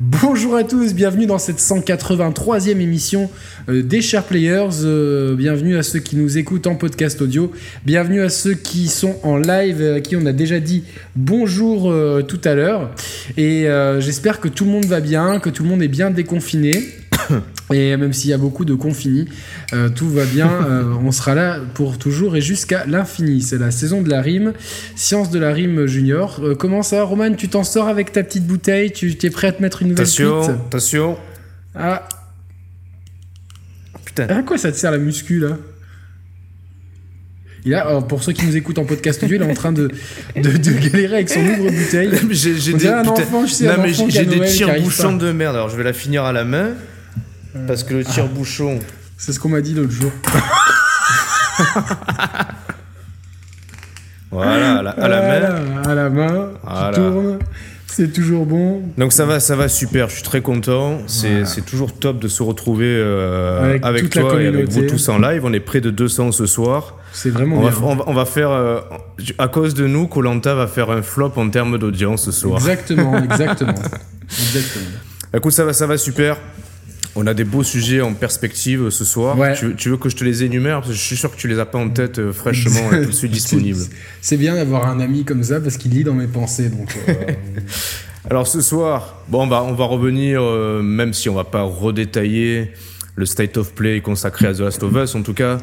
Bonjour 0.00 0.54
à 0.54 0.62
tous, 0.62 0.94
bienvenue 0.94 1.26
dans 1.26 1.38
cette 1.38 1.58
183e 1.58 2.78
émission 2.78 3.28
euh, 3.68 3.82
des 3.82 4.00
Chers 4.00 4.22
Players. 4.22 4.84
Euh, 4.84 5.34
bienvenue 5.34 5.76
à 5.76 5.82
ceux 5.82 5.98
qui 5.98 6.14
nous 6.14 6.38
écoutent 6.38 6.68
en 6.68 6.76
podcast 6.76 7.20
audio. 7.20 7.50
Bienvenue 7.84 8.22
à 8.22 8.28
ceux 8.28 8.54
qui 8.54 8.86
sont 8.86 9.16
en 9.24 9.36
live, 9.38 9.82
à 9.96 10.00
qui 10.00 10.14
on 10.14 10.24
a 10.26 10.32
déjà 10.32 10.60
dit 10.60 10.84
bonjour 11.16 11.90
euh, 11.90 12.22
tout 12.22 12.40
à 12.44 12.54
l'heure. 12.54 12.94
Et 13.36 13.66
j'espère 13.98 14.38
que 14.38 14.46
tout 14.46 14.66
le 14.66 14.70
monde 14.70 14.84
va 14.84 15.00
bien, 15.00 15.40
que 15.40 15.50
tout 15.50 15.64
le 15.64 15.68
monde 15.68 15.82
est 15.82 15.88
bien 15.88 16.12
déconfiné. 16.12 16.90
Et 17.72 17.96
même 17.96 18.12
s'il 18.12 18.30
y 18.30 18.32
a 18.32 18.38
beaucoup 18.38 18.64
de 18.64 18.74
confinis, 18.74 19.26
euh, 19.72 19.88
tout 19.88 20.08
va 20.08 20.24
bien. 20.24 20.48
Euh, 20.68 20.92
on 21.02 21.12
sera 21.12 21.34
là 21.34 21.60
pour 21.74 21.98
toujours 21.98 22.36
et 22.36 22.40
jusqu'à 22.40 22.84
l'infini. 22.86 23.40
C'est 23.40 23.58
la 23.58 23.70
saison 23.70 24.02
de 24.02 24.10
la 24.10 24.20
rime, 24.20 24.52
science 24.96 25.30
de 25.30 25.38
la 25.38 25.52
rime 25.52 25.86
junior. 25.86 26.40
Euh, 26.42 26.54
comment 26.54 26.82
ça, 26.82 27.02
Roman 27.04 27.32
Tu 27.34 27.48
t'en 27.48 27.64
sors 27.64 27.88
avec 27.88 28.12
ta 28.12 28.22
petite 28.22 28.46
bouteille? 28.46 28.92
Tu 28.92 29.16
es 29.22 29.30
prêt 29.30 29.48
à 29.48 29.52
te 29.52 29.62
mettre 29.62 29.82
une 29.82 29.88
nouvelle 29.88 30.04
Attention, 30.04 30.42
attention. 30.42 31.18
Ah. 31.74 32.06
Putain. 34.04 34.26
À 34.26 34.42
quoi 34.42 34.58
ça 34.58 34.72
te 34.72 34.76
sert 34.76 34.90
la 34.90 34.98
muscu 34.98 35.38
là? 35.38 35.56
Il 37.64 37.74
a, 37.74 38.00
pour 38.02 38.22
ceux 38.22 38.32
qui 38.32 38.46
nous 38.46 38.56
écoutent 38.56 38.78
en 38.78 38.84
podcast 38.84 39.22
audio, 39.22 39.36
il 39.36 39.42
est 39.42 39.50
en 39.50 39.54
train 39.54 39.72
de, 39.72 39.90
de, 40.36 40.88
galérer 40.90 41.16
avec 41.16 41.28
son 41.28 41.40
ouvre-bouteille. 41.40 42.10
J'ai 42.30 42.74
des, 42.74 42.88
un 42.88 43.06
enfant, 43.06 43.46
je 43.46 43.52
sais, 43.52 43.68
j'ai 44.08 44.24
des 44.24 44.40
tire-bouchons 44.40 45.16
de 45.16 45.32
merde. 45.32 45.56
Alors 45.56 45.68
je 45.68 45.76
vais 45.76 45.84
la 45.84 45.92
finir 45.92 46.24
à 46.24 46.32
la 46.32 46.44
main. 46.44 46.70
Parce 47.66 47.84
que 47.84 47.94
le 47.94 48.04
tire-bouchon. 48.04 48.78
C'est 49.16 49.32
ce 49.32 49.40
qu'on 49.40 49.48
m'a 49.48 49.60
dit 49.60 49.74
l'autre 49.74 49.90
jour. 49.90 50.12
voilà, 54.30 54.76
à 54.78 54.82
la, 54.82 54.90
à 54.90 55.08
la 55.08 55.20
main. 55.22 55.82
À 55.82 55.94
la 55.94 56.10
main, 56.10 56.50
voilà. 56.62 56.96
tourne. 56.96 57.38
C'est 57.98 58.12
toujours 58.12 58.46
bon. 58.46 58.82
Donc 58.96 59.12
ça 59.12 59.24
va, 59.24 59.40
ça 59.40 59.56
va 59.56 59.66
super. 59.68 60.08
Je 60.08 60.14
suis 60.14 60.22
très 60.22 60.40
content. 60.40 60.98
C'est 61.08 61.64
toujours 61.66 61.92
top 61.92 62.20
de 62.20 62.28
se 62.28 62.44
retrouver 62.44 62.86
euh, 62.86 63.78
avec, 63.82 64.10
toi 64.10 64.40
et 64.40 64.46
avec 64.46 64.68
vous 64.68 64.82
tous 64.82 65.08
en 65.08 65.18
live. 65.18 65.44
On 65.44 65.52
est 65.52 65.60
près 65.60 65.80
de 65.80 65.90
200 65.90 66.30
ce 66.32 66.46
soir. 66.46 66.94
C'est 67.12 67.30
vraiment 67.30 67.56
on 67.56 67.60
bien. 67.62 67.70
Va, 67.70 68.04
on, 68.06 68.14
va, 68.14 68.24
faire, 68.24 68.50
euh, 68.50 68.80
à 69.38 69.48
cause 69.48 69.74
de 69.74 69.86
nous, 69.86 70.06
Colanta 70.06 70.54
va 70.54 70.68
faire 70.68 70.90
un 70.90 71.02
flop 71.02 71.32
en 71.36 71.48
termes 71.48 71.78
d'audience 71.78 72.26
ce 72.26 72.30
soir. 72.32 72.58
Exactement, 72.58 73.18
exactement, 73.18 73.72
exactement. 74.30 74.86
Écoute, 75.34 75.52
ça 75.52 75.64
va, 75.64 75.72
ça 75.72 75.86
va 75.86 75.96
super. 75.98 76.36
On 77.20 77.26
a 77.26 77.34
des 77.34 77.42
beaux 77.42 77.64
sujets 77.64 78.00
en 78.00 78.14
perspective 78.14 78.90
ce 78.90 79.04
soir. 79.04 79.36
Tu, 79.76 79.88
veux 79.88 79.96
que 79.96 80.08
je 80.08 80.14
te 80.14 80.22
les 80.22 80.44
énumère? 80.44 80.76
Parce 80.76 80.90
que 80.90 80.94
je 80.94 81.02
suis 81.02 81.16
sûr 81.16 81.32
que 81.32 81.36
tu 81.36 81.48
les 81.48 81.58
as 81.58 81.66
pas 81.66 81.78
en 81.78 81.88
tête 81.88 82.20
euh, 82.20 82.32
fraîchement 82.32 82.92
et 82.92 83.02
tout 83.02 83.08
de 83.08 83.12
suite 83.12 83.32
disponibles. 83.40 83.80
C'est 84.22 84.36
bien 84.36 84.54
d'avoir 84.54 84.86
un 84.86 85.00
ami 85.00 85.24
comme 85.24 85.42
ça 85.42 85.60
parce 85.60 85.76
qu'il 85.78 85.90
lit 85.90 86.04
dans 86.04 86.14
mes 86.14 86.28
pensées. 86.28 86.68
Donc, 86.68 86.96
euh, 87.08 87.14
Alors 88.30 88.46
ce 88.46 88.60
soir, 88.60 89.24
bon, 89.26 89.42
on 89.42 89.46
va, 89.48 89.64
on 89.64 89.72
va 89.72 89.84
revenir, 89.86 90.40
euh, 90.40 90.80
même 90.80 91.12
si 91.12 91.28
on 91.28 91.34
va 91.34 91.42
pas 91.42 91.62
redétailler 91.62 92.70
le 93.16 93.26
state 93.26 93.56
of 93.56 93.74
play 93.74 94.00
consacré 94.00 94.46
à 94.46 94.54
The 94.54 94.60
Last 94.60 94.84
of 94.84 94.94
Us, 94.94 95.16
en 95.16 95.22
tout 95.22 95.34
cas, 95.34 95.58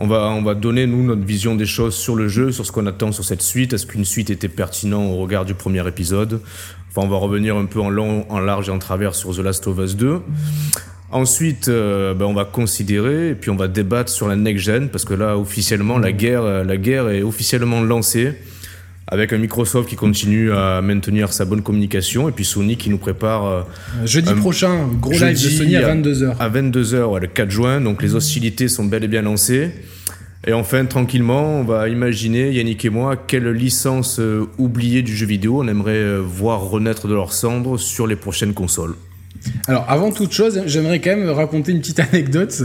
on 0.00 0.06
va, 0.06 0.28
on 0.30 0.42
va 0.42 0.54
donner, 0.54 0.86
nous, 0.86 1.04
notre 1.04 1.24
vision 1.24 1.54
des 1.54 1.66
choses 1.66 1.94
sur 1.94 2.16
le 2.16 2.28
jeu, 2.28 2.50
sur 2.52 2.66
ce 2.66 2.72
qu'on 2.72 2.86
attend 2.86 3.12
sur 3.12 3.24
cette 3.24 3.42
suite. 3.42 3.72
Est-ce 3.72 3.86
qu'une 3.86 4.04
suite 4.04 4.30
était 4.30 4.48
pertinente 4.48 5.12
au 5.12 5.16
regard 5.16 5.44
du 5.44 5.54
premier 5.54 5.86
épisode? 5.86 6.40
Enfin, 6.90 7.06
on 7.06 7.10
va 7.10 7.16
revenir 7.16 7.56
un 7.56 7.66
peu 7.66 7.80
en 7.80 7.90
long, 7.90 8.26
en 8.28 8.40
large 8.40 8.68
et 8.68 8.72
en 8.72 8.78
travers 8.78 9.14
sur 9.14 9.34
The 9.34 9.38
Last 9.38 9.66
of 9.66 9.78
Us 9.78 9.96
2. 9.96 10.20
Ensuite, 11.10 11.68
euh, 11.68 12.12
ben, 12.12 12.24
on 12.24 12.34
va 12.34 12.44
considérer 12.44 13.30
et 13.30 13.34
puis 13.34 13.50
on 13.50 13.56
va 13.56 13.68
débattre 13.68 14.10
sur 14.10 14.26
la 14.26 14.34
next 14.34 14.64
gen 14.64 14.88
parce 14.88 15.04
que 15.04 15.14
là, 15.14 15.38
officiellement, 15.38 15.98
la 15.98 16.10
guerre, 16.10 16.64
la 16.64 16.76
guerre 16.76 17.08
est 17.10 17.22
officiellement 17.22 17.80
lancée 17.80 18.34
avec 19.06 19.32
un 19.32 19.38
Microsoft 19.38 19.88
qui 19.88 19.96
continue 19.96 20.52
à 20.52 20.80
maintenir 20.80 21.32
sa 21.32 21.44
bonne 21.44 21.62
communication 21.62 22.28
et 22.28 22.32
puis 22.32 22.44
Sony 22.44 22.76
qui 22.76 22.90
nous 22.90 22.98
prépare 22.98 23.46
euh, 23.46 23.62
jeudi 24.04 24.32
prochain 24.34 24.88
gros 25.00 25.12
live 25.12 25.32
de 25.32 25.36
Sony 25.36 25.76
à 25.76 25.94
22h 25.94 26.36
à 26.38 26.48
22h 26.48 27.20
le 27.20 27.26
4 27.26 27.50
juin. 27.50 27.80
Donc 27.80 28.02
les 28.02 28.14
hostilités 28.14 28.68
sont 28.68 28.84
bel 28.84 29.04
et 29.04 29.08
bien 29.08 29.22
lancées. 29.22 29.70
Et 30.46 30.52
enfin, 30.52 30.84
tranquillement, 30.84 31.60
on 31.60 31.64
va 31.64 31.88
imaginer, 31.88 32.52
Yannick 32.52 32.84
et 32.84 32.90
moi, 32.90 33.16
quelle 33.16 33.48
licence 33.48 34.20
euh, 34.20 34.46
oubliée 34.58 35.00
du 35.00 35.16
jeu 35.16 35.24
vidéo 35.24 35.62
on 35.62 35.68
aimerait 35.68 35.92
euh, 35.92 36.18
voir 36.18 36.60
renaître 36.60 37.08
de 37.08 37.14
leurs 37.14 37.32
cendres 37.32 37.78
sur 37.78 38.06
les 38.06 38.16
prochaines 38.16 38.52
consoles. 38.52 38.94
Alors, 39.66 39.86
avant 39.88 40.10
toute 40.10 40.32
chose, 40.32 40.62
j'aimerais 40.66 41.00
quand 41.00 41.16
même 41.16 41.28
raconter 41.30 41.72
une 41.72 41.80
petite 41.80 42.00
anecdote. 42.00 42.64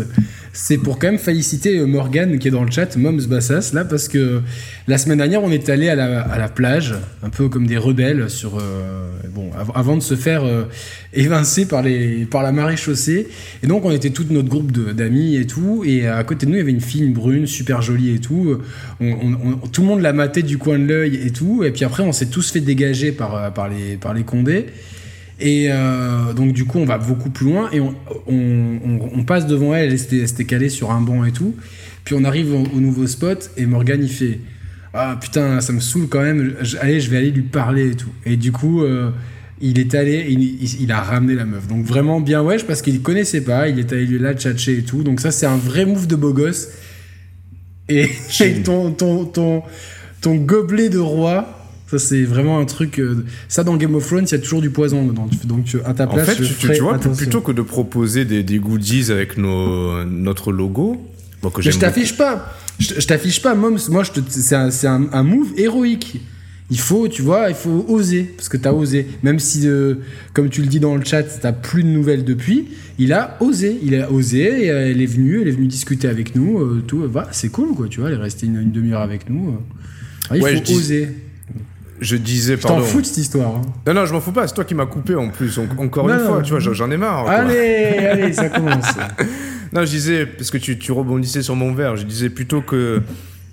C'est 0.52 0.78
pour 0.78 0.98
quand 0.98 1.08
même 1.08 1.20
féliciter 1.20 1.78
euh, 1.78 1.86
Morgan 1.86 2.40
qui 2.40 2.48
est 2.48 2.52
dans 2.52 2.64
le 2.64 2.72
chat, 2.72 2.98
Moms 2.98 3.22
Bassas, 3.28 3.72
là, 3.74 3.86
parce 3.86 4.08
que 4.08 4.42
la 4.88 4.98
semaine 4.98 5.20
dernière, 5.20 5.44
on 5.44 5.52
est 5.52 5.70
allé 5.70 5.90
à 5.90 5.96
la, 5.96 6.50
plage, 6.50 6.96
un 7.24 7.30
peu 7.30 7.48
comme 7.50 7.68
des 7.68 7.78
rebelles, 7.78 8.30
sur, 8.30 8.58
euh, 8.58 9.12
bon, 9.30 9.52
avant 9.76 9.96
de 9.96 10.02
se 10.02 10.16
faire 10.16 10.44
euh, 10.44 10.64
évincer 11.14 11.68
par, 11.68 11.84
les, 11.84 12.26
par 12.26 12.42
la 12.42 12.52
marée 12.52 12.78
chaussée. 12.78 13.28
Et 13.64 13.68
donc, 13.68 13.86
on 13.86 13.92
était 13.92 14.10
tout 14.10 14.26
notre 14.30 14.50
groupe 14.50 14.72
d'amis 14.72 15.36
et 15.36 15.46
tout. 15.46 15.84
Et 15.86 16.08
à 16.08 16.24
côté 16.24 16.46
de 16.46 16.52
nous, 16.52 16.58
il 16.58 16.60
y 16.60 16.64
avait 16.64 16.72
une 16.72 16.82
fille, 16.82 17.04
une 17.04 17.14
brune, 17.14 17.46
super 17.46 17.82
jolie 17.82 18.16
et 18.16 18.20
tout. 18.20 18.60
tout 19.72 19.82
le 19.82 19.88
monde 19.88 20.02
l'a 20.02 20.14
maté 20.14 20.42
du 20.42 20.58
coin 20.58 20.80
de 20.80 20.86
l'œil 20.86 21.22
et 21.24 21.32
tout. 21.32 21.64
Et 21.64 21.72
puis 21.72 21.86
après, 21.86 22.04
on 22.04 22.12
s'est 22.12 22.28
tous 22.28 22.52
fait 22.52 22.60
dégager 22.60 23.12
par, 23.12 23.54
par, 23.54 23.70
les, 23.70 23.96
par 23.96 24.14
les 24.14 24.24
condés. 24.24 24.66
Et 25.40 25.68
euh, 25.70 26.34
donc 26.34 26.52
du 26.52 26.66
coup, 26.66 26.80
on 26.80 26.86
va 26.86 26.98
beaucoup 26.98 27.30
plus 27.30 27.46
loin 27.48 27.70
et 27.72 27.80
on, 27.80 27.96
on, 28.28 29.24
passe 29.24 29.48
devant 29.48 29.74
elle, 29.74 29.94
elle 29.94 30.24
était, 30.24 30.46
calée 30.46 30.70
sur 30.70 30.92
un 30.92 31.02
banc 31.02 31.24
et 31.24 31.32
tout. 31.32 31.56
Puis 32.04 32.16
on 32.18 32.24
arrive 32.26 32.54
au, 32.54 32.80
nouveau 32.80 33.08
spot 33.08 33.52
et 33.56 33.66
Morgan 33.66 34.02
il 34.02 34.10
fait 34.10 34.40
ah 34.94 35.18
putain 35.22 35.62
ça 35.62 35.72
me 35.72 35.80
saoule 35.80 36.08
quand 36.10 36.22
même. 36.22 36.56
allez, 36.82 37.00
je 37.00 37.10
vais 37.10 37.18
aller 37.18 37.32
lui 37.32 37.44
parler 37.44 37.92
et 37.92 37.96
tout. 37.96 38.12
Et 38.26 38.36
du 38.36 38.52
coup, 38.52 38.84
euh, 38.84 39.12
il 39.62 39.80
est 39.80 39.96
allé, 39.96 40.26
il, 40.30 40.82
il, 40.82 40.92
a 40.92 41.00
ramené 41.00 41.36
la 41.36 41.46
meuf. 41.46 41.68
Donc 41.68 41.86
vraiment 41.86 42.20
bien 42.20 42.42
wesh 42.42 42.66
parce 42.66 42.82
qu'il 42.82 43.02
connaissait 43.02 43.42
pas, 43.42 43.70
il 43.70 43.80
est 43.80 43.94
allé 43.94 44.20
là 44.20 44.34
tchatcher 44.34 44.80
et 44.80 44.84
tout. 44.84 45.04
Donc 45.04 45.22
ça 45.22 45.32
c'est 45.32 45.46
un 45.46 45.58
vrai 45.58 45.86
move 45.86 46.08
de 46.08 46.16
beau 46.18 46.34
gosse. 46.34 46.70
Et, 47.88 48.10
et 48.42 48.54
ton, 48.64 48.92
ton, 48.92 49.24
ton, 49.26 49.64
ton 50.22 50.36
gobelet 50.36 50.90
de 50.90 51.00
roi 51.00 51.59
ça, 51.90 51.98
c'est 51.98 52.24
vraiment 52.24 52.60
un 52.60 52.66
truc. 52.66 53.00
Euh, 53.00 53.26
ça, 53.48 53.64
dans 53.64 53.76
Game 53.76 53.96
of 53.96 54.06
Thrones, 54.06 54.26
il 54.26 54.32
y 54.32 54.36
a 54.36 54.40
toujours 54.40 54.62
du 54.62 54.70
poison 54.70 55.08
dedans. 55.08 55.28
Donc, 55.46 55.76
à 55.86 55.94
ta 55.96 56.06
place. 56.06 56.30
En 56.30 56.32
fait, 56.32 56.44
tu, 56.44 56.82
vois, 56.82 57.00
plutôt 57.00 57.42
que 57.42 57.52
de 57.52 57.64
proposer 57.64 58.26
des, 58.26 58.44
des 58.44 58.60
goodies 58.60 59.12
avec 59.12 59.38
nos, 59.38 60.04
notre 60.06 60.52
logo. 60.52 61.04
que 61.52 61.64
je 61.64 61.72
t'affiche 61.72 62.16
pas. 62.16 62.54
Je, 62.78 63.06
t'affiche 63.08 63.42
pas, 63.42 63.56
Moms. 63.56 63.80
Moi, 63.90 64.04
c'est 64.30 64.56
un, 64.56 64.70
un, 64.70 65.10
un, 65.12 65.24
move 65.24 65.52
héroïque. 65.58 66.22
Il 66.70 66.80
faut, 66.80 67.08
tu 67.08 67.24
vois, 67.24 67.50
il 67.50 67.56
faut 67.56 67.84
oser. 67.88 68.24
Parce 68.38 68.50
que 68.50 68.58
t'as 68.58 68.72
osé. 68.72 69.08
Même 69.24 69.40
si, 69.40 69.68
euh, 69.68 69.96
comme 70.34 70.50
tu 70.50 70.62
le 70.62 70.68
dis 70.68 70.80
dans 70.80 70.96
le 70.96 71.04
chat, 71.04 71.24
t'as 71.24 71.54
plus 71.54 71.82
de 71.82 71.90
nouvelles 71.90 72.24
depuis. 72.24 72.68
Il 73.00 73.14
a 73.14 73.36
osé. 73.40 73.80
Il 73.82 73.96
a 73.96 74.12
osé. 74.12 74.66
Et, 74.66 74.70
euh, 74.70 74.92
elle 74.92 75.02
est 75.02 75.08
venue. 75.08 75.42
Elle 75.42 75.48
est 75.48 75.54
venue 75.54 75.66
discuter 75.66 76.08
avec 76.08 76.36
nous. 76.36 76.82
tout. 76.82 77.04
Voilà, 77.12 77.30
c'est 77.32 77.50
cool, 77.50 77.74
quoi. 77.74 77.88
Tu 77.90 78.00
vois, 78.00 78.10
elle 78.10 78.16
est 78.16 78.22
restée 78.22 78.46
une, 78.46 78.72
demi-heure 78.72 79.02
avec 79.02 79.28
nous. 79.28 79.58
Ah, 80.30 80.38
il 80.38 80.44
faut 80.44 80.74
oser. 80.76 81.10
Je 82.02 82.16
disais, 82.16 82.58
pardon. 82.58 82.78
t'en 82.78 82.84
fous 82.84 83.02
de 83.02 83.06
cette 83.06 83.18
histoire. 83.18 83.56
Hein. 83.56 83.62
Non, 83.88 83.94
non, 83.94 84.06
je 84.06 84.14
m'en 84.14 84.22
fous 84.22 84.32
pas. 84.32 84.48
C'est 84.48 84.54
toi 84.54 84.64
qui 84.64 84.76
m'as 84.76 84.86
coupé 84.86 85.16
en 85.16 85.30
plus. 85.30 85.60
encore 85.78 86.10
une 86.10 86.20
fois, 86.20 86.42
tu 86.42 86.52
vois, 86.52 86.60
j'en 86.60 86.90
ai 86.92 86.98
marre. 86.98 87.28
Allez, 87.28 87.98
allez, 87.98 88.34
ça 88.34 88.50
commence. 88.50 88.86
non, 89.74 89.82
je 89.82 89.90
disais, 89.90 90.26
parce 90.26 90.52
que 90.52 90.58
tu, 90.58 90.78
tu, 90.78 90.92
rebondissais 90.92 91.42
sur 91.42 91.56
mon 91.56 91.74
verre, 91.74 91.98
je 91.98 92.04
disais 92.04 92.30
plutôt 92.30 92.62
que 92.62 93.02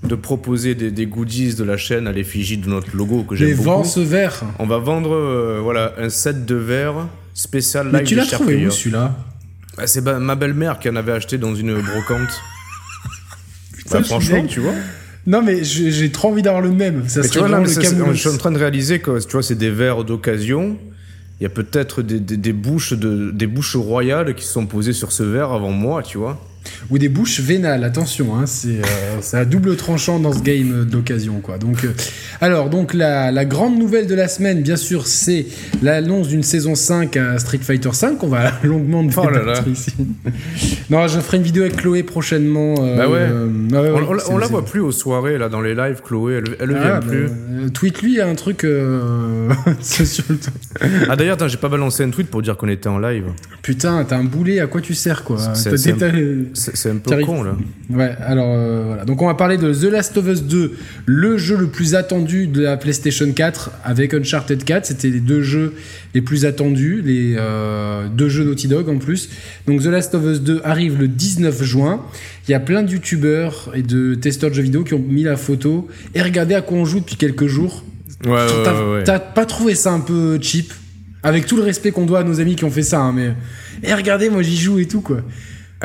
de 0.04 0.14
proposer 0.14 0.74
des, 0.74 1.06
goodies 1.06 1.54
de 1.54 1.64
la 1.64 1.76
chaîne 1.76 2.06
à 2.06 2.12
l'effigie 2.12 2.58
de 2.58 2.68
notre 2.68 2.96
logo 2.96 3.24
que 3.24 3.34
j'aime 3.34 3.56
beaucoup. 3.56 3.64
vends 3.64 3.84
ce 3.84 4.00
verre. 4.00 4.44
On 4.58 4.66
va 4.66 4.78
vendre 4.78 5.14
euh, 5.14 5.60
voilà, 5.62 5.94
un 5.98 6.08
set 6.08 6.44
de 6.44 6.54
verres 6.54 7.08
spécial 7.34 7.86
live 7.86 7.94
Mais 7.94 8.04
tu 8.04 8.14
l'as 8.14 8.26
trouvé 8.26 8.66
où 8.66 8.70
celui-là? 8.70 9.16
Bah, 9.76 9.86
C'est 9.86 10.02
ma 10.02 10.34
belle-mère 10.36 10.78
qui 10.78 10.88
en 10.88 10.96
avait 10.96 11.12
acheté 11.12 11.38
dans 11.38 11.54
une 11.54 11.74
brocante. 11.80 12.40
bah, 13.90 14.02
franchement, 14.02 14.44
tu 14.46 14.60
vois. 14.60 14.74
Non, 15.26 15.42
mais 15.42 15.64
j'ai 15.64 16.10
trop 16.12 16.28
envie 16.28 16.42
d'avoir 16.42 16.62
le 16.62 16.70
même. 16.70 17.08
Ça 17.08 17.22
tu 17.28 17.38
vois, 17.38 17.64
je 17.64 18.18
suis 18.18 18.28
en 18.28 18.36
train 18.36 18.52
de 18.52 18.58
réaliser 18.58 19.00
que 19.00 19.18
tu 19.24 19.32
vois, 19.32 19.42
c'est 19.42 19.56
des 19.56 19.70
verres 19.70 20.04
d'occasion. 20.04 20.78
Il 21.40 21.42
y 21.42 21.46
a 21.46 21.50
peut-être 21.50 22.00
des, 22.00 22.18
des, 22.18 22.52
bouches 22.54 22.94
de, 22.94 23.30
des 23.30 23.46
bouches 23.46 23.76
royales 23.76 24.34
qui 24.34 24.44
se 24.46 24.52
sont 24.52 24.64
posées 24.64 24.94
sur 24.94 25.12
ce 25.12 25.22
verre 25.22 25.52
avant 25.52 25.70
moi, 25.70 26.02
tu 26.02 26.16
vois 26.16 26.40
ou 26.90 26.98
des 26.98 27.08
bouches 27.08 27.40
vénales. 27.40 27.84
Attention, 27.84 28.36
hein, 28.36 28.46
c'est 28.46 28.80
euh, 28.80 29.38
à 29.38 29.44
double 29.44 29.76
tranchant 29.76 30.18
dans 30.18 30.32
ce 30.32 30.40
game 30.40 30.84
d'occasion, 30.84 31.40
quoi. 31.40 31.58
Donc, 31.58 31.84
euh, 31.84 31.92
alors, 32.40 32.70
donc 32.70 32.94
la, 32.94 33.32
la, 33.32 33.44
grande 33.44 33.78
nouvelle 33.78 34.06
de 34.06 34.14
la 34.14 34.28
semaine, 34.28 34.62
bien 34.62 34.76
sûr, 34.76 35.06
c'est 35.06 35.46
l'annonce 35.82 36.28
d'une 36.28 36.42
saison 36.42 36.74
5 36.74 37.16
à 37.16 37.38
Street 37.38 37.58
Fighter 37.58 37.90
5. 37.92 38.22
On 38.22 38.28
va 38.28 38.52
longuement 38.62 39.04
oh 39.04 39.30
débattre 39.30 39.68
ici. 39.68 39.92
non, 40.90 41.06
je 41.08 41.20
ferai 41.20 41.38
une 41.38 41.42
vidéo 41.42 41.62
avec 41.62 41.76
Chloé 41.76 42.02
prochainement. 42.02 42.76
Euh, 42.80 42.96
bah 42.96 43.08
ouais. 43.08 43.90
on, 44.28 44.38
la 44.38 44.46
voit 44.46 44.64
plus 44.64 44.80
aux 44.80 44.92
soirées 44.92 45.38
là 45.38 45.48
dans 45.48 45.60
les 45.60 45.74
lives. 45.74 46.00
Chloé, 46.02 46.34
elle, 46.34 46.56
elle 46.60 46.68
vient 46.68 46.94
ah, 46.96 47.00
plus. 47.00 47.26
Bah, 47.26 47.68
tweet 47.72 48.02
lui 48.02 48.20
un 48.20 48.34
truc. 48.36 48.66
ah 51.08 51.16
d'ailleurs, 51.16 51.48
j'ai 51.48 51.56
pas 51.56 51.68
balancé 51.68 52.04
un 52.04 52.10
tweet 52.10 52.28
pour 52.28 52.42
dire 52.42 52.56
qu'on 52.56 52.68
était 52.68 52.88
en 52.88 52.98
live. 52.98 53.24
Putain, 53.62 54.04
t'as 54.04 54.16
un 54.16 54.24
boulet. 54.24 54.60
À 54.60 54.66
quoi 54.66 54.80
tu 54.80 54.94
sers, 54.94 55.24
quoi? 55.24 55.38
C'est 56.56 56.90
un 56.90 56.96
peu 56.96 57.24
con, 57.24 57.42
là. 57.42 57.56
Ouais, 57.90 58.14
alors 58.20 58.48
euh, 58.48 58.84
voilà. 58.86 59.04
Donc 59.04 59.20
on 59.20 59.26
va 59.26 59.34
parler 59.34 59.58
de 59.58 59.72
The 59.72 59.90
Last 59.90 60.16
of 60.16 60.26
Us 60.26 60.42
2, 60.42 60.72
le 61.04 61.38
jeu 61.38 61.56
le 61.56 61.66
plus 61.68 61.94
attendu 61.94 62.46
de 62.46 62.62
la 62.62 62.76
PlayStation 62.76 63.30
4 63.30 63.70
avec 63.84 64.14
Uncharted 64.14 64.64
4. 64.64 64.86
C'était 64.86 65.10
les 65.10 65.20
deux 65.20 65.42
jeux 65.42 65.74
les 66.14 66.22
plus 66.22 66.46
attendus, 66.46 67.02
les 67.04 67.36
euh, 67.38 68.08
deux 68.08 68.28
jeux 68.28 68.44
Naughty 68.44 68.68
Dog 68.68 68.88
en 68.88 68.98
plus. 68.98 69.28
Donc 69.66 69.82
The 69.82 69.86
Last 69.86 70.14
of 70.14 70.24
Us 70.24 70.40
2 70.40 70.62
arrive 70.64 70.98
le 70.98 71.08
19 71.08 71.62
juin. 71.62 72.02
Il 72.48 72.52
y 72.52 72.54
a 72.54 72.60
plein 72.60 72.82
de 72.82 72.90
youtubeurs 72.90 73.70
et 73.74 73.82
de 73.82 74.14
testeurs 74.14 74.50
de 74.50 74.54
jeux 74.54 74.62
vidéo 74.62 74.82
qui 74.84 74.94
ont 74.94 75.04
mis 75.06 75.24
la 75.24 75.36
photo. 75.36 75.88
Et 76.14 76.22
regardez 76.22 76.54
à 76.54 76.62
quoi 76.62 76.78
on 76.78 76.84
joue 76.84 77.00
depuis 77.00 77.16
quelques 77.16 77.46
jours. 77.46 77.84
Ouais, 78.24 78.32
ouais, 78.32 78.38
ouais, 78.38 78.92
ouais. 78.92 79.04
T'as 79.04 79.18
pas 79.18 79.44
trouvé 79.44 79.74
ça 79.74 79.92
un 79.92 80.00
peu 80.00 80.38
cheap? 80.40 80.72
Avec 81.22 81.46
tout 81.46 81.56
le 81.56 81.62
respect 81.62 81.90
qu'on 81.90 82.06
doit 82.06 82.20
à 82.20 82.24
nos 82.24 82.40
amis 82.40 82.54
qui 82.54 82.64
ont 82.64 82.70
fait 82.70 82.82
ça, 82.82 83.00
hein, 83.00 83.12
mais. 83.12 83.34
Et 83.82 83.92
regardez, 83.92 84.30
moi 84.30 84.42
j'y 84.42 84.56
joue 84.56 84.78
et 84.78 84.86
tout 84.86 85.00
quoi. 85.00 85.22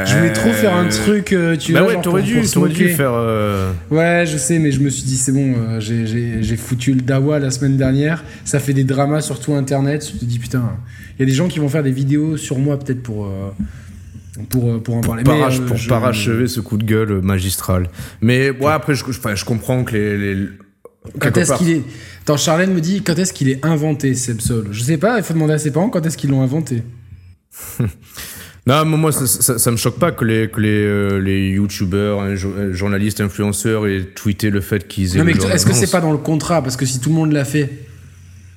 Je 0.05 0.15
voulais 0.15 0.31
trop 0.33 0.51
faire 0.53 0.73
un 0.75 0.87
truc, 0.87 1.33
euh, 1.33 1.57
tu 1.57 1.73
Bah 1.73 1.81
vois. 1.83 1.95
ouais, 1.95 2.01
t'aurais 2.01 2.21
dû, 2.23 2.41
t'aurais 2.47 2.69
dû 2.69 2.89
faire. 2.89 3.11
euh, 3.13 3.71
Ouais, 3.91 4.23
je 4.25 4.37
sais, 4.37 4.57
mais 4.57 4.71
je 4.71 4.79
me 4.79 4.89
suis 4.89 5.03
dit, 5.03 5.17
c'est 5.17 5.33
bon, 5.33 5.53
euh, 5.57 5.79
j'ai- 5.81 6.07
j'ai 6.07 6.41
j'ai 6.41 6.55
foutu 6.55 6.93
le 6.93 7.01
dawa 7.01 7.39
la 7.39 7.51
semaine 7.51 7.75
dernière. 7.77 8.23
Ça 8.45 8.59
fait 8.59 8.73
des 8.73 8.85
dramas 8.85 9.19
sur 9.21 9.39
tout 9.39 9.53
internet. 9.53 10.09
Je 10.13 10.17
te 10.19 10.23
dis, 10.25 10.39
putain, 10.39 10.77
il 11.17 11.19
y 11.19 11.23
a 11.23 11.25
des 11.25 11.33
gens 11.33 11.47
qui 11.49 11.59
vont 11.59 11.67
faire 11.69 11.83
des 11.83 11.91
vidéos 11.91 12.37
sur 12.37 12.57
moi 12.57 12.79
peut-être 12.79 13.03
pour, 13.03 13.25
euh, 13.25 13.49
pour, 14.49 14.69
euh, 14.71 14.79
pour 14.79 14.95
en 14.95 15.01
parler. 15.01 15.23
Mais, 15.27 15.43
euh, 15.43 15.65
pour 15.67 15.75
je- 15.75 15.89
parachever 15.89 16.47
ce 16.47 16.61
coup 16.61 16.77
de 16.77 16.85
gueule 16.85 17.21
magistral. 17.21 17.89
Mais 18.21 18.49
ouais, 18.49 18.71
après, 18.71 18.95
je, 18.95 19.03
je, 19.05 19.09
enfin, 19.19 19.35
je 19.35 19.43
comprends 19.43 19.83
que 19.83 19.93
les. 19.95 20.17
les- 20.35 20.47
Quand 21.19 21.19
quelque 21.19 21.39
est-ce 21.41 21.49
part- 21.49 21.57
qu'il 21.57 21.69
est. 21.69 21.81
Attends, 22.21 22.37
Charlène 22.37 22.73
me 22.73 22.79
dit, 22.79 23.01
quand 23.01 23.19
est-ce 23.19 23.33
qu'il 23.33 23.49
est 23.49 23.63
inventé, 23.65 24.13
Sebsol? 24.15 24.67
Je 24.71 24.83
sais 24.83 24.97
pas, 24.97 25.17
il 25.17 25.23
faut 25.23 25.33
demander 25.33 25.53
à 25.53 25.57
ses 25.57 25.71
parents 25.71 25.89
quand 25.89 26.05
est-ce 26.05 26.15
qu'ils 26.17 26.29
l'ont 26.29 26.41
inventé. 26.43 26.83
Non, 28.67 28.85
moi, 28.85 29.11
ça, 29.11 29.25
ça, 29.25 29.57
ça 29.57 29.71
me 29.71 29.77
choque 29.77 29.97
pas 29.97 30.11
que 30.11 30.23
les, 30.23 30.47
que 30.49 30.61
les, 30.61 30.69
euh, 30.69 31.19
les 31.19 31.49
youtubeurs, 31.49 32.21
hein, 32.21 32.35
jo- 32.35 32.53
journalistes, 32.73 33.19
influenceurs 33.19 33.87
aient 33.87 34.03
tweeté 34.13 34.51
le 34.51 34.61
fait 34.61 34.87
qu'ils 34.87 35.15
aient. 35.15 35.19
Non, 35.19 35.25
mais 35.25 35.31
est-ce 35.31 35.65
que 35.65 35.73
c'est 35.73 35.89
pas 35.89 36.01
dans 36.01 36.11
le 36.11 36.19
contrat? 36.19 36.61
Parce 36.61 36.77
que 36.77 36.85
si 36.85 36.99
tout 36.99 37.09
le 37.09 37.15
monde 37.15 37.31
l'a 37.31 37.45
fait. 37.45 37.69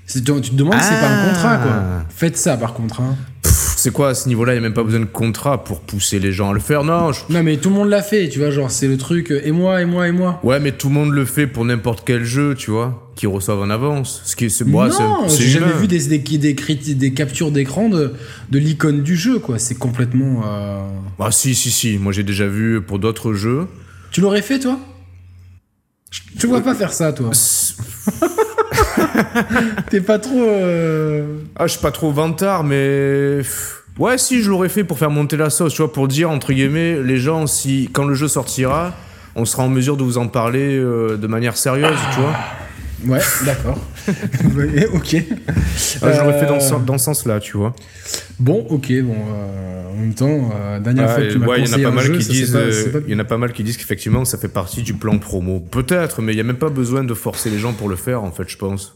Tu 0.06 0.22
tu 0.22 0.50
te 0.50 0.54
demandes 0.54 0.74
si 0.74 0.80
c'est 0.88 1.00
pas 1.00 1.08
un 1.08 1.24
Ah. 1.24 1.28
contrat, 1.28 1.56
quoi. 1.56 1.72
Faites 2.10 2.36
ça, 2.36 2.58
par 2.58 2.74
contre. 2.74 3.00
Hein. 3.00 3.16
C'est 3.42 3.90
quoi 3.90 4.10
à 4.10 4.14
ce 4.14 4.28
niveau-là 4.28 4.52
Il 4.52 4.56
n'y 4.56 4.66
a 4.66 4.68
même 4.68 4.74
pas 4.74 4.82
besoin 4.84 5.00
de 5.00 5.04
contrat 5.06 5.64
pour 5.64 5.80
pousser 5.80 6.18
les 6.18 6.30
gens 6.32 6.50
à 6.50 6.52
le 6.52 6.60
faire? 6.60 6.84
Non, 6.84 7.12
je- 7.12 7.20
Non, 7.30 7.42
mais 7.42 7.56
tout 7.56 7.70
le 7.70 7.74
monde 7.74 7.88
l'a 7.88 8.02
fait, 8.02 8.28
tu 8.28 8.38
vois, 8.38 8.50
genre, 8.50 8.70
c'est 8.70 8.86
le 8.86 8.98
truc, 8.98 9.30
euh, 9.32 9.40
et 9.44 9.52
moi, 9.52 9.80
et 9.80 9.86
moi, 9.86 10.06
et 10.06 10.12
moi. 10.12 10.40
Ouais, 10.42 10.60
mais 10.60 10.72
tout 10.72 10.88
le 10.88 10.94
monde 10.94 11.12
le 11.12 11.24
fait 11.24 11.46
pour 11.46 11.64
n'importe 11.64 12.02
quel 12.06 12.24
jeu, 12.24 12.54
tu 12.54 12.70
vois, 12.70 13.03
qu'ils 13.16 13.28
reçoivent 13.28 13.60
en 13.60 13.70
avance. 13.70 14.20
Ce 14.24 14.36
qui 14.36 14.46
est, 14.46 14.48
c'est, 14.48 14.64
ouais, 14.64 14.88
non, 14.88 15.28
j'ai 15.28 15.48
jamais 15.48 15.72
vu 15.72 15.86
des, 15.86 15.98
des, 16.06 16.18
des, 16.38 16.54
criti- 16.54 16.94
des 16.94 17.12
captures 17.14 17.50
d'écran 17.50 17.88
de, 17.88 18.12
de 18.50 18.58
l'icône 18.58 19.02
du 19.02 19.16
jeu, 19.16 19.38
quoi. 19.38 19.58
C'est 19.58 19.76
complètement. 19.76 20.42
euh, 20.46 20.82
Ah 21.20 21.30
si, 21.30 21.54
si, 21.54 21.70
si. 21.70 21.98
Moi, 21.98 22.12
j'ai 22.12 22.24
déjà 22.24 22.46
vu 22.46 22.80
pour 22.82 22.98
d'autres 22.98 23.32
jeux. 23.34 23.66
Tu 24.10 24.20
l'aurais 24.20 24.42
fait, 24.42 24.58
toi? 24.58 24.78
Je 26.10 26.20
te 26.40 26.46
vois 26.46 26.60
pas 26.60 26.74
faire 26.74 26.92
ça, 26.92 27.12
toi. 27.12 27.30
T'es 29.90 30.00
pas 30.00 30.18
trop. 30.18 30.42
euh, 30.42 31.38
Ah, 31.56 31.66
je 31.66 31.72
suis 31.72 31.80
pas 31.80 31.90
trop 31.90 32.10
vantard, 32.12 32.64
mais. 32.64 33.40
Ouais, 33.98 34.18
si, 34.18 34.42
je 34.42 34.50
l'aurais 34.50 34.68
fait 34.68 34.82
pour 34.82 34.98
faire 34.98 35.10
monter 35.10 35.36
la 35.36 35.50
sauce, 35.50 35.72
tu 35.74 35.82
vois, 35.82 35.92
pour 35.92 36.08
dire, 36.08 36.28
entre 36.30 36.52
guillemets, 36.52 37.00
les 37.02 37.16
gens, 37.18 37.46
si, 37.46 37.88
quand 37.92 38.04
le 38.04 38.14
jeu 38.14 38.26
sortira, 38.26 38.92
on 39.36 39.44
sera 39.44 39.62
en 39.62 39.68
mesure 39.68 39.96
de 39.96 40.02
vous 40.02 40.18
en 40.18 40.26
parler 40.26 40.76
euh, 40.76 41.16
de 41.16 41.26
manière 41.28 41.56
sérieuse, 41.56 41.96
tu 42.12 42.20
vois. 42.20 42.34
Ouais, 43.06 43.20
d'accord. 43.44 43.78
Ok. 44.94 45.16
Ah, 46.02 46.12
je 46.12 46.20
l'aurais 46.20 46.38
fait 46.40 46.46
dans 46.46 46.56
Euh, 46.56 46.60
ce, 46.60 46.74
dans 46.84 46.98
ce 46.98 47.04
sens-là, 47.04 47.40
tu 47.40 47.56
vois. 47.56 47.74
Bon, 48.38 48.66
ok, 48.70 48.92
bon. 49.02 49.14
euh, 49.14 49.90
en 49.90 49.96
même 49.96 50.14
temps, 50.14 50.50
euh, 50.54 50.80
dernière 50.80 51.04
Ah, 51.08 51.14
fois 51.14 51.22
que 51.22 51.28
et 51.28 51.32
tu 51.32 51.38
m'as 51.38 51.46
ouais, 51.46 51.60
il 51.60 51.60
y 51.60 51.62
en 51.62 51.66
a 51.66 51.68
conseillé 51.70 51.84
pas 51.84 51.90
un 51.90 51.94
mal 51.94 52.04
jeu, 52.04 52.18
qui 52.18 52.26
disent, 52.28 52.52
pas- 52.52 52.58
euh, 52.58 52.92
pas- 52.92 52.98
il 53.06 53.12
y 53.12 53.16
en 53.16 53.18
a 53.18 53.24
pas 53.24 53.38
mal 53.38 53.52
qui 53.52 53.62
disent 53.64 53.76
qu'effectivement 53.76 54.24
ça 54.24 54.38
fait 54.38 54.48
partie 54.48 54.82
du 54.82 54.94
plan 54.94 55.18
promo. 55.18 55.60
Peut-être, 55.60 56.22
mais 56.22 56.32
il 56.32 56.36
y 56.36 56.40
a 56.40 56.44
même 56.44 56.56
pas 56.58 56.70
besoin 56.70 57.04
de 57.04 57.14
forcer 57.14 57.50
les 57.50 57.58
gens 57.58 57.72
pour 57.72 57.88
le 57.88 57.96
faire, 57.96 58.22
en 58.24 58.32
fait, 58.32 58.48
je 58.48 58.56
pense. 58.56 58.86
De 58.86 58.90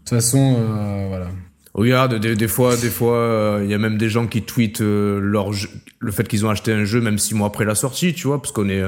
toute 0.00 0.08
façon, 0.10 0.56
euh, 0.58 1.06
voilà. 1.08 1.28
Regarde, 1.72 2.18
des, 2.18 2.34
des 2.34 2.48
fois, 2.48 2.76
des 2.76 2.90
fois, 2.90 3.16
euh, 3.16 3.60
il 3.64 3.70
y 3.70 3.74
a 3.74 3.78
même 3.78 3.96
des 3.96 4.08
gens 4.08 4.26
qui 4.26 4.42
tweetent 4.42 4.80
euh, 4.80 5.20
leur 5.20 5.52
jeu- 5.52 5.68
le 6.00 6.10
fait 6.10 6.26
qu'ils 6.26 6.44
ont 6.44 6.50
acheté 6.50 6.72
un 6.72 6.84
jeu 6.84 7.00
même 7.00 7.16
six 7.18 7.34
mois 7.34 7.46
après 7.46 7.64
la 7.64 7.76
sortie, 7.76 8.12
tu 8.12 8.26
vois, 8.26 8.42
parce 8.42 8.52
qu'on 8.52 8.68
est, 8.68 8.82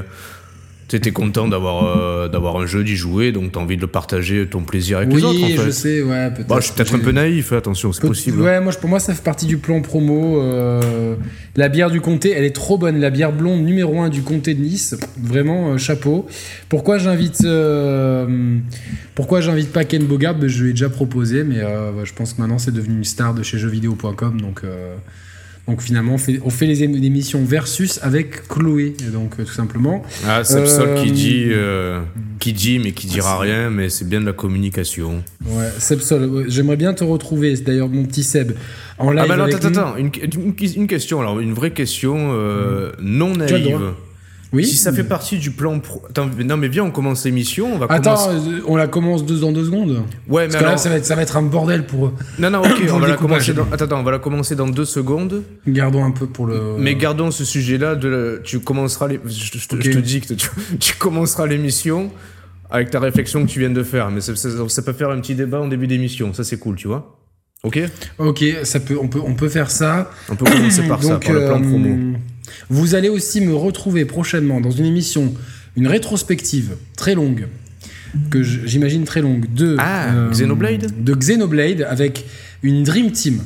tu 0.97 1.01
t'es 1.01 1.11
content 1.11 1.47
d'avoir 1.47 1.85
euh, 1.97 2.27
d'avoir 2.27 2.57
un 2.57 2.65
jeu, 2.65 2.83
d'y 2.83 2.95
jouer, 2.95 3.31
donc 3.31 3.51
t'as 3.51 3.59
envie 3.59 3.75
de 3.77 3.81
le 3.81 3.87
partager, 3.87 4.47
ton 4.47 4.61
plaisir 4.61 4.97
avec 4.97 5.09
oui, 5.09 5.15
les 5.17 5.23
autres, 5.23 5.43
en 5.43 5.47
je 5.47 5.61
fait. 5.61 5.71
sais, 5.71 6.01
ouais, 6.01 6.29
peut-être. 6.31 6.47
Bon, 6.47 6.55
je 6.57 6.61
suis 6.65 6.73
peut-être 6.73 6.95
un 6.95 6.99
peu 6.99 7.11
naïf, 7.11 7.51
hein, 7.53 7.57
attention, 7.57 7.91
c'est 7.91 8.05
possible. 8.05 8.41
Ouais, 8.41 8.59
moi, 8.61 8.71
je- 8.71 8.77
pour 8.77 8.89
moi, 8.89 8.99
ça 8.99 9.13
fait 9.13 9.23
partie 9.23 9.45
du 9.45 9.57
plan 9.57 9.81
promo. 9.81 10.41
euh, 10.41 11.15
la 11.55 11.69
bière 11.69 11.91
du 11.91 12.01
comté, 12.01 12.31
elle 12.35 12.43
est 12.45 12.55
trop 12.55 12.77
bonne. 12.77 12.99
La 12.99 13.09
bière 13.09 13.31
blonde 13.31 13.63
numéro 13.63 13.99
1 14.01 14.09
du 14.09 14.21
comté 14.23 14.53
de 14.53 14.61
Nice. 14.61 14.95
Vraiment, 15.21 15.71
euh, 15.73 15.77
chapeau. 15.77 16.25
Pourquoi 16.69 16.97
j'invite 16.97 17.45
pourquoi 19.15 19.41
j'invite 19.41 19.71
pas 19.71 19.83
Ken 19.83 20.03
Bogard 20.05 20.35
Je 20.47 20.63
lui 20.63 20.69
ai 20.71 20.73
déjà 20.73 20.89
proposé, 20.89 21.43
mais 21.43 21.61
bah, 21.61 22.03
je 22.03 22.13
pense 22.13 22.33
que 22.33 22.41
maintenant, 22.41 22.57
c'est 22.57 22.73
devenu 22.73 22.95
une 22.97 23.03
star 23.03 23.33
de 23.33 23.43
chez 23.43 23.57
jeuxvideo.com. 23.57 24.41
Donc, 24.41 24.61
donc 25.67 25.81
finalement, 25.81 26.15
on 26.15 26.17
fait, 26.17 26.39
on 26.43 26.49
fait 26.49 26.65
les 26.65 26.83
ém- 26.83 27.01
émissions 27.03 27.43
versus 27.45 27.99
avec 28.01 28.47
Chloé. 28.49 28.95
Donc, 29.13 29.35
euh, 29.39 29.43
tout 29.45 29.53
simplement. 29.53 30.03
Ah, 30.27 30.43
Sapsol 30.43 30.89
Euh, 30.89 31.03
qui 31.03 31.11
dit, 31.11 31.45
euh, 31.47 32.01
qui 32.39 32.51
dit, 32.53 32.79
mais 32.79 32.91
qui 32.91 33.07
dira 33.07 33.39
rien, 33.39 33.69
mais 33.69 33.87
c'est 33.89 34.07
bien 34.07 34.19
de 34.19 34.25
la 34.25 34.33
communication. 34.33 35.23
Ouais, 35.45 35.55
ouais, 35.55 36.43
j'aimerais 36.49 36.75
bien 36.75 36.93
te 36.93 37.03
retrouver. 37.03 37.55
C'est 37.55 37.63
d'ailleurs 37.63 37.87
mon 37.89 38.03
petit 38.03 38.23
Seb. 38.23 38.51
En 38.99 39.11
live 39.11 39.21
Ah 39.23 39.27
bah 39.27 39.37
non, 39.37 39.45
attends, 39.45 39.95
une, 39.97 40.11
une- 40.21 40.53
une 40.75 40.87
question, 40.87 41.19
alors 41.21 41.39
une 41.39 41.53
vraie 41.53 41.71
question 41.71 42.31
euh, 42.33 42.91
non 43.01 43.33
naïve. 43.35 43.79
Oui. 44.53 44.65
Si 44.65 44.75
ça 44.77 44.93
fait 44.93 45.03
partie 45.03 45.39
du 45.39 45.49
plan 45.51 45.79
pro... 45.79 46.03
Attends, 46.07 46.29
non 46.45 46.57
mais 46.57 46.67
viens, 46.67 46.83
on 46.83 46.91
commence 46.91 47.25
l'émission, 47.25 47.73
on 47.73 47.77
va 47.79 47.87
Attends, 47.89 48.15
commencer... 48.15 48.47
euh, 48.49 48.61
on 48.67 48.75
la 48.75 48.87
commence 48.87 49.25
deux 49.25 49.39
dans 49.39 49.51
deux 49.51 49.65
secondes. 49.65 50.03
Ouais, 50.29 50.45
mais 50.45 50.47
Parce 50.47 50.55
que 50.57 50.61
là, 50.61 50.67
alors... 50.69 50.79
ça 50.79 50.89
va, 50.89 50.95
être, 50.97 51.05
ça 51.05 51.15
va 51.15 51.23
être 51.23 51.37
un 51.37 51.41
bordel 51.41 51.85
pour. 51.87 52.13
Non, 52.37 52.51
non, 52.51 52.59
ok, 52.59 52.83
on 52.93 52.99
va 52.99 53.07
la 53.07 53.15
commencer 53.17 53.53
dans... 53.53 53.65
Attends, 53.71 53.99
on 53.99 54.03
va 54.03 54.11
la 54.11 54.19
commencer 54.19 54.55
dans 54.55 54.67
deux 54.67 54.85
secondes. 54.85 55.43
Gardons 55.67 56.05
un 56.05 56.11
peu 56.11 56.27
pour 56.27 56.45
le. 56.45 56.75
Mais 56.77 56.93
gardons 56.95 57.31
ce 57.31 57.43
sujet-là, 57.45 57.95
de 57.95 58.07
la- 58.07 58.37
tu 58.43 58.59
commenceras... 58.59 59.07
Les... 59.07 59.19
Je, 59.25 59.57
je 59.57 59.67
te- 59.67 59.75
Ok. 59.75 59.81
je 59.83 59.91
te 59.91 59.97
dis 59.97 60.21
que 60.21 60.33
tu, 60.35 60.47
tu 60.79 60.93
commenceras 60.97 61.47
l'émission 61.47 62.11
avec 62.69 62.91
ta 62.91 62.99
réflexion 62.99 63.43
que 63.45 63.49
tu 63.49 63.59
viens 63.59 63.69
de 63.71 63.83
faire. 63.83 64.11
Mais 64.11 64.21
ça, 64.21 64.35
ça- 64.35 64.49
ça 64.67 64.81
peut 64.83 64.93
faire 64.93 65.09
un 65.09 65.19
petit 65.19 65.33
débat 65.35 65.61
en 65.61 65.67
début 65.67 65.87
d'émission, 65.87 66.31
ça 66.33 66.43
c'est 66.43 66.57
cool, 66.57 66.75
tu 66.75 66.87
vois 66.87 67.19
Ok? 67.63 67.79
Ok, 68.19 68.43
ça 68.63 68.79
peut, 68.81 68.97
on 69.01 69.07
peut, 69.07 69.21
on 69.25 69.33
peut 69.35 69.47
faire 69.49 69.71
ça. 69.71 70.11
On 70.29 70.35
peut 70.35 70.45
commencer 70.45 70.83
par 70.83 71.01
ça, 71.03 71.17
par 71.17 71.31
le 71.33 71.45
plan 71.45 71.59
euh, 71.63 71.69
promo. 71.69 72.17
Vous 72.69 72.95
allez 72.95 73.09
aussi 73.09 73.41
me 73.41 73.53
retrouver 73.55 74.05
prochainement 74.05 74.61
dans 74.61 74.71
une 74.71 74.85
émission, 74.85 75.33
une 75.75 75.87
rétrospective 75.87 76.75
très 76.97 77.15
longue, 77.15 77.47
que 78.29 78.43
j'imagine 78.43 79.05
très 79.05 79.21
longue, 79.21 79.51
de 79.53 79.75
Ah, 79.79 80.27
Xenoblade 80.31 81.03
de 81.03 81.13
Xenoblade 81.15 81.81
avec 81.89 82.25
une 82.61 82.83
Dream 82.83 83.11
Team. 83.11 83.39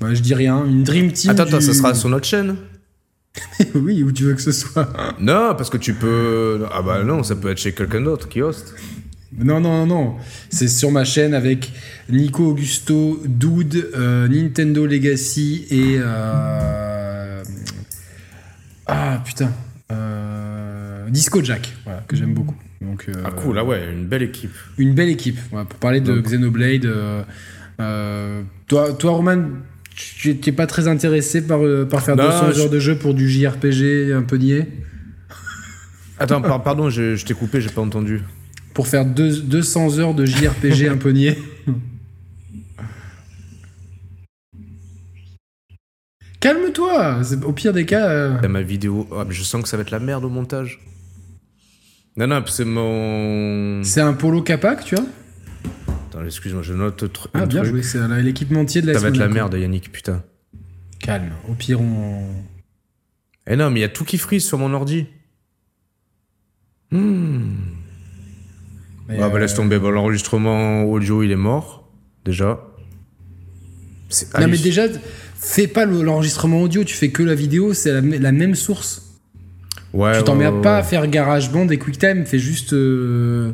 Ouais, 0.00 0.14
je 0.14 0.20
dis 0.22 0.34
rien, 0.34 0.64
une 0.66 0.82
Dream 0.82 1.12
Team. 1.12 1.30
Attends, 1.30 1.44
attends, 1.44 1.60
ça 1.60 1.74
sera 1.74 1.94
sur 1.94 2.08
notre 2.08 2.26
chaîne 2.26 2.56
oui, 3.76 4.02
où 4.02 4.10
tu 4.10 4.24
veux 4.24 4.34
que 4.34 4.42
ce 4.42 4.50
soit. 4.50 4.88
Non, 5.20 5.54
parce 5.56 5.70
que 5.70 5.76
tu 5.76 5.94
peux... 5.94 6.62
Ah 6.72 6.82
bah 6.82 7.04
non, 7.04 7.22
ça 7.22 7.36
peut 7.36 7.48
être 7.50 7.58
chez 7.58 7.72
quelqu'un 7.72 8.00
d'autre 8.00 8.28
qui 8.28 8.42
hoste. 8.42 8.74
Non, 9.38 9.60
non, 9.60 9.86
non, 9.86 9.86
non. 9.86 10.14
C'est 10.50 10.66
sur 10.66 10.90
ma 10.90 11.04
chaîne 11.04 11.32
avec 11.32 11.70
Nico 12.08 12.48
Augusto, 12.50 13.22
Dude, 13.24 13.88
euh, 13.94 14.26
Nintendo 14.26 14.84
Legacy 14.84 15.66
et. 15.70 15.98
euh, 15.98 16.89
Ah 18.92 19.22
putain. 19.24 19.52
Euh, 19.92 21.08
Disco 21.10 21.42
Jack, 21.42 21.72
voilà, 21.84 22.00
que 22.06 22.16
j'aime 22.16 22.34
beaucoup. 22.34 22.56
Donc, 22.80 23.06
euh, 23.08 23.12
Ah 23.24 23.30
cool, 23.30 23.58
ah 23.58 23.64
ouais, 23.64 23.80
une 23.92 24.06
belle 24.06 24.22
équipe. 24.22 24.54
Une 24.78 24.94
belle 24.94 25.08
équipe. 25.10 25.38
Pour 25.50 25.64
parler 25.78 26.00
de 26.00 26.14
Donc- 26.16 26.24
Xenoblade. 26.24 26.86
euh, 27.80 28.42
toi, 28.66 28.92
toi, 28.94 29.10
Roman, 29.12 29.44
tu 29.94 30.34
n'es 30.44 30.52
pas 30.52 30.66
très 30.66 30.88
intéressé 30.88 31.46
par, 31.46 31.60
par 31.90 32.02
faire 32.02 32.16
Non, 32.16 32.24
200 32.26 32.52
je- 32.52 32.60
heures 32.60 32.70
de 32.70 32.78
jeu 32.80 32.96
pour 32.96 33.14
du 33.14 33.28
JRPG 33.28 34.12
un 34.12 34.22
peu 34.22 34.36
niais 34.36 34.66
Attends, 36.18 36.42
par- 36.42 36.62
pardon, 36.62 36.90
je, 36.90 37.16
je 37.16 37.24
t'ai 37.24 37.34
coupé, 37.34 37.60
j'ai 37.60 37.70
pas 37.70 37.80
entendu. 37.80 38.22
Pour 38.74 38.86
faire 38.88 39.04
deux- 39.06 39.40
200 39.40 39.98
heures 39.98 40.14
de 40.14 40.24
JRPG 40.26 40.88
un 40.88 40.96
peu 40.96 41.10
niais 41.10 41.38
Calme-toi 46.40 47.20
Au 47.44 47.52
pire 47.52 47.72
des 47.72 47.84
cas... 47.86 48.08
euh, 48.08 48.48
ma 48.48 48.62
vidéo, 48.62 49.06
ah, 49.12 49.24
mais 49.26 49.34
je 49.34 49.42
sens 49.42 49.62
que 49.62 49.68
ça 49.68 49.76
va 49.76 49.82
être 49.82 49.90
la 49.90 49.98
merde 50.00 50.24
au 50.24 50.30
montage. 50.30 50.80
Non, 52.16 52.26
non, 52.26 52.42
c'est 52.46 52.64
mon... 52.64 53.82
C'est 53.84 54.00
un 54.00 54.14
polo 54.14 54.42
capac, 54.42 54.84
tu 54.84 54.94
vois 54.94 55.04
Attends, 56.08 56.24
excuse-moi, 56.24 56.62
je 56.62 56.74
note 56.74 57.04
tr- 57.04 57.28
Ah, 57.34 57.46
bien 57.46 57.60
truc. 57.60 57.70
joué, 57.72 57.82
c'est 57.82 57.98
l'équipementier 58.22 58.82
de 58.82 58.88
la 58.88 58.94
Ça 58.94 59.00
va 59.00 59.08
être 59.08 59.16
la 59.16 59.28
merde, 59.28 59.54
Yannick, 59.54 59.92
putain. 59.92 60.22
Calme, 60.98 61.30
au 61.48 61.54
pire 61.54 61.80
on... 61.80 62.26
Eh 63.46 63.56
non, 63.56 63.70
mais 63.70 63.80
il 63.80 63.82
y 63.82 63.86
a 63.86 63.88
tout 63.88 64.04
qui 64.04 64.18
frise 64.18 64.44
sur 64.44 64.58
mon 64.58 64.72
ordi. 64.74 65.06
Hmm. 66.90 67.52
Ah 69.08 69.28
bah 69.28 69.38
laisse 69.38 69.52
euh, 69.54 69.56
tomber, 69.56 69.78
Bon, 69.78 69.90
l'enregistrement 69.90 70.84
audio 70.84 71.22
il 71.22 71.30
est 71.30 71.36
mort, 71.36 71.88
déjà. 72.24 72.60
C'est 74.08 74.36
Non 74.38 74.48
mais 74.48 74.58
déjà, 74.58 74.86
fais 75.42 75.66
pas 75.66 75.84
le- 75.86 76.02
l'enregistrement 76.02 76.60
audio, 76.62 76.84
tu 76.84 76.94
fais 76.94 77.08
que 77.10 77.22
la 77.22 77.34
vidéo, 77.34 77.72
c'est 77.74 77.92
la, 77.92 78.00
la 78.00 78.32
même 78.32 78.54
source. 78.54 79.06
Ouais, 79.92 80.16
tu 80.18 80.22
t'emmerdes 80.24 80.56
ouais, 80.56 80.62
pas 80.62 80.76
à 80.76 80.82
faire 80.82 81.06
GarageBand 81.08 81.68
et 81.68 81.78
QuickTime, 81.78 82.24
fais 82.26 82.38
juste 82.38 82.72
euh, 82.74 83.50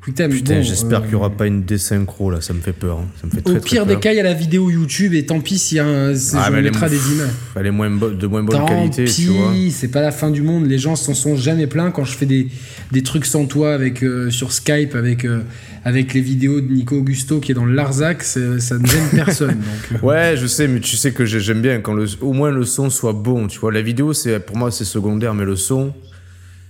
Putain, 0.00 0.28
Bon, 0.28 0.62
j'espère 0.62 1.00
euh, 1.00 1.02
qu'il 1.02 1.12
y 1.12 1.14
aura 1.16 1.28
pas 1.28 1.46
une 1.46 1.64
désynchro 1.64 2.30
là, 2.30 2.40
ça 2.40 2.54
me 2.54 2.60
fait 2.60 2.72
peur. 2.72 2.98
hein. 2.98 3.08
Ça 3.20 3.26
me 3.26 3.30
fait 3.32 3.42
très, 3.42 3.54
Au 3.56 3.58
très 3.58 3.68
pire 3.68 3.84
peur. 3.84 3.94
des 3.96 4.00
cas, 4.00 4.12
il 4.12 4.16
y 4.16 4.20
a 4.20 4.22
la 4.22 4.32
vidéo 4.32 4.70
YouTube 4.70 5.12
et 5.12 5.26
tant 5.26 5.40
pis 5.40 5.58
si 5.58 5.78
un, 5.78 6.14
si 6.14 6.34
Ah, 6.38 6.44
je 6.46 6.52
mo- 6.54 6.62
des 6.62 6.68
images. 7.12 7.28
Elle 7.56 7.66
est 7.66 7.70
moins 7.70 7.90
de 7.90 8.26
moins 8.26 8.42
bonne 8.42 8.56
Tant 8.56 8.64
qualité, 8.66 9.04
pis, 9.04 9.70
c'est 9.70 9.88
pas 9.88 10.00
la 10.00 10.12
fin 10.12 10.30
du 10.30 10.40
monde. 10.40 10.66
Les 10.66 10.78
gens 10.78 10.96
s'en 10.96 11.12
sont 11.14 11.36
jamais 11.36 11.66
plaints 11.66 11.90
quand 11.90 12.04
je 12.04 12.16
fais 12.16 12.24
des, 12.26 12.48
des 12.92 13.02
trucs 13.02 13.26
sans 13.26 13.44
toi 13.46 13.74
avec, 13.74 14.02
euh, 14.02 14.30
sur 14.30 14.52
Skype 14.52 14.94
avec, 14.94 15.24
euh, 15.26 15.40
avec 15.84 16.14
les 16.14 16.20
vidéos 16.22 16.60
de 16.62 16.72
Nico 16.72 16.96
Augusto 16.96 17.38
qui 17.40 17.52
est 17.52 17.54
dans 17.56 17.66
le 17.66 17.74
Larzac. 17.74 18.22
Ça 18.22 18.40
ne 18.40 18.58
gêne 18.86 19.08
personne. 19.12 19.56
Donc, 19.92 20.02
Ouais, 20.02 20.36
je 20.38 20.46
sais, 20.46 20.68
mais 20.68 20.80
tu 20.80 20.96
sais 20.96 21.12
que 21.12 21.26
j'ai- 21.26 21.40
j'aime 21.40 21.60
bien 21.60 21.80
quand 21.80 21.92
le, 21.92 22.06
au 22.22 22.32
moins 22.32 22.50
le 22.50 22.64
son 22.64 22.88
soit 22.88 23.12
bon. 23.12 23.46
Tu 23.48 23.58
vois, 23.58 23.72
la 23.72 23.82
vidéo, 23.82 24.14
c'est 24.14 24.38
pour 24.40 24.56
moi 24.56 24.70
c'est 24.70 24.84
secondaire, 24.84 25.34
mais 25.34 25.44
le 25.44 25.56
son, 25.56 25.92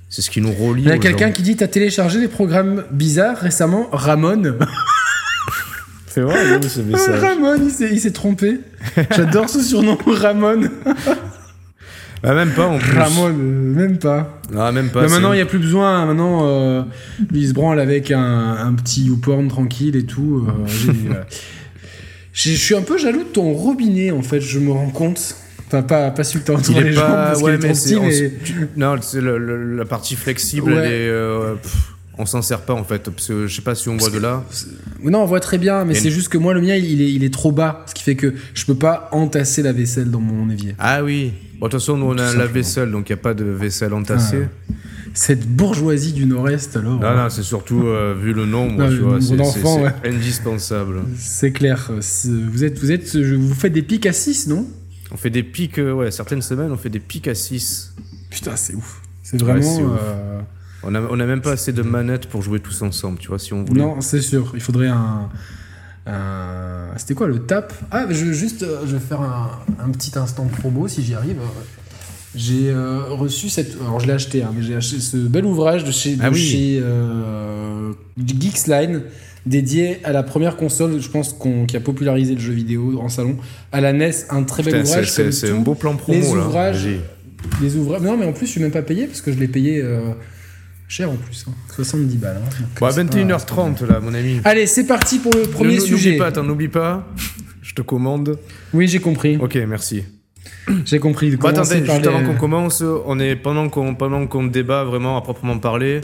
c'est 0.08 0.22
ce 0.22 0.30
qui 0.30 0.40
nous 0.40 0.52
relie. 0.52 0.82
Il 0.82 0.88
y 0.88 0.92
a 0.92 0.98
quelqu'un 0.98 1.30
qui 1.30 1.42
dit 1.42 1.56
T'as 1.56 1.66
téléchargé 1.68 2.20
des 2.20 2.28
programmes 2.28 2.84
bizarres 2.90 3.36
récemment? 3.38 3.88
Ramon. 3.92 4.56
C'est 6.10 6.22
vrai, 6.22 6.60
ce 6.66 6.80
message 6.80 7.20
Ramon, 7.20 7.56
il 7.62 7.70
s'est- 7.70 7.90
il 7.92 8.00
s'est 8.00 8.12
trompé. 8.12 8.60
J'adore 9.14 9.48
ce 9.48 9.62
surnom, 9.62 9.96
Ramon. 10.06 10.62
Ah, 12.24 12.34
même 12.34 12.50
pas 12.50 12.66
en 12.66 12.78
plus. 12.78 12.98
Ramon, 12.98 13.28
euh, 13.28 13.32
même 13.32 13.96
pas. 13.98 14.40
Ah, 14.56 14.72
même 14.72 14.88
pas. 14.90 15.02
Mais 15.02 15.08
maintenant, 15.08 15.32
il 15.32 15.36
n'y 15.36 15.40
a 15.42 15.46
plus 15.46 15.60
besoin. 15.60 16.04
Maintenant, 16.04 16.48
euh, 16.48 16.82
lui, 17.30 17.42
il 17.42 17.48
se 17.48 17.52
branle 17.52 17.78
avec 17.78 18.10
un, 18.10 18.56
un 18.56 18.72
petit 18.74 19.04
YouPorn 19.04 19.46
tranquille 19.46 19.94
et 19.94 20.04
tout. 20.04 20.44
euh, 20.48 21.12
Je 22.32 22.50
suis 22.50 22.74
un 22.74 22.82
peu 22.82 22.98
jaloux 22.98 23.20
de 23.20 23.28
ton 23.28 23.52
robinet, 23.52 24.10
en 24.10 24.22
fait, 24.22 24.40
je 24.40 24.58
me 24.58 24.72
rends 24.72 24.90
compte. 24.90 25.36
Enfin, 25.68 25.82
pas, 25.82 26.10
pas 26.10 26.22
Il 26.22 26.50
entouré 26.52 26.80
est 26.80 26.84
les 26.84 26.92
jambes, 26.92 27.06
pas. 27.06 27.14
parce 27.26 27.38
qu'il 27.38 27.44
Ouais, 27.46 27.54
est 27.54 27.58
trop 27.58 27.68
petit, 27.68 27.78
c'est. 27.80 27.96
on 27.96 28.02
mais- 28.02 28.08
s- 28.08 28.32
tu- 28.44 28.68
Non, 28.76 28.94
c'est 29.00 29.20
le- 29.20 29.38
le- 29.38 29.76
la 29.76 29.84
partie 29.84 30.16
flexible, 30.16 30.72
Ouais. 30.72 30.78
elle 30.78 30.92
est. 30.92 31.08
euh, 31.08 31.54
pff, 31.54 31.76
on 32.16 32.26
s'en 32.26 32.42
sert 32.42 32.62
pas 32.62 32.72
en 32.74 32.84
fait. 32.84 33.10
Parce 33.10 33.28
que 33.28 33.46
je 33.46 33.54
sais 33.54 33.62
pas 33.62 33.74
si 33.74 33.88
on 33.88 33.96
voit 33.96 34.10
de 34.10 34.18
là. 34.18 34.42
Non, 35.04 35.20
on 35.22 35.26
voit 35.26 35.40
très 35.40 35.58
bien, 35.58 35.84
mais 35.84 35.94
c'est 35.94 36.10
juste 36.10 36.28
que 36.30 36.38
moi, 36.38 36.54
le 36.54 36.60
mien, 36.62 36.74
il 36.74 37.00
est, 37.02 37.12
il 37.12 37.22
est 37.22 37.32
trop 37.32 37.52
bas. 37.52 37.84
Ce 37.86 37.94
qui 37.94 38.02
fait 38.02 38.16
que 38.16 38.34
je 38.54 38.64
peux 38.64 38.74
pas 38.74 39.08
entasser 39.12 39.62
la 39.62 39.72
vaisselle 39.72 40.10
dans 40.10 40.20
mon 40.20 40.50
évier. 40.50 40.74
Ah 40.78 41.04
oui. 41.04 41.32
Bon, 41.60 41.66
de 41.66 41.70
toute 41.72 41.80
façon, 41.80 41.96
nous 41.96 42.06
on 42.06 42.16
a 42.18 42.22
un 42.24 42.34
lave-vaisselle, 42.36 42.90
donc 42.90 43.08
il 43.10 43.12
n'y 43.12 43.18
a 43.18 43.22
pas 43.22 43.34
de 43.34 43.44
vaisselle 43.44 43.92
entassée. 43.92 44.46
Cette 45.14 45.46
bourgeoisie 45.48 46.12
du 46.12 46.26
Nord-Est, 46.26 46.76
alors. 46.76 47.00
Non, 47.00 47.16
non, 47.16 47.28
c'est 47.28 47.42
surtout 47.42 47.82
euh, 47.86 48.14
vu 48.20 48.32
le 48.32 48.46
nombre, 48.46 48.78
Non, 48.84 48.88
tu 48.88 48.94
le 48.96 49.02
vois, 49.02 49.20
c'est- 49.20 49.32
indispensable. 50.08 51.02
C'est 51.18 51.50
clair. 51.50 51.90
Vous 51.92 52.64
êtes, 52.64 52.78
vous 52.78 52.92
êtes, 52.92 53.16
vous 53.16 53.54
faites 53.54 53.72
des 53.72 53.82
pics 53.82 54.06
à 54.06 54.12
6, 54.12 54.46
non? 54.46 54.66
On 55.12 55.16
fait 55.16 55.30
des 55.30 55.42
pics, 55.42 55.78
euh, 55.78 55.92
ouais, 55.92 56.10
certaines 56.10 56.42
semaines, 56.42 56.70
on 56.72 56.76
fait 56.76 56.90
des 56.90 57.00
pics 57.00 57.28
à 57.28 57.34
6. 57.34 57.94
Putain, 58.30 58.56
c'est 58.56 58.74
ouf. 58.74 59.00
C'est 59.22 59.40
vraiment. 59.40 59.62
c'est 59.62 59.82
ouf. 59.82 59.98
euh, 60.02 60.40
On 60.82 60.94
a, 60.94 61.00
on 61.00 61.18
a 61.20 61.24
même 61.26 61.40
pas 61.40 61.52
assez 61.52 61.72
de 61.72 61.82
manettes 61.82 62.26
pour 62.28 62.42
jouer 62.42 62.60
tous 62.60 62.82
ensemble, 62.82 63.18
tu 63.18 63.28
vois, 63.28 63.38
si 63.38 63.52
on 63.54 63.64
voulait. 63.64 63.80
Non, 63.80 64.00
c'est 64.00 64.20
sûr. 64.20 64.50
Il 64.54 64.60
faudrait 64.60 64.88
un. 64.88 65.28
un- 66.06 66.88
C'était 66.96 67.14
quoi 67.14 67.26
le 67.28 67.40
tap? 67.40 67.72
Ah, 67.90 68.06
je 68.10 68.24
vais 68.26 68.34
juste, 68.34 68.62
euh, 68.62 68.80
je 68.86 68.92
vais 68.96 69.00
faire 69.00 69.20
un, 69.20 69.50
un 69.82 69.90
petit 69.90 70.18
instant 70.18 70.44
promo 70.46 70.88
si 70.88 71.02
j'y 71.02 71.14
arrive. 71.14 71.38
J'ai 72.34 72.70
euh, 72.70 73.04
reçu 73.08 73.48
cette. 73.48 73.76
Alors 73.80 74.00
je 74.00 74.06
l'ai 74.06 74.12
acheté, 74.12 74.42
hein, 74.42 74.52
mais 74.54 74.62
j'ai 74.62 74.76
acheté 74.76 75.00
ce 75.00 75.16
bel 75.16 75.46
ouvrage 75.46 75.84
de 75.84 75.90
chez, 75.90 76.16
de 76.16 76.22
Ah 76.22 76.28
oui. 76.30 76.38
chez 76.38 76.80
euh, 76.82 77.92
Geeksline 78.18 79.02
dédié 79.48 79.98
à 80.04 80.12
la 80.12 80.22
première 80.22 80.56
console, 80.56 81.00
je 81.00 81.08
pense, 81.08 81.32
qu'on- 81.32 81.66
qui 81.66 81.76
a 81.76 81.80
popularisé 81.80 82.34
le 82.34 82.40
jeu 82.40 82.52
vidéo 82.52 82.98
en 83.00 83.08
salon, 83.08 83.36
à 83.72 83.80
la 83.80 83.92
NES. 83.92 84.12
Un 84.30 84.42
très 84.44 84.62
bel 84.62 84.74
Putain, 84.74 84.84
ouvrage. 84.86 85.10
c'est 85.32 85.50
un 85.50 85.56
beau 85.56 85.74
plan 85.74 85.96
promo, 85.96 86.18
les 86.18 86.26
là. 86.40 86.46
ouvrages-. 86.46 86.88
Les 87.62 87.76
ouvrages. 87.76 88.02
Non, 88.02 88.16
mais 88.16 88.26
en 88.26 88.32
plus, 88.32 88.46
je 88.46 88.52
suis 88.52 88.60
même 88.60 88.70
pas 88.70 88.82
payé 88.82 89.06
parce 89.06 89.20
que 89.20 89.32
je 89.32 89.38
l'ai 89.38 89.48
payé 89.48 89.80
euh, 89.82 90.10
cher 90.88 91.10
en 91.10 91.16
plus. 91.16 91.44
hein. 91.48 91.52
70 91.74 92.16
balles. 92.16 92.36
hein. 92.44 92.48
Bon, 92.80 92.86
à 92.86 92.90
c'est 92.90 93.04
pas- 93.04 93.10
21h30, 93.16 93.82
là, 93.82 94.00
mon 94.00 94.12
ami. 94.14 94.40
Allez, 94.44 94.66
c'est 94.66 94.86
parti 94.86 95.18
pour 95.18 95.32
le 95.34 95.42
premier 95.42 95.76
Ne- 95.76 95.80
sujet. 95.80 96.10
N'oublie 96.16 96.30
pas, 96.32 96.42
n'oublie 96.42 96.68
pas. 96.68 97.06
Je 97.62 97.74
te 97.74 97.82
commande. 97.82 98.38
Oui, 98.74 98.88
j'ai 98.88 98.98
compris. 98.98 99.36
Ok, 99.40 99.56
merci. 99.68 100.02
J'ai 100.84 100.98
compris. 100.98 101.36
Commencez 101.36 101.60
attendez, 101.74 101.86
juste 101.86 102.02
les- 102.02 102.08
avant 102.08 102.24
qu'on 102.24 102.34
commence, 102.38 102.82
on 103.06 103.18
est 103.20 103.36
pendant 103.36 103.68
qu'on 103.68 103.94
pendant 103.94 104.26
qu'on 104.26 104.44
débat 104.46 104.84
vraiment 104.84 105.16
à 105.16 105.22
proprement 105.22 105.58
parler, 105.58 106.00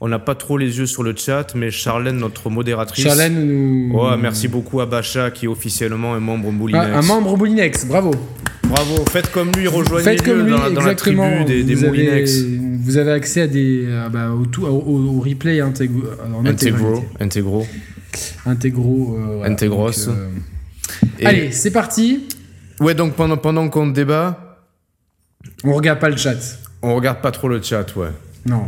on 0.00 0.08
n'a 0.08 0.18
pas 0.18 0.34
trop 0.34 0.58
les 0.58 0.78
yeux 0.78 0.86
sur 0.86 1.02
le 1.02 1.14
chat, 1.16 1.54
mais 1.54 1.70
Charlène, 1.70 2.18
notre 2.18 2.50
modératrice. 2.50 3.04
Charlène 3.04 3.46
nous. 3.46 3.98
Ouais, 3.98 4.16
merci 4.16 4.46
beaucoup 4.48 4.80
à 4.80 4.86
Bacha 4.86 5.30
qui 5.30 5.46
est 5.46 5.48
officiellement 5.48 6.14
un 6.14 6.20
membre 6.20 6.50
Moulinex. 6.52 6.86
Ah, 6.92 6.98
un 6.98 7.02
membre 7.02 7.36
Boulinex, 7.36 7.84
bravo. 7.86 8.12
Bravo, 8.64 9.04
faites 9.10 9.30
comme 9.32 9.50
lui, 9.52 9.64
Faites 9.64 9.72
rejoignez-le 9.72 10.22
comme 10.22 10.42
lui, 10.44 10.50
dans, 10.52 10.62
la- 10.62 10.70
dans 10.70 10.82
la 10.82 10.94
tribu 10.94 11.20
des, 11.46 11.64
des 11.64 11.74
vous, 11.74 11.86
Moulinex. 11.86 12.38
avez, 12.38 12.58
vous 12.84 12.96
avez 12.98 13.12
accès 13.12 13.40
à 13.42 13.46
des, 13.46 13.90
à, 13.92 14.08
bah, 14.10 14.30
au, 14.30 14.44
tout, 14.46 14.64
au, 14.66 14.68
au- 14.68 15.16
au 15.16 15.20
replay 15.20 15.60
intégro, 15.60 16.00
en 16.32 16.44
intégralité. 16.44 17.06
intégro. 17.18 17.66
intégro. 18.46 19.16
euh, 19.18 19.36
voilà. 19.38 19.52
Intégros. 19.52 19.90
Donc, 19.90 19.98
euh, 20.08 20.28
Et- 21.18 21.26
Allez, 21.26 21.52
c'est 21.52 21.70
parti. 21.70 22.24
Ouais, 22.80 22.94
donc 22.94 23.14
pendant, 23.14 23.36
pendant 23.38 23.68
qu'on 23.68 23.86
débat, 23.88 24.58
On 25.64 25.72
regarde 25.72 25.98
pas 25.98 26.10
le 26.10 26.16
chat. 26.16 26.36
on 26.82 26.94
regarde 26.94 27.20
pas 27.20 27.30
trop 27.30 27.48
le 27.48 27.60
chat, 27.62 27.96
ouais. 27.96 28.08
Non. 28.46 28.64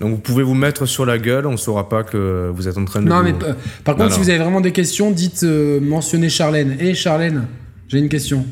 Donc 0.00 0.10
vous 0.12 0.18
pouvez 0.18 0.44
vous 0.44 0.54
mettre 0.54 0.86
sur 0.86 1.04
la 1.04 1.18
gueule, 1.18 1.46
on 1.46 1.56
saura 1.56 1.88
pas 1.88 2.04
que 2.04 2.50
vous 2.54 2.68
êtes 2.68 2.78
en 2.78 2.84
train 2.84 3.02
de. 3.02 3.08
Non, 3.08 3.18
vous- 3.18 3.24
mais 3.24 3.34
euh, 3.44 3.54
par 3.84 3.96
Non, 3.96 4.04
contre, 4.04 4.14
si 4.14 4.20
vous 4.20 4.28
avez 4.30 4.38
vraiment 4.38 4.60
des 4.60 4.70
questions, 4.72 5.10
dites, 5.10 5.42
euh, 5.42 5.80
mentionnez 5.80 6.28
Charlène. 6.28 6.76
Hé, 6.78 6.94
Charlène, 6.94 7.46
j'ai 7.88 7.98
une 7.98 8.08
question. 8.08 8.46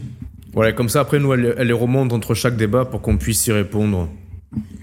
Voilà, 0.53 0.73
comme 0.73 0.89
ça 0.89 1.01
après 1.01 1.19
nous, 1.21 1.33
elle, 1.35 1.55
elle 1.57 1.69
les 1.69 1.73
remonte 1.73 2.13
entre 2.13 2.35
chaque 2.35 2.57
débat 2.57 2.85
pour 2.85 3.01
qu'on 3.01 3.17
puisse 3.17 3.47
y 3.47 3.53
répondre. 3.53 4.09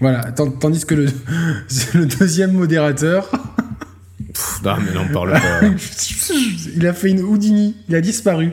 Voilà. 0.00 0.32
Tandis 0.32 0.86
que 0.86 0.94
le, 0.94 1.06
le 1.94 2.06
deuxième 2.06 2.52
modérateur, 2.52 3.28
Pff, 4.32 4.60
non, 4.64 4.76
mais 4.86 4.92
n'en 4.94 5.06
parle 5.12 5.32
pas. 5.32 5.60
il 6.76 6.86
a 6.86 6.92
fait 6.94 7.10
une 7.10 7.20
Houdini. 7.20 7.76
Il 7.88 7.94
a 7.94 8.00
disparu. 8.00 8.50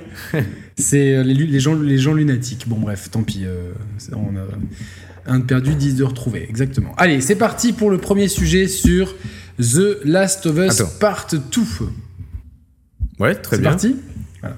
C'est 0.75 1.15
euh, 1.15 1.23
les, 1.23 1.33
les 1.33 1.59
gens, 1.59 1.75
les 1.75 1.97
gens 1.97 2.13
lunatiques. 2.13 2.67
Bon, 2.67 2.77
bref, 2.79 3.09
tant 3.09 3.23
pis. 3.23 3.43
euh, 3.45 3.71
on 4.13 4.35
a 4.35 4.41
un 5.25 5.39
de 5.39 5.43
perdu, 5.45 5.75
10 5.75 5.95
de 5.95 6.03
retrouvé. 6.03 6.45
Exactement. 6.49 6.93
Allez, 6.97 7.21
c'est 7.21 7.35
parti 7.35 7.73
pour 7.73 7.89
le 7.89 7.97
premier 7.97 8.27
sujet 8.27 8.67
sur 8.67 9.15
The 9.59 9.99
Last 10.05 10.45
of 10.45 10.57
Us 10.57 10.81
Attends. 10.81 10.91
Part 10.99 11.27
2. 11.31 11.39
Ouais, 13.19 13.35
très 13.35 13.55
C'est 13.57 13.61
bien. 13.61 13.71
parti 13.71 13.95
Voilà. 14.41 14.57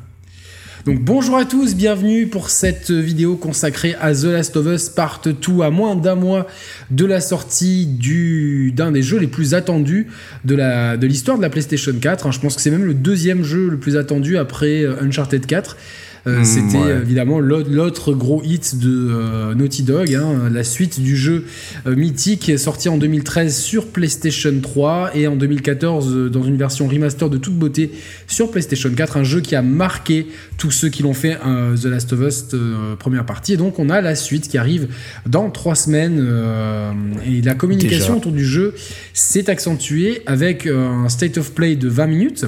Donc 0.85 1.01
bonjour 1.01 1.37
à 1.37 1.45
tous, 1.45 1.75
bienvenue 1.75 2.27
pour 2.27 2.49
cette 2.49 2.91
vidéo 2.91 3.35
consacrée 3.35 3.95
à 3.99 4.13
The 4.13 4.23
Last 4.25 4.55
of 4.57 4.67
Us 4.67 4.89
Part 4.89 5.21
2 5.25 5.61
à 5.61 5.69
moins 5.69 5.95
d'un 5.95 6.15
mois 6.15 6.47
de 6.91 7.05
la 7.05 7.19
sortie 7.21 7.85
du 7.85 8.71
d'un 8.75 8.91
des 8.91 9.01
jeux 9.01 9.17
les 9.19 9.27
plus 9.27 9.53
attendus 9.53 10.07
de 10.45 10.55
la 10.55 10.95
de 10.97 11.07
l'histoire 11.07 11.37
de 11.37 11.41
la 11.41 11.49
PlayStation 11.49 11.93
4. 11.99 12.27
hein. 12.27 12.31
Je 12.31 12.39
pense 12.39 12.55
que 12.55 12.61
c'est 12.61 12.71
même 12.71 12.85
le 12.85 12.93
deuxième 12.93 13.43
jeu 13.43 13.69
le 13.69 13.77
plus 13.77 13.97
attendu 13.97 14.37
après 14.37 14.83
euh, 14.83 15.01
Uncharted 15.01 15.45
4. 15.45 15.77
Euh, 16.25 16.39
Mm, 16.39 16.45
C'était 16.45 16.77
ouais. 16.77 16.99
évidemment 17.01 17.39
l'autre 17.41 18.13
gros 18.13 18.41
hit 18.43 18.79
de 18.79 19.09
euh, 19.11 19.53
Naughty 19.55 19.83
Dog, 19.83 20.13
hein, 20.15 20.49
la 20.49 20.63
suite 20.63 21.01
du 21.01 21.17
jeu 21.17 21.43
euh, 21.85 21.95
mythique 21.97 22.57
sorti 22.57 22.87
en 22.87 22.97
2013 22.97 23.53
sur 23.57 23.87
PlayStation 23.87 24.53
3 24.61 25.17
et 25.17 25.27
en 25.27 25.35
2014 25.35 26.15
euh, 26.15 26.29
dans 26.29 26.43
une 26.43 26.55
version 26.55 26.87
remaster 26.87 27.29
de 27.29 27.37
toute 27.37 27.55
beauté 27.55 27.91
sur 28.27 28.49
PlayStation 28.51 28.89
4, 28.95 29.17
un 29.17 29.23
jeu 29.25 29.41
qui 29.41 29.53
a 29.55 29.61
marqué 29.61 30.27
tous 30.57 30.71
ceux 30.71 30.87
qui 30.87 31.03
l'ont 31.03 31.13
fait 31.13 31.37
euh, 31.45 31.75
The 31.75 31.85
Last 31.85 32.13
of 32.13 32.21
Us 32.21 32.45
euh, 32.53 32.95
première 32.95 33.25
partie. 33.25 33.53
Et 33.53 33.57
donc 33.57 33.77
on 33.79 33.89
a 33.89 33.99
la 33.99 34.15
suite 34.15 34.47
qui 34.47 34.57
arrive 34.57 34.87
dans 35.27 35.49
trois 35.49 35.75
semaines 35.75 36.19
euh, 36.21 36.91
et 37.27 37.41
la 37.41 37.53
communication 37.53 38.13
Déjà. 38.13 38.17
autour 38.17 38.31
du 38.31 38.45
jeu 38.45 38.75
s'est 39.13 39.49
accentuée 39.49 40.21
avec 40.25 40.67
un 40.67 41.09
state 41.09 41.37
of 41.37 41.51
play 41.51 41.75
de 41.75 41.89
20 41.89 42.07
minutes 42.07 42.45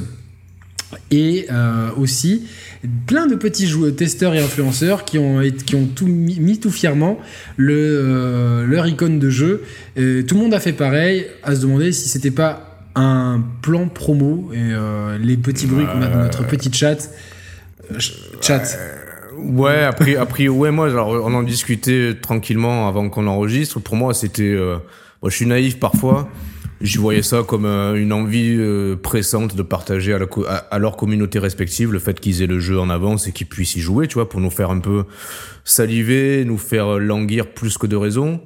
et 1.11 1.47
euh, 1.51 1.89
aussi 1.97 2.43
plein 3.07 3.25
de 3.27 3.35
petits 3.35 3.67
joueurs, 3.67 3.95
testeurs 3.95 4.35
et 4.35 4.39
influenceurs 4.39 5.03
qui 5.05 5.17
ont, 5.17 5.41
qui 5.65 5.75
ont 5.75 5.87
tout 5.87 6.07
mis, 6.07 6.39
mis 6.39 6.59
tout 6.59 6.69
fièrement 6.71 7.19
le, 7.57 7.73
euh, 7.75 8.65
leur 8.65 8.87
icône 8.87 9.19
de 9.19 9.29
jeu. 9.29 9.63
Et 9.97 10.23
tout 10.27 10.35
le 10.35 10.41
monde 10.41 10.53
a 10.53 10.59
fait 10.59 10.73
pareil, 10.73 11.25
à 11.43 11.55
se 11.55 11.61
demander 11.61 11.91
si 11.91 12.07
c'était 12.07 12.31
pas 12.31 12.71
un 12.95 13.43
plan 13.61 13.87
promo 13.87 14.51
et 14.53 14.57
euh, 14.59 15.17
les 15.17 15.35
petits 15.37 15.65
bruits 15.67 15.85
qu'on 15.85 16.01
a 16.01 16.07
dans 16.07 16.19
notre 16.23 16.45
petit 16.47 16.71
chat. 16.71 17.09
ch- 17.91 18.13
chat. 18.41 18.63
Ouais, 19.37 19.83
après, 19.83 20.15
après, 20.15 20.47
ouais, 20.47 20.71
moi, 20.71 20.87
alors, 20.87 21.09
on 21.09 21.33
en 21.33 21.43
discutait 21.43 22.15
tranquillement 22.21 22.87
avant 22.87 23.09
qu'on 23.09 23.27
enregistre. 23.27 23.79
Pour 23.81 23.95
moi, 23.97 24.13
c'était. 24.13 24.55
moi, 25.21 25.29
je 25.29 25.35
suis 25.35 25.45
naïf 25.45 25.77
parfois. 25.77 26.29
J'y 26.82 26.98
voyais 26.98 27.22
ça 27.24 27.44
comme 27.48 27.65
euh, 27.65 27.96
une 27.96 28.12
envie 28.12 28.55
euh, 28.58 28.96
pressante 28.96 29.55
de 29.55 29.62
partager 29.63 30.13
à, 30.13 30.20
la 30.20 30.25
co- 30.25 30.46
à, 30.46 30.55
à 30.58 30.77
leur 30.77 30.98
communauté 30.98 31.39
respective 31.39 31.91
le 31.94 32.00
fait 32.00 32.20
qu'ils 32.20 32.41
aient 32.41 32.48
le 32.48 32.60
jeu 32.60 32.79
en 32.79 32.89
avance 32.89 33.27
et 33.27 33.32
qu'ils 33.32 33.48
puissent 33.48 33.75
y 33.75 33.82
jouer, 33.82 34.08
tu 34.08 34.15
vois, 34.15 34.27
pour 34.27 34.41
nous 34.41 34.50
faire 34.50 34.70
un 34.72 34.79
peu 34.79 35.05
saliver, 35.63 36.44
nous 36.46 36.58
faire 36.58 37.00
languir 37.00 37.48
plus 37.53 37.77
que 37.77 37.88
de 37.88 37.96
raison. 37.96 38.41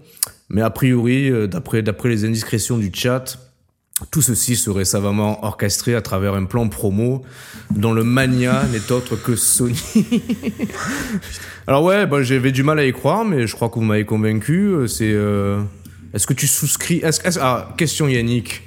Mais 0.50 0.62
a 0.62 0.70
priori, 0.70 1.30
euh, 1.30 1.48
d'après 1.48 1.82
d'après 1.82 2.10
les 2.10 2.24
indiscrétions 2.26 2.78
du 2.78 2.92
chat, 2.94 3.38
Tout 4.12 4.22
ceci 4.22 4.56
serait 4.56 4.86
savamment 4.86 5.44
orchestré 5.44 5.94
à 5.94 6.02
travers 6.02 6.34
un 6.34 6.46
plan 6.46 6.70
promo 6.70 7.22
dont 7.76 7.92
le 7.94 8.04
mania 8.06 8.64
n'est 8.72 8.92
autre 8.94 9.18
que 9.18 9.36
Sony. 9.36 9.76
Alors 11.68 11.84
ouais, 11.84 12.08
bah, 12.08 12.24
j'avais 12.24 12.52
du 12.54 12.64
mal 12.64 12.80
à 12.80 12.86
y 12.86 12.94
croire, 12.94 13.26
mais 13.26 13.46
je 13.46 13.56
crois 13.56 13.68
que 13.70 13.76
vous 13.76 13.82
m'avez 13.86 14.06
convaincu. 14.06 14.74
C'est, 14.88 15.14
est-ce 16.14 16.26
que 16.28 16.34
tu 16.34 16.48
souscris 16.48 16.98
est-ce, 17.04 17.26
est-ce- 17.28 17.40
ah, 17.42 17.74
question 17.78 18.08
Yannick. 18.08 18.64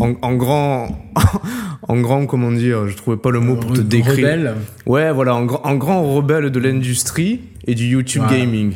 En, 0.00 0.14
en 0.22 0.34
grand, 0.34 1.12
en 1.88 2.00
grand, 2.00 2.24
comment 2.26 2.52
dire, 2.52 2.88
je 2.88 2.96
trouvais 2.96 3.16
pas 3.18 3.30
le 3.30 3.40
mot 3.40 3.56
pour 3.56 3.72
te 3.72 3.80
Re- 3.80 3.84
décrire. 3.88 4.14
rebelle. 4.16 4.54
Ouais, 4.86 5.12
voilà, 5.12 5.34
en, 5.34 5.44
grand- 5.44 5.60
en 5.66 5.74
grand 5.76 6.14
rebelle 6.14 6.50
de 6.50 6.60
l'industrie 6.60 7.40
et 7.66 7.74
du 7.74 7.86
YouTube 7.86 8.22
gaming. 8.30 8.72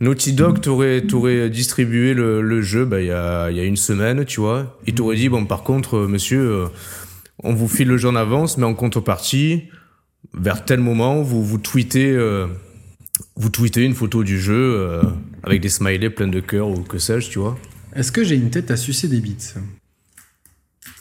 Naughty 0.00 0.32
Dog 0.32 0.60
t'aurait, 0.62 1.02
t'aurait 1.02 1.50
distribué 1.50 2.14
le, 2.14 2.40
le 2.40 2.62
jeu 2.62 2.86
bah, 2.86 3.00
il 3.02 3.08
y, 3.08 3.12
a, 3.12 3.50
il 3.50 3.56
y 3.58 3.60
a 3.60 3.64
une 3.64 3.76
semaine, 3.76 4.24
tu 4.24 4.40
vois. 4.40 4.78
Il 4.86 4.94
t'aurait 4.94 5.16
dit, 5.16 5.28
bon, 5.28 5.44
par 5.44 5.62
contre, 5.62 5.98
euh, 5.98 6.08
monsieur, 6.08 6.40
euh, 6.40 6.66
on 7.44 7.52
vous 7.52 7.68
file 7.68 7.88
le 7.88 7.98
jeu 7.98 8.08
en 8.08 8.16
avance, 8.16 8.56
mais 8.56 8.64
en 8.64 8.72
contrepartie, 8.74 9.64
vers 10.32 10.64
tel 10.64 10.80
moment, 10.80 11.20
vous, 11.20 11.44
vous 11.44 11.58
tweetez, 11.58 12.10
euh, 12.12 12.46
vous 13.36 13.48
tweetez 13.50 13.82
une 13.84 13.94
photo 13.94 14.22
du 14.24 14.40
jeu 14.40 14.54
euh, 14.78 15.02
avec 15.42 15.60
des 15.60 15.68
smileys 15.68 16.10
pleins 16.10 16.28
de 16.28 16.40
cœur 16.40 16.68
ou 16.68 16.80
que 16.82 16.98
sais-je, 16.98 17.28
tu 17.30 17.38
vois. 17.38 17.58
Est-ce 17.94 18.12
que 18.12 18.22
j'ai 18.24 18.36
une 18.36 18.50
tête 18.50 18.70
à 18.70 18.76
sucer 18.76 19.08
des 19.08 19.20
bites 19.20 19.54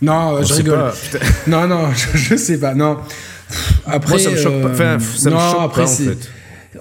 Non, 0.02 0.36
euh, 0.36 0.40
On 0.40 0.44
je 0.44 0.54
rigole. 0.56 0.78
pas. 0.80 0.94
Non, 1.48 1.68
non, 1.68 1.90
je, 1.94 2.18
je 2.18 2.36
sais 2.36 2.60
pas. 2.60 2.74
Non. 2.76 2.98
Après, 3.86 4.12
Moi, 4.12 4.20
ça 4.20 4.32
me 4.32 4.36
choque 4.38 4.62
pas. 4.62 4.68
euh, 4.70 4.72
Enfin, 4.74 5.00
ça 5.00 5.30
me 5.30 5.36
non, 5.36 5.52
choque 5.52 5.62
après, 5.62 5.84
pas, 5.86 5.92
en 5.92 5.96
fait. 5.96 6.30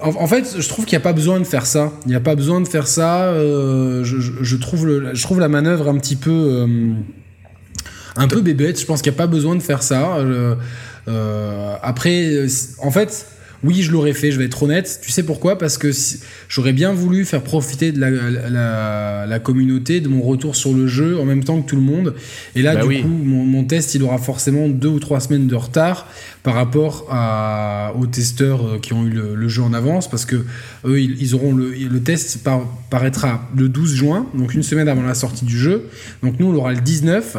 En, 0.01 0.09
en 0.23 0.27
fait, 0.27 0.55
je 0.59 0.67
trouve 0.69 0.85
qu'il 0.85 0.95
n'y 0.97 1.01
a 1.01 1.03
pas 1.03 1.13
besoin 1.13 1.39
de 1.39 1.43
faire 1.45 1.65
ça. 1.65 1.91
Il 2.05 2.09
n'y 2.09 2.15
a 2.15 2.19
pas 2.19 2.35
besoin 2.35 2.61
de 2.61 2.67
faire 2.67 2.87
ça. 2.87 3.33
je, 3.33 4.03
je- 4.03 4.31
je 4.41 4.55
trouve 4.57 4.85
le, 4.85 5.13
je 5.15 5.23
trouve 5.23 5.39
la 5.39 5.47
manœuvre 5.49 5.87
un 5.89 5.97
petit 5.97 6.15
peu, 6.15 6.65
un 8.15 8.27
peu 8.27 8.41
bébête. 8.41 8.79
Je 8.79 8.85
pense 8.85 9.01
qu'il 9.01 9.11
n'y 9.11 9.15
a 9.15 9.17
pas 9.17 9.27
besoin 9.27 9.55
de 9.55 9.61
faire 9.61 9.81
ça. 9.83 10.17
Euh, 10.17 10.55
euh, 11.07 11.75
après, 11.81 12.45
en 12.79 12.91
fait, 12.91 13.25
oui, 13.63 13.81
je 13.81 13.91
l'aurais 13.91 14.13
fait. 14.13 14.31
Je 14.31 14.37
vais 14.39 14.45
être 14.45 14.63
honnête. 14.63 14.99
Tu 15.03 15.11
sais 15.11 15.23
pourquoi? 15.23 15.57
Parce 15.57 15.77
que 15.77 15.91
si- 15.91 16.19
j'aurais 16.47 16.73
bien 16.73 16.93
voulu 16.93 17.25
faire 17.25 17.41
profiter 17.43 17.91
de 17.91 17.99
la, 17.99 18.09
la- 18.09 19.25
la 19.27 19.39
communauté 19.39 19.99
de 20.01 20.07
mon 20.07 20.21
retour 20.21 20.55
sur 20.55 20.73
le 20.73 20.87
jeu 20.87 21.19
en 21.19 21.25
même 21.25 21.43
temps 21.43 21.61
que 21.61 21.69
tout 21.69 21.75
le 21.75 21.81
monde. 21.81 22.15
Et 22.55 22.61
là, 22.61 22.75
Bah 22.75 22.81
du 22.83 22.87
oui. 22.87 23.01
coup, 23.01 23.07
mon, 23.07 23.43
mon 23.45 23.63
test, 23.63 23.95
il 23.95 24.03
aura 24.03 24.17
forcément 24.17 24.67
deux 24.69 24.87
ou 24.87 24.99
trois 24.99 25.19
semaines 25.19 25.47
de 25.47 25.55
retard 25.55 26.07
par 26.43 26.53
rapport 26.55 27.07
à- 27.11 27.93
aux 27.99 28.05
testeurs 28.07 28.65
euh, 28.65 28.77
qui 28.79 28.93
ont 28.93 29.05
eu 29.05 29.09
le, 29.09 29.35
le 29.35 29.47
jeu 29.49 29.61
en 29.61 29.73
avance, 29.73 30.09
parce 30.09 30.25
que 30.25 30.37
eux, 30.85 30.99
ils, 31.01 31.21
ils 31.21 31.35
auront 31.35 31.53
le, 31.53 31.71
le 31.71 31.99
test 32.01 32.43
par- 32.43 32.65
paraîtra 32.89 33.47
le 33.57 33.67
12 33.69 33.93
juin, 33.95 34.25
donc 34.33 34.53
une 34.53 34.63
semaine 34.63 34.87
avant 34.87 35.03
la 35.03 35.13
sortie 35.15 35.45
du 35.45 35.57
jeu. 35.57 35.83
Donc 36.23 36.39
nous, 36.39 36.47
on 36.47 36.51
l'aura 36.53 36.71
le 36.73 36.79
19. 36.81 37.37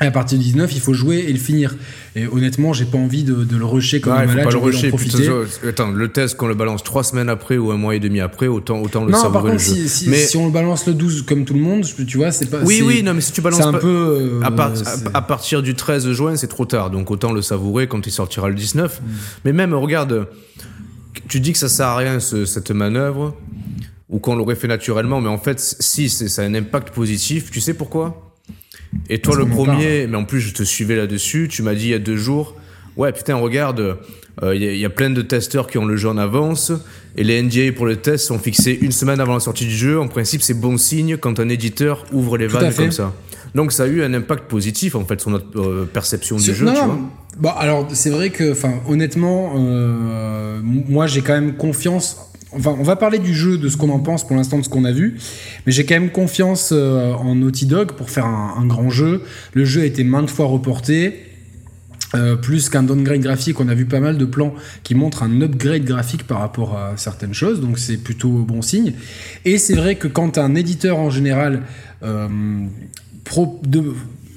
À 0.00 0.10
partir 0.10 0.38
du 0.38 0.44
19, 0.44 0.74
il 0.74 0.80
faut 0.80 0.92
jouer 0.92 1.18
et 1.28 1.32
le 1.32 1.38
finir. 1.38 1.76
Et 2.16 2.26
honnêtement, 2.26 2.72
j'ai 2.72 2.84
pas 2.84 2.98
envie 2.98 3.22
de, 3.22 3.44
de 3.44 3.56
le 3.56 3.64
rusher 3.64 4.00
comme 4.00 4.12
Ouais, 4.14 4.22
un 4.22 4.26
malade. 4.26 4.44
pas 4.44 4.50
le 4.50 4.58
rusher. 4.58 4.88
profiter. 4.88 5.28
Attends, 5.68 5.92
le 5.92 6.08
test, 6.08 6.36
qu'on 6.36 6.48
le 6.48 6.56
balance 6.56 6.82
trois 6.82 7.04
semaines 7.04 7.28
après 7.28 7.58
ou 7.58 7.70
un 7.70 7.76
mois 7.76 7.94
et 7.94 8.00
demi 8.00 8.18
après, 8.20 8.48
autant, 8.48 8.80
autant 8.82 9.04
le 9.04 9.12
Non, 9.12 9.18
savourer 9.18 9.32
par 9.32 9.44
le 9.44 9.50
contre, 9.52 9.62
jeu. 9.62 9.74
si, 9.74 9.88
si- 9.88 10.08
mais, 10.08 10.26
si 10.26 10.36
on 10.36 10.46
le 10.46 10.52
balance 10.52 10.84
le 10.88 10.94
12 10.94 11.22
comme 11.22 11.44
tout 11.44 11.54
le 11.54 11.60
monde, 11.60 11.84
tu 12.08 12.16
vois, 12.16 12.32
c'est 12.32 12.46
pas. 12.46 12.62
oui, 12.64 12.82
oui, 12.84 13.04
non, 13.04 13.14
mais 13.14 13.20
si 13.20 13.30
tu 13.30 13.40
balances 13.40 13.60
un 13.60 13.70
pas- 13.72 13.78
peu. 13.78 13.86
euh, 13.88 14.40
à, 14.42 14.50
part- 14.50 14.76
c'est- 14.76 15.06
à- 15.14 15.18
à 15.18 15.22
partir 15.22 15.62
du 15.62 15.74
13 15.76 16.10
juin, 16.10 16.34
c'est 16.34 16.48
trop 16.48 16.66
tard. 16.66 16.90
Donc 16.90 17.12
autant 17.12 17.32
le 17.32 17.40
savourer 17.40 17.86
quand 17.86 18.04
il 18.04 18.10
sortira 18.12 18.48
le 18.48 18.56
19. 18.56 19.00
Mm. 19.00 19.04
Mais 19.44 19.52
même, 19.52 19.74
regarde, 19.74 20.26
tu 21.28 21.38
dis 21.38 21.52
que 21.52 21.58
ça 21.58 21.68
sert 21.68 21.86
à 21.86 21.96
rien 21.96 22.18
ce- 22.18 22.46
cette 22.46 22.72
manœuvre 22.72 23.36
ou 24.08 24.18
qu'on 24.18 24.34
l'aurait 24.34 24.56
fait 24.56 24.66
naturellement, 24.68 25.20
mais 25.20 25.28
en 25.28 25.38
fait, 25.38 25.60
si, 25.60 26.08
c'est- 26.08 26.28
ça 26.28 26.42
a 26.42 26.46
un 26.46 26.54
impact 26.54 26.90
positif. 26.92 27.52
Tu 27.52 27.60
sais 27.60 27.74
pourquoi? 27.74 28.33
Et 29.10 29.18
toi, 29.18 29.36
le 29.36 29.44
premier, 29.46 30.06
mais 30.06 30.16
en 30.16 30.24
plus, 30.24 30.40
je 30.40 30.52
te 30.54 30.62
suivais 30.62 30.96
là-dessus. 30.96 31.48
Tu 31.50 31.62
m'as 31.62 31.74
dit 31.74 31.86
il 31.86 31.90
y 31.90 31.94
a 31.94 31.98
deux 31.98 32.16
jours, 32.16 32.56
ouais, 32.96 33.12
putain, 33.12 33.36
regarde, 33.36 33.98
euh, 34.42 34.54
il 34.54 34.62
y, 34.62 34.68
a- 34.68 34.72
il 34.72 34.78
y 34.78 34.84
a 34.84 34.90
plein 34.90 35.10
de 35.10 35.22
testeurs 35.22 35.66
qui 35.66 35.78
ont 35.78 35.84
le 35.86 35.96
jeu 35.96 36.08
en 36.08 36.16
avance 36.18 36.72
et 37.16 37.22
les 37.24 37.38
NDA 37.42 37.72
pour 37.72 37.86
le 37.86 37.96
test 37.96 38.26
sont 38.26 38.38
fixés 38.38 38.76
une 38.80 38.92
semaine 38.92 39.20
avant 39.20 39.34
la 39.34 39.40
sortie 39.40 39.66
du 39.66 39.76
jeu. 39.76 40.00
En 40.00 40.08
principe, 40.08 40.42
c'est 40.42 40.54
bon 40.58 40.76
signe 40.78 41.16
quand 41.16 41.38
un 41.38 41.48
éditeur 41.48 42.04
ouvre 42.12 42.36
les 42.38 42.46
Tout 42.46 42.54
vannes 42.54 42.62
comme 42.84 42.92
ça. 42.92 43.12
Donc 43.54 43.70
ça 43.72 43.84
a 43.84 43.86
eu 43.86 44.02
un 44.02 44.12
impact 44.14 44.44
positif 44.50 44.96
en 44.96 45.04
fait 45.04 45.20
sur 45.20 45.30
notre 45.30 45.46
euh, 45.60 45.88
perception 45.92 46.36
du 46.36 46.42
jeu, 46.54 46.66
non, 46.66 46.72
tu 46.72 46.84
vois. 46.86 46.98
Bon, 47.38 47.50
alors 47.50 47.88
c'est 47.92 48.10
vrai 48.10 48.30
que, 48.30 48.52
enfin, 48.52 48.74
honnêtement, 48.88 49.54
euh, 49.56 50.60
moi 50.62 51.06
j'ai 51.06 51.20
quand 51.20 51.32
même 51.32 51.54
confiance. 51.54 52.16
Enfin, 52.52 52.76
on 52.78 52.84
va 52.84 52.94
parler 52.94 53.18
du 53.18 53.34
jeu, 53.34 53.58
de 53.58 53.68
ce 53.68 53.76
qu'on 53.76 53.90
en 53.90 53.98
pense 53.98 54.24
pour 54.24 54.36
l'instant, 54.36 54.58
de 54.58 54.62
ce 54.62 54.68
qu'on 54.68 54.84
a 54.84 54.92
vu, 54.92 55.18
mais 55.66 55.72
j'ai 55.72 55.84
quand 55.84 55.94
même 55.94 56.10
confiance 56.10 56.70
euh, 56.72 57.12
en 57.12 57.34
Naughty 57.34 57.66
Dog 57.66 57.92
pour 57.92 58.10
faire 58.10 58.26
un, 58.26 58.64
grand 58.66 58.90
jeu. 58.90 59.22
Le 59.54 59.64
jeu 59.64 59.80
a 59.82 59.84
été 59.84 60.04
maintes 60.04 60.30
fois 60.30 60.46
reporté. 60.46 61.20
Euh, 62.14 62.36
plus 62.36 62.68
qu'un 62.68 62.84
downgrade 62.84 63.22
graphique, 63.22 63.58
on 63.58 63.66
a 63.66 63.74
vu 63.74 63.86
pas 63.86 63.98
mal 63.98 64.16
de 64.16 64.24
plans 64.24 64.54
qui 64.84 64.94
montrent 64.94 65.24
un 65.24 65.40
upgrade 65.40 65.84
graphique 65.84 66.28
par 66.28 66.38
rapport 66.38 66.76
à 66.78 66.96
certaines 66.96 67.34
choses, 67.34 67.60
donc 67.60 67.76
c'est 67.76 67.96
plutôt 67.96 68.28
bon 68.28 68.62
signe. 68.62 68.92
Et 69.44 69.58
c'est 69.58 69.74
vrai 69.74 69.96
que 69.96 70.06
quand 70.06 70.38
un 70.38 70.54
éditeur 70.54 70.98
en 70.98 71.10
général 71.10 71.62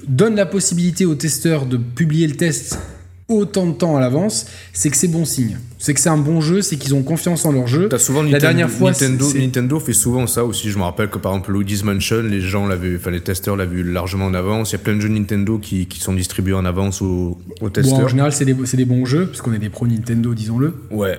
donne 0.08 0.34
la 0.34 0.46
possibilité 0.46 1.04
aux 1.04 1.14
testeurs 1.14 1.66
de 1.66 1.76
publier 1.76 2.26
le 2.26 2.34
test 2.34 2.80
autant 3.28 3.66
de 3.66 3.72
temps 3.72 3.96
à 3.96 4.00
l'avance, 4.00 4.46
c'est 4.72 4.88
que 4.88 4.96
c'est 4.96 5.08
bon 5.08 5.24
signe. 5.24 5.58
C'est 5.78 5.94
que 5.94 6.00
c'est 6.00 6.08
un 6.08 6.16
bon 6.16 6.40
jeu, 6.40 6.62
c'est 6.62 6.76
qu'ils 6.76 6.94
ont 6.94 7.02
confiance 7.02 7.44
en 7.44 7.52
leur 7.52 7.66
jeu. 7.66 7.88
T'as 7.88 7.98
souvent 7.98 8.22
La 8.22 8.30
Nintendo, 8.30 8.46
dernière 8.46 8.70
fois, 8.70 8.90
Nintendo, 8.90 9.78
fait 9.78 9.92
souvent 9.92 10.26
ça 10.26 10.44
aussi. 10.44 10.70
Je 10.70 10.78
me 10.78 10.82
rappelle 10.82 11.08
que 11.10 11.18
par 11.18 11.32
exemple 11.32 11.52
Luigi's 11.52 11.84
Mansion, 11.84 12.22
les 12.22 12.40
gens 12.40 12.66
l'avaient, 12.66 12.96
enfin 12.96 13.10
les 13.10 13.20
testeurs 13.20 13.54
l'avaient 13.54 13.76
vu 13.76 13.92
largement 13.92 14.26
en 14.26 14.34
avance. 14.34 14.70
Il 14.70 14.72
y 14.72 14.76
a 14.76 14.78
plein 14.78 14.96
de 14.96 15.00
jeux 15.00 15.08
Nintendo 15.08 15.58
qui, 15.58 15.86
qui 15.86 16.00
sont 16.00 16.14
distribués 16.14 16.54
en 16.54 16.64
avance 16.64 17.02
aux, 17.02 17.06
aux 17.06 17.38
Bon, 17.60 17.66
en 17.66 17.70
testeurs. 17.70 18.08
général, 18.08 18.32
c'est 18.32 18.44
des, 18.44 18.84
bons 18.84 19.04
jeux, 19.04 19.26
parce 19.26 19.42
qu'on 19.42 19.52
est 19.52 19.58
des 19.58 19.68
pros 19.68 19.86
Nintendo, 19.86 20.32
disons-le. 20.34 20.74
ouais, 20.90 21.18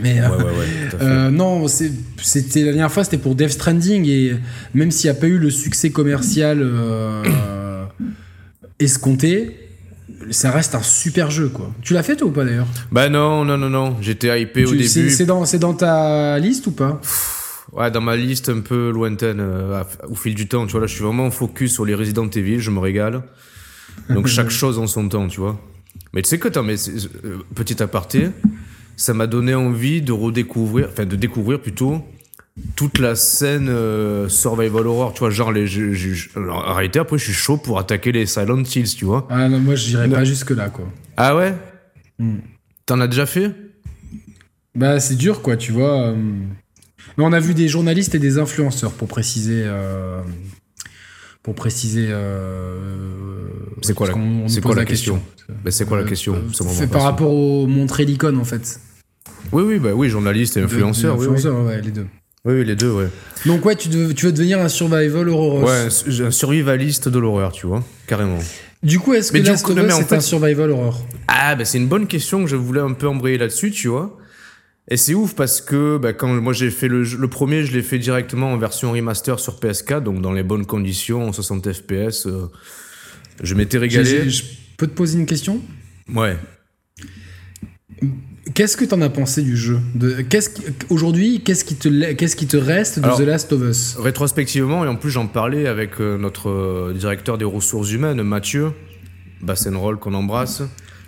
Mais 0.00 0.14
ouais, 0.14 0.26
euh, 0.26 0.38
ouais, 0.38 0.44
ouais. 0.44 1.02
Euh, 1.02 1.30
non, 1.30 1.66
c'était 1.68 2.60
la 2.60 2.72
dernière 2.72 2.90
fois, 2.90 3.04
c'était 3.04 3.18
pour 3.18 3.34
Death 3.34 3.50
Stranding 3.50 4.06
et 4.08 4.32
même 4.74 4.90
s'il 4.90 5.10
n'y 5.10 5.16
a 5.16 5.20
pas 5.20 5.26
eu 5.28 5.38
le 5.38 5.50
succès 5.50 5.90
commercial 5.90 6.58
euh, 6.62 7.84
escompté, 8.78 9.56
ça 10.30 10.50
reste 10.50 10.74
un 10.74 10.82
super 10.82 11.30
jeu 11.30 11.48
quoi. 11.48 11.70
Tu 11.82 11.94
l'as 11.94 12.02
fait 12.02 12.16
toi 12.16 12.28
ou 12.28 12.30
pas 12.30 12.44
d'ailleurs? 12.44 12.66
Bah 12.92 13.08
non, 13.08 13.44
non, 13.44 13.56
non, 13.56 13.70
non. 13.70 13.96
J'étais 14.00 14.42
hypé 14.42 14.64
au 14.64 14.70
Tu- 14.70 14.76
début. 14.76 15.10
C'est 15.10 15.24
dans, 15.26 15.44
c'est 15.44 15.58
dans 15.58 15.74
ta 15.74 16.38
liste 16.38 16.66
ou 16.66 16.72
pas? 16.72 17.00
Ouais, 17.72 17.90
dans 17.90 18.00
ma 18.00 18.16
liste 18.16 18.48
un 18.48 18.60
peu 18.60 18.90
lointaine 18.90 19.38
euh, 19.40 19.82
au 20.08 20.14
fil 20.14 20.34
du 20.34 20.48
temps. 20.48 20.66
Tu 20.66 20.72
vois 20.72 20.80
là, 20.80 20.86
je 20.86 20.94
suis 20.94 21.04
vraiment 21.04 21.30
focus 21.30 21.72
sur 21.72 21.84
les 21.84 21.94
Resident 21.94 22.28
Evil. 22.28 22.58
Je 22.58 22.70
me 22.70 22.80
régale. 22.80 23.22
Donc 24.08 24.26
chaque 24.28 24.50
chose 24.50 24.78
en 24.78 24.86
son 24.86 25.08
temps, 25.08 25.28
tu 25.28 25.40
vois. 25.40 25.58
Mais 26.12 26.22
tu 26.22 26.28
sais 26.28 26.38
que 26.38 26.48
attends, 26.48 26.64
mais 26.64 26.74
euh, 27.24 27.38
petit 27.54 27.80
aparté, 27.82 28.30
ça 28.96 29.14
m'a 29.14 29.26
donné 29.26 29.54
envie 29.54 30.02
de 30.02 30.12
redécouvrir, 30.12 30.88
enfin 30.90 31.06
de 31.06 31.14
découvrir 31.16 31.60
plutôt 31.60 32.02
toute 32.76 32.98
la 32.98 33.14
scène 33.16 33.68
euh, 33.68 34.28
survival 34.28 34.86
horror, 34.86 35.12
tu 35.12 35.20
vois, 35.20 35.30
genre 35.30 35.52
les 35.52 35.66
jeux- 35.66 35.92
jeux- 35.92 36.12
jeux- 36.14 36.30
alors, 36.36 36.66
en 36.68 36.74
réalité 36.74 36.98
après 36.98 37.18
je 37.18 37.24
suis 37.24 37.32
chaud 37.32 37.56
pour 37.56 37.78
attaquer 37.78 38.12
les 38.12 38.26
Silent 38.26 38.62
Hills, 38.62 38.94
tu 38.96 39.04
vois. 39.04 39.26
Ah 39.30 39.48
non, 39.48 39.58
moi 39.60 39.74
je 39.74 39.86
dirais 39.86 40.08
pas 40.08 40.24
jusque 40.24 40.50
là 40.50 40.68
quoi. 40.70 40.86
Ah 41.16 41.36
ouais? 41.36 41.54
Hmm. 42.18 42.38
T'en 42.86 43.00
as 43.00 43.06
déjà 43.08 43.26
fait? 43.26 43.52
Bah 44.74 45.00
c'est 45.00 45.16
dur 45.16 45.42
quoi, 45.42 45.56
tu 45.56 45.72
vois. 45.72 46.08
euh. 46.08 46.16
Mais 47.18 47.24
on 47.24 47.32
a 47.32 47.40
vu 47.40 47.54
des 47.54 47.68
journalistes 47.68 48.14
et 48.14 48.18
des 48.18 48.38
influenceurs 48.38 48.92
pour 48.92 49.08
préciser. 49.08 49.62
euh, 49.64 50.20
Pour 51.42 51.54
préciser. 51.54 52.06
euh, 52.10 53.48
C'est 53.82 53.94
quoi 53.94 54.06
la- 54.08 54.14
c'est 54.48 54.60
quoi 54.60 54.84
question 54.84 55.20
Bah, 55.64 55.70
c'est 55.70 55.86
quoi 55.86 55.98
la 55.98 56.04
question 56.04 56.36
C'est 56.74 56.90
par 56.90 57.02
rapport 57.02 57.32
au 57.32 57.66
montrer 57.66 58.04
l'icône 58.04 58.36
en 58.38 58.44
fait. 58.44 58.78
Oui, 59.52 59.62
oui, 59.66 59.78
bah 59.78 59.90
oui, 59.94 60.08
journaliste 60.10 60.56
et 60.58 60.62
influenceur, 60.62 61.16
De- 61.16 61.26
oui, 61.26 61.66
ouais, 61.66 61.80
les 61.80 61.90
deux. 61.90 62.06
Oui, 62.46 62.54
oui, 62.54 62.64
les 62.64 62.76
deux, 62.76 62.90
ouais. 62.92 63.08
Donc 63.44 63.64
ouais, 63.66 63.76
tu, 63.76 63.88
veux- 63.90 64.14
tu 64.14 64.26
veux 64.26 64.32
devenir 64.32 64.60
un 64.60 64.68
survival 64.68 65.28
horror. 65.28 65.62
Ouais, 65.62 65.70
un 65.86 65.90
su- 65.90 66.24
un 66.24 66.30
survivaliste 66.30 67.08
de 67.08 67.18
l'horreur, 67.18 67.52
tu 67.52 67.66
vois, 67.66 67.84
carrément. 68.06 68.38
Du 68.82 68.98
coup, 68.98 69.12
est-ce 69.12 69.30
que 69.30 69.36
Last 69.38 69.68
of 69.68 69.76
Us 69.76 69.92
c'est 69.94 70.04
fait- 70.08 70.14
un 70.16 70.20
survival 70.20 70.70
horror 70.70 71.06
Ah, 71.28 71.54
bah 71.54 71.66
c'est 71.66 71.76
une 71.76 71.86
bonne 71.88 72.06
question 72.06 72.42
que 72.42 72.48
je 72.48 72.56
voulais 72.56 72.80
un 72.80 72.94
peu 72.94 73.06
embrayer 73.08 73.36
là-dessus, 73.36 73.70
tu 73.72 73.88
vois. 73.88 74.16
Et 74.88 74.96
c'est 74.96 75.12
ouf 75.14 75.34
parce 75.34 75.60
que 75.60 75.98
bah, 75.98 76.14
quand 76.14 76.28
moi 76.40 76.54
j'ai 76.54 76.70
fait 76.70 76.88
le, 76.88 77.02
le 77.04 77.28
premier, 77.28 77.64
je 77.64 77.72
l'ai 77.72 77.82
fait 77.82 77.98
directement 77.98 78.52
en 78.52 78.56
version 78.56 78.90
remaster 78.92 79.38
sur 79.38 79.60
PS4, 79.60 80.02
donc 80.02 80.22
dans 80.22 80.32
les 80.32 80.42
bonnes 80.42 80.64
conditions, 80.66 81.28
en 81.28 81.32
60 81.32 81.70
FPS. 81.72 82.26
euh, 82.26 82.46
je 83.42 83.54
m'étais 83.54 83.76
régalé. 83.78 84.30
Je 84.30 84.44
peux 84.78 84.86
te 84.86 84.94
poser 84.94 85.18
une 85.18 85.26
question? 85.26 85.60
Ouais. 86.14 86.36
Qu'est-ce 88.60 88.76
que 88.76 88.84
t'en 88.84 89.00
as 89.00 89.08
pensé 89.08 89.40
du 89.40 89.56
jeu 89.56 89.78
de, 89.94 90.20
qu'est-ce 90.20 90.50
qui- 90.50 90.62
Aujourd'hui, 90.90 91.40
qu'est-ce 91.42 91.64
qui, 91.64 91.76
te, 91.76 91.88
la- 91.88 92.12
qu'est-ce 92.12 92.36
qui 92.36 92.46
te 92.46 92.58
reste 92.58 92.98
de 92.98 93.04
Alors- 93.06 93.16
The 93.16 93.22
Last 93.22 93.50
of 93.54 93.62
Us? 93.62 93.96
Rétrospectivement, 93.98 94.84
et 94.84 94.88
en 94.88 94.96
plus 94.96 95.08
j'en 95.10 95.28
parlais 95.28 95.66
avec 95.66 95.98
euh, 95.98 96.18
notre 96.18 96.50
euh, 96.50 96.92
directeur 96.94 97.38
des 97.38 97.46
ressources 97.46 97.90
humaines, 97.90 98.20
Mathieu 98.22 98.72
Bassenroll, 99.40 99.98
qu'on 99.98 100.12
embrasse, 100.12 100.62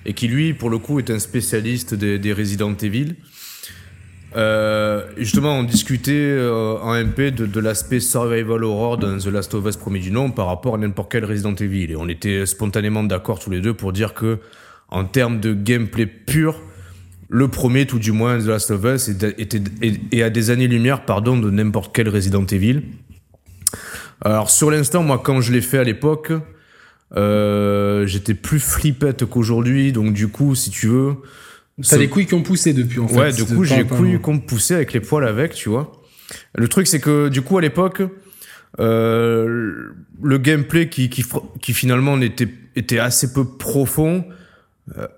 et 0.06 0.14
qui 0.14 0.28
lui, 0.28 0.54
pour 0.54 0.70
le 0.70 0.78
coup, 0.78 0.98
est 0.98 1.10
un 1.10 1.18
spécialiste 1.18 1.92
des, 1.92 2.18
des 2.18 2.32
Resident 2.32 2.72
Evil. 2.80 3.16
Euh, 4.34 5.04
justement, 5.18 5.58
on 5.58 5.62
discutait 5.62 6.12
euh, 6.14 6.78
en 6.80 6.94
MP 7.04 7.30
de, 7.32 7.44
de 7.44 7.60
l'aspect 7.60 8.00
survival 8.00 8.64
horror 8.64 8.96
dans 8.96 9.18
The 9.18 9.26
Last 9.26 9.52
of 9.52 9.66
Us 9.66 9.76
premier 9.76 9.98
du 10.00 10.10
nom 10.10 10.30
par 10.30 10.46
rapport 10.46 10.76
à 10.76 10.78
n'importe 10.78 11.12
quel 11.12 11.26
Resident 11.26 11.54
Evil. 11.56 11.90
Et 11.90 11.96
on 11.96 12.08
était 12.08 12.46
spontanément 12.46 13.04
d'accord 13.04 13.40
tous 13.40 13.50
les 13.50 13.60
deux 13.60 13.74
pour 13.74 13.92
dire 13.92 14.14
que, 14.14 14.38
en 14.88 15.04
termes 15.04 15.38
de 15.38 15.52
gameplay 15.52 16.06
pur, 16.06 16.58
le 17.34 17.48
premier, 17.48 17.86
tout 17.86 17.98
du 17.98 18.12
moins, 18.12 18.38
The 18.38 18.44
Last 18.44 18.70
of 18.70 18.84
Us, 18.84 19.08
était, 19.08 19.62
et 20.12 20.22
à 20.22 20.28
des 20.28 20.50
années-lumière, 20.50 21.06
pardon, 21.06 21.38
de 21.38 21.50
n'importe 21.50 21.94
quel 21.94 22.10
Resident 22.10 22.44
Evil. 22.44 22.82
Alors, 24.20 24.50
sur 24.50 24.70
l'instant, 24.70 25.02
moi, 25.02 25.18
quand 25.24 25.40
je 25.40 25.50
l'ai 25.50 25.62
fait 25.62 25.78
à 25.78 25.82
l'époque, 25.82 26.30
euh, 27.16 28.06
j'étais 28.06 28.34
plus 28.34 28.60
flippette 28.60 29.24
qu'aujourd'hui, 29.24 29.92
donc 29.92 30.12
du 30.12 30.28
coup, 30.28 30.54
si 30.54 30.70
tu 30.70 30.88
veux... 30.88 31.14
T'as 31.88 31.96
les 31.96 32.10
couilles 32.10 32.26
qui 32.26 32.34
ont 32.34 32.42
poussé 32.42 32.74
depuis, 32.74 33.00
en 33.00 33.08
fait. 33.08 33.18
Ouais, 33.18 33.32
du 33.32 33.46
coup, 33.46 33.64
j'ai 33.64 33.78
les 33.78 33.86
couilles 33.86 34.20
qui 34.20 34.28
ont 34.28 34.38
poussé 34.38 34.74
avec 34.74 34.92
les 34.92 35.00
poils 35.00 35.26
avec, 35.26 35.54
tu 35.54 35.70
vois. 35.70 35.90
Le 36.54 36.68
truc, 36.68 36.86
c'est 36.86 37.00
que, 37.00 37.30
du 37.30 37.40
coup, 37.40 37.56
à 37.56 37.62
l'époque, 37.62 38.02
euh, 38.78 39.88
le 40.22 40.38
gameplay 40.38 40.90
qui, 40.90 41.08
qui, 41.08 41.24
qui 41.62 41.72
finalement 41.72 42.20
était, 42.20 42.48
était 42.76 42.98
assez 42.98 43.32
peu 43.32 43.46
profond, 43.46 44.26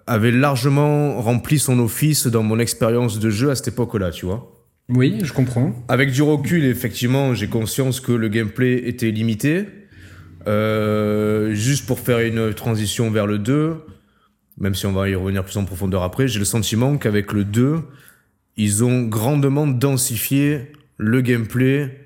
avait 0.06 0.30
largement 0.30 1.20
rempli 1.20 1.58
son 1.58 1.78
office 1.78 2.26
dans 2.26 2.42
mon 2.42 2.58
expérience 2.58 3.18
de 3.18 3.30
jeu 3.30 3.50
à 3.50 3.54
cette 3.54 3.68
époque-là, 3.68 4.10
tu 4.10 4.26
vois. 4.26 4.52
Oui, 4.88 5.18
je 5.22 5.32
comprends. 5.32 5.74
Avec 5.88 6.10
du 6.10 6.22
recul, 6.22 6.64
effectivement, 6.64 7.34
j'ai 7.34 7.48
conscience 7.48 8.00
que 8.00 8.12
le 8.12 8.28
gameplay 8.28 8.86
était 8.86 9.10
limité. 9.10 9.66
Euh, 10.46 11.54
juste 11.54 11.86
pour 11.86 11.98
faire 11.98 12.18
une 12.18 12.52
transition 12.52 13.10
vers 13.10 13.26
le 13.26 13.38
2, 13.38 13.76
même 14.58 14.74
si 14.74 14.84
on 14.84 14.92
va 14.92 15.08
y 15.08 15.14
revenir 15.14 15.42
plus 15.42 15.56
en 15.56 15.64
profondeur 15.64 16.02
après, 16.02 16.28
j'ai 16.28 16.38
le 16.38 16.44
sentiment 16.44 16.98
qu'avec 16.98 17.32
le 17.32 17.44
2, 17.44 17.78
ils 18.58 18.84
ont 18.84 19.02
grandement 19.04 19.66
densifié 19.66 20.72
le 20.98 21.22
gameplay 21.22 21.98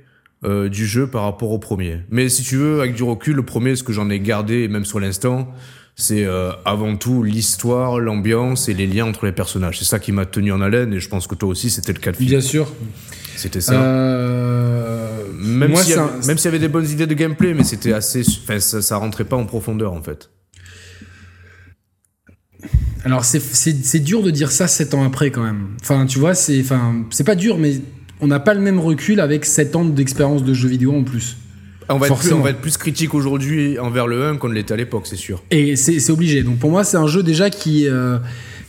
euh, 0.45 0.69
du 0.69 0.87
jeu 0.87 1.09
par 1.09 1.25
rapport 1.25 1.51
au 1.51 1.59
premier. 1.59 1.99
Mais 2.11 2.29
si 2.29 2.45
tu 2.45 2.57
veux, 2.57 2.81
avec 2.81 2.95
du 2.95 3.03
recul, 3.03 3.35
le 3.35 3.45
premier, 3.45 3.75
ce 3.75 3.83
que 3.83 3.93
j'en 3.93 4.09
ai 4.09 4.21
gardé, 4.21 4.69
même 4.69 4.85
sur 4.85 5.01
l'instant, 5.01 5.53
c'est 6.01 6.25
euh, 6.25 6.53
avant 6.65 6.97
tout 6.97 7.25
l'histoire, 7.25 7.99
l'ambiance 7.99 8.69
et 8.69 8.75
les 8.75 8.87
liens 8.87 9.07
entre 9.07 9.27
les 9.27 9.33
personnages. 9.33 9.81
C'est 9.81 9.85
ça 9.85 9.99
qui 9.99 10.13
m'a 10.13 10.27
tenu 10.27 10.53
en 10.53 10.61
haleine 10.61 10.93
et 10.95 11.01
je 11.01 11.09
pense 11.09 11.27
que 11.27 11.35
toi 11.35 11.49
aussi 11.49 11.71
c'était 11.71 11.93
le 11.93 11.99
cas 11.99 12.13
de 12.13 12.17
figure. 12.17 12.39
Bien 12.39 12.49
sûr. 12.49 12.73
C'était 13.37 13.61
ça. 13.61 13.75
Euh... 13.75 15.25
Même 15.35 15.75
s'il 15.77 15.95
y, 15.95 15.97
y, 15.97 16.49
avait 16.49 16.59
des 16.61 16.69
bonnes 16.69 16.89
idées 16.89 17.07
de 17.07 17.15
gameplay, 17.15 17.53
mais 17.53 17.65
c'était 17.65 17.93
assez. 17.93 18.23
Enfin, 18.45 18.61
ça, 18.61 18.81
ça 18.81 18.97
rentrait 18.97 19.25
pas 19.25 19.37
en 19.37 19.45
profondeur 19.45 19.93
en 19.93 20.03
fait. 20.03 20.31
Alors 23.05 23.25
c'est 23.25 24.01
dur 24.01 24.23
de 24.23 24.31
dire 24.31 24.51
ça 24.53 24.69
7 24.69 24.95
ans 24.95 25.05
après 25.05 25.31
quand 25.31 25.43
même. 25.43 25.77
Enfin, 25.81 26.07
tu 26.07 26.21
vois, 26.21 26.35
c'est 26.35 26.61
enfin, 26.61 27.07
pas 27.25 27.35
dur, 27.35 27.59
mais 27.59 27.81
on 28.21 28.29
n'a 28.29 28.41
pas 28.41 28.55
le 28.55 28.61
même 28.61 28.79
recul 28.79 29.21
avec 29.21 29.45
7 29.45 29.75
ans 29.77 29.85
d'expérience 29.85 30.45
de 30.45 30.55
jeux 30.55 30.69
vidéo 30.69 30.95
en 30.95 31.03
plus. 31.03 31.37
On 31.91 31.97
va, 31.97 32.07
être 32.07 32.19
plus, 32.19 32.33
on 32.33 32.41
va 32.41 32.51
être 32.51 32.61
plus 32.61 32.77
critique 32.77 33.15
aujourd'hui 33.15 33.79
envers 33.79 34.07
le 34.07 34.25
1 34.25 34.37
qu'on 34.37 34.49
l'était 34.49 34.75
à 34.75 34.77
l'époque, 34.77 35.07
c'est 35.07 35.17
sûr. 35.17 35.43
Et 35.51 35.77
c'est 35.77 36.11
obligé. 36.11 36.43
Donc 36.43 36.59
pour 36.59 36.71
moi, 36.71 36.85
c'est 36.85 36.99
un 36.99 37.07
jeu 37.07 37.23
déjà 37.23 37.49
qui, 37.49 37.89
euh, 37.89 38.19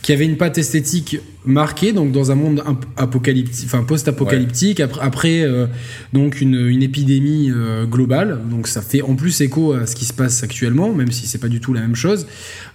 qui 0.02 0.12
avait 0.12 0.24
une 0.24 0.38
patte 0.38 0.56
esthétique 0.56 1.18
marquée, 1.44 1.92
donc 1.92 2.12
dans 2.12 2.30
un 2.30 2.34
monde 2.34 2.62
apocalyptique, 2.96 3.66
enfin 3.66 3.82
post-apocalyptique. 3.82 4.80
Après, 4.80 5.00
après 5.02 5.42
euh, 5.42 5.66
donc 6.12 6.40
une, 6.40 6.54
une 6.54 6.82
épidémie 6.82 7.50
euh, 7.50 7.86
globale. 7.86 8.40
Donc 8.50 8.68
ça 8.68 8.82
fait 8.82 9.02
en 9.02 9.14
plus 9.14 9.40
écho 9.40 9.72
à 9.72 9.86
ce 9.86 9.96
qui 9.96 10.04
se 10.04 10.12
passe 10.12 10.42
actuellement, 10.42 10.92
même 10.92 11.10
si 11.10 11.26
c'est 11.26 11.38
pas 11.38 11.48
du 11.48 11.60
tout 11.60 11.72
la 11.72 11.80
même 11.80 11.96
chose. 11.96 12.26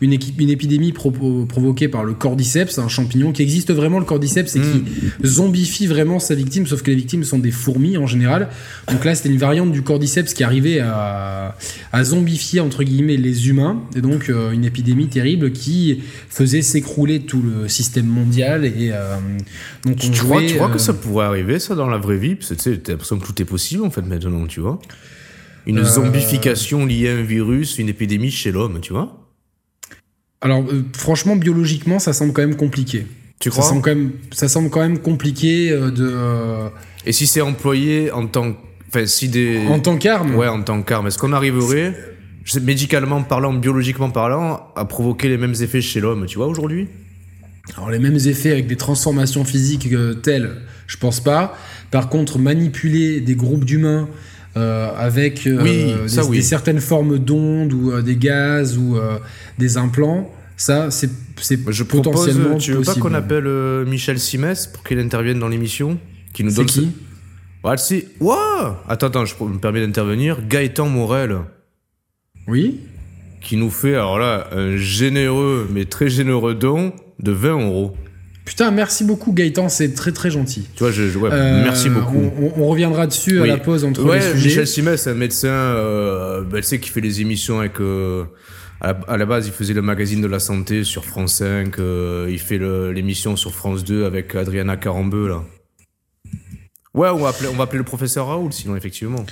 Une, 0.01 0.17
une 0.39 0.49
épidémie 0.49 0.91
provoquée 0.91 1.87
par 1.87 2.03
le 2.03 2.13
cordyceps, 2.13 2.79
un 2.79 2.87
champignon 2.87 3.31
qui 3.31 3.41
existe 3.41 3.71
vraiment 3.71 3.99
le 3.99 4.05
cordyceps 4.05 4.55
et 4.55 4.59
qui 4.59 4.77
mm. 4.77 5.25
zombifie 5.25 5.87
vraiment 5.87 6.19
sa 6.19 6.35
victime, 6.35 6.65
sauf 6.65 6.81
que 6.81 6.91
les 6.91 6.97
victimes 6.97 7.23
sont 7.23 7.39
des 7.39 7.51
fourmis 7.51 7.97
en 7.97 8.07
général. 8.07 8.49
Donc 8.91 9.05
là, 9.05 9.15
c'était 9.15 9.29
une 9.29 9.37
variante 9.37 9.71
du 9.71 9.81
cordyceps 9.81 10.33
qui 10.33 10.43
arrivait 10.43 10.79
à, 10.79 11.55
à 11.91 12.03
zombifier 12.03 12.59
entre 12.59 12.83
guillemets 12.83 13.17
les 13.17 13.49
humains, 13.49 13.81
et 13.95 14.01
donc 14.01 14.29
euh, 14.29 14.51
une 14.51 14.65
épidémie 14.65 15.07
terrible 15.07 15.51
qui 15.51 15.99
faisait 16.29 16.61
s'écrouler 16.61 17.21
tout 17.21 17.41
le 17.41 17.67
système 17.67 18.07
mondial 18.07 18.54
et 18.63 18.91
euh, 18.93 19.17
donc 19.83 19.97
tu, 19.97 20.11
crois, 20.11 20.41
tu 20.41 20.55
crois 20.55 20.69
que 20.69 20.77
ça 20.77 20.91
euh, 20.91 20.95
pourrait 20.95 21.25
arriver 21.25 21.59
ça 21.59 21.75
dans 21.75 21.87
la 21.87 21.97
vraie 21.97 22.17
vie? 22.17 22.35
Parce 22.35 22.49
que 22.49 22.53
tu 22.53 22.61
sais, 22.61 22.77
t'as 22.77 22.93
l'impression 22.93 23.19
que 23.19 23.25
tout 23.25 23.41
est 23.41 23.45
possible 23.45 23.83
en 23.83 23.89
fait 23.89 24.03
maintenant, 24.03 24.45
tu 24.47 24.59
vois. 24.59 24.79
Une 25.65 25.79
euh, 25.79 25.83
zombification 25.83 26.85
liée 26.85 27.09
à 27.09 27.13
un 27.13 27.23
virus, 27.23 27.79
une 27.79 27.89
épidémie 27.89 28.31
chez 28.31 28.51
l'homme, 28.51 28.79
tu 28.81 28.93
vois. 28.93 29.19
Alors 30.41 30.63
franchement, 30.93 31.35
biologiquement, 31.35 31.99
ça 31.99 32.13
semble 32.13 32.31
quand 32.31 32.43
même 32.43 32.55
compliqué. 32.55 33.07
Tu 33.39 33.49
crois? 33.49 33.63
ça 33.63 33.69
semble, 33.69 33.81
quand 33.81 33.89
même, 33.89 34.11
ça 34.31 34.47
semble 34.47 34.69
quand 34.69 34.81
même 34.81 34.99
compliqué 34.99 35.71
de. 35.71 36.69
Et 37.05 37.11
si 37.11 37.27
c'est 37.27 37.41
employé 37.41 38.11
en 38.11 38.27
tant 38.27 38.55
Enfin, 38.95 39.07
si 39.07 39.27
des... 39.27 39.67
En 39.67 39.79
tant 39.79 39.97
qu'arme? 39.97 40.35
Ouais, 40.35 40.47
en 40.47 40.61
tant 40.61 40.81
qu'arme. 40.81 41.07
Est-ce 41.07 41.17
qu'on 41.17 41.33
arriverait, 41.33 41.93
médicalement 42.61 43.23
parlant, 43.23 43.53
biologiquement 43.53 44.09
parlant, 44.09 44.71
à 44.75 44.85
provoquer 44.85 45.27
les 45.27 45.37
mêmes 45.37 45.55
effets 45.59 45.81
chez 45.81 45.99
l'homme, 45.99 46.25
tu 46.27 46.37
vois, 46.37 46.47
aujourd'hui? 46.47 46.87
Alors 47.73 47.89
les 47.89 47.99
mêmes 47.99 48.15
effets 48.15 48.51
avec 48.51 48.67
des 48.67 48.75
transformations 48.75 49.43
physiques 49.43 49.91
euh, 49.91 50.13
telles, 50.13 50.57
je 50.87 50.97
pense 50.97 51.19
pas. 51.19 51.57
Par 51.91 52.09
contre, 52.09 52.37
manipuler 52.39 53.21
des 53.21 53.35
groupes 53.35 53.65
d'humains 53.65 54.07
euh, 54.55 54.91
avec 54.95 55.47
euh, 55.47 56.05
des, 56.05 56.41
certaines 56.41 56.79
formes 56.79 57.17
d'ondes 57.17 57.73
ou 57.73 58.01
des 58.01 58.15
gaz 58.15 58.77
ou 58.77 58.97
des 59.57 59.77
implants, 59.77 60.31
ça 60.57 60.91
c'est 60.91 61.09
je 61.67 61.83
potentiellement 61.83 62.45
propose, 62.45 62.63
Tu 62.63 62.71
veux 62.71 62.81
pas 62.81 62.95
qu'on 62.95 63.13
appelle 63.13 63.47
Michel 63.85 64.19
Simès 64.19 64.67
pour 64.67 64.83
qu'il 64.83 64.99
intervienne 64.99 65.39
dans 65.39 65.49
l'émission, 65.49 65.99
qui 66.33 66.43
nous 66.43 66.51
donne 66.51 66.65
qui? 66.65 66.73
Ce... 66.73 67.77
si. 67.77 68.05
Attends, 68.87 69.07
attends, 69.07 69.25
je 69.25 69.35
me 69.43 69.57
permets 69.57 69.85
d'intervenir. 69.85 70.47
Gaëtan 70.47 70.87
Morel. 70.87 71.39
Oui? 72.47 72.79
Qui 73.41 73.57
nous 73.57 73.71
fait 73.71 73.95
alors 73.95 74.19
là 74.19 74.47
un 74.51 74.77
généreux 74.77 75.67
mais 75.71 75.85
très 75.85 76.09
généreux 76.09 76.55
don 76.55 76.93
de 77.19 77.31
20 77.31 77.67
euros. 77.67 77.95
Putain, 78.45 78.69
merci 78.69 79.03
beaucoup 79.03 79.33
Gaëtan, 79.33 79.69
c'est 79.69 79.93
très 79.93 80.11
très 80.11 80.29
gentil. 80.29 80.67
Tu 80.75 80.83
vois, 80.83 80.91
je, 80.91 81.01
euh, 81.03 81.63
merci 81.63 81.89
beaucoup. 81.89 82.31
On, 82.57 82.67
reviendra 82.67 83.07
dessus 83.07 83.41
à 83.41 83.47
la 83.47 83.57
pause 83.57 83.83
entre 83.83 84.13
les 84.13 84.21
sujets. 84.21 84.49
Michel 84.49 84.67
Simès, 84.67 85.01
c'est 85.01 85.09
un 85.09 85.15
médecin, 85.15 85.47
euh, 85.47 86.43
ben, 86.43 86.61
sait 86.61 86.79
qui 86.79 86.91
fait 86.91 87.01
les 87.01 87.21
émissions 87.21 87.59
avec. 87.59 87.81
Euh, 87.81 88.25
à, 88.81 89.17
la, 89.17 89.25
base, 89.25 89.47
il 89.47 89.53
faisait 89.53 89.73
le 89.73 89.81
magazine 89.81 90.21
de 90.21 90.27
la 90.27 90.37
santé 90.37 90.83
sur 90.83 91.05
France 91.05 91.35
5. 91.37 91.79
Euh, 91.79 92.27
il 92.29 92.37
fait 92.37 92.59
l'émission 92.93 93.35
sur 93.35 93.51
France 93.51 93.83
2 93.83 94.05
avec 94.05 94.35
Adriana 94.35 94.77
Carambeu 94.77 95.27
là. 95.27 95.43
Ouais, 96.93 97.09
on 97.09 97.17
va, 97.17 97.29
appeler, 97.29 97.49
on 97.49 97.55
va 97.55 97.63
appeler 97.63 97.79
le 97.79 97.83
professeur 97.83 98.27
Raoult, 98.27 98.51
sinon, 98.51 98.77
effectivement. 98.77 99.25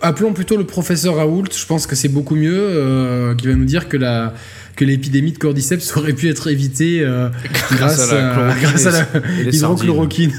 Appelons 0.00 0.32
plutôt 0.32 0.56
le 0.56 0.64
professeur 0.64 1.14
Raoult, 1.14 1.44
je 1.56 1.64
pense 1.64 1.86
que 1.86 1.94
c'est 1.94 2.08
beaucoup 2.08 2.34
mieux, 2.34 3.36
qui 3.38 3.46
va 3.46 3.54
nous 3.54 3.64
dire 3.64 3.88
que 3.88 3.96
la, 3.96 4.34
que 4.76 4.84
l'épidémie 4.84 5.32
de 5.32 5.38
cordyceps 5.38 5.96
aurait 5.96 6.12
pu 6.12 6.28
être 6.28 6.50
évitée 6.50 7.00
euh, 7.00 7.28
grâce, 7.72 8.12
à 8.12 8.90
la, 8.90 9.06
hydrochloroquine. 9.50 10.32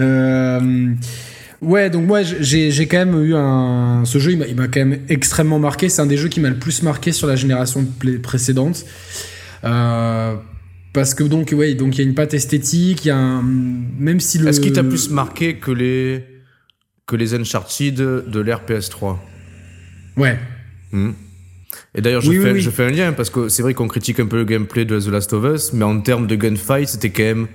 Euh, 0.00 0.94
ouais, 1.60 1.90
donc 1.90 2.06
moi 2.06 2.22
j'ai 2.22 2.86
quand 2.86 2.98
même 2.98 3.24
eu 3.24 3.34
un. 3.34 4.02
Ce 4.04 4.18
jeu, 4.18 4.32
il 4.32 4.56
m'a 4.56 4.68
quand 4.68 4.80
même 4.80 5.00
extrêmement 5.08 5.58
marqué. 5.58 5.88
C'est 5.88 6.02
un 6.02 6.06
des 6.06 6.16
jeux 6.16 6.28
qui 6.28 6.40
m'a 6.40 6.48
le 6.48 6.58
plus 6.58 6.82
marqué 6.82 7.12
sur 7.12 7.26
la 7.26 7.36
génération 7.36 7.86
précédente. 8.22 8.84
Euh, 9.64 10.34
parce 10.92 11.14
que 11.14 11.22
donc, 11.24 11.54
ouais, 11.56 11.74
donc 11.74 11.96
il 11.96 11.98
y 11.98 12.04
a 12.04 12.08
une 12.08 12.14
patte 12.14 12.34
esthétique, 12.34 13.04
il 13.04 13.08
y 13.08 13.10
a 13.10 13.16
un. 13.16 13.42
Même 13.42 14.20
si 14.20 14.38
le. 14.38 14.48
Est-ce 14.48 14.60
qu'il 14.60 14.72
t'a 14.72 14.84
plus 14.84 15.10
marqué 15.10 15.56
que 15.56 15.70
les. 15.70 16.24
que 17.06 17.16
les 17.16 17.34
Uncharted 17.34 17.94
de 17.94 18.40
l'ère 18.40 18.62
PS3 18.66 19.16
Ouais. 20.16 20.38
Hmm. 20.92 21.12
Et 21.94 22.00
d'ailleurs, 22.00 22.20
je, 22.20 22.32
fais, 22.32 22.58
je 22.58 22.70
fais 22.70 22.84
un 22.84 22.90
lien 22.90 23.12
parce 23.12 23.30
que 23.30 23.48
c'est 23.48 23.62
vrai 23.62 23.74
qu'on 23.74 23.88
critique 23.88 24.20
un 24.20 24.26
peu 24.26 24.36
le 24.38 24.44
gameplay 24.44 24.84
de 24.84 24.98
The 24.98 25.08
Last 25.08 25.32
of 25.32 25.44
Us, 25.44 25.72
mais 25.72 25.84
en 25.84 26.00
termes 26.00 26.26
de 26.26 26.36
gunfight, 26.36 26.88
c'était 26.88 27.10
quand 27.10 27.22
même 27.22 27.48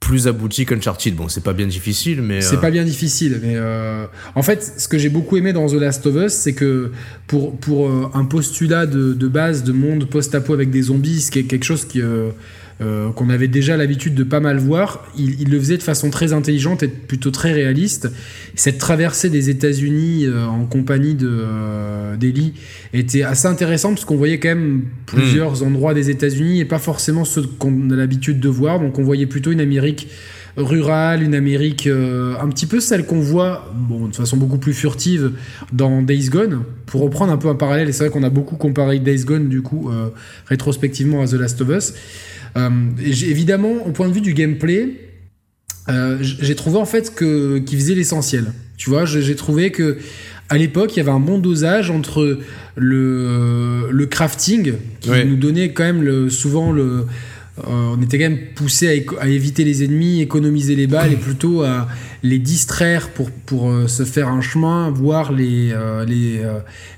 plus 0.00 0.28
abouti 0.28 0.64
qu'Uncharted. 0.64 1.14
Bon, 1.16 1.28
c'est 1.28 1.42
pas 1.42 1.52
bien 1.52 1.66
difficile, 1.66 2.22
mais. 2.22 2.40
C'est 2.40 2.56
euh, 2.56 2.60
pas 2.60 2.70
bien 2.70 2.84
difficile, 2.84 3.40
mais 3.42 3.54
euh... 3.56 4.06
en 4.34 4.42
fait, 4.42 4.74
ce 4.78 4.88
que 4.88 4.98
j'ai 4.98 5.08
beaucoup 5.08 5.36
aimé 5.36 5.52
dans 5.52 5.66
The 5.66 5.74
Last 5.74 6.06
of 6.06 6.16
Us, 6.16 6.32
c'est 6.32 6.54
que 6.54 6.92
pour, 7.26 7.56
pour 7.56 7.88
euh, 7.88 8.10
un 8.14 8.24
postulat 8.24 8.86
de, 8.86 9.12
de, 9.12 9.28
base 9.28 9.64
de 9.64 9.72
monde 9.72 10.08
post-apo 10.08 10.54
avec 10.54 10.70
des 10.70 10.82
zombies, 10.82 11.20
ce 11.20 11.30
qui 11.30 11.40
est 11.40 11.44
quelque 11.44 11.64
chose 11.64 11.84
qui. 11.84 12.00
Euh, 12.00 12.30
euh, 12.80 13.10
qu'on 13.10 13.28
avait 13.28 13.48
déjà 13.48 13.76
l'habitude 13.76 14.14
de 14.14 14.22
pas 14.22 14.38
mal 14.38 14.58
voir, 14.58 15.04
il, 15.18 15.50
le 15.50 15.58
faisait 15.58 15.78
de 15.78 15.82
façon 15.82 16.10
très 16.10 16.32
intelligente 16.32 16.84
et 16.84 16.88
plutôt 16.88 17.32
très 17.32 17.52
réaliste. 17.52 18.08
Cette 18.54 18.78
traversée 18.78 19.30
des 19.30 19.50
États-Unis 19.50 20.26
euh, 20.26 20.46
en 20.46 20.64
compagnie 20.64 21.16
de 21.16 21.28
euh, 21.28 22.16
d'Eli 22.16 22.54
était 22.92 23.24
assez 23.24 23.48
intéressante 23.48 23.94
parce 23.94 24.04
qu'on 24.04 24.16
voyait 24.16 24.38
quand 24.38 24.50
même 24.50 24.84
plusieurs 25.06 25.62
hmm. 25.62 25.66
endroits 25.66 25.92
des 25.92 26.08
États-Unis 26.08 26.60
et 26.60 26.64
pas 26.64 26.78
forcément 26.78 27.24
ceux 27.24 27.42
qu'on 27.42 27.90
a 27.90 27.96
l'habitude 27.96 28.38
de 28.38 28.48
voir. 28.48 28.78
Donc 28.78 29.00
on 29.00 29.02
voyait 29.02 29.26
plutôt 29.26 29.50
une 29.50 29.60
Amérique 29.60 30.06
rurale, 30.58 31.22
une 31.22 31.34
Amérique 31.34 31.86
un 31.88 32.48
petit 32.48 32.66
peu 32.66 32.80
celle 32.80 33.06
qu'on 33.06 33.20
voit, 33.20 33.72
bon, 33.74 34.08
de 34.08 34.14
façon 34.14 34.36
beaucoup 34.36 34.58
plus 34.58 34.74
furtive 34.74 35.32
dans 35.72 36.02
Days 36.02 36.28
Gone. 36.28 36.64
Pour 36.86 37.00
reprendre 37.00 37.32
un 37.32 37.36
peu 37.38 37.48
un 37.48 37.54
parallèle, 37.54 37.88
et 37.88 37.92
c'est 37.92 38.04
vrai 38.04 38.10
qu'on 38.12 38.22
a 38.24 38.30
beaucoup 38.30 38.56
comparé 38.56 38.98
Days 38.98 39.24
Gone 39.24 39.48
du 39.48 39.62
coup 39.62 39.90
rétrospectivement 40.46 41.22
à 41.22 41.26
The 41.26 41.34
Last 41.34 41.60
of 41.60 41.68
Us. 41.70 41.94
Euh, 42.56 42.70
évidemment, 43.02 43.72
au 43.86 43.90
point 43.90 44.08
de 44.08 44.12
vue 44.12 44.20
du 44.20 44.34
gameplay, 44.34 44.94
euh, 45.88 46.18
j'ai 46.20 46.54
trouvé 46.54 46.78
en 46.78 46.84
fait 46.84 47.14
que 47.14 47.58
qu'il 47.58 47.78
faisait 47.78 47.94
l'essentiel. 47.94 48.52
Tu 48.76 48.90
vois, 48.90 49.04
j'ai 49.04 49.34
trouvé 49.36 49.70
que 49.70 49.98
à 50.50 50.56
l'époque, 50.56 50.96
il 50.96 50.98
y 50.98 51.00
avait 51.00 51.10
un 51.10 51.20
bon 51.20 51.38
dosage 51.38 51.90
entre 51.90 52.38
le, 52.76 53.90
le 53.90 54.06
crafting, 54.06 54.72
qui 55.00 55.10
Ouais. 55.10 55.24
nous 55.24 55.36
donnait 55.36 55.72
quand 55.72 55.84
même 55.84 56.02
le, 56.02 56.30
souvent 56.30 56.72
le. 56.72 57.04
Euh, 57.66 57.94
on 57.96 58.02
était 58.02 58.18
quand 58.18 58.30
même 58.30 58.40
poussé 58.54 59.06
à, 59.20 59.28
éviter 59.28 59.64
les 59.64 59.84
ennemis, 59.84 60.20
économiser 60.20 60.76
les 60.76 60.86
balles 60.86 61.12
et 61.12 61.16
plutôt 61.16 61.62
à 61.62 61.88
les 62.22 62.38
distraire 62.38 63.10
pour, 63.10 63.30
pour 63.30 63.70
euh, 63.70 63.86
se 63.86 64.04
faire 64.04 64.28
un 64.28 64.40
chemin, 64.40 64.90
voire 64.90 65.32
les, 65.32 65.70
euh, 65.72 66.04
les, 66.04 66.40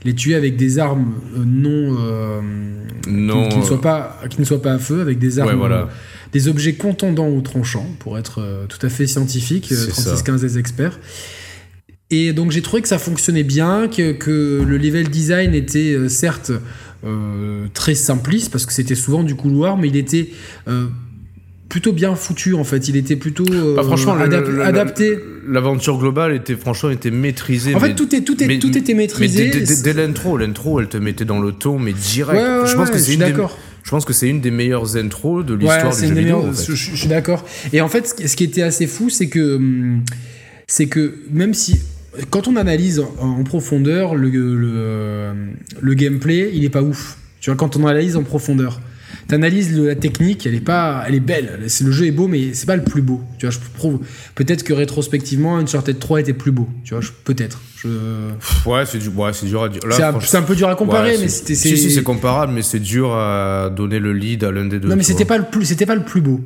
les 0.05 0.14
tuer 0.14 0.35
avec 0.35 0.57
des 0.57 0.79
armes 0.79 1.14
non. 1.37 2.42
Non. 3.09 3.44
qui, 3.44 3.55
qui 3.55 3.59
ne 3.59 3.64
soient 3.64 3.81
pas, 3.81 4.20
qui 4.29 4.40
ne 4.40 4.44
soient 4.44 4.62
pas 4.62 4.73
à 4.73 4.79
feu, 4.79 5.01
avec 5.01 5.18
des 5.18 5.38
armes. 5.38 5.49
Ouais, 5.49 5.57
voilà. 5.57 5.88
des 6.33 6.49
objets 6.49 6.75
contondants 6.75 7.29
ou 7.29 7.40
tranchants, 7.40 7.87
pour 7.99 8.18
être 8.18 8.40
euh, 8.40 8.66
tout 8.66 8.85
à 8.85 8.88
fait 8.88 9.07
scientifique, 9.07 9.70
euh, 9.73 9.77
C'est 9.77 9.92
ça. 9.92 10.11
3615 10.11 10.40
des 10.42 10.59
experts. 10.59 10.99
Et 12.11 12.33
donc 12.33 12.51
j'ai 12.51 12.62
trouvé 12.62 12.83
que 12.83 12.88
ça 12.88 12.99
fonctionnait 12.99 13.44
bien, 13.44 13.88
que, 13.88 14.12
que 14.12 14.64
le 14.66 14.79
level 14.79 15.09
design 15.09 15.55
était 15.55 15.92
euh, 15.94 16.09
certes 16.09 16.53
euh, 17.04 17.66
très 17.74 17.94
simpliste, 17.94 18.50
parce 18.52 18.66
que 18.66 18.72
c'était 18.72 18.94
souvent 18.94 19.22
du 19.22 19.34
couloir, 19.34 19.76
mais 19.76 19.88
il 19.88 19.96
était 19.96 20.30
euh, 20.68 20.86
plutôt 21.68 21.92
bien 21.92 22.14
foutu 22.14 22.54
en 22.54 22.64
fait. 22.64 22.88
Il 22.88 22.96
était 22.96 23.16
plutôt 23.16 23.44
euh, 23.50 23.76
Bah, 23.76 23.82
franchement, 23.84 24.14
le- 24.16 24.24
adap- 24.26 24.44
le- 24.46 24.56
le- 24.56 24.62
adapté. 24.64 25.18
L'aventure 25.48 25.98
globale 25.98 26.34
était 26.34 26.56
franchement 26.56 26.90
était 26.90 27.10
maîtrisée. 27.10 27.74
En 27.74 27.80
fait, 27.80 27.94
tout, 27.94 28.14
est, 28.14 28.20
tout, 28.22 28.42
est, 28.42 28.46
mais- 28.46 28.58
tout 28.58 28.76
était 28.76 28.94
maîtrisé. 28.94 29.50
dès, 29.82 29.92
l'intro, 29.94 30.36
l'intro, 30.36 30.80
elle 30.80 30.88
te 30.88 30.96
mettait 30.98 31.24
dans 31.24 31.40
le 31.40 31.52
ton, 31.52 31.78
mais 31.78 31.92
direct. 31.92 32.40
Ouais, 32.40 32.60
ouais, 32.62 32.66
je 32.66 32.74
pense 32.74 32.88
ouais, 32.88 32.92
que 32.92 32.98
c'est 32.98 33.04
suis 33.04 33.14
une 33.14 33.20
des, 33.20 33.26
d'accord. 33.30 33.56
je 33.82 33.90
pense 33.90 34.04
que 34.04 34.12
c'est 34.12 34.28
une 34.28 34.40
des 34.40 34.50
meilleures 34.50 34.96
intros 34.96 35.44
de 35.44 35.54
l'histoire 35.54 35.94
du 35.94 36.00
jeu 36.02 36.14
des 36.14 36.20
vidéo. 36.20 36.38
meilleures- 36.38 36.50
en 36.50 36.52
fait. 36.52 36.66
je, 36.70 36.74
je- 36.74 36.96
suis 36.96 37.08
d'accord. 37.08 37.44
Et 37.72 37.80
en 37.80 37.88
fait, 37.88 38.06
ce 38.08 38.14
qui- 38.14 38.28
ce 38.28 38.36
qui 38.36 38.44
était 38.44 38.62
assez 38.62 38.86
fou, 38.86 39.08
c'est 39.10 39.28
que 39.28 39.56
hum, 39.56 40.02
c'est 40.66 40.86
que 40.86 41.14
même 41.32 41.54
si 41.54 41.80
quand 42.31 42.49
on 42.49 42.57
analyse 42.57 43.03
en, 43.18 43.44
profondeur 43.44 44.14
le, 44.14 44.29
le, 44.31 45.33
le 45.81 45.94
gameplay, 45.94 46.51
il 46.53 46.64
est 46.64 46.70
pas 46.70 46.83
ouf. 46.83 47.18
Tu 47.40 47.51
vois, 47.51 47.57
quand 47.57 47.77
on 47.77 47.87
analyse 47.87 48.16
en 48.16 48.23
profondeur, 48.23 48.81
t'analyses 49.29 49.77
la 49.79 49.94
technique, 49.94 50.46
elle 50.46 50.55
est 50.55 50.61
pas, 50.61 51.05
elle 51.07 51.14
est 51.14 51.20
belle. 51.20 51.61
Le 51.61 51.92
jeu 51.92 52.07
est 52.07 52.11
beau, 52.11 52.29
mais 52.29 52.53
c'est 52.53 52.66
pas 52.66 52.77
le 52.77 52.85
plus 52.85 53.01
beau. 53.01 53.23
Tu 53.38 53.46
vois, 53.46 53.53
je 53.53 53.59
prouve 53.75 54.01
peut-être 54.35 54.62
que 54.62 54.73
rétrospectivement, 54.73 55.57
Uncharted 55.57 55.99
3 55.99 56.20
était 56.20 56.33
plus 56.33 56.53
beau. 56.53 56.68
Tu 56.85 56.94
vois, 56.94 57.03
peut-être. 57.25 57.61
Je... 57.77 57.88
Ouais, 58.66 58.85
c'est 58.85 58.99
du, 58.99 59.09
ouais, 59.09 59.33
c'est 59.33 59.46
dur 59.46 59.62
à 59.62 59.68
dire. 59.68 59.81
C'est 60.23 60.37
un, 60.37 60.42
peu 60.42 60.55
dur 60.55 60.68
à 60.68 60.75
comparer, 60.75 61.12
ouais, 61.12 61.18
mais 61.23 61.29
c'était. 61.29 61.55
Si, 61.55 61.77
si, 61.79 61.90
c'est 61.90 62.03
comparable, 62.03 62.53
mais 62.53 62.62
c'est 62.62 62.81
dur 62.81 63.14
à 63.14 63.70
donner 63.70 63.99
le 63.99 64.12
lead 64.12 64.44
à 64.44 64.51
l'un 64.51 64.66
des 64.66 64.81
deux. 64.81 64.88
Non, 64.88 64.96
mais 64.96 65.03
c'était 65.03 65.25
pas 65.25 65.38
le 65.38 65.44
plus, 65.44 65.64
c'était 65.64 65.87
pas 65.87 65.94
le 65.94 66.05
plus 66.05 66.20
beau. 66.20 66.40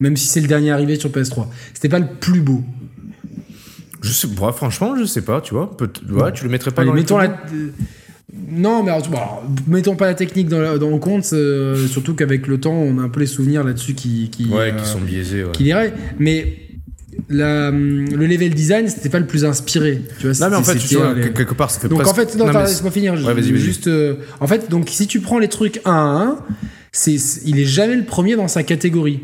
Même 0.00 0.16
si 0.16 0.28
c'est 0.28 0.40
le 0.40 0.46
dernier 0.46 0.70
arrivé 0.70 0.96
sur 0.96 1.10
PS3, 1.10 1.46
c'était 1.74 1.88
pas 1.88 1.98
le 1.98 2.06
plus 2.20 2.40
beau. 2.40 2.62
Je 4.02 4.12
sais, 4.12 4.26
ouais, 4.28 4.52
franchement, 4.52 4.94
je 4.98 5.04
sais 5.04 5.22
pas, 5.22 5.40
tu 5.40 5.54
vois. 5.54 5.76
Peut 5.76 5.90
ouais, 6.10 6.32
tu 6.32 6.44
le 6.44 6.50
mettrais 6.50 6.70
pas 6.70 6.82
Allez, 6.82 6.90
dans 6.90 6.94
mettons 6.96 7.18
la. 7.18 7.24
euh, 7.26 7.70
Non, 8.50 8.82
mais 8.82 8.90
alors, 8.90 9.08
bon, 9.08 9.16
alors, 9.16 9.44
mettons 9.66 9.96
pas 9.96 10.06
la 10.06 10.14
technique 10.14 10.48
dans, 10.48 10.60
la- 10.60 10.78
dans 10.78 10.90
le 10.90 10.98
compte, 10.98 11.28
euh, 11.32 11.86
surtout 11.88 12.14
qu'avec 12.14 12.46
le 12.46 12.58
temps, 12.60 12.72
on 12.74 12.98
a 12.98 13.02
un 13.02 13.08
peu 13.08 13.20
les 13.20 13.26
souvenirs 13.26 13.64
là-dessus 13.64 13.94
qui, 13.94 14.28
qui, 14.30 14.46
Ouais, 14.46 14.72
euh, 14.72 14.72
qui 14.72 14.86
sont 14.86 15.00
biaisés. 15.00 15.44
Ouais. 15.44 15.52
qui 15.52 15.64
l'iraient. 15.64 15.94
Mais 16.18 16.58
la, 17.28 17.70
le 17.70 18.26
level 18.26 18.54
design, 18.54 18.86
c'était 18.88 19.08
pas 19.08 19.18
le 19.18 19.26
plus 19.26 19.44
inspiré. 19.44 20.02
Tu 20.20 20.28
vois, 20.30 20.46
Non, 20.46 20.50
mais 20.50 20.56
en 20.56 20.62
fait, 20.62 20.78
tu 20.78 20.94
vois, 20.96 21.14
les- 21.14 21.32
quelque 21.32 21.54
part, 21.54 21.70
ça 21.70 21.80
fait 21.80 21.88
Donc 21.88 22.00
presque... 22.02 22.12
en 22.12 22.16
fait, 22.16 22.36
non, 22.36 22.46
c'est- 22.52 22.58
laisse-moi 22.66 22.90
finir. 22.92 23.14
Ouais, 23.14 23.34
vas-y, 23.34 23.50
vas-y. 23.50 23.58
Juste, 23.58 23.88
euh, 23.88 24.14
en 24.40 24.46
fait, 24.46 24.70
donc 24.70 24.88
si 24.90 25.06
tu 25.06 25.20
prends 25.20 25.38
les 25.38 25.48
trucs 25.48 25.80
1 25.84 25.90
à 25.90 25.94
1, 25.94 26.38
c'est, 26.92 27.18
c'est- 27.18 27.40
il 27.46 27.58
est 27.58 27.64
jamais 27.64 27.96
le 27.96 28.04
premier 28.04 28.36
dans 28.36 28.48
sa 28.48 28.62
catégorie. 28.62 29.20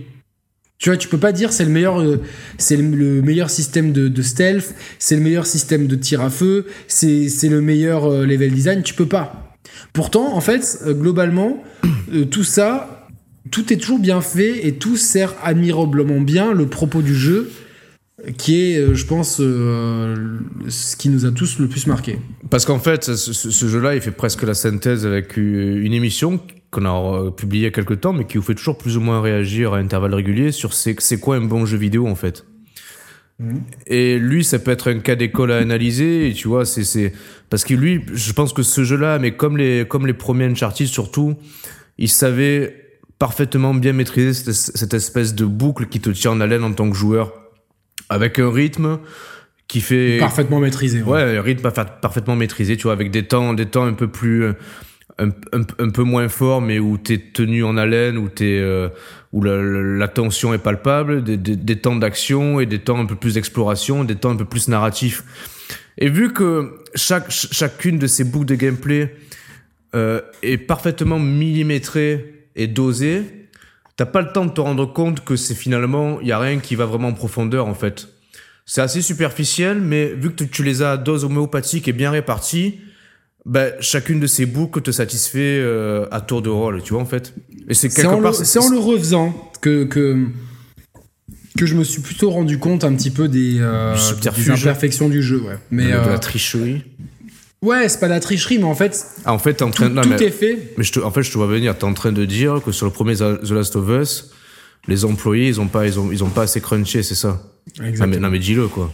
Tu 0.85 0.91
vois, 0.91 0.99
tu 0.99 1.09
peux 1.09 1.17
pas 1.17 1.33
dire 1.33 1.51
c'est 1.51 1.65
le 1.65 1.71
meilleur, 1.71 1.99
euh, 1.99 2.21
c'est 2.59 2.77
le, 2.77 2.83
le 2.95 3.23
meilleur 3.23 3.49
système 3.49 3.91
de, 3.91 4.21
stealth, 4.21 4.75
c'est 4.99 5.17
le 5.17 5.23
meilleur 5.23 5.47
système 5.47 5.87
de 5.87 5.97
tir 5.97 6.21
à 6.21 6.29
feu, 6.29 6.67
c'est, 6.89 7.31
c'est 7.31 7.49
le 7.49 7.63
meilleur 7.63 8.05
euh, 8.05 8.27
level 8.27 8.53
design. 8.53 8.83
Tu 8.83 8.93
peux 8.93 9.07
pas. 9.07 9.57
Pourtant, 9.95 10.37
en 10.37 10.43
fait, 10.43 10.81
euh, 10.85 10.93
globalement, 10.93 11.65
tout 12.31 12.45
ça, 12.45 13.09
tout 13.51 13.73
est 13.73 13.79
toujours 13.79 13.99
bien 13.99 14.21
fait 14.21 14.67
et 14.67 14.75
tout 14.75 14.99
sert 14.99 15.33
admirablement 15.43 16.21
bien 16.21 16.53
le 16.53 16.67
propos 16.67 17.01
du 17.01 17.15
jeu, 17.15 17.51
qui 18.37 18.61
est, 18.61 18.95
je 18.95 19.07
pense, 19.07 19.37
ce 19.39 20.97
qui 20.97 21.09
nous 21.09 21.25
a 21.25 21.31
tous 21.31 21.61
le 21.61 21.67
plus 21.67 21.87
marqué. 21.87 22.19
Parce 22.51 22.67
qu'en 22.67 22.79
fait, 22.79 23.05
ce, 23.05 23.33
ce- 23.33 23.67
jeu-là, 23.69 23.95
il 23.95 24.03
fait 24.03 24.11
presque 24.11 24.43
la 24.43 24.53
synthèse 24.53 25.07
avec 25.07 25.39
une 25.39 25.95
émission 25.95 26.41
qu'on 26.75 26.85
a 26.85 26.91
euh, 27.27 27.31
publiée 27.31 27.63
il 27.63 27.65
y 27.65 27.69
a 27.69 27.71
quelques 27.71 28.01
temps, 28.01 28.13
mais 28.13 28.25
qui 28.27 28.37
vous 28.39 28.43
fait 28.45 28.55
toujours 28.55 28.77
plus 28.77 28.97
ou 28.97 29.01
moins 29.01 29.21
réagir 29.21 29.73
à 29.75 29.79
intervalles 29.79 30.15
réguliers 30.15 30.53
sur 30.53 30.73
c'est 30.75 31.21
quoi 31.21 31.37
un 31.37 31.41
bon 31.43 31.65
jeu 31.67 31.77
vidéo 31.79 32.07
en 32.07 32.15
fait. 32.15 32.45
Et 33.89 34.17
lui, 34.19 34.45
ça 34.45 34.61
peut 34.61 34.71
être 34.71 34.89
un 34.91 35.01
cas 35.01 35.17
d'école 35.17 35.51
à 35.51 35.57
analyser, 35.59 36.29
et 36.29 36.33
tu 36.35 36.47
vois, 36.47 36.65
c'est 36.65 37.13
parce 37.51 37.65
que 37.65 37.75
lui, 37.75 38.03
je 38.13 38.33
pense 38.33 38.53
que 38.53 38.63
ce 38.63 38.85
jeu-là, 38.85 39.19
mais 39.19 39.33
comme 39.33 39.57
les 39.57 39.87
comme 39.89 40.07
les 40.07 40.13
premiers 40.15 40.45
Uncharted 40.45 40.87
surtout, 40.87 41.35
il 41.99 42.09
savait 42.09 42.77
parfaitement 43.19 43.75
bien 43.75 43.93
maîtriser 43.93 44.35
cette, 44.35 44.55
cette 44.77 44.95
espèce 44.95 45.35
de 45.35 45.45
boucle 45.45 45.87
qui 45.87 46.01
te 46.01 46.11
tient 46.11 46.31
en 46.31 46.41
haleine 46.41 46.63
en 46.63 46.73
tant 46.73 46.89
que 46.89 46.97
joueur, 46.97 47.33
avec 48.09 48.39
un 48.39 48.51
rythme 48.53 48.99
qui 49.67 49.81
fait 49.81 50.19
Parfaitement 50.19 50.61
maîtrisé. 50.61 51.03
ouais. 51.03 51.11
Ouais, 51.11 51.33
le 51.35 51.41
rythme 51.41 51.63
parfa- 51.69 52.01
parfaitement 52.01 52.37
maîtrisé, 52.37 52.77
tu 52.77 52.85
vois, 52.85 52.93
avec 52.93 53.11
des 53.11 53.25
temps, 53.27 53.53
des 53.55 53.67
temps 53.67 53.85
un 53.87 53.95
peu 53.95 54.07
plus, 54.09 54.45
euh, 54.45 54.53
un, 55.19 55.29
un, 55.53 55.91
peu 55.91 56.03
moins 56.03 56.29
forts, 56.29 56.61
mais 56.61 56.79
où 56.79 56.99
t'es 56.99 57.19
tenu 57.19 57.63
en 57.63 57.77
haleine, 57.77 58.19
où 58.19 58.29
t'es, 58.29 58.59
euh, 58.59 58.89
où 59.33 59.43
la, 59.43 60.09
tension 60.09 60.53
est 60.55 60.59
palpable, 60.59 61.23
des, 61.23 61.37
des, 61.37 61.77
temps 61.77 61.97
d'action 61.97 62.59
et 62.61 62.67
des 62.67 62.81
temps 62.81 62.99
un 62.99 63.07
peu 63.07 63.15
plus 63.15 63.35
d'exploration, 63.35 64.05
des 64.05 64.17
temps 64.17 64.31
un 64.31 64.37
peu 64.37 64.45
plus 64.45 64.69
narratifs. 64.69 65.23
Et 65.99 66.09
vu 66.09 66.33
que 66.33 66.75
chaque, 66.95 67.31
ch- 67.31 67.53
chacune 67.53 67.99
de 67.99 68.07
ces 68.07 68.25
boucles 68.25 68.47
de 68.47 68.55
gameplay 68.57 69.15
euh, 69.95 70.21
est 70.43 70.59
parfaitement 70.59 71.21
millimétrée 71.21 72.47
et 72.57 72.67
dosée, 72.67 73.23
t'as 73.97 74.07
pas 74.07 74.23
le 74.23 74.33
temps 74.33 74.45
de 74.45 74.51
te 74.51 74.61
rendre 74.61 74.93
compte 74.93 75.25
que 75.25 75.37
c'est 75.37 75.55
finalement, 75.55 76.21
il 76.21 76.27
y 76.27 76.33
a 76.33 76.39
rien 76.39 76.59
qui 76.59 76.75
va 76.75 76.87
vraiment 76.87 77.09
en 77.09 77.13
profondeur 77.13 77.67
en 77.67 77.75
fait. 77.75 78.09
C'est 78.67 78.81
assez 78.81 79.03
superficiel, 79.03 79.81
mais 79.81 80.09
vu 80.09 80.33
que 80.35 80.43
tu- 80.43 80.63
les 80.65 80.83
as 80.83 80.93
à 80.93 80.97
dose 80.97 81.25
homéopathique 81.25 81.87
et 81.87 81.93
bien 81.93 82.11
réparties, 82.11 82.81
ben, 83.47 83.73
chacune 83.81 84.21
de 84.21 84.27
ces 84.27 84.47
boucles 84.47 84.81
te 84.81 84.91
satisfait 84.91 85.59
euh, 85.61 86.07
à 86.11 86.21
tour 86.21 86.41
de 86.43 86.49
rôle, 86.49 86.83
tu 86.83 86.95
vois, 86.95 87.03
en 87.03 87.07
fait. 87.07 87.35
Et 87.69 87.75
c'est 87.75 87.89
quelque 87.89 88.07
en, 88.09 88.17
le, 88.17 88.23
part. 88.23 88.35
c'est 88.35 88.59
en 88.59 88.69
le 88.71 88.79
refaisant 88.79 89.35
que, 89.61 89.85
que, 89.85 90.27
que 91.59 91.67
je 91.67 91.75
me 91.75 91.85
suis 91.85 92.01
plutôt 92.01 92.31
rendu 92.31 92.59
compte 92.59 92.85
un 92.85 92.95
petit 92.95 93.11
peu 93.11 93.29
des, 93.29 93.57
euh, 93.61 93.95
des 94.23 94.51
imperfections 94.51 95.09
du 95.09 95.23
jeu. 95.23 95.41
Ouais. 95.43 95.57
Mais 95.71 95.85
de, 95.85 95.89
de 95.91 95.95
euh, 95.95 96.13
la 96.13 96.19
tricherie. 96.19 96.85
ouais, 97.63 97.89
c'est 97.89 98.01
pas 98.01 98.09
la 98.09 98.21
tricherie, 98.21 98.59
mais 98.59 98.65
en 98.65 98.75
fait, 98.75 99.07
Ah, 99.25 99.33
en 99.35 99.39
fait, 99.39 99.55
t'es 99.55 99.63
en 99.63 99.71
train 99.71 99.89
tout, 99.89 99.95
non, 99.95 100.03
tout 100.03 100.09
mais, 100.11 100.23
est 100.23 100.31
fait. 100.31 100.75
mais 100.79 100.85
je 100.85 100.93
te, 100.93 101.01
en 101.01 101.11
fait, 101.11 101.23
je 101.23 101.31
te 101.31 101.37
vois 101.37 101.47
venir. 101.47 101.77
T'es 101.77 101.85
en 101.85 101.95
train 101.95 102.13
de 102.13 102.25
dire 102.25 102.63
que 102.65 102.73
sur 102.73 102.87
le 102.87 102.93
premier 102.93 103.15
The 103.17 103.51
Last 103.51 103.77
of 103.77 103.89
Us, 103.91 104.31
les 104.89 105.05
employés, 105.05 105.49
ils 105.49 105.61
ont 105.61 105.69
pas, 105.69 105.87
ils 105.87 105.99
ont, 105.99 106.11
ils 106.13 106.25
ont 106.25 106.31
pas 106.31 106.43
assez 106.43 106.61
crunché, 106.61 107.03
c'est 107.03 107.15
ça? 107.15 107.43
Non, 107.79 108.07
mais, 108.07 108.17
non, 108.19 108.31
mais 108.31 108.39
dis-le, 108.39 108.69
quoi. 108.69 108.93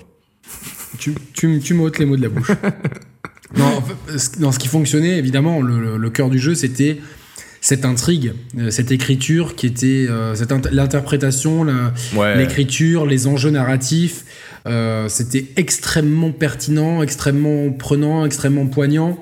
Tu, 0.99 1.15
tu, 1.35 1.61
tu 1.61 1.75
m'ôtes 1.75 1.99
les 1.99 2.05
mots 2.05 2.17
de 2.17 2.23
la 2.23 2.29
bouche. 2.29 2.51
non, 3.57 3.65
en 3.65 3.83
fait, 3.83 4.19
ce- 4.19 4.59
qui 4.59 4.69
fonctionnait, 4.69 5.19
évidemment, 5.19 5.61
le, 5.63 6.11
cœur 6.11 6.31
du 6.31 6.39
jeu, 6.39 6.55
c'était 6.55 6.99
cette 7.61 7.85
intrigue, 7.85 8.33
euh, 8.59 8.71
cette 8.71 8.91
écriture 8.91 9.55
qui 9.55 9.67
était 9.67 10.07
euh, 10.09 10.35
l'interprétation, 10.73 11.67
Ouais. 12.17 12.37
l'écriture, 12.39 13.07
les 13.07 13.27
enjeux 13.27 13.51
narratifs. 13.51 14.25
euh, 14.67 15.09
c'était 15.09 15.47
extrêmement 15.57 16.33
pertinent, 16.33 17.03
extrêmement 17.03 17.71
prenant, 17.73 18.25
extrêmement 18.27 18.67
poignant. 18.67 19.19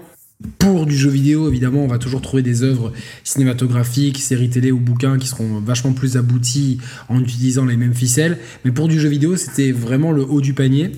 Pour 0.58 0.86
du 0.86 0.96
jeu 0.96 1.10
vidéo, 1.10 1.48
évidemment, 1.48 1.82
on 1.84 1.88
va 1.88 1.98
toujours 1.98 2.20
trouver 2.22 2.42
des 2.42 2.62
œuvres 2.62 2.92
cinématographiques, 3.24 4.18
séries 4.20 4.50
télé 4.50 4.70
ou 4.72 4.78
bouquins 4.78 5.18
qui 5.18 5.26
seront 5.28 5.60
vachement 5.60 5.92
plus 5.92 6.16
aboutis 6.16 6.78
en 7.08 7.20
utilisant 7.20 7.64
les 7.64 7.76
mêmes 7.76 7.94
ficelles. 7.94 8.38
Mais 8.64 8.70
pour 8.72 8.88
du 8.88 8.98
jeu 9.00 9.08
vidéo, 9.08 9.36
c'était 9.36 9.72
vraiment 9.72 10.12
le 10.12 10.22
haut 10.22 10.40
du 10.40 10.54
panier. 10.54 10.90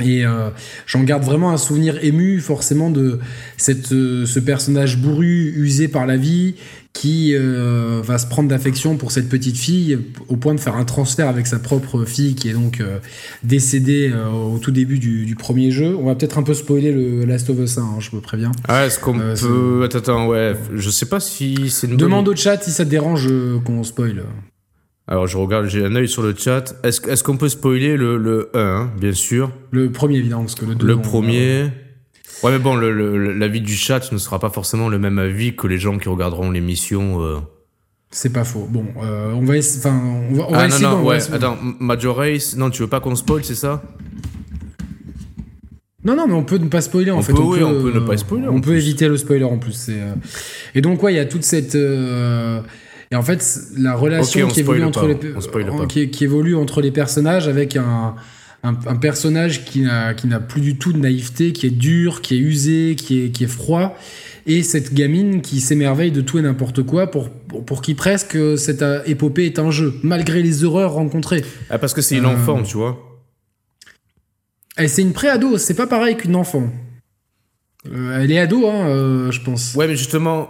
Et 0.00 0.24
euh, 0.24 0.48
j'en 0.86 1.02
garde 1.02 1.22
vraiment 1.22 1.50
un 1.50 1.56
souvenir 1.56 2.02
ému, 2.02 2.40
forcément, 2.40 2.90
de 2.90 3.18
cette, 3.56 3.92
euh, 3.92 4.24
ce 4.24 4.40
personnage 4.40 4.96
bourru, 4.98 5.52
usé 5.56 5.88
par 5.88 6.06
la 6.06 6.16
vie, 6.16 6.54
qui 6.94 7.34
euh, 7.34 8.00
va 8.02 8.18
se 8.18 8.26
prendre 8.26 8.48
d'affection 8.48 8.96
pour 8.96 9.12
cette 9.12 9.28
petite 9.28 9.56
fille, 9.56 9.98
au 10.28 10.36
point 10.36 10.54
de 10.54 10.60
faire 10.60 10.76
un 10.76 10.84
transfert 10.84 11.28
avec 11.28 11.46
sa 11.46 11.58
propre 11.58 12.04
fille, 12.04 12.34
qui 12.34 12.48
est 12.48 12.52
donc 12.52 12.82
décédée 13.42 14.12
au 14.12 14.58
tout 14.58 14.70
début 14.70 14.98
du, 14.98 15.24
du 15.24 15.34
premier 15.34 15.70
jeu. 15.70 15.96
On 15.98 16.04
va 16.04 16.14
peut-être 16.14 16.36
un 16.36 16.42
peu 16.42 16.52
spoiler 16.52 16.92
le 16.92 17.24
Last 17.24 17.48
of 17.48 17.58
Us 17.58 17.78
1, 17.78 17.82
hein, 17.82 17.86
je 17.98 18.14
me 18.14 18.20
préviens. 18.20 18.52
Ah, 18.68 18.86
est-ce 18.86 18.98
qu'on 18.98 19.18
peut. 19.18 19.84
Attends, 19.84 19.98
attends, 19.98 20.26
ouais. 20.26 20.54
Je 20.74 20.90
sais 20.90 21.06
pas 21.06 21.20
si 21.20 21.70
c'est 21.70 21.86
une 21.86 21.94
bonne 21.94 22.08
Demande 22.08 22.28
au 22.28 22.36
chat 22.36 22.62
si 22.62 22.70
ça 22.70 22.84
te 22.84 22.90
dérange 22.90 23.26
qu'on 23.64 23.82
spoil. 23.84 24.24
Alors 25.08 25.26
je 25.26 25.36
regarde, 25.36 25.66
j'ai 25.66 25.84
un 25.84 25.94
œil 25.96 26.08
sur 26.08 26.22
le 26.22 26.34
chat. 26.36 26.74
Est-ce 26.84 27.00
est 27.10 27.22
qu'on 27.22 27.36
peut 27.36 27.48
spoiler 27.48 27.96
le, 27.96 28.16
le 28.16 28.50
1, 28.54 28.60
hein, 28.60 28.90
bien 28.98 29.12
sûr? 29.12 29.50
Le 29.70 29.90
premier, 29.90 30.18
évidemment, 30.18 30.42
parce 30.42 30.54
que 30.54 30.64
le 30.64 30.74
2... 30.74 30.86
Le 30.86 30.96
premier. 30.96 31.64
Ouais, 32.42 32.50
mais 32.52 32.58
bon, 32.58 32.74
le- 32.76 32.92
le- 32.92 33.32
l'avis 33.32 33.60
du 33.60 33.74
chat 33.74 34.10
ne 34.12 34.18
sera 34.18 34.38
pas 34.38 34.50
forcément 34.50 34.88
le 34.88 34.98
même 34.98 35.18
avis 35.18 35.54
que 35.54 35.66
les 35.66 35.78
gens 35.78 35.98
qui 35.98 36.08
regarderont 36.08 36.50
l'émission. 36.50 37.20
euh. 37.22 37.38
C'est 38.10 38.32
pas 38.32 38.44
faux. 38.44 38.66
Bon, 38.70 38.84
euh, 39.02 39.32
on 39.32 39.44
va, 39.44 39.56
essa- 39.56 39.78
enfin, 39.78 40.00
on 40.30 40.34
va, 40.34 40.44
on 40.48 40.52
va 40.52 40.58
Ah 40.58 40.62
non, 40.62 40.68
essayer. 40.68 40.86
non, 40.86 40.96
on 40.98 41.04
ouais, 41.06 41.16
essayer- 41.18 41.34
attends, 41.34 41.58
Major 41.80 42.16
Race, 42.16 42.56
non, 42.56 42.70
tu 42.70 42.82
veux 42.82 42.88
pas 42.88 43.00
qu'on 43.00 43.14
spoil, 43.16 43.44
c'est 43.44 43.54
ça? 43.54 43.82
Non, 46.04 46.16
non, 46.16 46.26
mais 46.26 46.34
on 46.34 46.42
peut 46.42 46.58
ne 46.58 46.66
pas 46.68 46.80
spoiler 46.80 47.12
en 47.12 47.18
On 47.18 47.22
fait. 47.22 47.32
peut, 47.32 47.40
oui, 47.42 47.62
on 47.62 47.80
peut 47.80 47.92
ne 47.92 48.00
euh, 48.00 48.04
pas 48.06 48.16
spoiler, 48.16 48.48
On 48.48 48.60
peut 48.60 48.70
plus. 48.72 48.78
éviter 48.78 49.06
le 49.08 49.16
spoiler 49.16 49.44
en 49.44 49.58
plus. 49.58 49.86
euh, 49.88 50.14
Et 50.74 50.80
donc, 50.80 51.00
ouais, 51.02 51.12
il 51.12 51.16
y 51.16 51.20
a 51.20 51.26
toute 51.26 51.44
cette. 51.44 51.76
Et 53.12 53.14
en 53.14 53.22
fait, 53.22 53.44
la 53.76 53.94
relation 53.94 54.48
qui, 54.48 54.60
évolue 54.60 54.82
entre 54.82 55.06
les... 55.06 55.16
on 55.36 55.40
spoile 55.40 55.70
en- 55.70 55.78
pas. 55.78 55.86
qui, 55.86 56.10
qui 56.10 56.24
évolue 56.24 56.56
entre 56.56 56.80
les 56.80 56.90
personnages 56.90 57.46
avec 57.46 57.76
un, 57.76 58.14
un, 58.64 58.70
un 58.86 58.96
personnage 58.96 59.64
qui 59.66 59.80
n'a 59.82 60.14
plus 60.40 60.60
du 60.62 60.78
tout 60.78 60.92
de 60.94 60.98
naïveté, 60.98 61.52
qui 61.52 61.66
est 61.66 61.70
dur, 61.70 62.22
qui 62.22 62.34
est 62.36 62.38
usé, 62.38 62.96
qui 62.96 63.24
est, 63.24 63.28
qui 63.30 63.44
est 63.44 63.48
froid. 63.48 63.96
Et 64.46 64.62
cette 64.64 64.92
gamine 64.94 65.40
qui 65.42 65.60
s'émerveille 65.60 66.10
de 66.10 66.20
tout 66.20 66.38
et 66.38 66.42
n'importe 66.42 66.82
quoi 66.82 67.10
pour, 67.10 67.28
qui 67.82 67.94
presque 67.94 68.36
cette 68.58 68.82
euh, 68.82 69.00
épopée 69.06 69.44
est 69.46 69.60
un 69.60 69.70
jeu, 69.70 69.94
malgré 70.02 70.42
les 70.42 70.64
horreurs 70.64 70.94
rencontrées. 70.94 71.44
ah, 71.70 71.78
Parce 71.78 71.94
que 71.94 72.00
c'est 72.02 72.16
une 72.16 72.24
Euh, 72.24 72.30
enfant, 72.34 72.62
tu 72.64 72.76
vois. 72.78 72.98
Et 74.78 74.88
c'est 74.88 75.02
une 75.02 75.12
pré-ado, 75.12 75.58
c'est 75.58 75.74
pas 75.74 75.86
pareil 75.86 76.16
qu'une 76.16 76.34
enfant. 76.34 76.72
Euh, 77.92 78.20
elle 78.22 78.32
est 78.32 78.38
ado, 78.38 78.66
hein, 78.66 78.86
euh, 78.88 79.30
je 79.30 79.40
pense. 79.42 79.74
Ouais, 79.74 79.86
mais 79.86 79.96
justement, 79.96 80.48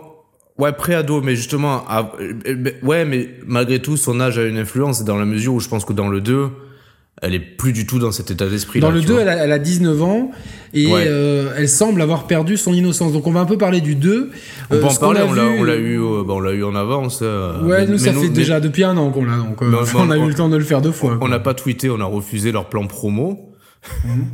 ouais, 0.59 0.73
pré-ado, 0.73 1.21
mais 1.23 1.37
justement, 1.37 1.85
euh, 1.91 2.03
euh, 2.47 2.71
ouais, 2.83 3.05
mais 3.05 3.31
malgré 3.47 3.81
tout, 3.81 3.97
son 3.97 4.21
âge 4.21 4.39
a 4.39 4.45
une 4.45 4.59
influence 4.59 5.05
dans 5.05 5.17
la 5.19 5.25
mesure 5.25 5.55
où 5.55 5.61
je 5.61 5.69
pense 5.69 5.85
que 5.85 5.93
dans 5.93 6.09
le 6.09 6.21
2, 6.21 6.49
elle 7.21 7.35
est 7.35 7.41
plus 7.41 7.73
du 7.73 7.87
tout 7.87 7.99
dans 8.01 8.11
cet 8.11 8.31
état 8.33 8.49
d'esprit. 8.49 8.81
Dans 8.81 8.89
là, 8.89 8.97
le 8.97 9.01
tu 9.01 9.07
2, 9.07 9.13
vois. 9.13 9.23
elle 9.23 9.29
a, 9.29 9.45
elle 9.45 9.53
a 9.53 9.59
19 9.61 10.03
ans 10.03 10.31
et 10.75 10.87
Ouais. 10.93 11.05
euh, 11.07 11.53
elle 11.57 11.69
semble 11.69 12.03
avoir 12.03 12.27
perdu 12.27 12.57
son 12.57 12.75
innocence. 12.75 13.13
Donc 13.13 13.27
on 13.29 13.33
va 13.33 13.39
un 13.41 13.45
peu 13.45 13.57
parler 13.59 13.81
du 13.81 13.95
2. 13.95 14.31
On 14.33 14.69
peut 14.75 14.77
Euh, 14.81 14.85
en 14.85 14.91
ce 14.91 14.99
qu'on 14.99 15.07
parler, 15.13 15.21
on 15.29 15.33
l'a, 15.33 15.45
vu- 15.45 15.61
on 15.61 15.63
l'a 15.63 15.77
eu, 15.77 16.01
euh, 16.01 16.25
on 16.29 16.41
l'a 16.41 16.53
eu 16.53 16.65
en 16.65 16.75
avance. 16.75 17.21
euh, 17.23 17.61
Ouais, 17.63 17.81
mais- 17.83 17.87
nous, 17.87 17.93
mais 17.93 17.99
ça 17.99 18.13
fait 18.13 18.21
mais 18.23 18.29
déjà 18.31 18.59
depuis 18.59 18.83
un 18.83 18.97
an 18.97 19.11
qu'on 19.11 19.25
l'a, 19.25 19.37
donc 19.37 19.63
euh, 19.63 19.73
on 19.97 20.11
a 20.11 20.19
eu 20.19 20.27
le 20.27 20.35
temps 20.35 20.49
de 20.49 20.57
le 20.57 20.65
faire 20.65 20.81
deux 20.83 20.91
fois. 20.91 21.17
On 21.21 21.29
n'a 21.29 21.39
pas 21.39 21.55
tweeté, 21.55 21.91
on 21.91 22.01
a 22.01 22.05
refusé 22.05 22.51
leur 22.51 22.69
plan 22.69 22.87
promo. 22.89 23.53
Mhm. 24.05 24.25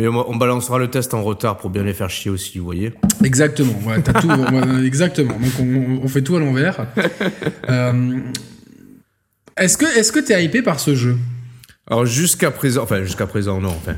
Mais 0.00 0.08
on, 0.08 0.30
on 0.30 0.36
balancera 0.36 0.78
le 0.78 0.88
test 0.88 1.12
en 1.12 1.22
retard 1.22 1.58
pour 1.58 1.68
bien 1.68 1.82
les 1.82 1.92
faire 1.92 2.08
chier 2.08 2.30
aussi, 2.30 2.58
vous 2.58 2.64
voyez. 2.64 2.94
Exactement, 3.22 3.74
ouais, 3.86 4.00
t'as 4.00 4.14
tout, 4.14 4.30
exactement. 4.84 5.34
Donc 5.34 5.52
on, 5.60 6.00
on 6.02 6.08
fait 6.08 6.22
tout 6.22 6.36
à 6.36 6.40
l'envers. 6.40 6.86
Euh, 7.68 8.18
est-ce 9.56 9.76
que 9.76 9.84
est-ce 9.84 10.10
que 10.10 10.18
t'es 10.18 10.44
hypé 10.44 10.62
par 10.62 10.80
ce 10.80 10.94
jeu? 10.94 11.16
Alors 11.86 12.06
jusqu'à 12.06 12.50
présent, 12.50 12.82
enfin 12.82 13.02
jusqu'à 13.04 13.26
présent 13.26 13.60
non, 13.60 13.68
enfin 13.68 13.96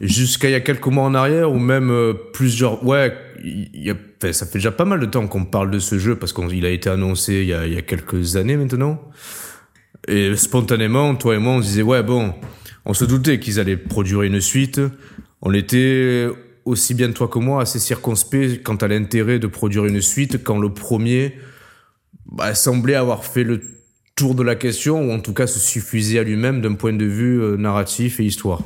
jusqu'à 0.00 0.48
il 0.48 0.52
y 0.52 0.54
a 0.54 0.60
quelques 0.60 0.86
mois 0.86 1.04
en 1.04 1.14
arrière 1.14 1.50
ou 1.50 1.58
même 1.58 1.90
euh, 1.90 2.12
plusieurs, 2.32 2.84
ouais, 2.84 3.16
il 3.42 3.70
y 3.74 3.90
a, 3.90 3.94
enfin, 3.94 4.32
ça 4.32 4.44
fait 4.44 4.58
déjà 4.58 4.72
pas 4.72 4.84
mal 4.84 5.00
de 5.00 5.06
temps 5.06 5.26
qu'on 5.26 5.44
parle 5.44 5.70
de 5.70 5.78
ce 5.78 5.98
jeu 5.98 6.16
parce 6.16 6.32
qu'il 6.32 6.66
a 6.66 6.70
été 6.70 6.90
annoncé 6.90 7.34
il 7.34 7.46
y 7.46 7.54
a, 7.54 7.66
il 7.66 7.74
y 7.74 7.78
a 7.78 7.82
quelques 7.82 8.36
années 8.36 8.56
maintenant. 8.56 9.00
Et 10.06 10.36
spontanément, 10.36 11.14
toi 11.14 11.36
et 11.36 11.38
moi, 11.38 11.54
on 11.54 11.62
se 11.62 11.68
disait 11.68 11.82
ouais 11.82 12.02
bon, 12.02 12.34
on 12.84 12.94
se 12.94 13.04
doutait 13.04 13.38
qu'ils 13.38 13.60
allaient 13.60 13.76
produire 13.76 14.22
une 14.22 14.40
suite. 14.40 14.80
On 15.42 15.52
était 15.52 16.28
aussi 16.64 16.94
bien 16.94 17.12
toi 17.12 17.28
que 17.28 17.38
moi 17.38 17.62
assez 17.62 17.78
circonspect 17.78 18.62
quant 18.62 18.76
à 18.76 18.88
l'intérêt 18.88 19.38
de 19.38 19.46
produire 19.46 19.86
une 19.86 20.00
suite 20.00 20.42
quand 20.44 20.58
le 20.58 20.72
premier 20.72 21.34
bah, 22.26 22.54
semblait 22.54 22.94
avoir 22.94 23.24
fait 23.24 23.44
le 23.44 23.60
tour 24.16 24.34
de 24.34 24.42
la 24.42 24.56
question, 24.56 25.08
ou 25.08 25.12
en 25.12 25.20
tout 25.20 25.32
cas 25.32 25.46
se 25.46 25.60
suffisait 25.60 26.18
à 26.18 26.24
lui-même 26.24 26.60
d'un 26.60 26.74
point 26.74 26.92
de 26.92 27.04
vue 27.04 27.40
euh, 27.40 27.56
narratif 27.56 28.18
et 28.18 28.24
histoire. 28.24 28.62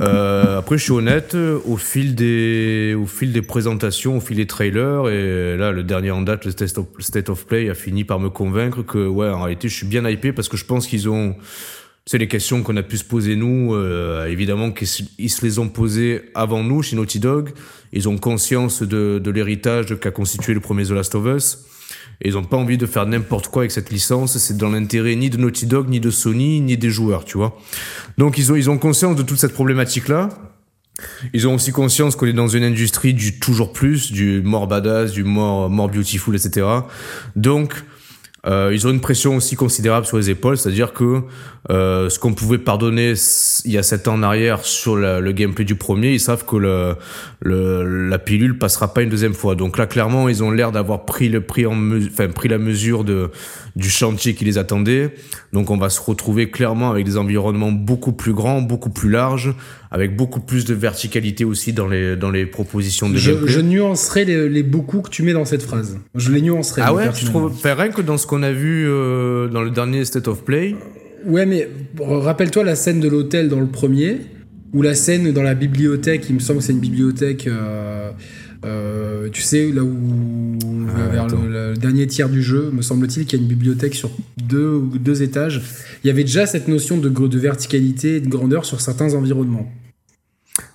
Euh, 0.00 0.58
après, 0.58 0.78
je 0.78 0.84
suis 0.84 0.92
honnête, 0.92 1.34
au 1.34 1.76
fil 1.76 2.14
des, 2.14 2.96
au 2.98 3.06
fil 3.06 3.32
des 3.32 3.42
présentations, 3.42 4.16
au 4.16 4.20
fil 4.20 4.38
des 4.38 4.46
trailers, 4.46 5.08
et 5.08 5.56
là, 5.56 5.70
le 5.70 5.84
dernier 5.84 6.10
en 6.10 6.22
date, 6.22 6.44
le 6.44 6.50
State 6.50 6.76
of, 6.78 6.86
State 6.98 7.28
of 7.28 7.46
Play, 7.46 7.70
a 7.70 7.74
fini 7.74 8.02
par 8.02 8.18
me 8.18 8.30
convaincre 8.30 8.82
que, 8.82 9.06
ouais, 9.06 9.28
en 9.28 9.42
réalité, 9.42 9.68
je 9.68 9.76
suis 9.76 9.86
bien 9.86 10.08
hypé 10.08 10.32
parce 10.32 10.48
que 10.48 10.56
je 10.56 10.64
pense 10.64 10.86
qu'ils 10.86 11.08
ont, 11.08 11.36
c'est 12.06 12.18
les 12.18 12.28
questions 12.28 12.62
qu'on 12.62 12.76
a 12.76 12.82
pu 12.82 12.98
se 12.98 13.04
poser 13.04 13.36
nous, 13.36 13.74
euh, 13.74 14.26
évidemment 14.26 14.72
qu'ils 14.72 14.88
se 14.88 15.42
les 15.42 15.58
ont 15.58 15.68
posées 15.68 16.22
avant 16.34 16.64
nous 16.64 16.82
chez 16.82 16.96
Naughty 16.96 17.20
Dog. 17.20 17.50
Ils 17.92 18.08
ont 18.08 18.18
conscience 18.18 18.82
de, 18.82 19.20
de 19.22 19.30
l'héritage 19.30 19.98
qu'a 20.00 20.10
constitué 20.10 20.54
le 20.54 20.60
premier 20.60 20.84
The 20.84 20.90
Last 20.90 21.14
of 21.14 21.26
Us. 21.26 21.58
Ils 22.24 22.36
ont 22.36 22.44
pas 22.44 22.56
envie 22.56 22.78
de 22.78 22.86
faire 22.86 23.06
n'importe 23.06 23.48
quoi 23.48 23.62
avec 23.62 23.72
cette 23.72 23.90
licence. 23.90 24.36
C'est 24.38 24.56
dans 24.56 24.70
l'intérêt 24.70 25.14
ni 25.16 25.30
de 25.30 25.36
Naughty 25.36 25.66
Dog, 25.66 25.88
ni 25.88 26.00
de 26.00 26.10
Sony, 26.10 26.60
ni 26.60 26.76
des 26.76 26.90
joueurs, 26.90 27.24
tu 27.24 27.36
vois. 27.36 27.58
Donc 28.18 28.38
ils 28.38 28.50
ont, 28.52 28.56
ils 28.56 28.70
ont 28.70 28.78
conscience 28.78 29.16
de 29.16 29.22
toute 29.22 29.38
cette 29.38 29.54
problématique-là. 29.54 30.28
Ils 31.32 31.48
ont 31.48 31.54
aussi 31.54 31.72
conscience 31.72 32.16
qu'on 32.16 32.26
est 32.26 32.32
dans 32.32 32.48
une 32.48 32.64
industrie 32.64 33.14
du 33.14 33.38
toujours 33.38 33.72
plus, 33.72 34.12
du 34.12 34.42
more 34.42 34.66
badass, 34.66 35.12
du 35.12 35.24
more, 35.24 35.70
more 35.70 35.88
beautiful, 35.88 36.34
etc. 36.36 36.66
Donc, 37.34 37.74
euh, 38.44 38.70
ils 38.72 38.86
ont 38.88 38.90
une 38.90 39.00
pression 39.00 39.36
aussi 39.36 39.54
considérable 39.54 40.04
sur 40.04 40.16
les 40.16 40.30
épaules, 40.30 40.58
c'est-à-dire 40.58 40.92
que 40.92 41.22
euh, 41.70 42.08
ce 42.08 42.18
qu'on 42.18 42.34
pouvait 42.34 42.58
pardonner 42.58 43.14
il 43.64 43.70
y 43.70 43.78
a 43.78 43.84
sept 43.84 44.08
ans 44.08 44.14
en 44.14 44.22
arrière 44.24 44.64
sur 44.64 44.96
le 44.96 45.32
gameplay 45.32 45.64
du 45.64 45.76
premier, 45.76 46.12
ils 46.12 46.20
savent 46.20 46.44
que 46.44 46.56
le, 46.56 46.96
le, 47.40 48.08
la 48.08 48.18
pilule 48.18 48.58
passera 48.58 48.92
pas 48.92 49.02
une 49.02 49.10
deuxième 49.10 49.34
fois. 49.34 49.54
Donc 49.54 49.78
là, 49.78 49.86
clairement, 49.86 50.28
ils 50.28 50.42
ont 50.42 50.50
l'air 50.50 50.72
d'avoir 50.72 51.04
pris 51.04 51.28
le 51.28 51.44
en 51.66 51.98
enfin 52.06 52.28
pris 52.28 52.48
la 52.48 52.58
mesure 52.58 53.04
de 53.04 53.30
du 53.76 53.88
chantier 53.88 54.34
qui 54.34 54.44
les 54.44 54.58
attendait. 54.58 55.14
Donc 55.52 55.70
on 55.70 55.76
va 55.76 55.90
se 55.90 56.00
retrouver 56.00 56.50
clairement 56.50 56.90
avec 56.90 57.04
des 57.04 57.16
environnements 57.16 57.72
beaucoup 57.72 58.12
plus 58.12 58.32
grands, 58.32 58.60
beaucoup 58.60 58.90
plus 58.90 59.10
larges, 59.10 59.54
avec 59.94 60.16
beaucoup 60.16 60.40
plus 60.40 60.64
de 60.64 60.74
verticalité 60.74 61.44
aussi 61.44 61.72
dans 61.74 61.86
les 61.86 62.16
dans 62.16 62.30
les 62.30 62.46
propositions 62.46 63.10
de 63.10 63.16
je, 63.16 63.30
gameplay. 63.32 63.52
je 63.52 63.60
nuancerai 63.60 64.24
les, 64.24 64.48
les 64.48 64.62
beaucoup 64.62 65.02
que 65.02 65.10
tu 65.10 65.22
mets 65.22 65.34
dans 65.34 65.44
cette 65.44 65.62
phrase. 65.62 65.98
Je 66.14 66.32
les 66.32 66.40
nuancerai. 66.40 66.80
Ah 66.84 66.94
ouais, 66.94 67.12
tu 67.12 67.26
trouves 67.26 67.44
enfin, 67.52 67.74
rien 67.74 67.90
que 67.90 68.00
dans 68.00 68.16
ce 68.16 68.26
qu'on 68.26 68.42
a 68.42 68.52
vu 68.52 68.86
euh, 68.88 69.48
dans 69.48 69.62
le 69.62 69.70
dernier 69.70 70.04
State 70.04 70.28
of 70.28 70.44
Play. 70.44 70.74
Ouais, 71.26 71.46
mais 71.46 71.68
bon, 71.94 72.18
rappelle-toi 72.20 72.64
la 72.64 72.74
scène 72.74 73.00
de 73.00 73.08
l'hôtel 73.08 73.48
dans 73.48 73.60
le 73.60 73.66
premier, 73.68 74.16
ou 74.72 74.82
la 74.82 74.94
scène 74.94 75.30
dans 75.30 75.42
la 75.42 75.54
bibliothèque, 75.54 76.24
il 76.28 76.34
me 76.36 76.40
semble 76.40 76.58
que 76.60 76.64
c'est 76.64 76.72
une 76.72 76.80
bibliothèque, 76.80 77.46
euh, 77.46 78.10
euh, 78.64 79.28
tu 79.30 79.42
sais, 79.42 79.70
là 79.70 79.82
où, 79.84 80.56
Ah, 80.96 81.08
vers 81.12 81.26
le, 81.28 81.70
le 81.70 81.76
dernier 81.76 82.06
tiers 82.06 82.28
du 82.28 82.42
jeu, 82.42 82.70
me 82.72 82.82
semble-t-il 82.82 83.26
qu'il 83.26 83.38
y 83.38 83.42
a 83.42 83.44
une 83.44 83.48
bibliothèque 83.48 83.94
sur 83.94 84.10
deux, 84.42 84.82
deux 84.98 85.22
étages. 85.22 85.62
Il 86.02 86.08
y 86.08 86.10
avait 86.10 86.24
déjà 86.24 86.46
cette 86.46 86.66
notion 86.68 86.96
de, 86.98 87.08
de 87.08 87.38
verticalité 87.38 88.16
et 88.16 88.20
de 88.20 88.28
grandeur 88.28 88.64
sur 88.64 88.80
certains 88.80 89.14
environnements. 89.14 89.70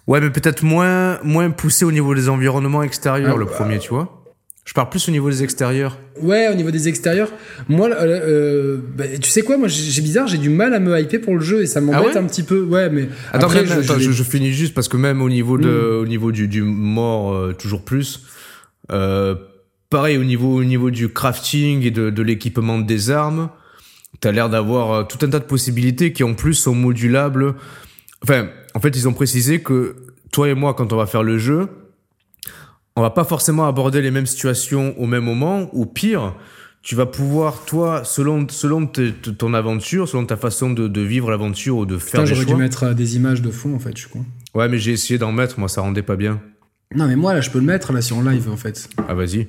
Ouais, 0.07 0.21
mais 0.21 0.29
peut-être 0.29 0.63
moins, 0.63 1.19
moins 1.23 1.49
poussé 1.51 1.83
au 1.85 1.91
niveau 1.91 2.15
des 2.15 2.29
environnements 2.29 2.81
extérieurs, 2.83 3.33
Ah, 3.35 3.37
le 3.37 3.45
bah. 3.45 3.51
premier, 3.51 3.77
tu 3.79 3.89
vois. 3.89 4.13
Je 4.63 4.73
parle 4.73 4.89
plus 4.89 5.07
au 5.07 5.11
niveau 5.11 5.29
des 5.29 5.43
extérieurs. 5.43 5.97
Ouais, 6.21 6.49
au 6.51 6.55
niveau 6.55 6.71
des 6.71 6.89
extérieurs, 6.89 7.29
moi, 7.69 7.87
euh, 7.89 7.93
euh, 8.01 8.77
bah, 8.97 9.05
tu 9.21 9.29
sais 9.29 9.41
quoi, 9.41 9.55
moi 9.57 9.67
j'ai 9.69 10.01
bizarre, 10.01 10.27
j'ai 10.27 10.37
du 10.37 10.49
mal 10.49 10.73
à 10.73 10.79
me 10.79 10.99
hyper 10.99 11.21
pour 11.21 11.35
le 11.35 11.39
jeu 11.41 11.61
et 11.61 11.67
ça 11.67 11.79
m'embête 11.79 12.01
Ah 12.03 12.07
ouais 12.07 12.17
un 12.17 12.25
petit 12.25 12.43
peu. 12.43 12.63
Ouais, 12.63 12.89
mais 12.89 13.07
Attends, 13.31 13.47
après, 13.47 13.63
même- 13.63 13.79
attends, 13.79 13.97
je, 13.99 14.07
l'ai- 14.09 14.13
je 14.13 14.23
finis 14.23 14.51
juste 14.51 14.73
parce 14.73 14.89
que 14.89 14.97
même 14.97 15.21
au 15.21 15.29
niveau 15.29 15.57
de, 15.57 15.69
Mm. 15.69 16.01
au 16.01 16.05
niveau 16.05 16.31
du, 16.33 16.47
du 16.49 16.63
mort, 16.63 17.33
euh, 17.33 17.53
toujours 17.53 17.83
plus. 17.85 18.23
Euh, 18.91 19.35
pareil 19.89 20.17
au 20.17 20.23
niveau, 20.25 20.53
au 20.55 20.63
niveau 20.65 20.89
du 20.91 21.07
crafting 21.09 21.83
et 21.83 21.91
de, 21.91 22.09
de 22.09 22.21
l'équipement 22.21 22.77
des 22.79 23.09
armes, 23.09 23.49
t'as 24.19 24.31
l'air 24.33 24.49
d'avoir 24.49 24.91
euh, 24.91 25.03
tout 25.03 25.25
un 25.25 25.29
tas 25.29 25.39
de 25.39 25.45
possibilités 25.45 26.11
qui 26.11 26.23
en 26.25 26.33
plus 26.33 26.55
sont 26.55 26.75
modulables. 26.75 27.55
Enfin, 28.21 28.49
en 28.77 28.79
fait, 28.79 28.95
ils 28.95 29.07
ont 29.07 29.13
précisé 29.13 29.63
que 29.63 29.95
toi 30.31 30.47
et 30.49 30.53
moi, 30.53 30.75
quand 30.75 30.93
on 30.93 30.97
va 30.97 31.07
faire 31.07 31.23
le 31.23 31.39
jeu, 31.39 31.67
on 32.95 33.01
va 33.01 33.09
pas 33.09 33.23
forcément 33.23 33.67
aborder 33.67 34.03
les 34.03 34.11
mêmes 34.11 34.27
situations 34.27 34.93
au 34.99 35.07
même 35.07 35.23
moment, 35.23 35.67
ou 35.73 35.87
pire, 35.87 36.35
tu 36.83 36.93
vas 36.93 37.07
pouvoir, 37.07 37.65
toi, 37.65 38.03
selon, 38.03 38.47
selon 38.47 38.85
ton 38.85 39.55
aventure, 39.55 40.07
selon 40.07 40.27
ta 40.27 40.37
façon 40.37 40.69
de, 40.69 40.87
de 40.87 41.01
vivre 41.01 41.31
l'aventure 41.31 41.77
ou 41.77 41.85
de 41.87 41.97
faire 41.97 42.21
des 42.21 42.27
j'aurais 42.27 42.45
dû 42.45 42.51
choix. 42.51 42.59
mettre 42.59 42.83
euh, 42.83 42.93
des 42.93 43.15
images 43.15 43.41
de 43.41 43.49
fond 43.49 43.73
en 43.73 43.79
fait, 43.79 43.93
je 43.95 44.01
suis 44.01 44.11
con. 44.11 44.23
Ouais, 44.53 44.69
mais 44.69 44.77
j'ai 44.77 44.91
essayé 44.91 45.17
d'en 45.17 45.31
mettre, 45.31 45.59
moi 45.59 45.69
ça 45.69 45.81
rendait 45.81 46.03
pas 46.03 46.15
bien. 46.15 46.39
Non, 46.93 47.07
mais 47.07 47.15
moi 47.15 47.33
là, 47.33 47.41
je 47.41 47.49
peux 47.49 47.57
le 47.57 47.65
mettre 47.65 47.93
là 47.93 48.03
sur 48.03 48.21
live 48.21 48.47
en 48.47 48.57
fait. 48.57 48.89
Ah, 49.09 49.15
vas-y. 49.15 49.47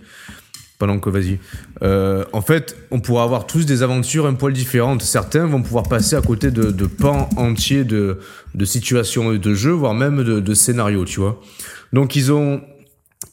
Pendant 0.78 1.00
que 1.00 1.10
vas-y. 1.10 1.40
Euh, 1.82 2.24
en 2.32 2.40
fait, 2.40 2.76
on 2.92 3.00
pourra 3.00 3.24
avoir 3.24 3.48
tous 3.48 3.66
des 3.66 3.82
aventures 3.82 4.26
un 4.26 4.34
poil 4.34 4.52
différentes. 4.52 5.02
Certains 5.02 5.44
vont 5.44 5.60
pouvoir 5.60 5.88
passer 5.88 6.14
à 6.14 6.22
côté 6.22 6.52
de, 6.52 6.70
de 6.70 6.86
pans 6.86 7.28
entiers 7.36 7.82
de, 7.82 8.18
de 8.54 8.64
situations 8.64 9.32
et 9.32 9.38
de 9.38 9.54
jeux, 9.54 9.72
voire 9.72 9.94
même 9.94 10.22
de, 10.22 10.38
de 10.38 10.54
scénarios, 10.54 11.04
tu 11.04 11.18
vois. 11.18 11.40
Donc 11.92 12.14
ils 12.14 12.30
ont, 12.30 12.60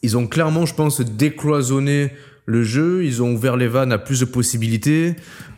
ils 0.02 0.18
ont 0.18 0.26
clairement, 0.26 0.66
je 0.66 0.74
pense, 0.74 1.02
décloisonné 1.02 2.14
le 2.48 2.64
jeu. 2.64 3.06
Ils 3.06 3.22
ont 3.22 3.34
ouvert 3.34 3.58
les 3.58 3.68
vannes 3.68 3.92
à 3.92 4.00
plus 4.00 4.22
de 4.22 4.26
possibilités. 4.26 5.16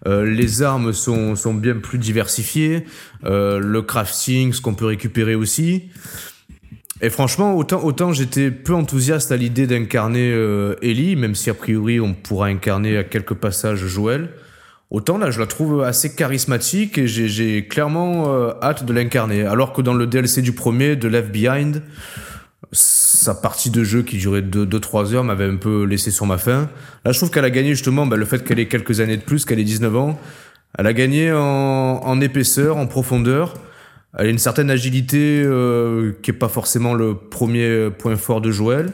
Euh, 0.08 0.26
les 0.26 0.64
armes 0.64 0.92
sont, 0.92 1.38
sont 1.38 1.54
bien 1.54 1.76
plus 1.76 2.00
diversifiées. 2.00 2.84
Euh, 3.24 3.60
le 3.60 3.82
crafting, 3.82 4.52
ce 4.52 4.60
qu'on 4.60 4.74
peut 4.74 4.86
récupérer 4.86 5.36
aussi. 5.36 5.84
Et 7.02 7.10
franchement, 7.10 7.56
autant, 7.56 7.84
autant 7.84 8.12
j'étais 8.12 8.50
peu 8.50 8.74
enthousiaste 8.74 9.32
à 9.32 9.38
l'idée 9.38 9.68
d'incarner 9.68 10.32
euh, 10.32 10.76
Ellie, 10.82 11.16
même 11.16 11.36
si 11.36 11.50
a 11.50 11.54
priori 11.54 12.00
on 12.00 12.14
pourra 12.14 12.48
incarner 12.48 12.98
à 12.98 13.04
quelques 13.04 13.36
passages 13.36 13.86
Joël. 13.86 14.30
Autant 14.90 15.18
là, 15.18 15.30
je 15.32 15.40
la 15.40 15.46
trouve 15.48 15.84
assez 15.84 16.16
charismatique 16.16 16.98
et 16.98 17.08
j'ai- 17.08 17.68
clairement 17.68 18.34
euh, 18.34 18.52
hâte 18.64 18.86
de 18.86 18.94
l'incarner. 18.94 19.44
Alors 19.44 19.74
que 19.74 19.82
dans 19.82 19.94
le 19.94 20.08
DLC 20.08 20.42
du 20.42 20.54
premier, 20.54 20.96
de 20.96 21.08
Left 21.08 21.32
Behind, 21.32 21.84
sa 22.72 23.36
partie 23.36 23.70
de 23.70 23.84
jeu 23.84 24.02
qui 24.02 24.18
durait 24.18 24.42
2-3 24.42 25.14
heures 25.14 25.24
m'avait 25.24 25.46
un 25.46 25.58
peu 25.58 25.84
laissé 25.84 26.10
sur 26.10 26.26
ma 26.26 26.38
faim. 26.38 26.70
Là, 27.06 27.12
je 27.12 27.18
trouve 27.20 27.30
qu'elle 27.30 27.46
a 27.46 27.50
gagné 27.50 27.70
justement 27.72 28.08
bah, 28.08 28.16
le 28.16 28.26
fait 28.26 28.44
qu'elle 28.44 28.60
ait 28.60 28.68
quelques 28.68 29.02
années 29.02 29.18
de 29.18 29.22
plus, 29.22 29.46
qu'elle 29.46 29.60
ait 29.60 29.64
19 29.64 29.96
ans. 29.98 30.20
Elle 30.78 30.88
a 30.88 30.94
gagné 30.94 31.32
en, 31.32 31.38
en 31.40 32.22
épaisseur, 32.22 32.78
en 32.78 32.88
profondeur. 32.88 33.54
Elle 34.18 34.28
a 34.28 34.30
une 34.30 34.40
certaine 34.40 34.72
agilité 34.72 35.44
euh, 35.46 36.14
qui 36.24 36.32
est 36.32 36.34
pas 36.34 36.50
forcément 36.50 36.96
le 36.96 37.16
premier 37.16 37.90
point 37.92 38.16
fort 38.16 38.42
de 38.42 38.52
Joël. 38.52 38.92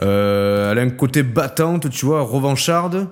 Euh, 0.00 0.72
elle 0.72 0.78
a 0.78 0.82
un 0.82 0.90
côté 0.90 1.22
battante, 1.22 1.90
tu 1.90 2.06
vois, 2.06 2.22
revancharde. 2.22 3.08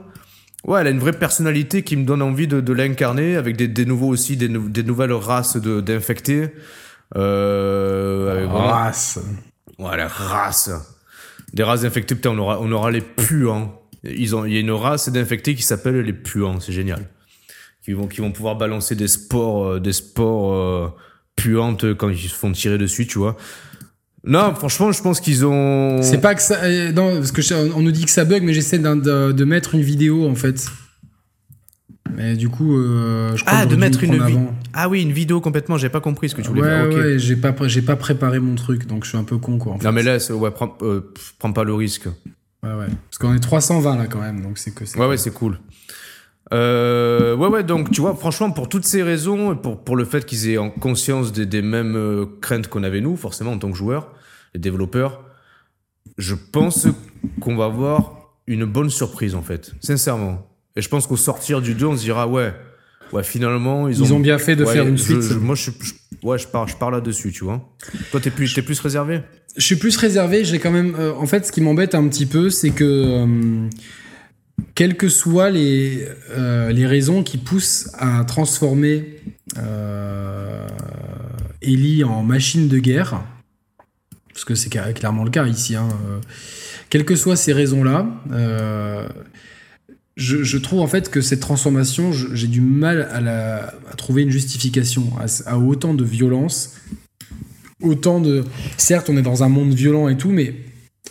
Ouais, 0.65 0.81
elle 0.81 0.87
a 0.87 0.91
une 0.91 0.99
vraie 0.99 1.13
personnalité 1.13 1.83
qui 1.83 1.97
me 1.97 2.05
donne 2.05 2.23
envie 2.23 2.49
de, 2.49 2.61
de 2.61 2.73
l'incarner 2.73 3.37
avec 3.37 3.57
des, 3.57 3.69
des 3.69 3.85
nouveaux 3.85 4.09
aussi, 4.09 4.37
des, 4.37 4.49
des 4.49 4.83
nouvelles 4.83 5.13
races 5.13 5.57
d'infectés. 5.59 6.49
Euh, 7.17 8.47
race. 8.49 9.19
Ouais, 9.79 9.97
la 9.97 10.09
race. 10.09 10.71
Des 11.53 11.63
races 11.63 11.83
d'infectés, 11.83 12.15
putain, 12.15 12.31
on 12.31 12.39
aura, 12.39 12.61
on 12.61 12.73
aura 12.73 12.91
les 12.91 13.03
puants. 13.03 13.83
Ils 14.03 14.35
ont, 14.35 14.45
il 14.45 14.55
y 14.55 14.57
a 14.57 14.61
une 14.61 14.73
race 14.73 15.09
d'infectés 15.11 15.55
qui 15.55 15.63
s'appelle 15.63 16.01
les 16.01 16.13
puants, 16.13 16.61
c'est 16.61 16.73
génial. 16.73 17.07
Qui 17.85 17.93
vont, 17.93 18.09
qui 18.09 18.21
vont 18.21 18.33
pouvoir 18.33 18.57
balancer 18.57 18.97
des 18.97 19.09
sports, 19.09 19.67
euh, 19.67 19.81
des 19.81 19.93
sports 19.93 20.55
euh, 20.55 20.89
puantes 21.37 21.95
quand 21.95 22.09
ils 22.09 22.19
se 22.29 22.35
font 22.35 22.51
tirer 22.53 22.79
dessus, 22.79 23.07
tu 23.07 23.19
vois. 23.19 23.37
Non, 24.25 24.55
franchement, 24.57 24.91
je 24.91 25.01
pense 25.03 25.21
qu'ils 25.21 25.47
ont. 25.47 26.03
C'est 26.03 26.21
pas 26.21 26.35
que 26.35 26.43
ça. 26.43 26.57
euh, 26.65 26.91
Non, 26.91 27.15
parce 27.17 27.31
que 27.31 27.43
je- 27.43 27.55
on 27.55 27.81
nous 27.81 27.93
dit 27.93 28.05
que 28.05 28.11
ça 28.11 28.25
bug, 28.25 28.43
mais 28.43 28.55
j'essaie 28.55 28.79
de, 28.81 29.31
de 29.33 29.45
mettre 29.45 29.75
une 29.77 29.83
vidéo 29.83 30.29
en 30.29 30.35
fait. 30.35 30.67
Mais 32.17 32.35
du 32.37 32.49
coup, 32.49 32.77
euh, 32.79 33.37
je 33.37 33.45
crois 33.45 33.59
Ah, 33.61 33.65
que 33.67 33.71
de 33.71 33.77
mettre 33.77 34.01
me 34.03 34.07
une 34.07 34.25
vi-. 34.27 34.39
Ah 34.73 34.89
oui, 34.89 35.03
une 35.03 35.13
vidéo 35.13 35.41
complètement. 35.41 35.77
J'ai 35.77 35.89
pas 35.91 36.01
compris 36.01 36.29
ce 36.29 36.35
que 36.35 36.41
tu 36.43 36.49
voulais 36.49 36.63
Ouais, 36.63 36.69
faire. 36.69 36.87
ok. 36.87 36.95
ouais, 36.95 37.19
j'ai 37.19 37.37
pas, 37.37 37.55
j'ai 37.69 37.83
pas 37.83 37.97
préparé 37.97 38.39
mon 38.41 38.55
truc, 38.55 38.87
donc 38.87 39.05
je 39.05 39.11
suis 39.11 39.19
un 39.19 39.25
peu 39.25 39.39
con 39.39 39.59
quoi. 39.59 39.73
En 39.75 39.79
fait. 39.79 39.85
Non 39.85 39.93
mais 39.93 40.03
là, 40.03 40.17
ouais, 40.31 40.51
prends, 40.51 40.77
euh, 40.83 41.13
prends 41.39 41.53
pas 41.53 41.65
le 41.65 41.75
risque. 41.75 42.07
Ouais, 42.63 42.73
ouais. 42.73 42.87
Parce 43.11 43.19
qu'on 43.19 43.35
est 43.35 43.39
320 43.41 43.97
là 43.97 44.07
quand 44.07 44.21
même, 44.21 44.43
donc 44.43 44.59
c'est 44.59 44.73
que. 44.73 44.85
Ouais, 44.99 45.07
ouais, 45.07 45.17
c'est 45.19 45.33
cool. 45.33 45.59
Euh, 46.53 47.35
ouais, 47.37 47.49
ouais, 47.49 47.65
donc 47.65 47.91
tu 47.91 48.01
vois, 48.01 48.15
franchement, 48.15 48.51
pour 48.51 48.69
toutes 48.69 48.85
ces 48.85 49.03
raisons, 49.03 49.53
et 49.53 49.57
pour, 49.57 49.83
pour 49.83 49.97
le 49.97 50.05
fait 50.05 50.25
qu'ils 50.25 50.49
aient 50.51 50.59
en 50.59 50.71
conscience 50.71 51.33
des, 51.33 51.45
des 51.47 51.63
mêmes 51.63 51.97
euh, 51.97 52.25
craintes 52.41 52.69
qu'on 52.69 52.83
avait 52.85 53.01
nous, 53.01 53.17
forcément, 53.17 53.53
en 53.53 53.59
tant 53.59 53.71
que 53.71 53.77
joueurs 53.77 54.13
et 54.55 54.59
développeurs, 54.59 55.25
je 56.19 56.35
pense 56.35 56.87
qu'on 57.41 57.57
va 57.57 57.65
avoir 57.65 58.13
une 58.47 58.65
bonne 58.65 58.91
surprise, 58.91 59.35
en 59.35 59.43
fait, 59.43 59.73
sincèrement. 59.81 60.47
Et 60.77 60.83
je 60.83 60.89
pense 60.89 61.07
qu'au 61.07 61.17
sortir 61.17 61.61
du 61.61 61.75
2, 61.75 61.87
on 61.87 61.97
se 61.97 62.03
dira, 62.03 62.29
ouais, 62.29 62.55
ouais, 63.13 63.25
finalement, 63.25 63.89
ils 63.89 64.01
ont, 64.03 64.07
Ils 64.07 64.13
ont 64.15 64.21
bien 64.21 64.39
fait 64.39 64.55
de 64.55 64.65
Ouais, 64.65 64.73
faire 64.75 64.87
une 64.87 64.99
suite. 64.99 65.23
je- 65.23 65.35
moi, 65.35 65.57
je, 65.57 65.71
je- 65.81 65.95
ouais, 66.27 66.39
je 66.39 66.47
pars, 66.47 66.69
je 66.69 66.77
pars 66.77 66.91
là-dessus, 66.93 67.33
tu 67.33 67.43
vois. 67.45 67.69
Toi, 68.13 68.21
t'es 68.21 68.31
plus, 68.31 68.55
t'es 68.55 68.63
plus 68.63 68.79
réservé? 68.79 69.21
Je 69.57 69.63
suis 69.65 69.77
plus 69.77 69.97
réservé. 69.97 70.45
J'ai 70.45 70.59
quand 70.61 70.71
même. 70.71 70.95
euh, 70.99 71.13
en 71.15 71.27
fait, 71.27 71.45
ce 71.47 71.51
qui 71.51 71.61
m'embête 71.63 71.95
un 71.95 72.07
petit 72.09 72.27
peu, 72.27 72.51
c'est 72.51 72.71
que 72.71 72.85
euh, 72.85 73.69
quelles 74.75 74.97
que 74.97 75.09
soient 75.09 75.51
les 75.51 76.07
euh, 76.31 76.73
les 76.73 76.87
raisons 76.87 77.23
qui 77.23 77.39
poussent 77.39 77.91
à 77.99 78.25
transformer 78.25 79.21
euh, 79.59 80.67
Ellie 81.63 82.05
en 82.05 82.23
machine 82.23 82.69
de 82.69 82.79
guerre, 82.79 83.23
parce 84.33 84.45
que 84.45 84.55
c'est 84.55 84.71
clairement 84.71 85.25
le 85.25 85.31
cas 85.31 85.47
ici. 85.47 85.77
Hein, 85.77 85.89
euh, 86.09 86.21
quelles 86.91 87.05
que 87.05 87.17
soient 87.17 87.37
ces 87.37 87.53
raisons-là. 87.53 88.07
euh, 88.33 89.09
je, 90.17 90.57
trouve 90.57 90.81
en 90.81 90.87
fait 90.87 91.11
que 91.11 91.21
cette 91.21 91.41
transformation, 91.41 92.11
j'ai 92.13 92.47
du 92.47 92.63
mal 92.63 93.03
à, 93.13 93.75
trouver 93.97 94.23
une 94.23 94.31
justification 94.31 95.13
à 95.45 95.59
autant 95.59 95.93
de 95.93 96.05
violence 96.05 96.75
autant 97.83 98.21
de. 98.21 98.45
Certes, 98.77 99.11
on 99.11 99.17
est 99.17 99.23
dans 99.23 99.43
un 99.43 99.49
monde 99.49 99.75
violent 99.75 100.09
et 100.09 100.17
tout, 100.17 100.31
mais 100.31 100.55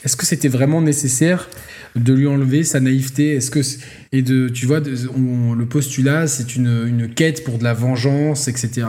est-ce 0.03 0.15
que 0.15 0.25
c'était 0.25 0.47
vraiment 0.47 0.81
nécessaire 0.81 1.49
de 1.95 2.13
lui 2.13 2.27
enlever 2.27 2.63
sa 2.63 2.79
naïveté 2.79 3.35
Est-ce 3.35 3.49
que 3.51 3.59
et 4.11 4.21
de, 4.21 4.49
tu 4.49 4.65
vois, 4.65 4.79
de- 4.81 4.95
on- 5.15 5.53
le 5.53 5.65
postulat, 5.65 6.27
c'est 6.27 6.55
une, 6.55 6.85
une 6.87 7.09
quête 7.13 7.43
pour 7.43 7.57
de 7.57 7.63
la 7.63 7.73
vengeance, 7.73 8.47
etc. 8.47 8.87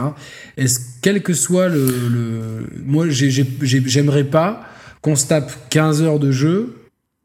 Est-ce 0.57 0.79
quel 1.01 1.23
que 1.23 1.33
soit 1.33 1.69
le, 1.69 1.85
le- 1.85 2.67
moi, 2.85 3.07
j'ai- 3.09 3.29
j'ai- 3.31 3.47
j'ai- 3.61 3.83
j'aimerais 3.85 4.23
pas 4.25 4.63
qu'on 5.01 5.15
se 5.15 5.27
tape 5.27 5.51
15 5.69 6.01
heures 6.01 6.19
de 6.19 6.31
jeu. 6.31 6.73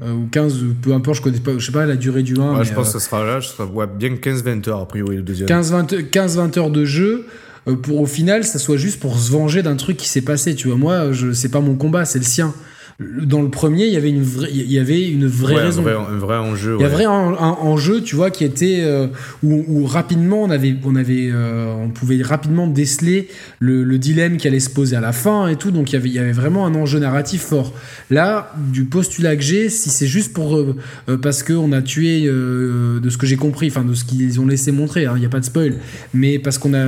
euh, 0.02 0.12
ou 0.14 0.26
15, 0.32 0.54
peu 0.82 0.92
importe, 0.94 1.18
je 1.18 1.22
connais 1.22 1.38
pas, 1.38 1.52
je 1.58 1.64
sais 1.66 1.70
pas 1.70 1.86
la 1.86 1.94
durée 1.94 2.24
du 2.24 2.34
1. 2.36 2.52
Ouais, 2.52 2.58
mais, 2.60 2.64
je 2.64 2.72
pense 2.74 2.88
euh, 2.88 2.92
que 2.94 2.98
ce 2.98 3.04
sera 3.06 3.24
là, 3.24 3.40
ce 3.40 3.50
sera 3.52 3.66
ouais, 3.66 3.86
bien 3.86 4.16
15-20 4.16 4.66
heures, 4.68 4.80
a 4.80 4.88
priori, 4.88 5.16
le 5.16 5.22
deuxième. 5.22 5.46
15-20 5.48 5.94
15-20 6.10 6.58
heures 6.58 6.70
de 6.70 6.84
jeu 6.84 7.26
euh, 7.68 7.76
pour 7.76 8.00
au 8.00 8.06
final 8.06 8.42
ça 8.42 8.58
soit 8.58 8.76
juste 8.78 8.98
pour 8.98 9.16
se 9.16 9.30
venger 9.30 9.62
d'un 9.62 9.76
truc 9.76 9.96
qui 9.96 10.08
s'est 10.08 10.22
passé 10.22 10.56
tu 10.56 10.66
vois 10.66 10.76
moi 10.76 11.12
je 11.12 11.32
c'est 11.32 11.50
pas 11.50 11.60
mon 11.60 11.76
combat 11.76 12.04
c'est 12.04 12.18
le 12.18 12.24
sien 12.24 12.52
dans 13.22 13.42
le 13.42 13.48
premier 13.50 13.86
il 13.86 13.92
y 13.92 13.96
avait 13.96 14.10
une 14.10 14.22
vraie 14.22 14.48
il 14.52 14.70
y 14.70 14.78
avait 14.78 15.08
une 15.08 15.26
vraie 15.26 15.54
Ouais, 15.54 15.60
un 15.60 15.64
raison 15.64 15.82
vrai, 15.82 15.94
un 15.94 16.18
vrai 16.18 16.36
enjeu. 16.38 16.76
il 16.78 16.82
y 16.82 16.84
a 16.84 16.88
ouais. 16.88 16.92
vrai 16.94 17.04
un, 17.04 17.10
un 17.10 17.56
enjeu, 17.60 18.00
tu 18.02 18.16
vois, 18.16 18.30
qui 18.30 18.44
était 18.44 18.80
euh, 18.82 19.06
où, 19.42 19.64
où 19.68 19.86
rapidement 19.86 20.42
on 20.42 20.50
avait, 20.50 20.76
on 20.84 20.96
avait, 20.96 21.30
euh, 21.32 21.74
on 21.74 21.90
pouvait 21.90 22.22
rapidement 22.22 22.66
déceler 22.66 23.28
le, 23.58 23.84
le 23.84 23.98
dilemme 23.98 24.36
qui 24.36 24.46
allait 24.48 24.60
se 24.60 24.70
poser 24.70 24.96
à 24.96 25.00
la 25.00 25.12
fin 25.12 25.48
et 25.48 25.56
tout. 25.56 25.70
Donc 25.70 25.90
il 25.90 25.94
y 25.94 25.96
avait, 25.96 26.08
il 26.08 26.14
y 26.14 26.18
avait 26.18 26.32
vraiment 26.32 26.66
un 26.66 26.74
enjeu 26.74 26.98
narratif 26.98 27.42
fort. 27.42 27.74
Là, 28.10 28.52
du 28.72 28.84
postulat 28.84 29.36
que 29.36 29.42
j'ai, 29.42 29.68
si 29.68 29.90
c'est 29.90 30.06
juste 30.06 30.32
pour 30.32 30.56
euh, 30.56 30.76
parce 31.20 31.42
que 31.42 31.52
on 31.52 31.72
a 31.72 31.82
tué, 31.82 32.22
de 32.22 33.08
ce 33.08 33.16
que 33.16 33.26
j'ai 33.26 33.36
compris, 33.36 33.68
enfin 33.68 33.84
de 33.84 33.94
ce 33.94 34.04
qu'ils 34.04 34.40
ont 34.40 34.46
laissé 34.46 34.72
montrer, 34.72 35.06
hein, 35.06 35.14
il 35.16 35.20
n'y 35.20 35.26
a 35.26 35.30
pas 35.30 35.40
de 35.40 35.44
spoil, 35.44 35.74
mais 36.14 36.38
parce 36.38 36.58
qu'on 36.58 36.74
a, 36.74 36.86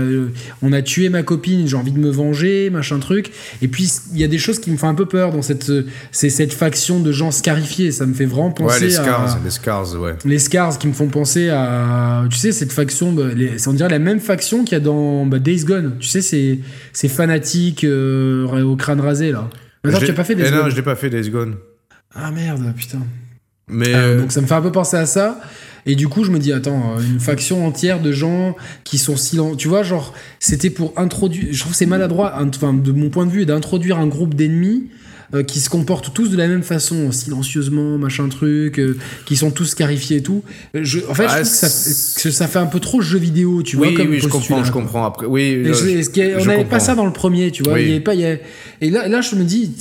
on 0.62 0.73
a 0.73 0.83
tué 0.83 1.09
ma 1.09 1.23
copine, 1.23 1.67
j'ai 1.67 1.77
envie 1.77 1.93
de 1.93 1.99
me 1.99 2.11
venger, 2.11 2.71
machin 2.71 2.99
truc. 2.99 3.33
Et 3.62 3.69
puis 3.69 3.91
il 4.12 4.21
y 4.21 4.25
a 4.25 4.29
des 4.29 4.39
choses 4.39 4.59
qui 4.59 4.71
me 4.71 4.77
font 4.77 4.89
un 4.89 4.95
peu 4.95 5.07
peur 5.07 5.33
dans 5.33 5.43
cette, 5.43 5.71
c'est 6.13 6.31
cette 6.31 6.53
faction 6.53 7.01
de 7.01 7.13
gens 7.13 7.31
scarifiés. 7.31 7.91
Ça 7.93 8.07
me 8.07 8.15
fait 8.15 8.25
vraiment 8.25 8.51
penser 8.51 8.81
Ouais, 8.83 8.87
les 8.89 8.97
à 8.99 9.03
scars, 9.03 9.39
les 9.45 9.51
scars, 9.51 10.01
ouais. 10.01 10.15
les 10.25 10.39
Scars 10.39 10.79
qui 10.79 10.87
me 10.89 10.93
font 10.93 11.09
penser 11.09 11.49
à 11.51 12.25
tu 12.31 12.37
sais 12.39 12.53
cette 12.53 12.73
faction 12.73 13.13
bah, 13.13 13.25
les- 13.35 13.59
c'est 13.59 13.69
on 13.69 13.73
dirait 13.73 13.89
la 13.91 13.99
même 13.99 14.21
faction 14.21 14.65
qu'il 14.65 14.73
y 14.73 14.81
a 14.81 14.81
dans 14.81 15.27
bah, 15.27 15.39
Days 15.39 15.65
Gone 15.65 15.97
tu 16.01 16.09
sais 16.09 16.21
ces, 16.23 16.61
ces 16.93 17.09
fanatiques 17.09 17.85
euh, 17.85 18.63
au 18.63 18.77
crâne 18.77 19.01
rasé 19.01 19.33
là 19.33 19.49
Attends, 19.87 19.99
tu 19.99 20.11
as 20.11 20.15
pas 20.15 20.25
fait 20.25 20.35
Days 20.35 20.47
Eh 20.49 20.51
non, 20.51 20.71
je 20.71 20.77
l'ai 20.77 20.83
pas 20.83 20.97
fait 20.97 21.11
Days 21.11 21.29
Gone. 21.31 21.57
ah 22.15 22.31
merde 22.31 22.73
putain 22.77 22.99
Mais 23.69 23.95
Euh, 23.95 23.99
euh, 23.99 24.21
donc 24.21 24.33
ça 24.33 24.41
me 24.41 24.47
fait 24.47 24.55
un 24.55 24.63
peu 24.63 24.73
penser 24.73 24.97
à 24.97 25.07
ça 25.07 25.41
et 25.87 25.95
du 25.97 26.09
coup 26.09 26.25
je 26.25 26.31
me 26.31 26.39
dis 26.39 26.53
attends 26.53 26.95
euh, 26.97 27.03
une 27.03 27.21
faction 27.21 27.67
entière 27.67 28.01
de 28.01 28.11
gens 28.13 28.57
qui 28.85 28.97
sont 28.99 29.17
silencieux 29.17 29.57
tu 29.57 29.69
vois 29.69 29.83
genre 29.83 30.15
c'était 30.41 30.71
pour 30.71 30.93
introduire 30.97 31.49
je 31.51 31.61
trouve 31.61 31.73
que 31.73 31.79
c'est 31.79 31.87
maladroit 31.87 32.35
enfin 32.43 32.73
de 32.73 32.93
mon 32.93 33.11
point 33.11 33.27
de 33.27 33.31
vue 33.31 33.45
d'introduire 33.47 33.99
un 33.99 34.07
groupe 34.07 34.35
d'ennemis 34.35 34.89
euh, 35.35 35.43
qui 35.43 35.61
se 35.61 35.68
comportent 35.68 36.14
tous 36.14 36.28
de 36.30 36.37
la 36.37 36.47
même 36.49 36.62
façon, 36.62 37.11
silencieusement, 37.12 37.99
machin 37.99 38.28
truc, 38.28 38.78
euh, 38.78 38.97
qui 39.26 39.37
sont 39.37 39.51
tous 39.51 39.64
scarifiés 39.66 40.18
et 40.18 40.22
tout. 40.22 40.43
Euh, 40.76 40.80
Je, 40.82 41.01
en 41.09 41.14
fait, 41.14 41.24
Ah, 41.28 41.43
je 41.43 41.43
trouve 41.43 41.51
que 41.51 41.57
ça, 41.57 41.68
c'est- 41.68 42.22
que 42.22 42.30
ça 42.30 42.47
fait 42.47 42.59
un 42.61 42.66
peu 42.66 42.80
trop 42.80 43.01
jeu 43.01 43.18
vidéo, 43.18 43.62
tu 43.62 43.76
vois, 43.76 43.89
oui, 43.89 43.95
comme 43.95 44.11
oui, 44.11 44.18
je 44.20 44.28
postulat, 44.28 44.57
comprends, 44.59 44.64
je 44.64 44.72
comprends. 44.72 45.05
Après, 45.05 45.26
oui, 45.26 45.62
là, 45.62 45.72
je- 45.72 45.76
je- 45.87 46.37
on 46.37 46.41
je 46.41 46.49
n'avait 46.49 46.64
pas 46.64 46.80
ça 46.80 46.95
dans 46.95 47.07
le 47.07 47.12
premier, 47.12 47.51
tu 47.51 47.62
vois. 47.62 47.74
Oui. 47.74 47.82
Il 47.82 47.89
y 47.89 47.91
avait 47.93 48.01
pas, 48.01 48.14
il 48.14 48.20
y 48.20 48.26
a- 48.26 48.37
et 48.80 48.91
là, 48.91 49.09
là, 49.09 49.20
je 49.20 49.35
me 49.37 49.45
dis, 49.45 49.72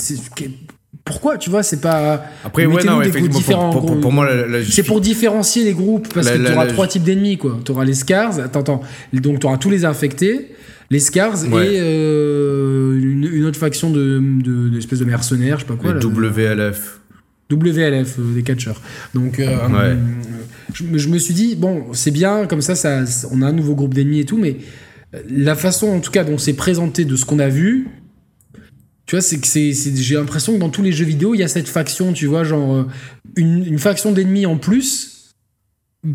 pourquoi, 1.06 1.38
tu 1.38 1.50
vois, 1.50 1.64
c'est 1.64 1.82
pas. 1.82 2.24
Après, 2.46 2.66
ouais, 2.66 2.84
non, 2.84 3.02
des 3.02 3.10
groupes 3.12 3.30
différents, 3.30 3.70
pour, 3.72 3.82
pour, 3.82 3.88
pour, 3.88 3.92
gros. 3.96 4.02
pour 4.02 4.12
moi, 4.14 4.28
C'est 4.70 4.84
pour 4.84 5.02
différencier 5.02 5.66
les 5.66 5.74
groupes, 5.74 6.08
parce 6.14 6.28
La- 6.28 6.38
que 6.38 6.46
tu 6.46 6.52
auras 6.54 6.66
trois 6.68 6.88
types 6.88 7.04
d'ennemis, 7.04 7.38
quoi. 7.38 7.60
Tu 7.66 7.72
auras 7.72 7.84
les 7.86 7.94
Scars, 7.94 8.40
attends, 8.40 8.62
attends, 8.62 8.82
donc 9.14 9.40
tu 9.42 9.46
auras 9.46 9.58
tous 9.58 9.70
les 9.70 9.84
infectés, 9.86 10.48
les 10.90 11.00
Scars 11.00 11.36
Ouais. 11.52 11.74
et 11.76 11.80
euh, 11.82 13.00
une, 13.26 13.34
une 13.34 13.46
autre 13.46 13.60
faction 13.60 13.90
de, 13.92 14.22
de, 14.42 14.70
d'espèces 14.70 15.00
de 15.00 15.06
mercenaires, 15.06 15.58
je 15.60 15.64
sais 15.66 15.68
pas 15.68 15.76
quoi. 15.76 15.94
les 15.94 16.00
là, 16.00 16.06
WLF. 16.08 17.00
WLF, 17.52 18.16
euh, 18.20 18.34
des 18.34 18.44
catcheurs. 18.44 18.82
Donc, 19.14 19.40
euh, 19.40 19.48
Ouais. 19.68 19.74
euh, 19.82 19.96
je, 20.74 20.84
me- 20.84 20.98
je 20.98 21.08
me 21.10 21.18
suis 21.18 21.34
dit, 21.34 21.56
bon, 21.56 21.94
c'est 21.94 22.12
bien, 22.12 22.46
comme 22.48 22.62
ça, 22.62 22.74
ça, 22.76 23.04
on 23.32 23.42
a 23.42 23.48
un 23.48 23.52
nouveau 23.54 23.76
groupe 23.76 23.94
d'ennemis 23.94 24.20
et 24.22 24.26
tout, 24.26 24.38
mais 24.38 24.58
la 25.30 25.56
façon, 25.56 25.88
en 25.88 26.00
tout 26.00 26.10
cas, 26.12 26.24
dont 26.24 26.38
c'est 26.38 26.54
présenté 26.54 27.06
de 27.06 27.16
ce 27.16 27.26
qu'on 27.26 27.40
a 27.40 27.50
vu, 27.50 27.88
tu 29.06 29.16
vois, 29.16 29.22
c'est 29.22 29.38
que 29.40 29.46
c'est, 29.48 29.74
c'est- 29.74 29.96
j'ai 29.96 30.16
l'impression 30.16 30.54
que 30.54 30.60
dans 30.60 30.70
tous 30.70 30.82
les 30.82 30.92
jeux 30.94 31.06
vidéo, 31.06 31.36
il 31.36 31.40
y 31.40 31.44
a 31.44 31.48
cette 31.48 31.68
faction, 31.68 32.14
tu 32.14 32.26
vois, 32.26 32.44
genre 32.44 32.88
une, 33.36 33.66
une 33.66 33.78
faction 33.80 34.12
d'ennemis 34.14 34.46
en 34.46 34.58
plus. 34.58 35.23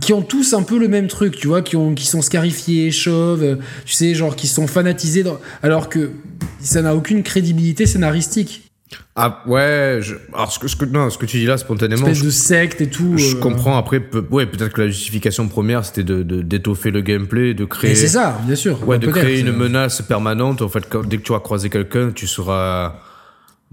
Qui 0.02 0.12
ont 0.12 0.20
tous 0.22 0.52
un 0.52 0.62
peu 0.62 0.78
le 0.78 0.86
même 0.88 1.08
truc, 1.08 1.36
tu 1.38 1.46
vois, 1.48 1.62
qui, 1.62 1.74
ont, 1.76 1.94
qui 1.94 2.04
sont 2.06 2.20
scarifiés, 2.20 2.90
chauves, 2.90 3.58
tu 3.86 3.92
sais, 3.94 4.14
genre 4.14 4.36
qui 4.36 4.46
sont 4.46 4.66
fanatisés, 4.66 5.22
dans- 5.22 5.40
alors 5.62 5.88
que 5.88 6.10
ça 6.60 6.82
n'a 6.82 6.94
aucune 6.94 7.22
crédibilité 7.22 7.86
scénaristique. 7.86 8.70
Ah, 9.16 9.42
ouais, 9.46 9.98
je, 10.02 10.14
alors 10.34 10.52
ce 10.52 10.58
que, 10.58 10.68
ce 10.68 10.76
que, 10.76 10.84
non, 10.84 11.08
ce 11.10 11.16
que 11.18 11.24
tu 11.26 11.38
dis 11.38 11.46
là, 11.46 11.56
spontanément, 11.58 12.02
Espèce 12.06 12.18
je, 12.18 12.24
de 12.24 12.30
secte 12.30 12.80
et 12.82 12.88
tout. 12.88 13.16
je 13.16 13.36
euh, 13.36 13.40
comprends. 13.40 13.76
Après, 13.78 14.00
peu- 14.00 14.24
ouais, 14.30 14.44
peut-être 14.46 14.72
que 14.74 14.82
la 14.82 14.88
justification 14.88 15.48
première, 15.48 15.84
c'était 15.84 16.04
de, 16.04 16.22
de, 16.22 16.42
d'étoffer 16.42 16.90
le 16.90 17.00
gameplay, 17.00 17.54
de 17.54 17.64
créer. 17.64 17.92
Et 17.92 17.94
c'est 17.94 18.08
ça, 18.08 18.38
bien 18.46 18.56
sûr. 18.56 18.86
Ouais, 18.86 18.98
de 18.98 19.06
créer 19.06 19.40
une 19.40 19.52
menace 19.52 20.02
permanente. 20.02 20.60
En 20.62 20.68
fait, 20.68 20.86
quand- 20.88 21.06
dès 21.06 21.16
que 21.18 21.22
tu 21.22 21.32
vas 21.32 21.40
croiser 21.40 21.68
quelqu'un, 21.70 22.12
tu 22.12 22.26
seras, 22.26 22.96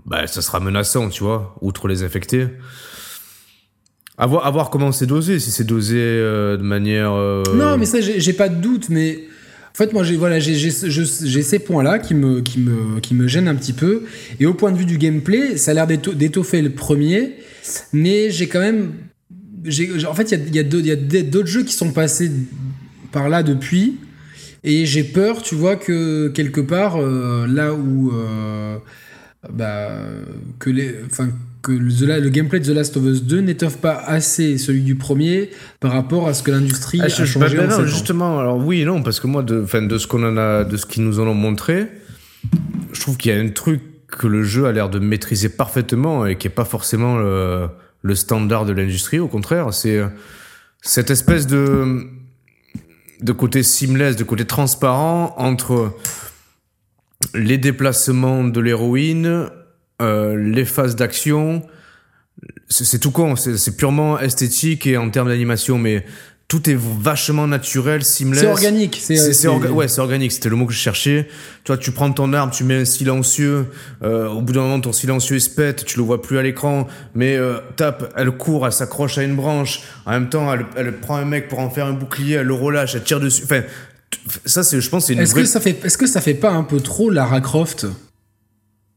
bah, 0.06 0.28
ça 0.28 0.42
sera 0.42 0.60
menaçant, 0.62 1.10
tu 1.10 1.24
vois, 1.24 1.56
outre 1.62 1.88
les 1.90 2.04
infectés. 2.04 2.48
À 4.18 4.28
voir, 4.28 4.46
à 4.46 4.52
voir 4.52 4.70
comment 4.70 4.92
c'est 4.94 5.06
dosé, 5.08 5.40
si 5.40 5.52
c'est 5.52 5.66
dosé 5.66 5.98
euh, 6.00 6.56
de 6.58 6.64
manière. 6.64 7.12
euh, 7.14 7.44
Non, 7.56 7.78
mais 7.78 7.86
ça, 7.86 8.00
j'ai 8.00 8.34
pas 8.34 8.48
de 8.50 8.56
doute, 8.62 8.88
mais 8.90 9.26
En 9.74 9.78
fait, 9.78 9.92
moi, 9.92 10.04
j'ai 10.04 10.16
voilà, 10.16 10.40
ces 11.42 11.60
points-là 11.60 12.00
qui 12.00 12.14
me, 12.16 12.40
qui, 12.40 12.60
me, 12.60 13.02
qui 13.02 13.14
me 13.14 13.28
gênent 13.28 13.50
un 13.50 13.56
petit 13.56 13.74
peu. 13.74 14.04
Et 14.40 14.46
au 14.46 14.54
point 14.54 14.72
de 14.72 14.78
vue 14.78 14.86
du 14.86 14.98
gameplay, 14.98 15.58
ça 15.58 15.72
a 15.72 15.74
l'air 15.74 15.86
d'éto- 15.88 16.14
d'étoffer 16.14 16.62
le 16.62 16.70
premier, 16.70 17.34
mais 17.92 18.32
j'ai 18.32 18.48
quand 18.48 18.62
même. 18.62 18.94
En 20.08 20.14
fait, 20.14 20.32
il 20.32 20.56
y 20.56 20.60
a, 20.60 20.64
y 20.64 20.92
a 20.92 21.24
d'autres 21.24 21.48
jeux 21.48 21.64
qui 21.64 21.74
sont 21.74 21.92
passés 21.92 22.32
par 23.12 23.28
là 23.28 23.44
depuis. 23.44 23.98
Et 24.64 24.86
j'ai 24.86 25.04
peur, 25.04 25.42
tu 25.42 25.56
vois, 25.56 25.76
que 25.76 26.30
quelque 26.30 26.62
part, 26.62 26.96
euh, 26.98 27.46
là 27.48 27.74
où. 27.74 28.14
bah, 29.54 29.90
que, 30.60 30.70
les, 30.70 30.96
que 31.66 31.72
le, 31.72 32.30
gameplay 32.30 32.60
de 32.60 32.66
The 32.66 32.76
Last 32.76 32.96
of 32.96 33.06
Us 33.06 33.24
2 33.24 33.40
n'étoffe 33.40 33.78
pas 33.78 33.96
assez 33.96 34.60
celui 34.60 34.82
du 34.82 34.96
premier 34.96 35.50
par 35.80 35.94
rapport 35.94 36.28
à 36.28 36.36
ce 36.36 36.44
que 36.44 36.52
l'industrie 36.52 37.00
Ah, 37.02 37.06
a 37.06 37.10
changé 37.10 37.40
bah, 37.40 37.48
bah, 37.50 37.66
non, 37.66 37.86
justement, 37.86 38.40
alors 38.40 38.58
oui 38.58 38.82
et 38.82 38.86
non, 38.86 39.02
parce 39.02 39.20
que 39.20 39.26
moi, 39.26 39.42
de, 39.42 39.64
enfin, 39.64 39.82
de 39.82 39.98
ce 39.98 40.06
qu'on 40.06 40.24
en 40.24 40.38
a, 40.38 40.64
de 40.64 40.78
ce 40.78 40.86
qu'ils 40.86 41.04
nous 41.04 41.20
en 41.20 41.26
ont 41.26 41.34
montré, 41.34 41.88
je 42.94 43.02
trouve 43.02 43.18
qu'il 43.18 43.34
y 43.34 43.36
a 43.36 43.40
un 43.40 43.50
truc 43.50 43.82
que 44.08 44.28
le 44.28 44.44
jeu 44.44 44.66
a 44.66 44.72
l'air 44.72 44.90
de 44.90 45.00
maîtriser 45.00 45.50
parfaitement 45.50 46.28
et 46.28 46.38
qui 46.38 46.46
est 46.48 46.52
pas 46.52 46.66
forcément 46.66 47.18
le, 47.18 47.68
le 48.04 48.16
standard 48.16 48.66
de 48.66 48.72
l'industrie. 48.72 49.18
Au 49.18 49.28
contraire, 49.28 49.74
c'est 49.74 49.98
euh, 49.98 50.08
cette 50.82 51.10
espèce 51.10 51.48
de 51.48 52.06
de 53.22 53.32
côté 53.32 53.64
seamless, 53.64 54.18
de 54.18 54.24
côté 54.24 54.46
transparent 54.46 55.34
entre 55.38 55.94
les 57.34 57.58
déplacements 57.58 58.44
de 58.44 58.60
l'héroïne, 58.60 59.50
euh, 60.02 60.36
les 60.36 60.66
phases 60.66 60.96
d'action. 60.96 61.62
C'est 62.68 63.00
tout 63.00 63.12
con, 63.12 63.36
c'est 63.36 63.78
purement 63.78 64.20
esthétique 64.20 64.86
et 64.88 64.98
en 64.98 65.10
termes 65.10 65.30
d'animation, 65.30 65.78
mais 65.78 66.06
tout 66.48 66.70
est 66.70 66.78
vachement 66.78 67.48
naturel, 67.48 68.04
seamless. 68.04 68.42
C'est 68.42 68.48
organique. 68.48 69.00
C'est, 69.02 69.16
orga- 69.48 69.70
ouais, 69.70 69.88
c'est 69.88 70.02
organique, 70.02 70.32
c'était 70.32 70.50
le 70.50 70.56
mot 70.56 70.66
que 70.66 70.74
je 70.74 70.78
cherchais. 70.78 71.28
Toi, 71.64 71.78
tu 71.78 71.92
prends 71.92 72.12
ton 72.12 72.34
arme, 72.34 72.52
tu 72.52 72.64
mets 72.64 72.82
un 72.82 72.86
silencieux, 72.86 73.68
euh, 74.04 74.28
au 74.28 74.42
bout 74.42 74.54
d'un 74.54 74.62
moment, 74.62 74.80
ton 74.82 74.92
silencieux 74.92 75.38
il 75.38 75.42
se 75.42 75.50
pète, 75.50 75.86
tu 75.86 75.98
le 75.98 76.04
vois 76.04 76.22
plus 76.22 76.38
à 76.38 76.44
l'écran, 76.44 76.88
mais 77.16 77.36
euh, 77.38 77.58
tape, 77.78 78.14
elle 78.16 78.32
court, 78.32 78.66
elle 78.66 78.74
s'accroche 78.74 79.18
à 79.18 79.24
une 79.24 79.36
branche, 79.36 79.82
en 80.06 80.12
même 80.12 80.30
temps, 80.30 80.54
elle, 80.54 80.66
elle 80.76 81.00
prend 81.00 81.16
un 81.16 81.26
mec 81.26 81.48
pour 81.48 81.60
en 81.60 81.70
faire 81.70 81.86
un 81.88 81.94
bouclier, 81.94 82.36
elle 82.36 82.48
le 82.48 82.54
relâche, 82.54 82.94
elle 82.96 83.04
tire 83.04 83.20
dessus. 83.20 83.44
Enfin, 83.44 83.62
ça, 84.46 84.64
c'est, 84.64 84.82
je 84.82 84.90
pense, 84.90 85.08
c'est 85.08 85.14
une 85.14 85.20
Est-ce 85.20 85.32
vraie... 85.32 85.42
que 85.42 85.48
ça 85.48 85.60
fait, 85.62 85.84
est-ce 85.84 85.98
que 85.98 86.08
ça 86.08 86.22
fait 86.22 86.36
pas 86.36 86.52
un 86.52 86.64
peu 86.64 86.80
trop 86.80 87.10
Lara 87.10 87.42
Croft? 87.42 87.88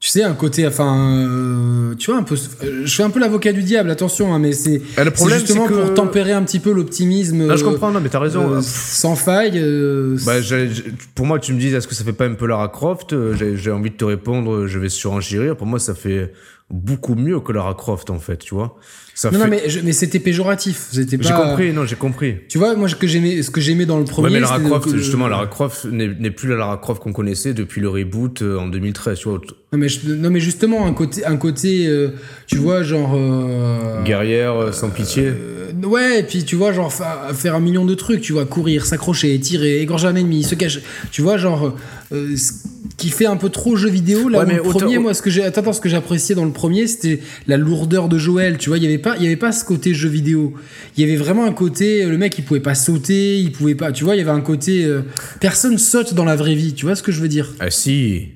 Tu 0.00 0.10
sais, 0.10 0.22
un 0.22 0.34
côté, 0.34 0.64
enfin, 0.64 0.96
euh, 1.28 1.94
tu 1.96 2.12
vois, 2.12 2.20
un 2.20 2.22
peu. 2.22 2.36
euh, 2.62 2.82
Je 2.84 2.94
fais 2.94 3.02
un 3.02 3.10
peu 3.10 3.18
l'avocat 3.18 3.52
du 3.52 3.64
diable, 3.64 3.90
attention, 3.90 4.32
hein, 4.32 4.38
mais 4.38 4.52
c'est. 4.52 4.80
Problème, 5.14 5.40
justement 5.40 5.66
que- 5.66 5.74
pour 5.74 5.92
tempérer 5.94 6.30
un 6.30 6.44
petit 6.44 6.60
peu 6.60 6.70
l'optimisme. 6.72 7.48
Je 7.56 7.60
euh, 7.64 7.66
comprends, 7.68 7.90
non, 7.90 7.98
mais 8.00 8.08
t'as 8.08 8.20
raison. 8.20 8.48
euh, 8.54 8.60
sans 8.62 9.16
faille. 9.16 9.58
euh, 9.58 10.16
Bah, 10.24 10.40
j'ai- 10.40 10.70
j'ai- 10.72 10.84
pour 11.16 11.26
moi, 11.26 11.40
tu 11.40 11.52
me 11.52 11.58
dis, 11.58 11.74
est-ce 11.74 11.88
que 11.88 11.96
ça 11.96 12.04
fait 12.04 12.12
pas 12.12 12.26
un 12.26 12.34
peu 12.34 12.46
Lara 12.46 12.68
Croft 12.68 13.12
J'ai 13.56 13.70
envie 13.72 13.90
de 13.90 13.96
te 13.96 14.04
répondre, 14.04 14.68
je 14.68 14.78
vais 14.78 14.88
surenchérir. 14.88 15.56
Pour 15.56 15.66
moi, 15.66 15.80
ça 15.80 15.96
fait 15.96 16.32
beaucoup 16.70 17.14
mieux 17.16 17.40
que 17.40 17.50
Lara 17.50 17.74
Croft, 17.74 18.10
en 18.10 18.18
fait, 18.20 18.36
tu 18.36 18.54
vois. 18.54 18.76
Ça 19.14 19.32
non, 19.32 19.38
fait... 19.40 19.44
non, 19.46 19.50
mais, 19.50 19.68
je- 19.68 19.80
mais 19.80 19.92
c'était 19.92 20.20
péjoratif. 20.20 20.86
C'était. 20.92 21.18
J'ai 21.20 21.32
compris, 21.34 21.72
non, 21.72 21.84
j'ai 21.86 21.96
compris. 21.96 22.36
Tu 22.48 22.56
vois, 22.58 22.76
moi, 22.76 22.88
ce 22.88 22.94
que 22.94 23.08
j'aimais, 23.08 23.42
ce 23.42 23.50
que 23.50 23.60
j'aimais 23.60 23.84
dans 23.86 23.98
le 23.98 24.04
premier. 24.04 24.28
ouais, 24.28 24.34
mais 24.34 24.40
Lara 24.40 24.60
Croft, 24.60 24.94
justement, 24.96 25.26
Lara 25.26 25.48
Croft 25.48 25.86
n'est 25.86 26.30
plus 26.30 26.48
la 26.50 26.54
Lara 26.54 26.76
Croft 26.76 27.02
qu'on 27.02 27.12
connaissait 27.12 27.52
depuis 27.52 27.80
le 27.80 27.88
reboot 27.88 28.42
en 28.42 28.68
2013, 28.68 29.18
tu 29.18 29.28
vois. 29.28 29.40
Non 29.70 29.78
mais, 29.78 29.88
je- 29.90 30.10
non, 30.14 30.30
mais 30.30 30.40
justement, 30.40 30.86
un 30.86 30.94
côté, 30.94 31.26
un 31.26 31.36
côté 31.36 31.86
euh, 31.88 32.08
tu 32.46 32.56
vois, 32.56 32.82
genre. 32.82 33.12
euh, 33.14 34.02
Guerrière, 34.02 34.54
euh, 34.54 34.72
sans 34.72 34.88
pitié. 34.88 35.24
euh, 35.26 35.70
ouais, 35.86 36.20
et 36.20 36.22
puis 36.22 36.44
tu 36.44 36.56
vois, 36.56 36.72
genre 36.72 36.90
fa- 36.90 37.28
faire 37.34 37.54
un 37.54 37.60
million 37.60 37.84
de 37.84 37.94
trucs, 37.94 38.22
tu 38.22 38.32
vois, 38.32 38.46
courir, 38.46 38.86
s'accrocher, 38.86 39.38
tirer, 39.40 39.80
égorger 39.82 40.06
un 40.06 40.16
ennemi, 40.16 40.42
se 40.42 40.54
cacher. 40.54 40.80
Tu 41.10 41.20
vois, 41.20 41.36
genre. 41.36 41.76
euh, 42.12 42.34
ce 42.38 42.52
qui 42.96 43.10
fait 43.10 43.26
un 43.26 43.36
peu 43.36 43.50
trop 43.50 43.76
jeu 43.76 43.90
vidéo. 43.90 44.30
Là 44.30 44.38
Ouais, 44.38 44.44
où 44.44 44.48
mais 44.48 44.54
le 44.54 44.62
premier, 44.62 44.94
autant- 44.96 45.02
moi, 45.02 45.12
ce 45.12 45.20
que 45.20 45.28
j'ai. 45.28 45.42
Attends, 45.44 45.60
attends, 45.60 45.74
ce 45.74 45.82
que 45.82 45.90
j'appréciais 45.90 46.34
dans 46.34 46.46
le 46.46 46.52
premier, 46.52 46.86
c'était 46.86 47.20
la 47.46 47.58
lourdeur 47.58 48.08
de 48.08 48.16
Joël. 48.16 48.56
Tu 48.56 48.70
vois, 48.70 48.78
il 48.78 48.84
y 48.84 48.86
avait 48.86 48.96
pas, 48.96 49.16
il 49.18 49.22
y 49.24 49.26
avait 49.26 49.36
pas 49.36 49.52
ce 49.52 49.66
côté 49.66 49.92
jeu 49.92 50.08
vidéo. 50.08 50.54
Il 50.96 51.02
y 51.02 51.06
avait 51.06 51.16
vraiment 51.22 51.44
un 51.44 51.52
côté. 51.52 52.06
Le 52.06 52.16
mec, 52.16 52.38
il 52.38 52.44
pouvait 52.46 52.60
pas 52.60 52.74
sauter, 52.74 53.36
il 53.38 53.52
pouvait 53.52 53.74
pas. 53.74 53.92
Tu 53.92 54.02
vois, 54.04 54.14
il 54.16 54.18
y 54.18 54.22
avait 54.22 54.30
un 54.30 54.40
côté. 54.40 54.86
euh, 54.86 55.02
personne 55.40 55.76
saute 55.76 56.14
dans 56.14 56.24
la 56.24 56.36
vraie 56.36 56.54
vie. 56.54 56.72
Tu 56.72 56.86
vois 56.86 56.94
ce 56.96 57.02
que 57.02 57.12
je 57.12 57.20
veux 57.20 57.28
dire? 57.28 57.52
Ah 57.60 57.68
si. 57.70 58.28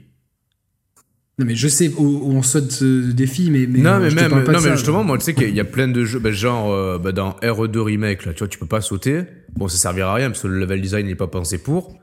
Non, 1.39 1.47
mais 1.47 1.55
je 1.57 1.67
sais 1.69 1.91
où, 1.97 2.05
où 2.05 2.33
on 2.37 2.43
saute 2.43 2.83
des 2.85 3.27
filles, 3.27 3.51
mais. 3.51 3.67
mais 3.67 3.79
non, 3.79 3.99
mais 3.99 4.11
je 4.11 4.17
même, 4.17 4.31
non, 4.31 4.43
mais 4.47 4.61
ça. 4.61 4.77
justement, 4.77 5.03
moi, 5.03 5.17
tu 5.19 5.25
sais 5.25 5.35
qu'il 5.35 5.55
y 5.55 5.61
a 5.61 5.65
plein 5.65 5.89
de 5.89 6.05
jeux, 6.05 6.19
ben, 6.19 6.33
genre, 6.33 6.71
euh, 6.73 6.99
ben, 6.99 7.13
dans 7.13 7.31
RE2 7.43 7.79
Remake, 7.79 8.27
là, 8.27 8.33
tu 8.35 8.41
vois, 8.41 8.49
tu 8.49 8.59
peux 8.59 8.67
pas 8.67 8.83
sauter. 8.83 9.23
Bon, 9.57 9.67
ça 9.67 9.79
servira 9.79 10.13
à 10.13 10.15
rien 10.17 10.29
parce 10.31 10.43
que 10.43 10.49
le 10.49 10.59
level 10.59 10.81
design 10.83 11.07
n'est 11.07 11.15
pas 11.15 11.27
pensé 11.29 11.59
pour. 11.59 11.99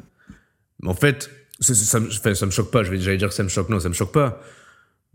Mais 0.81 0.89
en 0.89 0.93
fait, 0.95 1.29
ça, 1.59 1.75
ça, 1.75 1.83
ça 1.85 1.99
me- 1.99 2.07
enfin, 2.07 2.33
ça 2.33 2.45
me 2.47 2.51
choque 2.51 2.71
pas. 2.71 2.83
Je 2.83 2.89
vais, 2.89 2.99
j'allais 2.99 3.17
dire 3.17 3.29
que 3.29 3.35
ça 3.35 3.43
me 3.43 3.49
choque. 3.49 3.69
Non, 3.69 3.79
ça 3.79 3.89
me 3.89 3.93
choque 3.93 4.11
pas. 4.13 4.41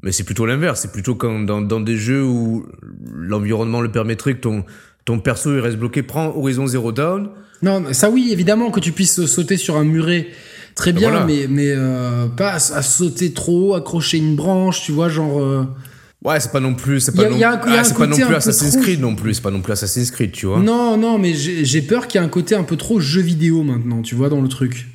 Mais 0.02 0.12
c'est 0.12 0.24
plutôt 0.24 0.46
l'inverse. 0.46 0.80
C'est 0.82 0.92
plutôt 0.92 1.14
quand 1.16 1.40
dans, 1.40 1.60
dans 1.60 1.80
des 1.80 1.96
jeux 1.96 2.22
où 2.24 2.66
l'environnement 3.12 3.80
le 3.80 3.90
permettrait 3.90 4.34
que 4.34 4.40
ton, 4.40 4.64
ton 5.04 5.18
perso 5.18 5.52
il 5.54 5.60
reste 5.60 5.76
bloqué. 5.78 6.02
Prends 6.02 6.26
Horizon 6.36 6.66
Zero 6.66 6.92
Dawn. 6.92 7.30
Non, 7.62 7.80
mais 7.80 7.94
ça 7.94 8.10
oui, 8.10 8.28
évidemment 8.30 8.70
que 8.70 8.80
tu 8.80 8.92
puisses 8.92 9.24
sauter 9.26 9.56
sur 9.56 9.76
un 9.76 9.84
muret, 9.84 10.28
très 10.75 10.93
bien, 10.93 11.11
Voilà. 11.11 11.27
mais, 11.27 11.47
mais 11.49 11.68
euh, 11.70 12.27
pas 12.27 12.51
à, 12.53 12.55
à 12.57 12.83
sauter 12.83 13.33
trop 13.33 13.70
haut, 13.70 13.75
accrocher 13.75 14.18
une 14.18 14.37
branche, 14.37 14.83
tu 14.83 14.93
vois, 14.93 15.09
genre. 15.09 15.41
euh, 15.41 15.64
Ouais, 16.25 16.41
c'est 16.41 16.53
pas 16.53 16.61
non 16.61 16.75
plus, 16.75 17.01
c'est 17.01 17.14
Y 17.14 17.20
a- 17.20 17.25
pas 17.25 17.29
non, 17.31 17.37
ah, 17.43 17.83
pas 17.99 18.07
non 18.07 18.16
plus 18.16 18.35
Assassin's 18.35 18.77
Creed 18.79 18.99
non 19.01 19.14
plus. 19.14 19.35
C'est 19.35 19.43
pas 19.43 19.51
non 19.51 19.61
plus 19.61 19.72
Assassin's 19.75 20.11
Creed, 20.11 20.33
tu 20.33 20.47
vois. 20.47 20.59
Non, 20.61 20.97
non, 20.97 21.18
mais 21.18 21.35
j'ai 21.35 21.83
peur 21.83 22.07
qu'il 22.09 22.18
y 22.18 22.25
ait 22.25 22.27
un 22.27 22.31
côté 22.31 22.55
un 22.55 22.62
peu 22.64 22.77
trop 22.77 22.99
jeu 22.99 23.20
vidéo 23.20 23.62
maintenant, 23.62 24.01
tu 24.01 24.14
vois, 24.14 24.31
dans 24.31 24.41
le 24.41 24.49
truc. 24.49 24.87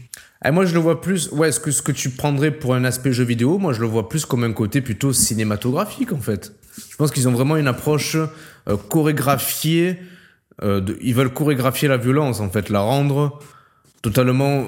Ah, 0.41 0.51
moi, 0.51 0.65
je 0.65 0.73
le 0.73 0.79
vois 0.79 1.01
plus. 1.01 1.29
Ouais, 1.31 1.51
ce 1.51 1.59
que, 1.59 1.69
ce 1.69 1.81
que 1.83 1.91
tu 1.91 2.09
prendrais 2.09 2.49
pour 2.49 2.73
un 2.73 2.83
aspect 2.83 3.11
jeu 3.13 3.25
vidéo, 3.25 3.57
moi, 3.59 3.73
je 3.73 3.81
le 3.81 3.87
vois 3.87 4.09
plus 4.09 4.25
comme 4.25 4.43
un 4.43 4.53
côté 4.53 4.81
plutôt 4.81 5.13
cinématographique, 5.13 6.13
en 6.13 6.19
fait. 6.19 6.53
Je 6.89 6.95
pense 6.95 7.11
qu'ils 7.11 7.27
ont 7.27 7.31
vraiment 7.33 7.57
une 7.57 7.67
approche 7.67 8.15
euh, 8.15 8.77
chorégraphiée. 8.89 9.97
euh, 10.63 10.81
de- 10.81 10.97
ils 11.01 11.13
veulent 11.15 11.31
chorégraphier 11.33 11.87
la 11.87 11.95
violence, 11.97 12.39
en 12.41 12.49
fait, 12.49 12.69
la 12.69 12.81
rendre 12.81 13.39
totalement 14.01 14.65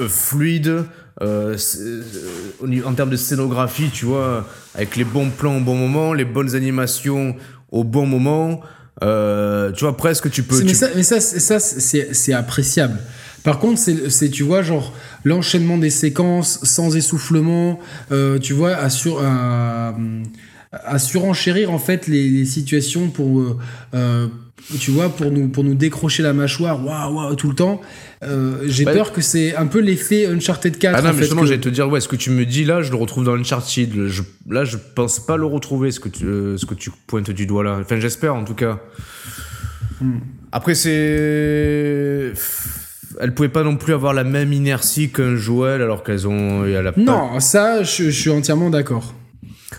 euh, 0.00 0.08
fluide. 0.08 0.84
euh, 1.22 1.56
euh, 1.80 2.82
en 2.86 2.94
termes 2.94 3.10
de 3.10 3.16
scénographie, 3.16 3.90
tu 3.92 4.06
vois, 4.06 4.46
avec 4.74 4.96
les 4.96 5.04
bons 5.04 5.28
plans 5.30 5.58
au 5.58 5.60
bon 5.60 5.76
moment, 5.76 6.14
les 6.14 6.24
bonnes 6.24 6.54
animations 6.54 7.36
au 7.70 7.84
bon 7.84 8.06
moment. 8.06 8.62
Euh, 9.02 9.70
tu 9.72 9.84
vois, 9.84 9.96
presque, 9.96 10.30
tu 10.30 10.42
peux. 10.42 10.58
Mais 10.60 10.66
tu- 10.66 10.74
ça, 10.74 10.88
mais 10.96 11.02
ça, 11.02 11.20
c'est- 11.20 11.40
ça, 11.40 11.58
c'est 11.60 12.14
c'est 12.14 12.32
appréciable. 12.32 12.98
Par 13.44 13.58
contre, 13.58 13.80
c'est, 13.80 14.28
tu 14.30 14.42
vois, 14.42 14.60
genre, 14.62 14.92
l'enchaînement 15.24 15.78
des 15.78 15.88
séquences 15.90 16.58
sans 16.62 16.94
essoufflement, 16.96 17.80
euh, 18.12 18.38
tu 18.38 18.52
vois, 18.52 18.74
à, 18.76 18.90
sur, 18.90 19.22
à, 19.22 20.98
surenchérir, 20.98 21.70
en 21.70 21.78
fait, 21.78 22.06
les, 22.06 22.28
les 22.28 22.44
situations 22.44 23.08
pour, 23.08 23.56
euh, 23.94 24.28
tu 24.78 24.90
vois, 24.90 25.08
pour 25.08 25.30
nous, 25.30 25.48
pour 25.48 25.64
nous 25.64 25.74
décrocher 25.74 26.22
la 26.22 26.32
mâchoire, 26.32 26.84
waouh, 26.84 27.14
waouh, 27.14 27.34
tout 27.34 27.48
le 27.48 27.54
temps. 27.54 27.80
Euh, 28.22 28.58
j'ai 28.66 28.84
Ouais. 28.86 28.92
peur 28.92 29.12
que 29.12 29.20
c'est 29.20 29.56
un 29.56 29.66
peu 29.66 29.80
l'effet 29.80 30.26
Uncharted 30.26 30.76
4. 30.78 30.94
Ah 30.96 31.00
non, 31.02 31.08
en 31.08 31.10
mais 31.10 31.14
fait, 31.14 31.20
justement, 31.22 31.40
que- 31.42 31.46
j'allais 31.48 31.60
te 31.60 31.68
dire, 31.68 31.88
ouais, 31.88 32.00
ce 32.00 32.08
que 32.08 32.16
tu 32.16 32.30
me 32.30 32.44
dis 32.44 32.64
là, 32.64 32.82
je 32.82 32.90
le 32.90 32.96
retrouve 32.96 33.24
dans 33.24 33.34
Uncharted. 33.34 34.06
Je, 34.08 34.22
là, 34.48 34.64
je 34.64 34.76
pense 34.94 35.18
pas 35.24 35.36
le 35.36 35.46
retrouver, 35.46 35.90
ce 35.90 36.00
que 36.00 36.08
tu, 36.08 36.24
euh, 36.26 36.56
ce 36.56 36.66
que 36.66 36.74
tu 36.74 36.90
pointes 37.06 37.30
du 37.30 37.46
doigt 37.46 37.64
là. 37.64 37.78
Enfin, 37.80 37.98
j'espère 37.98 38.34
en 38.34 38.44
tout 38.44 38.54
cas. 38.54 38.78
Hmm. 40.00 40.18
Après, 40.52 40.74
c'est. 40.74 42.32
Elle 43.20 43.34
pouvait 43.34 43.48
pas 43.48 43.62
non 43.64 43.76
plus 43.76 43.92
avoir 43.92 44.14
la 44.14 44.24
même 44.24 44.52
inertie 44.52 45.10
qu'un 45.10 45.34
Joël 45.36 45.82
alors 45.82 46.02
qu'elles 46.04 46.26
ont. 46.28 46.64
Elle 46.64 46.86
a 46.86 46.92
pas- 46.92 47.00
Non, 47.00 47.40
ça, 47.40 47.82
je, 47.82 48.04
je 48.04 48.10
suis 48.10 48.30
entièrement 48.30 48.70
d'accord. 48.70 49.14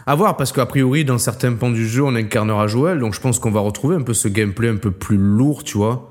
À 0.06 0.16
voir, 0.16 0.38
parce 0.38 0.52
qu'a 0.52 0.66
priori, 0.66 1.06
dans 1.06 1.18
certains 1.18 1.54
pans 1.54 1.70
du 1.70 1.88
jeu, 1.88 2.04
on 2.04 2.16
incarnera 2.16 2.68
Joël, 2.68 3.00
donc 3.00 3.14
je 3.14 3.20
pense 3.20 3.40
qu'on 3.40 3.52
va 3.52 3.60
retrouver 3.60 3.96
un 3.96 4.02
peu 4.02 4.14
ce 4.14 4.28
gameplay 4.28 4.70
un 4.70 4.78
peu 4.78 4.92
plus 4.92 5.18
lourd, 5.18 5.64
tu 5.64 5.78
vois. 5.78 6.10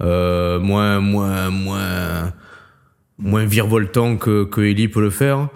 Euh, 0.00 0.58
moins, 0.58 1.00
moins, 1.00 1.50
moins, 1.50 2.32
moins 3.18 3.44
virevoltant 3.44 4.16
que, 4.16 4.44
que 4.44 4.60
Ellie 4.62 4.88
peut 4.88 5.00
le 5.00 5.10
faire. 5.10 5.48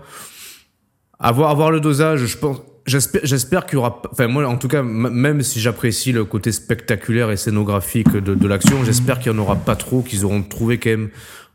Avoir, 1.18 1.51
avoir 1.51 1.70
le 1.70 1.81
dosage, 1.81 2.27
je 2.27 2.39
pense, 2.39 2.61
j'espère, 2.87 3.22
j'espère 3.25 3.66
qu'il 3.66 3.75
y 3.75 3.79
aura, 3.79 4.03
enfin, 4.12 4.29
moi, 4.29 4.47
en 4.47 4.57
tout 4.57 4.68
cas, 4.68 4.83
même 4.83 5.43
si 5.43 5.61
j'apprécie 5.61 6.12
le 6.12 6.25
côté 6.25 6.53
spectaculaire 6.53 7.31
et 7.31 7.37
scénographique 7.37 8.12
de, 8.12 8.35
de 8.35 8.49
l'action, 8.49 8.85
j'espère 8.85 9.18
qu'il 9.18 9.33
y 9.33 9.35
en 9.35 9.39
aura 9.39 9.57
pas 9.57 9.77
trop, 9.77 10.03
qu'ils 10.03 10.25
auront 10.25 10.43
trouvé 10.43 10.79
quand 10.79 10.91
même 10.91 11.09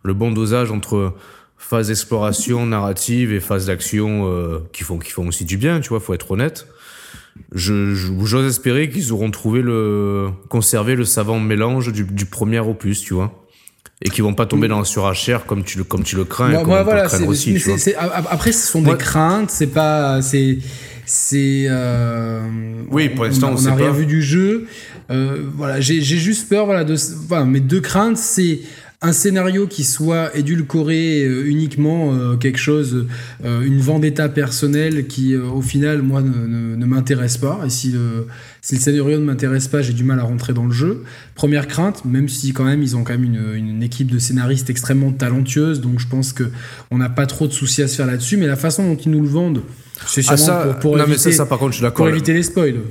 le 0.03 0.13
bon 0.13 0.31
dosage 0.31 0.71
entre 0.71 1.13
phase 1.59 1.89
d'exploration 1.89 2.65
narrative 2.65 3.31
et 3.31 3.39
phase 3.39 3.67
d'action 3.67 4.27
euh, 4.27 4.59
qui 4.73 4.83
font 4.83 4.97
qui 4.97 5.11
font 5.11 5.27
aussi 5.27 5.45
du 5.45 5.57
bien 5.57 5.81
tu 5.81 5.89
vois 5.89 5.99
faut 5.99 6.15
être 6.15 6.31
honnête 6.31 6.65
je 7.53 7.93
j'ose 7.93 8.47
espérer 8.47 8.89
qu'ils 8.89 9.11
auront 9.13 9.29
trouvé 9.29 9.61
le 9.61 10.29
conservé 10.49 10.95
le 10.95 11.05
savant 11.05 11.39
mélange 11.39 11.91
du, 11.93 12.03
du 12.05 12.25
premier 12.25 12.59
opus 12.59 13.01
tu 13.01 13.13
vois 13.13 13.45
et 14.01 14.09
qu'ils 14.09 14.23
vont 14.23 14.33
pas 14.33 14.45
tomber 14.45 14.67
dans 14.69 14.79
la 14.79 14.85
surachère 14.85 15.45
comme 15.45 15.63
tu 15.63 15.77
le 15.77 15.83
comme 15.83 16.03
tu 16.03 16.15
le 16.15 16.23
crains 16.23 16.49
Moi, 16.49 16.59
comme 16.59 16.67
moi, 16.69 16.77
on 16.77 16.79
le 16.79 16.83
voilà, 16.85 17.27
aussi 17.27 17.53
tu 17.55 17.69
vois. 17.69 17.77
après, 18.31 18.53
ce 18.53 18.65
sont 18.65 18.81
Moi- 18.81 18.93
des 18.95 19.03
craintes, 19.03 19.51
c'est 19.51 19.67
pas. 19.67 20.21
C'est. 20.21 20.59
C'est. 21.05 21.65
euh, 21.67 22.41
Oui, 22.91 23.09
pour 23.09 23.25
l'instant, 23.25 23.53
on 23.57 23.61
n'a 23.61 23.75
rien 23.75 23.87
pas. 23.87 23.91
vu 23.97 24.05
du 24.05 24.21
jeu. 24.21 24.67
Euh, 25.11 25.43
voilà, 25.53 25.81
j'ai 25.81 26.01
j'ai 26.01 26.15
juste 26.15 26.47
peur, 26.47 26.63
voilà, 26.63 26.85
de. 26.85 26.95
Voilà, 27.27 27.43
mes 27.43 27.59
deux 27.59 27.81
craintes, 27.81 28.15
c'est 28.17 28.59
un 29.01 29.13
scénario 29.13 29.65
qui 29.65 29.85
soit 29.85 30.35
édulcoré 30.35 31.23
euh, 31.23 31.47
uniquement 31.47 32.13
euh, 32.13 32.35
quelque 32.35 32.57
chose, 32.57 33.07
euh, 33.45 33.61
une 33.61 33.79
vendetta 33.79 34.27
personnelle 34.27 35.07
qui, 35.07 35.37
au 35.37 35.61
final, 35.61 36.01
moi, 36.01 36.21
ne, 36.21 36.75
ne, 36.75 36.85
m'intéresse 36.85 37.37
pas. 37.37 37.61
Et 37.65 37.69
si 37.69 37.91
le, 37.91 38.27
si 38.61 38.75
le 38.75 38.81
scénario 38.81 39.17
ne 39.19 39.23
m'intéresse 39.23 39.69
pas, 39.69 39.81
j'ai 39.81 39.93
du 39.93 40.03
mal 40.03 40.19
à 40.19 40.23
rentrer 40.23 40.53
dans 40.53 40.65
le 40.65 40.73
jeu. 40.73 41.03
Première 41.33 41.67
crainte, 41.67 42.03
même 42.03 42.27
si 42.27 42.51
quand 42.51 42.65
même 42.65 42.83
ils 42.83 42.97
ont 42.97 43.05
quand 43.05 43.13
même 43.13 43.23
une, 43.23 43.53
une 43.55 43.83
équipe 43.83 44.11
de 44.11 44.19
scénaristes 44.19 44.69
extrêmement 44.69 45.11
talentueuse, 45.11 45.79
donc 45.79 45.99
je 45.99 46.07
pense 46.07 46.33
que 46.33 46.43
on 46.91 46.97
n'a 46.97 47.09
pas 47.09 47.25
trop 47.25 47.47
de 47.47 47.53
soucis 47.53 47.81
à 47.81 47.87
se 47.87 47.95
faire 47.95 48.07
là-dessus. 48.07 48.35
Mais 48.35 48.47
la 48.47 48.57
façon 48.57 48.83
dont 48.83 48.97
ils 48.97 49.11
nous 49.11 49.21
le 49.21 49.29
vendent, 49.29 49.61
c'est 50.07 50.25
Ah, 50.27 50.35
sûrement 50.35 50.45
ça, 50.45 50.65
pour, 50.65 50.79
pour 50.79 50.97
non, 50.97 51.05
mais 51.07 51.13
éviter, 51.13 51.31
ça, 51.31 51.37
ça, 51.37 51.45
par 51.45 51.57
contre, 51.59 51.71
je 51.71 51.83
suis 51.85 51.91
pour 51.91 52.09
éviter 52.09 52.33
les 52.33 52.43
spoils. 52.43 52.81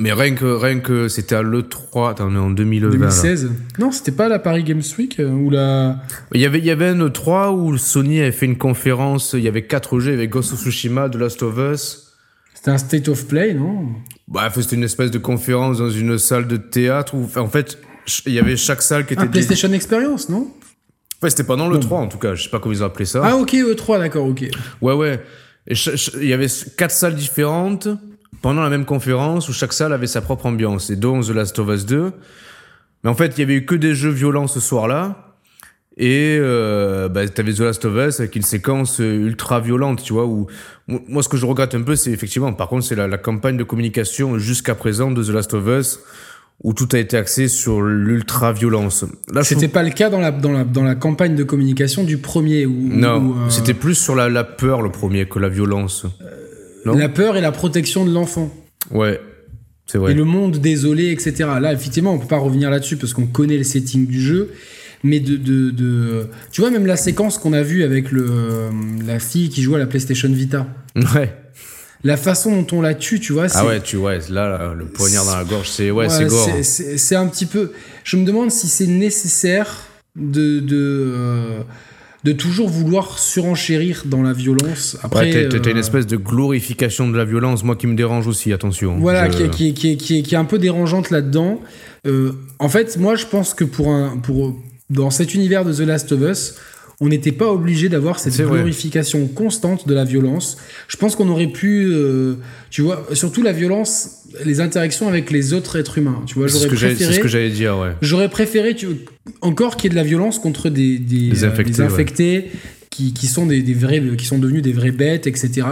Mais 0.00 0.12
rien 0.12 0.34
que, 0.34 0.44
rien 0.44 0.78
que 0.78 1.08
c'était 1.08 1.34
à 1.34 1.42
l'E3, 1.42 2.10
attends, 2.10 2.28
on 2.28 2.34
est 2.34 2.38
en 2.38 2.50
2020. 2.50 2.86
là. 2.86 2.92
2016. 2.92 3.50
Non, 3.80 3.90
c'était 3.90 4.12
pas 4.12 4.28
la 4.28 4.38
Paris 4.38 4.62
Games 4.62 4.82
Week 4.96 5.18
euh, 5.18 5.28
ou 5.28 5.50
la. 5.50 5.96
Il 6.32 6.40
y 6.40 6.46
avait, 6.46 6.60
il 6.60 6.64
y 6.64 6.70
avait 6.70 6.86
un 6.88 7.08
E3 7.08 7.50
où 7.50 7.76
Sony 7.76 8.20
avait 8.20 8.30
fait 8.30 8.46
une 8.46 8.58
conférence, 8.58 9.32
il 9.36 9.42
y 9.42 9.48
avait 9.48 9.66
quatre 9.66 9.98
jeux, 9.98 10.12
il 10.12 10.14
y 10.14 10.18
avait 10.18 10.28
Ghost 10.28 10.52
of 10.52 10.60
Tsushima, 10.60 11.08
The 11.08 11.16
Last 11.16 11.42
of 11.42 11.58
Us. 11.58 12.12
C'était 12.54 12.70
un 12.70 12.78
state 12.78 13.08
of 13.08 13.26
play, 13.26 13.54
non? 13.54 13.86
Bref, 14.28 14.54
c'était 14.60 14.76
une 14.76 14.84
espèce 14.84 15.10
de 15.10 15.18
conférence 15.18 15.78
dans 15.78 15.90
une 15.90 16.16
salle 16.18 16.46
de 16.46 16.56
théâtre 16.56 17.14
où, 17.16 17.28
en 17.36 17.48
fait, 17.48 17.78
il 18.26 18.32
y 18.34 18.38
avait 18.38 18.56
chaque 18.56 18.82
salle 18.82 19.04
qui 19.04 19.14
était. 19.14 19.22
Un 19.22 19.26
PlayStation 19.26 19.72
Experience, 19.72 20.28
non? 20.28 20.48
Ouais, 21.22 21.30
c'était 21.30 21.44
pendant 21.44 21.68
le 21.68 21.80
3 21.80 21.98
en 21.98 22.06
tout 22.06 22.18
cas, 22.18 22.36
je 22.36 22.44
sais 22.44 22.50
pas 22.50 22.60
comment 22.60 22.72
ils 22.72 22.84
ont 22.84 22.86
appelé 22.86 23.04
ça. 23.04 23.20
Ah, 23.24 23.36
ok, 23.36 23.52
E3, 23.52 23.98
d'accord, 23.98 24.26
ok. 24.26 24.44
Ouais, 24.80 24.94
ouais. 24.94 25.20
Il 25.66 26.24
y 26.24 26.32
avait 26.32 26.46
quatre 26.76 26.92
salles 26.92 27.16
différentes 27.16 27.88
pendant 28.42 28.62
la 28.62 28.70
même 28.70 28.84
conférence 28.84 29.48
où 29.48 29.52
chaque 29.52 29.72
salle 29.72 29.92
avait 29.92 30.06
sa 30.06 30.20
propre 30.20 30.46
ambiance, 30.46 30.90
et 30.90 30.96
dont 30.96 31.20
The 31.20 31.30
Last 31.30 31.58
of 31.58 31.68
Us 31.68 31.86
2. 31.86 32.12
Mais 33.04 33.10
en 33.10 33.14
fait, 33.14 33.34
il 33.36 33.40
y 33.40 33.42
avait 33.42 33.54
eu 33.54 33.64
que 33.64 33.74
des 33.74 33.94
jeux 33.94 34.10
violents 34.10 34.46
ce 34.46 34.60
soir-là. 34.60 35.24
Et 36.00 36.38
euh, 36.40 37.08
bah, 37.08 37.26
t'avais 37.28 37.52
The 37.52 37.60
Last 37.60 37.84
of 37.84 37.94
Us 37.96 38.20
avec 38.20 38.36
une 38.36 38.42
séquence 38.42 39.00
euh, 39.00 39.26
ultra 39.26 39.58
violente, 39.58 40.02
tu 40.02 40.12
vois. 40.12 40.26
Où 40.26 40.46
moi, 40.86 41.24
ce 41.24 41.28
que 41.28 41.36
je 41.36 41.44
regrette 41.44 41.74
un 41.74 41.82
peu, 41.82 41.96
c'est 41.96 42.12
effectivement, 42.12 42.52
par 42.52 42.68
contre, 42.68 42.84
c'est 42.84 42.94
la, 42.94 43.08
la 43.08 43.18
campagne 43.18 43.56
de 43.56 43.64
communication 43.64 44.38
jusqu'à 44.38 44.76
présent 44.76 45.10
de 45.10 45.24
The 45.24 45.30
Last 45.30 45.54
of 45.54 45.66
Us, 45.66 45.98
où 46.62 46.72
tout 46.72 46.88
a 46.92 46.98
été 46.98 47.16
axé 47.16 47.48
sur 47.48 47.82
l'ultra 47.82 48.52
violence. 48.52 49.04
Là, 49.32 49.42
C'était 49.42 49.66
pas 49.66 49.82
le 49.82 49.90
cas 49.90 50.08
dans 50.08 50.20
la, 50.20 50.30
dans, 50.30 50.52
la, 50.52 50.62
dans 50.62 50.84
la 50.84 50.94
campagne 50.94 51.34
de 51.34 51.42
communication 51.42 52.04
du 52.04 52.18
premier. 52.18 52.64
Où, 52.64 52.76
Non, 52.90 53.34
euh, 53.46 53.50
c'était 53.50 53.74
plus 53.74 53.96
sur 53.96 54.14
la, 54.14 54.28
la 54.28 54.44
peur 54.44 54.82
le 54.82 54.90
premier 54.90 55.26
que 55.28 55.40
la 55.40 55.48
violence. 55.48 56.06
Non 56.84 56.94
la 56.96 57.08
peur 57.08 57.36
et 57.36 57.40
la 57.40 57.52
protection 57.52 58.04
de 58.06 58.12
l'enfant. 58.12 58.54
Ouais, 58.90 59.20
c'est 59.86 59.98
vrai. 59.98 60.12
Et 60.12 60.14
le 60.14 60.24
monde 60.24 60.58
désolé, 60.58 61.10
etc. 61.10 61.32
Là, 61.60 61.72
effectivement, 61.72 62.12
on 62.14 62.18
peut 62.18 62.26
pas 62.26 62.38
revenir 62.38 62.70
là-dessus 62.70 62.96
parce 62.96 63.12
qu'on 63.12 63.26
connaît 63.26 63.56
le 63.58 63.64
setting 63.64 64.06
du 64.06 64.20
jeu. 64.20 64.50
Mais 65.04 65.20
de, 65.20 65.36
de, 65.36 65.70
de- 65.70 66.26
Tu 66.50 66.60
vois, 66.60 66.70
même 66.70 66.84
la 66.86 66.96
séquence 66.96 67.38
qu'on 67.38 67.52
a 67.52 67.62
vue 67.62 67.84
avec 67.84 68.10
le, 68.10 68.70
la 69.06 69.20
fille 69.20 69.48
qui 69.48 69.62
jouait 69.62 69.76
à 69.76 69.78
la 69.78 69.86
PlayStation 69.86 70.28
Vita. 70.28 70.66
Ouais. 71.14 71.32
La 72.04 72.16
façon 72.16 72.50
dont 72.62 72.76
on 72.76 72.80
la 72.80 72.94
tue, 72.94 73.18
tu 73.20 73.32
vois, 73.32 73.46
Ah 73.54 73.64
ouais, 73.66 73.80
tu 73.80 73.96
vois, 73.96 74.14
là, 74.18 74.28
là, 74.30 74.74
le 74.76 74.86
poignard 74.86 75.24
dans 75.24 75.36
la 75.36 75.44
gorge, 75.44 75.68
c'est 75.68 75.90
ouais, 75.90 76.08
c'est 76.08 76.24
Ouais, 76.24 76.28
gore. 76.30 76.48
c'est 76.62 77.16
un 77.16 77.26
petit 77.28 77.46
peu. 77.46 77.72
Je 78.04 78.16
me 78.16 78.24
demande 78.24 78.50
si 78.50 78.66
c'est 78.68 78.86
nécessaire 78.88 79.86
de 80.16 80.60
de, 80.60 80.76
euh, 81.16 81.60
de 82.28 82.32
toujours 82.34 82.68
vouloir 82.68 83.18
surenchérir 83.18 84.02
dans 84.04 84.22
la 84.22 84.32
violence. 84.34 84.98
Après, 85.02 85.32
Ouais, 85.32 85.48
t'as- 85.48 85.70
une 85.70 85.76
euh, 85.76 85.80
espèce 85.80 86.06
de 86.06 86.16
glorification 86.16 87.08
de 87.08 87.16
la 87.16 87.24
violence, 87.24 87.64
moi 87.64 87.74
qui 87.74 87.86
me 87.86 87.94
dérange 87.94 88.26
aussi, 88.26 88.52
attention. 88.52 88.98
Voilà, 88.98 89.30
Je- 89.30 89.36
qui, 89.36 89.42
est- 89.44 89.50
qui, 89.50 89.68
est- 89.68 89.72
qui, 89.72 89.88
est- 89.92 89.96
qui, 89.96 90.18
est- 90.18 90.22
qui 90.22 90.34
est 90.34 90.38
un 90.38 90.44
peu 90.44 90.58
dérangeante 90.58 91.10
là-dedans. 91.10 91.60
Euh, 92.06 92.32
en 92.58 92.68
fait, 92.68 92.96
moi, 92.98 93.14
je 93.16 93.24
pense 93.26 93.54
que 93.54 93.64
pour 93.64 93.88
un 93.90 94.18
pour 94.18 94.54
dans 94.90 95.10
cet 95.10 95.34
univers 95.34 95.64
de 95.64 95.72
The 95.72 95.80
Last 95.80 96.12
of 96.12 96.20
Us. 96.22 96.54
On 97.00 97.08
n'était 97.08 97.30
pas 97.32 97.52
obligé 97.52 97.88
d'avoir 97.88 98.18
cette 98.18 98.34
vrai. 98.34 98.56
glorification 98.56 99.28
constante 99.28 99.86
de 99.86 99.94
la 99.94 100.04
violence. 100.04 100.58
Je 100.88 100.96
pense 100.96 101.14
qu'on 101.14 101.28
aurait 101.28 101.46
pu, 101.46 101.86
euh, 101.92 102.34
tu 102.70 102.82
vois, 102.82 103.06
surtout 103.12 103.42
la 103.42 103.52
violence, 103.52 104.24
les 104.44 104.60
interactions 104.60 105.06
avec 105.08 105.30
les 105.30 105.52
autres 105.52 105.78
êtres 105.78 105.98
humains. 105.98 106.20
Tu 106.26 106.34
vois, 106.34 106.48
C'est 106.48 106.54
ce 106.54 106.58
j'aurais 106.58 106.68
que 106.70 106.76
j'allais- 106.76 106.92
c'est 106.94 107.04
préféré. 107.04 107.14
ce 107.18 107.20
que 107.22 107.28
j'allais 107.28 107.50
dire, 107.50 107.78
ouais. 107.78 107.90
J'aurais 108.02 108.28
préféré 108.28 108.74
tu, 108.74 108.88
encore 109.42 109.76
qu'il 109.76 109.84
y 109.84 109.86
ait 109.86 109.90
de 109.90 109.94
la 109.96 110.02
violence 110.02 110.40
contre 110.40 110.70
des, 110.70 110.98
des, 110.98 111.28
Des 111.28 111.44
infectés, 111.44 111.72
des 111.72 111.80
infectés 111.82 112.50
qui, 112.90 113.12
qui 113.12 113.28
sont 113.28 113.46
des, 113.46 113.62
des 113.62 113.74
vrais, 113.74 114.02
qui 114.18 114.26
sont 114.26 114.38
devenus 114.38 114.62
des 114.62 114.72
vraies 114.72 114.90
bêtes, 114.90 115.28
etc. 115.28 115.66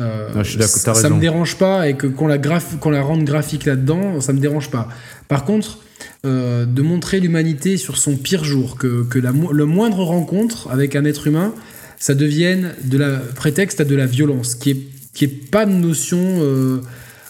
Euh, 0.00 0.28
Ah, 0.34 0.42
je 0.42 0.48
suis 0.50 0.58
d'accord, 0.58 0.74
ça, 0.74 0.94
ça 0.94 1.10
me 1.10 1.20
dérange 1.20 1.56
pas 1.56 1.86
et 1.88 1.94
que 1.96 2.06
qu'on 2.06 2.26
la, 2.28 2.38
graph- 2.38 2.78
qu'on 2.80 2.90
la 2.90 3.02
rende 3.02 3.24
graphique 3.24 3.66
là-dedans, 3.66 4.22
ça 4.22 4.32
me 4.32 4.38
dérange 4.40 4.70
pas. 4.70 4.88
Par 5.28 5.44
contre, 5.44 5.80
euh, 6.26 6.66
de 6.66 6.82
montrer 6.82 7.20
l'humanité 7.20 7.76
sur 7.78 7.96
son 7.96 8.16
pire 8.16 8.44
jour, 8.44 8.76
que, 8.76 9.04
que 9.04 9.18
la, 9.18 9.32
le 9.32 9.64
moindre 9.64 10.02
rencontre 10.02 10.68
avec 10.70 10.94
un 10.96 11.04
être 11.04 11.26
humain, 11.28 11.54
ça 11.98 12.14
devienne 12.14 12.74
de 12.84 12.98
la 12.98 13.12
prétexte 13.36 13.80
à 13.80 13.84
de 13.84 13.94
la 13.96 14.06
violence, 14.06 14.54
qui 14.54 14.70
est 14.72 14.80
qui 15.14 15.24
est 15.24 15.50
pas 15.50 15.64
de 15.64 15.72
notion. 15.72 16.18
euh, 16.42 16.80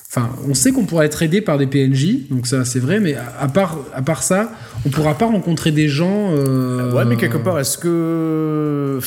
Enfin, 0.08 0.30
on 0.48 0.54
sait 0.54 0.72
qu'on 0.72 0.86
pourra 0.86 1.04
être 1.04 1.22
aidé 1.22 1.42
par 1.42 1.58
des 1.58 1.66
PNJ, 1.66 2.28
donc 2.30 2.46
ça 2.46 2.64
c'est 2.64 2.78
vrai, 2.80 3.00
mais 3.00 3.14
à, 3.16 3.34
à 3.38 3.48
part 3.48 3.78
à 3.92 4.00
part 4.00 4.22
ça, 4.22 4.50
on 4.86 4.88
pourra 4.88 5.18
pas 5.18 5.26
rencontrer 5.26 5.72
des 5.72 5.88
gens. 5.88 6.30
euh, 6.34 6.90
Ouais, 6.94 7.04
mais 7.04 7.16
quelque 7.16 7.36
part, 7.36 7.58
est-ce 7.60 7.76
que. 7.76 8.98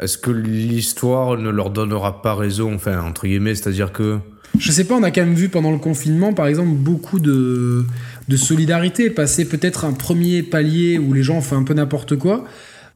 Est-ce 0.00 0.16
que 0.16 0.30
l'histoire 0.30 1.36
ne 1.36 1.50
leur 1.50 1.70
donnera 1.70 2.22
pas 2.22 2.34
raison, 2.34 2.74
enfin, 2.74 3.00
entre 3.02 3.26
guillemets, 3.26 3.54
c'est-à-dire 3.54 3.92
que. 3.92 4.18
Je 4.58 4.72
sais 4.72 4.84
pas, 4.84 4.94
on 4.96 5.02
a 5.02 5.10
quand 5.10 5.20
même 5.24 5.34
vu 5.34 5.48
pendant 5.48 5.70
le 5.72 5.78
confinement, 5.78 6.32
par 6.32 6.46
exemple, 6.46 6.70
beaucoup 6.72 7.20
de, 7.20 7.84
de 8.28 8.36
solidarité, 8.36 9.10
passer 9.10 9.44
peut-être 9.44 9.84
un 9.84 9.92
premier 9.92 10.42
palier 10.42 10.98
où 10.98 11.12
les 11.12 11.22
gens 11.22 11.36
ont 11.36 11.42
fait 11.42 11.54
un 11.54 11.62
peu 11.64 11.74
n'importe 11.74 12.16
quoi. 12.16 12.44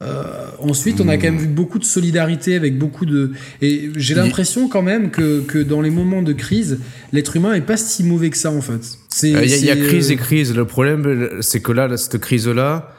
Euh, 0.02 0.24
ensuite, 0.58 1.00
on 1.00 1.06
a 1.08 1.16
quand 1.16 1.30
même 1.30 1.38
vu 1.38 1.46
beaucoup 1.46 1.78
de 1.78 1.84
solidarité 1.84 2.56
avec 2.56 2.76
beaucoup 2.76 3.06
de. 3.06 3.30
Et 3.60 3.90
j'ai 3.96 4.14
l'impression 4.24 4.68
quand 4.68 4.82
même 4.82 5.10
que, 5.10 5.42
que 5.42 5.58
dans 5.58 5.80
les 5.80 5.90
moments 5.90 6.22
de 6.22 6.32
crise, 6.32 6.80
l'être 7.12 7.36
humain 7.36 7.54
est 7.54 7.60
pas 7.60 7.76
si 7.76 8.02
mauvais 8.02 8.30
que 8.30 8.36
ça 8.36 8.50
en 8.50 8.60
fait. 8.60 8.80
Il 9.22 9.30
y, 9.30 9.36
a- 9.36 9.56
y 9.58 9.70
a 9.70 9.76
crise 9.76 10.10
euh, 10.10 10.14
et 10.14 10.16
crise. 10.16 10.56
Le 10.56 10.64
problème, 10.64 11.28
c'est 11.40 11.60
que 11.60 11.70
là, 11.70 11.86
là, 11.86 11.96
cette 11.96 12.18
crise-là, 12.18 12.92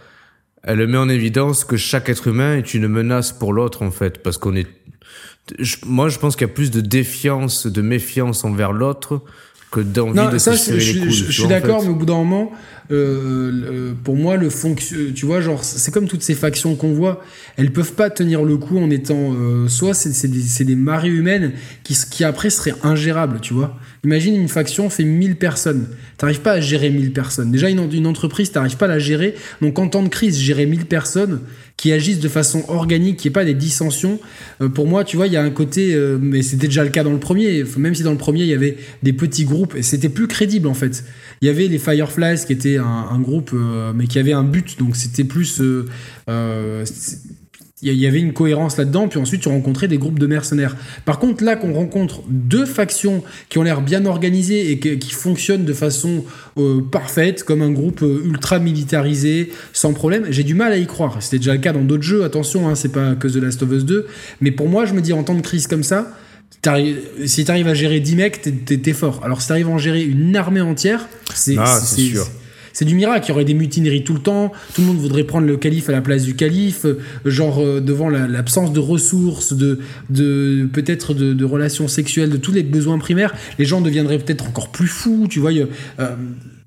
elle 0.64 0.88
met 0.88 0.98
en 0.98 1.10
évidence 1.10 1.66
que 1.66 1.76
chaque 1.76 2.08
être 2.08 2.28
humain 2.30 2.56
est 2.56 2.74
une 2.74 2.88
menace 2.88 3.34
pour 3.34 3.52
l'autre, 3.52 3.82
en 3.82 3.92
fait. 3.92 4.24
Parce 4.24 4.38
qu'on 4.38 4.56
est. 4.56 4.68
je- 5.60 5.78
moi, 5.86 6.10
je 6.10 6.20
pense 6.20 6.36
qu'il 6.36 6.48
y 6.48 6.50
a 6.50 6.54
plus 6.54 6.72
de 6.72 6.82
défiance, 6.82 7.68
de 7.68 7.82
méfiance 7.82 8.44
envers 8.44 8.72
l'autre 8.72 9.22
que 9.72 9.80
d'envie 9.80 10.16
Non, 10.18 10.30
de 10.30 10.38
ça, 10.38 10.54
se 10.56 10.58
je, 10.58 10.64
serrer 10.66 10.80
je- 10.80 10.94
les 10.94 11.00
coudes. 11.02 11.10
je- 11.10 11.26
je 11.26 11.32
suis 11.32 11.44
en 11.46 11.48
d'accord, 11.48 11.80
fait. 11.82 11.88
mais 11.88 11.94
au 11.94 11.96
bout 11.96 12.06
d'un 12.06 12.14
moment, 12.14 12.52
euh, 12.92 13.52
le- 13.52 13.94
pour 14.04 14.16
moi, 14.16 14.38
le 14.38 14.50
fonction, 14.52 14.96
tu 15.16 15.26
vois, 15.26 15.42
genre, 15.42 15.64
c'est 15.64 15.92
comme 15.92 16.08
toutes 16.08 16.22
ces 16.22 16.36
factions 16.36 16.76
qu'on 16.76 16.94
voit, 16.94 17.24
elles 17.58 17.74
peuvent 17.74 17.94
pas 17.94 18.12
tenir 18.12 18.44
le 18.44 18.58
coup 18.58 18.78
en 18.78 18.92
étant, 18.92 19.34
euh, 19.34 19.68
soit 19.68 19.96
c'est 19.96 20.28
des, 20.30 20.42
c'est 20.42 20.64
des 20.64 20.76
marées 20.76 21.10
humaines 21.10 21.54
qui, 21.84 21.98
qui 22.12 22.24
après 22.24 22.52
seraient 22.52 22.76
ingérables, 22.84 23.40
tu 23.42 23.54
vois. 23.56 23.76
Imagine 24.04 24.36
une 24.36 24.50
faction 24.50 24.90
fait 24.92 25.06
1000 25.06 25.38
personnes, 25.38 25.88
t'arrives 26.18 26.42
pas 26.42 26.52
à 26.54 26.60
gérer 26.62 26.92
1000 26.92 27.12
personnes. 27.12 27.52
Déjà, 27.52 27.70
une, 27.70 27.92
une 27.92 28.06
entreprise, 28.06 28.52
t'arrives 28.52 28.78
pas 28.78 28.86
à 28.86 28.90
la 28.90 29.00
gérer. 29.00 29.34
Donc, 29.62 29.80
en 29.80 29.88
temps 29.88 30.04
de 30.04 30.10
crise, 30.10 30.38
gérer 30.40 30.68
1000 30.68 30.86
personnes 30.86 31.40
qui 31.84 31.92
agissent 31.92 32.22
de 32.22 32.30
façon 32.30 32.64
organique, 32.70 33.18
qui 33.18 33.28
est 33.28 33.32
pas 33.32 33.44
des 33.44 33.54
dissensions. 33.54 34.18
Euh, 34.62 34.70
pour 34.70 34.88
moi, 34.88 35.04
tu 35.04 35.18
vois, 35.18 35.28
il 35.28 35.34
y 35.34 35.36
a 35.36 35.44
un 35.44 35.50
côté, 35.50 35.94
euh, 35.94 36.18
mais 36.18 36.42
c'était 36.42 36.68
déjà 36.68 36.82
le 36.86 36.90
cas 36.90 37.04
dans 37.04 37.12
le 37.12 37.20
premier. 37.20 37.62
Même 37.76 37.94
si 37.94 38.04
dans 38.04 38.14
le 38.14 38.18
premier 38.18 38.44
il 38.44 38.48
y 38.48 38.54
avait 38.54 38.78
des 39.04 39.12
petits 39.12 39.44
groupes, 39.44 39.76
et 39.76 39.82
c'était 39.84 40.08
plus 40.08 40.28
crédible 40.28 40.70
en 40.70 40.74
fait. 40.74 41.04
Il 41.42 41.48
y 41.48 41.50
avait 41.50 41.68
les 41.68 41.80
Fireflies 41.80 42.46
qui 42.48 42.54
étaient 42.54 42.78
un, 42.78 42.86
un 43.12 43.20
groupe, 43.20 43.52
euh, 43.54 43.92
mais 43.94 44.08
qui 44.08 44.18
avait 44.18 44.32
un 44.32 44.46
but, 44.46 44.80
donc 44.80 44.96
c'était 44.96 45.26
plus. 45.26 45.62
Il 47.92 48.00
y 48.00 48.08
avait 48.08 48.20
une 48.20 48.34
cohérence 48.34 48.78
là-dedans, 48.78 49.08
puis 49.08 49.20
ensuite 49.20 49.42
tu 49.42 49.50
rencontrais 49.50 49.88
des 49.88 49.98
groupes 49.98 50.20
de 50.20 50.28
mercenaires. 50.28 50.76
Par 51.06 51.20
contre, 51.20 51.44
là 51.44 51.56
qu'on 51.56 51.74
rencontre 51.74 52.22
deux 52.30 52.66
factions 52.66 53.24
qui 53.50 53.58
ont 53.58 53.64
l'air 53.64 53.82
bien 53.82 54.06
organisées 54.06 54.72
et 54.72 54.80
qui 54.80 55.12
fonctionnent 55.12 55.66
de 55.66 55.74
façon 55.74 56.24
euh, 56.58 56.82
parfaite, 56.82 57.44
comme 57.44 57.62
un 57.62 57.72
groupe 57.72 58.02
euh, 58.04 58.22
ultra 58.26 58.60
militarisé, 58.60 59.52
sans 59.74 59.94
problème, 59.94 60.26
j'ai 60.30 60.44
du 60.44 60.54
mal 60.54 60.72
à 60.72 60.78
y 60.78 60.86
croire. 60.86 61.18
C'était 61.22 61.38
déjà 61.38 61.54
le 61.54 61.60
cas 61.60 61.74
dans 61.74 61.82
d'autres 61.84 62.04
jeux, 62.04 62.24
attention, 62.24 62.70
hein, 62.70 62.76
c'est 62.76 62.92
pas 62.92 63.16
que 63.16 63.28
The 63.28 63.36
Last 63.38 63.64
of 63.64 63.72
Us 63.72 63.86
2, 63.86 64.06
mais 64.42 64.52
pour 64.52 64.70
moi, 64.70 64.86
je 64.86 64.94
me 64.94 65.02
dis 65.02 65.14
en 65.14 65.24
temps 65.24 65.36
de 65.36 65.42
crise 65.42 65.68
comme 65.68 65.84
ça, 65.84 66.12
t'arrives- 66.62 67.00
si 67.26 67.44
tu 67.44 67.52
arrives 67.52 67.68
à 67.68 67.74
gérer 67.74 68.00
10 68.00 68.16
mecs, 68.16 68.42
t'es- 68.66 68.94
fort. 68.94 69.22
Alors 69.24 69.42
si 69.42 69.48
tu 69.48 69.54
arrives 69.54 69.68
à 69.68 69.72
en 69.72 69.78
gérer 69.78 70.04
une 70.04 70.36
armée 70.36 70.62
entière, 70.62 71.08
c'est 71.34 71.56
Ah, 71.58 71.80
c'est 71.84 72.02
sûr. 72.02 72.24
c'est 72.24 72.32
du 72.82 72.96
miracle. 72.96 73.26
Il 73.28 73.30
y 73.30 73.32
aurait 73.34 73.46
des 73.46 73.54
mutineries 73.54 74.04
tout 74.04 74.14
le 74.14 74.20
temps. 74.20 74.52
Tout 74.74 74.82
le 74.82 74.88
monde 74.88 74.98
voudrait 74.98 75.24
prendre 75.24 75.46
le 75.48 75.58
calife 75.58 75.90
à 75.90 75.92
la 75.92 76.02
place 76.02 76.24
du 76.24 76.36
calife. 76.36 76.86
euh, 76.86 77.00
Genre, 77.26 77.60
euh, 77.62 77.80
devant 77.80 78.10
la- 78.10 78.28
l'absence 78.28 78.74
de 78.74 78.80
ressources, 78.80 79.54
de, 79.54 79.80
de 80.10 80.68
peut-être 80.74 81.14
de, 81.14 81.46
relations 81.46 81.88
sexuelles, 81.88 82.30
de 82.32 82.38
tous 82.38 82.52
les 82.52 82.64
besoins 82.64 82.98
primaires, 82.98 83.34
les 83.60 83.66
gens 83.66 83.82
deviendraient 83.82 84.18
peut-être 84.20 84.48
encore 84.48 84.72
plus 84.72 84.88
fous. 84.88 85.28
Tu 85.30 85.40
vois, 85.40 85.52
euh, 85.52 86.16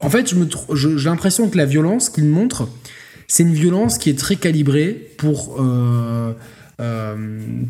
en 0.00 0.10
fait, 0.10 0.32
j'ai 0.74 1.08
l'impression 1.08 1.48
que 1.48 1.56
la 1.56 1.64
violence 1.66 2.08
qu'il 2.08 2.24
montre, 2.26 2.68
c'est 3.26 3.42
une 3.42 3.54
violence 3.54 3.98
qui 3.98 4.10
est 4.10 4.18
très 4.18 4.36
calibrée 4.36 5.10
pour. 5.16 5.60
Euh, 6.78 7.14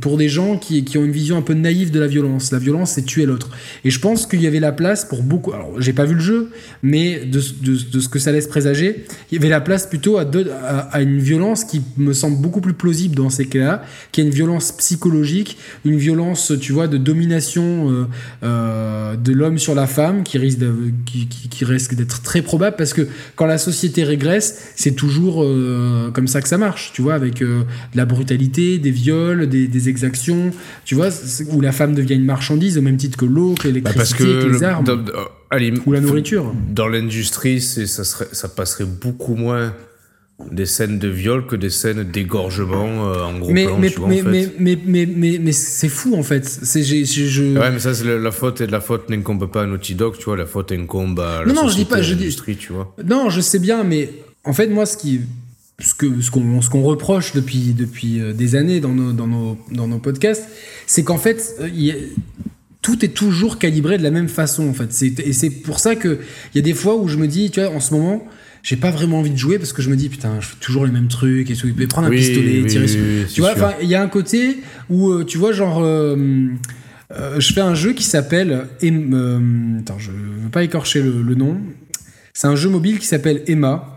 pour 0.00 0.16
des 0.16 0.28
gens 0.28 0.58
qui, 0.58 0.84
qui, 0.84 0.98
ont 0.98 1.04
une 1.04 1.12
vision 1.12 1.36
un 1.36 1.42
peu 1.42 1.54
naïve 1.54 1.92
de 1.92 2.00
la 2.00 2.08
violence. 2.08 2.50
La 2.50 2.58
violence, 2.58 2.92
c'est 2.92 3.04
tuer 3.04 3.24
l'autre. 3.24 3.50
Et 3.84 3.90
je 3.90 4.00
pense 4.00 4.26
qu'il 4.26 4.42
y 4.42 4.48
avait 4.48 4.58
la 4.58 4.72
place 4.72 5.04
pour 5.04 5.22
beaucoup. 5.22 5.52
Alors, 5.52 5.80
j'ai 5.80 5.92
pas 5.92 6.04
vu 6.04 6.14
le 6.14 6.20
jeu, 6.20 6.50
mais 6.82 7.24
de, 7.24 7.40
de, 7.62 7.78
de, 7.92 8.00
ce 8.00 8.08
que 8.08 8.18
ça 8.18 8.32
laisse 8.32 8.48
présager, 8.48 9.04
il 9.30 9.36
y 9.36 9.38
avait 9.38 9.48
la 9.48 9.60
place 9.60 9.86
plutôt 9.86 10.18
à, 10.18 10.22
à, 10.22 10.78
à 10.78 11.00
une 11.02 11.20
violence 11.20 11.62
qui 11.62 11.82
me 11.96 12.12
semble 12.12 12.40
beaucoup 12.42 12.60
plus 12.60 12.72
plausible 12.72 13.14
dans 13.14 13.30
ces 13.30 13.46
cas-là, 13.46 13.84
qui 14.10 14.22
est 14.22 14.24
une 14.24 14.30
violence 14.30 14.72
psychologique, 14.72 15.56
une 15.84 15.96
violence, 15.96 16.52
tu 16.60 16.72
vois, 16.72 16.88
de 16.88 16.98
domination 16.98 17.88
euh, 17.88 18.06
euh, 18.42 19.14
de 19.14 19.32
l'homme 19.32 19.58
sur 19.58 19.76
la 19.76 19.86
femme, 19.86 20.24
qui 20.24 20.38
risque, 20.38 20.58
de, 20.58 20.74
qui, 21.04 21.64
risque 21.64 21.94
d'être 21.94 22.22
très 22.22 22.42
probable 22.42 22.76
parce 22.76 22.92
que 22.92 23.06
quand 23.36 23.46
la 23.46 23.58
société 23.58 24.02
régresse, 24.04 24.72
c'est 24.74 24.94
toujours 24.94 25.44
comme 26.12 26.26
ça 26.26 26.42
que 26.42 26.48
ça 26.48 26.58
marche, 26.58 26.92
tu 26.92 27.02
vois, 27.02 27.14
avec 27.14 27.40
de 27.40 27.64
la 27.94 28.04
brutalité, 28.04 28.78
des 28.78 28.95
viols, 28.96 29.46
des, 29.48 29.68
des, 29.68 29.88
exactions, 29.88 30.50
tu 30.84 30.94
vois, 30.94 31.08
où 31.50 31.60
la 31.60 31.72
femme 31.72 31.94
devient 31.94 32.14
une 32.14 32.24
marchandise 32.24 32.78
au 32.78 32.82
même 32.82 32.96
titre 32.96 33.16
que 33.16 33.24
l'eau, 33.24 33.54
que 33.54 33.68
l'électricité, 33.68 34.24
bah 34.24 34.42
que 34.42 34.46
les 34.48 34.62
armes. 34.64 34.84
Dans, 34.84 35.04
allez, 35.50 35.72
ou 35.86 35.92
la 35.92 36.00
nourriture. 36.00 36.52
Dans 36.70 36.88
l'industrie, 36.88 37.60
ça, 37.60 38.04
serait, 38.04 38.28
ça 38.32 38.48
passerait 38.48 38.84
beaucoup 38.84 39.36
moins 39.36 39.72
des 40.50 40.66
scènes 40.66 40.98
de 40.98 41.08
viol 41.08 41.46
que 41.46 41.56
des 41.56 41.70
scènes 41.70 42.04
d'égorgement 42.04 43.08
euh, 43.08 43.22
en 43.22 43.38
gros 43.38 43.52
mais, 43.52 43.64
plan, 43.64 43.78
mais, 43.78 43.90
tu 43.90 44.00
vois, 44.00 44.08
mais, 44.08 44.20
en 44.20 44.24
fait. 44.24 44.30
mais, 44.30 44.48
mais, 44.58 44.78
mais, 44.84 45.06
mais, 45.06 45.38
mais 45.40 45.52
c'est 45.52 45.88
fou 45.88 46.14
en 46.14 46.22
fait. 46.22 46.44
C'est, 46.46 46.82
je... 46.82 47.58
Ouais, 47.58 47.70
mais 47.70 47.78
ça, 47.78 47.94
c'est 47.94 48.04
la 48.04 48.30
faute 48.30 48.60
et 48.60 48.66
la 48.66 48.80
faute 48.80 49.08
n'incombe 49.08 49.50
pas 49.50 49.62
à 49.62 49.66
Naughty 49.66 49.94
Dog, 49.94 50.18
tu 50.18 50.24
vois, 50.24 50.36
la 50.36 50.46
faute 50.46 50.72
incombe 50.72 51.20
à 51.20 51.40
la 51.40 51.46
non, 51.46 51.62
non, 51.62 51.68
je 51.68 51.76
dis 51.76 51.86
pas, 51.86 52.02
je 52.02 52.14
dis... 52.14 52.36
tu 52.58 52.72
vois. 52.72 52.94
Non, 53.02 53.30
je 53.30 53.40
sais 53.40 53.58
bien, 53.58 53.82
mais 53.82 54.10
en 54.44 54.52
fait, 54.52 54.68
moi, 54.68 54.84
ce 54.84 54.96
qui, 54.96 55.22
ce 55.78 55.94
que 55.94 56.20
ce 56.20 56.30
qu'on 56.30 56.62
ce 56.62 56.70
qu'on 56.70 56.82
reproche 56.82 57.32
depuis 57.34 57.74
depuis 57.74 58.20
des 58.34 58.56
années 58.56 58.80
dans 58.80 58.94
nos 58.94 59.12
dans 59.12 59.26
nos 59.26 59.58
dans 59.70 59.88
nos 59.88 59.98
podcasts, 59.98 60.48
c'est 60.86 61.04
qu'en 61.04 61.18
fait, 61.18 61.54
il 61.74 61.90
a, 61.90 61.94
tout 62.86 63.04
est 63.04 63.08
toujours 63.08 63.58
calibré 63.58 63.98
de 63.98 64.02
la 64.04 64.12
même 64.12 64.28
façon 64.28 64.68
en 64.68 64.72
fait. 64.72 64.92
C'est, 64.92 65.18
et 65.18 65.32
c'est 65.32 65.50
pour 65.50 65.80
ça 65.80 65.96
que 65.96 66.20
il 66.54 66.56
y 66.56 66.60
a 66.60 66.62
des 66.62 66.72
fois 66.72 66.96
où 66.96 67.08
je 67.08 67.16
me 67.16 67.26
dis, 67.26 67.50
tu 67.50 67.60
vois, 67.60 67.70
en 67.70 67.80
ce 67.80 67.92
moment 67.92 68.26
j'ai 68.62 68.76
pas 68.76 68.90
vraiment 68.90 69.20
envie 69.20 69.30
de 69.30 69.36
jouer 69.36 69.58
parce 69.58 69.72
que 69.72 69.80
je 69.80 69.88
me 69.90 69.96
dis 69.96 70.08
putain 70.08 70.40
je 70.40 70.48
fais 70.48 70.56
toujours 70.60 70.86
les 70.86 70.92
mêmes 70.92 71.08
trucs 71.08 71.50
et 71.50 71.54
tout. 71.54 71.68
Je 71.68 71.72
vais 71.72 71.86
prendre 71.86 72.08
un 72.08 72.10
oui, 72.10 72.16
pistolet 72.16 72.60
oui, 72.62 72.66
tirer 72.66 72.88
sur 72.88 73.00
oui, 73.00 73.24
tu 73.32 73.40
vois 73.40 73.52
enfin 73.52 73.74
il 73.80 73.88
y 73.88 73.94
a 73.94 74.02
un 74.02 74.08
côté 74.08 74.58
où 74.90 75.10
euh, 75.10 75.24
tu 75.24 75.38
vois 75.38 75.52
genre 75.52 75.80
euh, 75.82 76.16
euh, 77.12 77.38
je 77.38 77.52
fais 77.52 77.60
un 77.60 77.74
jeu 77.74 77.92
qui 77.92 78.02
s'appelle 78.02 78.66
euh, 78.82 79.78
attends 79.78 79.98
je 79.98 80.10
veux 80.10 80.50
pas 80.50 80.64
écorcher 80.64 81.00
le, 81.00 81.22
le 81.22 81.34
nom. 81.34 81.60
C'est 82.34 82.48
un 82.48 82.56
jeu 82.56 82.68
mobile 82.68 82.98
qui 82.98 83.06
s'appelle 83.06 83.42
Emma 83.46 83.95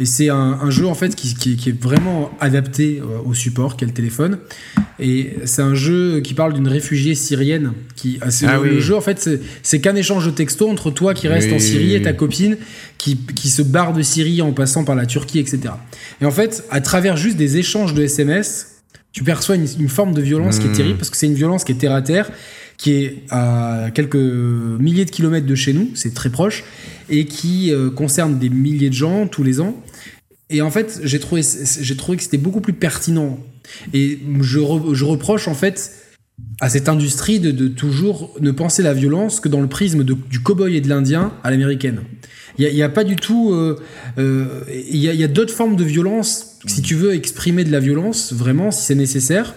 et 0.00 0.04
c'est 0.04 0.28
un, 0.28 0.36
un, 0.62 0.70
jeu 0.70 0.86
en 0.86 0.94
fait 0.94 1.16
qui, 1.16 1.34
qui, 1.34 1.56
qui 1.56 1.70
est 1.70 1.82
vraiment 1.82 2.30
adapté 2.38 3.02
au 3.24 3.34
support 3.34 3.76
qu'est 3.76 3.86
le 3.86 3.92
téléphone. 3.92 4.38
Et 5.00 5.34
c'est 5.44 5.62
un 5.62 5.74
jeu 5.74 6.20
qui 6.20 6.34
parle 6.34 6.52
d'une 6.52 6.68
réfugiée 6.68 7.16
syrienne. 7.16 7.72
Qui, 7.96 8.20
ah, 8.20 8.26
le, 8.26 8.60
oui. 8.60 8.70
le, 8.70 8.80
jeu 8.80 8.94
en 8.94 9.00
fait 9.00 9.28
c'est 9.62 9.80
qu'un 9.80 9.96
échange 9.96 10.24
de 10.24 10.30
textos 10.30 10.70
entre 10.70 10.92
toi 10.92 11.14
qui 11.14 11.26
reste 11.26 11.48
oui, 11.48 11.56
en 11.56 11.58
Syrie 11.58 11.94
et 11.96 12.02
ta 12.02 12.12
copine 12.12 12.56
qui, 12.96 13.16
qui 13.16 13.48
se 13.48 13.62
barre 13.62 13.92
de 13.92 14.02
Syrie 14.02 14.40
en 14.40 14.52
passant 14.52 14.84
par 14.84 14.94
la 14.94 15.04
Turquie, 15.04 15.40
etc. 15.40 15.60
Et 16.20 16.26
en 16.26 16.30
fait, 16.30 16.64
à 16.70 16.80
travers 16.80 17.16
juste 17.16 17.36
des 17.36 17.56
échanges 17.56 17.92
de 17.92 18.04
SMS, 18.04 18.82
tu 19.10 19.24
perçois 19.24 19.56
une, 19.56 19.66
une 19.80 19.88
forme 19.88 20.14
de 20.14 20.22
violence 20.22 20.58
mmh. 20.58 20.62
qui 20.62 20.68
est 20.68 20.72
terrible 20.72 20.98
parce 20.98 21.10
que 21.10 21.16
c'est 21.16 21.26
une 21.26 21.34
violence 21.34 21.64
qui 21.64 21.72
est 21.72 21.76
terre 21.76 21.94
à 21.94 22.02
terre 22.02 22.30
qui 22.78 22.92
est 22.92 23.24
à 23.30 23.90
quelques 23.92 24.14
milliers 24.14 25.04
de 25.04 25.10
kilomètres 25.10 25.46
de 25.46 25.54
chez 25.54 25.72
nous, 25.72 25.90
c'est 25.94 26.14
très 26.14 26.30
proche, 26.30 26.64
et 27.10 27.26
qui 27.26 27.72
euh, 27.72 27.90
concerne 27.90 28.38
des 28.38 28.48
milliers 28.48 28.88
de 28.88 28.94
gens 28.94 29.26
tous 29.26 29.42
les 29.42 29.60
ans. 29.60 29.82
Et 30.48 30.62
en 30.62 30.70
fait, 30.70 31.00
j'ai 31.02 31.18
trouvé, 31.18 31.42
que 31.42 32.22
c'était 32.22 32.38
beaucoup 32.38 32.60
plus 32.60 32.72
pertinent. 32.72 33.38
Et 33.92 34.20
je, 34.40 34.60
re, 34.60 34.94
je, 34.94 35.04
reproche 35.04 35.46
en 35.46 35.54
fait 35.54 35.92
à 36.60 36.70
cette 36.70 36.88
industrie 36.88 37.40
de, 37.40 37.68
toujours 37.68 38.34
ne 38.40 38.50
penser 38.50 38.82
la 38.82 38.94
violence 38.94 39.40
que 39.40 39.48
dans 39.48 39.60
le 39.60 39.66
prisme 39.66 40.04
du 40.04 40.40
cow-boy 40.40 40.76
et 40.76 40.80
de 40.80 40.88
l'Indien 40.88 41.32
à 41.42 41.50
l'américaine. 41.50 42.00
Il 42.58 42.74
n'y 42.74 42.82
a, 42.82 42.88
pas 42.88 43.04
du 43.04 43.14
tout. 43.14 43.52
Euh, 43.52 43.78
euh, 44.18 44.62
il 44.68 44.96
y 44.96 45.24
a 45.24 45.28
d'autres 45.28 45.54
formes 45.54 45.76
de 45.76 45.84
violence. 45.84 46.58
Si 46.66 46.82
tu 46.82 46.94
veux 46.94 47.14
exprimer 47.14 47.62
de 47.62 47.70
la 47.70 47.78
violence, 47.78 48.32
vraiment, 48.32 48.72
si 48.72 48.84
c'est 48.84 48.96
nécessaire, 48.96 49.54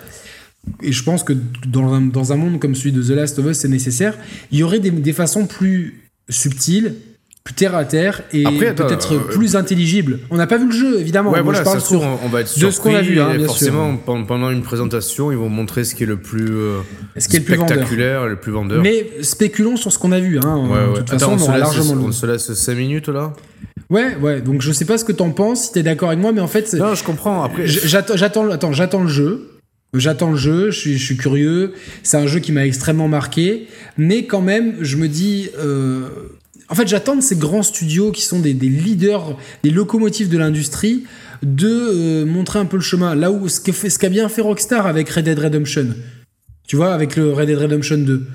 et 0.82 0.92
je 0.92 1.04
pense 1.04 1.24
que 1.24 1.34
dans 1.68 1.94
un, 1.94 2.02
dans 2.02 2.34
un, 2.34 2.36
monde 2.36 2.60
comme 2.60 2.76
celui 2.76 2.92
de 2.92 3.02
The 3.02 3.10
Last 3.10 3.40
of 3.40 3.46
Us, 3.46 3.58
c'est 3.58 3.68
nécessaire, 3.68 4.16
il 4.52 4.60
y 4.60 4.64
aurait 4.64 4.80
des, 4.80 4.92
des, 4.92 5.14
façons 5.14 5.48
plus 5.48 6.10
subtiles, 6.30 6.96
plus 7.44 7.56
terre 7.56 7.76
à 7.76 7.84
terre 7.86 8.22
et 8.32 8.44
peut-être 8.44 9.16
euh, 9.16 9.20
plus 9.20 9.56
intelligibles. 9.56 10.20
On 10.30 10.38
n'a 10.38 10.46
pas 10.46 10.58
vu 10.58 10.68
le 10.68 10.72
jeu, 10.72 11.00
évidemment. 11.00 11.32
Ouais, 11.32 11.42
voilà, 11.42 11.60
je 11.60 11.64
parle 11.64 11.82
sur, 11.82 12.02
on 12.02 12.28
va 12.28 12.42
être 12.42 12.48
surpris, 12.48 12.68
de 12.68 12.72
ce 12.72 12.80
qu'on 12.80 12.96
a 12.96 13.02
vu. 13.02 13.20
Hein, 13.20 13.34
forcément, 13.46 13.98
sûr. 14.06 14.26
pendant 14.28 14.52
une 14.52 14.62
présentation, 14.62 15.32
ils 15.32 15.38
vont 15.38 15.50
montrer 15.50 15.84
ce 15.84 15.96
qui 15.96 16.04
est 16.04 16.08
le 16.08 16.18
plus, 16.18 16.52
euh, 16.52 16.82
ce 17.18 17.28
qui 17.28 17.38
est 17.38 17.40
le 17.40 17.46
plus 17.46 17.56
spectaculaire, 17.56 18.28
le 18.28 18.36
plus 18.36 18.52
vendeur. 18.52 18.84
Mais 18.84 19.08
spéculons 19.24 19.78
sur 19.78 19.92
ce 19.92 19.98
qu'on 19.98 20.12
a 20.12 20.20
vu. 20.20 20.38
Hein. 20.44 20.58
Ouais, 20.58 20.74
ouais. 20.74 20.94
De 20.94 20.98
toute 21.00 21.14
Attends, 21.14 21.38
façon, 21.38 21.52
on, 21.52 21.54
on, 21.54 21.54
se 21.54 21.60
largement 21.60 21.96
laisse, 21.96 22.06
on 22.06 22.12
se 22.12 22.26
laisse 22.28 22.54
5 22.54 22.76
minutes 22.76 23.10
là? 23.10 23.34
Ouais, 23.90 24.16
ouais. 24.22 24.42
Donc 24.42 24.62
je 24.62 24.72
sais 24.72 24.86
pas 24.86 24.98
ce 24.98 25.06
que 25.06 25.12
t'en 25.12 25.32
penses, 25.32 25.66
si 25.66 25.74
t'es 25.74 25.84
d'accord 25.84 26.10
avec 26.10 26.22
moi, 26.22 26.32
mais 26.32 26.42
en 26.42 26.48
fait. 26.48 26.72
Non, 26.74 26.94
je 26.94 27.04
comprends. 27.04 27.44
Après, 27.44 27.68
j'attends, 27.68 28.14
attends, 28.52 28.72
j'attends 28.72 29.04
le 29.04 29.10
jeu. 29.10 29.51
J'attends 29.94 30.32
le 30.32 30.38
jeu, 30.38 30.72
je 30.72 30.96
suis, 30.96 31.18
curieux. 31.18 31.74
C'est 32.02 32.18
un 32.18 32.28
jeu 32.28 32.40
qui 32.40 32.54
m'a 32.54 32.66
extrêmement 32.66 33.10
marqué, 33.10 33.68
mais 33.98 34.26
quand 34.26 34.42
même, 34.42 34.76
je 34.82 34.96
me 34.96 35.08
dis. 35.08 35.50
Euh, 35.60 36.08
en 36.70 36.76
fait, 36.76 36.88
j'attends 36.88 37.18
de 37.18 37.22
ces 37.22 37.36
grands 37.36 37.64
studios 37.64 38.12
qui 38.12 38.22
sont 38.22 38.40
des, 38.40 38.54
leaders, 38.54 39.38
des 39.64 39.72
locomotives 39.72 40.30
de 40.30 40.38
l'industrie, 40.38 41.04
de 41.44 41.68
euh, 41.68 42.26
montrer 42.26 42.60
un 42.60 42.66
peu 42.66 42.78
le 42.78 42.84
chemin. 42.84 43.16
Là 43.16 43.32
où 43.32 43.50
ce 43.50 43.60
qu'a 43.60 44.10
bien 44.10 44.30
fait 44.30 44.42
Rockstar 44.42 44.88
avec 44.88 45.10
Red 45.10 45.26
Dead 45.26 45.38
Redemption, 45.38 45.88
tu 46.66 46.78
vois, 46.78 46.94
avec 46.94 47.18
le 47.18 47.34
Red 47.34 47.48
Dead 47.48 47.58
Redemption 47.58 47.98
2 47.98 48.26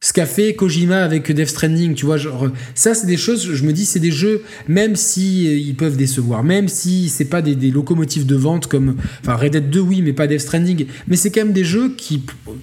ce 0.00 0.12
qu'a 0.12 0.26
fait 0.26 0.54
Kojima 0.54 1.02
avec 1.02 1.32
Death 1.32 1.48
Stranding, 1.48 1.94
tu 1.94 2.06
vois, 2.06 2.18
genre, 2.18 2.48
ça 2.76 2.94
c'est 2.94 3.08
des 3.08 3.16
choses, 3.16 3.52
je 3.52 3.64
me 3.64 3.72
dis, 3.72 3.84
c'est 3.84 3.98
des 3.98 4.12
jeux, 4.12 4.42
même 4.68 4.94
si 4.94 5.48
euh, 5.48 5.58
ils 5.58 5.74
peuvent 5.74 5.96
décevoir, 5.96 6.44
même 6.44 6.68
si 6.68 7.08
c'est 7.08 7.24
pas 7.24 7.42
des, 7.42 7.56
locomotives 7.72 8.24
de 8.24 8.36
vente 8.36 8.68
comme, 8.68 8.94
enfin 9.20 9.34
Red 9.34 9.52
Dead 9.52 9.70
2 9.70 9.80
oui, 9.80 10.02
mais 10.02 10.12
pas 10.12 10.28
Death 10.28 10.40
Stranding, 10.40 10.86
mais 11.08 11.16
c'est 11.16 11.32
quand 11.32 11.40
même 11.40 11.52
des 11.52 11.64
jeux 11.64 11.94
qui, 11.96 12.22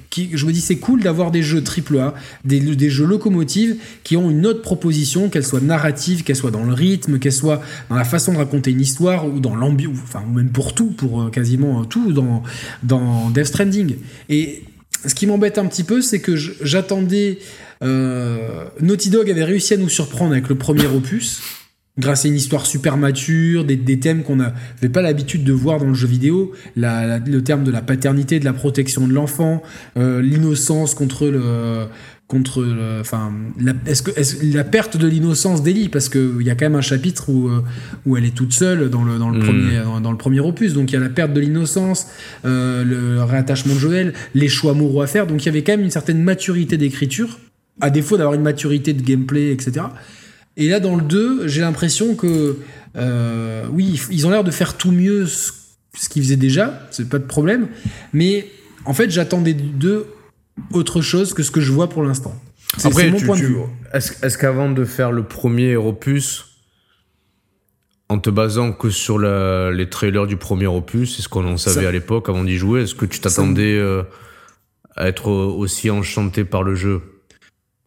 qui 0.10 0.30
je 0.34 0.46
me 0.46 0.54
dis, 0.54 0.62
c'est 0.62 0.78
cool 0.78 1.04
d'avoir 1.04 1.30
des 1.30 1.44
jeux 1.44 1.62
AAA, 1.62 2.14
des, 2.46 2.62
des 2.62 2.90
jeux 2.90 3.06
locomotives 3.06 3.76
qui 4.06 4.16
ont 4.16 4.32
une 4.32 4.46
autre 4.46 4.62
proposition, 4.62 5.30
qu'elle 5.30 5.46
soit 5.46 5.62
narrative, 5.62 6.24
qu'elle 6.24 6.38
soit 6.38 6.52
dans 6.52 6.64
le 6.64 6.74
rythme, 6.74 7.20
qu'elle 7.20 7.34
soit 7.34 7.62
dans 7.90 7.96
la 7.96 8.06
façon 8.06 8.32
de 8.32 8.38
raconter 8.38 8.72
une 8.72 8.82
histoire 8.82 9.28
ou 9.28 9.42
dans 9.42 9.56
l'ambiance, 9.56 9.98
enfin 10.04 10.24
même 10.34 10.52
pour 10.52 10.74
tout, 10.74 10.92
pour 10.92 11.24
euh, 11.24 11.30
quasiment 11.30 11.84
tout 11.84 12.14
dans 12.14 12.44
dans 12.84 13.30
Death 13.30 13.48
Stranding. 13.48 13.96
Et 14.30 14.64
ce 15.08 15.16
qui 15.16 15.28
m'embête 15.28 15.58
un 15.58 15.66
petit 15.66 15.84
peu, 15.84 16.01
c'est 16.01 16.20
que 16.20 16.36
j'attendais. 16.36 17.39
Euh, 17.84 18.66
Naughty 18.82 19.10
Dog 19.10 19.30
avait 19.30 19.43
réussi 19.43 19.74
à 19.74 19.78
nous 19.78 19.89
surprendre 19.89 20.32
avec 20.32 20.47
le 20.47 20.56
premier 20.56 20.88
opus, 20.88 21.41
grâce 21.97 22.26
à 22.26 22.28
une 22.28 22.36
histoire 22.36 22.66
super 22.66 22.97
mature, 22.97 23.66
des, 23.66 23.99
thèmes 23.99 24.24
qu'on 24.24 24.38
n'avait 24.38 24.89
pas 24.91 25.01
l'habitude 25.01 25.43
de 25.43 25.53
voir 25.53 25.80
dans 25.80 25.88
le 25.88 25.93
jeu 25.93 26.08
vidéo, 26.08 26.53
le 26.76 27.39
terme 27.39 27.64
de 27.64 27.72
la 27.72 27.82
paternité, 27.82 28.39
de 28.39 28.45
la 28.45 28.53
protection 28.53 29.08
de 29.08 29.14
l'enfant, 29.14 29.62
euh, 29.97 30.22
l'innocence 30.22 30.95
contre 30.95 31.28
le 31.28 31.88
contre 32.28 32.65
enfin 32.99 33.32
la, 33.59 33.73
est-ce 33.86 34.01
que 34.01 34.11
la 34.55 34.63
perte 34.63 34.97
de 34.97 35.07
l'innocence 35.07 35.61
d'Ellie 35.61 35.89
parce 35.89 36.09
que 36.09 36.38
il 36.39 36.47
y 36.47 36.49
a 36.49 36.55
quand 36.55 36.65
même 36.65 36.76
un 36.76 36.82
chapitre 36.82 37.30
où 37.30 37.51
où 38.05 38.17
elle 38.17 38.26
est 38.26 38.36
toute 38.36 38.53
seule 38.53 38.89
dans 38.89 39.03
le 39.03 39.19
dans 39.19 39.30
le 39.30 39.39
mmh. 39.39 39.43
premier 39.43 39.78
dans, 39.84 40.01
dans, 40.01 40.11
le 40.11 40.17
premier 40.17 40.39
opus. 40.39 40.73
Donc 40.73 40.91
il 40.91 40.95
y 40.95 40.97
a 40.97 41.01
la 41.01 41.09
perte 41.09 41.34
de 41.34 41.39
l'innocence 41.39 42.07
euh, 42.45 42.84
le 42.84 43.23
réattachement 43.23 43.76
de 43.76 43.80
Joël 43.80 44.13
les 44.34 44.47
choix 44.47 44.73
moraux 44.73 45.01
à 45.01 45.07
faire. 45.07 45.28
Donc 45.28 45.43
il 45.43 45.45
y 45.45 45.49
avait 45.49 45.63
quand 45.63 45.73
même 45.73 45.84
une 45.84 45.91
certaine 45.91 46.21
maturité 46.21 46.78
d'écriture 46.78 47.39
à 47.80 47.91
défaut 47.91 48.17
d'avoir 48.17 48.34
une 48.34 48.41
maturité 48.41 48.93
de 48.93 49.03
gameplay 49.03 49.51
etc 49.51 49.86
et 50.57 50.69
là 50.69 50.80
dans 50.80 50.95
le 50.95 51.01
2 51.03 51.47
j'ai 51.47 51.61
l'impression 51.61 52.15
que 52.15 52.57
euh, 52.95 53.65
oui 53.71 54.01
ils 54.09 54.26
ont 54.26 54.30
l'air 54.30 54.43
de 54.43 54.51
faire 54.51 54.78
tout 54.78 54.91
mieux 54.91 55.26
ce, 55.26 55.51
ce 55.93 56.09
qu'ils 56.09 56.23
faisaient 56.23 56.36
déjà 56.38 56.88
c'est 56.91 57.09
pas 57.09 57.19
de 57.19 57.26
problème. 57.26 57.67
Mais 58.13 58.47
en 58.86 58.93
fait 58.93 59.09
j'attendais 59.09 59.53
d'eux 59.53 60.07
autre 60.72 61.01
chose 61.01 61.34
que 61.34 61.43
ce 61.43 61.51
que 61.51 61.62
je 61.62 61.72
vois 61.72 61.89
pour 61.89 62.03
l'instant. 62.03 62.36
C'est 62.78 62.89
mon 62.89 63.18
tu, 63.18 63.26
point 63.26 63.36
tu, 63.36 63.43
de 63.43 63.47
vue. 63.47 63.58
Est-ce 63.93 64.26
est 64.26 64.38
qu'avant 64.38 64.70
de 64.70 64.84
faire 64.86 65.12
le 65.12 65.24
premier 65.24 65.76
opus, 65.76 66.45
en 68.10 68.20
te 68.20 68.30
basant 68.30 68.72
que 68.72 68.89
sur 68.89 69.18
la, 69.18 69.72
les 69.72 69.89
trailers 69.89 70.28
du 70.28 70.38
premier 70.38 70.68
opus, 70.68 71.16
c'est 71.16 71.22
ce 71.22 71.30
qu'on 71.30 71.47
en 71.47 71.58
savait 71.58 71.84
ça, 71.84 71.89
à 71.89 71.91
l'époque 71.91 72.30
avant 72.30 72.43
d'y 72.43 72.58
jouer, 72.58 72.84
est-ce 72.84 72.95
que 72.95 73.06
tu 73.06 73.20
t'attendais 73.20 73.78
euh, 73.78 74.03
à 74.95 75.08
être 75.08 75.30
aussi 75.30 75.89
enchanté 75.89 76.43
par 76.43 76.64
le 76.64 76.76
jeu 76.76 77.01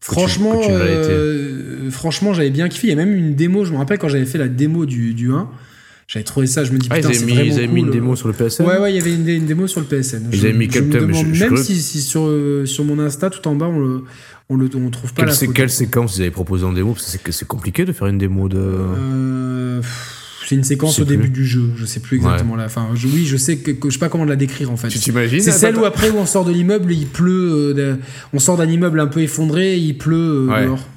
Franchement, 0.00 0.60
tu, 0.60 0.70
euh, 0.70 1.90
franchement, 1.90 2.32
j'avais 2.32 2.50
bien 2.50 2.68
kiffé. 2.68 2.86
Il 2.86 2.90
y 2.90 2.92
a 2.92 2.96
même 2.96 3.14
une 3.14 3.34
démo. 3.34 3.64
Je 3.64 3.72
me 3.72 3.78
rappelle 3.78 3.98
quand 3.98 4.08
j'avais 4.08 4.24
fait 4.26 4.38
la 4.38 4.48
démo 4.48 4.86
du, 4.86 5.12
du 5.12 5.32
1. 5.32 5.50
J'avais 6.08 6.24
trouvé 6.24 6.46
ça, 6.46 6.64
je 6.64 6.72
me 6.72 6.78
dis, 6.78 6.88
ah, 6.90 6.96
putain, 6.96 7.10
ils 7.12 7.26
mis, 7.26 7.38
avaient 7.38 7.66
mis 7.66 7.80
une 7.80 7.90
démo 7.90 8.16
sur 8.16 8.28
le 8.28 8.34
PSN 8.34 8.64
Ouais, 8.64 8.78
ouais, 8.78 8.92
il 8.92 8.96
y 8.96 8.98
avait 9.00 9.14
une, 9.14 9.28
une 9.28 9.44
démo 9.44 9.66
sur 9.66 9.80
le 9.80 9.86
PSN. 9.86 10.30
Ils 10.32 10.38
je, 10.40 10.46
avaient 10.46 10.56
mis 10.56 10.66
demande, 10.66 11.34
je, 11.34 11.44
Même 11.44 11.56
si, 11.58 11.76
si, 11.82 12.00
sur, 12.00 12.22
euh, 12.26 12.64
sur 12.64 12.82
mon 12.84 12.98
Insta, 12.98 13.28
tout 13.28 13.46
en 13.46 13.54
bas, 13.54 13.66
on 13.66 13.78
le, 13.78 14.04
on 14.48 14.56
le 14.56 14.70
on 14.74 14.88
trouve 14.88 15.12
pas 15.12 15.20
quelle, 15.22 15.28
la 15.28 15.34
photo. 15.34 15.52
Quelle 15.52 15.68
séquence 15.68 16.16
ils 16.16 16.22
avaient 16.22 16.30
proposé 16.30 16.64
en 16.64 16.72
démo? 16.72 16.94
Parce 16.94 17.14
que 17.18 17.30
c'est 17.30 17.46
compliqué 17.46 17.84
de 17.84 17.92
faire 17.92 18.06
une 18.06 18.16
démo 18.16 18.48
de... 18.48 18.56
Euh, 18.58 19.82
C'est 20.46 20.54
une 20.54 20.64
séquence 20.64 20.98
au 20.98 21.04
début 21.04 21.28
du 21.28 21.44
jeu, 21.44 21.72
je 21.76 21.84
sais 21.84 22.00
plus 22.00 22.16
exactement 22.16 22.56
la 22.56 22.70
fin. 22.70 22.88
Je- 22.94 23.06
oui, 23.06 23.26
je 23.26 23.36
sais 23.36 23.58
que, 23.58 23.72
que- 23.72 23.90
je 23.90 23.92
sais 23.94 23.98
pas 24.00 24.08
comment 24.08 24.24
la 24.24 24.36
décrire 24.36 24.70
en 24.70 24.78
fait. 24.78 24.88
Tu 24.88 24.98
t'imagines? 24.98 25.40
C'est 25.42 25.50
Attends, 25.50 25.58
celle 25.58 25.74
où 25.76 25.78
attends. 25.80 25.88
après 25.88 26.08
où 26.08 26.16
on 26.16 26.24
sort 26.24 26.46
de 26.46 26.52
l'immeuble, 26.52 26.90
il 26.90 27.06
pleut, 27.06 27.74
euh, 27.76 27.96
on 28.32 28.38
sort 28.38 28.56
d'un 28.56 28.68
immeuble 28.70 28.98
un 29.00 29.08
peu 29.08 29.20
effondré, 29.20 29.76
il 29.76 29.98
pleut 29.98 30.16
euh, 30.16 30.46
Ouais. 30.46 30.64
dehors. 30.64 30.88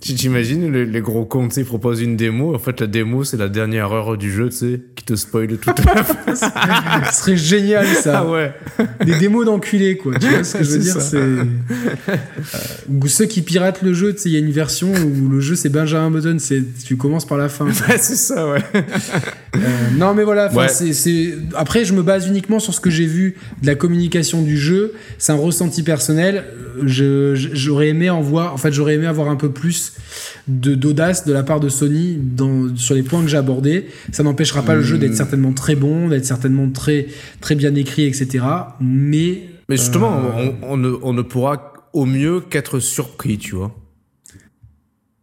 Tu 0.00 0.14
t'imagines 0.14 0.72
les, 0.72 0.86
les 0.86 1.00
gros 1.00 1.24
cons, 1.24 1.48
tu 1.48 1.54
sais, 1.56 1.60
ils 1.62 1.66
proposent 1.66 2.00
une 2.02 2.16
démo. 2.16 2.54
En 2.54 2.58
fait, 2.58 2.80
la 2.80 2.86
démo, 2.86 3.24
c'est 3.24 3.36
la 3.36 3.48
dernière 3.48 3.92
heure 3.92 4.16
du 4.16 4.30
jeu, 4.32 4.48
tu 4.48 4.56
sais, 4.56 4.80
qui 4.96 5.04
te 5.04 5.14
spoil 5.14 5.56
toute 5.58 5.78
la 5.84 6.04
Ce 7.12 7.18
serait 7.20 7.36
génial 7.36 7.86
ça. 7.86 8.20
Ah 8.20 8.30
ouais. 8.30 8.52
Des 9.04 9.16
démos 9.18 9.44
d'enculés 9.46 9.96
quoi. 9.96 10.18
Tu 10.18 10.26
vois 10.28 10.44
ce 10.44 10.58
que 10.58 10.64
je 10.64 10.70
veux 10.70 10.78
dire. 10.78 11.00
C'est 11.00 11.16
Euh, 11.16 11.44
ou 12.88 13.06
ceux 13.08 13.26
qui 13.26 13.42
piratent 13.42 13.82
le 13.82 13.92
jeu. 13.94 14.12
Tu 14.14 14.20
sais, 14.22 14.28
il 14.30 14.32
y 14.32 14.36
a 14.36 14.40
une 14.40 14.50
version 14.50 14.92
où 14.92 15.28
le 15.28 15.40
jeu 15.40 15.54
c'est 15.54 15.68
Benjamin 15.68 16.10
Button. 16.10 16.36
C'est 16.38 16.62
tu 16.84 16.96
commences 16.96 17.26
par 17.26 17.38
la 17.38 17.48
fin. 17.48 17.66
Ouais, 17.88 17.98
c'est 17.98 18.14
ça, 18.16 18.48
ouais. 18.48 18.60
Euh, 19.56 19.58
non, 19.98 20.14
mais 20.14 20.24
voilà. 20.24 20.52
Ouais. 20.54 20.68
c'est- 20.68 21.34
Après, 21.54 21.84
je 21.84 21.92
me 21.92 22.02
base 22.02 22.26
uniquement 22.28 22.58
sur 22.58 22.72
ce 22.72 22.80
que 22.80 22.88
j'ai 22.90 23.06
vu 23.06 23.34
de 23.62 23.66
la 23.66 23.74
communication 23.74 24.42
du 24.42 24.56
jeu. 24.56 24.92
C'est 25.18 25.32
un 25.32 25.36
ressenti 25.36 25.82
personnel. 25.82 26.44
Je- 26.84 27.34
je- 27.34 27.48
J'aurais 27.52 27.88
aimé 27.88 28.10
en 28.10 28.20
voir. 28.20 28.54
En 28.54 28.56
fait, 28.56 28.72
j'aurais 28.72 28.94
aimé 28.94 29.06
avoir 29.06 29.28
un 29.28 29.36
peu 29.36 29.50
plus 29.50 29.72
de 30.48 30.74
d'audace 30.74 31.24
de 31.26 31.32
la 31.32 31.42
part 31.42 31.60
de 31.60 31.68
Sony 31.68 32.16
dans, 32.20 32.74
sur 32.76 32.94
les 32.94 33.02
points 33.02 33.22
que 33.22 33.28
j'ai 33.28 33.36
abordés. 33.36 33.86
Ça 34.12 34.22
n'empêchera 34.22 34.62
pas 34.62 34.74
le 34.74 34.82
jeu 34.82 34.96
Hmm. 34.96 35.00
d'être 35.00 35.16
certainement 35.16 35.52
très 35.52 35.74
bon, 35.76 36.08
d'être 36.08 36.24
certainement 36.26 36.68
très 36.70 37.06
très 37.40 37.54
bien 37.54 37.74
écrit, 37.74 38.04
etc. 38.04 38.44
Mais 38.80 39.42
Mais 39.68 39.76
justement, 39.76 40.12
euh, 40.36 40.50
on, 40.62 40.72
on 40.72 40.76
ne, 40.76 40.94
on 41.02 41.12
ne 41.12 41.22
pourra 41.22 41.72
au 41.92 42.06
mieux 42.06 42.40
qu'être 42.40 42.78
surpris, 42.80 43.38
tu 43.38 43.54
vois. 43.54 43.74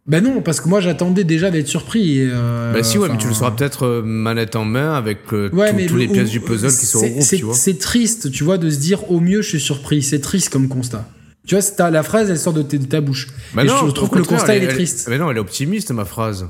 Ben 0.04 0.20
non, 0.24 0.42
parce 0.42 0.60
que 0.60 0.68
moi 0.68 0.80
j'attendais 0.80 1.22
déjà 1.22 1.52
d'être 1.52 1.68
surpris. 1.68 2.18
et, 2.18 2.28
euh, 2.32 2.72
bah 2.72 2.82
si, 2.82 2.98
ouais, 2.98 3.08
mais 3.08 3.18
tu 3.18 3.28
le 3.28 3.34
sauras 3.34 3.52
peut-être 3.52 3.86
euh, 3.86 4.02
manette 4.02 4.56
en 4.56 4.64
main 4.64 4.94
avec 4.94 5.18
euh, 5.32 5.48
Ouais, 5.52 5.70
tout- 5.70 5.76
mais 5.76 5.86
tous 5.86 5.94
le- 5.94 6.00
les 6.00 6.08
pièces 6.08 6.30
du 6.30 6.40
puzzle 6.40 6.70
qui 6.76 6.86
sont 6.86 6.98
au 6.98 7.08
groupe, 7.08 7.24
tu 7.28 7.44
vois. 7.44 7.54
C'est 7.54 7.78
triste, 7.78 8.32
tu 8.32 8.42
vois, 8.42 8.58
de 8.58 8.68
se 8.68 8.78
dire 8.80 9.08
au 9.12 9.20
mieux 9.20 9.42
je 9.42 9.48
suis 9.50 9.60
surpris. 9.60 10.02
C'est 10.02 10.18
triste 10.18 10.48
comme 10.48 10.66
constat. 10.66 11.08
Tu 11.46 11.54
vois, 11.56 11.62
ta- 11.62 11.90
la 11.90 12.02
phrase 12.02 12.30
elle 12.30 12.38
sort 12.38 12.52
de, 12.52 12.62
ta 12.62 13.00
bouche. 13.00 13.28
Bah 13.54 13.64
Et 13.64 13.66
non, 13.66 13.86
je 13.86 13.90
trouve 13.92 14.10
que 14.10 14.18
le 14.18 14.24
constat 14.24 14.54
il 14.54 14.58
elle- 14.58 14.62
est 14.64 14.66
elle- 14.70 14.74
triste. 14.74 15.06
Mais 15.08 15.18
non, 15.18 15.30
elle 15.30 15.36
est 15.36 15.40
optimiste, 15.40 15.90
ma 15.90 16.04
phrase. 16.04 16.46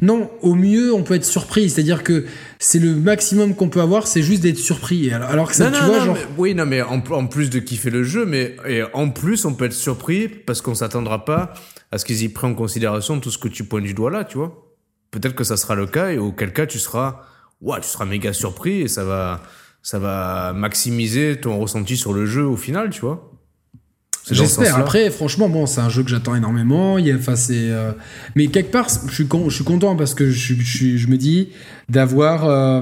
Non, 0.00 0.30
au 0.42 0.54
mieux 0.54 0.92
on 0.94 1.02
peut 1.02 1.14
être 1.14 1.24
surpris. 1.24 1.68
C'est-à-dire 1.70 2.02
que 2.02 2.24
c'est 2.58 2.78
le 2.78 2.94
maximum 2.94 3.54
qu'on 3.54 3.68
peut 3.68 3.80
avoir, 3.80 4.06
c'est 4.06 4.22
juste 4.22 4.42
d'être 4.42 4.58
surpris. 4.58 5.12
Alors, 5.12 5.28
alors 5.30 5.48
que 5.48 5.54
ça, 5.56 5.70
non, 5.70 5.76
tu 5.76 5.82
non, 5.82 5.88
vois, 5.88 5.98
non, 5.98 6.04
genre. 6.06 6.14
mais- 6.16 6.26
oui, 6.38 6.54
non, 6.54 6.66
mais 6.66 6.82
en, 6.82 7.02
en 7.10 7.26
plus 7.26 7.50
de 7.50 7.58
kiffer 7.58 7.90
le 7.90 8.02
jeu, 8.04 8.24
mais 8.24 8.56
et 8.66 8.82
en 8.94 9.10
plus, 9.10 9.44
on 9.44 9.54
peut 9.54 9.64
être 9.66 9.72
surpris 9.72 10.28
parce 10.28 10.60
qu'on 10.60 10.74
s'attendra 10.74 11.24
pas 11.24 11.52
à 11.90 11.98
ce 11.98 12.04
qu'ils 12.04 12.22
y 12.22 12.28
prennent 12.28 12.52
en 12.52 12.54
considération 12.54 13.20
tout 13.20 13.30
ce 13.30 13.38
que 13.38 13.48
tu 13.48 13.64
pointes 13.64 13.84
du 13.84 13.94
doigt 13.94 14.10
là, 14.10 14.24
tu 14.24 14.38
vois. 14.38 14.72
Peut-être 15.10 15.34
que 15.34 15.44
ça 15.44 15.56
sera 15.56 15.74
le 15.74 15.86
cas 15.86 16.10
et 16.10 16.18
auquel 16.18 16.52
cas 16.52 16.66
tu 16.66 16.78
seras, 16.78 17.20
ouais, 17.60 17.80
tu 17.80 17.86
seras 17.88 18.06
méga 18.06 18.32
surpris 18.32 18.80
et 18.80 18.88
ça 18.88 19.04
va, 19.04 19.42
ça 19.82 19.98
va 19.98 20.52
maximiser 20.54 21.38
ton 21.40 21.58
ressenti 21.58 21.96
sur 21.96 22.12
le 22.14 22.24
jeu 22.24 22.44
au 22.44 22.56
final, 22.56 22.88
tu 22.90 23.00
vois. 23.02 23.31
J'espère. 24.30 24.76
Après, 24.78 25.10
franchement, 25.10 25.48
bon, 25.48 25.66
c'est 25.66 25.80
un 25.80 25.88
jeu 25.88 26.02
que 26.02 26.10
j'attends 26.10 26.34
énormément. 26.36 26.96
Il 26.98 27.06
y 27.06 27.10
a, 27.10 27.16
enfin, 27.16 27.34
c'est, 27.36 27.54
euh, 27.70 27.90
mais 28.36 28.46
quelque 28.48 28.70
part, 28.70 28.86
je 29.08 29.12
suis, 29.12 29.26
con- 29.26 29.48
je 29.50 29.54
suis 29.56 29.64
content 29.64 29.96
parce 29.96 30.14
que 30.14 30.30
je, 30.30 30.54
me 31.08 31.16
dis 31.16 31.48
d'avoir, 31.88 32.44
euh, 32.46 32.80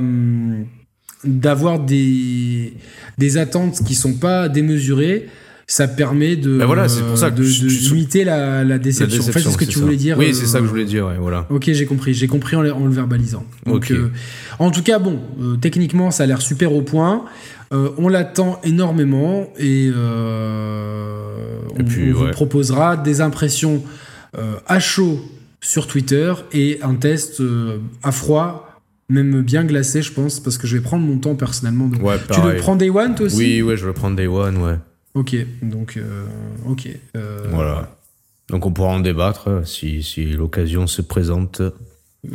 d'avoir 1.24 1.80
des, 1.80 2.74
des 3.18 3.36
attentes 3.38 3.82
qui 3.84 3.94
sont 3.94 4.14
pas 4.14 4.48
démesurées. 4.48 5.28
Ça 5.66 5.86
permet 5.86 6.34
de, 6.34 6.58
Ben 6.58 6.66
voilà, 6.66 6.88
c'est 6.88 7.00
pour 7.02 7.16
ça 7.16 7.30
que 7.30 7.36
de, 7.36 7.42
limiter 7.44 8.24
la, 8.24 8.64
la 8.64 8.76
déception. 8.80 9.22
En 9.22 9.26
fait, 9.26 9.38
c'est 9.40 9.50
ce 9.52 9.56
que 9.56 9.64
tu 9.64 9.74
ça. 9.78 9.80
voulais 9.84 9.96
dire. 9.96 10.18
Oui, 10.18 10.30
euh, 10.30 10.32
c'est 10.32 10.46
ça 10.46 10.58
que 10.58 10.64
je 10.64 10.68
voulais 10.70 10.84
dire, 10.84 11.06
ouais, 11.06 11.14
voilà. 11.20 11.46
Ok, 11.48 11.70
j'ai 11.72 11.86
compris. 11.86 12.12
J'ai 12.12 12.26
compris 12.26 12.56
en, 12.56 12.62
le- 12.62 12.72
en 12.74 12.84
le 12.86 12.90
verbalisant. 12.92 13.44
Donc, 13.66 13.92
euh, 13.92 14.10
en 14.58 14.72
tout 14.72 14.82
cas, 14.82 14.98
bon, 14.98 15.20
euh, 15.40 15.56
techniquement, 15.58 16.10
ça 16.10 16.24
a 16.24 16.26
l'air 16.26 16.42
super 16.42 16.72
au 16.72 16.82
point. 16.82 17.24
Euh, 17.72 17.90
on 17.98 18.08
l'attend 18.08 18.60
énormément 18.64 19.48
et, 19.58 19.90
euh, 19.94 21.60
on, 21.78 21.84
puis, 21.84 22.12
on 22.12 22.18
vous 22.18 22.30
proposera 22.32 22.96
des 22.96 23.20
impressions 23.20 23.82
euh, 24.36 24.54
à 24.66 24.80
chaud 24.80 25.20
sur 25.60 25.86
Twitter 25.86 26.32
et 26.52 26.80
un 26.82 26.94
test 26.94 27.40
à 28.02 28.12
froid, 28.12 28.80
même 29.08 29.42
bien 29.42 29.64
glacé, 29.64 30.02
je 30.02 30.12
pense, 30.12 30.40
parce 30.40 30.58
que 30.58 30.66
je 30.66 30.76
vais 30.76 30.82
prendre 30.82 31.04
mon 31.06 31.18
temps 31.18 31.34
personnellement. 31.36 31.86
de- 31.88 31.96
Ouais, 31.98 32.16
tu 32.32 32.40
le 32.40 32.56
prends 32.56 32.76
Day 32.76 32.90
One 32.90 33.14
toi 33.14 33.26
aussi? 33.26 33.36
Oui, 33.36 33.62
ouais, 33.62 33.76
je 33.76 33.86
le 33.86 33.92
prendre 33.92 34.16
Day 34.16 34.26
One, 34.26 34.56
ouais. 34.58 34.76
Ok, 35.14 35.36
donc 35.62 35.98
ok. 36.68 36.88
Voilà. 37.50 37.96
Donc 38.48 38.66
on 38.66 38.72
pourra 38.72 38.88
en 38.88 39.00
débattre 39.00 39.62
si, 39.64 40.02
si 40.02 40.24
l'occasion 40.26 40.86
se 40.88 41.02
présente. 41.02 41.62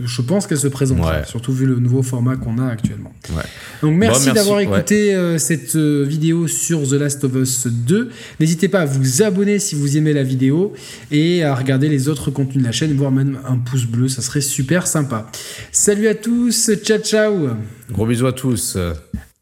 Je 0.04 0.22
pense 0.24 0.48
qu'elle 0.48 0.58
se 0.58 0.68
présentera, 0.68 1.18
Ouais. 1.20 1.26
surtout 1.28 1.54
vu 1.54 1.68
le 1.68 1.76
nouveau 1.76 2.02
format 2.02 2.36
qu'on 2.38 2.58
a 2.58 2.66
actuellement. 2.68 3.14
Ouais. 3.30 3.44
Donc 3.84 3.96
merci, 3.96 4.20
Bon, 4.30 4.34
merci, 4.34 4.34
d'avoir 4.34 4.60
écouté 4.60 5.14
euh, 5.14 5.38
cette 5.38 5.76
euh, 5.76 6.04
vidéo 6.08 6.48
sur 6.48 6.82
The 6.90 6.94
Last 6.94 7.24
of 7.24 7.36
Us 7.36 7.68
2. 7.68 8.10
N'hésitez 8.40 8.68
pas 8.68 8.80
à 8.82 8.86
vous 8.86 9.22
abonner 9.22 9.60
si 9.60 9.76
vous 9.76 9.96
aimez 9.96 10.14
la 10.14 10.24
vidéo 10.24 10.74
et 11.12 11.44
à 11.44 11.54
regarder 11.54 11.88
les 11.88 12.10
autres 12.10 12.32
contenus 12.32 12.58
de 12.64 12.64
la 12.64 12.72
chaîne, 12.72 12.96
voire 12.96 13.12
même 13.12 13.38
un 13.48 13.58
pouce 13.58 13.86
bleu, 13.86 14.08
ça 14.08 14.24
serait 14.24 14.42
super 14.42 14.88
sympa. 14.88 15.30
Salut 15.72 16.08
à 16.08 16.16
tous, 16.16 16.72
ciao 16.84 16.98
ciao 16.98 17.50
Gros 17.92 18.08
bisous 18.08 18.26
à 18.26 18.34
tous. 18.34 18.78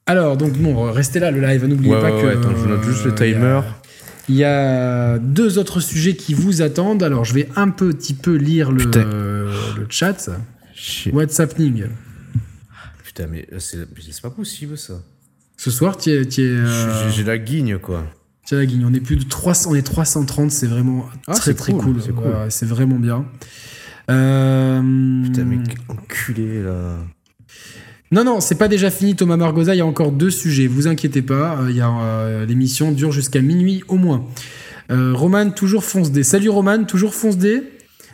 Alors, 0.05 0.35
donc 0.35 0.51
bon, 0.57 0.91
restez 0.91 1.19
là 1.21 1.31
le 1.31 1.39
live, 1.39 1.65
n'oubliez 1.65 1.93
ouais, 1.95 2.01
pas 2.01 2.11
que... 2.11 2.27
attends, 2.27 2.51
je 2.61 2.67
note 2.67 2.83
juste 2.83 3.05
le 3.05 3.11
euh, 3.11 3.13
a- 3.13 3.17
timer. 3.17 3.61
Il 4.29 4.35
y 4.35 4.43
a 4.45 5.19
deux 5.19 5.57
autres 5.57 5.79
sujets 5.81 6.15
qui 6.15 6.33
vous 6.33 6.61
attendent. 6.61 7.03
Alors, 7.03 7.25
je 7.25 7.33
vais 7.33 7.49
un 7.55 7.69
petit 7.69 8.13
peu 8.13 8.35
lire 8.35 8.71
le, 8.71 8.85
le 8.85 9.85
chat. 9.89 10.29
Shit. 10.73 11.13
What's 11.13 11.39
happening? 11.39 11.85
Putain, 13.03 13.27
mais 13.27 13.47
euh, 13.51 13.59
c'est 13.59 13.85
c'est 14.11 14.21
pas 14.21 14.29
possible 14.29 14.77
ça. 14.77 14.93
Ce 15.57 15.69
soir, 15.71 15.97
tu 15.97 16.09
es, 16.11 16.25
tu 16.25 16.41
euh, 16.41 17.11
J'ai- 17.11 17.23
la 17.23 17.37
guigne, 17.37 17.77
quoi. 17.77 18.05
Tiens 18.45 18.57
la 18.57 18.65
guigne, 18.65 18.85
on 18.85 18.93
est 18.93 18.99
plus 18.99 19.15
de 19.15 19.23
300, 19.23 19.71
on 19.71 19.75
est 19.75 19.81
330, 19.83 20.51
c'est 20.51 20.67
vraiment 20.67 21.07
Ah, 21.27 21.33
très 21.33 21.53
très 21.53 21.71
cool, 21.73 22.01
c'est 22.01 22.11
cool. 22.11 22.25
Ouais, 22.25 22.49
vraiment 22.67 22.97
bien. 22.99 23.25
Euh, 24.09 25.23
Putain, 25.23 25.45
mais 25.45 25.59
enculé, 25.87 26.61
là. 26.63 26.97
Non, 28.13 28.23
non, 28.23 28.39
c'est 28.41 28.55
pas 28.59 28.67
déjà 28.67 28.91
fini 28.91 29.15
Thomas 29.15 29.37
Margosa, 29.37 29.73
il 29.73 29.79
y 29.79 29.81
a 29.81 29.85
encore 29.87 30.11
deux 30.11 30.29
sujets, 30.29 30.67
vous 30.67 30.87
inquiétez 30.87 31.23
pas, 31.23 31.57
euh, 31.59 31.71
il 31.71 31.75
y 31.77 31.81
a, 31.81 31.89
euh, 31.89 32.45
l'émission 32.45 32.91
dure 32.91 33.11
jusqu'à 33.11 33.41
minuit 33.41 33.83
au 33.87 33.95
moins. 33.95 34.25
Euh, 34.91 35.13
Roman, 35.15 35.49
toujours 35.49 35.83
fonce 35.83 36.11
D. 36.11 36.21
Salut 36.21 36.49
Roman, 36.49 36.83
toujours 36.83 37.15
fonce 37.15 37.37
D. 37.39 37.63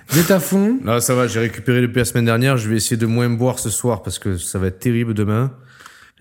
Vous 0.08 0.20
êtes 0.20 0.32
à 0.32 0.40
fond. 0.40 0.80
Non, 0.86 1.02
ça 1.02 1.14
va, 1.16 1.28
j'ai 1.28 1.42
récupéré 1.42 1.82
depuis 1.82 1.98
la 2.00 2.06
semaine 2.06 2.24
dernière. 2.24 2.56
Je 2.56 2.70
vais 2.70 2.78
essayer 2.78 2.96
de 2.96 3.06
moins 3.06 3.30
boire 3.30 3.60
ce 3.60 3.70
soir 3.70 4.02
parce 4.02 4.20
que 4.20 4.38
ça 4.38 4.58
va 4.58 4.68
être 4.68 4.80
terrible 4.80 5.14
demain. 5.14 5.52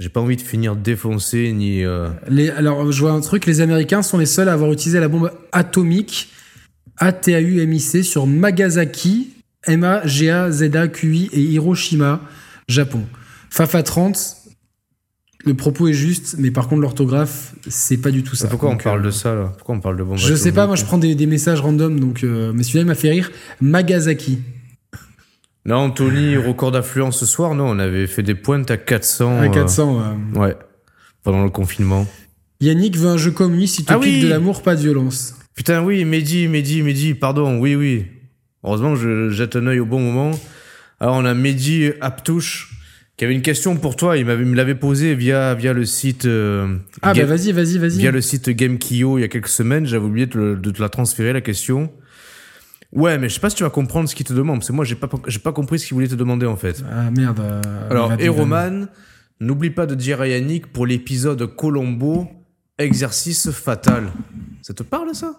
J'ai 0.01 0.09
pas 0.09 0.21
envie 0.21 0.37
de 0.37 0.43
finir 0.43 0.75
défoncé 0.75 1.53
ni. 1.53 1.85
euh, 1.85 2.09
Les- 2.29 2.51
alors, 2.51 2.91
je 2.91 3.01
vois 3.01 3.13
un 3.13 3.21
truc, 3.21 3.47
les 3.47 3.61
Américains 3.61 4.03
sont 4.03 4.19
les 4.19 4.27
seuls 4.27 4.49
à 4.49 4.55
avoir 4.55 4.73
utilisé 4.73 4.99
la 4.99 5.07
bombe 5.09 5.31
atomique 5.53 6.31
ATAUMIC 6.97 8.05
sur 8.05 8.27
Nagasaki, 8.27 9.31
M-A-G-A-Z-A-Q-I 9.67 11.31
et 11.33 11.41
Hiroshima, 11.41 12.21
Japon. 12.69 13.03
Fafa 13.51 13.83
30, 13.83 14.37
le 15.45 15.55
propos 15.55 15.89
est 15.89 15.93
juste, 15.95 16.37
mais 16.39 16.51
par 16.51 16.69
contre 16.69 16.83
l'orthographe, 16.83 17.55
c'est 17.69 17.97
pas 17.99 18.11
du 18.11 18.23
tout 18.23 18.37
ça. 18.37 18.49
Pourquoi 18.49 18.71
on 18.71 18.77
parle 18.77 19.01
euh, 19.01 19.07
de 19.07 19.11
ça 19.11 19.35
là? 19.35 19.53
Pourquoi 19.57 19.75
on 19.77 19.81
parle 19.81 19.97
de 19.97 20.03
bombe 20.03 20.19
Je 20.19 20.35
sais 20.35 20.53
pas, 20.53 20.67
moi 20.67 20.77
je 20.77 20.85
prends 20.85 20.99
des, 20.99 21.15
des 21.15 21.27
messages 21.27 21.61
random, 21.61 21.99
donc, 21.99 22.25
euh, 22.25 22.53
mais 22.55 22.63
celui-là 22.63 22.83
il 22.83 22.87
m'a 22.87 22.95
fait 22.95 23.11
rire. 23.11 23.31
Nagasaki. 23.61 24.41
Non, 25.65 25.77
Anthony, 25.77 26.37
record 26.37 26.73
d'affluence 26.73 27.19
ce 27.19 27.27
soir, 27.27 27.55
non, 27.55 27.67
on 27.69 27.79
avait 27.79 28.07
fait 28.07 28.23
des 28.23 28.35
pointes 28.35 28.71
à 28.71 28.77
400. 28.77 29.39
À 29.39 29.43
euh, 29.45 29.49
400. 29.51 30.01
euh. 30.35 30.39
ouais, 30.39 30.57
pendant 31.23 31.45
le 31.45 31.51
confinement. 31.51 32.07
Yannick 32.61 32.97
veut 32.97 33.09
un 33.09 33.17
jeu 33.19 33.31
communiste, 33.31 33.81
Ah 33.87 33.93
utopique 33.95 34.15
oui 34.15 34.23
de 34.23 34.29
l'amour, 34.29 34.63
pas 34.63 34.75
de 34.75 34.81
violence. 34.81 35.35
Putain, 35.55 35.83
oui, 35.83 36.05
Mehdi, 36.05 36.49
Mehdi, 36.49 36.83
Mehdi, 36.83 37.15
pardon, 37.15 37.59
oui, 37.59 37.75
oui. 37.75 38.07
Heureusement 38.65 38.95
que 38.95 39.01
je 39.01 39.31
jette 39.31 39.57
un 39.57 39.67
œil 39.67 39.81
au 39.81 39.87
bon 39.87 40.01
moment. 40.01 40.31
Alors, 41.01 41.17
on 41.17 41.25
a 41.25 41.35
Mehdi 41.35 41.91
Aptouche 42.01 42.78
qui 43.19 43.25
avait 43.25 43.35
une 43.35 43.43
question 43.43 43.77
pour 43.77 43.97
toi. 43.97 44.17
Il 44.17 44.25
me 44.25 44.55
l'avait 44.55 44.75
posée 44.77 45.15
via, 45.15 45.55
via 45.55 45.75
le 45.75 45.85
site. 45.85 46.25
euh, 46.25 46.79
Ah 47.03 47.13
bah 47.13 47.25
vas-y, 47.27 47.53
vas-y, 47.53 47.77
vas-y. 47.77 47.99
via 47.99 48.11
le 48.11 48.21
site 48.23 48.49
Gamekio 48.49 49.19
il 49.19 49.23
y 49.23 49.25
a 49.25 49.29
quelques 49.29 49.49
semaines. 49.49 49.85
J'avais 49.85 50.07
oublié 50.07 50.27
de, 50.27 50.39
le- 50.39 50.57
de 50.57 50.71
te 50.71 50.81
la 50.81 50.89
transférer, 50.89 51.33
la 51.35 51.41
question. 51.43 51.93
Ouais, 52.93 53.19
mais 53.19 53.29
je 53.29 53.35
sais 53.35 53.41
pas 53.41 53.51
si 53.51 53.57
tu 53.57 53.65
vas 53.65 53.71
comprendre 53.71 54.09
ce 54.09 54.15
qu'il 54.15 54.25
te 54.25 54.33
demande. 54.33 54.61
Parce 54.61 54.69
que 54.69 54.73
moi, 54.73 54.85
j'ai 54.87 54.95
pas, 54.95 55.09
j'ai 55.27 55.41
pas 55.41 55.53
compris 55.53 55.79
ce 55.79 55.87
qu'il 55.87 55.95
voulait 55.95 56.09
te 56.09 56.15
demander, 56.15 56.47
en 56.47 56.57
fait. 56.57 56.83
Ah 56.91 57.11
merde. 57.11 57.41
euh, 57.41 57.61
Alors, 57.91 58.13
et 58.19 58.29
Roman, 58.29 58.87
n'oublie 59.41 59.71
pas 59.71 59.85
de 59.87 59.95
dire 59.95 60.21
à 60.23 60.29
Yannick 60.29 60.73
pour 60.73 60.87
l'épisode 60.87 61.45
Colombo, 61.57 62.29
exercice 62.79 63.51
fatal. 63.51 64.11
Ça 64.63 64.73
te 64.75 64.83
parle, 64.85 65.15
ça? 65.15 65.35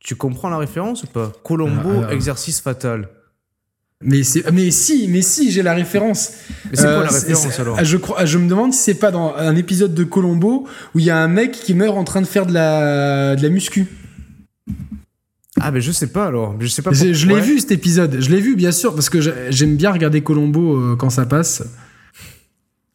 Tu 0.00 0.16
comprends 0.16 0.50
la 0.50 0.58
référence 0.58 1.02
ou 1.04 1.06
pas? 1.06 1.32
Colombo, 1.42 2.04
ah. 2.08 2.12
exercice 2.12 2.60
fatal. 2.60 3.08
Mais, 4.04 4.22
si, 4.24 5.06
mais 5.08 5.22
si, 5.22 5.50
j'ai 5.52 5.62
la 5.62 5.74
référence. 5.74 6.32
Mais 6.70 6.76
c'est 6.76 6.86
Euh, 6.86 6.94
quoi 6.96 7.04
la 7.04 7.10
c'est- 7.10 7.26
référence 7.32 7.60
alors 7.60 7.76
ah, 7.78 7.84
je, 7.84 7.96
crois, 7.96 8.16
ah, 8.20 8.26
je 8.26 8.38
me 8.38 8.48
demande 8.48 8.72
si 8.72 8.80
c'est 8.80 8.94
pas 8.94 9.10
dans 9.10 9.34
un 9.36 9.54
épisode 9.56 9.94
de 9.94 10.04
Colombo 10.04 10.66
où 10.94 10.98
il 10.98 11.04
y 11.04 11.10
a 11.10 11.18
un 11.18 11.28
mec 11.28 11.52
qui 11.52 11.74
meurt 11.74 11.96
en 11.96 12.04
train 12.04 12.20
de 12.20 12.26
faire 12.26 12.46
de 12.46 12.52
la, 12.52 13.36
de 13.36 13.42
la 13.42 13.48
muscu. 13.48 13.86
Ah, 15.60 15.70
mais 15.70 15.80
je 15.80 15.92
sais 15.92 16.06
pas 16.08 16.26
alors. 16.26 16.56
Je 16.60 16.66
sais 16.66 16.82
pas. 16.82 16.92
Je, 16.92 17.12
je 17.12 17.26
l'ai 17.26 17.34
Ouais. 17.34 17.40
vu 17.40 17.60
cet 17.60 17.70
épisode. 17.72 18.16
Je 18.20 18.30
l'ai 18.30 18.40
vu, 18.40 18.56
bien 18.56 18.72
sûr, 18.72 18.94
parce 18.94 19.10
que 19.10 19.20
j'ai- 19.20 19.34
j'aime 19.50 19.76
bien 19.76 19.92
regarder 19.92 20.20
Colombo 20.22 20.76
euh, 20.76 20.96
quand 20.96 21.10
ça 21.10 21.26
passe. 21.26 21.62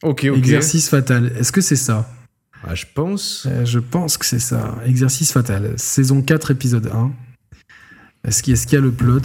Ok, 0.02 0.26
ok. 0.30 0.36
Exercice 0.36 0.88
fatal. 0.88 1.32
Est-ce 1.38 1.52
que 1.52 1.60
c'est 1.60 1.76
ça? 1.76 2.10
Ah, 2.66 2.74
je 2.74 2.84
pense. 2.92 3.46
Euh, 3.48 3.64
Je 3.64 3.78
pense 3.78 4.18
que 4.18 4.26
c'est 4.26 4.40
ça. 4.40 4.76
Exercice 4.84 5.32
fatal. 5.32 5.72
Saison 5.76 6.20
4, 6.22 6.50
épisode 6.50 6.88
1. 6.92 7.12
Est-ce 8.24 8.42
qu'il 8.42 8.52
est-ce 8.54 8.66
qu'il 8.66 8.74
y 8.76 8.78
a 8.78 8.84
le 8.84 8.90
plot? 8.90 9.20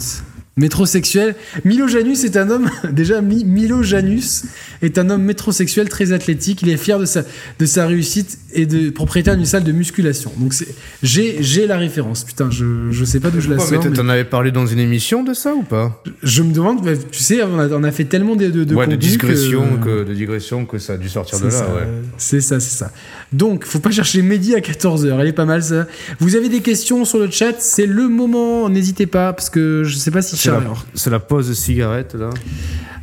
Métrosexuel. 0.56 1.34
Milo 1.64 1.88
Janus 1.88 2.22
est 2.24 2.36
un 2.36 2.48
homme. 2.50 2.70
Déjà, 2.92 3.20
Mi- 3.20 3.44
Milo 3.44 3.82
Janus 3.82 4.44
est 4.82 4.98
un 4.98 5.10
homme 5.10 5.22
métrosexuel 5.22 5.88
très 5.88 6.12
athlétique. 6.12 6.62
Il 6.62 6.68
est 6.68 6.76
fier 6.76 6.98
de 6.98 7.04
sa, 7.06 7.22
de 7.58 7.66
sa 7.66 7.86
réussite 7.86 8.38
et 8.52 8.66
de 8.66 8.90
propriétaire 8.90 9.36
d'une 9.36 9.46
salle 9.46 9.64
de 9.64 9.72
musculation. 9.72 10.32
Donc, 10.38 10.54
j'ai 11.02 11.66
la 11.66 11.76
référence. 11.76 12.24
Putain, 12.24 12.50
je, 12.50 12.90
je 12.90 13.04
sais 13.04 13.18
pas 13.20 13.30
d'où 13.30 13.40
je 13.40 13.50
la 13.50 13.58
sors. 13.58 13.82
mais 13.84 13.90
t'en 13.90 14.08
avais 14.08 14.24
parlé 14.24 14.52
dans 14.52 14.66
une 14.66 14.78
émission 14.78 15.24
de 15.24 15.34
ça 15.34 15.54
ou 15.54 15.62
pas? 15.62 16.02
Je 16.22 16.42
me 16.42 16.52
demande, 16.52 16.84
mais 16.84 16.96
tu 16.98 17.20
sais, 17.20 17.42
on 17.42 17.58
a, 17.58 17.68
on 17.70 17.82
a 17.82 17.90
fait 17.90 18.04
tellement 18.04 18.36
de, 18.36 18.46
de, 18.48 18.64
de 18.64 18.74
Ouais, 18.74 18.86
de 18.86 18.94
que... 18.94 20.04
de 20.04 20.14
digression 20.14 20.66
que 20.66 20.78
ça 20.78 20.94
a 20.94 20.96
dû 20.96 21.08
sortir 21.08 21.40
de 21.40 21.46
là, 21.48 21.74
ouais. 21.74 21.88
C'est 22.16 22.40
ça, 22.40 22.60
c'est 22.60 22.76
ça. 22.76 22.92
Donc, 23.34 23.64
faut 23.64 23.80
pas 23.80 23.90
chercher 23.90 24.22
Mehdi 24.22 24.54
à 24.54 24.60
14h. 24.60 25.18
Elle 25.20 25.26
est 25.26 25.32
pas 25.32 25.44
mal, 25.44 25.62
ça. 25.62 25.86
Vous 26.20 26.36
avez 26.36 26.48
des 26.48 26.60
questions 26.60 27.04
sur 27.04 27.18
le 27.18 27.30
chat, 27.30 27.54
c'est 27.58 27.86
le 27.86 28.08
moment. 28.08 28.68
N'hésitez 28.68 29.06
pas, 29.06 29.32
parce 29.32 29.50
que 29.50 29.82
je 29.84 29.96
sais 29.96 30.10
pas 30.10 30.22
si 30.22 30.36
C'est 30.36 30.50
la, 30.50 30.60
Charles- 30.60 30.76
c'est 30.94 31.10
la 31.10 31.18
pause 31.20 31.48
de 31.48 31.54
cigarette 31.54 32.14
là. 32.14 32.30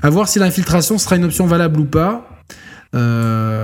À 0.01 0.09
voir 0.09 0.27
si 0.29 0.39
l'infiltration 0.39 0.97
sera 0.97 1.15
une 1.17 1.25
option 1.25 1.45
valable 1.47 1.79
ou 1.81 1.85
pas. 1.85 2.27
Euh... 2.95 3.63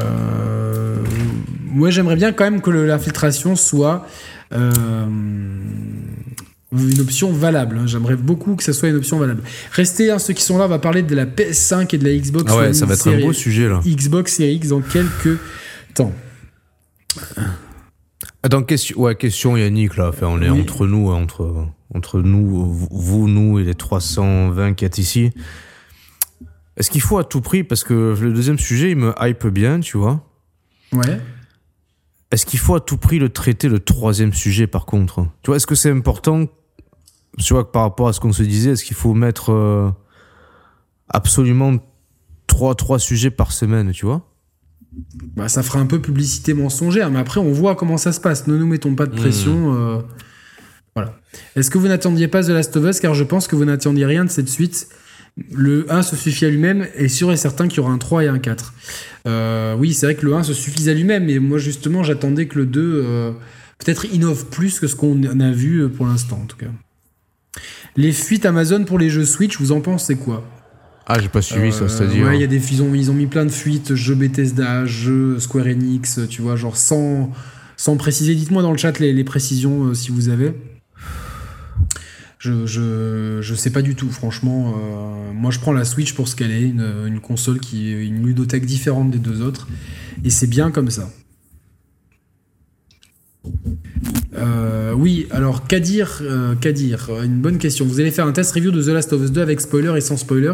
Ouais, 1.76 1.91
j'aimerais 1.91 2.15
bien 2.15 2.32
quand 2.34 2.43
même 2.43 2.61
que 2.61 2.70
l'infiltration 2.72 3.55
soit 3.55 4.05
euh, 4.53 5.05
une 6.72 6.99
option 6.99 7.32
valable. 7.32 7.78
hein. 7.80 7.84
J'aimerais 7.88 8.15
beaucoup 8.15 8.55
que 8.55 8.63
ça 8.63 8.74
soit 8.74 8.89
une 8.89 8.95
option 8.95 9.20
valable. 9.20 9.41
Restez, 9.72 10.09
hein, 10.11 10.20
ceux 10.20 10.34
qui 10.34 10.41
sont 10.43 10.57
là, 10.57 10.65
on 10.65 10.70
va 10.70 10.80
parler 10.80 11.01
de 11.03 11.15
la 11.15 11.26
PS5 11.26 11.93
et 11.93 11.97
de 11.97 12.05
la 12.05 12.15
Xbox 12.15 12.45
Ah 12.53 12.57
ouais, 12.57 12.68
One 12.68 12.74
ça 12.74 12.86
va 12.86 12.93
être 12.95 13.07
un 13.07 13.11
Series- 13.11 13.24
beau 13.26 13.34
sujet 13.34 13.68
là. 13.70 13.80
Xbox 13.86 14.34
Series 14.36 14.55
X 14.55 14.70
dans 14.70 14.82
quelques 14.82 15.38
temps. 15.93 16.11
Attends, 18.43 18.63
question, 18.63 18.99
ouais, 18.99 19.15
question 19.15 19.57
Yannick 19.57 19.97
là. 19.97 20.09
Enfin, 20.09 20.27
on 20.27 20.41
est 20.41 20.49
Oui. 20.49 20.61
entre 20.61 20.87
nous, 20.87 21.11
hein, 21.11 21.15
entre, 21.21 21.65
entre 21.93 22.21
nous, 22.21 22.71
vous- 22.91 23.27
nous 23.27 23.59
et 23.59 23.63
les 23.63 23.75
320 23.75 24.73
qui 24.73 24.85
êtes 24.85 24.97
ici. 24.97 25.31
Est-ce 26.77 26.91
qu'il 26.91 27.01
faut 27.01 27.17
à 27.17 27.23
tout 27.23 27.41
prix, 27.41 27.63
parce 27.63 27.83
que 27.83 28.15
le 28.19 28.33
deuxième 28.33 28.59
sujet, 28.59 28.91
il 28.91 28.97
me 28.97 29.13
hype 29.19 29.47
bien, 29.47 29.79
tu 29.79 29.97
vois. 29.97 30.23
Ouais. 30.93 31.19
Est-ce 32.31 32.45
qu'il 32.45 32.59
faut 32.59 32.75
à 32.75 32.79
tout 32.79 32.97
prix 32.97 33.19
le 33.19 33.29
traiter, 33.29 33.67
le 33.69 33.79
troisième 33.79 34.33
sujet, 34.33 34.67
par 34.67 34.85
contre? 34.85 35.25
Tu 35.41 35.47
vois, 35.49 35.55
est-ce 35.57 35.67
que 35.67 35.75
c'est 35.75 35.89
important, 35.91 36.45
tu 37.39 37.53
vois, 37.53 37.63
que 37.63 37.71
par 37.71 37.83
rapport 37.83 38.07
à 38.07 38.13
ce 38.13 38.19
qu'on 38.19 38.33
se 38.33 38.43
disait, 38.43 38.71
est-ce 38.71 38.83
qu'il 38.83 38.95
faut 38.97 39.13
mettre 39.13 39.51
euh, 39.51 39.89
absolument 41.09 41.77
trois, 42.45 42.75
trois 42.75 42.99
sujets 42.99 43.31
par 43.31 43.51
semaine, 43.51 43.91
tu 43.91 44.05
vois? 44.05 44.26
Bah, 45.35 45.47
ça 45.49 45.63
fera 45.63 45.79
un 45.79 45.85
peu 45.85 46.01
publicité 46.01 46.53
mensongère, 46.53 47.11
mais 47.11 47.19
après, 47.19 47.39
on 47.39 47.51
voit 47.51 47.75
comment 47.75 47.97
ça 47.97 48.11
se 48.11 48.19
passe. 48.19 48.47
Ne 48.47 48.57
nous 48.57 48.67
mettons 48.67 48.95
pas 48.95 49.05
de 49.05 49.15
pression. 49.15 49.75
euh, 49.75 49.99
Voilà. 50.95 51.19
Est-ce 51.55 51.69
que 51.69 51.77
vous 51.77 51.87
n'attendiez 51.87 52.27
pas 52.27 52.43
The 52.43 52.49
Last 52.49 52.75
of 52.77 52.85
Us? 52.85 52.99
Car 52.99 53.13
je 53.13 53.23
pense 53.23 53.47
que 53.47 53.55
vous 53.55 53.65
n'attendiez 53.65 54.05
rien 54.05 54.25
de 54.25 54.29
cette 54.29 54.49
suite. 54.49 54.87
Le 55.51 55.85
1 55.93 56.01
se 56.01 56.15
suffit 56.15 56.45
à 56.45 56.49
lui-même 56.49 56.87
et 56.95 57.07
sûr 57.09 57.31
et 57.31 57.37
certain 57.37 57.67
qu'il 57.67 57.77
y 57.77 57.79
aura 57.81 57.91
un 57.91 57.99
3 57.99 58.23
et 58.23 58.27
un 58.27 58.39
4. 58.39 58.73
Euh, 59.27 59.75
oui, 59.77 59.93
c'est 59.93 60.07
vrai 60.07 60.15
que 60.15 60.25
le 60.25 60.33
1 60.33 60.41
se 60.41 60.53
suffit 60.55 60.89
à 60.89 60.95
lui-même, 60.95 61.25
mais 61.25 61.37
moi, 61.37 61.59
justement, 61.59 62.01
j'attendais 62.01 62.47
que 62.47 62.57
le 62.57 62.65
2 62.65 62.81
euh, 63.05 63.31
peut-être 63.77 64.05
innove 64.11 64.45
plus 64.47 64.79
que 64.79 64.87
ce 64.87 64.95
qu'on 64.95 65.21
a 65.39 65.51
vu 65.51 65.87
pour 65.89 66.07
l'instant, 66.07 66.39
en 66.41 66.47
tout 66.47 66.57
cas. 66.57 66.71
Les 67.95 68.11
fuites 68.11 68.47
Amazon 68.47 68.83
pour 68.83 68.97
les 68.97 69.11
jeux 69.11 69.25
Switch, 69.25 69.59
vous 69.59 69.71
en 69.71 69.81
pensez 69.81 70.15
quoi? 70.15 70.43
Ah, 71.09 71.19
j'ai 71.21 71.29
pas 71.29 71.41
suivi 71.41 71.71
ça, 71.71 71.83
Euh, 71.83 71.87
c'est-à-dire. 71.87 72.25
Ouais, 72.25 72.37
il 72.37 72.41
y 72.41 72.43
a 72.43 72.47
des, 72.47 72.61
ils, 72.73 72.81
ont, 72.81 72.93
ils 72.93 73.09
ont 73.09 73.13
mis 73.13 73.27
plein 73.27 73.45
de 73.45 73.49
fuites, 73.51 73.95
jeux 73.95 74.13
Bethesda, 74.15 74.85
jeux 74.85 75.39
Square 75.39 75.67
Enix, 75.67 76.19
tu 76.29 76.41
vois, 76.41 76.57
genre 76.57 76.75
sans, 76.75 77.31
sans 77.77 77.95
préciser. 77.95 78.35
Dites-moi 78.35 78.61
dans 78.61 78.71
le 78.73 78.77
chat 78.77 78.99
les, 78.99 79.13
les 79.13 79.23
précisions 79.23 79.85
euh, 79.85 79.93
si 79.93 80.11
vous 80.11 80.27
avez. 80.29 80.53
Je, 82.39 82.65
je, 82.67 83.39
je 83.41 83.55
sais 83.55 83.71
pas 83.71 83.81
du 83.81 83.95
tout, 83.95 84.09
franchement. 84.11 84.75
euh, 84.77 85.33
moi, 85.33 85.49
je 85.51 85.59
prends 85.59 85.73
la 85.73 85.85
Switch 85.85 86.13
pour 86.13 86.27
ce 86.27 86.35
qu'elle 86.35 86.51
est, 86.51 86.61
une, 86.61 86.85
une 87.07 87.19
console 87.19 87.59
qui 87.59 87.89
est 87.93 88.05
une 88.05 88.25
ludothèque 88.25 88.65
différente 88.65 89.09
des 89.09 89.17
deux 89.17 89.41
autres. 89.41 89.67
Et 90.25 90.29
c'est 90.29 90.47
bien 90.47 90.71
comme 90.71 90.89
ça. 90.91 91.09
Euh, 94.37 94.93
oui, 94.93 95.27
alors 95.31 95.65
Kadir, 95.67 96.19
euh, 96.21 96.53
Kadir, 96.55 97.07
euh, 97.09 97.23
une 97.23 97.39
bonne 97.41 97.57
question. 97.57 97.85
Vous 97.85 97.99
allez 97.99 98.11
faire 98.11 98.27
un 98.27 98.31
test 98.31 98.51
review 98.53 98.71
de 98.71 98.81
The 98.83 98.87
Last 98.87 99.11
of 99.13 99.21
Us 99.23 99.31
2 99.31 99.41
avec 99.41 99.61
spoiler 99.61 99.93
et 99.97 100.01
sans 100.01 100.17
spoiler. 100.17 100.53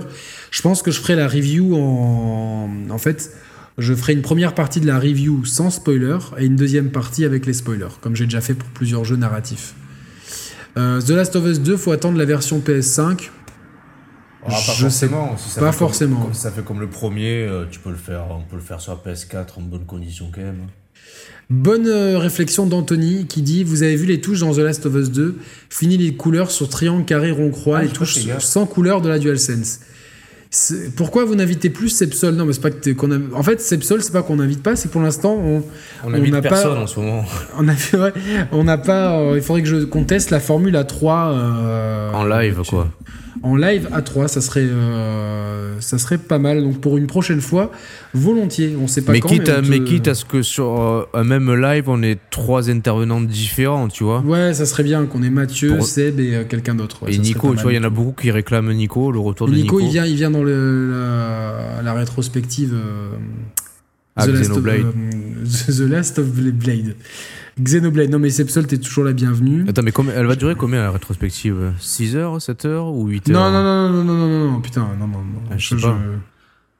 Je 0.52 0.62
pense 0.62 0.82
que 0.82 0.92
je 0.92 1.00
ferai 1.00 1.16
la 1.16 1.28
review 1.28 1.76
en. 1.76 2.70
En 2.90 2.98
fait, 2.98 3.32
je 3.78 3.94
ferai 3.94 4.14
une 4.14 4.22
première 4.22 4.56
partie 4.56 4.80
de 4.80 4.88
la 4.88 5.00
review 5.00 5.44
sans 5.46 5.70
spoiler 5.70 6.18
et 6.38 6.46
une 6.46 6.56
deuxième 6.56 6.92
partie 6.92 7.26
avec 7.26 7.46
les 7.46 7.54
spoilers, 7.54 7.88
comme 8.02 8.16
j'ai 8.16 8.26
déjà 8.26 8.42
fait 8.42 8.54
pour 8.54 8.70
plusieurs 8.70 9.04
jeux 9.04 9.18
narratifs. 9.18 9.74
Euh, 10.78 11.02
The 11.02 11.10
Last 11.10 11.36
of 11.36 11.46
Us 11.46 11.60
2, 11.60 11.76
faut 11.78 11.92
attendre 11.92 12.18
la 12.18 12.26
version 12.26 12.60
PS5. 12.60 13.30
Ah, 14.46 14.50
pas 14.50 14.56
Je 14.58 14.88
sais 14.90 15.08
forcément. 15.08 15.38
Si 15.38 15.50
ça 15.50 15.62
pas 15.62 15.72
fait 15.72 15.80
comme- 16.08 16.34
ça 16.34 16.52
fait 16.52 16.64
comme 16.64 16.80
le 16.80 16.90
premier, 16.90 17.50
tu 17.72 17.80
peux 17.80 17.90
le 17.92 17.96
faire. 17.96 18.26
On 18.30 18.44
peut 18.44 18.56
le 18.58 18.62
faire 18.62 18.80
sur 18.82 18.92
la 18.94 18.98
PS4 19.14 19.58
en 19.58 19.62
bonne 19.62 19.86
condition 19.86 20.30
quand 20.34 20.42
même. 20.42 20.68
Bonne 21.50 21.88
euh, 21.88 22.18
réflexion 22.18 22.66
d'Anthony 22.66 23.26
qui 23.28 23.42
dit 23.42 23.64
Vous 23.64 23.84
avez 23.84 23.96
vu 23.96 24.06
les 24.06 24.22
touches 24.22 24.40
dans 24.40 24.54
The 24.54 24.60
Last 24.60 24.86
of 24.86 24.96
Us 24.96 25.12
2 25.12 25.36
Fini 25.70 25.98
les 25.98 26.16
couleurs 26.16 26.52
sur 26.52 26.70
triangle, 26.70 27.06
carré, 27.06 27.32
rond, 27.32 27.50
croix, 27.50 27.80
Ah, 27.80 27.84
les 27.84 27.90
touches 27.90 28.20
sans 28.40 28.66
couleur 28.66 29.02
de 29.02 29.10
la 29.10 29.20
DualSense. 29.20 29.82
Pourquoi 30.96 31.26
vous 31.26 31.36
n'invitez 31.36 31.70
plus 31.70 31.90
Sepsol? 31.90 32.36
Non, 32.36 32.46
mais 32.46 32.54
c'est 32.54 32.62
pas 32.62 32.70
que 32.70 32.90
qu'on 32.92 33.12
a... 33.12 33.18
En 33.34 33.42
fait, 33.44 33.60
Sepsol, 33.60 34.04
c'est 34.04 34.14
pas 34.14 34.22
qu'on 34.22 34.36
n'invite 34.36 34.62
pas, 34.62 34.76
c'est 34.76 34.88
que 34.88 34.94
pour 34.94 35.02
l'instant, 35.02 35.34
on, 35.36 35.64
On 36.06 36.12
pas- 36.32 36.42
personne 36.42 36.78
en 36.78 36.88
ce 36.88 37.00
moment. 37.00 37.26
on 37.58 37.68
a 37.68 37.74
fait- 37.74 37.98
ouais, 37.98 38.14
on 38.52 38.64
n'a 38.64 38.78
pas. 38.78 39.18
euh, 39.20 39.34
il 39.36 39.42
faudrait 39.42 39.64
que 39.64 39.68
je 39.70 39.78
conteste 39.86 40.30
la 40.30 40.40
Formule 40.40 40.76
A3 40.76 41.32
euh, 41.34 42.12
En 42.14 42.26
live, 42.26 42.62
quoi. 42.70 42.88
En 43.42 43.58
live 43.58 43.90
A3, 43.92 44.28
ça 44.30 44.40
serait, 44.40 44.62
euh, 44.64 45.76
ça 45.82 45.98
serait 45.98 46.18
pas 46.20 46.40
mal. 46.40 46.64
Donc 46.64 46.80
pour 46.80 46.98
une 46.98 47.08
prochaine 47.08 47.42
fois, 47.42 47.72
volontiers. 48.14 48.78
On 48.82 48.88
sait 48.88 49.02
pas 49.02 49.12
Mais 49.12 49.20
quand. 49.20 49.28
quitte, 49.28 49.50
on 49.50 49.58
à, 49.58 49.62
te- 49.62 49.68
mais 49.68 49.82
quitte 49.84 50.08
à 50.08 50.14
ce 50.16 50.24
que 50.24 50.42
sur 50.44 51.08
un 51.14 51.24
même 51.26 51.54
live, 51.54 51.86
on 51.88 52.02
ait 52.04 52.18
trois 52.30 52.70
intervenants 52.70 53.20
différents, 53.20 53.90
tu 53.90 54.06
vois. 54.06 54.20
Ouais, 54.22 54.54
ça 54.54 54.66
serait 54.66 54.84
bien 54.84 55.06
qu'on 55.08 55.24
ait 55.24 55.30
Mathieu, 55.30 55.76
Pour- 55.76 55.86
Seb 55.86 56.20
et 56.22 56.46
quelqu'un 56.48 56.76
d'autre. 56.76 57.04
ouais, 57.04 57.14
et 57.14 57.18
Nico, 57.18 57.54
tu 57.56 57.64
vois, 57.64 57.74
il 57.74 57.76
y 57.76 57.80
en 57.80 57.84
a 57.84 57.90
beaucoup 57.90 58.14
qui 58.22 58.32
réclament 58.32 58.72
Nico, 58.72 59.12
le 59.12 59.20
retour 59.20 59.48
de 59.50 59.54
Nico, 59.54 59.78
Nico. 59.78 59.88
il 59.90 59.92
vient, 59.92 60.06
il 60.06 60.16
vient 60.16 60.32
dans 60.32 60.43
le, 60.44 60.92
la, 60.92 61.82
la 61.82 61.94
rétrospective 61.94 62.74
euh, 62.74 63.12
Ah, 64.16 64.26
The, 64.28 64.30
Last 64.32 64.52
of, 64.52 64.66
euh, 64.66 64.84
The 65.68 65.80
Last 65.90 66.20
of 66.20 66.28
Blade. 66.28 66.96
Xenoblade. 67.62 68.10
Non, 68.10 68.20
mais 68.20 68.30
Sepsol, 68.32 68.66
t'es 68.68 68.78
toujours 68.80 69.04
la 69.04 69.14
bienvenue. 69.14 69.66
Attends, 69.68 69.84
mais 69.84 69.92
elle 70.16 70.26
va 70.26 70.36
durer 70.36 70.56
combien 70.56 70.82
la 70.82 70.92
rétrospective? 70.92 71.74
6 71.80 72.16
heures, 72.16 72.42
7 72.42 72.66
heures 72.66 72.88
ou 72.88 73.08
8 73.08 73.30
heures? 73.30 73.52
Non, 73.52 73.52
non, 73.52 73.64
non, 73.64 73.90
non, 73.90 74.04
non, 74.04 74.16
non, 74.16 74.28
non, 74.28 74.52
non, 74.54 74.62
putain, 74.62 74.88
non, 75.00 75.08
non, 75.08 75.20
non. 75.20 75.42
Ah, 75.52 75.58
je 75.58 75.76
sais 75.76 75.82
pas. 75.82 75.98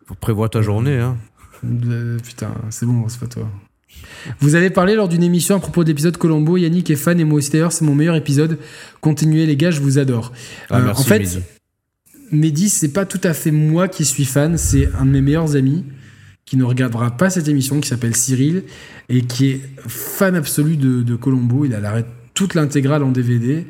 Faut 0.08 0.16
prévoir 0.16 0.50
ta 0.50 0.62
journée, 0.62 0.98
hein. 0.98 1.16
Euh, 1.64 2.18
putain, 2.20 2.50
c'est 2.72 2.86
bon, 2.86 3.08
c'est 3.08 3.20
pas 3.20 3.28
toi. 3.28 3.48
Vous 4.40 4.56
avez 4.56 4.70
parlé 4.72 4.96
lors 4.96 5.08
d'une 5.08 5.24
émission 5.24 5.56
à 5.56 5.60
propos 5.60 5.84
de 5.84 5.90
l'épisode 5.90 6.18
Colombo. 6.18 6.58
Yannick 6.58 6.90
est 6.90 6.96
fan 6.96 7.20
et 7.20 7.24
moi 7.24 7.38
aussi 7.38 7.52
d'ailleurs, 7.52 7.72
c'est 7.72 7.86
mon 7.86 7.96
meilleur 7.96 8.16
épisode. 8.16 8.58
Continuez 9.00 9.46
les 9.46 9.56
gars, 9.56 9.72
je 9.72 9.80
vous 9.80 10.00
adore. 10.00 10.34
Ah, 10.70 10.78
Euh, 10.80 10.86
merci, 10.86 11.02
en 11.02 11.06
fait. 11.06 11.63
Mehdi, 12.34 12.70
c'est 12.70 12.92
pas 12.92 13.06
tout 13.06 13.22
à 13.24 13.34
fait 13.34 13.52
moi 13.52 13.88
qui 13.88 14.06
suis 14.06 14.26
fan, 14.26 14.58
c'est 14.58 14.90
un 15.00 15.06
de 15.06 15.12
mes 15.12 15.22
meilleurs 15.22 15.56
amis 15.56 15.86
qui 16.46 16.58
ne 16.58 16.64
regardera 16.64 17.16
pas 17.16 17.30
cette 17.30 17.48
émission, 17.48 17.80
qui 17.80 17.88
s'appelle 17.88 18.16
Cyril, 18.16 18.64
et 19.10 19.22
qui 19.22 19.50
est 19.50 19.62
fan 19.88 20.36
absolu 20.36 20.76
de, 20.76 21.16
Colombo. 21.16 21.66
Il 21.66 21.74
a 21.74 21.80
l'arrêt 21.80 22.06
toute 22.34 22.56
l'intégrale 22.56 23.04
en 23.04 23.12
DVD. 23.12 23.66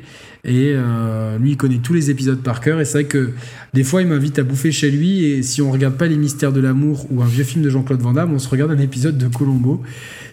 Et 0.46 0.72
euh, 0.74 1.38
lui, 1.38 1.52
il 1.52 1.56
connaît 1.56 1.78
tous 1.78 1.94
les 1.94 2.10
épisodes 2.10 2.42
par 2.42 2.60
cœur. 2.60 2.80
Et 2.80 2.84
c'est 2.84 3.02
vrai 3.02 3.04
que 3.04 3.30
des 3.72 3.84
fois, 3.84 4.02
il 4.02 4.08
m'invite 4.08 4.38
à 4.38 4.42
bouffer 4.42 4.72
chez 4.72 4.90
lui. 4.90 5.24
Et 5.24 5.42
si 5.42 5.62
on 5.62 5.70
regarde 5.70 5.96
pas 5.96 6.06
Les 6.06 6.16
Mystères 6.16 6.52
de 6.52 6.60
l'amour 6.60 7.06
ou 7.10 7.22
un 7.22 7.26
vieux 7.26 7.44
film 7.44 7.64
de 7.64 7.70
Jean-Claude 7.70 8.00
Van 8.00 8.12
Damme, 8.12 8.34
on 8.34 8.38
se 8.38 8.48
regarde 8.48 8.70
un 8.70 8.78
épisode 8.78 9.16
de 9.16 9.28
Colombo. 9.28 9.82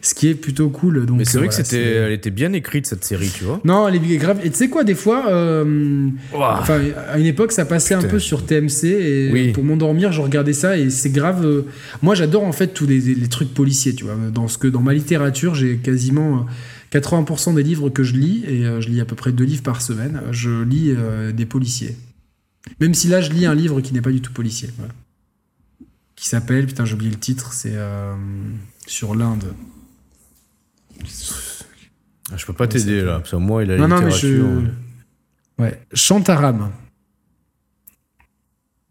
Ce 0.04 0.16
qui 0.16 0.28
est 0.30 0.34
plutôt 0.36 0.70
cool. 0.70 1.06
Donc, 1.06 1.20
Mais 1.20 1.26
c'est 1.26 1.38
vrai 1.38 1.48
que 1.48 1.54
voilà, 1.54 1.64
c'était, 1.64 1.84
c'est- 1.84 1.92
elle 1.94 2.12
était 2.12 2.32
bien 2.32 2.54
écrite 2.54 2.88
cette 2.88 3.04
série, 3.06 3.30
tu 3.30 3.44
vois. 3.44 3.62
Non, 3.64 3.88
elle 3.88 3.96
est 3.96 4.18
grave. 4.18 4.40
Et 4.44 4.50
tu 4.50 4.58
sais 4.58 4.68
quoi, 4.70 4.84
des 4.84 4.96
fois, 4.96 5.30
euh, 5.32 6.10
à 7.08 7.20
une 7.20 7.26
époque, 7.28 7.52
ça 7.52 7.66
passait 7.66 7.94
un 7.94 8.02
peu 8.02 8.18
sur 8.20 8.46
TMC 8.46 8.86
et 8.88 9.30
Oui. 9.32 9.52
pour 9.52 9.64
m'endormir, 9.64 10.12
je 10.12 10.22
regardais 10.22 10.54
ça 10.54 10.78
et 10.78 10.90
c'est 10.90 11.12
grave. 11.12 11.46
euh, 11.46 11.68
Moi, 12.02 12.16
j'adore 12.16 12.44
en 12.44 12.52
fait 12.52 12.68
tous 12.74 12.88
les, 12.88 13.00
les 13.00 13.28
trucs 13.28 13.54
policiers, 13.54 13.94
tu 13.94 14.04
vois. 14.06 14.16
Dans 14.34 14.48
ce 14.48 14.58
que 14.58 14.68
dans 14.68 14.82
ma 14.82 14.94
littérature, 14.94 15.54
j'ai 15.56 15.78
quasiment 15.78 16.48
euh, 16.94 16.98
80% 17.00 17.54
des 17.54 17.64
livres 17.64 17.90
que 17.90 18.04
je 18.04 18.14
lis 18.16 18.44
et 18.48 18.66
euh, 18.66 18.82
je 18.82 18.90
lis 18.90 19.02
à 19.02 19.06
peu 19.06 19.16
près 19.16 19.32
deux 19.32 19.46
livres 19.46 19.64
par 19.64 19.82
semaine. 19.82 20.22
Je 20.32 20.64
lis 20.64 20.94
euh, 20.98 21.32
des 21.32 21.46
policiers. 21.46 21.96
Même 22.80 22.94
si 22.96 23.08
là, 23.08 23.22
je 23.22 23.32
lis 23.32 23.46
un 23.46 23.56
livre 23.56 23.82
qui 23.82 23.94
n'est 23.94 24.02
pas 24.02 24.12
du 24.12 24.22
tout 24.22 24.34
policier, 24.34 24.70
voilà. 24.78 24.94
qui 26.16 26.28
s'appelle, 26.28 26.66
putain, 26.66 26.86
j'ai 26.86 26.94
oublié 26.96 27.12
le 27.12 27.18
titre, 27.18 27.54
c'est 27.54 27.74
euh, 27.76 28.14
sur 28.86 29.16
l'Inde. 29.16 29.46
Ah, 32.32 32.38
Je 32.38 32.46
peux 32.46 32.54
pas 32.54 32.68
t'aider 32.68 33.02
là, 33.02 33.20
parce 33.20 33.32
que 33.32 33.36
moi, 33.36 33.64
il 33.64 33.72
a 33.72 33.78
Non, 33.78 33.88
la 33.88 33.96
non, 34.00 34.02
mais 34.06 34.12
je. 34.12 34.28
littérature. 34.28 34.74
Ouais. 35.58 35.82
Chantaram. 35.94 36.72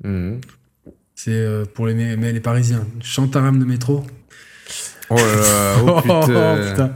Mhm. 0.04 0.40
C'est 1.14 1.30
euh, 1.32 1.64
pour 1.66 1.86
les, 1.86 2.16
mais 2.16 2.32
les 2.32 2.40
Parisiens. 2.40 2.86
Chantaram 3.00 3.58
de 3.58 3.64
métro. 3.64 4.06
Oh 5.10 5.16
là 5.16 5.22
là, 5.22 5.74
oh 5.86 6.00
putain. 6.00 6.58
putain. 6.70 6.92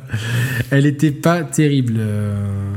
Elle 0.71 0.87
était 0.87 1.11
pas 1.11 1.43
terrible. 1.43 1.95
euh. 1.99 2.73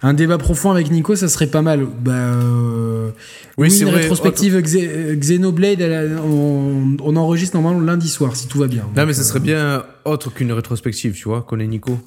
Un 0.00 0.14
débat 0.14 0.38
profond 0.38 0.70
avec 0.70 0.90
Nico, 0.92 1.16
ça 1.16 1.28
serait 1.28 1.48
pas 1.48 1.60
mal. 1.60 1.84
Bah, 2.00 2.12
euh, 2.12 3.10
oui, 3.56 3.76
une 3.80 3.88
vrai. 3.88 4.02
rétrospective 4.02 4.56
Xe- 4.60 4.88
euh, 4.88 5.16
Xenoblade, 5.16 5.82
a- 5.82 6.22
on, 6.22 6.96
on 7.02 7.16
enregistre 7.16 7.56
normalement 7.56 7.80
lundi 7.84 8.08
soir, 8.08 8.36
si 8.36 8.46
tout 8.46 8.58
va 8.60 8.68
bien. 8.68 8.82
Non, 8.84 8.92
Donc, 8.94 9.06
mais 9.08 9.12
ça 9.12 9.22
euh, 9.22 9.24
serait 9.24 9.40
bien 9.40 9.84
autre 10.04 10.30
qu'une 10.32 10.52
rétrospective, 10.52 11.14
tu 11.14 11.24
vois, 11.24 11.42
qu'on 11.42 11.58
est 11.58 11.66
Nico. 11.66 11.98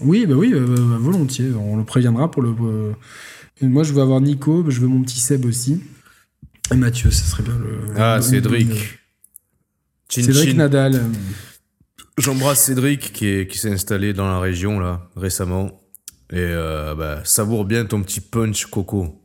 Oui, 0.00 0.24
bah 0.26 0.34
oui, 0.36 0.52
euh, 0.54 0.60
euh, 0.60 0.96
volontiers. 0.98 1.50
On 1.54 1.76
le 1.76 1.84
préviendra 1.84 2.30
pour 2.30 2.40
le. 2.42 2.48
euh, 2.62 2.92
moi, 3.60 3.82
je 3.82 3.92
veux 3.92 4.00
avoir 4.00 4.22
Nico, 4.22 4.64
je 4.70 4.80
veux 4.80 4.88
mon 4.88 5.02
petit 5.02 5.20
Seb 5.20 5.44
aussi. 5.44 5.82
Et 6.72 6.76
Mathieu, 6.76 7.10
ça 7.10 7.24
serait 7.24 7.42
bien 7.42 7.58
le. 7.58 8.00
Ah, 8.00 8.16
le- 8.16 8.22
Cédric. 8.22 8.70
Chin 10.08 10.22
Cédric 10.22 10.50
Chin. 10.52 10.56
Nadal. 10.56 10.98
J'embrasse 12.18 12.64
Cédric 12.64 13.12
qui 13.12 13.26
est- 13.26 13.46
qui 13.50 13.58
s'est 13.58 13.70
installé 13.72 14.12
dans 14.12 14.26
la 14.26 14.38
région 14.38 14.78
là 14.78 15.08
récemment. 15.16 15.80
Et 16.30 16.36
euh, 16.38 16.94
bah, 16.94 17.20
savoure 17.24 17.64
bien 17.64 17.84
ton 17.84 18.02
petit 18.02 18.20
punch 18.20 18.66
coco. 18.66 19.18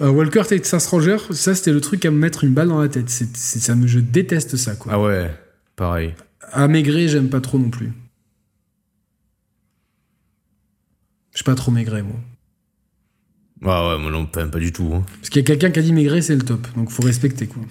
Euh, 0.00 0.10
Walker 0.10 0.42
Texas 0.46 0.86
Ranger, 0.88 1.16
ça 1.30 1.54
c'était 1.54 1.72
le 1.72 1.80
truc 1.80 2.04
à 2.04 2.10
me 2.10 2.18
mettre 2.18 2.44
une 2.44 2.52
balle 2.52 2.68
dans 2.68 2.80
la 2.80 2.88
tête. 2.88 3.08
C'est, 3.08 3.34
c'est- 3.36 3.60
ça 3.60 3.74
me, 3.74 3.86
je 3.86 3.98
déteste 4.00 4.56
ça, 4.56 4.74
quoi. 4.76 4.92
Ah 4.94 5.00
ouais, 5.00 5.30
pareil. 5.76 6.14
À 6.52 6.68
maigrer, 6.68 7.08
j'aime 7.08 7.28
pas 7.30 7.40
trop 7.40 7.58
non 7.58 7.70
plus. 7.70 7.92
Je 11.32 11.38
suis 11.38 11.44
pas 11.44 11.54
trop 11.54 11.70
maigret, 11.70 12.02
moi. 12.02 12.16
Ah 13.64 13.88
ouais, 13.88 13.98
moi 14.02 14.10
non, 14.10 14.26
pas, 14.26 14.46
pas 14.46 14.58
du 14.58 14.72
tout. 14.72 14.90
hein. 14.94 15.04
Parce 15.20 15.30
qu'il 15.30 15.40
y 15.40 15.44
a 15.44 15.46
quelqu'un 15.46 15.70
qui 15.70 15.78
a 15.78 15.82
dit 15.82 15.92
maigret, 15.92 16.20
c'est 16.22 16.34
le 16.36 16.42
top. 16.42 16.66
Donc 16.76 16.90
faut 16.90 17.02
respecter, 17.02 17.46
quoi. 17.46 17.62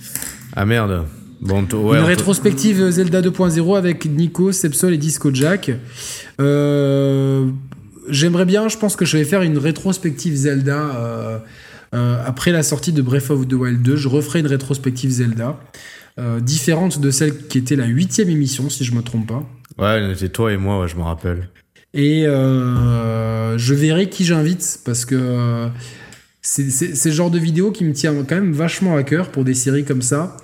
Ah 0.55 0.65
merde. 0.65 1.05
Bon, 1.45 1.63
ouais, 1.73 1.99
Une 1.99 2.03
rétrospective 2.03 2.89
Zelda 2.89 3.21
2.0 3.21 3.77
avec 3.77 4.05
Nico, 4.05 4.51
Sepsol 4.51 4.95
et 4.95 4.97
Disco 4.97 5.29
Jack. 5.31 5.71
Euh, 6.41 7.45
J'aimerais 8.09 8.45
bien, 8.45 8.67
je 8.67 8.77
pense 8.77 8.95
que 8.95 9.05
je 9.05 9.17
vais 9.17 9.23
faire 9.23 9.43
une 9.43 9.59
rétrospective 9.59 10.35
Zelda 10.35 10.95
euh, 10.95 11.37
euh, 11.93 12.23
après 12.25 12.51
la 12.51 12.63
sortie 12.63 12.93
de 12.93 13.01
Breath 13.03 13.29
of 13.29 13.47
the 13.47 13.53
Wild 13.53 13.83
2. 13.83 13.95
Je 13.95 14.07
referai 14.07 14.39
une 14.39 14.47
rétrospective 14.47 15.11
Zelda. 15.11 15.59
différente 16.41 16.99
de 16.99 17.11
celle 17.11 17.37
qui 17.47 17.59
était 17.59 17.75
la 17.75 17.85
huitième 17.85 18.29
émission, 18.29 18.69
si 18.71 18.83
je 18.83 18.93
me 18.93 19.01
trompe 19.03 19.27
pas. 19.27 19.43
Ouais, 19.77 20.13
c'était 20.15 20.29
toi 20.29 20.51
et 20.51 20.57
moi, 20.57 20.81
ouais, 20.81 20.87
je 20.87 20.95
me 20.95 21.03
rappelle. 21.03 21.49
Et 21.93 22.23
je 22.23 23.73
verrai 23.73 24.09
qui 24.09 24.25
j'invite 24.25 24.79
parce 24.83 25.05
que 25.05 25.69
c'est 26.41 27.05
le 27.05 27.11
genre 27.11 27.29
de 27.29 27.39
vidéo 27.39 27.71
qui 27.71 27.83
me 27.83 27.93
tient 27.93 28.15
quand 28.23 28.35
même 28.35 28.51
vachement 28.51 28.95
à 28.95 29.03
cœur 29.03 29.29
pour 29.29 29.43
des 29.43 29.53
séries 29.53 29.85
comme 29.85 30.01
ça. 30.01 30.37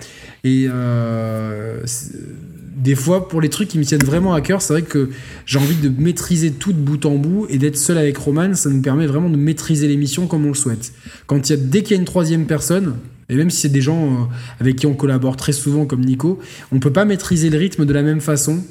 Et 0.44 0.66
euh, 0.68 1.80
des 2.76 2.94
fois, 2.94 3.28
pour 3.28 3.40
les 3.40 3.48
trucs 3.48 3.68
qui 3.68 3.78
me 3.78 3.84
tiennent 3.84 4.02
vraiment 4.02 4.34
à 4.34 4.40
cœur, 4.40 4.60
c'est 4.60 4.72
vrai 4.72 4.82
que 4.82 5.10
j'ai 5.46 5.58
envie 5.58 5.76
de 5.76 5.88
maîtriser 5.88 6.50
tout 6.50 6.72
de 6.72 6.78
bout 6.78 7.06
en 7.06 7.14
bout 7.14 7.46
et 7.48 7.58
d'être 7.58 7.76
seul 7.76 7.96
avec 7.96 8.16
Roman, 8.18 8.54
ça 8.54 8.68
nous 8.70 8.82
permet 8.82 9.06
vraiment 9.06 9.30
de 9.30 9.36
maîtriser 9.36 9.86
l'émission 9.86 10.26
comme 10.26 10.44
on 10.44 10.48
le 10.48 10.54
souhaite. 10.54 10.92
Quand 11.26 11.48
il 11.48 11.52
y 11.52 11.54
a, 11.54 11.58
dès 11.58 11.82
qu'il 11.82 11.92
y 11.92 11.98
a 11.98 12.00
une 12.00 12.06
troisième 12.06 12.46
personne, 12.46 12.96
et 13.28 13.36
même 13.36 13.50
si 13.50 13.60
c'est 13.62 13.68
des 13.68 13.80
gens 13.80 14.04
euh, 14.04 14.24
avec 14.60 14.76
qui 14.76 14.86
on 14.86 14.94
collabore 14.94 15.36
très 15.36 15.52
souvent 15.52 15.86
comme 15.86 16.04
Nico, 16.04 16.40
on 16.72 16.80
peut 16.80 16.92
pas 16.92 17.04
maîtriser 17.04 17.48
le 17.50 17.58
rythme 17.58 17.86
de 17.86 17.92
la 17.92 18.02
même 18.02 18.20
façon. 18.20 18.62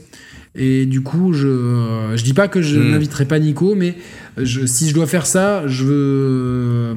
Et 0.53 0.85
du 0.85 0.99
coup, 1.01 1.31
je, 1.31 2.11
je 2.15 2.23
dis 2.23 2.33
pas 2.33 2.47
que 2.49 2.61
je 2.61 2.77
Hmm. 2.77 2.91
n'inviterai 2.91 3.25
pas 3.25 3.39
Nico, 3.39 3.73
mais 3.73 3.95
je- 4.37 4.65
si 4.65 4.89
je 4.89 4.93
dois 4.93 5.07
faire 5.07 5.25
ça, 5.25 5.65
je 5.67 5.85
veux, 5.85 6.95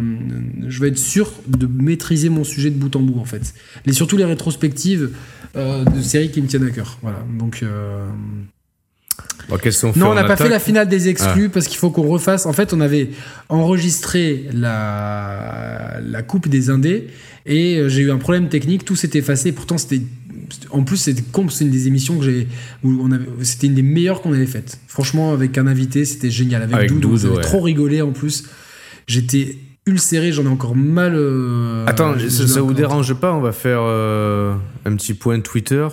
je 0.67 0.81
veux 0.81 0.89
être 0.89 0.99
sûr 0.99 1.31
de 1.47 1.67
maîtriser 1.67 2.31
mon 2.31 2.43
sujet 2.43 2.71
de 2.71 2.77
bout 2.77 2.95
en 2.97 3.01
bout, 3.01 3.21
en 3.21 3.25
fait. 3.25 3.55
Et 3.87 3.93
surtout 3.93 4.17
les 4.17 4.25
rétrospectives 4.25 5.11
euh, 5.57 5.85
de 5.85 6.01
séries 6.03 6.31
qui 6.33 6.43
me 6.43 6.49
tiennent 6.49 6.67
à 6.67 6.71
cœur. 6.71 6.99
Voilà. 7.01 7.25
Donc, 7.39 7.61
euh, 7.63 8.09
Bon, 9.49 9.57
non, 9.97 10.11
on 10.11 10.15
n'a 10.15 10.25
pas 10.25 10.37
fait 10.37 10.49
la 10.49 10.59
finale 10.59 10.89
des 10.89 11.09
exclus 11.09 11.49
parce 11.51 11.69
qu'il 11.69 11.77
faut 11.77 11.91
qu'on 11.91 12.09
refasse. 12.09 12.47
En 12.47 12.53
fait, 12.55 12.73
on 12.73 12.81
avait 12.81 13.11
enregistré 13.51 14.49
la, 14.53 16.01
la 16.03 16.23
coupe 16.23 16.49
des 16.49 16.71
indés 16.71 17.09
et 17.47 17.77
euh, 17.77 17.89
j'ai 17.89 18.03
eu 18.03 18.11
un 18.11 18.17
problème 18.17 18.49
technique. 18.49 18.85
Tout 18.85 18.97
s'est 18.97 19.11
effacé. 19.15 19.53
Pourtant, 19.53 19.77
c'était. 19.79 20.01
En 20.71 20.83
plus, 20.85 20.97
c'était 20.97 21.23
c'est 21.51 21.65
une 21.65 21.71
des 21.71 21.87
émissions 21.89 22.19
que 22.19 22.25
j'ai. 22.25 22.49
où 22.83 22.97
on 23.01 23.11
avait- 23.13 23.27
C'était 23.43 23.67
une 23.67 23.75
des 23.75 23.83
meilleures 23.83 24.21
qu'on 24.23 24.33
avait 24.33 24.47
faites. 24.47 24.79
Franchement, 24.87 25.33
avec 25.33 25.57
un 25.59 25.67
invité, 25.67 26.05
c'était 26.05 26.31
génial. 26.31 26.63
Avec, 26.63 26.75
Avec 26.77 26.91
Doud, 26.91 27.01
Doud, 27.01 27.21
on 27.25 27.27
avait 27.29 27.37
ouais. 27.37 27.43
trop 27.43 27.61
rigolé 27.61 28.03
en 28.03 28.13
plus. 28.13 28.45
J'étais 29.07 29.57
ulcéré, 29.87 30.33
j'en 30.33 30.45
ai 30.45 30.49
encore 30.49 30.75
mal. 30.77 31.13
euh, 31.15 31.85
Attends, 31.87 32.15
ça, 32.19 32.47
ça 32.49 32.61
vous 32.63 32.73
dérange 32.75 33.13
pas 33.15 33.33
On 33.35 33.41
va 33.41 33.53
faire 33.53 33.81
euh, 33.83 34.55
un 34.87 34.97
petit 34.97 35.15
point 35.15 35.41
Twitter. 35.41 35.87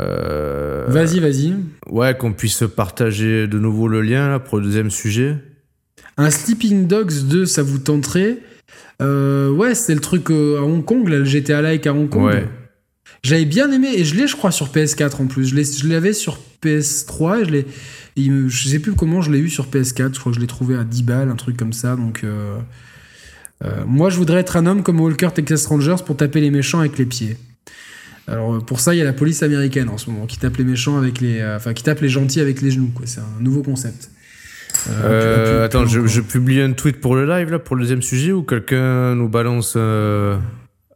Euh, 0.00 0.84
Vas-y, 0.88 1.18
vas-y. 1.20 1.54
Ouais, 1.88 2.16
qu'on 2.16 2.32
puisse 2.32 2.62
partager 2.76 3.46
de 3.46 3.58
nouveau 3.58 3.88
le 3.88 4.02
lien 4.02 4.28
là, 4.28 4.38
pour 4.38 4.58
le 4.58 4.64
deuxième 4.64 4.90
sujet. 4.90 5.36
Un 6.16 6.30
Sleeping 6.30 6.86
Dogs 6.86 7.26
2, 7.28 7.46
ça 7.46 7.62
vous 7.62 7.78
tenterait? 7.78 8.38
Euh, 9.02 9.50
Ouais, 9.50 9.74
c'était 9.74 9.94
le 9.94 10.00
truc 10.00 10.30
euh, 10.30 10.58
à 10.58 10.62
Hong 10.62 10.84
Kong, 10.84 11.08
là, 11.08 11.18
le 11.18 11.24
GTA 11.24 11.62
Like 11.62 11.86
à 11.86 11.92
Hong 11.94 12.08
Kong. 12.08 12.24
Ouais. 12.24 12.48
J'avais 13.22 13.44
bien 13.46 13.70
aimé, 13.72 13.88
et 13.96 14.04
je 14.04 14.14
l'ai, 14.14 14.26
je 14.28 14.36
crois, 14.36 14.52
sur 14.52 14.68
PS4 14.68 15.22
en 15.22 15.26
plus. 15.26 15.48
Je 15.48 15.88
l'avais 15.88 16.12
sur 16.12 16.38
PS3, 16.62 17.40
et 17.40 17.44
je 17.44 17.50
l'ai. 17.50 17.66
Je 18.16 18.68
sais 18.68 18.78
plus 18.80 18.92
comment 18.94 19.20
je 19.22 19.30
l'ai 19.30 19.38
eu 19.38 19.48
sur 19.48 19.66
PS4, 19.68 20.14
je 20.14 20.20
crois 20.20 20.32
que 20.32 20.36
je 20.36 20.40
l'ai 20.40 20.46
trouvé 20.48 20.76
à 20.76 20.84
10 20.84 21.02
balles, 21.04 21.28
un 21.28 21.36
truc 21.36 21.56
comme 21.56 21.72
ça. 21.72 21.96
Donc, 21.96 22.22
euh, 22.24 22.58
euh, 23.64 23.84
moi, 23.86 24.10
je 24.10 24.16
voudrais 24.16 24.40
être 24.40 24.56
un 24.56 24.66
homme 24.66 24.82
comme 24.82 25.00
Walker 25.00 25.30
Texas 25.34 25.66
Rangers 25.66 25.96
pour 26.04 26.16
taper 26.16 26.40
les 26.40 26.50
méchants 26.50 26.80
avec 26.80 26.98
les 26.98 27.06
pieds. 27.06 27.36
Alors, 28.26 28.64
pour 28.64 28.80
ça, 28.80 28.94
il 28.94 28.98
y 28.98 29.00
a 29.00 29.04
la 29.04 29.12
police 29.12 29.42
américaine 29.42 29.88
en 29.88 29.96
ce 29.98 30.10
moment 30.10 30.26
qui 30.26 30.38
tape 30.38 30.56
les 30.58 30.64
méchants 30.64 30.98
avec 30.98 31.20
les. 31.20 31.38
euh, 31.40 31.56
Enfin, 31.56 31.72
qui 31.74 31.82
tape 31.82 32.00
les 32.00 32.08
gentils 32.08 32.40
avec 32.40 32.60
les 32.60 32.70
genoux, 32.70 32.90
quoi. 32.94 33.06
C'est 33.06 33.20
un 33.20 33.40
nouveau 33.40 33.62
concept. 33.62 34.10
Euh, 35.02 35.64
attends, 35.64 35.86
je, 35.86 36.20
publie 36.20 36.60
un 36.60 36.72
tweet 36.72 37.00
pour 37.00 37.14
le 37.16 37.26
live 37.26 37.50
là, 37.50 37.58
pour 37.58 37.76
le 37.76 37.82
deuxième 37.82 38.02
sujet 38.02 38.32
ou 38.32 38.42
quelqu'un 38.42 39.14
nous 39.14 39.28
balance 39.28 39.74
euh, 39.76 40.36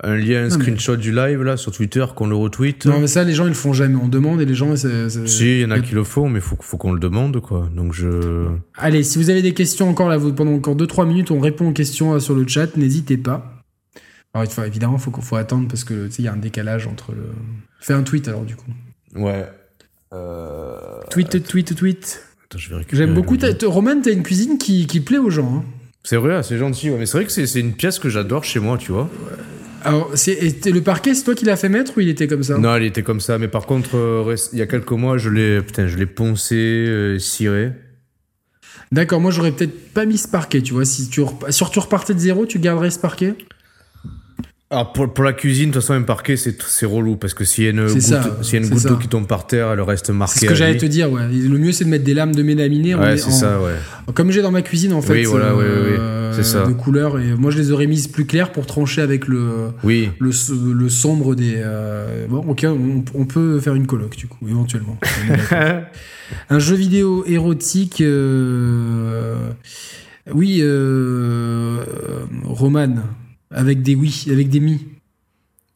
un 0.03 0.17
lien, 0.17 0.41
un 0.41 0.45
mais- 0.45 0.51
screenshot 0.51 0.97
du 0.97 1.13
live 1.13 1.43
là 1.43 1.57
sur 1.57 1.73
Twitter 1.73 2.05
qu'on 2.15 2.27
le 2.27 2.35
retweet? 2.37 2.87
Non, 2.87 3.01
mais 3.01 3.07
ça, 3.07 3.25
les 3.25 3.33
gens, 3.35 3.45
ils 3.45 3.49
le 3.51 3.55
font 3.55 3.73
jamais. 3.73 3.97
On 3.97 4.09
demande 4.09 4.41
et 4.41 4.45
les 4.45 4.55
gens. 4.55 4.75
Si, 4.77 4.87
il 4.87 5.61
y 5.61 5.65
en 5.65 5.71
a 5.71 5.81
qui 5.81 5.95
le 5.95 6.05
font, 6.05 6.29
mais 6.29 6.41
faut, 6.41 6.57
faut 6.61 6.77
qu'on 6.77 6.93
le 6.93 7.01
demande 7.01 7.41
quoi. 7.41 7.69
Donc 7.75 7.93
je. 7.93 8.47
Allez, 8.77 9.03
si 9.03 9.19
vous 9.19 9.31
avez 9.31 9.43
des 9.43 9.55
questions 9.55 9.89
encore, 9.89 10.09
là, 10.09 10.17
vous- 10.17 10.33
pendant 10.33 10.53
encore 10.55 10.77
2-3 10.77 11.07
minutes, 11.07 11.31
on 11.31 11.41
répond 11.41 11.69
aux 11.69 11.73
questions 11.73 12.15
euh, 12.15 12.19
sur 12.19 12.35
le 12.35 12.47
chat, 12.47 12.77
n'hésitez 12.77 13.17
pas. 13.17 13.63
Alors, 14.35 14.45
il 14.47 14.51
faut- 14.51 14.63
évidemment, 14.65 14.97
il 14.97 15.01
faut, 15.03 15.11
qu'on- 15.11 15.21
faut 15.23 15.37
attendre 15.37 15.69
parce 15.69 15.85
que 15.85 16.09
il 16.19 16.25
y 16.25 16.29
a 16.29 16.33
un 16.33 16.37
décalage 16.37 16.87
entre 16.87 17.13
le. 17.13 17.25
Fais 17.81 17.93
un 17.95 18.03
tweet 18.03 18.29
alors, 18.29 18.43
du 18.45 18.57
coup. 18.57 18.71
Ouais. 19.17 19.45
Euh... 20.15 20.77
Tweet, 21.11 21.47
tweet, 21.47 21.75
tweet. 21.75 22.23
J'aime 22.93 23.15
beaucoup. 23.15 23.37
Roman, 23.63 24.01
t'as 24.03 24.13
une 24.13 24.23
cuisine 24.23 24.59
qui, 24.59 24.87
qui 24.87 25.01
plaît 25.01 25.19
aux 25.19 25.31
gens. 25.31 25.57
hein. 25.57 25.65
C'est 26.05 26.17
vrai, 26.17 26.35
ah, 26.37 26.43
c'est 26.43 26.59
gentil. 26.59 26.91
Ouais. 26.91 26.99
Mais 26.99 27.07
c'est 27.07 27.19
vrai 27.19 27.27
que 27.27 27.33
c'est 27.33 27.47
c'est 27.47 27.61
une 27.61 27.75
pièce 27.75 27.99
que 27.99 28.09
j'adore 28.09 28.45
chez 28.45 28.61
moi, 28.61 28.77
tu 28.79 28.93
vois. 28.93 29.09
Alors, 29.85 30.11
c'est, 30.15 30.65
le 30.67 30.81
parquet, 30.81 31.15
c'est 31.15 31.25
toi 31.25 31.35
qui 31.35 31.45
l'as 31.45 31.57
fait 31.57 31.69
mettre 31.69 31.97
ou 31.97 32.01
il 32.01 32.09
était 32.09 32.29
comme 32.29 32.43
ça? 32.43 32.57
Non, 32.59 32.75
elle 32.77 32.85
était 32.85 33.03
comme 33.03 33.21
ça. 33.21 33.39
Mais 33.39 33.49
par 33.49 33.67
contre, 33.67 33.97
euh, 33.97 34.37
il 34.53 34.59
y 34.59 34.63
a 34.63 34.67
quelques 34.67 34.93
mois, 34.93 35.19
je 35.19 35.29
l'ai, 35.29 35.61
putain, 35.61 35.87
je 35.89 35.97
l'ai 35.97 36.07
poncé, 36.07 36.55
euh, 36.57 37.19
ciré. 37.19 37.73
D'accord, 38.93 39.21
moi, 39.21 39.31
j'aurais 39.31 39.53
peut-être 39.53 39.93
pas 39.93 40.05
mis 40.05 40.19
ce 40.19 40.29
parquet, 40.29 40.61
tu 40.63 40.75
vois. 40.75 40.85
Si 40.85 41.09
tu, 41.09 41.23
si 41.49 41.65
tu 41.71 41.79
repartais 41.79 42.15
de 42.15 42.19
zéro, 42.19 42.47
tu 42.47 42.59
garderais 42.59 42.91
ce 42.91 42.99
parquet? 42.99 43.35
Alors 44.73 44.91
pour, 44.95 45.13
pour 45.13 45.23
la 45.23 45.35
cuisine, 45.35 45.69
de 45.69 45.75
toute 45.75 45.83
façon, 45.83 45.93
un 45.93 46.01
parquet, 46.03 46.37
c'est 46.39 46.87
relou 46.87 47.17
parce 47.17 47.35
que 47.35 47.45
s'il 47.45 47.65
y 47.65 47.67
a 47.67 47.71
une 47.71 47.85
goutte, 47.87 47.95
y 48.53 48.57
a 48.57 48.59
une 48.59 48.69
goutte 48.71 48.87
d'eau 48.87 48.97
qui 48.97 49.07
tombe 49.07 49.27
par 49.27 49.47
terre, 49.47 49.71
elle 49.71 49.83
reste 49.83 50.09
marquée. 50.09 50.39
C'est 50.41 50.47
ce 50.47 50.51
que 50.51 50.55
j'allais 50.57 50.79
te 50.79 50.87
dire, 50.87 51.13
ouais. 51.13 51.29
Le 51.29 51.59
mieux, 51.59 51.73
c'est 51.73 51.85
de 51.85 51.91
mettre 51.91 52.05
des 52.05 52.15
lames 52.15 52.35
de 52.35 52.43
Ouais, 52.43 53.19
c'est 53.19 53.31
ça, 53.31 53.61
ouais. 53.61 53.75
Comme 54.15 54.31
j'ai 54.31 54.41
dans 54.41 54.51
ma 54.51 54.63
cuisine, 54.63 54.95
en 54.95 55.03
fait, 55.03 55.13
Oui, 55.13 55.25
voilà, 55.25 55.55
oui, 55.55 55.65
oui, 55.67 55.81
oui. 55.91 55.97
euh, 55.99 56.43
ça. 56.43 56.65
de 56.67 56.73
couleurs. 56.73 57.19
Et 57.21 57.35
moi, 57.35 57.51
je 57.51 57.59
les 57.59 57.71
aurais 57.71 57.87
mises 57.87 58.09
plus 58.09 58.25
claires 58.25 58.51
pour 58.51 58.65
trancher 58.65 59.03
avec 59.03 59.29
le, 59.29 59.69
Oui. 59.85 60.09
le, 60.19 60.31
le 60.73 60.89
sombre 60.89 61.35
des. 61.35 61.57
euh, 61.59 62.27
Bon, 62.29 62.39
ok, 62.39 62.65
on, 62.67 63.05
on 63.15 63.25
peut 63.27 63.61
faire 63.61 63.75
une 63.75 63.87
coloc, 63.87 64.17
du 64.17 64.27
coup, 64.27 64.49
éventuellement. 64.49 64.97
Un 66.49 66.59
jeu 66.59 66.77
vidéo 66.77 67.25
érotique. 67.27 68.01
euh, 68.01 69.37
Oui, 70.33 70.61
euh, 70.63 71.81
Roman. 72.45 72.95
Avec 73.53 73.83
des 73.83 73.95
oui, 73.95 74.25
avec 74.31 74.49
des 74.49 74.61
mi. 74.61 74.81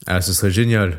ah, 0.07 0.21
ce 0.21 0.33
serait 0.33 0.51
génial. 0.51 0.99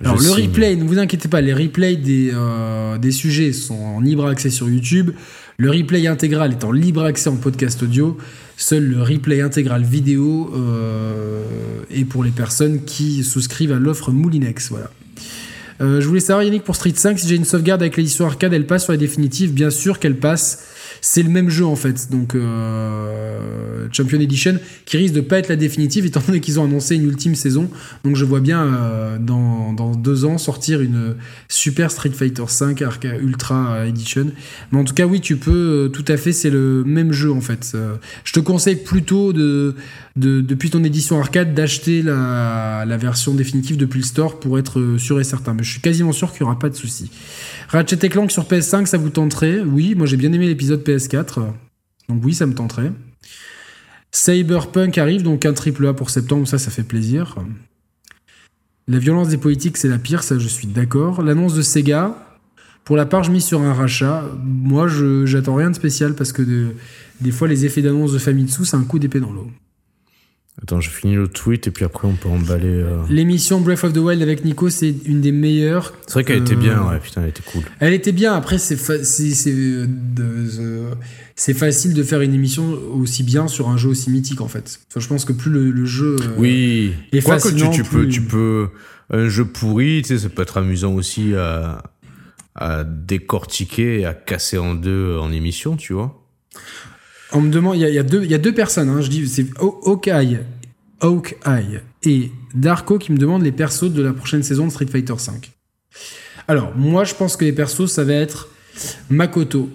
Alors, 0.00 0.18
Je 0.18 0.28
le 0.28 0.34
signe. 0.34 0.46
replay, 0.48 0.76
ne 0.76 0.84
vous 0.84 0.98
inquiétez 0.98 1.28
pas, 1.28 1.40
les 1.40 1.54
replays 1.54 1.96
des, 1.96 2.30
euh, 2.34 2.98
des 2.98 3.12
sujets 3.12 3.52
sont 3.52 3.74
en 3.78 4.00
libre 4.00 4.26
accès 4.26 4.50
sur 4.50 4.68
YouTube. 4.68 5.12
Le 5.56 5.70
replay 5.70 6.06
intégral 6.08 6.50
est 6.50 6.64
en 6.64 6.72
libre 6.72 7.04
accès 7.04 7.30
en 7.30 7.36
podcast 7.36 7.82
audio. 7.82 8.18
Seul 8.56 8.84
le 8.84 9.02
replay 9.02 9.40
intégral 9.40 9.82
vidéo 9.84 10.52
euh, 10.54 11.44
est 11.90 12.04
pour 12.04 12.24
les 12.24 12.32
personnes 12.32 12.84
qui 12.84 13.22
souscrivent 13.22 13.72
à 13.72 13.78
l'offre 13.78 14.10
Moulinex. 14.10 14.70
Voilà. 14.70 14.90
Euh, 15.80 16.00
je 16.00 16.06
voulais 16.08 16.20
savoir, 16.20 16.44
Yannick, 16.44 16.64
pour 16.64 16.76
Street 16.76 16.92
5, 16.94 17.18
si 17.18 17.28
j'ai 17.28 17.36
une 17.36 17.44
sauvegarde 17.44 17.82
avec 17.82 17.96
l'édition 17.96 18.26
arcade, 18.26 18.52
elle 18.52 18.66
passe 18.66 18.84
sur 18.84 18.92
les 18.92 18.98
définitives 18.98 19.52
Bien 19.52 19.70
sûr 19.70 19.98
qu'elle 20.00 20.16
passe 20.18 20.66
c'est 21.06 21.22
le 21.22 21.28
même 21.28 21.50
jeu 21.50 21.66
en 21.66 21.76
fait. 21.76 22.10
Donc 22.10 22.34
euh, 22.34 23.86
Champion 23.92 24.18
Edition 24.20 24.58
qui 24.86 24.96
risque 24.96 25.12
de 25.12 25.20
pas 25.20 25.38
être 25.38 25.50
la 25.50 25.56
définitive 25.56 26.06
étant 26.06 26.22
donné 26.26 26.40
qu'ils 26.40 26.58
ont 26.58 26.64
annoncé 26.64 26.96
une 26.96 27.04
ultime 27.04 27.34
saison. 27.34 27.68
Donc 28.04 28.16
je 28.16 28.24
vois 28.24 28.40
bien 28.40 28.64
euh, 28.64 29.18
dans, 29.18 29.74
dans 29.74 29.94
deux 29.94 30.24
ans 30.24 30.38
sortir 30.38 30.80
une 30.80 31.14
super 31.46 31.90
Street 31.90 32.10
Fighter 32.10 32.44
5 32.48 32.80
Arca 32.80 33.16
Ultra 33.18 33.86
Edition. 33.86 34.28
Mais 34.72 34.78
en 34.78 34.84
tout 34.84 34.94
cas 34.94 35.04
oui 35.04 35.20
tu 35.20 35.36
peux 35.36 35.50
euh, 35.52 35.88
tout 35.88 36.06
à 36.08 36.16
fait 36.16 36.32
c'est 36.32 36.48
le 36.48 36.84
même 36.86 37.12
jeu 37.12 37.30
en 37.30 37.42
fait. 37.42 37.76
Je 38.24 38.32
te 38.32 38.40
conseille 38.40 38.76
plutôt 38.76 39.34
de, 39.34 39.76
de 40.16 40.40
depuis 40.40 40.70
ton 40.70 40.82
édition 40.84 41.18
arcade 41.20 41.54
d'acheter 41.54 42.00
la, 42.00 42.96
version 42.96 43.34
définitive 43.34 43.76
depuis 43.76 43.98
le 43.98 44.06
store 44.06 44.40
pour 44.40 44.58
être 44.58 44.96
sûr 44.98 45.20
et 45.20 45.24
certain. 45.24 45.52
Mais 45.52 45.64
je 45.64 45.70
suis 45.70 45.80
quasiment 45.80 46.12
sûr 46.12 46.32
qu'il 46.32 46.44
n'y 46.44 46.46
aura 46.46 46.58
pas 46.58 46.70
de 46.70 46.76
souci. 46.76 47.10
Ratchet 47.68 47.98
et 48.02 48.08
Clank 48.08 48.30
sur 48.30 48.44
PS5, 48.44 48.86
ça 48.86 48.96
vous 48.96 49.10
tenterait? 49.10 49.60
Oui, 49.60 49.94
moi 49.96 50.06
j'ai 50.06 50.16
bien 50.16 50.32
aimé 50.32 50.46
l'épisode 50.46 50.84
PS4. 50.96 51.40
Donc 52.08 52.22
oui, 52.24 52.34
ça 52.34 52.46
me 52.46 52.54
tenterait. 52.54 52.92
Cyberpunk 54.12 54.96
arrive, 54.98 55.22
donc 55.22 55.44
un 55.44 55.52
triple 55.52 55.86
A 55.86 55.94
pour 55.94 56.10
septembre, 56.10 56.46
ça, 56.46 56.58
ça 56.58 56.70
fait 56.70 56.84
plaisir. 56.84 57.36
La 58.86 58.98
violence 58.98 59.28
des 59.28 59.38
politiques, 59.38 59.76
c'est 59.76 59.88
la 59.88 59.98
pire, 59.98 60.22
ça 60.22 60.38
je 60.38 60.46
suis 60.46 60.66
d'accord. 60.66 61.22
L'annonce 61.22 61.54
de 61.54 61.62
Sega, 61.62 62.16
pour 62.84 62.96
la 62.96 63.06
part, 63.06 63.24
je 63.24 63.30
mise 63.32 63.44
sur 63.44 63.60
un 63.62 63.72
rachat. 63.72 64.24
Moi, 64.44 64.86
j'attends 65.24 65.54
rien 65.56 65.70
de 65.70 65.74
spécial 65.74 66.14
parce 66.14 66.32
que 66.32 66.42
de- 66.42 66.74
des 67.20 67.30
fois, 67.32 67.48
les 67.48 67.64
effets 67.64 67.80
d'annonce 67.82 68.12
de 68.12 68.18
Famitsu, 68.18 68.64
c'est 68.64 68.76
un 68.76 68.84
coup 68.84 68.98
d'épée 68.98 69.20
dans 69.20 69.32
l'eau. 69.32 69.50
Attends, 70.62 70.80
je 70.80 70.88
finis 70.88 71.16
le 71.16 71.26
tweet 71.28 71.66
et 71.66 71.70
puis 71.72 71.84
après 71.84 72.06
on 72.06 72.14
peut 72.14 72.28
emballer. 72.28 72.68
euh. 72.68 73.02
L'émission 73.10 73.60
Breath 73.60 73.82
of 73.84 73.92
the 73.92 73.96
Wild 73.98 74.22
avec 74.22 74.44
Nico, 74.44 74.70
c'est 74.70 74.94
une 75.04 75.20
des 75.20 75.32
meilleures. 75.32 75.92
C'est 76.06 76.12
vrai 76.14 76.24
qu'elle 76.24 76.38
Euh, 76.38 76.42
était 76.42 76.54
bien, 76.54 76.80
ouais, 76.88 76.98
putain, 77.00 77.22
elle 77.22 77.30
était 77.30 77.42
cool. 77.42 77.62
Elle 77.80 77.92
était 77.92 78.12
bien. 78.12 78.34
Après, 78.34 78.58
c'est 78.58 78.76
fa- 78.76 79.02
c'est 79.02 79.30
c'est, 79.34 79.52
euh, 79.52 79.86
euh, 80.20 80.94
c'est 81.34 81.54
facile 81.54 81.92
de 81.92 82.02
faire 82.04 82.20
une 82.20 82.32
émission 82.34 82.70
aussi 82.94 83.24
bien 83.24 83.48
sur 83.48 83.68
un 83.68 83.76
jeu 83.76 83.88
aussi 83.90 84.10
mythique 84.10 84.40
en 84.40 84.48
fait. 84.48 84.78
Enfin, 84.90 85.00
je 85.00 85.08
pense 85.08 85.24
que 85.24 85.32
plus 85.32 85.50
le, 85.50 85.70
le 85.72 85.84
jeu. 85.84 86.16
euh, 86.22 86.34
Oui, 86.38 86.94
et 87.12 87.20
quoi 87.20 87.36
que 87.38 87.48
tu, 87.48 87.54
fascinant, 87.54 87.70
tu 87.72 87.82
peux, 87.82 88.08
tu 88.08 88.22
peux, 88.22 88.68
un 89.10 89.28
jeu 89.28 89.44
pourri, 89.44 90.02
tu 90.02 90.08
sais, 90.16 90.18
ça 90.22 90.28
peut 90.28 90.42
être 90.42 90.56
amusant 90.58 90.94
aussi 90.94 91.34
à, 91.34 91.82
à 92.54 92.84
décortiquer 92.84 94.00
et 94.00 94.04
à 94.06 94.14
casser 94.14 94.56
en 94.56 94.74
deux 94.74 95.18
en 95.18 95.32
émission, 95.32 95.76
tu 95.76 95.92
vois. 95.94 96.20
On 97.34 97.42
demande, 97.42 97.76
il 97.76 97.80
y 97.82 97.98
a, 97.98 98.02
deux, 98.38 98.54
personnes. 98.54 98.88
hein, 98.88 99.00
je 99.00 99.08
dis, 99.08 99.26
c'est 99.28 99.46
Haw- 99.58 99.80
Hawkeye, 99.84 100.38
Hawkeye 101.00 101.80
et 102.04 102.30
Darko 102.54 102.98
qui 102.98 103.12
me 103.12 103.18
demandent 103.18 103.42
les 103.42 103.52
persos 103.52 103.90
de 103.92 104.02
la 104.02 104.12
prochaine 104.12 104.42
saison 104.42 104.66
de 104.66 104.70
Street 104.70 104.86
Fighter 104.86 105.14
V. 105.14 105.32
Alors, 106.46 106.74
moi, 106.76 107.04
je 107.04 107.14
pense 107.14 107.36
que 107.36 107.44
les 107.44 107.52
persos, 107.52 107.90
ça 107.90 108.04
va 108.04 108.12
être 108.14 108.48
Makoto, 109.10 109.68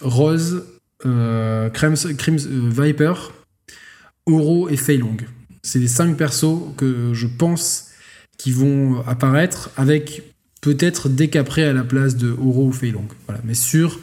Rose, 0.00 0.64
euh, 1.04 1.68
euh, 1.70 2.70
Viper, 2.82 3.12
Oro 4.26 4.68
et 4.68 4.76
Fei 4.76 4.96
Long. 4.96 5.16
C'est 5.62 5.78
les 5.78 5.88
cinq 5.88 6.16
persos 6.16 6.58
que 6.76 7.12
je 7.12 7.26
pense 7.26 7.88
qui 8.38 8.52
vont 8.52 9.02
apparaître 9.06 9.70
avec 9.76 10.22
peut-être 10.60 11.08
Décapré 11.08 11.64
à 11.64 11.72
la 11.72 11.84
place 11.84 12.16
de 12.16 12.30
Oro 12.30 12.66
ou 12.68 12.72
Fei 12.72 12.90
Long. 12.90 13.06
Voilà, 13.26 13.42
mais 13.44 13.54
sûr, 13.54 13.98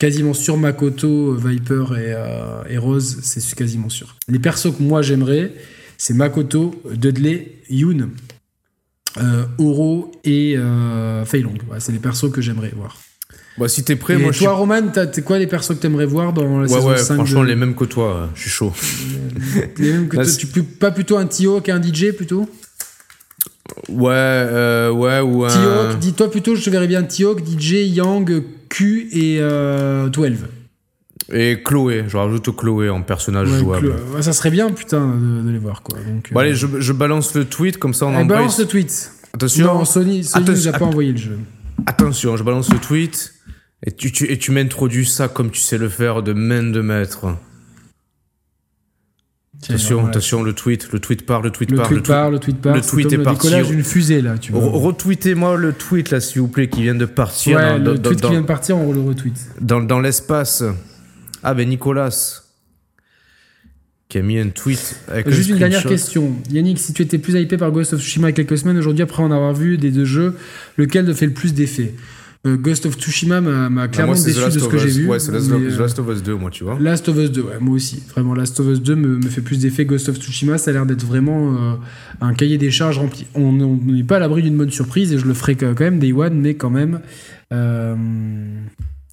quasiment 0.00 0.34
sûr 0.34 0.56
Makoto, 0.56 1.34
Viper 1.34 1.84
et, 1.92 2.12
euh, 2.16 2.62
et 2.68 2.78
Rose, 2.78 3.18
c'est 3.22 3.54
quasiment 3.54 3.88
sûr. 3.88 4.16
Les 4.28 4.40
persos 4.40 4.72
que 4.76 4.82
moi 4.82 5.02
j'aimerais, 5.02 5.52
c'est 5.98 6.14
Makoto, 6.14 6.74
Dudley, 6.92 7.58
Yoon, 7.70 8.08
euh, 9.18 9.44
Oro 9.58 10.10
et 10.24 10.56
euh, 10.56 11.24
Fei 11.24 11.42
Long. 11.42 11.54
Voilà, 11.66 11.80
c'est 11.80 11.92
les 11.92 11.98
persos 11.98 12.30
que 12.32 12.40
j'aimerais 12.40 12.72
voir. 12.74 12.96
Bah, 13.58 13.68
si 13.68 13.84
t'es 13.84 13.96
prêt, 13.96 14.14
et 14.14 14.16
moi 14.16 14.32
toi, 14.32 14.48
je. 14.52 14.54
Roman, 14.58 14.88
t'as- 14.92 15.06
t'es 15.06 15.20
quoi 15.22 15.38
les 15.38 15.46
persos 15.46 15.74
que 15.76 15.82
t'aimerais 15.82 16.06
voir 16.06 16.32
dans 16.32 16.60
la 16.60 16.62
Ouais, 16.62 16.68
saison 16.68 16.88
ouais, 16.88 16.96
5 16.98 17.14
franchement, 17.16 17.42
de- 17.42 17.48
les 17.48 17.56
mêmes 17.56 17.74
que 17.74 17.84
toi, 17.84 18.16
euh, 18.16 18.26
je 18.34 18.40
suis 18.42 18.50
chaud. 18.50 18.72
les 19.78 19.92
mêmes 19.92 20.08
que 20.08 20.16
Là, 20.16 20.22
toi, 20.24 20.32
c'est- 20.32 20.38
tu 20.38 20.46
peux 20.46 20.62
pas 20.62 20.90
plutôt 20.92 21.18
un 21.18 21.26
T-Hawk 21.26 21.68
et 21.68 21.72
un 21.72 21.80
DJ 21.82 22.12
plutôt? 22.16 22.48
Ouais, 23.88 24.08
euh, 24.12 24.90
ouais, 24.92 25.20
ou 25.20 25.44
un. 25.44 25.48
T-Hawk, 25.48 25.98
dis-toi 25.98 26.30
plutôt, 26.30 26.54
je 26.54 26.64
te 26.64 26.70
verrais 26.70 26.86
bien 26.88 27.02
T-Hawk, 27.02 27.42
DJ, 27.44 27.86
Yang, 27.88 28.42
Q 28.70 29.08
et 29.12 29.36
euh, 29.40 30.08
12. 30.08 30.32
Et 31.32 31.62
Chloé, 31.62 32.04
je 32.08 32.16
rajoute 32.16 32.56
Chloé 32.56 32.88
en 32.88 33.02
personnage 33.02 33.50
Ouais, 33.52 33.58
jouable. 33.58 33.94
Ça 34.20 34.32
serait 34.32 34.50
bien, 34.50 34.70
putain, 34.72 35.06
de, 35.14 35.42
de 35.46 35.50
les 35.50 35.58
voir, 35.58 35.82
quoi. 35.82 35.98
Donc, 35.98 36.32
Bon, 36.32 36.38
euh, 36.40 36.42
allez, 36.42 36.54
je, 36.54 36.66
je 36.80 36.92
balance 36.92 37.34
le 37.34 37.44
tweet, 37.44 37.76
comme 37.78 37.92
ça 37.94 38.06
on 38.06 38.14
en 38.14 38.24
balance 38.24 38.58
le 38.58 38.64
tweet. 38.66 39.12
Attention, 39.34 39.66
Non, 39.66 39.84
Sony, 39.84 40.24
Sony 40.24 40.44
Attention, 40.44 40.70
nous 40.70 40.74
a 40.74 40.78
pas 40.78 40.84
envoyé 40.86 41.12
le 41.12 41.18
jeu. 41.18 41.38
attention, 41.86 42.36
je 42.36 42.42
balance 42.42 42.72
le 42.72 42.78
tweet. 42.78 43.34
Et 43.86 43.92
tu, 43.92 44.10
tu, 44.12 44.30
et 44.30 44.38
tu 44.38 44.50
m'introduis 44.50 45.06
ça 45.06 45.28
comme 45.28 45.50
tu 45.50 45.60
sais 45.60 45.78
le 45.78 45.88
faire 45.88 46.22
de 46.22 46.32
main 46.32 46.62
de 46.64 46.80
maître. 46.80 47.26
Attention, 49.62 50.06
attention, 50.06 50.42
le 50.42 50.52
tweet, 50.54 50.90
le 50.92 51.00
tweet 51.00 51.26
part, 51.26 51.42
le 51.42 51.50
tweet 51.50 51.70
Le 51.70 51.76
part, 51.76 51.86
tweet 51.88 51.98
le 51.98 52.02
tweet. 52.02 52.14
part, 52.16 52.30
le 52.30 52.38
tweet 52.38 52.60
part. 52.62 52.74
le 52.74 52.80
tweet 52.80 53.04
comme 53.04 53.14
est 53.14 53.16
le 53.18 53.22
parti. 53.22 53.46
décollage 53.46 53.68
d'une 53.68 53.84
fusée, 53.84 54.22
là, 54.22 54.38
tu 54.38 54.52
vois. 54.52 54.62
Re- 54.62 54.70
Retweetez-moi 54.86 55.56
le 55.56 55.72
tweet 55.74 56.10
là, 56.10 56.20
s'il 56.20 56.40
vous 56.40 56.48
plaît, 56.48 56.68
qui 56.70 56.82
vient 56.82 56.94
de 56.94 57.04
partir 57.04 57.58
ouais, 57.58 57.78
dans, 57.78 57.92
le 57.92 57.98
dans- 57.98 58.08
tweet 58.10 58.20
dans- 58.22 58.28
qui 58.28 58.32
vient 58.34 58.40
de 58.42 58.46
partir, 58.46 58.78
on 58.78 58.90
le 58.92 59.00
retweet. 59.00 59.34
dans, 59.60 59.80
dans 59.80 60.00
l'espace. 60.00 60.64
Ah 61.42 61.52
ben 61.54 61.68
Nicolas 61.68 62.42
qui 64.08 64.18
a 64.18 64.22
mis 64.22 64.38
un 64.38 64.48
tweet 64.48 64.96
avec 65.08 65.28
un 65.28 65.30
Juste 65.30 65.50
une 65.50 65.58
dernière 65.58 65.84
question. 65.84 66.34
Yannick, 66.50 66.78
si 66.80 66.92
tu 66.92 67.02
étais 67.02 67.18
plus 67.18 67.34
hypé 67.34 67.56
par 67.56 67.70
Ghost 67.70 67.92
of 67.92 68.00
Tsushima 68.00 68.28
il 68.28 68.30
y 68.30 68.32
a 68.32 68.36
quelques 68.44 68.58
semaines, 68.58 68.76
aujourd'hui, 68.76 69.02
après 69.02 69.22
en 69.22 69.30
avoir 69.30 69.54
vu 69.54 69.78
des 69.78 69.92
deux 69.92 70.04
jeux, 70.04 70.36
lequel 70.76 71.06
te 71.06 71.12
fait 71.12 71.26
le 71.26 71.32
plus 71.32 71.54
d'effet 71.54 71.94
Euh, 72.46 72.56
Ghost 72.56 72.86
of 72.86 72.96
Tsushima 72.96 73.42
m'a 73.42 73.68
Bah, 73.68 73.88
clairement 73.88 74.14
déçu 74.14 74.28
de 74.28 74.58
ce 74.58 74.66
que 74.66 74.78
j'ai 74.78 74.88
vu. 74.88 75.08
Ouais, 75.08 75.18
c'est 75.18 75.30
Last, 75.30 75.50
mais, 75.50 75.56
of- 75.56 75.74
euh, 75.74 75.78
Last 75.78 75.98
of 75.98 76.08
Us 76.08 76.22
2, 76.22 76.34
moi, 76.36 76.50
tu 76.50 76.64
vois. 76.64 76.78
Last 76.80 77.06
of 77.10 77.18
Us 77.18 77.30
2, 77.30 77.42
ouais, 77.42 77.58
moi 77.60 77.74
aussi. 77.74 78.02
Vraiment, 78.08 78.34
Last 78.34 78.58
of 78.60 78.66
Us 78.68 78.80
2 78.80 78.94
me, 78.96 79.16
me 79.18 79.28
fait 79.28 79.42
plus 79.42 79.58
d'effet. 79.58 79.84
Ghost 79.84 80.08
of 80.08 80.16
Tsushima, 80.16 80.56
ça 80.56 80.70
a 80.70 80.72
l'air 80.74 80.86
d'être 80.86 81.04
vraiment 81.04 81.52
euh, 81.54 81.74
un 82.22 82.32
cahier 82.32 82.56
des 82.56 82.70
charges 82.70 82.96
rempli. 82.98 83.26
On 83.34 83.60
on 83.60 83.76
n'est 83.76 84.04
pas 84.04 84.16
à 84.16 84.20
l'abri 84.20 84.42
d'une 84.42 84.56
bonne 84.56 84.70
surprise 84.70 85.12
et 85.12 85.18
je 85.18 85.26
le 85.26 85.34
ferai 85.34 85.54
quand 85.54 85.78
même, 85.78 85.98
Day 85.98 86.12
One, 86.14 86.40
mais 86.40 86.54
quand 86.54 86.70
même. 86.70 87.00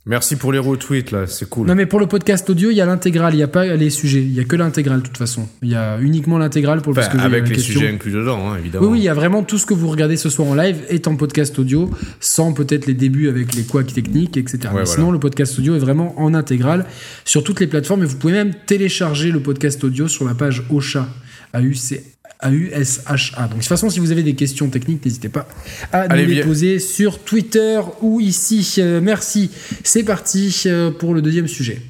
Merci 0.07 0.37
pour 0.37 0.53
les 0.53 0.59
retweets 0.59 1.11
là, 1.11 1.27
c'est 1.27 1.49
cool. 1.49 1.67
Non, 1.67 1.75
mais 1.75 1.85
pour 1.85 1.99
le 1.99 2.07
podcast 2.07 2.49
audio, 2.49 2.71
il 2.71 2.75
y 2.75 2.81
a 2.81 2.85
l'intégrale, 2.85 3.33
il 3.33 3.37
n'y 3.37 3.43
a 3.43 3.49
pas 3.49 3.65
les 3.75 3.89
sujets. 3.89 4.21
Il 4.21 4.33
y 4.33 4.39
a 4.39 4.45
que 4.45 4.55
l'intégrale, 4.55 5.01
de 5.01 5.05
toute 5.05 5.17
façon. 5.17 5.49
Il 5.61 5.69
y 5.69 5.75
a 5.75 5.99
uniquement 5.99 6.37
l'intégrale 6.37 6.81
pour 6.81 6.93
le 6.93 6.99
Enfin, 6.99 7.09
parce 7.09 7.21
que 7.21 7.25
avec 7.25 7.49
les 7.49 7.55
question. 7.55 7.73
sujets 7.73 7.89
inclus 7.93 8.13
dedans, 8.13 8.49
hein, 8.49 8.57
évidemment. 8.57 8.85
Oui, 8.85 8.93
oui, 8.93 8.99
il 8.99 9.03
y 9.03 9.09
a 9.09 9.13
vraiment 9.13 9.43
tout 9.43 9.57
ce 9.57 9.65
que 9.65 9.73
vous 9.73 9.89
regardez 9.89 10.15
ce 10.15 10.29
soir 10.29 10.47
en 10.47 10.55
live 10.55 10.77
est 10.87 11.07
en 11.09 11.17
podcast 11.17 11.59
audio, 11.59 11.91
sans 12.21 12.53
peut-être 12.53 12.85
les 12.85 12.93
débuts 12.93 13.27
avec 13.27 13.53
les 13.53 13.63
couacs 13.63 13.93
techniques, 13.93 14.37
etc. 14.37 14.59
Mais 14.63 14.69
voilà. 14.69 14.85
Sinon, 14.85 15.11
le 15.11 15.19
podcast 15.19 15.59
audio 15.59 15.75
est 15.75 15.79
vraiment 15.79 16.17
en 16.21 16.33
intégrale 16.33 16.85
sur 17.25 17.43
toutes 17.43 17.59
les 17.59 17.67
plateformes 17.67 18.03
et 18.03 18.05
vous 18.05 18.17
pouvez 18.17 18.33
même 18.33 18.53
télécharger 18.65 19.31
le 19.31 19.41
podcast 19.41 19.83
audio 19.83 20.07
sur 20.07 20.23
la 20.25 20.35
page 20.35 20.63
Ocha, 20.69 21.09
A-U-C. 21.51 22.16
A-U-S-H-A. 22.39 23.41
Donc, 23.43 23.49
de 23.49 23.55
toute 23.55 23.65
façon, 23.65 23.89
si 23.89 23.99
vous 23.99 24.11
avez 24.11 24.23
des 24.23 24.35
questions 24.35 24.69
techniques, 24.69 25.03
n'hésitez 25.03 25.29
pas 25.29 25.47
à 25.91 26.01
Allez, 26.01 26.23
nous 26.23 26.27
les 26.29 26.33
viens. 26.35 26.45
poser 26.45 26.79
sur 26.79 27.19
Twitter 27.19 27.79
ou 28.01 28.19
ici. 28.19 28.75
Euh, 28.79 29.01
merci. 29.01 29.51
C'est 29.83 30.03
parti 30.03 30.63
euh, 30.65 30.91
pour 30.91 31.13
le 31.13 31.21
deuxième 31.21 31.47
sujet. 31.47 31.81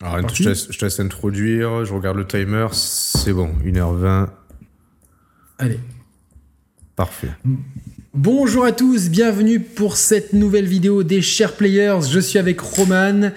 Alors, 0.00 0.28
je, 0.28 0.42
te 0.42 0.48
laisse, 0.48 0.66
je 0.70 0.78
te 0.78 0.84
laisse 0.84 1.00
introduire, 1.00 1.84
je 1.84 1.92
regarde 1.94 2.18
le 2.18 2.26
timer, 2.26 2.66
c'est 2.72 3.32
bon, 3.32 3.50
1h20, 3.64 4.28
Allez. 5.58 5.80
parfait. 6.94 7.30
Bonjour 8.12 8.64
à 8.64 8.72
tous, 8.72 9.08
bienvenue 9.08 9.58
pour 9.60 9.96
cette 9.96 10.34
nouvelle 10.34 10.66
vidéo 10.66 11.02
des 11.02 11.22
Chers 11.22 11.54
Players. 11.54 12.00
Je 12.10 12.20
suis 12.20 12.38
avec 12.38 12.60
Roman 12.60 13.30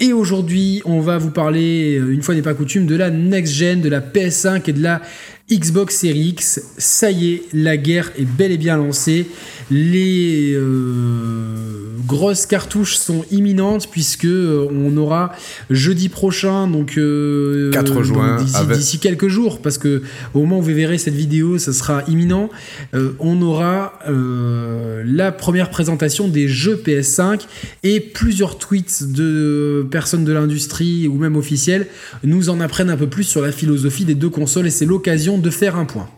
et 0.00 0.12
aujourd'hui 0.12 0.82
on 0.84 1.00
va 1.00 1.18
vous 1.18 1.30
parler, 1.30 1.98
euh, 1.98 2.12
une 2.12 2.22
fois 2.22 2.34
n'est 2.34 2.42
pas 2.42 2.54
coutume, 2.54 2.86
de 2.86 2.96
la 2.96 3.10
next 3.10 3.54
gen, 3.54 3.80
de 3.80 3.88
la 3.88 4.00
PS5 4.00 4.68
et 4.68 4.72
de 4.72 4.82
la 4.82 5.02
Xbox 5.50 5.96
Series 5.96 6.28
X. 6.28 6.60
Ça 6.76 7.10
y 7.10 7.32
est, 7.34 7.42
la 7.52 7.76
guerre 7.76 8.12
est 8.18 8.24
bel 8.26 8.52
et 8.52 8.58
bien 8.58 8.76
lancée. 8.76 9.26
Les 9.70 10.54
euh, 10.54 11.90
grosses 12.06 12.46
cartouches 12.46 12.96
sont 12.96 13.24
imminentes 13.30 13.88
puisque 13.90 14.24
euh, 14.24 14.66
on 14.70 14.96
aura 14.96 15.32
jeudi 15.70 16.08
prochain, 16.08 16.66
donc 16.68 16.96
euh, 16.96 17.70
4 17.72 17.94
donc 17.94 18.02
juin, 18.04 18.36
d'ici 18.42 18.56
avec- 18.56 18.76
d'ici 18.78 18.98
quelques 18.98 19.28
jours, 19.28 19.60
parce 19.60 19.76
que 19.78 20.02
au 20.34 20.40
moment 20.40 20.58
où 20.58 20.62
vous 20.62 20.74
verrez 20.74 20.96
cette 20.98 21.14
vidéo, 21.14 21.58
ça 21.58 21.72
sera 21.72 22.02
imminent. 22.08 22.48
Euh, 22.94 23.12
on 23.18 23.40
aura 23.42 23.98
euh, 24.08 25.02
la 25.06 25.32
première 25.32 25.70
présentation 25.70 26.28
des 26.28 26.48
jeux 26.48 26.80
PS5 26.82 27.40
et 27.82 28.00
plusieurs 28.00 28.58
tweets 28.58 29.02
de 29.12 29.86
personnes 29.90 30.24
de 30.24 30.32
l'industrie 30.32 31.08
ou 31.08 31.16
même 31.18 31.36
officiels 31.36 31.86
nous 32.24 32.48
en 32.48 32.60
apprennent 32.60 32.90
un 32.90 32.96
peu 32.96 33.06
plus 33.08 33.24
sur 33.24 33.42
la 33.42 33.52
philosophie 33.52 34.04
des 34.04 34.14
deux 34.14 34.30
consoles 34.30 34.66
et 34.66 34.70
c'est 34.70 34.86
l'occasion 34.86 35.37
de 35.38 35.50
faire 35.50 35.76
un 35.76 35.84
point. 35.84 36.08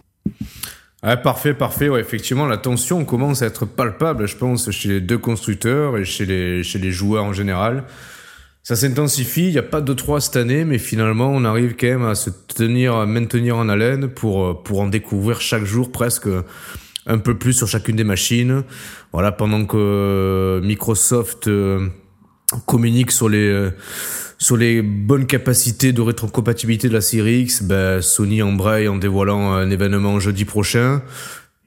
Ah, 1.03 1.17
parfait, 1.17 1.55
parfait. 1.55 1.89
Ouais, 1.89 2.01
effectivement, 2.01 2.47
la 2.47 2.59
tension 2.59 3.05
commence 3.05 3.41
à 3.41 3.47
être 3.47 3.65
palpable, 3.65 4.29
je 4.29 4.37
pense, 4.37 4.71
chez 4.71 4.89
les 4.89 5.01
deux 5.01 5.17
constructeurs 5.17 5.97
et 5.97 6.05
chez 6.05 6.27
les, 6.27 6.63
chez 6.63 6.79
les 6.79 6.93
joueurs 6.93 7.25
en 7.25 7.33
général. 7.33 7.85
Ça 8.63 8.77
s'intensifie, 8.77 9.47
il 9.47 9.53
n'y 9.53 9.59
a 9.59 9.63
pas 9.63 9.81
de 9.81 9.93
3 9.95 10.21
cette 10.21 10.37
année, 10.37 10.67
mais 10.67 10.79
finalement, 10.79 11.31
on 11.33 11.47
arrive 11.47 11.75
quand 11.77 11.87
même 11.87 12.05
à 12.05 12.15
se 12.15 12.29
tenir, 12.29 12.95
à 12.95 13.07
maintenir 13.07 13.57
en 13.57 13.71
haleine 13.71 14.09
pour, 14.09 14.45
euh, 14.45 14.55
pour 14.55 14.81
en 14.81 14.89
découvrir 14.89 15.41
chaque 15.41 15.65
jour 15.65 15.91
presque 15.91 16.29
un 17.07 17.19
peu 17.19 17.39
plus 17.39 17.55
sur 17.55 17.67
chacune 17.67 17.97
des 17.97 18.05
machines. 18.05 18.63
Voilà, 19.15 19.33
pendant 19.33 19.65
que 19.65 19.79
euh, 19.79 20.61
Microsoft 20.61 21.49
euh, 21.49 21.89
communique 22.67 23.11
sur 23.11 23.31
les 23.31 23.71
sur 24.41 24.57
les 24.57 24.81
bonnes 24.81 25.27
capacités 25.27 25.93
de 25.93 26.01
rétrocompatibilité 26.01 26.89
de 26.89 26.95
la 26.95 27.03
série 27.03 27.43
X, 27.43 27.63
ben, 27.63 28.01
Sony 28.01 28.43
embraye 28.43 28.89
en 28.89 28.97
dévoilant 28.97 29.53
un 29.53 29.71
événement 29.71 30.19
jeudi 30.19 30.47
prochain. 30.47 31.03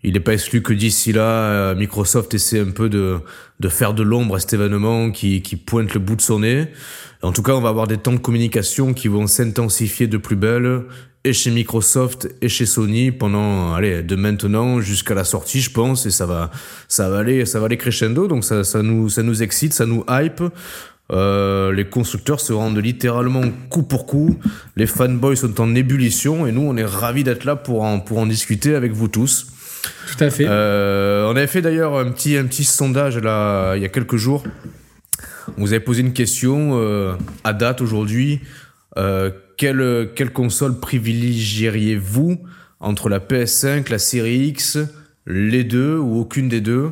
Il 0.01 0.13
n'est 0.13 0.19
pas 0.19 0.33
exclu 0.33 0.63
que 0.63 0.73
d'ici 0.73 1.13
là, 1.13 1.21
euh, 1.21 1.75
Microsoft 1.75 2.33
essaie 2.33 2.59
un 2.59 2.71
peu 2.71 2.89
de, 2.89 3.19
de 3.59 3.69
faire 3.69 3.93
de 3.93 4.01
l'ombre 4.01 4.35
à 4.35 4.39
cet 4.39 4.53
événement 4.53 5.11
qui, 5.11 5.43
qui 5.43 5.55
pointe 5.55 5.93
le 5.93 5.99
bout 5.99 6.15
de 6.15 6.21
son 6.21 6.39
nez. 6.39 6.67
En 7.21 7.31
tout 7.31 7.43
cas, 7.43 7.53
on 7.53 7.61
va 7.61 7.69
avoir 7.69 7.87
des 7.87 7.97
temps 7.97 8.11
de 8.11 8.17
communication 8.17 8.93
qui 8.93 9.07
vont 9.07 9.27
s'intensifier 9.27 10.07
de 10.07 10.17
plus 10.17 10.35
belle 10.35 10.81
et 11.23 11.31
chez 11.31 11.51
Microsoft 11.51 12.27
et 12.41 12.49
chez 12.49 12.65
Sony 12.65 13.11
pendant 13.11 13.73
allez 13.73 14.03
de 14.03 14.15
maintenant 14.15 14.81
jusqu'à 14.81 15.13
la 15.13 15.23
sortie 15.23 15.61
je 15.61 15.71
pense 15.71 16.05
et 16.05 16.11
ça 16.11 16.25
va 16.25 16.51
ça 16.89 17.09
va 17.09 17.19
aller 17.19 17.45
ça 17.45 17.59
va 17.59 17.67
aller 17.67 17.77
crescendo 17.77 18.27
donc 18.27 18.43
ça 18.43 18.65
ça 18.65 18.81
nous 18.81 19.07
ça 19.07 19.23
nous 19.23 19.41
excite 19.41 19.73
ça 19.73 19.85
nous 19.85 20.03
hype 20.09 20.43
euh, 21.13 21.71
les 21.71 21.85
constructeurs 21.85 22.39
se 22.39 22.53
rendent 22.53 22.79
littéralement 22.79 23.43
coup 23.69 23.83
pour 23.83 24.05
coup 24.07 24.37
les 24.75 24.87
fanboys 24.87 25.35
sont 25.37 25.61
en 25.61 25.75
ébullition 25.75 26.47
et 26.47 26.51
nous 26.51 26.61
on 26.61 26.75
est 26.75 26.85
ravis 26.85 27.23
d'être 27.23 27.43
là 27.45 27.55
pour 27.55 27.83
en 27.83 27.99
pour 27.99 28.17
en 28.17 28.25
discuter 28.25 28.73
avec 28.73 28.93
vous 28.93 29.07
tous 29.07 29.47
Tout 30.11 30.23
à 30.23 30.29
fait. 30.31 30.45
euh, 30.47 31.27
on 31.27 31.35
avait 31.35 31.47
fait 31.47 31.61
d'ailleurs 31.61 31.97
un 31.99 32.09
petit, 32.11 32.35
un 32.35 32.45
petit 32.45 32.63
sondage 32.63 33.17
là, 33.19 33.75
il 33.75 33.81
y 33.81 33.85
a 33.85 33.89
quelques 33.89 34.15
jours. 34.15 34.43
On 35.57 35.61
vous 35.61 35.73
avait 35.73 35.83
posé 35.83 36.01
une 36.01 36.13
question 36.13 36.79
euh, 36.79 37.13
à 37.43 37.53
date 37.53 37.81
aujourd'hui. 37.81 38.39
Quelle, 39.57 40.09
quelle 40.15 40.31
console 40.31 40.79
privilégieriez-vous 40.79 42.39
entre 42.79 43.09
la 43.09 43.19
PS5, 43.19 43.89
la 43.89 43.99
série 43.99 44.47
X, 44.47 44.79
les 45.27 45.63
deux 45.63 45.95
ou 45.97 46.19
aucune 46.19 46.49
des 46.49 46.61
deux? 46.61 46.91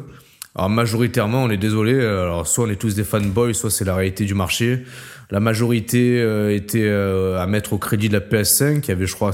Alors 0.55 0.69
majoritairement, 0.69 1.43
on 1.43 1.49
est 1.49 1.57
désolé, 1.57 1.93
euh, 1.93 2.23
alors 2.23 2.45
soit 2.45 2.65
on 2.65 2.69
est 2.69 2.75
tous 2.75 2.95
des 2.95 3.05
fanboys, 3.05 3.53
soit 3.53 3.71
c'est 3.71 3.85
la 3.85 3.95
réalité 3.95 4.25
du 4.25 4.33
marché. 4.33 4.83
La 5.29 5.39
majorité 5.39 6.19
euh, 6.21 6.53
était 6.53 6.83
euh, 6.83 7.41
à 7.41 7.47
mettre 7.47 7.71
au 7.73 7.77
crédit 7.77 8.09
de 8.09 8.13
la 8.13 8.19
PS5, 8.19 8.81
qui 8.81 8.91
avait 8.91 9.05
je 9.05 9.15
crois 9.15 9.31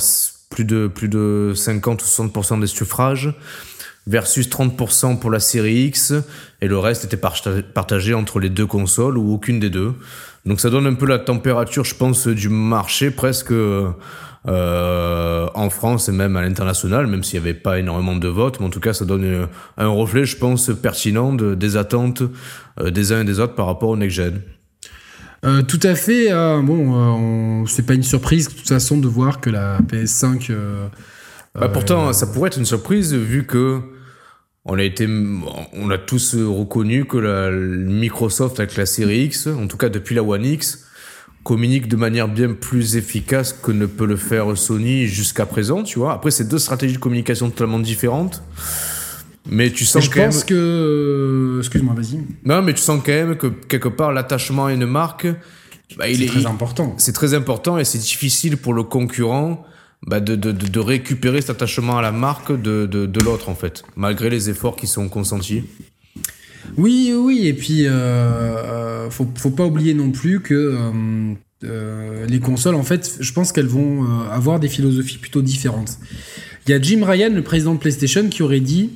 plus 0.51 0.63
de, 0.63 0.87
plus 0.87 1.09
de 1.09 1.53
50 1.55 2.01
ou 2.03 2.05
60% 2.05 2.59
des 2.59 2.67
suffrages 2.67 3.33
versus 4.05 4.47
30% 4.47 5.19
pour 5.19 5.31
la 5.31 5.39
série 5.39 5.85
X, 5.85 6.13
et 6.61 6.67
le 6.67 6.77
reste 6.77 7.03
était 7.05 7.17
parta- 7.17 7.61
partagé 7.61 8.13
entre 8.13 8.39
les 8.39 8.49
deux 8.49 8.67
consoles 8.67 9.17
ou 9.17 9.33
aucune 9.33 9.59
des 9.59 9.69
deux. 9.69 9.93
Donc 10.45 10.61
ça 10.61 10.69
donne 10.69 10.85
un 10.85 10.93
peu 10.93 11.07
la 11.07 11.19
température, 11.19 11.83
je 11.83 11.95
pense, 11.95 12.27
du 12.27 12.47
marché 12.47 13.11
presque 13.11 13.51
euh, 14.47 15.47
en 15.55 15.69
France 15.69 16.07
et 16.09 16.11
même 16.11 16.35
à 16.37 16.41
l'international, 16.41 17.07
même 17.07 17.23
s'il 17.23 17.39
n'y 17.41 17.47
avait 17.47 17.57
pas 17.57 17.79
énormément 17.79 18.15
de 18.15 18.27
votes, 18.27 18.59
mais 18.59 18.65
en 18.65 18.69
tout 18.69 18.79
cas 18.79 18.93
ça 18.93 19.05
donne 19.05 19.23
euh, 19.25 19.45
un 19.77 19.87
reflet, 19.87 20.25
je 20.25 20.37
pense, 20.37 20.71
pertinent 20.81 21.33
de- 21.33 21.53
des 21.55 21.75
attentes 21.77 22.23
euh, 22.79 22.89
des 22.91 23.11
uns 23.11 23.21
et 23.21 23.25
des 23.25 23.39
autres 23.39 23.55
par 23.55 23.65
rapport 23.65 23.89
au 23.89 23.97
next-gen. 23.97 24.41
Euh, 25.45 25.61
tout 25.61 25.79
à 25.83 25.95
fait. 25.95 26.29
bon, 26.63 26.93
on- 26.93 27.65
c'est 27.67 27.85
pas 27.85 27.93
une 27.93 28.03
surprise 28.03 28.49
de 28.49 28.53
toute 28.53 28.67
façon 28.67 28.97
de 28.97 29.07
voir 29.07 29.39
que 29.39 29.49
la 29.49 29.79
PS5. 29.87 30.49
euh, 30.49 30.87
Bah, 31.53 31.69
pourtant, 31.69 32.11
ça 32.13 32.27
pourrait 32.27 32.47
être 32.47 32.57
une 32.57 32.65
surprise 32.65 33.13
vu 33.13 33.45
que 33.45 33.79
on 34.65 34.77
a 34.77 34.83
été, 34.83 35.07
on 35.73 35.89
a 35.89 35.97
tous 35.97 36.35
reconnu 36.35 37.05
que 37.05 37.17
la 37.17 37.51
Microsoft 37.51 38.59
avec 38.59 38.75
la 38.75 38.85
série 38.85 39.23
X, 39.25 39.47
en 39.47 39.67
tout 39.67 39.77
cas 39.77 39.89
depuis 39.89 40.13
la 40.15 40.23
One 40.23 40.43
X, 40.43 40.86
communique 41.47 41.87
de 41.87 41.95
manière 41.95 42.27
bien 42.27 42.51
plus 42.51 42.97
efficace 42.97 43.53
que 43.53 43.71
ne 43.71 43.85
peut 43.85 44.05
le 44.05 44.17
faire 44.17 44.57
Sony 44.57 45.07
jusqu'à 45.07 45.45
présent, 45.45 45.81
tu 45.81 45.97
vois. 45.97 46.11
Après, 46.11 46.29
c'est 46.29 46.47
deux 46.49 46.59
stratégies 46.59 46.95
de 46.95 46.99
communication 46.99 47.49
totalement 47.49 47.79
différentes. 47.79 48.43
Mais 49.49 49.71
tu 49.71 49.85
sens 49.85 50.03
je 50.03 50.09
quand 50.09 50.19
même, 50.19 50.31
pense 50.31 50.43
que. 50.43 50.53
euh, 50.53 51.59
Excuse-moi, 51.59 51.93
vas-y. 51.95 52.19
non, 52.43 52.61
mais 52.61 52.73
tu 52.73 52.81
sens 52.81 52.99
quand 53.05 53.13
même 53.13 53.37
que 53.37 53.47
quelque 53.47 53.87
part 53.87 54.11
l'attachement 54.11 54.65
à 54.65 54.73
une 54.73 54.85
marque, 54.85 55.25
bah, 55.97 56.09
il 56.09 56.17
C'est 56.17 56.23
est, 56.25 56.27
très 56.27 56.45
important. 56.45 56.93
c'est 56.97 57.13
très 57.13 57.33
important 57.33 57.77
et 57.77 57.85
c'est 57.85 57.97
difficile 57.99 58.57
pour 58.57 58.73
le 58.73 58.83
concurrent 58.83 59.63
bah, 60.05 60.19
de, 60.19 60.35
de, 60.35 60.51
de, 60.51 60.79
récupérer 60.81 61.39
cet 61.39 61.51
attachement 61.51 61.97
à 61.97 62.01
la 62.01 62.11
marque 62.11 62.51
de, 62.51 62.85
de, 62.85 63.05
de 63.05 63.19
l'autre 63.21 63.47
en 63.47 63.55
fait, 63.55 63.83
malgré 63.95 64.29
les 64.29 64.49
efforts 64.49 64.75
qui 64.75 64.85
sont 64.85 65.07
consentis. 65.07 65.63
Oui, 66.77 67.13
oui, 67.15 67.47
et 67.47 67.53
puis 67.53 67.85
euh, 67.85 67.91
euh, 67.91 69.09
faut, 69.09 69.27
faut 69.35 69.49
pas 69.51 69.65
oublier 69.65 69.93
non 69.93 70.11
plus 70.11 70.41
que 70.41 70.53
euh, 70.53 71.33
euh, 71.63 72.25
les 72.27 72.39
consoles, 72.39 72.75
en 72.75 72.83
fait, 72.83 73.17
je 73.19 73.33
pense 73.33 73.51
qu'elles 73.51 73.67
vont 73.67 74.05
avoir 74.31 74.59
des 74.59 74.67
philosophies 74.67 75.17
plutôt 75.17 75.41
différentes. 75.41 75.97
Il 76.67 76.71
y 76.71 76.73
a 76.73 76.81
Jim 76.81 77.01
Ryan, 77.05 77.31
le 77.33 77.41
président 77.43 77.73
de 77.73 77.79
PlayStation, 77.79 78.27
qui 78.29 78.43
aurait 78.43 78.59
dit 78.59 78.89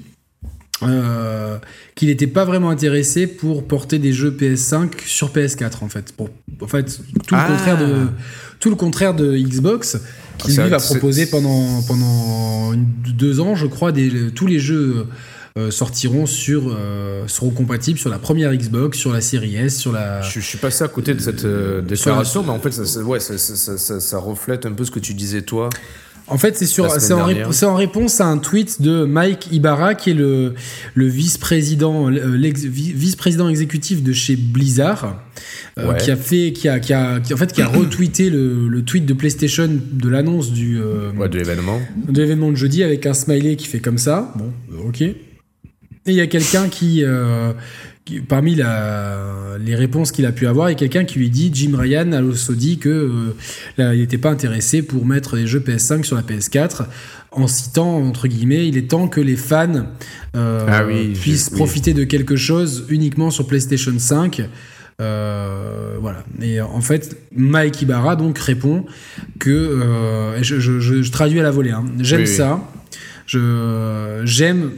euh, 0.84 1.58
qu'il 1.96 2.10
n'était 2.10 2.28
pas 2.28 2.44
vraiment 2.44 2.70
intéressé 2.72 3.28
pour 3.28 3.68
porter 3.68 4.00
des 4.00 4.14
jeux 4.14 4.32
PS5 4.32 4.90
sur 5.06 5.30
PS4, 5.32 5.84
en 5.84 5.90
fait. 5.90 6.12
Pour, 6.12 6.30
en 6.62 6.68
fait, 6.68 7.00
tout 7.28 7.36
le 7.36 7.40
Ah. 7.42 7.48
contraire 7.48 7.78
de 7.78 8.08
tout 8.60 8.70
le 8.70 8.76
contraire 8.76 9.14
de 9.16 9.36
Xbox, 9.38 9.98
qui 10.38 10.52
lui 10.52 10.70
va 10.70 10.78
proposer 10.78 11.26
pendant 11.28 11.82
pendant 11.88 12.74
une- 12.74 12.86
deux 13.18 13.40
ans, 13.40 13.56
je 13.56 13.66
crois, 13.68 13.92
des, 13.92 14.32
tous 14.36 14.46
les 14.48 14.60
jeux 14.60 15.08
sortiront 15.70 16.26
sur 16.26 16.64
euh, 16.70 17.28
seront 17.28 17.50
compatibles 17.52 18.00
sur 18.00 18.10
la 18.10 18.20
première 18.20 18.54
Xbox, 18.56 18.98
sur 18.98 19.12
la 19.12 19.22
série 19.22 19.56
S, 19.56 19.78
sur 19.78 19.92
la. 19.92 20.22
Je, 20.22 20.40
je 20.40 20.46
suis 20.46 20.58
passé 20.58 20.84
à 20.84 20.88
côté 20.88 21.14
de 21.14 21.20
cette 21.20 21.44
euh, 21.46 21.82
déclaration, 21.82 22.44
mais 22.44 22.50
en 22.52 22.60
fait, 22.60 22.72
ça, 22.72 22.86
ça- 22.86 23.02
ouais, 23.02 23.20
reflète 24.20 24.66
un 24.66 24.72
peu 24.72 24.86
ce 24.86 24.92
que 24.92 25.00
tu 25.00 25.14
disais 25.14 25.42
toi. 25.42 25.70
En 26.28 26.38
fait, 26.38 26.56
c'est 26.56 26.66
sur 26.68 26.90
c'est 27.02 27.12
en, 27.14 27.28
rép- 27.28 27.76
réponse 27.76 28.22
à 28.22 28.28
un 28.28 28.38
tweet 28.38 28.82
de 28.82 29.04
Mike 29.04 29.50
Ibarra 29.52 29.96
qui 29.96 30.12
est 30.12 30.14
le 30.14 30.54
le 30.94 31.06
vice-président 31.08 32.10
euh, 32.10 32.38
vice-président 32.38 33.50
exécutif 33.50 34.02
de 34.02 34.14
chez 34.14 34.38
Blizzard 34.38 35.20
euh, 35.78 35.94
qui 35.96 36.10
a 36.12 36.16
fait 36.16 36.54
qui 36.54 36.70
a 36.70 36.80
qui 36.80 36.94
a 36.94 37.20
qui, 37.20 37.34
en 37.34 37.38
fait 37.38 37.52
qui 37.52 37.62
a 37.62 37.68
retweeté 37.68 38.30
le, 38.30 38.70
le 38.70 38.82
tweet 38.84 39.06
de 39.06 39.14
PlayStation 39.14 39.68
de 39.92 40.08
l'annonce 40.10 40.52
du 40.54 40.80
euh, 40.80 41.12
Ouais, 41.18 41.28
de 41.28 41.38
l'événement. 41.38 41.82
de 42.08 42.22
l'événement 42.22 42.52
de 42.52 42.56
jeudi 42.56 42.82
avec 42.84 43.06
un 43.06 43.14
smiley 43.14 43.58
qui 43.58 43.68
fait 43.68 43.80
comme 43.82 43.98
ça. 43.98 44.32
Bon, 44.38 44.52
euh, 44.72 44.88
ok. 44.88 45.04
Et 46.08 46.12
il 46.12 46.16
y 46.18 46.22
a 46.22 46.28
quelqu'un 46.28 46.68
qui, 46.68 47.04
euh, 47.04 47.54
qui- 48.06 48.22
parmi 48.22 48.56
la, 48.56 49.58
les 49.64 49.76
réponses 49.76 50.12
qu'il 50.12 50.26
a 50.26 50.32
pu 50.32 50.48
avoir, 50.48 50.70
il 50.70 50.74
y 50.74 50.76
a 50.76 50.80
quelqu'un 50.80 51.04
qui 51.06 51.20
lui 51.20 51.30
dit 51.30 51.52
Jim 51.54 51.74
Ryan 51.78 52.12
a 52.14 52.22
aussi 52.24 52.54
dit 52.56 52.78
que 52.80 52.90
euh, 52.90 53.36
là, 53.78 53.94
il 53.94 54.00
n'était 54.02 54.18
pas 54.18 54.32
intéressé 54.32 54.82
pour 54.82 55.06
mettre 55.06 55.36
les 55.36 55.46
jeux 55.46 55.60
PS5 55.60 56.04
sur 56.04 56.16
la 56.16 56.24
PS4, 56.24 56.86
en 57.32 57.46
citant 57.48 57.98
entre 58.00 58.28
guillemets, 58.28 58.68
il 58.68 58.78
est 58.78 58.90
temps 58.90 59.08
que 59.08 59.22
les 59.22 59.36
fans 59.36 59.86
euh, 60.36 60.66
Ah 60.68 60.86
oui, 60.88 61.14
puissent 61.14 61.50
oui. 61.52 61.58
profiter 61.58 61.94
de 61.94 62.04
quelque 62.04 62.36
chose 62.36 62.86
uniquement 62.90 63.30
sur 63.30 63.46
PlayStation 63.46 63.94
5. 63.98 64.42
Euh, 65.00 65.98
voilà. 66.02 66.24
Et 66.42 66.62
en 66.62 66.82
fait, 66.82 67.16
Mike 67.36 67.82
Ibarra 67.82 68.16
donc 68.16 68.38
répond 68.40 68.86
que 69.40 69.50
euh, 69.50 70.42
je, 70.44 70.60
je- 70.60 70.80
je- 70.80 71.02
je 71.02 71.12
traduis 71.12 71.40
à 71.40 71.44
la 71.44 71.52
volée. 71.52 71.72
hein. 71.72 71.86
J'aime 72.00 72.22
Oui, 72.22 72.28
oui. 72.28 72.36
ça. 72.36 72.60
Je 73.28 74.22
j'aime 74.26 74.72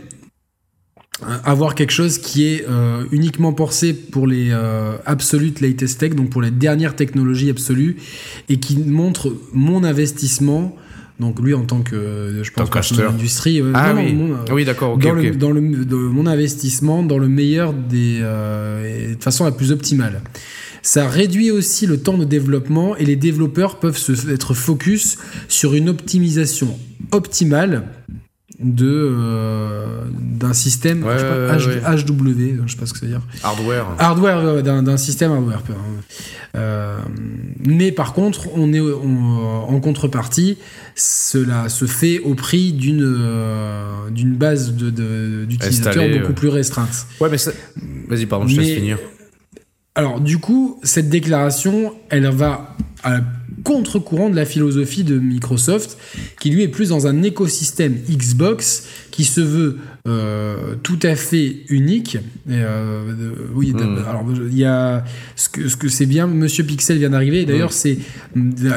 avoir 1.46 1.76
quelque 1.76 1.92
chose 1.92 2.18
qui 2.18 2.46
est 2.46 2.66
euh, 2.68 3.06
uniquement 3.12 3.54
pensé 3.54 3.94
pour 3.94 4.28
les 4.28 4.50
euh, 4.52 4.98
absolute 5.06 5.62
latest 5.62 6.00
tech, 6.00 6.16
donc 6.16 6.30
pour 6.30 6.42
les 6.42 6.52
dernières 6.52 6.96
technologies 6.96 7.50
absolues, 7.50 7.98
et 8.50 8.58
qui 8.58 8.78
montre 8.78 9.34
mon 9.54 9.84
investissement. 9.84 10.76
Donc 11.20 11.40
lui 11.40 11.54
en 11.54 11.64
tant 11.64 11.82
que, 11.82 11.96
euh, 11.96 12.44
je 12.44 12.52
pense, 12.52 12.70
qu'acheteur. 12.70 13.12
de 13.12 13.18
l'industrie. 13.18 13.62
euh, 13.62 13.72
Ah 13.76 13.94
oui. 13.96 14.14
mon, 14.14 14.34
euh, 14.34 14.38
oui, 14.52 14.66
d'accord, 14.66 14.94
ok, 14.94 15.04
dans. 15.04 15.14
Le, 15.14 15.32
dans, 15.32 15.52
le, 15.52 15.62
mon 15.62 16.26
investissement 16.26 17.04
dans 17.04 17.20
le 17.20 17.30
meilleur 17.30 17.72
des 17.74 18.20
euh, 18.22 19.14
de 19.14 19.24
façon 19.24 19.46
la 19.46 19.52
plus 19.52 19.72
optimale. 19.72 20.22
Ça 20.82 21.08
réduit 21.08 21.52
aussi 21.52 21.86
le 21.88 21.98
temps 21.98 22.18
de 22.18 22.26
développement 22.26 22.98
et 22.98 23.06
les 23.06 23.16
développeurs 23.16 23.80
peuvent 23.80 23.98
se, 23.98 24.30
être 24.30 24.54
focus 24.54 25.18
sur 25.48 25.76
une 25.76 25.88
optimisation 25.88 26.78
optimale 27.12 27.84
de 28.64 28.88
euh, 28.90 29.86
d'un 30.12 30.54
système 30.54 31.04
Ouais, 31.04 31.14
je 31.14 31.20
sais 31.20 31.26
pas, 31.26 31.58
ouais, 31.58 31.98
H- 31.98 32.06
HW, 32.06 32.62
je 32.66 32.72
sais 32.72 32.78
pas 32.80 32.86
ce 32.86 32.94
que 32.94 33.00
ça 33.00 33.06
veut 33.06 33.12
dire. 33.12 33.22
Hardware. 33.44 33.88
Hardware 34.00 34.64
d'un 34.64 34.98
système 34.98 35.32
hardware. 35.32 35.62
Euh, 36.56 36.98
mais 37.66 37.92
par 37.92 38.14
contre, 38.14 38.48
on 38.56 38.72
est 38.74 38.80
on- 38.80 39.66
en 39.70 39.80
contrepartie, 39.80 40.58
cela 40.96 41.68
se 41.70 41.86
fait 41.86 42.20
au 42.20 42.36
prix 42.36 42.74
d'une 42.74 43.02
euh, 43.04 44.10
d'une 44.12 44.36
base 44.36 44.74
de- 44.74 45.46
d'utilisateurs 45.46 46.04
beaucoup 46.20 46.34
plus 46.34 46.50
restreinte. 46.50 47.08
Ouais, 47.20 47.30
mais 47.30 47.38
vas-y, 48.08 48.26
pardon, 48.28 48.48
je 48.48 48.56
te 48.56 48.62
laisse 48.62 48.76
finir. 48.76 48.98
Alors 49.96 50.20
du 50.20 50.40
coup, 50.40 50.80
cette 50.84 51.10
déclaration, 51.10 51.94
elle 52.10 52.28
va 52.28 52.76
à 53.04 53.20
contre-courant 53.64 54.30
de 54.30 54.36
la 54.36 54.44
philosophie 54.46 55.04
de 55.04 55.18
Microsoft, 55.20 55.98
qui 56.40 56.50
lui 56.50 56.64
est 56.64 56.68
plus 56.68 56.90
dans 56.90 57.08
un 57.08 57.22
écosystème 57.24 57.96
Xbox 58.10 58.88
qui 59.12 59.24
se 59.24 59.40
veut 59.40 59.78
euh, 60.08 60.76
tout 60.84 61.00
à 61.04 61.16
fait 61.16 61.58
unique. 61.70 62.16
Et, 62.50 62.54
euh, 62.56 63.04
oui, 63.54 63.72
Hmm. 63.72 64.00
alors 64.10 64.26
il 64.52 64.58
y 64.58 64.66
a 64.66 65.04
ce 65.36 65.48
que 65.48 65.68
ce 65.70 65.78
que 65.78 65.88
c'est 65.88 66.06
bien. 66.08 66.28
Monsieur 66.28 66.64
Pixel 66.66 66.98
vient 66.98 67.12
d'arriver. 67.12 67.42
Et 67.42 67.46
D'ailleurs, 67.46 67.72
c'est 67.72 68.00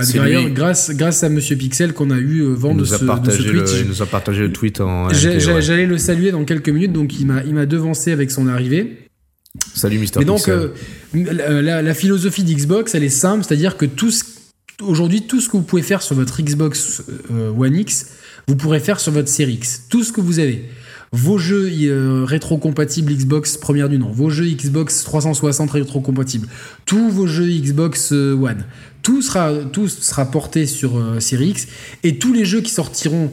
C'est 0.02 0.20
grâce 0.52 0.90
grâce 0.90 1.24
à 1.24 1.28
Monsieur 1.30 1.56
Pixel 1.56 1.92
qu'on 1.94 2.10
a 2.10 2.18
eu 2.18 2.40
euh, 2.42 2.52
vent 2.54 2.74
de 2.74 2.84
ce, 2.84 2.92
de 2.94 2.98
ce 2.98 3.04
partagé 3.04 3.42
tweet. 3.44 3.54
le, 3.54 3.80
il 3.80 3.88
nous 3.88 4.02
a 4.02 4.06
partagé 4.06 4.42
le 4.42 4.52
tweet 4.52 4.80
en. 4.80 5.08
Ouais. 5.08 5.14
J'allais 5.60 5.86
le 5.86 5.98
saluer 5.98 6.30
dans 6.30 6.44
quelques 6.44 6.68
minutes, 6.68 6.92
donc 6.92 7.18
il 7.18 7.26
m'a 7.26 7.42
il 7.44 7.54
m'a 7.54 7.66
devancé 7.66 8.12
avec 8.12 8.30
son 8.30 8.46
arrivée. 8.46 8.98
Salut 9.76 9.98
Mister 9.98 10.20
Mais 10.20 10.24
donc, 10.24 10.48
euh, 10.48 10.70
la, 11.12 11.94
philosophie 11.94 12.44
d'Xbox, 12.44 12.94
elle 12.94 13.04
est 13.04 13.10
simple, 13.10 13.44
c'est-à-dire 13.44 13.76
que 13.76 13.84
tout 13.84 14.10
ce- 14.10 14.24
aujourd'hui, 14.82 15.26
tout 15.26 15.40
ce 15.40 15.48
que 15.48 15.58
vous 15.58 15.62
pouvez 15.62 15.82
faire 15.82 16.00
sur 16.00 16.16
votre 16.16 16.40
Xbox 16.40 17.02
euh, 17.30 17.50
One 17.50 17.76
X, 17.76 18.06
vous 18.48 18.56
pourrez 18.56 18.80
faire 18.80 18.98
sur 18.98 19.12
votre 19.12 19.28
Series 19.28 19.54
X. 19.54 19.82
Tout 19.90 20.02
ce 20.02 20.12
que 20.12 20.22
vous 20.22 20.38
avez. 20.38 20.64
Vos 21.12 21.36
jeux 21.36 21.70
euh, 21.70 22.24
rétro-compatibles 22.24 23.12
Xbox 23.12 23.58
première 23.58 23.88
du 23.90 23.98
nom, 23.98 24.10
vos 24.10 24.30
jeux 24.30 24.46
Xbox 24.46 25.04
360 25.04 25.70
rétro-compatibles, 25.70 26.48
tous 26.86 27.10
vos 27.10 27.26
jeux 27.26 27.46
Xbox 27.46 28.12
euh, 28.12 28.32
One, 28.34 28.64
tout 29.02 29.20
sera, 29.20 29.52
tout 29.72 29.88
sera 29.88 30.30
porté 30.30 30.66
sur 30.66 31.00
Series 31.20 31.50
X. 31.50 31.68
Et 32.02 32.18
tous 32.18 32.32
les 32.32 32.44
jeux 32.44 32.60
qui 32.62 32.72
sortiront, 32.72 33.30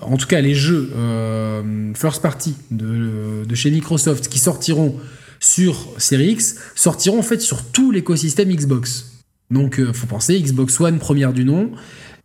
en 0.00 0.16
tout 0.16 0.26
cas 0.26 0.40
les 0.40 0.54
jeux 0.54 0.90
euh, 0.96 1.92
first 1.94 2.22
party 2.22 2.54
de, 2.70 3.44
de 3.46 3.54
chez 3.54 3.70
Microsoft 3.70 4.28
qui 4.28 4.38
sortiront 4.38 4.96
sur 5.42 5.88
Series 5.98 6.30
X 6.34 6.54
sortiront 6.76 7.18
en 7.18 7.22
fait 7.22 7.40
sur 7.42 7.64
tout 7.64 7.90
l'écosystème 7.90 8.48
Xbox. 8.54 9.10
Donc 9.50 9.80
euh, 9.80 9.92
faut 9.92 10.06
penser 10.06 10.40
Xbox 10.40 10.80
One 10.80 10.98
première 11.00 11.32
du 11.32 11.44
nom, 11.44 11.72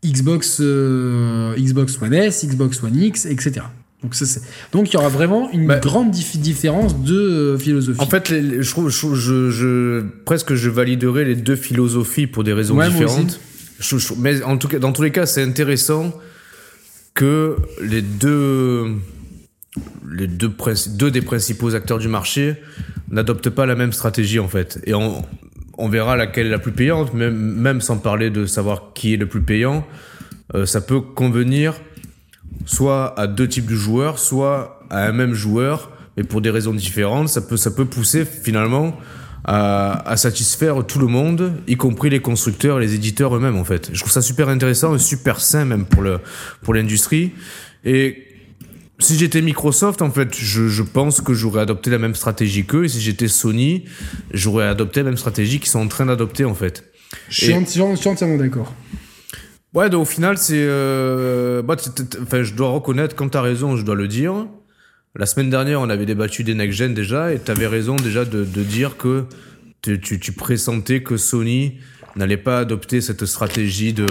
Xbox 0.06 0.60
euh, 0.62 1.56
Xbox 1.58 2.00
One 2.02 2.14
S, 2.14 2.46
Xbox 2.46 2.82
One 2.84 2.96
X, 2.96 3.26
etc. 3.26 3.66
Donc 4.04 4.14
ça, 4.14 4.40
donc 4.72 4.92
il 4.92 4.94
y 4.94 4.98
aura 4.98 5.10
vraiment 5.10 5.50
une 5.52 5.66
Bah, 5.66 5.80
grande 5.80 6.12
dif- 6.12 6.38
différence 6.38 7.02
de 7.02 7.16
euh, 7.18 7.58
philosophie. 7.58 8.00
En 8.00 8.06
fait, 8.06 8.30
les- 8.30 8.42
les- 8.44 8.62
je 8.64 8.70
trouve, 8.70 8.90
je, 8.90 8.98
trouve- 9.00 9.16
je, 9.16 9.50
je- 9.50 10.04
presque 10.24 10.54
je 10.54 10.70
validerais 10.70 11.26
les 11.26 11.36
deux 11.36 11.56
philosophies 11.56 12.28
pour 12.28 12.44
des 12.44 12.54
raisons 12.54 12.78
Ouais, 12.78 12.88
différentes. 12.88 13.40
Je- 13.80 13.96
mais 14.20 14.44
en 14.44 14.58
tout 14.58 14.68
cas, 14.68 14.78
dans 14.78 14.92
tous 14.94 15.02
les 15.02 15.12
cas, 15.12 15.26
c'est 15.26 15.42
intéressant 15.42 16.14
que 17.16 17.56
les 17.82 18.04
deux, 18.04 18.92
les 20.10 20.28
deux, 20.28 20.52
deux 20.90 21.12
des 21.12 21.22
principaux 21.22 21.76
acteurs 21.76 22.00
du 22.00 22.08
marché 22.08 22.56
n'adoptent 23.10 23.50
pas 23.50 23.66
la 23.66 23.76
même 23.76 23.94
stratégie 23.94 24.40
en 24.40 24.48
fait. 24.48 24.80
Et 24.86 24.94
on, 24.94 25.24
on 25.78 25.90
verra 25.90 26.16
laquelle 26.16 26.48
est 26.48 26.52
la 26.52 26.60
plus 26.60 26.72
payante, 26.72 27.14
même, 27.14 27.36
même 27.36 27.82
sans 27.82 27.98
parler 27.98 28.30
de 28.30 28.46
savoir 28.46 28.94
qui 28.94 29.14
est 29.14 29.18
le 29.18 29.28
plus 29.28 29.42
payant. 29.42 29.86
Euh, 30.56 30.66
ça 30.66 30.82
peut 30.82 31.02
convenir 31.02 31.76
soit 32.66 33.18
à 33.20 33.28
deux 33.28 33.48
types 33.48 33.68
de 33.68 33.76
joueurs, 33.76 34.20
soit 34.20 34.80
à 34.90 35.06
un 35.06 35.12
même 35.12 35.34
joueur, 35.34 35.92
mais 36.16 36.24
pour 36.24 36.42
des 36.42 36.50
raisons 36.50 36.74
différentes. 36.74 37.30
Ça 37.30 37.42
peut, 37.42 37.58
ça 37.58 37.72
peut 37.72 37.86
pousser 37.86 38.26
finalement 38.26 38.98
à, 39.46 40.10
à 40.10 40.18
satisfaire 40.18 40.86
tout 40.86 41.00
le 41.00 41.08
monde, 41.08 41.54
y 41.68 41.78
compris 41.78 42.10
les 42.10 42.22
constructeurs 42.22 42.80
et 42.80 42.82
les 42.82 42.96
éditeurs 42.96 43.36
eux-mêmes 43.36 43.58
en 43.58 43.64
fait. 43.64 43.90
Je 43.94 44.00
trouve 44.00 44.12
ça 44.12 44.22
super 44.22 44.50
intéressant 44.50 44.96
et 44.96 45.00
super 45.00 45.40
sain 45.40 45.66
même 45.66 45.86
pour 45.86 46.02
le 46.02 46.20
pour 46.64 46.74
l'industrie. 46.74 47.34
Et 47.86 48.27
si 49.00 49.18
j'étais 49.18 49.42
Microsoft, 49.42 50.02
en 50.02 50.10
fait, 50.12 50.36
je, 50.36 50.68
je 50.68 50.84
pense 50.84 51.22
que 51.22 51.34
j'aurais 51.34 51.62
adopté 51.62 51.90
la 51.90 52.00
même 52.00 52.16
stratégie 52.16 52.66
qu'eux. 52.66 52.86
Et 52.86 52.90
si 52.90 53.00
j'étais 53.02 53.28
Sony, 53.28 53.86
j'aurais 54.34 54.66
adopté 54.68 55.02
la 55.02 55.06
même 55.06 55.18
stratégie 55.18 55.60
qu'ils 55.60 55.70
sont 55.70 55.80
en 55.80 55.88
train 55.88 56.06
d'adopter, 56.08 56.46
en 56.46 56.56
fait. 56.56 56.84
je, 57.30 57.36
suis 57.46 57.52
et- 57.52 57.56
entièrement 57.56 58.38
d'accord. 58.38 58.74
Ouais, 59.74 59.90
donc 59.90 60.02
au 60.04 60.06
final, 60.06 60.38
c'est. 60.38 60.56
Euh... 60.58 61.62
bah, 61.62 61.76
enfin, 62.22 62.42
je 62.44 62.54
dois 62.54 62.70
reconnaître, 62.70 63.16
quand 63.16 63.30
t'as 63.30 63.42
raison, 63.42 63.76
je 63.78 63.84
dois 63.84 63.96
le 63.96 64.08
dire. 64.08 64.48
La 65.16 65.26
semaine 65.26 65.50
dernière, 65.50 65.82
on 65.82 65.90
avait 65.90 66.06
débattu 66.06 66.44
des 66.44 66.54
next-gen 66.54 66.94
déjà, 66.94 67.34
et 67.34 67.40
t'avais 67.40 67.68
raison 67.68 67.96
déjà 67.96 68.24
de, 68.26 68.44
de 68.44 68.64
dire 68.64 68.98
que 68.98 69.26
tu, 69.82 70.00
tu, 70.00 70.20
tu 70.20 70.32
pressentais 70.32 71.02
que 71.04 71.18
Sony 71.18 71.76
n'allait 72.16 72.38
pas 72.38 72.60
adopter 72.60 73.02
cette 73.02 73.26
stratégie 73.26 73.94
de. 73.94 74.06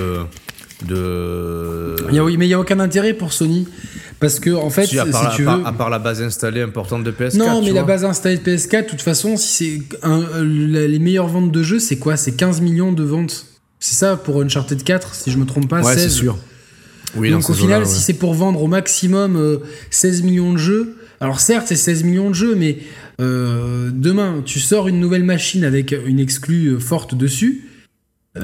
De... 0.84 1.96
Il 2.10 2.14
y 2.14 2.18
a- 2.18 2.24
oui, 2.24 2.36
mais 2.36 2.46
il 2.46 2.50
y 2.50 2.54
a 2.54 2.60
aucun 2.60 2.80
intérêt 2.80 3.14
pour 3.14 3.32
Sony 3.32 3.66
parce 4.20 4.40
que 4.40 4.50
en 4.50 4.70
fait, 4.70 4.86
Si, 4.86 4.98
à, 4.98 5.04
si 5.04 5.10
part, 5.10 5.24
la- 5.24 5.30
tu 5.30 5.46
à 5.48 5.56
veux, 5.56 5.62
part- 5.62 5.66
à 5.66 5.76
part 5.76 5.90
la 5.90 5.98
base 5.98 6.22
installée 6.22 6.62
importante 6.62 7.04
de 7.04 7.10
PS4. 7.10 7.36
non, 7.38 7.60
mais 7.60 7.68
tu 7.68 7.74
la 7.74 7.82
vois. 7.82 7.88
base 7.94 8.04
installée 8.04 8.38
de 8.38 8.42
PS4, 8.42 8.84
de 8.86 8.90
toute 8.90 9.02
façon, 9.02 9.36
si 9.36 9.82
c'est 9.90 9.98
un- 10.06 10.24
la- 10.42 10.86
les 10.86 10.98
meilleures 10.98 11.28
ventes 11.28 11.52
de 11.52 11.62
jeux, 11.62 11.78
c'est 11.78 11.96
quoi? 11.96 12.16
C'est 12.16 12.32
15 12.32 12.60
millions 12.60 12.92
de 12.92 13.02
ventes. 13.02 13.46
C'est 13.78 13.94
ça 13.94 14.16
pour 14.16 14.40
Uncharted 14.40 14.82
4, 14.82 15.14
si 15.14 15.30
je 15.30 15.36
me 15.38 15.44
trompe 15.44 15.68
pas. 15.68 15.82
Ouais, 15.82 15.94
16. 15.94 16.02
c'est 16.04 16.08
sûr. 16.18 16.38
Oui, 17.16 17.30
Donc 17.30 17.48
au 17.48 17.54
final, 17.54 17.86
si 17.86 18.00
c'est 18.00 18.14
pour 18.14 18.34
vendre 18.34 18.62
au 18.62 18.66
maximum 18.66 19.36
euh, 19.36 19.58
16 19.90 20.22
millions 20.22 20.52
de 20.52 20.58
jeux, 20.58 20.96
alors 21.20 21.40
certes 21.40 21.66
c'est 21.68 21.76
16 21.76 22.02
millions 22.04 22.28
de 22.30 22.34
jeux, 22.34 22.54
mais 22.54 22.78
euh, 23.20 23.90
demain 23.92 24.42
tu 24.44 24.60
sors 24.60 24.88
une 24.88 25.00
nouvelle 25.00 25.24
machine 25.24 25.64
avec 25.64 25.94
une 26.06 26.18
exclue 26.18 26.74
euh, 26.74 26.78
forte 26.78 27.14
dessus. 27.14 27.64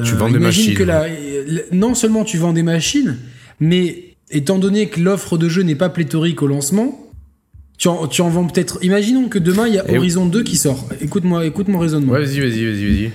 Tu 0.04 0.12
euh, 0.14 0.16
vends 0.16 0.28
des 0.30 0.36
imagine 0.38 0.42
machines. 0.64 0.74
Que 0.74 0.82
la- 0.84 1.04
euh, 1.04 1.60
non 1.72 1.94
seulement 1.94 2.24
tu 2.24 2.38
vends 2.38 2.52
des 2.52 2.62
machines, 2.62 3.16
mais 3.60 4.14
étant 4.30 4.58
donné 4.58 4.88
que 4.88 5.00
l'offre 5.00 5.36
de 5.38 5.48
jeux 5.48 5.62
n'est 5.62 5.74
pas 5.74 5.88
pléthorique 5.90 6.42
au 6.42 6.46
lancement, 6.46 6.98
tu 7.78 7.88
en, 7.88 8.06
tu 8.06 8.22
en 8.22 8.28
vends 8.30 8.46
peut-être. 8.46 8.78
Imaginons 8.82 9.28
que 9.28 9.38
demain 9.38 9.66
il 9.68 9.74
y 9.74 9.78
a 9.78 9.90
Et- 9.90 9.98
Horizon 9.98 10.26
2 10.26 10.42
qui 10.42 10.56
sort. 10.56 10.88
Écoute-moi, 11.00 11.44
écoute 11.46 11.68
mon 11.68 11.78
raisonnement. 11.78 12.12
Ouais, 12.12 12.24
vas-y, 12.24 12.40
vas-y, 12.40 12.64
vas-y, 12.64 12.86
vas-y. 12.86 13.10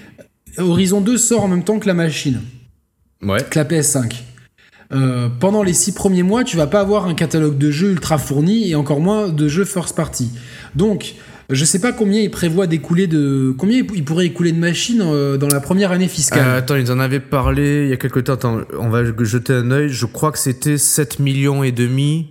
Horizon 0.59 1.01
2 1.01 1.17
sort 1.17 1.43
en 1.43 1.47
même 1.47 1.63
temps 1.63 1.79
que 1.79 1.87
la 1.87 1.93
machine 1.93 2.41
Ouais. 3.23 3.39
que 3.49 3.57
la 3.57 3.65
PS5. 3.65 4.23
Euh, 4.93 5.27
pendant 5.39 5.63
les 5.63 5.73
six 5.73 5.91
premiers 5.93 6.23
mois, 6.23 6.43
tu 6.43 6.55
vas 6.55 6.67
pas 6.67 6.79
avoir 6.79 7.07
un 7.07 7.13
catalogue 7.13 7.57
de 7.57 7.71
jeux 7.71 7.91
ultra 7.91 8.17
fourni 8.17 8.69
et 8.69 8.75
encore 8.75 8.99
moins 9.01 9.27
de 9.29 9.47
jeux 9.47 9.65
first 9.65 9.95
party. 9.95 10.29
Donc, 10.75 11.15
je 11.49 11.63
sais 11.65 11.79
pas 11.79 11.93
combien 11.93 12.19
il 12.21 12.29
prévoit 12.31 12.67
d'écouler 12.67 13.07
de 13.07 13.53
combien 13.57 13.77
il 13.95 14.03
pourrait 14.03 14.25
écouler 14.25 14.51
de 14.51 14.59
machines 14.59 15.01
euh, 15.01 15.37
dans 15.37 15.47
la 15.47 15.59
première 15.61 15.91
année 15.91 16.07
fiscale. 16.09 16.45
Euh, 16.45 16.57
attends, 16.57 16.75
ils 16.75 16.91
en 16.91 16.99
avaient 16.99 17.19
parlé 17.21 17.83
il 17.85 17.89
y 17.89 17.93
a 17.93 17.97
quelques 17.97 18.25
temps. 18.25 18.33
Attends, 18.33 18.59
on 18.79 18.89
va 18.89 19.03
jeter 19.23 19.53
un 19.53 19.71
œil. 19.71 19.89
Je 19.89 20.05
crois 20.05 20.31
que 20.31 20.39
c'était 20.39 20.77
7 20.77 21.19
millions 21.19 21.63
et 21.63 21.71
demi. 21.71 22.27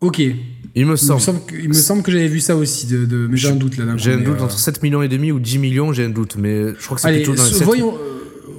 ok. 0.00 0.22
Il 0.76 0.86
me 0.86 0.94
semble. 0.94 1.20
il 1.60 1.68
me 1.68 1.74
semble 1.74 2.02
que 2.04 2.12
j'avais 2.12 2.28
vu 2.28 2.38
ça 2.38 2.54
aussi, 2.54 2.86
de, 2.86 3.04
de- 3.04 3.26
mais 3.28 3.36
j'ai 3.36 3.48
un 3.48 3.56
doute 3.56 3.76
là. 3.76 3.84
J'ai 3.96 4.12
un 4.12 4.18
doute 4.18 4.38
euh, 4.40 4.44
entre 4.44 4.56
7 4.58 4.82
millions 4.84 5.02
et 5.02 5.08
demi 5.08 5.32
ou 5.32 5.40
10 5.40 5.58
millions, 5.58 5.92
j'ai 5.92 6.04
un 6.04 6.10
doute, 6.10 6.36
mais 6.38 6.68
je 6.78 6.84
crois 6.84 6.94
que 6.96 7.00
c'est 7.00 7.12
plutôt 7.12 7.34
dans 7.34 7.42
les 7.42 7.48
ce- 7.50 7.56
7. 7.56 7.64
voyons, 7.64 7.94
euh, 7.94 7.98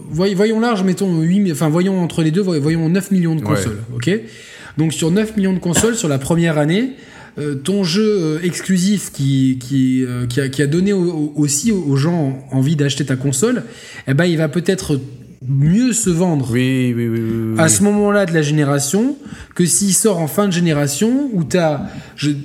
voy- 0.10 0.34
voyons 0.34 0.60
large, 0.60 0.84
mettons 0.84 1.22
8, 1.22 1.40
mi- 1.40 1.52
enfin 1.54 1.70
voyons 1.70 2.02
entre 2.04 2.22
les 2.22 2.32
deux, 2.32 2.42
voy- 2.42 2.60
voyons 2.60 2.90
9 2.90 3.12
millions 3.12 3.36
de 3.36 3.42
Ouais. 3.42 3.56
consoles, 3.56 3.78
ok? 3.96 4.10
Donc 4.78 4.92
sur 4.92 5.10
9 5.10 5.38
millions 5.38 5.54
de 5.54 5.60
consoles 5.60 5.96
sur 5.96 6.10
la 6.10 6.18
première 6.18 6.58
année, 6.58 6.92
euh, 7.40 7.56
ton 7.56 7.84
jeu 7.84 8.04
euh, 8.06 8.40
exclusif 8.44 9.12
qui, 9.12 9.58
qui, 9.60 10.04
euh, 10.06 10.26
qui, 10.28 10.42
a, 10.42 10.50
qui 10.50 10.62
a 10.62 10.68
donné 10.68 10.94
au- 10.94 11.04
au- 11.04 11.34
aussi 11.38 11.72
aux 11.72 11.96
gens 11.96 12.46
envie 12.52 12.76
d'acheter 12.76 13.06
ta 13.06 13.16
console, 13.16 13.64
eh 14.08 14.14
ben 14.14 14.26
il 14.26 14.38
va 14.38 14.50
peut-être 14.50 15.00
mieux 15.48 15.92
se 15.92 16.12
vendre 16.12 16.52
Oui, 16.52 16.94
oui, 16.96 17.08
oui. 17.08 17.20
oui, 17.20 17.32
oui. 17.54 17.60
à 17.60 17.68
ce 17.68 17.82
moment-là 17.82 18.28
de 18.28 18.34
la 18.34 18.44
génération 18.44 19.18
que 19.56 19.66
s'il 19.66 19.92
sort 19.94 20.20
en 20.20 20.28
fin 20.28 20.46
de 20.48 20.54
génération 20.54 21.32
où 21.34 21.44
t'as, 21.44 21.88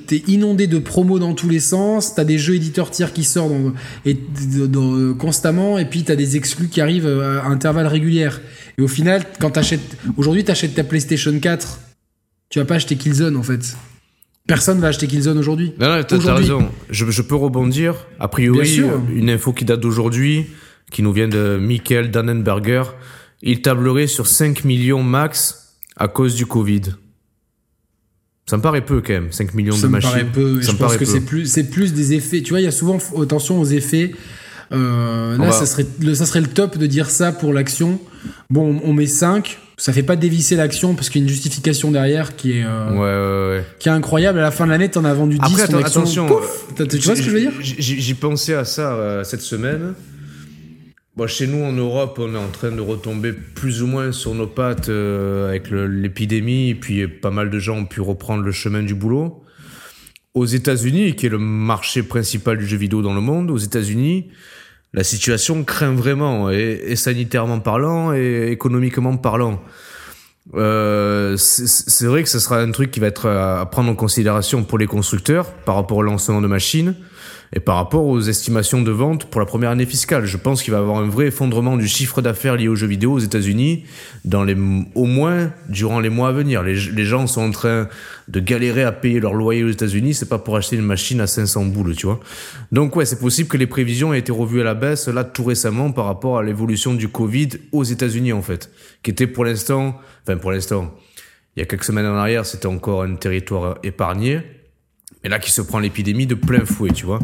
t'es 0.06 0.22
inondé 0.28 0.66
de 0.66 0.78
promos 0.78 1.18
dans 1.18 1.34
tous 1.34 1.50
les 1.50 1.60
sens, 1.60 2.14
t'as 2.14 2.24
des 2.24 2.38
jeux 2.38 2.54
éditeurs 2.54 2.90
tiers 2.90 3.12
qui 3.12 3.22
sortent 3.24 3.50
dans- 3.52 3.72
et, 4.06 4.16
dans- 4.66 5.12
constamment 5.12 5.78
et 5.78 5.84
puis 5.84 6.04
t'as 6.04 6.16
des 6.16 6.36
exclus 6.38 6.68
qui 6.68 6.80
arrivent 6.80 7.06
à 7.06 7.44
intervalles 7.46 7.86
réguliers. 7.86 8.30
Et 8.78 8.82
au 8.82 8.88
final, 8.88 9.24
quand 9.40 9.50
t'achètes, 9.50 9.80
aujourd'hui 10.16 10.44
t'achètes 10.44 10.74
ta 10.74 10.84
PlayStation 10.84 11.38
4, 11.38 11.80
tu 12.48 12.60
vas 12.60 12.64
pas 12.64 12.76
acheter 12.76 12.96
Killzone 12.96 13.36
en 13.36 13.42
fait. 13.42 13.76
Personne 14.46 14.78
va 14.80 14.88
acheter 14.88 15.06
Killzone 15.08 15.38
aujourd'hui. 15.38 15.72
Non, 15.80 15.88
non, 15.96 16.02
t'as- 16.04 16.34
raison. 16.34 16.70
Je, 16.90 17.04
je 17.10 17.22
peux 17.22 17.34
rebondir. 17.34 18.06
A 18.20 18.28
priori, 18.28 18.66
sûr. 18.68 19.00
une 19.12 19.28
info 19.30 19.52
qui 19.52 19.64
date 19.64 19.80
d'aujourd'hui, 19.80 20.46
qui 20.90 21.02
nous 21.02 21.12
vient 21.12 21.28
de 21.28 21.58
Michael 21.60 22.10
Dannenberger. 22.10 22.82
Il 23.42 23.60
tablerait 23.62 24.06
sur 24.06 24.26
5 24.26 24.64
millions 24.64 25.02
max 25.02 25.76
à 25.96 26.08
cause 26.08 26.34
du 26.36 26.46
Covid. 26.46 26.82
Ça 28.48 28.56
me 28.56 28.62
paraît 28.62 28.84
peu 28.84 29.00
quand 29.00 29.12
même, 29.12 29.32
5 29.32 29.54
millions 29.54 29.74
Ça 29.74 29.82
de 29.82 29.86
me 29.88 29.92
machines. 29.92 30.10
paraît 30.10 30.24
peu. 30.24 30.62
Ça 30.62 30.68
je 30.68 30.72
me 30.72 30.78
pense 30.78 30.86
paraît 30.92 30.98
que 30.98 31.04
peu. 31.04 31.10
c'est 31.10 31.20
plus, 31.20 31.46
c'est 31.46 31.68
plus 31.68 31.92
des 31.92 32.14
effets. 32.14 32.42
Tu 32.42 32.50
vois, 32.50 32.60
il 32.60 32.64
y 32.64 32.68
a 32.68 32.72
souvent 32.72 32.98
attention 33.20 33.60
aux 33.60 33.64
effets. 33.64 34.12
Euh, 34.72 35.36
là, 35.38 35.46
va- 35.46 35.52
ça 35.52 35.66
serait, 35.66 35.86
le, 36.00 36.14
ça 36.14 36.26
serait 36.26 36.40
le 36.40 36.46
top 36.48 36.76
de 36.78 36.86
dire 36.86 37.10
ça 37.10 37.32
pour 37.32 37.52
l'action. 37.52 38.00
Bon, 38.50 38.80
on 38.84 38.92
met 38.92 39.06
5. 39.06 39.58
Ça 39.78 39.92
fait 39.92 40.02
pas 40.02 40.16
dévisser 40.16 40.56
l'action 40.56 40.94
parce 40.94 41.10
qu'il 41.10 41.20
y 41.20 41.24
a 41.24 41.26
une 41.26 41.32
justification 41.32 41.90
derrière 41.90 42.34
qui 42.34 42.52
est, 42.58 42.64
euh, 42.64 42.90
Ouais, 42.92 42.98
ouais, 42.98 43.58
ouais. 43.58 43.64
qui 43.78 43.88
est 43.88 43.92
incroyable. 43.92 44.38
À 44.38 44.42
la 44.42 44.50
fin 44.50 44.64
de 44.66 44.70
l'année, 44.70 44.88
t'en 44.90 45.04
as 45.04 45.12
vendu 45.14 45.38
10. 45.38 45.42
Après, 45.44 45.68
ton 45.68 45.78
action, 45.78 46.00
attention. 46.00 46.26
pouf, 46.26 46.66
tu 46.76 46.98
vois 46.98 47.14
ce 47.14 47.20
que 47.20 47.26
je 47.26 47.30
veux 47.30 47.40
dire 47.40 47.52
J- 47.60 47.76
j- 47.78 48.00
J'y 48.00 48.14
pensais 48.14 48.54
à 48.54 48.64
ça 48.64 48.92
euh, 48.94 49.22
cette 49.24 49.42
semaine. 49.42 49.92
Bon, 51.16 51.26
chez 51.26 51.46
nous, 51.46 51.62
en 51.62 51.72
Europe, 51.72 52.18
on 52.20 52.34
est 52.34 52.38
en 52.38 52.48
train 52.48 52.70
de 52.72 52.80
retomber 52.80 53.32
plus 53.32 53.82
ou 53.82 53.86
moins 53.86 54.12
sur 54.12 54.34
nos 54.34 54.46
pattes 54.46 54.90
avec 54.90 55.70
l'épidémie, 55.70 56.70
et 56.70 56.74
puis 56.74 57.06
pas 57.08 57.30
mal 57.30 57.48
de 57.50 57.58
gens 57.58 57.76
ont 57.78 57.84
pu 57.86 58.00
reprendre 58.02 58.42
le 58.44 58.52
chemin 58.52 58.82
du 58.82 58.94
boulot. 58.94 59.42
Aux 60.34 60.44
États-Unis, 60.44 61.14
qui 61.16 61.24
est 61.26 61.30
le 61.30 61.38
marché 61.38 62.02
principal 62.02 62.58
du 62.58 62.66
jeu 62.66 62.76
vidéo 62.76 63.00
dans 63.00 63.14
le 63.14 63.22
monde, 63.22 63.50
aux 63.50 63.56
États-Unis, 63.56 64.26
la 64.92 65.04
situation 65.04 65.64
craint 65.64 65.94
vraiment, 65.94 66.50
et, 66.50 66.96
sanitairement 66.96 67.60
parlant, 67.60 68.12
et 68.14 68.50
économiquement 68.50 69.16
parlant. 69.16 69.62
Euh, 70.54 71.36
c'est 71.36 72.06
vrai 72.06 72.22
que 72.22 72.28
ce 72.28 72.38
sera 72.38 72.60
un 72.60 72.70
truc 72.70 72.90
qui 72.92 73.00
va 73.00 73.08
être 73.08 73.28
à 73.28 73.66
prendre 73.66 73.90
en 73.90 73.94
considération 73.94 74.62
pour 74.62 74.78
les 74.78 74.86
constructeurs 74.86 75.52
par 75.52 75.74
rapport 75.74 75.98
au 75.98 76.02
lancement 76.02 76.40
de 76.40 76.46
machines. 76.46 76.94
Et 77.52 77.60
par 77.60 77.76
rapport 77.76 78.04
aux 78.04 78.20
estimations 78.20 78.82
de 78.82 78.90
vente 78.90 79.26
pour 79.26 79.40
la 79.40 79.46
première 79.46 79.70
année 79.70 79.86
fiscale, 79.86 80.26
je 80.26 80.36
pense 80.36 80.62
qu'il 80.62 80.72
va 80.72 80.78
y 80.78 80.80
avoir 80.80 80.98
un 80.98 81.08
vrai 81.08 81.26
effondrement 81.26 81.76
du 81.76 81.86
chiffre 81.86 82.20
d'affaires 82.20 82.56
lié 82.56 82.68
aux 82.68 82.74
jeux 82.74 82.86
vidéo 82.86 83.12
aux 83.12 83.18
États-Unis 83.18 83.84
dans 84.24 84.42
les, 84.42 84.56
au 84.94 85.04
moins 85.04 85.52
durant 85.68 86.00
les 86.00 86.08
mois 86.08 86.28
à 86.28 86.32
venir. 86.32 86.62
Les, 86.62 86.74
les 86.74 87.04
gens 87.04 87.26
sont 87.26 87.42
en 87.42 87.50
train 87.50 87.88
de 88.28 88.40
galérer 88.40 88.82
à 88.82 88.92
payer 88.92 89.20
leur 89.20 89.34
loyer 89.34 89.62
aux 89.62 89.70
États-Unis, 89.70 90.14
c'est 90.14 90.28
pas 90.28 90.38
pour 90.38 90.56
acheter 90.56 90.76
une 90.76 90.82
machine 90.82 91.20
à 91.20 91.26
500 91.26 91.66
boules, 91.66 91.94
tu 91.94 92.06
vois. 92.06 92.20
Donc 92.72 92.96
ouais, 92.96 93.04
c'est 93.04 93.20
possible 93.20 93.48
que 93.48 93.56
les 93.56 93.68
prévisions 93.68 94.12
aient 94.12 94.18
été 94.18 94.32
revues 94.32 94.60
à 94.60 94.64
la 94.64 94.74
baisse 94.74 95.06
là 95.08 95.22
tout 95.22 95.44
récemment 95.44 95.92
par 95.92 96.06
rapport 96.06 96.38
à 96.38 96.42
l'évolution 96.42 96.94
du 96.94 97.08
Covid 97.08 97.50
aux 97.72 97.84
États-Unis 97.84 98.32
en 98.32 98.42
fait, 98.42 98.70
qui 99.02 99.12
était 99.12 99.28
pour 99.28 99.44
l'instant, 99.44 99.96
enfin 100.22 100.36
pour 100.36 100.50
l'instant, 100.50 100.92
il 101.56 101.60
y 101.60 101.62
a 101.62 101.66
quelques 101.66 101.84
semaines 101.84 102.06
en 102.06 102.16
arrière, 102.16 102.44
c'était 102.44 102.66
encore 102.66 103.02
un 103.02 103.14
territoire 103.14 103.78
épargné. 103.82 104.42
Et 105.26 105.28
là, 105.28 105.40
qui 105.40 105.50
se 105.50 105.60
prend 105.60 105.80
l'épidémie 105.80 106.28
de 106.28 106.36
plein 106.36 106.64
fouet, 106.64 106.90
tu 106.92 107.04
vois. 107.04 107.18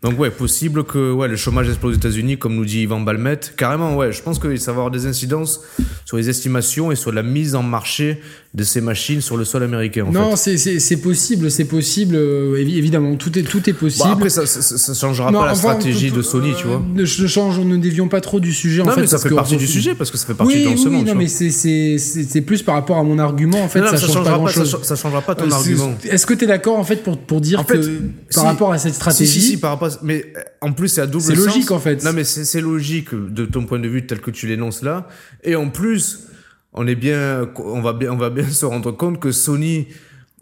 Donc 0.00 0.18
ouais, 0.18 0.30
possible 0.30 0.84
que 0.84 1.12
ouais, 1.12 1.28
le 1.28 1.36
chômage 1.36 1.68
explose 1.68 1.92
aux 1.92 1.98
États-Unis, 1.98 2.38
comme 2.38 2.56
nous 2.56 2.64
dit 2.64 2.80
Ivan 2.80 3.00
Balmet. 3.00 3.40
Carrément, 3.58 3.94
ouais, 3.94 4.10
je 4.10 4.22
pense 4.22 4.38
que 4.38 4.56
ça 4.56 4.72
va 4.72 4.78
avoir 4.78 4.90
des 4.90 5.04
incidences 5.04 5.60
sur 6.06 6.16
les 6.16 6.30
estimations 6.30 6.90
et 6.90 6.96
sur 6.96 7.12
la 7.12 7.22
mise 7.22 7.54
en 7.54 7.62
marché 7.62 8.22
de 8.54 8.64
ces 8.64 8.82
machines 8.82 9.22
sur 9.22 9.38
le 9.38 9.46
sol 9.46 9.62
américain. 9.62 10.04
En 10.06 10.12
non, 10.12 10.36
fait. 10.36 10.58
c'est 10.58 10.96
possible, 10.98 11.50
c'est 11.50 11.64
possible. 11.64 12.14
euh, 12.16 12.58
évi- 12.62 12.76
évidemment, 12.76 13.16
tout 13.16 13.38
est 13.38 13.44
tout 13.44 13.68
est 13.70 13.72
possible. 13.72 14.04
Bon, 14.08 14.12
après, 14.12 14.28
ça, 14.28 14.44
ça, 14.44 14.60
ça- 14.60 14.76
ça 14.76 14.92
changera 14.92 15.30
Non, 15.30 15.38
pas 15.40 15.46
la 15.46 15.52
enfin, 15.52 15.60
stratégie 15.60 16.10
de 16.10 16.20
Sony, 16.20 16.52
tu 16.58 16.66
euh, 16.66 16.68
vois. 16.76 16.82
Ne 16.94 17.06
je 17.06 17.26
change, 17.26 17.58
ne 17.60 17.78
dévions 17.78 18.08
pas 18.08 18.20
trop 18.20 18.40
du 18.40 18.52
sujet. 18.52 18.82
en 18.82 18.84
Non, 18.84 18.92
fait, 18.92 19.00
mais 19.00 19.06
ça 19.06 19.12
parce 19.16 19.22
fait 19.22 19.34
partie 19.34 19.56
du 19.56 19.66
sujet 19.66 19.94
parce 19.94 20.10
que 20.10 20.18
ça 20.18 20.26
fait 20.26 20.34
partie 20.34 20.52
oui, 20.54 20.62
du 20.64 20.68
oui, 20.68 20.74
tu 20.82 20.90
non, 21.06 21.14
mais 21.14 21.28
c'est- 21.28 21.48
c'est 21.50 21.96
c'est- 21.98 22.24
c'est 22.24 22.40
plus 22.42 22.62
par 22.62 22.74
rapport 22.74 22.98
à 22.98 23.02
mon 23.02 23.18
argument. 23.18 23.62
En 23.62 23.68
fait, 23.70 23.80
Non, 23.80 23.86
ça, 23.86 23.96
ça, 23.96 24.00
change 24.06 24.08
pas 24.08 24.14
changera 24.18 24.34
grand 24.36 24.44
pas, 24.44 24.52
ça, 24.52 24.64
chose. 24.66 24.78
ça 24.82 24.96
changera 24.96 25.22
pas 25.22 25.34
ton 25.34 25.50
argument. 25.50 25.94
Est-ce 26.04 26.26
que 26.26 26.34
tu 26.34 26.44
es 26.44 26.46
d'accord 26.46 26.78
en 26.78 26.84
fait 26.84 26.96
pour, 27.02 27.16
pour 27.16 27.40
dire 27.40 27.60
En 27.60 27.64
que 27.64 27.80
fait, 27.80 27.88
par 28.34 28.42
si. 28.42 28.46
rapport 28.48 28.72
à 28.72 28.76
cette 28.76 28.94
stratégie, 28.94 29.40
Si, 29.40 29.48
si, 29.52 29.56
par 29.56 29.70
rapport 29.70 29.88
à- 29.88 29.98
Mais 30.02 30.26
euh, 30.36 30.40
en 30.60 30.72
plus, 30.74 30.88
c'est 30.88 31.00
à 31.00 31.06
double 31.06 31.24
C'est 31.24 31.36
sens. 31.36 31.46
logique, 31.46 31.70
en 31.70 31.78
fait. 31.78 32.04
Non, 32.04 32.12
mais 32.12 32.24
c'est 32.24 32.44
c'est 32.44 32.60
logique 32.60 33.08
de 33.14 33.46
ton 33.46 33.64
point 33.64 33.78
de 33.78 33.88
vue 33.88 34.04
tel 34.06 34.20
que 34.20 34.30
tu 34.30 34.46
l'énonces 34.46 34.82
là. 34.82 35.08
Et 35.42 35.56
en 35.56 35.70
plus, 35.70 36.24
on 36.72 36.86
est 36.86 36.94
bien, 36.94 37.48
on 37.58 37.80
va 37.80 37.92
bien, 37.92 38.12
on 38.12 38.16
va 38.16 38.30
bien 38.30 38.48
se 38.50 38.64
rendre 38.64 38.92
compte 38.92 39.20
que 39.20 39.32
Sony 39.32 39.86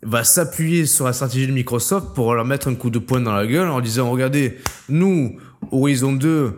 va 0.02 0.24
s'appuyer 0.24 0.86
sur 0.86 1.04
la 1.04 1.12
stratégie 1.12 1.46
de 1.46 1.52
Microsoft 1.52 2.14
pour 2.14 2.34
leur 2.34 2.44
mettre 2.44 2.68
un 2.68 2.74
coup 2.74 2.90
de 2.90 2.98
poing 2.98 3.20
dans 3.20 3.34
la 3.34 3.46
gueule 3.46 3.68
en 3.68 3.80
disant, 3.80 4.10
regardez, 4.10 4.56
nous, 4.88 5.36
Horizon 5.72 6.12
2, 6.14 6.52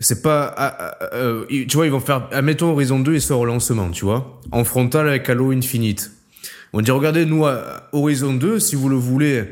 c'est 0.00 0.22
pas, 0.22 0.52
ah, 0.56 0.76
ah, 1.00 1.08
euh, 1.14 1.44
ils- 1.48 1.66
tu 1.66 1.76
vois, 1.76 1.86
ils 1.86 1.92
vont 1.92 2.00
faire, 2.00 2.28
admettons 2.32 2.72
Horizon 2.72 2.98
2, 3.00 3.14
il 3.14 3.20
sort 3.22 3.40
au 3.40 3.44
lancement, 3.46 3.88
tu 3.90 4.04
vois, 4.04 4.40
en 4.52 4.64
frontal 4.64 5.08
avec 5.08 5.28
Halo 5.30 5.52
Infinite. 5.52 6.10
On 6.74 6.82
dit, 6.82 6.90
regardez, 6.90 7.24
nous, 7.24 7.46
à 7.46 7.88
Horizon 7.92 8.34
2, 8.34 8.58
si 8.58 8.74
vous 8.76 8.88
le 8.90 8.96
voulez, 8.96 9.44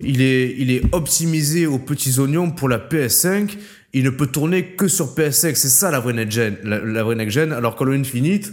il 0.00 0.22
est, 0.22 0.54
il 0.56 0.70
est 0.70 0.82
optimisé 0.92 1.66
aux 1.66 1.80
petits 1.80 2.20
oignons 2.20 2.52
pour 2.52 2.68
la 2.68 2.78
PS5. 2.78 3.58
Il 3.92 4.04
ne 4.04 4.10
peut 4.10 4.28
tourner 4.28 4.76
que 4.76 4.86
sur 4.86 5.12
PS5. 5.14 5.56
C'est 5.56 5.68
ça 5.68 5.90
la 5.90 5.98
vraie 5.98 6.12
next-gen. 6.12 6.56
La, 6.62 6.78
la 6.78 7.02
vraie 7.02 7.16
next-gen. 7.16 7.52
Alors 7.52 7.74
qu'Halo 7.74 7.92
Infinite, 7.94 8.52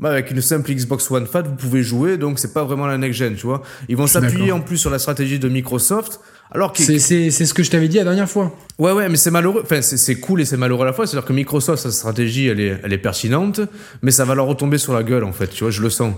bah, 0.00 0.10
avec 0.10 0.30
une 0.30 0.40
simple 0.40 0.72
Xbox 0.72 1.10
One 1.10 1.26
Fat, 1.26 1.42
vous 1.42 1.54
pouvez 1.54 1.82
jouer. 1.82 2.16
Donc, 2.16 2.38
c'est 2.38 2.52
pas 2.52 2.64
vraiment 2.64 2.86
la 2.86 2.98
next-gen, 2.98 3.34
tu 3.36 3.46
vois. 3.46 3.62
Ils 3.88 3.96
vont 3.96 4.06
s'appuyer 4.06 4.52
en 4.52 4.60
plus 4.60 4.76
sur 4.78 4.90
la 4.90 4.98
stratégie 4.98 5.38
de 5.38 5.48
Microsoft. 5.48 6.20
Alors 6.52 6.72
c'est 6.76 6.98
c'est- 7.00 7.30
c'est 7.30 7.46
ce 7.46 7.54
que 7.54 7.62
je 7.64 7.70
t'avais 7.70 7.88
dit 7.88 7.96
la 7.96 8.04
dernière 8.04 8.28
fois. 8.28 8.54
Ouais, 8.78 8.92
ouais, 8.92 9.08
mais 9.08 9.16
c'est 9.16 9.30
malheureux. 9.30 9.62
Enfin, 9.64 9.80
c'est- 9.82 9.96
c'est 9.96 10.16
cool 10.16 10.40
et 10.42 10.44
c'est 10.44 10.58
malheureux 10.58 10.82
à 10.82 10.84
la 10.84 10.92
fois. 10.92 11.06
C'est-à-dire 11.06 11.26
que 11.26 11.32
Microsoft, 11.32 11.82
sa 11.82 11.90
stratégie, 11.90 12.46
elle 12.46 12.60
est, 12.60 12.78
elle 12.84 12.92
est 12.92 12.98
pertinente, 12.98 13.60
mais 14.02 14.10
ça 14.12 14.24
va 14.24 14.34
leur 14.34 14.46
retomber 14.46 14.78
sur 14.78 14.92
la 14.92 15.02
gueule, 15.02 15.24
en 15.24 15.32
fait. 15.32 15.48
Tu 15.48 15.64
vois, 15.64 15.70
je 15.70 15.80
le 15.80 15.90
sens. 15.90 16.14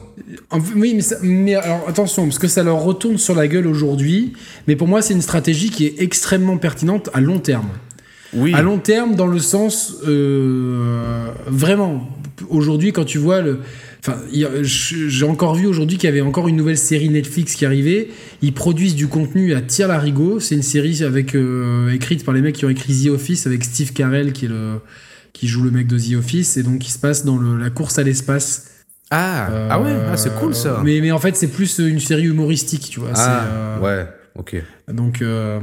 En- 0.50 0.58
oui, 0.74 0.92
mais, 0.96 1.00
ça- 1.00 1.16
mais 1.22 1.54
alors 1.54 1.84
attention, 1.88 2.24
parce 2.24 2.38
que 2.40 2.48
ça 2.48 2.62
leur 2.64 2.80
retourne 2.82 3.18
sur 3.18 3.34
la 3.34 3.46
gueule 3.46 3.66
aujourd'hui. 3.68 4.32
Mais 4.66 4.74
pour 4.76 4.88
moi, 4.88 5.00
c'est 5.00 5.14
une 5.14 5.22
stratégie 5.22 5.70
qui 5.70 5.86
est 5.86 5.94
extrêmement 6.02 6.58
pertinente 6.58 7.08
à 7.14 7.20
long 7.20 7.38
terme. 7.38 7.68
Oui. 8.34 8.52
À 8.52 8.60
long 8.62 8.78
terme, 8.78 9.14
dans 9.14 9.28
le 9.28 9.38
sens 9.38 9.94
euh, 10.06 11.28
vraiment. 11.46 12.06
Aujourd'hui, 12.48 12.92
quand 12.92 13.04
tu 13.04 13.18
vois 13.18 13.40
le. 13.40 13.60
Enfin, 14.00 14.18
j'ai 14.62 15.24
encore 15.24 15.54
vu 15.54 15.66
aujourd'hui 15.66 15.96
qu'il 15.98 16.08
y 16.08 16.12
avait 16.12 16.20
encore 16.20 16.48
une 16.48 16.56
nouvelle 16.56 16.78
série 16.78 17.08
Netflix 17.08 17.54
qui 17.54 17.64
arrivait. 17.66 18.08
Ils 18.42 18.52
produisent 18.52 18.94
du 18.94 19.08
contenu 19.08 19.54
à 19.54 19.60
tir 19.62 19.88
larigot. 19.88 20.38
C'est 20.40 20.54
une 20.54 20.62
série 20.62 21.02
avec 21.02 21.34
euh, 21.34 21.90
écrite 21.92 22.24
par 22.24 22.34
les 22.34 22.40
mecs 22.42 22.54
qui 22.54 22.64
ont 22.64 22.68
écrit 22.70 23.04
The 23.04 23.08
Office 23.08 23.46
avec 23.46 23.64
Steve 23.64 23.92
Carell 23.92 24.32
qui 24.32 24.44
est 24.44 24.48
le 24.48 24.80
qui 25.32 25.48
joue 25.48 25.62
le 25.62 25.70
mec 25.70 25.86
de 25.86 25.98
The 25.98 26.14
Office 26.18 26.56
et 26.56 26.62
donc 26.62 26.78
qui 26.78 26.90
se 26.90 26.98
passe 26.98 27.24
dans 27.24 27.36
le- 27.36 27.58
la 27.58 27.68
course 27.70 27.98
à 27.98 28.02
l'espace. 28.02 28.70
Ah, 29.10 29.68
ah 29.70 29.80
ouais, 29.80 29.90
ah, 30.12 30.16
c'est 30.16 30.34
cool 30.34 30.54
ça. 30.54 30.78
Euh, 30.78 30.82
Mais, 30.82 31.00
mais 31.00 31.12
en 31.12 31.18
fait, 31.18 31.36
c'est 31.36 31.46
plus 31.48 31.78
une 31.78 32.00
série 32.00 32.24
humoristique, 32.24 32.88
tu 32.90 33.00
vois. 33.00 33.10
ah, 33.14 33.44
euh, 33.44 33.78
ouais, 33.80 34.06
ok. 34.34 34.56
Donc, 34.92 35.20
euh, 35.22 35.60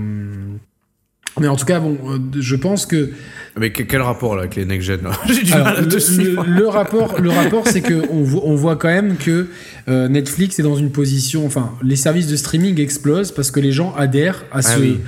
mais 1.40 1.48
en 1.48 1.56
tout 1.56 1.66
cas, 1.66 1.80
bon, 1.80 1.98
euh, 2.10 2.18
je 2.40 2.56
pense 2.56 2.86
que 2.86 3.12
Mais 3.58 3.72
que- 3.72 3.84
quel 3.84 4.02
rapport 4.02 4.36
là 4.36 4.42
avec 4.44 4.56
les 4.56 4.66
next 4.66 4.88
gen 4.88 5.02
là 5.04 5.12
J'ai 5.28 5.44
du 5.44 5.54
Alors, 5.54 5.66
mal 5.68 5.78
à 5.78 5.84
te 5.86 5.94
le, 5.94 6.00
suivre. 6.00 6.44
le- 6.46 6.54
le 6.60 6.68
rapport, 6.68 7.20
le 7.22 7.30
rapport, 7.30 7.68
c'est 7.68 7.82
que 7.82 8.04
on, 8.12 8.24
vo- 8.24 8.42
on 8.46 8.56
voit 8.56 8.76
quand 8.76 8.88
même 8.90 9.16
que 9.18 9.48
euh, 9.88 10.08
Netflix 10.08 10.60
est 10.60 10.64
dans 10.64 10.76
une 10.76 10.92
position, 10.92 11.46
enfin, 11.46 11.74
les 11.84 11.96
services 11.96 12.28
de 12.28 12.36
streaming 12.36 12.80
explosent 12.80 13.32
parce 13.32 13.52
que 13.52 13.60
les 13.60 13.72
gens 13.72 13.94
adhèrent 13.96 14.44
à 14.52 14.62
ce, 14.62 14.70
Ah 14.76 14.80
oui. 14.80 15.00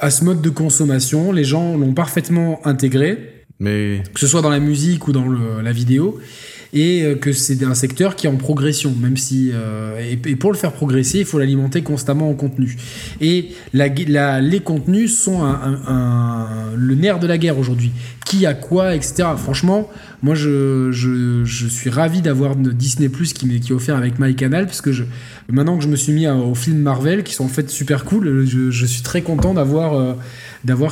à 0.00 0.10
ce 0.10 0.24
mode 0.24 0.40
de 0.42 0.50
consommation. 0.50 1.32
Les 1.32 1.44
gens 1.44 1.76
l'ont 1.76 1.94
parfaitement 1.94 2.60
intégré, 2.66 3.44
Mais 3.60 4.02
que 4.14 4.20
ce 4.20 4.26
soit 4.26 4.42
dans 4.42 4.50
la 4.50 4.60
musique 4.60 5.08
ou 5.08 5.12
dans 5.12 5.26
le- 5.28 5.60
la 5.62 5.72
vidéo, 5.72 6.18
et 6.72 7.02
euh, 7.02 7.14
que 7.14 7.32
c'est 7.32 7.62
un 7.62 7.74
secteur 7.74 8.16
qui 8.16 8.26
est 8.26 8.30
en 8.30 8.36
progression, 8.36 8.94
même 9.00 9.16
si 9.16 9.50
euh, 9.52 9.98
et, 10.00 10.36
pour 10.36 10.52
le 10.52 10.58
faire 10.58 10.72
progresser, 10.72 11.20
il 11.20 11.24
faut 11.24 11.38
l'alimenter 11.38 11.82
constamment 11.82 12.28
en 12.28 12.34
contenu. 12.34 12.76
Et 13.20 13.50
les 13.72 14.60
contenus 14.60 15.18
sont 15.18 15.40
le 16.76 16.94
nerf 16.94 17.18
de 17.18 17.26
la 17.26 17.38
guerre 17.38 17.58
aujourd'hui. 17.58 17.92
Qui 18.26 18.44
a 18.44 18.52
quoi, 18.52 18.94
etc. 18.94 19.24
Franchement, 19.38 19.88
moi 20.22 20.34
je, 20.34 20.90
je, 20.90 21.44
je 21.44 21.66
suis 21.66 21.90
ravi 21.90 22.22
d'avoir 22.22 22.56
Disney 22.56 23.08
Plus 23.08 23.32
qui 23.32 23.46
m'est 23.46 23.70
offert 23.70 23.96
avec 23.96 24.18
MyCanal 24.18 24.66
parce 24.66 24.80
que 24.80 24.92
je, 24.92 25.04
maintenant 25.48 25.76
que 25.76 25.84
je 25.84 25.88
me 25.88 25.96
suis 25.96 26.12
mis 26.12 26.26
aux 26.28 26.54
films 26.54 26.80
Marvel 26.80 27.22
qui 27.22 27.34
sont 27.34 27.44
en 27.44 27.48
fait 27.48 27.70
super 27.70 28.04
cool, 28.04 28.44
je, 28.46 28.70
je 28.70 28.86
suis 28.86 29.02
très 29.02 29.22
content 29.22 29.54
d'avoir 29.54 29.94
euh, 29.94 30.14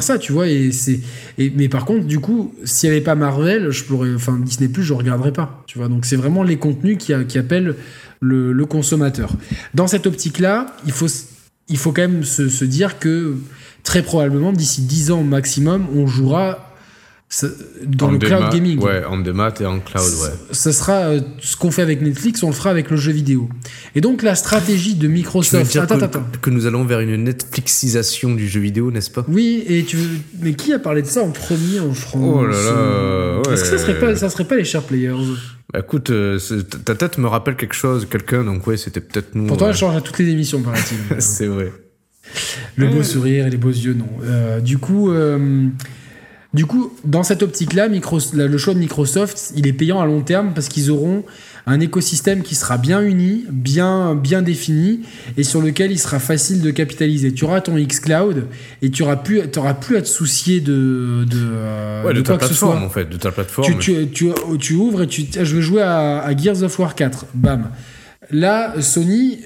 ça, 0.01 0.19
tu 0.19 0.33
vois. 0.33 0.49
Et 0.49 0.73
c'est 0.73 1.01
mais 1.39 1.69
par 1.69 1.85
contre, 1.85 2.07
du 2.07 2.21
coup, 2.21 2.55
s'il 2.65 2.89
n'y 2.89 2.97
avait 2.97 3.05
pas 3.05 3.15
Marvel, 3.15 3.71
je 3.71 3.85
pourrais, 3.85 4.15
enfin 4.15 4.39
Disney 4.43 4.69
Plus, 4.69 4.83
je 4.83 4.93
regarderais 4.93 5.33
pas, 5.33 5.63
tu 5.67 5.79
vois. 5.79 5.89
Donc 5.89 6.05
c'est 6.05 6.17
vraiment 6.17 6.43
les 6.43 6.57
contenus 6.57 6.97
qui, 6.99 7.13
qui 7.29 7.39
appellent 7.39 7.75
le, 8.21 8.53
le 8.53 8.67
consommateur. 8.67 9.33
Dans 9.75 9.87
cette 9.87 10.07
optique-là, 10.07 10.75
il 10.87 10.93
faut 10.93 11.09
il 11.69 11.79
faut 11.79 11.93
quand 11.93 12.03
même 12.03 12.25
se, 12.25 12.49
se 12.49 12.65
dire 12.65 12.99
que 12.99 13.37
très 13.83 14.03
probablement 14.03 14.53
d'ici 14.53 14.83
10 14.83 15.11
ans 15.11 15.23
maximum, 15.23 15.87
on 15.95 16.07
jouera 16.07 16.66
ça- 17.29 17.49
dans 17.85 18.07
en 18.09 18.11
le 18.13 18.19
cloud 18.19 18.51
gaming. 18.53 18.79
Ouais, 18.81 19.05
en 19.05 19.19
démat 19.19 19.53
et 19.61 19.67
en 19.67 19.81
cloud, 19.81 20.05
ouais. 20.23 20.31
Ça 20.53 20.73
sera 20.73 20.93
euh, 21.09 21.21
ce 21.41 21.57
qu'on 21.57 21.71
fait 21.71 21.83
avec 21.83 22.01
Netflix, 22.01 22.43
on 22.43 22.49
le 22.49 22.53
fera 22.55 22.71
avec 22.71 22.91
le 22.91 22.97
jeu 22.97 23.11
vidéo. 23.13 23.49
Et 23.95 24.01
donc 24.01 24.23
la 24.23 24.35
stratégie 24.37 24.95
de 24.95 25.01
Tu 25.03 25.07
veux 25.09 25.13
Microsoft. 25.13 25.71
dire 25.73 25.83
Attends, 25.83 25.99
que, 25.99 26.05
attends. 26.05 26.23
que 26.41 26.51
nous 26.51 26.67
allons 26.67 26.85
vers 26.85 27.01
une 27.01 27.17
Netflixisation 27.25 28.35
du 28.35 28.49
jeu 28.49 28.61
vidéo, 28.61 28.91
n'est-ce 28.91 29.11
pas? 29.11 29.25
Oui, 29.29 29.65
et 29.67 29.85
tu 29.85 29.97
veux... 29.97 30.09
mais 30.41 30.55
qui 30.55 30.73
a 30.73 30.79
parlé 30.79 31.03
de 31.03 31.07
ça 31.09 31.23
en 31.23 31.31
premier 31.31 31.81
en 31.81 31.93
France? 31.93 32.23
Oh 32.25 32.47
là 32.47 32.57
là, 32.63 33.41
ouais. 33.47 33.53
Est-ce 33.55 33.63
que 33.65 33.69
ça 33.71 33.79
serait 33.79 33.99
pas, 33.99 34.15
ça 34.15 34.29
serait 34.31 34.45
pas 34.45 34.57
les 34.57 34.65
Share 34.65 34.83
Players? 34.83 35.13
Bah, 35.73 35.81
Écoute, 35.81 36.11
euh, 36.11 36.39
ta 36.85 36.95
tête 36.95 37.19
me 37.19 37.27
rappelle 37.27 37.57
quelque 37.57 37.75
chose, 37.75 38.07
quelqu'un, 38.09 38.45
donc 38.45 38.65
ouais, 38.69 38.77
c'était 38.77 39.01
peut-être 39.01 39.35
nous. 39.35 39.47
Pourtant, 39.47 39.65
ouais. 39.65 39.71
elle 39.73 39.77
change 39.77 39.97
à 39.97 40.01
toutes 40.01 40.19
les 40.19 40.29
émissions, 40.29 40.63
paraît-il. 40.63 41.17
C'est 41.21 41.47
vrai. 41.49 41.73
le 42.77 42.89
beau 42.89 43.03
sourire 43.03 43.47
et 43.49 43.51
les 43.51 43.57
beaux 43.57 43.69
yeux, 43.71 43.95
non. 43.95 44.07
Euh, 44.23 44.61
du 44.61 44.79
coup, 44.79 45.11
euh, 45.11 45.67
du 46.57 46.65
coup, 46.65 46.91
dans 47.05 47.23
cette 47.23 47.43
optique-là, 47.43 47.87
le 47.87 48.59
choix 48.59 48.73
de 48.73 48.79
Microsoft, 48.79 49.53
il 49.57 49.67
est 49.67 49.75
payant 49.75 50.01
à 50.01 50.07
long 50.07 50.23
terme 50.23 50.53
parce 50.55 50.69
qu'ils 50.69 50.91
auront 50.91 51.23
un 51.67 51.81
écosystème 51.81 52.43
qui 52.43 52.55
sera 52.55 52.79
bien 52.79 53.03
uni, 53.03 53.45
bien, 53.51 54.15
bien 54.15 54.41
défini 54.41 55.01
et 55.37 55.43
sur 55.43 55.61
lequel 55.61 55.93
il 55.93 55.99
sera 55.99 56.19
facile 56.19 56.63
de 56.63 56.71
capitaliser. 56.71 57.35
Tu 57.35 57.45
auras 57.45 57.61
ton 57.61 57.77
xCloud 57.77 58.47
et 58.81 58.91
tu 58.91 59.03
auras 59.03 59.17
plus, 59.17 59.43
t'auras 59.51 59.75
plus 59.75 59.99
à 59.99 60.03
te 60.03 60.09
soucier 60.09 60.61
de, 60.61 61.27
de, 61.29 61.37
euh, 61.37 62.05
Ouais, 62.05 62.15
de, 62.15 62.21
de 62.21 62.25
ta 62.25 62.39
plateforme, 62.39 62.85
en 62.85 62.89
fait, 62.89 63.11
de 63.11 63.19
ta 63.19 63.31
plateforme. 63.31 63.69
Tu, 63.69 63.77
tu, 63.77 64.09
tu, 64.09 64.31
tu 64.59 64.75
ouvres 64.75 65.03
et 65.03 65.07
tu 65.09 65.27
tiens, 65.27 65.45
je 65.45 65.57
veux 65.57 65.61
jouer 65.61 65.83
à, 65.83 66.21
à 66.21 66.35
Gears 66.35 66.63
of 66.63 66.79
War 66.79 66.95
4. 66.95 67.27
Bam. 67.35 67.69
Là, 68.31 68.81
Sony, 68.81 69.41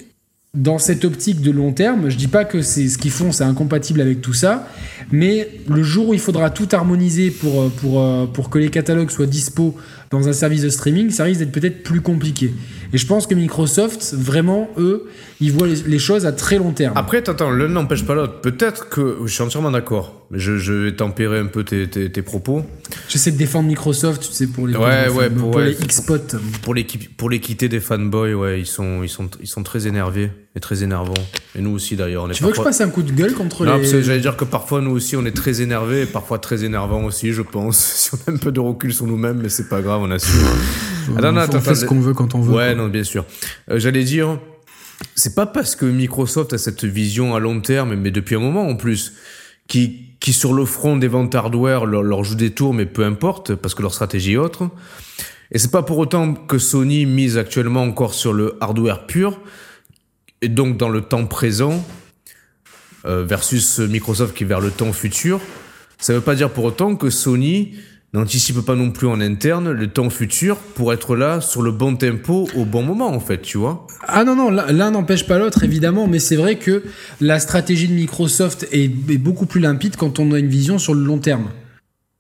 dans 0.55 0.79
cette 0.79 1.05
optique 1.05 1.43
de 1.43 1.53
long 1.53 1.73
terme, 1.73 2.11
je 2.11 2.17
dis 2.17 2.27
pas 2.27 2.45
que 2.45 2.61
c'est 2.61 2.89
ce 2.89 2.99
qu'ils 2.99 3.13
font, 3.13 3.31
c'est 3.31 3.45
incompatible 3.45 4.01
avec 4.01 4.21
tout 4.21 4.33
ça, 4.33 4.67
mais 5.13 5.49
le 5.69 5.83
jour 5.85 6.09
où 6.09 6.15
il 6.15 6.19
faudra 6.19 6.51
tout 6.51 6.69
harmoniser 6.73 7.31
pour, 7.31 7.63
euh, 7.63 7.71
euh, 7.85 8.27
pour 8.27 8.51
que 8.51 8.59
les 8.59 8.69
catalogues 8.69 9.11
soient 9.11 9.27
dispo 9.27 9.77
dans 10.11 10.29
un 10.29 10.33
service 10.33 10.63
de 10.63 10.69
streaming, 10.69 11.11
ça 11.11 11.23
risque 11.23 11.39
d'être 11.39 11.53
peut-être 11.53 11.85
plus 11.85 12.01
compliqué. 12.01 12.53
Et 12.93 12.99
je 12.99 13.07
pense 13.07 13.29
que 13.29 13.37
Microsoft, 13.37 14.13
vraiment, 14.13 14.69
eux, 14.77 15.09
ils 15.41 15.53
voient 15.53 15.69
les, 15.69 15.83
les 15.87 15.99
choses 16.01 16.27
à 16.27 16.33
très 16.33 16.59
long 16.59 16.73
terme. 16.73 16.95
Après, 16.97 17.19
attends, 17.19 17.51
l'un 17.51 17.69
n'empêche 17.69 18.05
pas 18.05 18.15
l'autre. 18.15 18.41
Peut-être 18.41 18.89
que, 18.89 19.19
je 19.27 19.33
suis 19.33 19.43
entièrement 19.45 19.71
d'accord. 19.71 20.20
Mais 20.33 20.39
je, 20.39 20.59
je 20.59 20.73
vais 20.73 20.93
tempérer 20.95 21.41
un 21.41 21.47
peu 21.47 21.65
tes, 21.65 21.89
tes, 21.91 22.11
tes 22.13 22.23
propos. 22.23 22.65
J'essaie 23.09 23.33
de 23.33 23.37
défendre 23.37 23.67
Microsoft, 23.69 24.23
tu 24.23 24.33
sais, 24.33 24.47
pour 24.47 24.69
les, 24.69 24.77
Ouais, 24.77 25.07
pour, 25.09 25.17
ouais, 25.17 25.29
pour 25.31 25.51
pour- 25.51 25.61
les. 25.61 25.73
Xbox. 25.75 26.37
Pour 26.63 26.73
l'équi- 26.75 27.09
pour 27.17 27.29
l'équité 27.31 27.69
des 27.69 27.81
fanboys, 27.81 28.35
ouais, 28.35 28.61
ils 28.61 28.67
sont, 28.67 29.03
ils, 29.03 29.09
sont, 29.09 29.29
ils 29.41 29.49
sont 29.49 29.65
très 29.65 29.89
énervés 29.89 30.31
et 30.55 30.61
très 30.61 30.85
énervants. 30.85 31.15
Et 31.57 31.61
nous 31.61 31.71
aussi 31.71 31.97
d'ailleurs. 31.97 32.25
on 32.25 32.29
Tu 32.29 32.45
veux 32.45 32.51
que 32.51 32.57
je 32.59 32.63
passe 32.63 32.81
un 32.81 32.91
coup 32.91 33.03
de 33.03 33.11
gueule 33.11 33.33
contre 33.35 33.65
Non, 33.67 33.75
les. 33.75 33.81
parce 33.81 33.93
que 33.93 34.03
j'allais 34.03 34.21
dire 34.21 34.37
que 34.37 34.45
parfois 34.45 34.81
nous 34.81 34.93
aussi 34.93 35.17
on 35.17 35.27
est 35.27 35.37
très 35.37 35.63
énervés 35.63 36.03
et 36.03 36.07
parfois 36.07 36.39
très 36.39 36.63
énervants 36.65 37.03
aussi, 37.05 37.33
je 37.33 37.43
pense. 37.43 37.79
Si 38.01 38.11
on 38.15 38.31
a 38.31 38.35
un 38.35 38.39
peu 38.39 38.53
de 38.53 38.61
recul 38.61 38.95
sur 38.95 39.07
nous-mêmes, 39.09 39.41
mais 39.43 39.49
c'est 39.49 39.69
pas 39.69 39.81
grave, 39.83 40.01
on 40.03 40.11
assume. 40.13 40.41
on, 41.13 41.17
Attends, 41.17 41.33
non, 41.33 41.41
on 41.41 41.43
attends, 41.43 41.61
fait 41.61 41.75
ce 41.75 41.87
qu'on 41.87 41.99
veut 42.01 42.15
quand 42.15 42.37
on 42.37 42.41
veut. 42.41 42.53
Ouais, 42.55 42.67
quoi. 42.75 42.85
non, 42.85 42.89
bien 42.89 43.03
sûr. 43.05 43.25
Euh, 43.69 43.81
J'allais 43.81 44.05
dire, 44.05 44.39
c'est 45.17 45.35
pas 45.35 45.47
parce 45.47 45.75
que 45.75 45.87
Microsoft 45.87 46.53
a 46.53 46.59
cette 46.59 46.85
vision 46.85 47.35
à 47.35 47.41
long 47.41 47.61
terme, 47.61 47.97
mais 47.97 48.13
depuis 48.13 48.37
un 48.37 48.41
moment 48.41 48.69
en 48.69 48.77
plus, 48.77 49.13
qui, 49.71 50.17
qui 50.19 50.33
sur 50.33 50.53
le 50.53 50.65
front 50.67 50.97
des 50.97 51.07
ventes 51.07 51.35
hardware 51.35 51.87
leur, 51.87 52.03
leur 52.03 52.25
joue 52.25 52.35
des 52.35 52.51
tours, 52.51 52.75
mais 52.75 52.87
peu 52.87 53.05
importe, 53.05 53.55
parce 53.55 53.75
que 53.75 53.83
leur 53.83 53.95
stratégie 53.95 54.33
est 54.33 54.37
autre. 54.37 54.69
Et 55.53 55.59
c'est 55.59 55.71
pas 55.71 55.83
pour 55.83 55.99
autant 55.99 56.35
que 56.35 56.59
Sony 56.59 57.07
mise 57.07 57.39
actuellement 57.39 57.83
encore 57.83 58.13
sur 58.13 58.33
le 58.33 58.57
hardware 58.61 59.07
pur, 59.07 59.41
et 60.43 60.49
donc 60.49 60.77
dans 60.77 60.89
le 60.89 61.03
temps 61.03 61.25
présent, 61.25 61.85
euh, 63.07 63.25
versus 63.25 63.79
Microsoft 63.79 64.37
qui 64.37 64.43
est 64.43 64.47
vers 64.47 64.61
le 64.61 64.73
temps 64.73 64.93
futur. 64.93 65.41
Ça 65.99 66.13
veut 66.13 66.21
pas 66.21 66.35
dire 66.35 66.51
pour 66.51 66.65
autant 66.65 66.97
que 66.97 67.09
Sony 67.09 67.75
n'anticipe 68.13 68.61
pas 68.61 68.75
non 68.75 68.91
plus 68.91 69.07
en 69.07 69.21
interne 69.21 69.71
le 69.71 69.87
temps 69.87 70.11
futur 70.11 70.57
pour 70.57 70.93
être 70.93 71.15
là 71.15 71.41
sur 71.41 71.63
le 71.63 71.71
bon 71.71 71.95
tempo 71.97 72.49
au 72.57 72.65
bon 72.65 72.83
moment 72.83 73.09
en 73.09 73.21
fait, 73.21 73.41
tu 73.43 73.57
vois. 73.59 73.87
Ah 74.09 74.25
non, 74.25 74.35
non, 74.35 74.51
l'un 74.51 74.91
n'empêche 74.91 75.27
pas 75.27 75.39
l'autre, 75.39 75.63
évidemment, 75.63 76.07
mais 76.09 76.19
c'est 76.19 76.37
vrai 76.37 76.57
que 76.57 76.83
la 77.21 77.39
stratégie 77.39 77.87
de 77.89 77.95
Microsoft 77.95 78.67
est, 78.73 78.85
est 78.85 79.19
beaucoup 79.19 79.47
plus 79.47 79.61
limpide 79.61 79.97
quand 79.97 80.19
on 80.19 80.33
a 80.33 80.39
une 80.39 80.49
vision 80.49 80.79
sur 80.79 80.95
le 80.95 81.05
long 81.05 81.19
terme. 81.19 81.51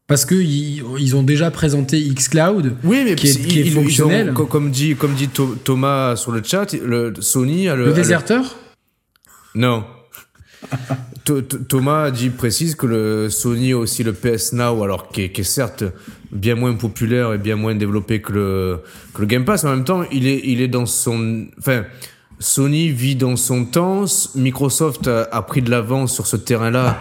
Parce 0.06 0.24
qu'ils 0.24 0.82
ils 0.98 1.16
ont 1.16 1.22
déjà 1.22 1.50
présenté 1.52 2.00
xCloud. 2.12 2.74
Oui, 2.82 3.02
mais 3.04 3.14
Qui 3.14 3.28
est- 3.28 3.34
puis, 3.38 3.44
qui 3.48 3.58
est 3.58 3.62
ils- 3.62 3.66
ils 3.68 3.78
ont- 3.78 3.82
fonctionnel. 3.82 4.32
co- 4.32 4.46
comme 4.46 4.70
dit 4.72 4.96
comme 4.96 5.14
dit 5.14 5.28
Tho- 5.28 5.56
Thomas 5.62 6.16
sur 6.16 6.32
le 6.32 6.42
chat, 6.44 6.72
le 6.72 7.12
Sony 7.20 7.68
a 7.68 7.76
le, 7.76 7.82
Le 7.82 7.86
a 7.86 7.90
le- 7.90 7.94
déserteur? 7.94 8.56
Non. 9.54 9.84
Tho- 11.24 11.42
Tho- 11.42 11.58
Thomas 11.68 12.04
a 12.04 12.10
dit 12.10 12.30
précise 12.30 12.74
que 12.74 12.86
le 12.86 13.28
Sony 13.30 13.72
a 13.72 13.78
aussi 13.78 14.02
le 14.02 14.12
PS 14.12 14.52
Now, 14.52 14.82
alors 14.82 15.08
qui 15.08 15.22
est, 15.22 15.32
qui 15.32 15.40
est 15.42 15.44
certes 15.44 15.84
bien 16.32 16.54
moins 16.54 16.74
populaire 16.74 17.32
et 17.32 17.38
bien 17.38 17.56
moins 17.56 17.74
développé 17.74 18.20
que 18.20 18.32
le, 18.32 18.78
que 19.14 19.20
le 19.22 19.26
Game 19.26 19.44
Pass, 19.44 19.64
mais 19.64 19.70
en 19.70 19.76
même 19.76 19.84
temps, 19.84 20.02
il 20.12 20.26
est, 20.26 20.40
il 20.44 20.60
est 20.60 20.68
dans 20.68 20.86
son, 20.86 21.46
enfin, 21.58 21.84
Sony 22.38 22.88
vit 22.90 23.16
dans 23.16 23.36
son 23.36 23.64
temps, 23.64 24.04
Microsoft 24.34 25.08
a, 25.08 25.24
a 25.30 25.42
pris 25.42 25.60
de 25.62 25.70
l'avance 25.70 26.14
sur 26.14 26.26
ce 26.26 26.36
terrain-là, 26.36 26.98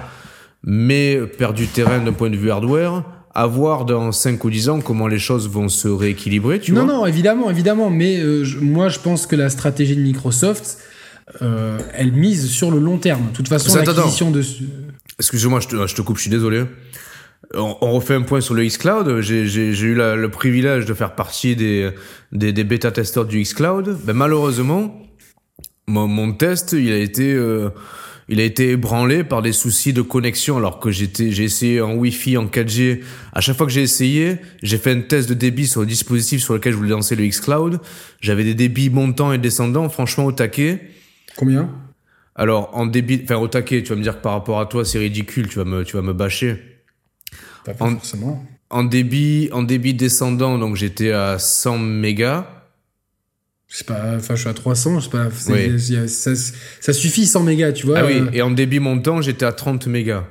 mais 0.64 1.20
perd 1.38 1.56
du 1.56 1.68
terrain 1.68 2.00
d'un 2.00 2.14
point 2.14 2.30
de 2.30 2.36
vue 2.38 2.52
hardware. 2.52 3.04
À 3.36 3.46
voir 3.46 3.86
dans 3.86 4.12
5 4.12 4.44
ou 4.44 4.50
10 4.50 4.70
ans 4.70 4.82
comment 4.82 5.08
les 5.08 5.20
choses 5.20 5.48
vont 5.48 5.70
se 5.70 5.88
rééquilibrer, 5.88 6.60
tu 6.60 6.74
Non, 6.74 6.84
vois. 6.86 6.94
non, 6.94 7.06
évidemment, 7.06 7.50
évidemment, 7.50 7.90
mais 7.92 8.18
euh, 8.18 8.44
je- 8.44 8.58
moi 8.58 8.90
je 8.90 9.00
pense 9.00 9.28
que 9.28 9.36
la 9.36 9.50
stratégie 9.50 9.96
de 9.96 10.02
Microsoft, 10.02 10.80
euh, 11.42 11.78
elle 11.94 12.12
mise 12.12 12.50
sur 12.50 12.72
le 12.72 12.80
long 12.80 12.98
terme. 12.98 13.28
De 13.32 13.36
toute 13.36 13.48
façon, 13.48 13.72
l'acquisition 13.98 14.32
de. 14.32 14.42
Excusez-moi, 15.20 15.60
je 15.60 15.68
te, 15.68 15.88
je 15.88 15.96
te 15.96 16.02
coupe, 16.02 16.18
je 16.18 16.22
suis 16.24 16.30
désolé. 16.32 16.64
On, 17.56 17.76
on 17.82 17.92
refait 17.94 18.14
un 18.14 18.22
point 18.22 18.42
sur 18.42 18.54
le 18.54 18.64
xCloud. 18.66 19.22
J'ai 19.22 19.44
eu 19.82 19.96
la- 19.96 20.16
le 20.16 20.30
privilège 20.30 20.86
de 20.86 20.94
faire 20.94 21.16
partie 21.16 21.56
des, 21.56 21.90
des, 22.32 22.54
des 22.54 22.64
bêta-testeurs 22.64 23.26
du 23.26 23.42
xCloud. 23.42 23.98
Ben, 24.06 24.14
malheureusement, 24.14 25.02
mon, 25.88 26.08
mon 26.08 26.32
test, 26.34 26.74
il 26.78 26.92
a 26.92 26.98
été, 26.98 27.34
euh, 27.34 27.70
il 28.28 28.40
a 28.40 28.44
été 28.44 28.70
ébranlé 28.72 29.24
par 29.24 29.42
des 29.42 29.52
soucis 29.52 29.94
de 29.94 30.02
connexion 30.04 30.58
alors 30.58 30.80
que 30.80 30.92
j'étais, 30.92 31.32
j'ai 31.32 31.46
essayé 31.46 31.82
en 31.82 31.96
Wi-Fi, 31.96 32.38
en 32.38 32.46
4G. 32.46 33.02
À 33.34 33.42
chaque 33.42 33.58
fois 33.58 33.66
que 33.66 33.72
j'ai 33.72 33.82
essayé, 33.82 34.38
j'ai 34.62 34.78
fait 34.78 34.92
un 34.92 35.02
test 35.02 35.28
de 35.28 35.34
débit 35.34 35.66
sur 35.68 35.82
le 35.82 35.88
dispositif 35.88 36.42
sur 36.44 36.54
lequel 36.54 36.74
je 36.74 36.78
voulais 36.78 36.92
lancer 36.92 37.16
le 37.16 37.26
xCloud. 37.28 37.80
J'avais 38.22 38.44
des 38.44 38.54
débits 38.54 38.90
montants 38.92 39.34
et 39.34 39.38
descendants, 39.40 39.90
franchement 39.90 40.26
au 40.26 40.32
taquet. 40.32 40.82
Combien? 41.36 41.70
Alors, 42.36 42.70
en 42.76 42.86
débit, 42.86 43.22
enfin, 43.24 43.36
au 43.38 43.48
taquet, 43.48 43.84
tu 43.84 43.90
vas 43.90 43.96
me 43.96 44.02
dire 44.04 44.18
que 44.18 44.22
par 44.24 44.34
rapport 44.34 44.60
à 44.60 44.66
toi, 44.66 44.86
c'est 44.86 45.00
ridicule, 45.00 45.48
tu 45.50 45.58
vas 45.58 45.66
me, 45.66 45.84
tu 45.84 45.96
vas 45.96 46.02
me 46.02 46.14
bâcher. 46.14 46.62
Pas 47.66 47.74
En- 47.80 47.92
forcément. 47.96 48.46
En 48.70 48.84
débit, 48.84 49.50
en 49.52 49.64
débit 49.64 49.94
descendant, 49.94 50.58
donc 50.58 50.76
j'étais 50.76 51.12
à 51.12 51.40
100 51.40 51.78
mégas. 51.80 52.48
C'est 53.68 53.86
pas, 53.86 54.16
enfin, 54.16 54.36
je 54.36 54.42
suis 54.42 54.50
à 54.50 54.54
300, 54.54 55.00
je 55.00 55.06
sais 55.06 55.10
pas. 55.12 55.30
c'est- 55.32 55.52
Oui. 55.52 55.96
a- 55.98 56.08
ça, 56.08 56.32
ça 56.36 56.94
suffit 56.94 57.26
100 57.26 57.44
mégas, 57.44 57.72
tu 57.74 57.86
vois. 57.88 58.00
Ah 58.00 58.06
oui, 58.06 58.22
et 58.34 58.42
en 58.42 58.52
débit 58.52 58.80
montant, 58.80 59.22
j'étais 59.22 59.46
à 59.46 59.52
30 59.54 59.88
mégas. 59.88 60.24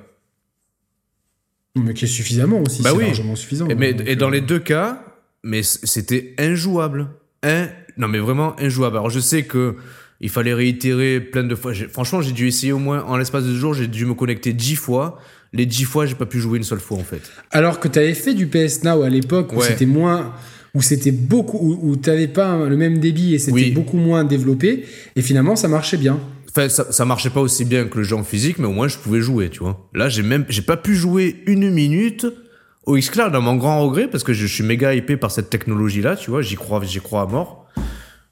mais 1.77 1.95
qui 1.95 2.07
est 2.07 2.09
suffisamment 2.09 2.61
aussi. 2.61 2.83
Bah 2.83 2.91
c'est 2.91 2.97
oui. 2.97 3.05
largement 3.05 3.37
suffisant. 3.37 3.69
Et, 3.69 3.75
mais, 3.77 3.95
Donc, 3.95 4.09
et 4.09 4.17
dans 4.17 4.29
euh, 4.29 4.33
les 4.33 4.41
deux 4.41 4.59
cas, 4.59 5.01
mais 5.45 5.63
c'était 5.63 6.35
injouable. 6.39 7.09
Un, 7.45 7.69
non 7.97 8.09
mais 8.09 8.19
vraiment 8.19 8.59
injouable. 8.59 8.97
Alors 8.97 9.11
je 9.11 9.21
sais 9.21 9.45
que 9.45 9.77
il 10.21 10.29
fallait 10.31 10.55
réitérer 10.55 11.21
plein 11.21 11.45
de 11.45 11.55
fois. 11.55 11.73
Franchement, 11.93 12.21
j'ai 12.21 12.33
dû 12.33 12.47
essayer 12.49 12.73
au 12.73 12.79
moins, 12.79 13.05
en 13.05 13.17
l'espace 13.17 13.45
de 13.45 13.51
deux 13.51 13.59
jours, 13.59 13.75
j'ai 13.75 13.87
dû 13.87 14.05
me 14.05 14.15
connecter 14.15 14.53
10 14.53 14.77
fois. 14.77 15.19
Les 15.53 15.65
10 15.65 15.85
fois, 15.85 16.07
j'ai 16.07 16.15
pas 16.15 16.27
pu 16.27 16.41
jouer 16.41 16.59
une 16.59 16.65
seule 16.65 16.81
fois 16.81 16.99
en 16.99 17.05
fait. 17.05 17.23
Alors 17.53 17.81
que 17.81 17.89
tu 17.89 17.99
avais 17.99 18.15
fait 18.15 18.35
du 18.35 18.47
PS 18.49 18.83
Now 18.85 19.03
à 19.03 19.09
l'époque 19.09 19.53
où 19.53 19.57
Ouais. 19.61 19.67
c'était 19.67 19.87
moins. 19.87 20.35
Où 20.75 20.83
c'était 20.83 21.13
beaucoup. 21.13 21.79
Où, 21.83 21.97
t'avais 21.97 22.29
pas 22.29 22.69
le 22.69 22.77
même 22.77 22.99
débit 22.99 23.35
et 23.35 23.39
c'était 23.39 23.53
Oui. 23.55 23.71
beaucoup 23.71 23.97
moins 23.97 24.25
développé. 24.25 24.85
Et 25.17 25.23
finalement, 25.23 25.57
ça 25.57 25.67
marchait 25.69 25.97
bien. 25.97 26.19
Enfin, 26.51 26.69
ça, 26.69 26.93
ça 26.93 27.05
marchait 27.05 27.31
pas 27.31 27.41
aussi 27.41 27.65
bien 27.65 27.87
que 27.87 27.99
le 27.99 28.05
jeu 28.05 28.17
en 28.17 28.23
physique, 28.25 28.59
mais 28.59 28.67
au 28.67 28.73
moins 28.73 28.89
je 28.89 28.99
pouvais 28.99 29.21
jouer, 29.21 29.49
tu 29.49 29.61
vois. 29.61 29.89
Là, 29.95 30.09
j'ai 30.11 30.23
même, 30.23 30.45
j'ai 30.49 30.63
pas 30.63 30.77
pu 30.77 30.95
jouer 30.95 31.37
une 31.47 31.71
minute 31.71 32.27
au 32.85 32.97
xCloud, 32.97 33.35
à 33.35 33.41
mon 33.41 33.57
grand 33.57 33.81
regret, 33.87 34.09
parce 34.09 34.25
que 34.25 34.33
je 34.33 34.47
suis 34.47 34.65
méga 34.65 34.95
hypé 34.95 35.17
par 35.17 35.31
cette 35.31 35.49
technologie-là, 35.51 36.17
tu 36.17 36.31
vois. 36.31 36.43
J'y 36.43 36.57
crois, 36.57 36.83
j'y 36.85 37.01
crois 37.01 37.23
à 37.23 37.27
mort. 37.27 37.67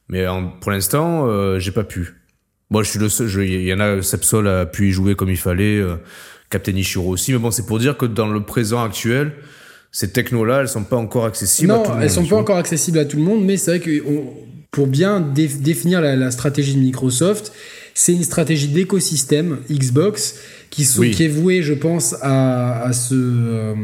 Mais 0.09 0.27
en- 0.27 0.49
pour 0.49 0.70
l'instant, 0.70 1.27
euh, 1.28 1.59
j'ai 1.59 1.73
pas 1.73 1.85
pu. 1.85 2.15
Bon, 2.70 2.83
je 2.83 2.91
suis 2.91 2.99
le 2.99 3.09
seul. 3.09 3.28
Il 3.45 3.62
y 3.62 3.73
en 3.73 3.81
a, 3.81 4.03
Sepsol 4.03 4.49
a 4.49 4.66
pu 4.66 4.89
y 4.89 4.93
jouer 4.93 5.15
comme 5.15 5.31
il 5.31 5.37
fallait, 5.37 5.78
euh, 5.78 5.97
Captain 6.51 6.73
Ishiro 6.73 7.11
aussi. 7.11 7.33
Mais 7.33 7.39
bon, 7.39 7.51
c'est 7.51 7.66
pour 7.66 7.78
dire 7.78 7.97
que 7.97 8.07
dans 8.07 8.27
le 8.28 8.43
présent 8.43 8.83
actuel, 8.85 9.33
ces 9.93 10.11
technos-là, 10.12 10.61
elles 10.61 10.69
sont 10.69 10.85
pas 10.85 10.97
encore 10.97 11.24
accessibles 11.24 11.70
à 11.73 11.77
non, 11.77 11.83
tout 11.83 11.89
le 11.91 11.95
monde. 11.95 12.03
elles 12.05 12.11
sont 12.11 12.27
pas 12.27 12.37
encore 12.37 12.57
accessibles 12.57 12.99
à 12.99 13.05
tout 13.05 13.16
le 13.16 13.23
monde, 13.23 13.45
mais 13.45 13.57
c'est 13.57 13.70
vrai 13.78 13.81
que 13.81 14.03
on- 14.07 14.33
pour 14.70 14.87
bien 14.89 15.20
dé- 15.20 15.47
définir 15.49 16.01
la, 16.01 16.16
la 16.16 16.31
stratégie 16.31 16.74
de 16.74 16.81
Microsoft, 16.81 17.53
c'est 17.95 18.12
une 18.12 18.24
stratégie 18.24 18.69
d'écosystème 18.69 19.59
Xbox 19.70 20.39
qui, 20.70 20.85
sont- 20.85 21.01
Oui. 21.01 21.12
qui 21.12 21.24
est 21.24 21.28
vouée, 21.28 21.62
je 21.62 21.73
pense, 21.73 22.15
à, 22.20 22.83
à 22.83 22.93
se. 22.93 23.15
euh, 23.15 23.74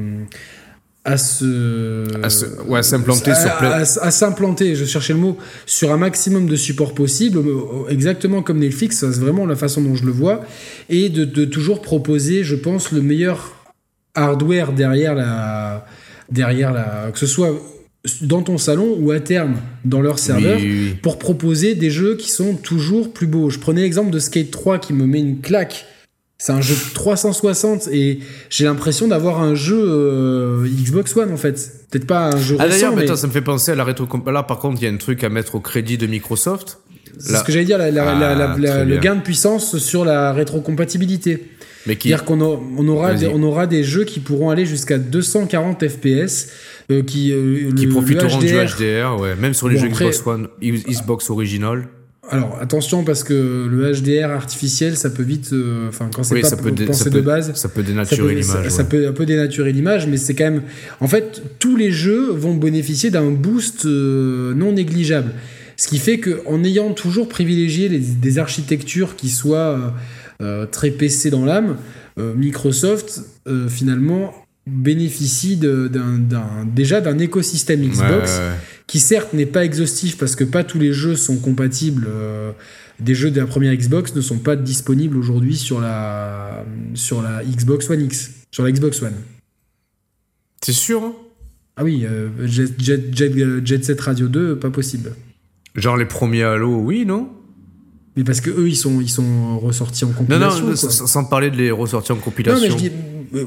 à 1.04 1.16
se, 1.16 2.04
À 2.22 2.30
se- 2.30 2.46
ouais, 2.68 2.78
à 2.78 2.82
s'implanter 2.84 3.34
sur 3.34 3.50
à, 3.50 3.74
à 3.80 4.10
s'implanter, 4.12 4.76
je 4.76 4.84
cherchais 4.84 5.12
le 5.14 5.18
mot, 5.18 5.36
sur 5.66 5.92
un 5.92 5.96
maximum 5.96 6.46
de 6.46 6.54
supports 6.56 6.94
possible, 6.94 7.38
euh, 7.38 7.88
exactement 7.88 8.42
comme 8.42 8.60
Netflix, 8.60 8.98
c'est 9.00 9.06
vraiment 9.20 9.44
la 9.46 9.56
façon 9.56 9.80
dont 9.82 9.96
je 9.96 10.04
le 10.04 10.12
vois, 10.12 10.42
et 10.88 11.08
de, 11.08 11.24
de 11.24 11.44
toujours 11.44 11.82
proposer, 11.82 12.44
je 12.44 12.54
pense, 12.54 12.92
le 12.92 13.02
meilleur 13.02 13.52
hardware 14.14 14.72
derrière 14.72 15.14
la, 15.14 15.86
derrière 16.30 16.72
la, 16.72 17.10
que 17.12 17.18
ce 17.18 17.26
soit 17.26 17.50
dans 18.20 18.42
ton 18.42 18.58
salon 18.58 18.96
ou 18.98 19.10
à 19.12 19.20
terme 19.20 19.56
dans 19.84 20.00
leur 20.00 20.18
serveur, 20.18 20.58
Oui, 20.58 20.64
oui, 20.70 20.84
oui. 20.90 20.94
pour 21.02 21.18
proposer 21.18 21.74
des 21.74 21.90
jeux 21.90 22.16
qui 22.16 22.30
sont 22.30 22.54
toujours 22.54 23.12
plus 23.12 23.26
beaux. 23.28 23.48
Je 23.50 23.58
prenais 23.60 23.82
l'exemple 23.82 24.10
de 24.10 24.18
Skate 24.18 24.50
3 24.50 24.78
qui 24.78 24.92
me 24.92 25.06
met 25.06 25.20
une 25.20 25.40
claque. 25.40 25.86
C'est 26.44 26.50
un 26.52 26.60
jeu 26.60 26.74
de 26.74 26.94
360 26.94 27.86
et 27.92 28.18
j'ai 28.50 28.64
l'impression 28.64 29.06
d'avoir 29.06 29.40
un 29.40 29.54
jeu 29.54 29.80
euh, 29.80 30.66
Xbox 30.66 31.16
One 31.16 31.30
en 31.32 31.36
fait. 31.36 31.70
Peut-être 31.88 32.06
pas 32.08 32.30
un 32.30 32.36
jeu 32.40 32.56
Ah 32.58 32.68
d'ailleurs, 32.68 32.96
mais 32.96 33.06
ça 33.06 33.26
me 33.28 33.32
fait 33.32 33.42
penser 33.42 33.70
à 33.70 33.74
la 33.76 33.84
rétro. 33.84 34.08
Là, 34.26 34.42
par 34.42 34.58
contre, 34.58 34.82
il 34.82 34.84
y 34.84 34.88
a 34.88 34.90
un 34.92 34.96
truc 34.96 35.22
à 35.22 35.28
mettre 35.28 35.54
au 35.54 35.60
crédit 35.60 35.98
de 35.98 36.08
Microsoft. 36.08 36.78
c'est 37.18 37.36
ce 37.36 37.44
que 37.44 37.52
j'allais 37.52 37.64
dire, 37.64 37.78
la- 37.78 37.92
la- 37.92 38.10
Ah, 38.10 38.56
la- 38.58 38.84
le 38.84 38.96
gain 38.98 39.14
de 39.14 39.20
puissance 39.20 39.78
sur 39.78 40.04
la 40.04 40.32
rétrocompatibilité. 40.32 41.44
Mais 41.86 41.94
qui, 41.96 42.08
C'est-à-dire 42.08 42.24
qu'on 42.24 42.40
on 42.40 42.88
aura, 42.88 43.14
des, 43.14 43.28
on 43.28 43.42
aura 43.44 43.66
des 43.68 43.84
jeux 43.84 44.04
qui 44.04 44.18
pourront 44.18 44.50
aller 44.50 44.66
jusqu'à 44.66 44.98
240 44.98 45.86
FPS, 45.88 46.48
euh, 46.90 47.02
qui, 47.02 47.32
euh, 47.32 47.70
qui 47.76 47.86
le- 47.86 47.92
profiteront 47.92 48.38
le 48.40 48.46
du 48.46 48.52
HDR, 48.52 48.76
HDR, 49.16 49.20
ouais. 49.20 49.34
Même 49.36 49.54
sur 49.54 49.68
les 49.68 49.76
Bon, 49.76 49.82
jeux 49.82 49.88
après- 49.92 50.10
Xbox 50.10 50.26
One, 50.26 50.48
Xbox 50.60 51.30
Original. 51.30 51.86
Alors 52.32 52.58
attention 52.60 53.04
parce 53.04 53.24
que 53.24 53.68
le 53.70 53.92
HDR 53.92 54.30
artificiel, 54.30 54.96
ça 54.96 55.10
peut 55.10 55.22
vite, 55.22 55.50
euh, 55.52 55.88
enfin 55.88 56.08
quand 56.14 56.22
c'est 56.22 56.34
Oui, 56.34 56.40
pas 56.40 56.48
ça 56.48 56.56
peut, 56.56 56.70
dé- 56.72 56.86
pensé 56.86 57.04
ça 57.04 57.10
de 57.10 57.14
peut- 57.16 57.20
base, 57.26 57.52
ça 57.54 57.68
peut 57.68 57.82
dénaturer 57.82 58.42
ça, 58.42 58.54
l'image. 58.58 58.72
ça 58.72 58.82
ouais. 58.82 58.88
peut 58.88 59.06
un 59.08 59.12
peu 59.12 59.26
dénaturer 59.26 59.72
l'image, 59.72 60.06
mais 60.06 60.16
c'est 60.16 60.34
quand 60.34 60.44
même. 60.50 60.62
En 61.00 61.08
fait, 61.08 61.42
tous 61.58 61.76
les 61.76 61.90
jeux 61.92 62.30
vont 62.32 62.54
bénéficier 62.54 63.10
d'un 63.10 63.30
boost 63.30 63.84
euh, 63.86 64.54
non 64.54 64.72
négligeable. 64.72 65.32
Ce 65.76 65.88
qui 65.88 65.98
fait 65.98 66.18
qu'en 66.18 66.64
ayant 66.64 66.92
toujours 66.92 67.28
privilégié 67.28 67.88
les- 67.88 67.98
des 67.98 68.38
architectures 68.38 69.14
qui 69.16 69.28
soient 69.28 69.92
euh, 70.40 70.66
très 70.66 70.90
PC 70.90 71.30
dans 71.30 71.44
l'âme, 71.44 71.76
Microsoft 72.36 73.22
finalement 73.68 74.32
bénéficie 74.66 75.56
de- 75.56 75.88
d'un- 75.88 76.18
d'un- 76.18 76.64
déjà 76.66 77.00
d'un 77.00 77.18
écosystème 77.18 77.80
Xbox 77.82 78.30
ouais, 78.30 78.38
ouais. 78.38 78.52
qui 78.86 79.00
certes 79.00 79.32
n'est 79.32 79.46
pas 79.46 79.64
exhaustif 79.64 80.16
parce 80.18 80.36
que 80.36 80.44
pas 80.44 80.62
tous 80.64 80.78
les 80.78 80.92
jeux 80.92 81.16
sont 81.16 81.38
compatibles. 81.38 82.06
euh, 82.08 82.52
des 83.00 83.14
jeux 83.16 83.32
de 83.32 83.40
la 83.40 83.46
première 83.46 83.74
Xbox 83.74 84.14
ne 84.14 84.20
sont 84.20 84.38
pas 84.38 84.54
disponibles 84.54 85.16
aujourd'hui 85.16 85.56
sur 85.56 85.80
la, 85.80 86.64
sur 86.94 87.20
la 87.22 87.42
Xbox 87.42 87.90
One 87.90 88.02
X. 88.02 88.30
sur 88.52 88.62
la 88.62 88.70
Xbox 88.70 89.02
One. 89.02 89.14
T'es 90.60 90.72
sûr 90.72 91.02
hein? 91.02 91.12
Ah 91.76 91.82
oui, 91.84 92.04
euh, 92.04 92.28
Jet, 92.46 92.70
Jet- 92.78 93.16
Jet- 93.16 93.32
euh, 93.38 93.60
Jet 93.64 93.82
Set 93.84 94.00
Radio 94.00 94.28
2, 94.28 94.56
pas 94.56 94.70
possible. 94.70 95.14
Genre 95.74 95.96
les 95.96 96.04
premiers 96.04 96.42
Halo, 96.44 96.76
oui, 96.76 97.04
non? 97.06 97.30
Mais 98.14 98.24
parce 98.24 98.40
que 98.42 98.50
eux, 98.50 98.68
ils 98.68 98.76
sont, 98.76 99.00
ils 99.00 99.08
sont 99.08 99.58
ressortis 99.58 100.04
en 100.04 100.08
Non, 100.08 100.14
compilation. 100.14 100.60
non, 100.60 100.66
quoi. 100.66 100.76
sans, 100.76 101.06
sans 101.06 101.24
parler 101.24 101.50
de 101.50 101.56
les 101.56 101.70
ressortir 101.70 102.14
en 102.14 102.18
compilation. 102.18 102.60
Non, 102.60 102.62
mais 102.62 102.70
je 102.70 102.76
dis, 102.88 102.92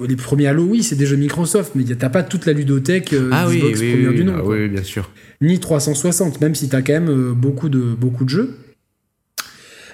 les 0.08 0.16
premiers 0.16 0.48
Halo, 0.48 0.64
oui, 0.64 0.84
c'est 0.84 0.96
des 0.96 1.06
jeux 1.06 1.16
Microsoft, 1.16 1.74
mais 1.76 1.84
t'as 1.84 2.10
pas 2.10 2.24
toute 2.24 2.46
la 2.46 2.54
ludothèque 2.54 3.14
euh, 3.14 3.30
ah 3.32 3.46
Xbox 3.48 3.80
oui, 3.80 3.92
première 3.92 4.10
oui, 4.12 4.16
du 4.16 4.24
nom. 4.24 4.34
ah 4.38 4.44
oui, 4.44 4.68
bien 4.68 4.84
sûr. 4.84 5.12
Ni 5.42 5.60
360, 5.60 6.42
même 6.42 6.56
si 6.56 6.70
t'as 6.70 6.82
quand 6.82 6.94
même 6.94 7.10
euh, 7.10 7.34
beaucoup 7.34 7.70
de, 7.70 7.80
beaucoup 7.80 8.24
de 8.26 8.30
jeux. 8.30 8.56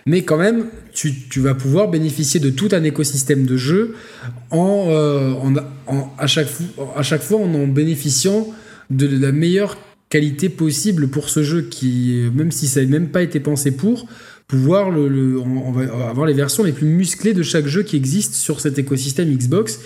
Mais 0.08 0.24
quand 0.24 0.38
même, 0.38 0.66
tu, 0.94 1.14
tu 1.30 1.40
vas 1.42 1.54
pouvoir 1.54 1.90
bénéficier 1.90 2.40
de 2.40 2.50
tout 2.50 2.70
un 2.72 2.84
écosystème 2.84 3.46
de 3.46 3.56
jeux 3.56 3.96
en, 4.50 4.88
euh, 4.90 5.34
en- 5.34 5.54
en- 5.88 6.14
à, 6.18 6.26
chaque, 6.26 6.48
fo- 6.48 6.88
à 6.96 7.04
chaque 7.04 7.22
fois 7.22 7.38
en 7.40 7.54
en 7.54 7.68
bénéficiant 7.68 8.48
de 8.90 9.08
la 9.08 9.32
meilleure 9.32 9.78
qualité 10.10 10.50
possible 10.50 11.08
pour 11.10 11.30
ce 11.30 11.44
jeu 11.44 11.62
qui, 11.62 12.14
euh, 12.16 12.32
même 12.34 12.52
si 12.52 12.68
ça 12.68 12.82
n'a 12.82 12.88
même 12.88 13.10
pas 13.10 13.22
été 13.22 13.40
pensé 13.40 13.72
pour, 13.72 14.08
pouvoir 14.52 14.92
le, 14.92 15.08
le- 15.08 15.40
on, 15.40 15.70
on 15.70 15.72
va 15.72 16.10
avoir 16.10 16.26
les 16.28 16.34
versions 16.34 16.64
les 16.64 16.74
plus 16.74 16.88
musclées 16.88 17.34
de 17.34 17.42
chaque 17.42 17.68
jeu 17.68 17.84
qui 17.84 17.96
existe 17.96 18.34
sur 18.36 18.60
cet 18.60 18.78
écosystème 18.78 19.34
Xbox, 19.34 19.80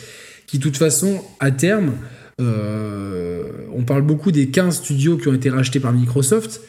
qui 0.47 0.57
de 0.57 0.63
toute 0.63 0.77
façon, 0.77 1.23
à 1.39 1.51
terme, 1.51 1.93
euh, 2.41 3.43
on 3.73 3.83
parle 3.83 4.01
beaucoup 4.01 4.31
des 4.31 4.49
15 4.49 4.77
studios 4.77 5.17
qui 5.17 5.27
ont 5.27 5.33
été 5.35 5.49
rachetés 5.51 5.79
par 5.79 5.93
Microsoft, 5.93 6.61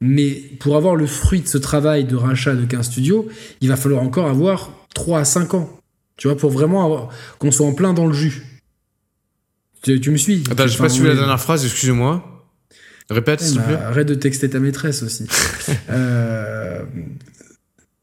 mais 0.00 0.30
pour 0.60 0.76
avoir 0.76 0.96
le 0.96 1.06
fruit 1.06 1.40
de 1.42 1.46
ce 1.48 1.58
travail 1.58 2.04
de 2.04 2.16
rachat 2.16 2.54
de 2.54 2.64
15 2.64 2.86
studios, 2.86 3.28
il 3.60 3.68
va 3.68 3.76
falloir 3.76 4.02
encore 4.02 4.28
avoir 4.28 4.70
3 4.94 5.20
à 5.20 5.24
5 5.24 5.54
ans. 5.54 5.78
Tu 6.16 6.28
vois, 6.28 6.36
pour 6.36 6.50
vraiment 6.50 7.08
qu'on 7.38 7.50
soit 7.52 7.66
en 7.66 7.74
plein 7.74 7.92
dans 7.92 8.06
le 8.06 8.12
jus. 8.14 8.42
Tu, 9.82 10.00
tu 10.00 10.10
me 10.10 10.16
suis? 10.16 10.42
Attends, 10.50 10.66
j'ai 10.66 10.78
pas 10.78 10.88
suivi 10.88 11.08
la 11.08 11.14
dernière 11.16 11.40
phrase, 11.40 11.64
excusez-moi. 11.64 12.28
Répète, 13.10 13.40
Eh 13.42 13.44
s'il 13.46 13.54
te 13.56 13.58
ben, 13.60 13.66
plaît. 13.66 13.76
arrête 13.84 14.08
de 14.08 14.14
texter 14.14 14.48
ta 14.48 14.58
maîtresse 14.60 15.02
aussi. 15.02 15.26
Euh, 15.90 16.82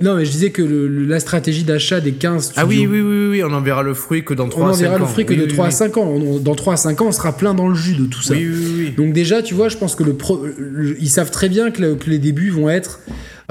Non, 0.02 0.16
mais 0.16 0.24
je 0.24 0.32
disais 0.32 0.52
que 0.52 0.62
le- 0.62 1.06
la 1.06 1.20
stratégie 1.20 1.64
d'achat 1.66 2.00
des 2.00 2.14
15 2.14 2.46
studios. 2.46 2.62
Ah 2.64 2.66
oui, 2.66 2.88
oui, 2.88 3.02
oui, 3.02 3.28
oui, 3.32 3.44
on 3.44 3.52
en 3.52 3.60
verra 3.62 3.84
le 3.84 3.94
fruit 3.94 4.24
que 4.24 4.34
dans 4.34 4.48
3 4.48 4.64
On 4.64 4.68
à 4.68 4.70
en 4.70 4.74
5 4.74 4.82
verra 4.84 4.96
ans. 4.96 5.00
le 5.00 5.06
fruit 5.06 5.26
que 5.26 5.34
Oui, 5.34 5.40
de 5.40 5.44
oui, 5.44 5.50
3 5.50 5.66
à 5.66 5.68
oui. 5.68 5.74
5 5.74 5.98
ans. 5.98 6.08
On- 6.08 6.40
Dans 6.40 6.56
3 6.56 6.74
à 6.76 6.78
5 6.78 7.02
ans, 7.02 7.08
on 7.08 7.12
sera 7.12 7.36
plein 7.36 7.54
dans 7.54 7.68
le 7.68 7.76
jus 7.76 7.96
de 7.96 8.06
tout 8.06 8.22
ça. 8.22 8.34
Oui, 8.34 8.48
oui, 8.48 8.66
oui. 8.78 8.94
Donc 8.96 9.12
déjà, 9.14 9.42
tu 9.42 9.54
vois, 9.56 9.68
je 9.68 9.76
pense 9.76 9.96
que 9.96 10.04
le, 10.04 10.14
pro- 10.14 10.42
le- 10.58 10.96
ils 11.02 11.10
savent 11.10 11.32
très 11.32 11.50
bien 11.50 11.70
que, 11.72 11.82
le- 11.82 11.96
que 11.96 12.10
les 12.10 12.18
débuts 12.20 12.50
vont 12.50 12.70
être 12.70 13.02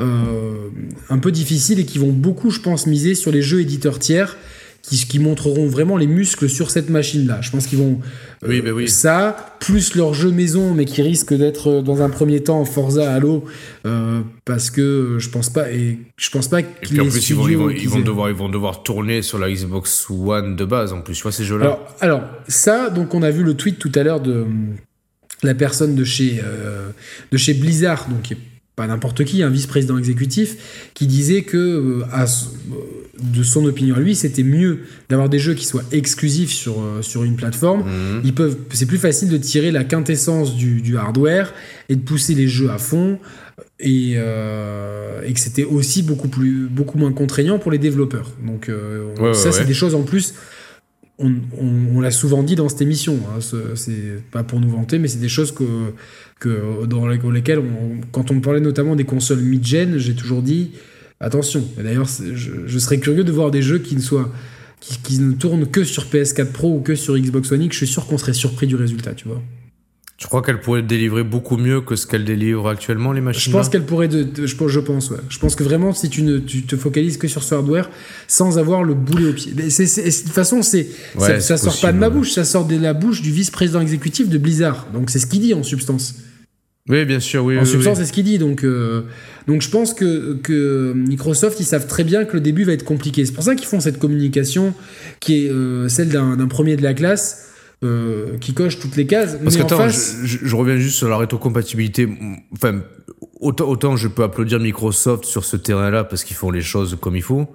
euh, 0.01 0.53
un 1.11 1.19
peu 1.19 1.33
difficiles 1.33 1.81
et 1.81 1.85
qu'ils 1.85 2.01
vont 2.01 2.13
beaucoup, 2.13 2.51
je 2.51 2.61
pense, 2.61 2.87
miser 2.87 3.15
sur 3.15 3.31
les 3.33 3.43
jeux 3.43 3.61
éditeurs 3.61 3.99
tiers 3.99 4.37
qui, 4.89 4.97
qui 5.07 5.19
montreront 5.19 5.67
vraiment 5.67 5.97
les 5.97 6.07
muscles 6.07 6.49
sur 6.49 6.71
cette 6.71 6.89
machine-là. 6.89 7.41
Je 7.43 7.51
pense 7.51 7.67
qu'ils 7.67 7.79
vont 7.79 8.01
euh, 8.45 8.49
Oui, 8.49 8.61
bah 8.63 8.71
oui. 8.73 8.89
ça, 8.89 9.57
plus 9.61 9.95
leur 9.95 10.15
jeu 10.15 10.31
maison, 10.31 10.73
mais 10.75 10.85
qui 10.87 11.03
risque 11.03 11.35
d'être 11.35 11.69
euh, 11.71 11.83
dans 11.83 12.01
un 12.03 12.09
premier 12.09 12.43
temps 12.43 12.65
Forza 12.65 13.13
Halo, 13.13 13.45
euh, 13.87 14.21
parce 14.45 14.71
que 14.71 14.81
euh, 14.81 15.19
je 15.19 15.29
pense 15.29 15.51
pas 15.51 15.71
et 15.71 15.99
je 16.17 16.31
pense 16.31 16.49
pas 16.49 16.61
Et 16.61 16.65
que 16.65 16.89
puis 16.89 17.01
en 17.01 17.07
plus, 17.09 17.29
ils 17.31 17.37
vont, 17.37 17.49
ils, 17.49 17.57
vont, 17.57 17.69
qu'ils 17.69 17.83
ils, 17.83 17.89
vont 17.89 17.99
aient- 17.99 18.03
devoir, 18.03 18.29
ils 18.31 18.35
vont 18.37 18.49
devoir 18.49 18.83
tourner 18.83 19.23
sur 19.23 19.39
la 19.39 19.51
Xbox 19.51 20.07
One 20.11 20.57
de 20.57 20.65
base 20.65 20.93
en 20.93 21.03
plus. 21.03 21.15
Tu 21.17 21.23
vois 21.23 21.33
ces 21.33 21.45
jeux-là 21.45 21.65
Alors, 21.67 21.97
alors, 22.01 22.23
ça, 22.49 22.89
donc 22.91 23.15
on 23.15 23.23
a 23.23 23.31
vu 23.31 23.43
le 23.45 23.55
tweet 23.55 23.79
tout 23.79 23.93
à 23.95 24.03
l'heure 24.03 24.21
de 24.21 24.33
hum, 24.43 24.77
la 25.43 25.55
personne 25.55 25.95
de 25.95 26.05
chez, 26.05 26.41
euh, 26.43 26.89
de 27.31 27.37
chez 27.37 27.55
Blizzard, 27.55 28.09
donc 28.09 28.23
qui 28.23 28.33
est 28.33 28.39
pas 28.79 28.87
n'importe 28.87 29.25
qui, 29.25 29.43
un 29.43 29.51
vice-président 29.51 29.99
exécutif, 29.99 30.91
qui 30.95 31.09
disait 31.09 31.43
que, 31.43 31.57
euh, 31.57 32.05
à 32.13 32.25
euh, 32.25 32.27
de 33.37 33.43
son 33.43 33.65
opinion 33.67 33.97
à 33.97 33.99
lui, 33.99 34.15
c'était 34.15 34.45
mieux 34.45 34.85
d'avoir 35.09 35.29
des 35.29 35.41
jeux 35.41 35.55
qui 35.55 35.67
soient 35.67 35.83
exclusifs 35.91 36.53
sur, 36.53 36.81
euh, 36.81 37.03
sur 37.03 37.25
une 37.25 37.35
plateforme. 37.35 37.81
Mhm. 37.81 38.21
Ils 38.25 38.35
peuvent, 38.35 38.57
c'est 38.71 38.87
plus 38.87 38.99
facile 38.99 39.31
de 39.31 39.37
tirer 39.37 39.73
la 39.73 39.83
quintessence 39.83 40.55
du, 40.55 40.81
du 40.81 40.97
hardware 40.97 41.53
et 41.89 41.97
de 41.97 42.01
pousser 42.01 42.35
les 42.35 42.47
jeux 42.47 42.71
à 42.71 42.79
fond, 42.79 43.19
et, 43.81 44.13
euh, 44.15 45.23
et 45.27 45.33
que 45.33 45.41
c'était 45.41 45.65
aussi 45.65 46.05
beaucoup 46.05 46.29
plus, 46.29 46.69
beaucoup 46.71 46.99
moins 46.99 47.13
contraignant 47.13 47.59
pour 47.59 47.73
les 47.73 47.79
développeurs. 47.79 48.31
Donc 48.47 48.71
ouais, 48.71 49.35
ça, 49.35 49.51
c'est 49.51 49.61
ouais. 49.61 49.67
des 49.67 49.75
choses 49.75 49.97
en 49.97 50.03
plus 50.03 50.35
on, 51.19 52.01
l'a 52.01 52.11
souvent 52.11 52.43
dit 52.43 52.55
dans 52.55 52.69
cette 52.69 52.81
émission, 52.83 53.19
hein, 53.29 53.41
ce- 53.41 53.75
c'est 53.75 54.23
pas 54.31 54.45
pour 54.45 54.61
nous 54.61 54.71
vanter, 54.71 54.99
mais 54.99 55.09
c'est 55.09 55.19
des 55.19 55.29
choses 55.29 55.53
que, 55.53 55.65
dans 56.87 57.09
les- 57.09 57.19
lesquelles, 57.33 57.61
quand 58.13 58.31
on 58.31 58.41
parlait 58.41 58.61
notamment 58.61 58.95
des 58.95 59.05
consoles 59.05 59.41
mid-gen, 59.41 59.99
j'ai 59.99 60.15
toujours 60.15 60.43
dit 60.43 60.71
attention. 61.21 61.65
Et 61.79 61.83
D'ailleurs, 61.83 62.07
je, 62.07 62.79
serais 62.79 62.99
curieux 62.99 63.25
de 63.25 63.33
voir 63.33 63.51
des 63.51 63.63
jeux 63.63 63.79
qui 63.79 63.97
ne 63.97 64.01
soient 64.01 64.31
qui 64.81 65.19
ne 65.19 65.33
tournent 65.33 65.67
que 65.67 65.83
sur 65.83 66.05
PS4 66.05 66.53
Pro 66.53 66.77
ou 66.77 66.81
que 66.81 66.95
sur 66.95 67.19
Xbox 67.19 67.51
One 67.51 67.63
X. 67.63 67.73
Je 67.75 67.79
suis 67.79 67.87
sûr 67.93 68.07
qu'on 68.07 68.17
serait 68.17 68.33
surpris 68.33 68.69
du 68.69 68.77
résultat, 68.77 69.13
tu 69.13 69.27
vois. 69.27 69.43
Tu 70.19 70.27
crois 70.27 70.43
qu'elle 70.43 70.61
pourrait 70.61 70.83
délivrer 70.83 71.23
beaucoup 71.23 71.57
mieux 71.57 71.81
que 71.81 71.95
ce 71.95 72.05
qu'elle 72.05 72.25
délivre 72.25 72.69
actuellement, 72.69 73.13
les 73.13 73.21
Je 73.21 73.25
machines 73.25 73.53
pense 73.53 73.69
qu'elle 73.69 73.85
pourrait. 73.87 74.09
De, 74.09 74.25
de- 74.25 74.47
je, 74.49 74.57
pense- 74.57 74.69
je 74.73 74.81
pense, 74.81 75.11
ouais. 75.13 75.19
Je 75.29 75.39
pense 75.39 75.55
que 75.55 75.63
vraiment, 75.63 75.95
si 75.95 76.11
tu 76.11 76.23
ne 76.23 76.39
tu 76.39 76.63
te 76.65 76.75
focalises 76.77 77.19
que 77.19 77.29
sur 77.29 77.45
ce 77.45 77.55
hardware, 77.55 77.89
sans 78.27 78.59
avoir 78.59 78.83
le 78.83 78.95
boulet 78.95 79.29
au 79.31 79.33
pied. 79.33 79.53
Mais 79.57 79.71
c'est- 79.71 79.87
c'est- 79.87 80.03
de 80.03 80.25
toute 80.27 80.35
façon, 80.35 80.61
c'est 80.63 80.89
Ouais, 81.21 81.39
ça, 81.39 81.41
ça 81.41 81.57
sort 81.57 81.81
pas 81.81 81.93
de 81.93 81.99
ma 81.99 82.11
bouche, 82.11 82.33
ça 82.33 82.45
sort 82.45 82.67
de 82.67 82.77
la 82.77 82.95
bouche 82.95 83.23
du 83.23 83.31
vice-président 83.31 83.81
exécutif 83.81 84.29
de 84.29 84.39
Blizzard. 84.39 84.89
Donc 84.93 85.09
c'est 85.11 85.21
ce 85.21 85.27
qu'il 85.29 85.41
dit 85.41 85.55
en 85.55 85.63
substance. 85.63 86.17
Oui, 86.89 87.05
bien 87.05 87.21
sûr, 87.21 87.45
oui. 87.45 87.57
En 87.57 87.61
oui, 87.61 87.67
substance, 87.69 87.99
oui. 87.99 88.03
c'est 88.03 88.09
ce 88.09 88.13
qu'il 88.13 88.25
dit. 88.25 88.39
Donc, 88.39 88.65
euh, 88.65 89.03
donc 89.47 89.63
je 89.63 89.69
pense 89.71 89.95
que, 89.95 90.37
que 90.43 90.95
Microsoft, 90.97 91.61
ils 91.61 91.65
savent 91.65 91.87
très 91.87 92.03
bien 92.03 92.25
que 92.25 92.33
le 92.33 92.41
début 92.41 92.65
va 92.65 92.73
être 92.73 92.85
compliqué. 92.85 93.25
C'est 93.25 93.33
pour 93.33 93.45
ça 93.45 93.55
qu'ils 93.55 93.69
font 93.69 93.79
cette 93.79 94.01
communication 94.01 94.75
qui 95.21 95.45
est 95.47 95.51
euh, 95.51 95.89
celle 95.89 96.09
d'un 96.09 96.37
d'un 96.37 96.49
premier 96.49 96.75
de 96.77 96.83
la 96.83 96.95
classe. 96.95 97.45
Euh, 97.85 98.37
qui 98.39 98.55
coche 98.55 98.79
toutes 98.79 98.97
les 98.97 99.07
cases. 99.07 99.37
Parce 99.43 99.55
mais 99.57 99.61
que 99.61 99.63
en 99.63 99.67
attends, 99.67 99.77
face, 99.79 100.17
je, 100.25 100.57
reviens 100.57 100.77
juste 100.77 100.97
sur 100.97 101.09
la 101.09 101.17
rétrocompatibilité. 101.17 102.09
Enfin, 102.53 102.81
autant, 103.41 103.69
autant 103.69 103.97
je 103.97 104.09
peux 104.09 104.25
applaudir 104.25 104.59
Microsoft 104.59 105.25
sur 105.25 105.45
ce 105.45 105.57
terrain-là 105.57 106.05
parce 106.05 106.25
qu'ils 106.25 106.37
font 106.37 106.51
les 106.51 106.63
choses 106.63 106.97
comme 107.01 107.17
il 107.17 107.23
faut. 107.23 107.47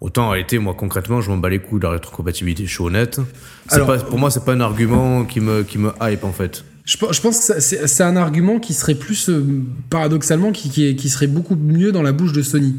Autant 0.00 0.26
en 0.26 0.30
réalité, 0.30 0.58
moi 0.58 0.74
concrètement, 0.74 1.20
je 1.20 1.30
m'en 1.30 1.36
bats 1.36 1.48
les 1.48 1.60
couilles 1.60 1.78
de 1.78 1.84
la 1.84 1.92
rétrocompatibilité. 1.92 2.66
Je 2.66 2.72
suis 2.72 2.82
honnête. 2.82 3.20
C'est 3.68 3.76
Alors- 3.76 3.86
pas, 3.86 3.98
pour 3.98 4.18
moi, 4.18 4.30
c'est 4.30 4.44
pas 4.44 4.52
un 4.52 4.60
argument 4.60 5.24
qui 5.24 5.40
me, 5.40 5.62
qui 5.62 5.78
me 5.78 5.90
hype 6.02 6.24
en 6.24 6.32
fait. 6.32 6.64
Je, 6.84 6.96
pe- 6.96 7.12
je 7.12 7.20
pense 7.20 7.48
que 7.48 7.60
c'est 7.60 8.02
un 8.02 8.16
argument 8.16 8.58
qui 8.58 8.74
serait 8.74 8.96
plus, 8.96 9.28
euh, 9.30 9.62
paradoxalement, 9.88 10.50
qui, 10.50 10.96
qui, 10.96 11.08
serait 11.08 11.28
beaucoup 11.28 11.54
mieux 11.54 11.92
dans 11.92 12.02
la 12.02 12.10
bouche 12.10 12.32
de 12.32 12.42
Sony. 12.42 12.74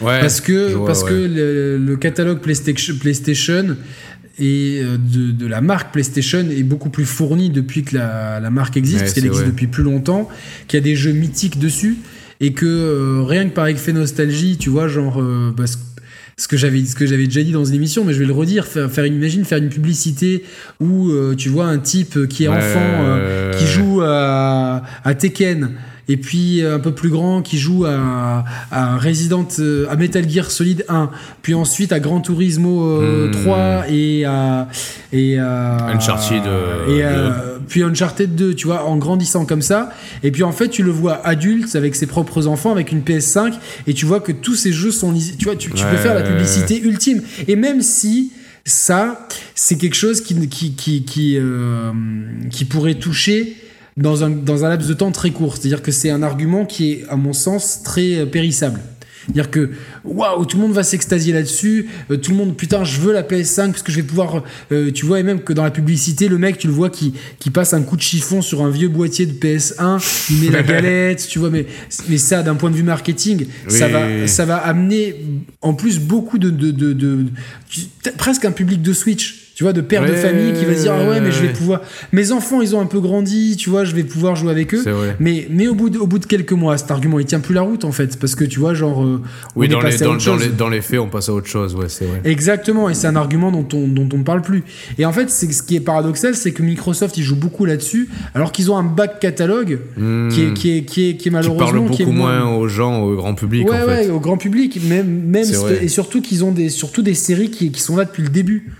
Ouais. 0.00 0.20
Parce 0.20 0.40
que, 0.40 0.72
vois, 0.72 0.86
parce 0.86 1.04
ouais. 1.04 1.10
que 1.10 1.14
le, 1.14 1.78
le 1.78 1.96
catalogue 1.96 2.40
PlayStation, 2.40 2.94
PlayStation 3.00 3.76
et 4.38 4.80
euh, 4.82 4.96
de, 4.98 5.30
de 5.32 5.46
la 5.46 5.60
marque 5.60 5.92
PlayStation 5.92 6.40
est 6.50 6.62
beaucoup 6.62 6.90
plus 6.90 7.04
fourni 7.06 7.50
depuis 7.50 7.82
que 7.84 7.94
la, 7.96 8.40
la 8.40 8.50
marque 8.50 8.76
existe, 8.76 8.96
Ouais, 8.96 9.02
parce 9.02 9.12
qu'elle 9.14 9.24
existe 9.26 9.42
vrai. 9.44 9.50
depuis 9.52 9.66
plus 9.66 9.82
longtemps, 9.82 10.28
qu'il 10.68 10.78
y 10.78 10.80
a 10.80 10.84
des 10.84 10.96
jeux 10.96 11.12
mythiques 11.12 11.58
dessus, 11.58 11.96
et 12.40 12.52
que 12.52 12.66
euh, 12.66 13.22
rien 13.24 13.48
que 13.48 13.54
par 13.54 13.66
effet 13.68 13.92
nostalgie, 13.92 14.56
tu 14.58 14.68
vois, 14.70 14.88
genre, 14.88 15.20
euh, 15.22 15.54
bah, 15.56 15.64
ce- 15.66 15.76
que 16.48 16.58
j'avais 16.58 16.84
ce 16.84 16.94
que 16.94 17.06
j'avais 17.06 17.24
déjà 17.24 17.42
dit 17.42 17.52
dans 17.52 17.64
une 17.64 17.76
émission 17.76 18.04
mais 18.04 18.12
je 18.12 18.18
vais 18.18 18.26
le 18.26 18.32
redire 18.34 18.66
faire, 18.66 18.90
faire 18.90 19.04
une 19.04 19.14
imagine 19.14 19.46
faire 19.46 19.56
une 19.56 19.70
publicité 19.70 20.44
où 20.80 21.08
euh, 21.08 21.34
tu 21.34 21.48
vois 21.48 21.64
un 21.64 21.78
type 21.78 22.28
qui 22.28 22.44
est 22.44 22.48
enfant 22.48 22.60
euh, 22.82 23.54
qui 23.54 23.64
joue 23.66 24.02
à, 24.02 24.82
à 25.02 25.14
Tekken 25.14 25.70
et 26.08 26.16
puis 26.16 26.62
euh, 26.62 26.76
un 26.76 26.78
peu 26.78 26.92
plus 26.92 27.08
grand 27.10 27.42
qui 27.42 27.58
joue 27.58 27.84
à, 27.84 28.44
à 28.70 28.96
Resident 28.96 29.46
euh, 29.58 29.86
à 29.90 29.96
Metal 29.96 30.28
Gear 30.28 30.50
Solid 30.50 30.84
1 30.88 31.10
puis 31.42 31.54
ensuite 31.54 31.92
à 31.92 32.00
Gran 32.00 32.20
Turismo 32.20 32.84
euh, 32.86 33.28
Hmm. 33.28 33.42
3 33.42 33.84
et 33.90 34.24
à 34.24 34.68
et 35.12 35.38
à 35.38 35.86
Uncharted, 35.88 36.42
et 36.88 37.02
à- 37.02 37.42
puis 37.68 37.82
Uncharted 37.82 38.34
2 38.34 38.54
tu 38.54 38.66
vois 38.66 38.84
en 38.84 38.96
grandissant 38.96 39.44
comme 39.46 39.62
ça. 39.62 39.90
Et 40.22 40.30
puis 40.30 40.42
en 40.44 40.52
fait 40.52 40.68
tu 40.68 40.82
le 40.82 40.90
vois 40.90 41.26
adulte 41.26 41.74
avec 41.74 41.94
ses 41.96 42.06
propres 42.06 42.46
enfants 42.46 42.70
avec 42.72 42.92
une 42.92 43.00
PS5 43.00 43.54
et 43.86 43.94
tu 43.94 44.06
vois 44.06 44.20
que 44.20 44.32
tous 44.32 44.54
ces 44.54 44.72
jeux 44.72 44.90
sont 44.92 45.12
tu 45.38 45.44
vois 45.44 45.56
tu, 45.56 45.70
tu 45.70 45.84
peux 45.84 45.96
faire 45.96 46.14
la 46.14 46.22
publicité 46.22 46.80
ultime. 46.80 47.22
Et 47.48 47.56
même 47.56 47.82
si 47.82 48.32
ça 48.64 49.26
c'est 49.54 49.76
quelque 49.76 49.94
chose 49.96 50.20
qui 50.20 50.48
qui 50.48 50.72
qui 50.74 51.04
qui, 51.04 51.36
euh, 51.38 51.92
qui 52.50 52.64
pourrait 52.64 52.94
toucher 52.94 53.56
dans 53.96 54.24
un, 54.24 54.30
dans 54.30 54.64
un 54.64 54.68
laps 54.68 54.88
de 54.88 54.94
temps 54.94 55.10
très 55.12 55.30
court. 55.30 55.56
C'est-à-dire 55.56 55.82
que 55.82 55.90
c'est 55.92 56.10
un 56.10 56.22
argument 56.22 56.64
qui 56.66 56.92
est, 56.92 57.04
à 57.08 57.16
mon 57.16 57.32
sens, 57.32 57.82
très 57.82 58.16
euh, 58.16 58.26
périssable. 58.26 58.80
C'est-à-dire 59.24 59.50
que, 59.50 59.70
waouh, 60.04 60.44
tout 60.44 60.56
le 60.56 60.62
monde 60.62 60.72
va 60.72 60.84
s'extasier 60.84 61.32
là-dessus, 61.32 61.88
euh, 62.12 62.16
tout 62.16 62.30
le 62.30 62.36
monde, 62.36 62.56
putain, 62.56 62.84
je 62.84 63.00
veux 63.00 63.12
la 63.12 63.24
PS5 63.24 63.70
parce 63.72 63.82
que 63.82 63.90
je 63.90 63.96
vais 63.96 64.04
pouvoir, 64.04 64.44
euh, 64.70 64.92
tu 64.92 65.04
vois, 65.04 65.18
et 65.18 65.24
même 65.24 65.40
que 65.40 65.52
dans 65.52 65.64
la 65.64 65.72
publicité, 65.72 66.28
le 66.28 66.38
mec, 66.38 66.58
tu 66.58 66.68
le 66.68 66.72
vois 66.72 66.90
qui, 66.90 67.12
qui 67.40 67.50
passe 67.50 67.72
un 67.74 67.82
coup 67.82 67.96
de 67.96 68.02
chiffon 68.02 68.40
sur 68.40 68.62
un 68.62 68.70
vieux 68.70 68.86
boîtier 68.88 69.26
de 69.26 69.32
PS1, 69.32 70.00
il 70.30 70.42
met 70.44 70.50
la 70.52 70.62
galette, 70.74 71.26
tu 71.28 71.40
vois, 71.40 71.50
mais, 71.50 71.66
mais 72.08 72.18
ça, 72.18 72.44
d'un 72.44 72.54
point 72.54 72.70
de 72.70 72.76
vue 72.76 72.84
marketing, 72.84 73.46
ça, 73.66 73.88
va, 73.88 74.28
ça 74.28 74.44
va 74.44 74.58
amener 74.58 75.16
en 75.60 75.74
plus 75.74 75.98
beaucoup 75.98 76.38
de, 76.38 76.50
de, 76.50 76.70
de, 76.70 76.92
de- 76.92 77.24
tu- 77.68 77.80
t'as 78.04 78.12
presque 78.12 78.44
un 78.44 78.52
public 78.52 78.80
de 78.80 78.92
Switch. 78.92 79.45
Tu 79.56 79.64
vois, 79.64 79.72
de 79.72 79.80
père 79.80 80.02
de 80.06 80.12
famille 80.12 80.52
qui 80.52 80.66
va 80.66 80.74
se 80.76 80.82
dire 80.82 80.92
ah 80.94 81.08
ouais 81.08 81.18
mais 81.18 81.30
je 81.32 81.40
vais 81.40 81.48
pouvoir. 81.48 81.80
Mes 82.12 82.30
enfants 82.30 82.60
ils 82.60 82.76
ont 82.76 82.80
un 82.82 82.84
peu 82.84 83.00
grandi, 83.00 83.56
tu 83.56 83.70
vois, 83.70 83.84
je 83.86 83.94
vais 83.94 84.04
pouvoir 84.04 84.36
jouer 84.36 84.50
avec 84.50 84.74
eux. 84.74 84.84
Mais 85.18 85.48
mais 85.50 85.66
au 85.66 85.74
bout 85.74 85.88
de, 85.88 85.98
au 85.98 86.06
bout 86.06 86.18
de 86.18 86.26
quelques 86.26 86.52
mois, 86.52 86.76
cet 86.76 86.90
argument 86.90 87.18
il 87.18 87.24
tient 87.24 87.40
plus 87.40 87.54
la 87.54 87.62
route 87.62 87.86
en 87.86 87.90
fait 87.90 88.18
parce 88.20 88.34
que 88.34 88.44
tu 88.44 88.60
vois 88.60 88.74
genre 88.74 89.02
euh, 89.02 89.22
Oui, 89.54 89.66
dans 89.68 89.80
les, 89.80 89.96
dans, 89.96 90.14
les, 90.36 90.48
dans 90.48 90.68
les 90.68 90.82
faits, 90.82 91.00
on 91.00 91.08
passe 91.08 91.30
à 91.30 91.32
autre 91.32 91.46
chose, 91.46 91.74
ouais, 91.74 91.88
c'est 91.88 92.04
vrai. 92.04 92.20
Exactement, 92.24 92.90
et 92.90 92.94
c'est 92.94 93.06
un 93.06 93.16
argument 93.16 93.50
dont 93.50 93.66
on 93.72 93.88
dont 93.88 94.06
on 94.12 94.18
ne 94.18 94.24
parle 94.24 94.42
plus. 94.42 94.62
Et 94.98 95.06
en 95.06 95.12
fait, 95.12 95.30
c'est 95.30 95.50
ce 95.50 95.62
qui 95.62 95.74
est 95.74 95.80
paradoxal, 95.80 96.34
c'est 96.34 96.52
que 96.52 96.62
Microsoft 96.62 97.16
ils 97.16 97.22
jouent 97.24 97.34
beaucoup 97.34 97.64
là-dessus, 97.64 98.10
alors 98.34 98.52
qu'ils 98.52 98.70
ont 98.70 98.76
un 98.76 98.84
back 98.84 99.20
catalogue 99.20 99.78
Hmm. 99.96 100.28
qui 100.28 100.42
est 100.42 100.52
qui 100.52 100.76
est 100.76 100.82
qui 100.84 101.08
est 101.08 101.16
qui 101.16 101.28
est 101.28 101.30
parle 101.30 101.46
malheureusement 101.46 101.88
qui 101.88 102.02
est 102.02 102.04
beaucoup 102.04 102.16
moins 102.16 102.44
aux 102.54 102.68
gens, 102.68 103.00
au 103.02 103.16
grand 103.16 103.34
public, 103.34 103.68
ouais, 103.68 103.76
en 103.76 103.86
fait. 103.86 103.86
ouais, 103.86 104.10
au 104.10 104.20
grand 104.20 104.36
public, 104.36 104.78
même, 104.86 105.22
même 105.26 105.46
et 105.80 105.88
surtout 105.88 106.20
qu'ils 106.20 106.44
ont 106.44 106.52
des, 106.52 106.68
surtout 106.68 107.02
des 107.02 107.14
séries 107.14 107.50
qui, 107.50 107.70
qui 107.70 107.80
sont 107.80 107.96
là 107.96 108.04
depuis 108.04 108.22
le 108.22 108.28
début. 108.28 108.70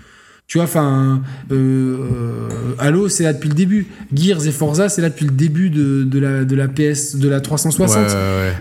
Tu 0.47 0.59
vois, 0.59 0.63
enfin, 0.63 1.21
euh, 1.51 1.55
euh, 1.55 2.49
Halo, 2.79 3.09
c'est 3.09 3.23
là 3.23 3.33
depuis 3.33 3.49
le 3.49 3.53
début. 3.55 3.87
Gears 4.13 4.47
et 4.47 4.51
Forza, 4.53 4.87
c'est 4.87 5.01
là 5.01 5.09
depuis 5.09 5.25
le 5.25 5.31
début 5.31 5.69
de, 5.69 6.03
de 6.05 6.19
la, 6.19 6.45
de 6.45 6.55
la 6.55 6.69
PS, 6.69 7.17
de 7.17 7.27
la 7.27 7.41
360. 7.41 7.89
Ouais, 7.97 8.01
ouais, 8.01 8.11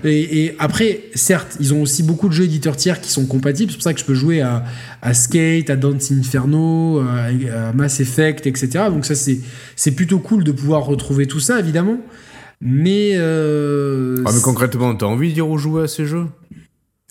ouais. 0.03 0.13
Et, 0.13 0.45
et 0.47 0.57
après, 0.59 1.03
certes, 1.15 1.57
ils 1.61 1.73
ont 1.75 1.83
aussi 1.83 2.03
beaucoup 2.03 2.29
de 2.29 2.33
jeux 2.33 2.43
éditeurs 2.43 2.77
tiers 2.77 3.01
qui 3.01 3.09
sont 3.13 3.25
compatibles. 3.27 3.71
C'est 3.71 3.77
pour 3.77 3.85
ça 3.85 3.95
que 3.95 4.01
je 4.01 4.05
peux 4.05 4.15
jouer 4.15 4.41
à, 4.41 4.65
à 5.01 5.15
Skate, 5.15 5.71
à 5.71 5.77
Dance 5.77 6.11
Inferno, 6.11 6.99
à, 6.99 7.69
à 7.69 7.73
Mass 7.73 8.01
Effect, 8.01 8.49
etc. 8.49 8.87
Donc 8.91 9.05
ça, 9.05 9.15
c'est 9.15 9.39
c'est 9.77 9.93
plutôt 9.93 10.19
cool 10.19 10.43
de 10.43 10.51
pouvoir 10.51 10.85
retrouver 10.87 11.27
tout 11.27 11.39
ça, 11.41 11.61
évidemment. 11.61 12.01
Mais, 12.61 13.13
euh, 13.15 14.25
Ah, 14.27 14.31
mais 14.35 14.41
concrètement, 14.41 14.97
t'as 14.97 15.07
envie 15.07 15.33
d'y 15.33 15.41
rejouer 15.41 15.85
à 15.85 15.87
ces 15.87 16.07
jeux? 16.07 16.25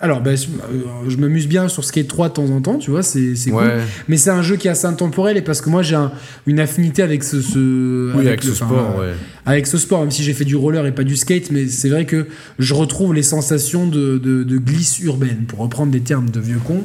Alors, 0.01 0.19
ben, 0.22 0.35
je, 0.35 0.47
euh, 0.47 1.09
je 1.09 1.15
m'amuse 1.15 1.47
bien 1.47 1.69
sur 1.69 1.85
Skate 1.85 2.09
3 2.09 2.27
de 2.27 2.34
temps 2.34 2.49
en 2.49 2.59
temps, 2.59 2.77
tu 2.77 2.91
vois, 2.91 3.01
c'est 3.01 3.34
cool. 3.45 3.53
Ouais. 3.53 3.77
Mais 4.09 4.17
c'est 4.17 4.30
un 4.30 4.41
jeu 4.41 4.57
qui 4.57 4.67
est 4.67 4.72
assez 4.72 4.88
intemporel 4.88 5.38
et 5.38 5.41
parce 5.41 5.61
que 5.61 5.69
moi 5.69 5.84
j'ai 5.84 5.95
un- 5.95 6.11
une 6.47 6.59
affinité 6.59 7.01
avec 7.01 7.23
ce, 7.23 7.41
ce 7.41 8.13
Oui, 8.13 8.27
avec, 8.27 8.43
ce 8.43 8.53
sport, 8.53 8.97
ouais. 8.99 9.13
avec 9.45 9.65
ce 9.67 9.77
sport, 9.77 10.01
même 10.01 10.11
si 10.11 10.22
j'ai 10.22 10.34
fait 10.34 10.43
du 10.43 10.57
roller 10.57 10.85
et 10.85 10.91
pas 10.93 11.05
du 11.05 11.15
skate, 11.15 11.49
mais 11.49 11.67
c'est 11.67 11.88
vrai 11.88 12.05
que 12.05 12.27
je 12.59 12.73
retrouve 12.73 13.13
les 13.13 13.23
sensations 13.23 13.88
de, 13.88 14.17
de, 14.17 14.43
de 14.43 14.57
glisse 14.57 14.99
urbaine, 14.99 15.45
pour 15.47 15.59
reprendre 15.59 15.93
des 15.93 16.01
termes 16.01 16.30
de 16.30 16.41
vieux 16.41 16.59
con, 16.61 16.84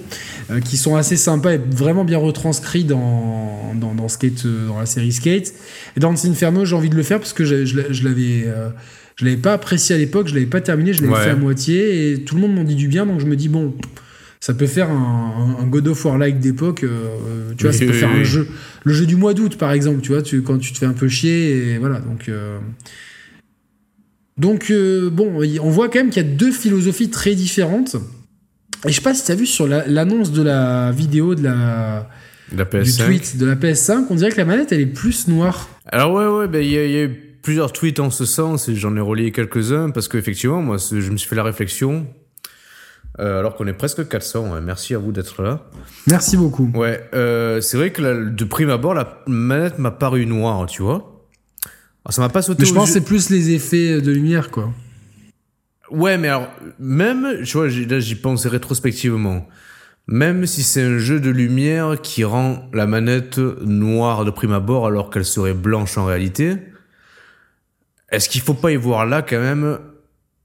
euh, 0.52 0.60
qui 0.60 0.76
sont 0.76 0.94
assez 0.94 1.16
sympas 1.16 1.54
et 1.54 1.60
vraiment 1.70 2.04
bien 2.04 2.18
retranscrits 2.18 2.84
dans, 2.84 3.72
dans, 3.74 3.92
dans 3.92 4.06
skate, 4.06 4.46
euh, 4.46 4.68
dans 4.68 4.78
la 4.78 4.86
série 4.86 5.10
Skate. 5.12 5.52
Et 5.96 6.00
dans 6.00 6.12
Inferno, 6.12 6.64
j'ai 6.64 6.76
envie 6.76 6.90
de 6.90 6.96
le 6.96 7.02
faire 7.02 7.18
parce 7.18 7.32
que 7.32 7.44
je, 7.44 7.64
je 7.64 7.76
l'a- 7.76 7.90
je 7.92 8.04
l'avais. 8.04 8.44
euh, 8.46 8.68
je 9.16 9.24
l'avais 9.24 9.36
pas 9.36 9.52
apprécié 9.54 9.94
à 9.94 9.98
l'époque, 9.98 10.28
je 10.28 10.34
l'avais 10.34 10.46
pas 10.46 10.60
terminé, 10.60 10.92
je 10.92 11.02
l'avais 11.02 11.14
Ouais. 11.14 11.24
fait 11.24 11.30
à 11.30 11.36
moitié 11.36 12.12
et 12.12 12.24
tout 12.24 12.34
le 12.36 12.40
monde 12.40 12.54
m'en 12.54 12.64
dit 12.64 12.74
du 12.74 12.88
bien, 12.88 13.06
donc 13.06 13.20
je 13.20 13.26
me 13.26 13.36
dis 13.36 13.48
bon, 13.48 13.74
ça 14.40 14.54
peut 14.54 14.66
faire 14.66 14.90
un, 14.90 15.56
un 15.60 15.66
God 15.66 15.88
of 15.88 16.04
War 16.04 16.16
like 16.18 16.40
d'époque, 16.40 16.84
euh, 16.84 17.52
tu 17.56 17.64
vois, 17.64 17.72
ça 17.72 17.80
peut 17.80 17.90
oui, 17.92 17.98
faire 17.98 18.10
un 18.10 18.22
jeu, 18.24 18.48
le 18.84 18.92
jeu 18.94 19.04
du 19.06 19.16
mois 19.16 19.34
d'août 19.34 19.56
par 19.56 19.72
exemple, 19.72 20.00
tu 20.00 20.12
vois, 20.12 20.22
tu, 20.22 20.42
quand 20.42 20.58
tu 20.58 20.72
te 20.72 20.78
fais 20.78 20.86
un 20.86 20.94
peu 20.94 21.08
chier 21.08 21.72
et 21.74 21.78
voilà, 21.78 22.00
donc. 22.00 22.28
euh, 22.28 22.58
donc, 24.38 24.70
euh, 24.70 25.10
bon, 25.10 25.42
on 25.62 25.70
voit 25.70 25.88
quand 25.88 25.98
même 25.98 26.08
qu'il 26.10 26.22
y 26.22 26.26
a 26.26 26.28
deux 26.28 26.50
philosophies 26.52 27.10
très 27.10 27.34
différentes. 27.34 27.96
Et 28.86 28.88
je 28.90 28.94
sais 28.94 29.02
pas 29.02 29.12
si 29.12 29.22
tu 29.24 29.32
as 29.32 29.34
vu 29.34 29.44
sur 29.44 29.68
la- 29.68 29.86
l'annonce 29.86 30.32
de 30.32 30.40
la 30.42 30.90
vidéo 30.92 31.34
de 31.34 31.42
la, 31.44 32.08
La 32.56 32.64
du 32.64 32.70
PS5. 32.70 33.04
tweet 33.04 33.36
de 33.36 33.44
la 33.44 33.54
PS5, 33.56 34.06
on 34.08 34.14
dirait 34.14 34.30
que 34.30 34.38
la 34.38 34.46
manette 34.46 34.72
elle 34.72 34.80
est 34.80 34.86
plus 34.86 35.28
noire. 35.28 35.68
Alors 35.84 36.14
ouais, 36.14 36.26
ouais, 36.26 36.48
ben 36.48 36.62
il 36.64 36.70
y, 36.70 36.72
y 36.72 36.78
a 36.78 37.02
eu 37.04 37.29
plusieurs 37.42 37.72
tweets 37.72 38.00
en 38.00 38.10
ce 38.10 38.24
sens 38.24 38.68
et 38.68 38.74
j'en 38.76 38.96
ai 38.96 39.00
relié 39.00 39.32
quelques-uns 39.32 39.90
parce 39.90 40.08
qu'effectivement, 40.08 40.62
moi, 40.62 40.76
je 40.78 41.10
me 41.10 41.16
suis 41.16 41.28
fait 41.28 41.36
la 41.36 41.42
réflexion. 41.44 42.06
euh, 43.18 43.40
alors 43.40 43.56
qu'on 43.56 43.66
est 43.66 43.72
presque 43.74 44.06
400, 44.08 44.52
ouais, 44.54 44.60
merci 44.60 44.94
à 44.94 44.98
vous 44.98 45.10
d'être 45.12 45.42
là. 45.42 45.66
Merci 46.06 46.36
beaucoup. 46.36 46.70
Ouais, 46.74 47.02
euh, 47.12 47.60
c'est 47.60 47.76
vrai 47.76 47.90
que 47.90 48.00
la- 48.00 48.14
de 48.30 48.44
prime 48.44 48.70
abord, 48.70 48.94
la 48.94 49.22
manette 49.26 49.78
m'a 49.78 49.90
paru 49.90 50.24
noire, 50.26 50.64
tu 50.66 50.80
vois. 50.82 51.26
Alors, 52.04 52.12
ça 52.14 52.22
m'a 52.22 52.28
pas 52.28 52.40
sauté 52.40 52.62
Mais 52.62 52.68
je 52.68 52.72
pense 52.74 52.86
que 52.88 52.92
c'est 52.94 53.04
plus 53.04 53.28
les 53.30 53.50
effets 53.50 54.00
de 54.00 54.10
lumière, 54.12 54.50
quoi. 54.50 54.72
Ouais, 55.90 56.16
mais 56.18 56.28
alors, 56.28 56.48
même, 56.78 57.42
tu 57.44 57.56
vois, 57.58 57.68
là, 57.68 57.98
j'y 58.00 58.14
pense 58.14 58.46
rétrospectivement. 58.46 59.46
Même 60.06 60.46
si 60.46 60.62
c'est 60.62 60.82
un 60.82 60.98
jeu 60.98 61.20
de 61.20 61.30
lumière 61.30 62.00
qui 62.00 62.24
rend 62.24 62.68
la 62.72 62.86
manette 62.86 63.38
noire 63.38 64.24
de 64.24 64.30
prime 64.30 64.52
abord 64.52 64.86
alors 64.86 65.10
qu'elle 65.10 65.24
serait 65.24 65.52
blanche 65.54 65.98
en 65.98 66.04
réalité, 66.06 66.56
est-ce 68.10 68.28
qu'il 68.28 68.40
faut 68.40 68.54
pas 68.54 68.70
y 68.72 68.76
voir 68.76 69.06
là 69.06 69.22
quand 69.22 69.40
même 69.40 69.78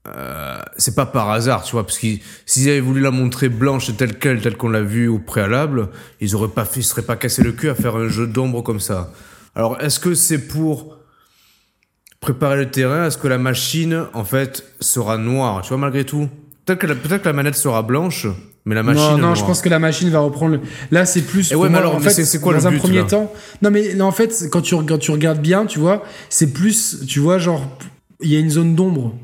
euh, 0.08 0.60
c'est 0.76 0.94
pas 0.94 1.06
par 1.06 1.30
hasard, 1.30 1.64
tu 1.64 1.72
vois, 1.72 1.84
parce 1.84 1.98
que 1.98 2.06
s'ils 2.46 2.68
avaient 2.68 2.78
voulu 2.78 3.00
la 3.00 3.10
montrer 3.10 3.48
blanche 3.48 3.90
telle 3.96 4.16
qu'elle, 4.18 4.40
telle 4.40 4.56
qu'on 4.56 4.68
l'a 4.68 4.82
vue 4.82 5.08
au 5.08 5.18
préalable, 5.18 5.88
ils 6.20 6.36
auraient 6.36 6.46
pas 6.46 6.64
fait, 6.64 6.78
ils 6.78 6.84
seraient 6.84 7.02
pas 7.02 7.16
cassé 7.16 7.42
le 7.42 7.50
cul 7.50 7.68
à 7.70 7.74
faire 7.74 7.96
un 7.96 8.06
jeu 8.08 8.28
d'ombre 8.28 8.62
comme 8.62 8.78
ça. 8.78 9.10
Alors, 9.56 9.80
est-ce 9.80 9.98
que 9.98 10.14
c'est 10.14 10.46
pour 10.46 10.98
préparer 12.20 12.56
le 12.56 12.70
terrain? 12.70 13.06
Est-ce 13.06 13.18
que 13.18 13.26
la 13.26 13.38
machine, 13.38 14.04
en 14.14 14.24
fait, 14.24 14.64
sera 14.80 15.18
noire? 15.18 15.62
Tu 15.62 15.70
vois, 15.70 15.78
malgré 15.78 16.04
tout 16.04 16.28
Peut-être 16.64 16.78
que, 16.80 16.86
la- 16.86 16.94
peut-être 16.94 17.22
que 17.22 17.28
la 17.28 17.32
manette 17.32 17.54
sera 17.56 17.82
blanche, 17.82 18.26
mais 18.66 18.74
la 18.74 18.82
machine. 18.82 19.02
non, 19.12 19.18
non, 19.28 19.34
je 19.34 19.44
pense 19.44 19.62
que 19.62 19.68
la 19.70 19.78
machine 19.78 20.10
va 20.10 20.18
reprendre. 20.18 20.56
Le... 20.56 20.60
Là, 20.90 21.06
c'est 21.06 21.22
plus. 21.22 21.50
Et 21.50 21.54
pour 21.54 21.62
ouais, 21.62 21.68
mais 21.70 21.78
alors, 21.78 21.94
en 21.94 22.00
fait, 22.00 22.10
c'est- 22.10 22.40
quoi 22.40 22.52
dans 22.52 22.60
le 22.60 22.66
un 22.66 22.70
but, 22.72 22.78
premier 22.78 22.98
là 22.98 23.04
temps. 23.04 23.32
Non, 23.62 23.70
mais 23.70 23.94
là, 23.94 24.04
en 24.04 24.12
fait, 24.12 24.48
quand 24.50 24.60
tu, 24.60 24.74
quand 24.84 24.98
tu 24.98 25.10
regardes 25.12 25.40
bien, 25.40 25.64
tu 25.64 25.78
vois, 25.78 26.02
c'est 26.28 26.52
plus, 26.52 27.04
tu 27.06 27.20
vois, 27.20 27.38
genre, 27.38 27.64
il 28.20 28.30
y 28.30 28.36
a 28.36 28.40
une 28.40 28.50
zone 28.50 28.74
d'ombre. 28.74 29.14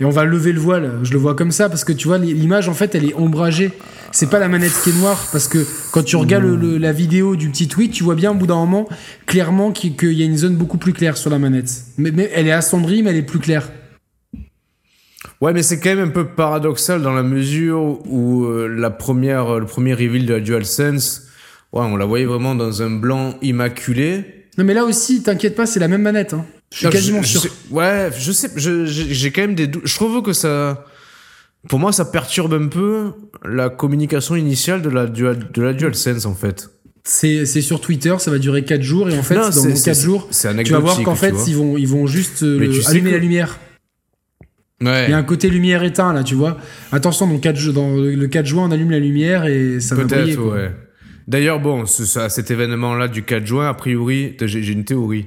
Et 0.00 0.04
on 0.06 0.10
va 0.10 0.24
lever 0.24 0.52
le 0.52 0.60
voile. 0.60 0.92
Je 1.02 1.12
le 1.12 1.18
vois 1.18 1.34
comme 1.34 1.50
ça 1.52 1.68
parce 1.68 1.84
que 1.84 1.92
tu 1.92 2.08
vois, 2.08 2.16
l'image, 2.16 2.70
en 2.70 2.72
fait, 2.74 2.94
elle 2.94 3.04
est 3.04 3.14
ombragée. 3.14 3.70
C'est 4.12 4.30
pas 4.30 4.38
la 4.38 4.48
manette 4.48 4.72
qui 4.82 4.88
est 4.90 4.92
noire 4.98 5.22
parce 5.30 5.46
que 5.46 5.64
quand 5.92 6.02
tu 6.02 6.16
regardes 6.16 6.44
le- 6.44 6.56
le- 6.56 6.78
la 6.78 6.90
vidéo 6.92 7.36
du 7.36 7.50
petit 7.50 7.68
tweet, 7.68 7.92
tu 7.92 8.02
vois 8.02 8.14
bien 8.14 8.30
au 8.30 8.34
bout 8.34 8.46
d'un 8.46 8.54
moment, 8.56 8.88
clairement, 9.26 9.72
qu'il 9.72 9.94
qu'il 9.96 10.14
y 10.14 10.22
a 10.22 10.24
une 10.24 10.38
zone 10.38 10.56
beaucoup 10.56 10.78
plus 10.78 10.94
claire 10.94 11.18
sur 11.18 11.28
la 11.28 11.38
manette. 11.38 11.70
Mais, 11.98 12.12
mais 12.12 12.30
elle 12.34 12.48
est 12.48 12.52
assombrie, 12.52 13.02
mais 13.02 13.10
elle 13.10 13.18
est 13.18 13.22
plus 13.22 13.40
claire. 13.40 13.68
Ouais, 15.40 15.52
mais 15.54 15.62
c'est 15.62 15.80
quand 15.80 15.90
même 15.94 16.08
un 16.08 16.10
peu 16.10 16.26
paradoxal 16.26 17.00
dans 17.02 17.12
la 17.14 17.22
mesure 17.22 17.98
où 18.06 18.44
euh, 18.44 18.66
la 18.68 18.90
première, 18.90 19.58
le 19.58 19.64
premier 19.66 19.94
reveal 19.94 20.26
de 20.26 20.34
la 20.34 20.40
DualSense, 20.40 21.22
ouais, 21.72 21.82
on 21.82 21.96
la 21.96 22.04
voyait 22.04 22.26
vraiment 22.26 22.54
dans 22.54 22.82
un 22.82 22.90
blanc 22.90 23.34
immaculé. 23.40 24.46
Non, 24.58 24.64
mais 24.64 24.74
là 24.74 24.84
aussi, 24.84 25.22
t'inquiète 25.22 25.54
pas, 25.56 25.64
c'est 25.64 25.80
la 25.80 25.88
même 25.88 26.02
manette. 26.02 26.34
Hein. 26.34 26.44
Je 26.72 26.76
suis 26.78 26.86
Non, 26.86 26.92
quasiment 26.92 27.22
je- 27.22 27.26
je 27.28 27.38
sûr. 27.38 27.42
sais- 27.42 27.50
ouais, 27.74 28.10
je 28.18 28.32
sais, 28.32 28.50
j'ai 28.56 29.30
quand 29.30 29.40
même 29.40 29.54
des 29.54 29.66
doutes. 29.66 29.82
Je 29.86 29.94
trouve 29.94 30.22
que 30.22 30.34
ça, 30.34 30.84
pour 31.68 31.78
moi, 31.78 31.92
ça 31.92 32.04
perturbe 32.04 32.52
un 32.52 32.68
peu 32.68 33.12
la 33.44 33.70
communication 33.70 34.36
initiale 34.36 34.82
de 34.82 34.90
la, 34.90 35.06
dual, 35.06 35.38
de 35.52 35.62
la 35.62 35.72
DualSense, 35.72 36.26
en 36.26 36.34
fait. 36.34 36.68
C'est 37.02 37.46
c'est 37.46 37.62
sur 37.62 37.80
Twitter, 37.80 38.14
ça 38.18 38.30
va 38.30 38.36
durer 38.38 38.62
4 38.62 38.82
jours 38.82 39.08
et 39.08 39.18
en 39.18 39.22
fait, 39.22 39.34
Non, 39.36 39.46
dans 39.46 39.50
c'est- 39.52 39.68
4 39.84 39.96
c'est- 39.96 40.04
jours, 40.04 40.28
tu 40.30 40.72
vas 40.72 40.78
voir 40.80 41.02
qu'en 41.02 41.14
fait, 41.14 41.32
ils 41.46 41.56
vont, 41.56 41.78
ils 41.78 41.88
vont 41.88 42.06
juste 42.06 42.42
euh, 42.42 42.70
allumer 42.88 43.12
la 43.12 43.18
lumière. 43.18 43.58
Ouais. 44.82 45.04
Il 45.08 45.10
y 45.10 45.12
a 45.14 45.18
un 45.18 45.22
côté 45.22 45.50
lumière 45.50 45.82
éteint 45.82 46.12
là, 46.12 46.24
tu 46.24 46.34
vois. 46.34 46.56
Attention, 46.90 47.26
dans, 47.26 47.38
4, 47.38 47.56
ju- 47.56 47.72
dans 47.72 47.94
le 47.96 48.26
4 48.26 48.46
juin, 48.46 48.64
on 48.66 48.70
allume 48.70 48.90
la 48.90 48.98
lumière 48.98 49.44
et 49.46 49.78
ça 49.80 49.94
va 49.94 50.04
briller. 50.04 50.36
Quoi. 50.36 50.54
ouais. 50.54 50.70
D'ailleurs, 51.28 51.60
bon, 51.60 51.84
ce, 51.86 52.18
à 52.18 52.28
cet 52.28 52.50
événement-là 52.50 53.08
du 53.08 53.22
4 53.22 53.46
juin, 53.46 53.68
a 53.68 53.74
priori, 53.74 54.36
j'ai 54.40 54.62
j'ai 54.62 54.72
une 54.72 54.84
théorie. 54.84 55.26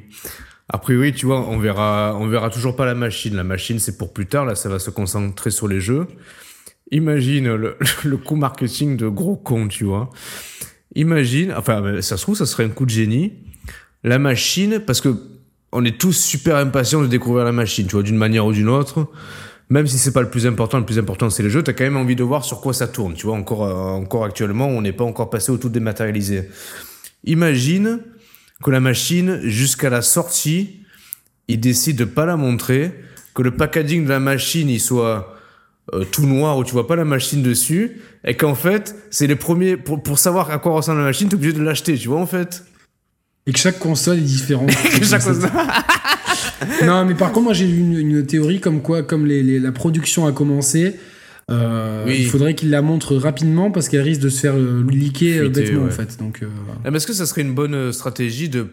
A 0.69 0.77
priori, 0.79 1.13
tu 1.13 1.25
vois, 1.27 1.47
on 1.47 1.59
verra, 1.59 2.17
on 2.19 2.27
verra 2.27 2.49
toujours 2.49 2.75
pas 2.75 2.85
la 2.85 2.95
machine. 2.95 3.35
La 3.35 3.43
machine, 3.43 3.77
c'est 3.79 3.97
pour 3.97 4.11
plus 4.11 4.25
tard. 4.25 4.45
Là, 4.45 4.55
ça 4.55 4.69
va 4.69 4.79
se 4.79 4.89
concentrer 4.89 5.51
sur 5.51 5.67
les 5.67 5.79
jeux. 5.79 6.07
Imagine 6.91 7.53
le, 7.55 7.77
le 8.03 8.17
coup 8.17 8.35
marketing 8.35 8.97
de 8.97 9.07
gros 9.07 9.35
con, 9.35 9.67
tu 9.67 9.83
vois. 9.83 10.09
Imagine, 10.95 11.53
enfin, 11.55 12.01
ça 12.01 12.17
se 12.17 12.21
trouve, 12.23 12.35
ça 12.37 12.45
serait 12.45 12.65
un 12.65 12.69
coup 12.69 12.85
de 12.85 12.91
génie. 12.91 13.33
La 14.03 14.19
machine, 14.19 14.79
parce 14.85 14.99
que 14.99 15.09
on 15.73 15.83
est 15.83 15.99
tous 15.99 16.13
super 16.13 16.55
impatients 16.55 17.01
de 17.01 17.07
découvrir 17.07 17.43
la 17.43 17.51
machine, 17.51 17.87
tu 17.87 17.93
vois, 17.93 18.03
d'une 18.03 18.17
manière 18.17 18.45
ou 18.45 18.53
d'une 18.53 18.69
autre. 18.69 19.07
Même 19.69 19.87
si 19.87 19.97
c'est 19.97 20.13
pas 20.13 20.21
le 20.21 20.29
plus 20.29 20.45
important, 20.45 20.77
le 20.77 20.85
plus 20.85 20.99
important 20.99 21.29
c'est 21.29 21.41
les 21.41 21.49
jeux, 21.49 21.63
t'as 21.63 21.73
quand 21.73 21.83
même 21.83 21.97
envie 21.97 22.15
de 22.15 22.23
voir 22.23 22.45
sur 22.45 22.61
quoi 22.61 22.73
ça 22.73 22.87
tourne, 22.87 23.13
tu 23.15 23.25
vois, 23.25 23.35
encore, 23.35 23.63
euh, 23.63 23.73
encore 23.73 24.23
actuellement, 24.23 24.67
on 24.67 24.81
n'est 24.81 24.93
pas 24.93 25.03
encore 25.03 25.29
passé 25.29 25.51
au 25.51 25.57
tout 25.57 25.69
dématérialisé. 25.69 26.49
Imagine 27.23 27.99
que 28.63 28.69
la 28.69 28.79
machine, 28.79 29.39
jusqu'à 29.43 29.89
la 29.89 30.01
sortie, 30.01 30.81
il 31.47 31.59
décide 31.59 31.97
de 31.97 32.05
pas 32.05 32.25
la 32.25 32.37
montrer, 32.37 32.93
que 33.33 33.41
le 33.41 33.51
packaging 33.51 34.03
de 34.03 34.09
la 34.09 34.19
machine, 34.19 34.69
il 34.69 34.79
soit 34.79 35.35
euh, 35.93 36.03
tout 36.03 36.27
noir 36.27 36.57
où 36.57 36.63
tu 36.63 36.73
vois 36.73 36.85
pas 36.85 36.95
la 36.95 37.05
machine 37.05 37.41
dessus, 37.41 38.01
et 38.25 38.35
qu'en 38.35 38.55
fait, 38.55 38.95
c'est 39.09 39.27
les 39.27 39.35
premiers, 39.35 39.75
pour, 39.75 40.03
pour 40.03 40.19
savoir 40.19 40.51
à 40.51 40.59
quoi 40.59 40.73
ressemble 40.73 40.99
la 40.99 41.05
machine, 41.05 41.29
t'es 41.29 41.35
obligé 41.35 41.53
de 41.53 41.63
l'acheter, 41.63 41.97
tu 41.97 42.09
vois, 42.09 42.19
en 42.19 42.27
fait. 42.27 42.63
Et 43.45 43.51
que 43.51 43.59
chaque 43.59 43.79
console 43.79 44.17
est 44.19 44.21
différente. 44.21 44.71
Chaque 45.03 45.21
chose- 45.21 45.45
non, 46.85 47.05
mais 47.05 47.13
par 47.13 47.31
contre, 47.31 47.45
moi 47.45 47.53
j'ai 47.53 47.67
eu 47.69 47.77
une, 47.79 47.97
une 47.97 48.25
théorie 48.25 48.59
comme 48.61 48.81
quoi, 48.81 49.03
comme 49.03 49.25
les, 49.25 49.43
les- 49.43 49.59
la 49.59 49.71
production 49.71 50.25
a 50.25 50.31
commencé, 50.31 50.95
euh, 51.51 52.05
Oui. 52.07 52.17
il 52.19 52.25
faudrait 52.29 52.55
qu'ils 52.55 52.69
la 52.69 52.81
montrent 52.81 53.15
rapidement 53.17 53.69
parce 53.69 53.89
qu'elle 53.89 54.01
risque 54.01 54.21
de 54.21 54.29
se 54.29 54.39
faire 54.39 54.55
euh, 54.55 54.85
leaker 54.89 55.41
euh, 55.41 55.43
Fuiter, 55.45 55.61
bêtement 55.61 55.85
en 55.85 55.89
fait. 55.89 56.17
Donc, 56.19 56.41
euh, 56.41 56.47
Ah, 56.85 56.91
mais 56.91 56.97
Est-ce 56.97 57.07
que 57.07 57.13
ça 57.13 57.25
serait 57.25 57.41
une 57.41 57.53
bonne 57.53 57.91
stratégie 57.91 58.47
de 58.49 58.67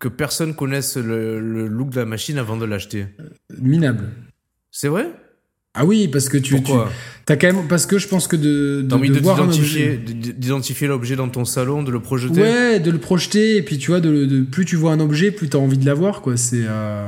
que 0.00 0.08
personne 0.08 0.54
connaisse 0.54 0.96
le, 0.96 1.38
le 1.40 1.68
look 1.68 1.90
de 1.90 2.00
la 2.00 2.06
machine 2.06 2.38
avant 2.38 2.56
de 2.56 2.64
l'acheter? 2.64 3.06
Minable. 3.60 4.08
C'est 4.72 4.88
vrai? 4.88 5.08
Ah 5.76 5.84
oui, 5.84 6.08
parce 6.08 6.28
que 6.28 6.36
tu, 6.38 6.54
tu 6.54 6.62
Pourquoi 6.62 6.90
as 7.28 7.36
quand 7.36 7.46
même, 7.52 7.66
parce 7.68 7.86
que 7.86 7.98
je 7.98 8.06
pense 8.08 8.28
que 8.28 8.36
de, 8.36 8.82
de, 8.82 8.96
de 9.08 9.14
de 9.14 9.18
voir 9.20 9.36
d'identifier 9.46 10.86
l'objet 10.86 11.16
dans 11.16 11.28
ton 11.28 11.44
salon, 11.44 11.82
de 11.82 11.90
le 11.90 12.00
projeter 12.00 12.40
Ouais, 12.40 12.80
de 12.80 12.90
le 12.90 12.98
projeter, 12.98 13.56
et 13.56 13.62
puis 13.62 13.78
tu 13.78 13.90
vois, 13.90 14.00
de, 14.00 14.24
de- 14.26 14.42
plus 14.42 14.64
tu 14.64 14.76
vois 14.76 14.92
un 14.92 15.00
objet, 15.00 15.30
plus 15.30 15.48
t'as 15.48 15.58
envie 15.58 15.78
de 15.78 15.86
l'avoir, 15.86 16.20
quoi. 16.22 16.36
C'est. 16.36 16.62
euh, 16.64 17.04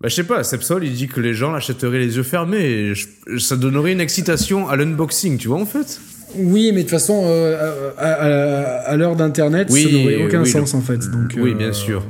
Bah, 0.00 0.08
je 0.08 0.14
sais 0.14 0.24
pas, 0.24 0.42
Sepsol, 0.44 0.84
il 0.84 0.92
dit 0.92 1.08
que 1.08 1.20
les 1.20 1.32
gens 1.34 1.50
l'achèteraient 1.52 1.98
les 2.00 2.16
yeux 2.16 2.22
fermés. 2.24 2.60
Et 2.64 2.94
je- 2.94 3.38
ça 3.38 3.56
donnerait 3.56 3.92
une 3.92 4.00
excitation 4.00 4.68
à 4.68 4.76
l'unboxing, 4.76 5.38
tu 5.38 5.48
vois, 5.48 5.60
en 5.60 5.66
fait. 5.66 6.00
Oui, 6.36 6.70
mais 6.72 6.78
de 6.78 6.82
toute 6.82 6.90
façon, 6.90 7.22
euh, 7.26 7.90
à, 7.98 8.08
à- 8.12 8.90
à 8.90 8.96
l'heure 8.96 9.16
d'Internet, 9.16 9.68
Oui, 9.70 9.82
ça 9.84 9.90
n'aurait 9.90 10.24
aucun 10.26 10.42
oui, 10.42 10.50
sens 10.50 10.72
le- 10.72 10.78
en 10.78 10.82
fait. 10.82 10.98
Donc, 11.10 11.32
oui, 11.36 11.52
euh, 11.52 11.54
bien 11.54 11.72
sûr. 11.72 12.04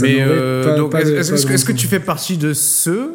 Mais 0.00 0.16
est-ce 0.18 1.46
que, 1.46 1.72
que 1.72 1.76
tu 1.76 1.86
fais 1.86 2.00
partie 2.00 2.36
de 2.36 2.52
ceux 2.52 3.12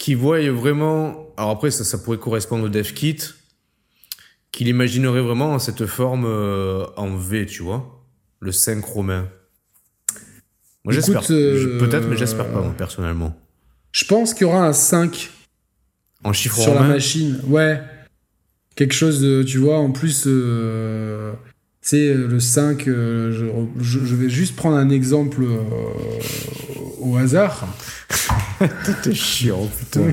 qui 0.00 0.14
voient 0.14 0.40
vraiment. 0.50 1.32
Alors 1.36 1.50
après, 1.50 1.70
ça, 1.70 1.84
ça 1.84 1.98
pourrait 1.98 2.18
correspondre 2.18 2.64
au 2.64 2.68
dev 2.70 2.90
kit, 2.92 3.18
qu'il 4.50 4.66
imaginerait 4.66 5.20
vraiment 5.20 5.58
cette 5.58 5.86
forme 5.86 6.24
euh, 6.26 6.86
en 6.96 7.14
V, 7.14 7.44
tu 7.44 7.62
vois 7.62 8.02
Le 8.40 8.50
5 8.50 8.82
romain. 8.82 9.28
Moi, 10.84 10.94
j'espère. 10.94 11.22
euh, 11.30 11.78
Peut-être, 11.78 12.08
mais 12.08 12.16
j'espère 12.16 12.46
pas, 12.50 12.62
moi, 12.62 12.74
personnellement. 12.76 13.38
Je 13.92 14.06
pense 14.06 14.32
qu'il 14.32 14.46
y 14.46 14.50
aura 14.50 14.66
un 14.66 14.72
5 14.72 15.30
En 16.24 16.32
chiffre 16.32 16.58
sur 16.58 16.74
la 16.74 16.82
machine. 16.82 17.38
Ouais. 17.46 17.82
Quelque 18.76 18.94
chose 18.94 19.20
de, 19.20 19.42
tu 19.42 19.58
vois, 19.58 19.76
en 19.78 19.90
plus, 19.90 20.24
euh, 20.26 21.32
tu 21.82 21.88
sais, 21.90 22.14
le 22.14 22.40
5, 22.40 22.88
euh, 22.88 23.60
je, 23.78 23.98
vais 23.98 24.30
juste 24.30 24.56
prendre 24.56 24.76
un 24.76 24.88
exemple 24.88 25.42
euh, 25.42 25.60
au 27.00 27.18
hasard. 27.18 27.68
T'es 29.02 29.14
chiant, 29.14 29.68
putain. 29.78 30.12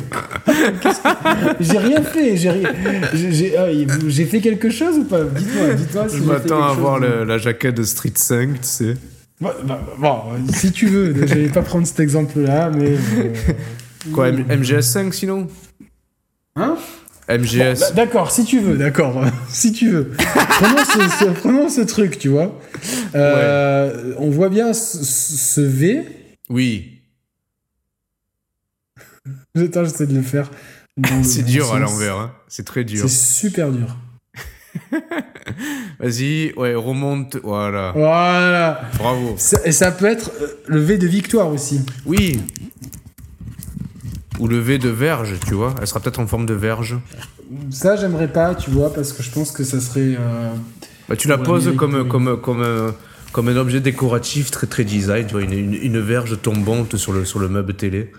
J'ai 1.60 1.78
rien 1.78 2.02
fait, 2.02 2.38
j'ai 2.38 2.50
rien- 2.50 2.72
j'ai- 3.14 3.58
ah, 3.58 3.68
j'ai 4.08 4.26
fait 4.26 4.40
quelque 4.40 4.70
chose 4.70 4.98
ou 5.00 5.04
pas? 5.04 5.24
Dites-moi, 5.24 5.74
dites-moi 5.74 6.10
si 6.10 6.18
Je 6.18 6.24
m'attends 6.24 6.64
à 6.64 6.74
voir 6.74 7.00
le- 7.00 7.24
la 7.26 7.38
jaquette 7.38 7.76
de 7.76 7.84
Street 7.84 8.14
5, 8.16 8.54
tu 8.54 8.58
sais. 8.62 8.94
Bon, 9.42 9.50
bah, 9.66 9.82
bon, 10.00 10.16
si 10.54 10.72
tu 10.72 10.88
veux, 10.88 11.14
je 11.28 11.34
vais 11.36 11.50
pas 11.50 11.62
prendre 11.62 11.86
cet 11.86 12.00
exemple-là, 12.00 12.72
mais. 12.76 12.92
euh, 12.92 13.34
Quoi, 14.14 14.30
M- 14.30 14.46
MGS 14.50 14.82
5 14.82 15.14
sinon? 15.14 15.48
Hein? 16.56 16.76
MGS. 17.30 17.80
Bon, 17.80 17.96
d'accord, 17.96 18.32
si 18.32 18.46
tu 18.46 18.60
veux, 18.62 18.78
d'accord, 18.78 19.22
si 19.50 19.74
tu 19.74 19.90
veux. 19.90 20.12
prenons, 20.18 20.78
ce, 20.86 21.26
ce- 21.26 21.32
prenons 21.32 21.70
ce 21.70 21.82
truc, 21.82 22.18
tu 22.18 22.30
vois. 22.30 22.58
Euh, 23.16 24.14
On 24.18 24.30
voit 24.30 24.50
bien 24.50 24.72
ce, 24.74 25.04
ce 25.04 25.62
V. 25.62 26.04
oui. 26.50 26.94
Attends, 29.66 29.84
j'essaie 29.86 30.08
de 30.08 30.16
le 30.16 30.22
faire. 30.22 30.50
C'est 31.24 31.44
dur 31.44 31.74
à 31.74 31.80
l'envers, 31.80 32.16
hein. 32.18 32.32
C'est 32.48 32.66
très 32.66 32.84
dur. 32.84 33.02
C'est 33.02 33.10
super 33.16 33.72
dur. 33.72 33.96
Vas-y, 36.00 36.54
ouais, 36.56 36.76
remonte. 36.76 37.38
Voilà. 37.44 37.92
Voilà. 37.96 38.82
Bravo. 38.98 39.36
Ça- 39.38 39.60
et 39.66 39.72
ça 39.72 39.92
peut 39.92 40.06
être 40.06 40.32
euh, 40.42 40.48
le 40.68 40.80
V 40.80 40.98
de 40.98 41.08
victoire 41.08 41.50
aussi. 41.50 41.82
Oui. 42.06 42.40
Ou 44.40 44.48
le 44.48 44.60
V 44.60 44.78
de 44.78 44.90
verge, 44.90 45.36
tu 45.48 45.54
vois. 45.56 45.74
Elle 45.82 45.88
sera 45.88 46.00
peut-être 46.00 46.20
en 46.20 46.28
forme 46.28 46.46
de 46.46 46.54
verge. 46.54 46.98
Ça, 47.72 47.96
j'aimerais 47.96 48.28
pas, 48.32 48.54
tu 48.56 48.70
vois, 48.70 48.94
parce 48.94 49.14
que 49.14 49.24
je 49.24 49.32
pense 49.32 49.52
que 49.52 49.64
ça 49.64 49.80
serait. 49.80 50.16
euh, 50.20 50.50
Bah, 51.10 51.16
tu 51.16 51.28
la 51.28 51.38
poses 51.38 51.74
comme, 51.76 52.08
comme, 52.08 52.40
comme, 52.40 52.62
un, 52.62 52.94
comme 53.32 53.48
un 53.48 53.56
objet 53.58 53.80
décoratif 53.80 54.52
très 54.52 54.68
très 54.68 54.84
design, 54.84 55.26
tu 55.26 55.34
vois, 55.34 55.42
une, 55.42 55.54
une, 55.54 55.74
une 55.74 56.00
verge 56.00 56.40
tombante 56.42 56.98
sur 56.98 57.14
le, 57.14 57.26
sur 57.26 57.40
le 57.40 57.50
meuble 57.50 57.74
télé. 57.74 58.12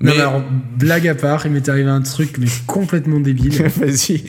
Non, 0.00 0.10
Mais 0.10 0.12
mais 0.16 0.20
alors, 0.20 0.42
blague 0.78 1.06
à 1.08 1.14
part, 1.14 1.46
il 1.46 1.52
m'est 1.52 1.68
arrivé 1.68 1.88
un 1.88 2.00
truc 2.02 2.36
mais 2.38 2.46
complètement 2.66 3.20
débile. 3.20 3.62
vas-y. 3.76 4.22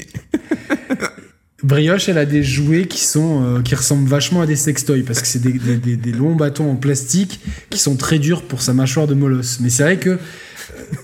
Brioche, 1.64 2.10
elle 2.10 2.18
a 2.18 2.26
des 2.26 2.44
jouets 2.44 2.88
qui 2.88 3.02
sont 3.06 3.41
euh, 3.44 3.61
qui 3.61 3.73
ressemblent 3.73 4.07
vachement 4.07 4.41
à 4.41 4.45
des 4.45 4.57
sextoys 4.57 5.03
parce 5.03 5.22
que 5.22 5.27
c'est 5.27 5.40
des, 5.41 5.53
des- 5.53 5.77
des- 5.77 5.95
des 5.95 6.11
longs 6.11 6.35
bâtons 6.35 6.69
en 6.69 6.76
plastique 6.76 7.40
qui 7.69 7.80
sont 7.80 7.95
très 7.95 8.19
durs 8.19 8.41
pour 8.44 8.61
sa 8.61 8.73
mâchoire 8.73 9.07
de 9.07 9.14
molosse. 9.14 9.60
Mais 9.61 9.69
c'est 9.69 9.84
vrai 9.84 9.98
que 9.98 10.10
euh, 10.10 10.18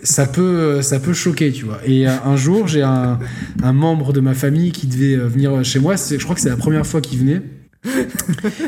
ça 0.03 0.25
peut 0.25 0.41
euh, 0.41 0.81
ça 0.81 0.99
peut 0.99 1.13
choquer, 1.13 1.53
tu 1.53 1.63
vois. 1.63 1.79
Et 1.85 2.05
un 2.07 2.35
jour, 2.35 2.67
j'ai 2.67 2.81
un, 2.81 3.19
un 3.63 3.73
membre 3.73 4.11
de 4.11 4.19
ma 4.19 4.33
famille 4.33 4.73
qui 4.73 4.87
devait 4.87 5.15
venir 5.15 5.63
chez 5.63 5.79
moi. 5.79 5.95
Je 5.95 6.17
crois 6.21 6.35
que 6.35 6.41
c'est 6.41 6.49
la 6.49 6.57
première 6.57 6.85
fois 6.85 6.99
qu'il 6.99 7.19
venait. 7.19 7.41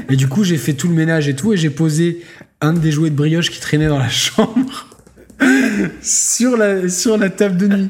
Et 0.10 0.16
du 0.16 0.30
coup, 0.30 0.46
j'ai 0.46 0.56
fait 0.58 0.74
tout 0.74 0.88
le 0.88 0.94
ménage 0.96 1.28
et 1.28 1.36
tout, 1.36 1.52
et 1.52 1.58
j'ai 1.58 1.70
posé 1.70 2.22
un 2.62 2.72
des 2.72 2.92
jouets 2.94 3.10
de 3.10 3.16
brioche 3.16 3.50
qui 3.52 3.60
traînait 3.60 3.90
dans 3.90 4.00
la 4.00 4.08
chambre 4.10 4.88
sur 6.02 6.58
la 6.58 6.88
sur 6.90 7.18
la 7.18 7.30
table 7.30 7.58
de 7.58 7.68
nuit. 7.68 7.90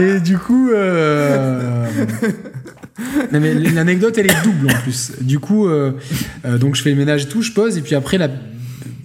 Et 0.00 0.20
du 0.20 0.38
coup, 0.38 0.70
euh... 0.70 1.86
non, 3.32 3.40
mais 3.40 3.54
l'anecdote 3.54 4.16
elle 4.18 4.26
est 4.30 4.42
double 4.44 4.70
en 4.70 4.80
plus. 4.82 5.12
Du 5.20 5.38
coup, 5.38 5.66
euh, 5.68 5.92
euh, 6.44 6.58
donc 6.58 6.76
je 6.76 6.82
fais 6.82 6.90
le 6.90 6.96
ménage 6.96 7.24
et 7.24 7.28
tout, 7.28 7.42
je 7.42 7.52
pose 7.52 7.76
et 7.78 7.80
puis 7.82 7.94
après 7.94 8.18
la, 8.18 8.28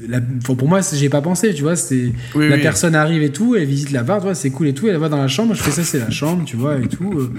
la... 0.08 0.20
pour 0.44 0.68
moi 0.68 0.82
j'ai 0.94 1.10
pas 1.10 1.22
pensé, 1.22 1.54
tu 1.54 1.62
vois, 1.64 1.76
c'est 1.76 2.14
Oui, 2.36 2.50
la 2.50 2.56
oui. 2.56 2.62
personne 2.62 2.96
arrive 2.96 3.24
et 3.24 3.32
tout, 3.32 3.56
elle 3.56 3.66
visite 3.66 3.92
la 3.92 4.04
barre, 4.04 4.20
tu 4.20 4.26
vois, 4.26 4.36
c'est 4.36 4.50
cool 4.50 4.68
et 4.68 4.74
tout, 4.74 4.88
elle 4.88 4.98
va 4.98 5.10
dans 5.10 5.18
la 5.22 5.28
chambre, 5.28 5.54
je 5.54 5.62
fais 5.64 5.72
ça 5.72 5.84
c'est 5.84 6.00
la 6.00 6.10
chambre, 6.10 6.44
tu 6.46 6.58
vois 6.58 6.78
et 6.78 6.88
tout. 6.88 7.30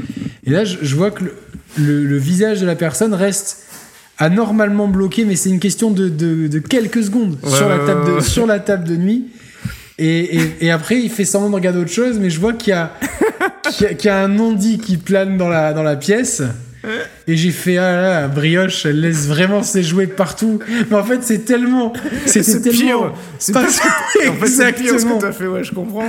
Et 0.44 0.50
là 0.50 0.64
je, 0.64 0.78
je 0.82 0.94
vois 0.96 1.10
que 1.10 1.24
le, 1.24 1.32
le- 1.78 2.04
le 2.06 2.16
visage 2.16 2.60
de 2.60 2.66
la 2.66 2.76
personne 2.76 3.12
reste 3.14 3.58
anormalement 4.18 4.88
bloqué, 4.88 5.24
mais 5.24 5.36
c'est 5.36 5.50
une 5.50 5.60
question 5.60 5.90
de, 5.90 6.08
de- 6.08 6.46
de 6.48 6.58
quelques 6.58 7.02
secondes 7.04 7.38
Ouais, 7.42 7.50
sur, 7.50 7.68
la 7.68 7.78
table 7.78 8.14
de, 8.16 8.20
sur 8.20 8.46
la 8.46 8.60
table 8.60 8.84
de 8.88 8.96
nuit. 8.96 9.26
Et, 9.98 10.36
et, 10.38 10.54
et 10.62 10.70
après, 10.70 10.98
il 11.00 11.10
fait 11.10 11.24
semblant 11.24 11.50
de 11.50 11.54
regarder 11.54 11.78
autre 11.80 11.90
chose, 11.90 12.18
mais 12.18 12.30
je 12.30 12.40
vois 12.40 12.52
qu'il 12.54 12.70
y 12.70 12.72
a, 12.72 12.92
qu'il 13.72 13.86
y 13.86 13.90
a, 13.90 13.94
qu'il 13.94 14.06
y 14.08 14.10
a 14.10 14.18
un 14.22 14.28
non-dit 14.28 14.78
qui 14.78 14.96
plane 14.96 15.36
dans 15.36 15.48
la, 15.48 15.72
dans 15.72 15.82
la 15.82 15.96
pièce. 15.96 16.42
Et 17.28 17.36
j'ai 17.36 17.50
fait, 17.50 17.76
ah 17.78 17.92
là, 17.92 18.02
là, 18.22 18.28
brioche, 18.28 18.86
elle 18.86 19.00
laisse 19.00 19.26
vraiment 19.26 19.62
ses 19.62 19.82
jouets 19.82 20.06
partout. 20.08 20.58
Mais 20.90 20.96
en 20.96 21.04
fait, 21.04 21.18
c'est 21.22 21.44
tellement. 21.44 21.92
C'est 22.26 22.42
tellement. 22.60 23.12
C'est 23.38 23.52
pas- 23.52 23.60
pire. 23.64 23.70
ce 23.72 23.80
que- 23.80 24.28
En 24.28 24.34
fait, 24.34 24.46
c'est 24.48 24.72
pire 24.72 24.88
ce 24.88 24.92
Exactement. 24.94 25.18
que 25.18 25.22
t'as 25.26 25.32
fait, 25.32 25.46
ouais, 25.46 25.64
je 25.64 25.72
comprends. 25.72 26.08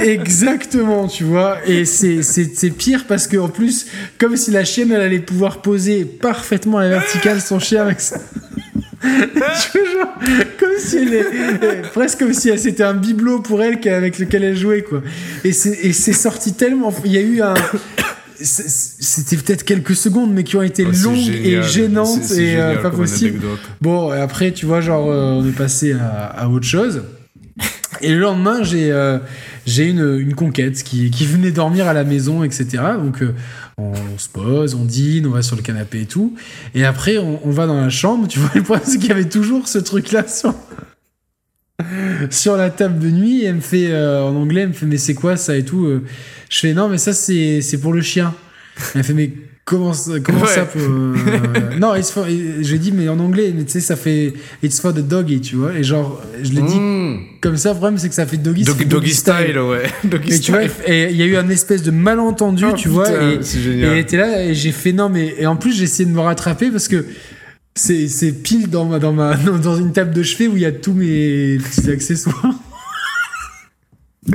Exactement, 0.00 1.06
tu 1.06 1.24
vois. 1.24 1.58
Et 1.66 1.84
c'est, 1.84 2.22
c'est, 2.22 2.70
pire 2.70 3.04
parce 3.06 3.26
qu'en 3.28 3.48
plus, 3.48 3.86
comme 4.18 4.36
si 4.36 4.50
la 4.50 4.64
chienne, 4.64 4.92
elle 4.92 5.00
allait 5.00 5.20
pouvoir 5.20 5.62
poser 5.62 6.04
parfaitement 6.04 6.78
à 6.78 6.82
la 6.84 6.88
verticale 6.90 7.40
son 7.40 7.58
chien 7.58 7.82
avec 7.82 8.00
ça. 8.00 8.18
genre, 9.02 10.14
comme 10.58 10.76
si 10.78 10.98
elle 10.98 11.14
est, 11.14 11.82
presque 11.92 12.18
comme 12.18 12.34
si 12.34 12.56
c'était 12.58 12.82
un 12.82 12.94
bibelot 12.94 13.40
pour 13.40 13.62
elle 13.62 13.78
avec 13.88 14.18
lequel 14.18 14.44
elle 14.44 14.56
jouait, 14.56 14.82
quoi. 14.82 15.02
Et 15.44 15.52
c'est, 15.52 16.12
sorti 16.12 16.52
tellement, 16.52 16.92
il 17.04 17.12
y 17.12 17.18
a 17.18 17.22
eu 17.22 17.40
un, 17.40 17.54
c'était 18.42 19.36
peut-être 19.36 19.64
quelques 19.64 19.94
secondes, 19.94 20.32
mais 20.32 20.44
qui 20.44 20.56
ont 20.56 20.62
été 20.62 20.84
Oh, 20.86 20.92
c'est 20.92 21.04
longues 21.04 21.16
génial. 21.16 21.46
et 21.46 21.62
gênantes 21.62 22.30
et 22.32 22.56
euh, 22.60 22.76
pas 22.82 22.90
possible. 22.90 23.40
Bon, 23.80 24.12
et 24.14 24.18
après, 24.18 24.52
tu 24.52 24.66
vois, 24.66 24.80
genre, 24.80 25.10
euh, 25.10 25.40
on 25.40 25.46
est 25.48 25.52
passé 25.52 25.92
à, 25.92 26.24
à 26.26 26.48
autre 26.48 26.66
chose. 26.66 27.02
Et 28.02 28.14
le 28.14 28.20
lendemain, 28.20 28.62
j'ai 28.62 28.90
euh, 28.92 29.18
j'ai 29.66 29.86
une, 29.88 30.16
une 30.18 30.34
conquête 30.34 30.82
qui, 30.82 31.10
qui 31.10 31.26
venait 31.26 31.50
dormir 31.50 31.86
à 31.86 31.92
la 31.92 32.04
maison, 32.04 32.42
etc. 32.44 32.66
Donc, 32.98 33.22
euh, 33.22 33.34
on, 33.76 33.92
se 34.16 34.28
pose, 34.28 34.74
on 34.74 34.84
dîne, 34.84 35.26
on 35.26 35.30
va 35.30 35.42
sur 35.42 35.56
le 35.56 35.62
canapé 35.62 36.02
et 36.02 36.06
tout. 36.06 36.34
Et 36.74 36.84
après, 36.84 37.18
on, 37.18 37.46
on 37.46 37.50
va 37.50 37.66
dans 37.66 37.78
la 37.80 37.90
chambre. 37.90 38.26
Tu 38.26 38.38
vois, 38.38 38.50
le 38.54 38.62
problème, 38.62 38.86
c'est 38.86 38.98
qu'il 38.98 39.08
y 39.08 39.12
avait 39.12 39.28
toujours 39.28 39.68
ce 39.68 39.78
truc-là 39.78 40.26
sur, 40.26 40.54
sur 42.30 42.56
la 42.56 42.70
table 42.70 42.98
de 42.98 43.10
nuit. 43.10 43.42
Et 43.42 43.46
elle 43.46 43.56
me 43.56 43.60
fait, 43.60 43.90
euh, 43.90 44.22
en 44.22 44.34
anglais, 44.36 44.62
elle 44.62 44.68
me 44.68 44.74
fait, 44.74 44.86
mais 44.86 44.98
c'est 44.98 45.14
quoi 45.14 45.36
ça 45.36 45.56
et 45.56 45.64
tout 45.64 45.84
euh, 45.84 46.02
Je 46.50 46.58
fais, 46.58 46.74
non, 46.74 46.88
mais 46.90 46.98
ça, 46.98 47.12
c'est 47.14 47.62
c'est 47.62 47.78
pour 47.78 47.92
le 47.94 48.02
chien. 48.02 48.34
Elle 48.94 49.04
fait, 49.04 49.14
mais 49.14 49.30
comment, 49.64 49.92
ça- 49.92 50.18
comment 50.20 50.40
Ouais. 50.40 50.46
ça 50.48 50.64
pour, 50.64 50.80
euh, 50.80 51.14
Non, 51.78 51.94
it's 51.94 52.10
for- 52.10 52.26
et 52.26 52.62
je 52.64 52.76
dit, 52.76 52.90
mais 52.92 53.08
en 53.08 53.18
anglais, 53.20 53.52
mais 53.56 53.64
tu 53.64 53.70
sais, 53.72 53.80
ça 53.80 53.94
fait 53.94 54.32
It's 54.62 54.80
for 54.80 54.92
the 54.92 54.98
doggy, 55.06 55.40
tu 55.40 55.56
vois. 55.56 55.74
Et 55.74 55.84
genre, 55.84 56.20
je 56.42 56.50
l'ai 56.52 56.62
dit 56.62 56.78
Mmh. 56.80 57.18
comme 57.40 57.56
ça, 57.56 57.70
le 57.70 57.76
problème, 57.76 57.98
c'est 57.98 58.08
que 58.08 58.14
ça 58.14 58.26
fait 58.26 58.36
doggy, 58.36 58.64
ça 58.64 58.72
Doggy, 58.72 58.82
fait 58.82 58.88
doggy 58.88 59.14
style, 59.14 59.58
ouais. 59.58 59.82
Doggy 60.04 60.32
Et 60.34 60.40
tu 60.40 60.50
vois, 60.50 60.62
style. 60.68 60.92
et 60.92 61.10
il 61.10 61.16
y 61.16 61.22
a 61.22 61.26
eu 61.26 61.36
un 61.36 61.48
espèce 61.50 61.82
de 61.82 61.90
malentendu, 61.92 62.64
Oh, 62.68 62.74
tu 62.74 62.88
vois. 62.88 63.08
Et, 63.10 63.38
c'est 63.42 63.58
et 63.58 63.62
génial. 63.62 63.92
elle 63.92 63.98
était 63.98 64.16
là, 64.16 64.42
et 64.44 64.54
j'ai 64.54 64.72
fait 64.72 64.92
non, 64.92 65.08
mais. 65.08 65.34
Et 65.38 65.46
en 65.46 65.56
plus, 65.56 65.72
j'ai 65.76 65.84
essayé 65.84 66.08
de 66.08 66.14
me 66.14 66.20
rattraper 66.20 66.70
parce 66.70 66.88
que 66.88 67.04
c'est 67.76 68.08
c'est 68.08 68.32
pile 68.32 68.68
dans, 68.70 68.86
ma, 68.86 68.98
dans, 68.98 69.12
ma, 69.12 69.36
dans 69.62 69.76
une 69.76 69.92
table 69.92 70.12
de 70.12 70.22
chevet 70.24 70.48
où 70.48 70.56
il 70.56 70.62
y 70.62 70.66
a 70.66 70.72
tous 70.72 70.94
mes 70.94 71.58
petits 71.58 71.90
accessoires. 71.90 72.54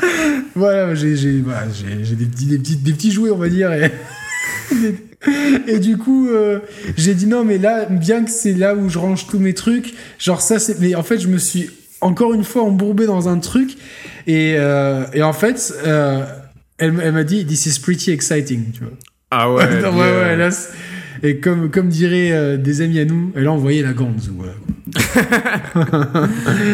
voilà, 0.54 0.94
j'ai 0.94 1.16
j'ai- 1.16 1.42
j'ai- 1.72 2.04
j'ai 2.04 2.14
des, 2.16 2.24
petits, 2.26 2.46
des, 2.46 2.58
petits, 2.58 2.76
des 2.76 2.92
petits 2.92 3.12
jouets, 3.12 3.30
on 3.30 3.36
va 3.38 3.48
dire. 3.48 3.72
Et, 3.72 3.90
et 5.68 5.78
du 5.78 5.96
coup, 5.96 6.28
euh, 6.28 6.60
j'ai 6.96 7.14
dit 7.14 7.26
non, 7.26 7.44
mais 7.44 7.58
là, 7.58 7.86
bien 7.86 8.24
que 8.24 8.30
c'est 8.30 8.52
là 8.52 8.74
où 8.74 8.88
je 8.88 8.98
range 8.98 9.26
tous 9.26 9.38
mes 9.38 9.54
trucs, 9.54 9.94
genre 10.18 10.40
ça, 10.40 10.58
c'est. 10.58 10.80
Mais 10.80 10.94
en 10.94 11.02
fait, 11.02 11.18
je 11.18 11.28
me 11.28 11.38
suis 11.38 11.70
encore 12.00 12.34
une 12.34 12.44
fois 12.44 12.62
embourbé 12.62 13.06
dans 13.06 13.28
un 13.28 13.38
truc. 13.38 13.76
Et, 14.26 14.56
euh, 14.58 15.04
et 15.14 15.22
en 15.22 15.32
fait, 15.32 15.72
euh, 15.86 16.24
elle, 16.78 16.94
elle 17.02 17.12
m'a 17.12 17.24
dit 17.24 17.44
This 17.46 17.66
is 17.66 17.80
pretty 17.80 18.10
exciting, 18.10 18.72
tu 18.72 18.80
vois. 18.80 18.92
Ah 19.30 19.50
ouais. 19.52 19.64
ouais, 19.64 19.78
bien. 19.80 19.92
ouais, 19.96 20.36
là, 20.36 20.50
c'est- 20.50 20.70
Et 21.22 21.38
comme, 21.38 21.70
comme 21.70 21.88
diraient 21.88 22.58
des 22.58 22.82
amis 22.82 22.98
à 23.00 23.04
nous, 23.06 23.32
elle 23.34 23.46
a 23.46 23.52
envoyé 23.52 23.82
la 23.82 23.92
ganze. 23.94 24.30
Voilà. 24.36 24.52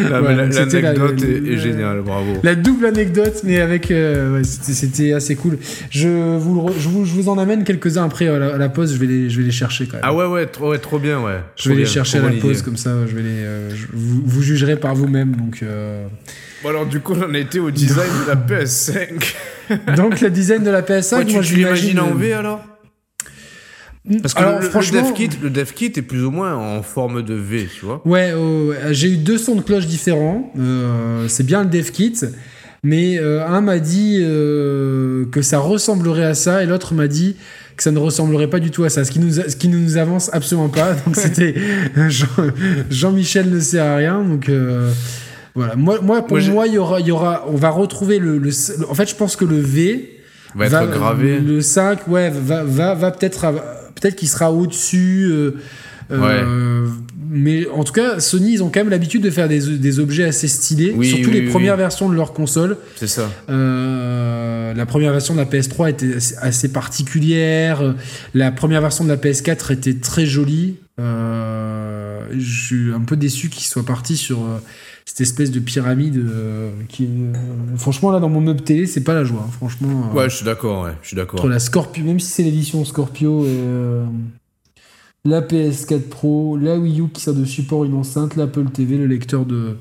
La- 0.09 0.21
la- 0.21 0.45
L'anecdote 0.45 1.21
la- 1.21 1.51
est, 1.51 1.57
géniale, 1.57 2.01
bravo. 2.01 2.33
La 2.43 2.55
double 2.55 2.85
anecdote, 2.85 3.41
mais 3.43 3.59
avec. 3.59 3.91
euh, 3.91 4.37
ouais, 4.37 4.43
c'était- 4.43 5.13
assez 5.13 5.35
cool. 5.35 5.57
Je 5.89 6.37
vous, 6.37 6.61
re- 6.61 6.73
je, 6.79 6.89
vous, 6.89 7.05
je 7.05 7.11
vous 7.13 7.29
en 7.29 7.37
amène 7.37 7.63
quelques-uns 7.63 8.05
après 8.05 8.27
à 8.27 8.39
la, 8.39 8.55
à 8.55 8.57
la 8.57 8.69
pause. 8.69 8.93
Je 8.93 8.99
vais, 8.99 9.07
les, 9.07 9.29
je 9.29 9.37
vais 9.39 9.43
les 9.45 9.51
chercher 9.51 9.85
quand 9.85 9.93
même. 9.93 10.01
Ah 10.03 10.13
ouais, 10.13 10.25
ouais, 10.25 10.45
trop, 10.45 10.69
ouais, 10.71 10.79
trop 10.79 10.99
bien, 10.99 11.19
ouais. 11.21 11.39
je 11.55 11.69
vais 11.69 11.75
les 11.75 11.85
chercher 11.85 12.19
à 12.19 12.21
la 12.23 12.29
pause, 12.31 12.57
idée. 12.57 12.65
comme 12.65 12.77
ça, 12.77 12.91
je 13.07 13.15
vais 13.15 13.21
les, 13.23 13.29
euh, 13.29 13.69
je- 13.75 13.87
vous, 13.93 14.21
vous 14.25 14.41
jugerez 14.41 14.75
par 14.75 14.95
vous-même. 14.95 15.35
Donc, 15.35 15.59
euh. 15.63 16.05
Bon, 16.63 16.69
alors, 16.69 16.85
du 16.85 16.99
coup, 16.99 17.13
on 17.15 17.33
a 17.33 17.37
été 17.37 17.59
au 17.59 17.71
design 17.71 18.09
de 18.25 18.29
la 18.29 18.35
PS5. 18.63 19.35
donc, 19.95 20.21
le 20.21 20.29
design 20.29 20.63
de 20.63 20.69
la 20.71 20.81
PS5, 20.81 21.17
Ouais, 21.17 21.25
tu 21.25 21.33
moi 21.33 21.41
tu 21.43 21.49
je 21.49 21.55
l'imagine. 21.55 21.99
en 21.99 22.13
V 22.13 22.33
alors? 22.33 22.63
Parce 24.21 24.33
que 24.33 24.39
Alors, 24.39 24.59
le, 24.59 24.65
le 24.65 24.69
franchement- 24.69 25.01
dev 25.01 25.13
kit, 25.13 25.29
le 25.41 25.49
dev 25.49 25.71
kit 25.71 25.85
est 25.95 26.01
plus 26.01 26.23
ou 26.25 26.31
moins 26.31 26.55
en 26.55 26.81
forme 26.83 27.21
de 27.23 27.33
V, 27.35 27.69
tu 27.79 27.85
vois. 27.85 28.01
Ouais, 28.05 28.33
ouais. 28.33 28.75
j'ai 28.91 29.09
eu 29.09 29.17
deux 29.17 29.37
sons 29.37 29.55
de 29.55 29.61
cloche 29.61 29.85
différents. 29.87 30.51
Euh, 30.59 31.25
c'est 31.29 31.45
bien 31.45 31.63
le 31.63 31.69
dev 31.69 31.89
kit. 31.91 32.13
Mais 32.85 33.17
euh, 33.17 33.45
un 33.47 33.61
m'a 33.61 33.79
dit 33.79 34.17
euh, 34.21 35.23
que 35.31 35.41
ça 35.41 35.59
ressemblerait 35.59 36.25
à 36.25 36.33
ça 36.33 36.63
et 36.63 36.65
l'autre 36.65 36.93
m'a 36.93 37.07
dit 37.07 37.37
que 37.77 37.83
ça 37.83 37.91
ne 37.91 37.97
ressemblerait 37.97 38.49
pas 38.49 38.59
du 38.59 38.71
tout 38.71 38.83
à 38.83 38.89
ça. 38.89 39.05
Ce 39.05 39.11
qui 39.11 39.19
nous, 39.19 39.39
a- 39.39 39.47
ce 39.49 39.55
qui 39.55 39.69
ne 39.69 39.77
nous 39.77 39.95
avance 39.95 40.29
absolument 40.33 40.67
pas. 40.67 40.93
Donc 41.05 41.15
c'était 41.15 41.55
Jean- 42.09 42.27
Jean-Michel 42.89 43.49
ne 43.49 43.59
sert 43.61 43.85
à 43.85 43.95
rien. 43.95 44.21
Donc 44.21 44.51
voilà. 45.55 45.75
Moi, 45.77 45.99
moi 46.01 46.25
pour 46.25 46.37
Moi, 46.41 46.67
il 46.67 46.73
y 46.73 46.77
aura, 46.77 46.99
il 46.99 47.07
y 47.07 47.11
aura, 47.11 47.45
on 47.47 47.55
va 47.55 47.69
retrouver 47.69 48.19
le, 48.19 48.41
En 48.89 48.95
fait, 48.95 49.09
je 49.09 49.15
pense 49.15 49.37
que 49.37 49.45
le 49.45 49.59
V 49.59 50.19
Va 50.55 50.65
être 50.65 50.91
gravé. 50.91 51.39
Le 51.39 51.61
5, 51.61 52.07
ouais, 52.09 52.29
va, 52.29 52.63
va, 52.63 52.93
va 52.95 53.11
peut-être, 53.11 53.45
peut-être 54.03 54.15
qu'il 54.17 54.27
sera 54.27 54.51
au-dessus. 54.51 55.27
euh, 55.31 55.51
euh, 56.11 56.87
Mais 57.29 57.65
en 57.69 57.83
tout 57.85 57.93
cas, 57.93 58.19
Sony, 58.19 58.53
ils 58.53 58.61
ont 58.63 58.69
quand 58.69 58.81
même 58.81 58.89
l'habitude 58.89 59.23
de 59.23 59.29
faire 59.31 59.47
des, 59.47 59.77
des 59.77 59.99
objets 59.99 60.25
assez 60.25 60.47
stylés, 60.49 60.93
Oui, 60.95 61.07
surtout 61.07 61.29
oui, 61.29 61.33
les 61.35 61.41
oui, 61.45 61.49
premières 61.49 61.77
versions 61.77 62.09
de 62.09 62.15
leur 62.15 62.33
console. 62.33 62.77
C'est 62.97 63.07
ça. 63.07 63.31
Euh, 63.49 64.73
la 64.73 64.85
première 64.85 65.11
version 65.13 65.33
de 65.33 65.39
la 65.39 65.45
PS3 65.45 65.89
était 65.89 66.11
assez- 66.41 66.67
particulière. 66.67 67.95
La 68.33 68.51
première 68.51 68.81
version 68.81 69.03
de 69.05 69.09
la 69.09 69.17
PS4 69.17 69.71
était 69.71 69.95
très 69.95 70.25
jolie. 70.25 70.75
Euh, 70.99 72.19
je 72.37 72.61
suis 72.65 72.93
un 72.93 73.01
peu 73.01 73.15
déçu 73.15 73.49
qu'ils 73.49 73.65
soient 73.65 73.85
partis 73.85 74.17
sur 74.17 74.39
cette 75.15 75.21
espèce 75.21 75.51
de 75.51 75.59
pyramide 75.59 76.17
euh, 76.17 76.71
qui, 76.89 77.05
euh, 77.07 77.33
franchement, 77.77 78.09
là, 78.11 78.19
dans 78.19 78.29
mon 78.29 78.41
meuble 78.41 78.61
télé, 78.63 78.87
c'est 78.87 79.03
pas 79.03 79.13
la 79.13 79.23
joie. 79.23 79.45
hein. 79.47 79.51
Franchement, 79.51 80.09
euh, 80.11 80.17
Ouais, 80.17 80.27
je 80.27 80.37
suis 80.37 80.45
d'accord, 80.45 80.85
ouais. 80.85 80.93
Je 81.03 81.09
suis 81.09 81.15
d'accord. 81.15 81.39
entre 81.39 81.49
la 81.49 81.59
Scorpio, 81.59 82.03
même 82.03 82.19
si 82.19 82.31
c'est 82.31 82.41
l'édition 82.41 82.83
Scorpio 82.83 83.45
et 83.45 83.49
euh, 83.49 84.05
la 85.23 85.41
PS4 85.41 86.01
Pro, 86.09 86.57
la 86.57 86.77
Wii 86.79 86.99
U 87.01 87.09
qui 87.09 87.21
sert 87.21 87.35
de 87.35 87.45
support 87.45 87.85
une 87.85 87.93
enceinte, 87.93 88.35
l'Apple 88.35 88.65
TV, 88.71 88.97
le 88.97 89.05
lecteur 89.05 89.45
de 89.45 89.77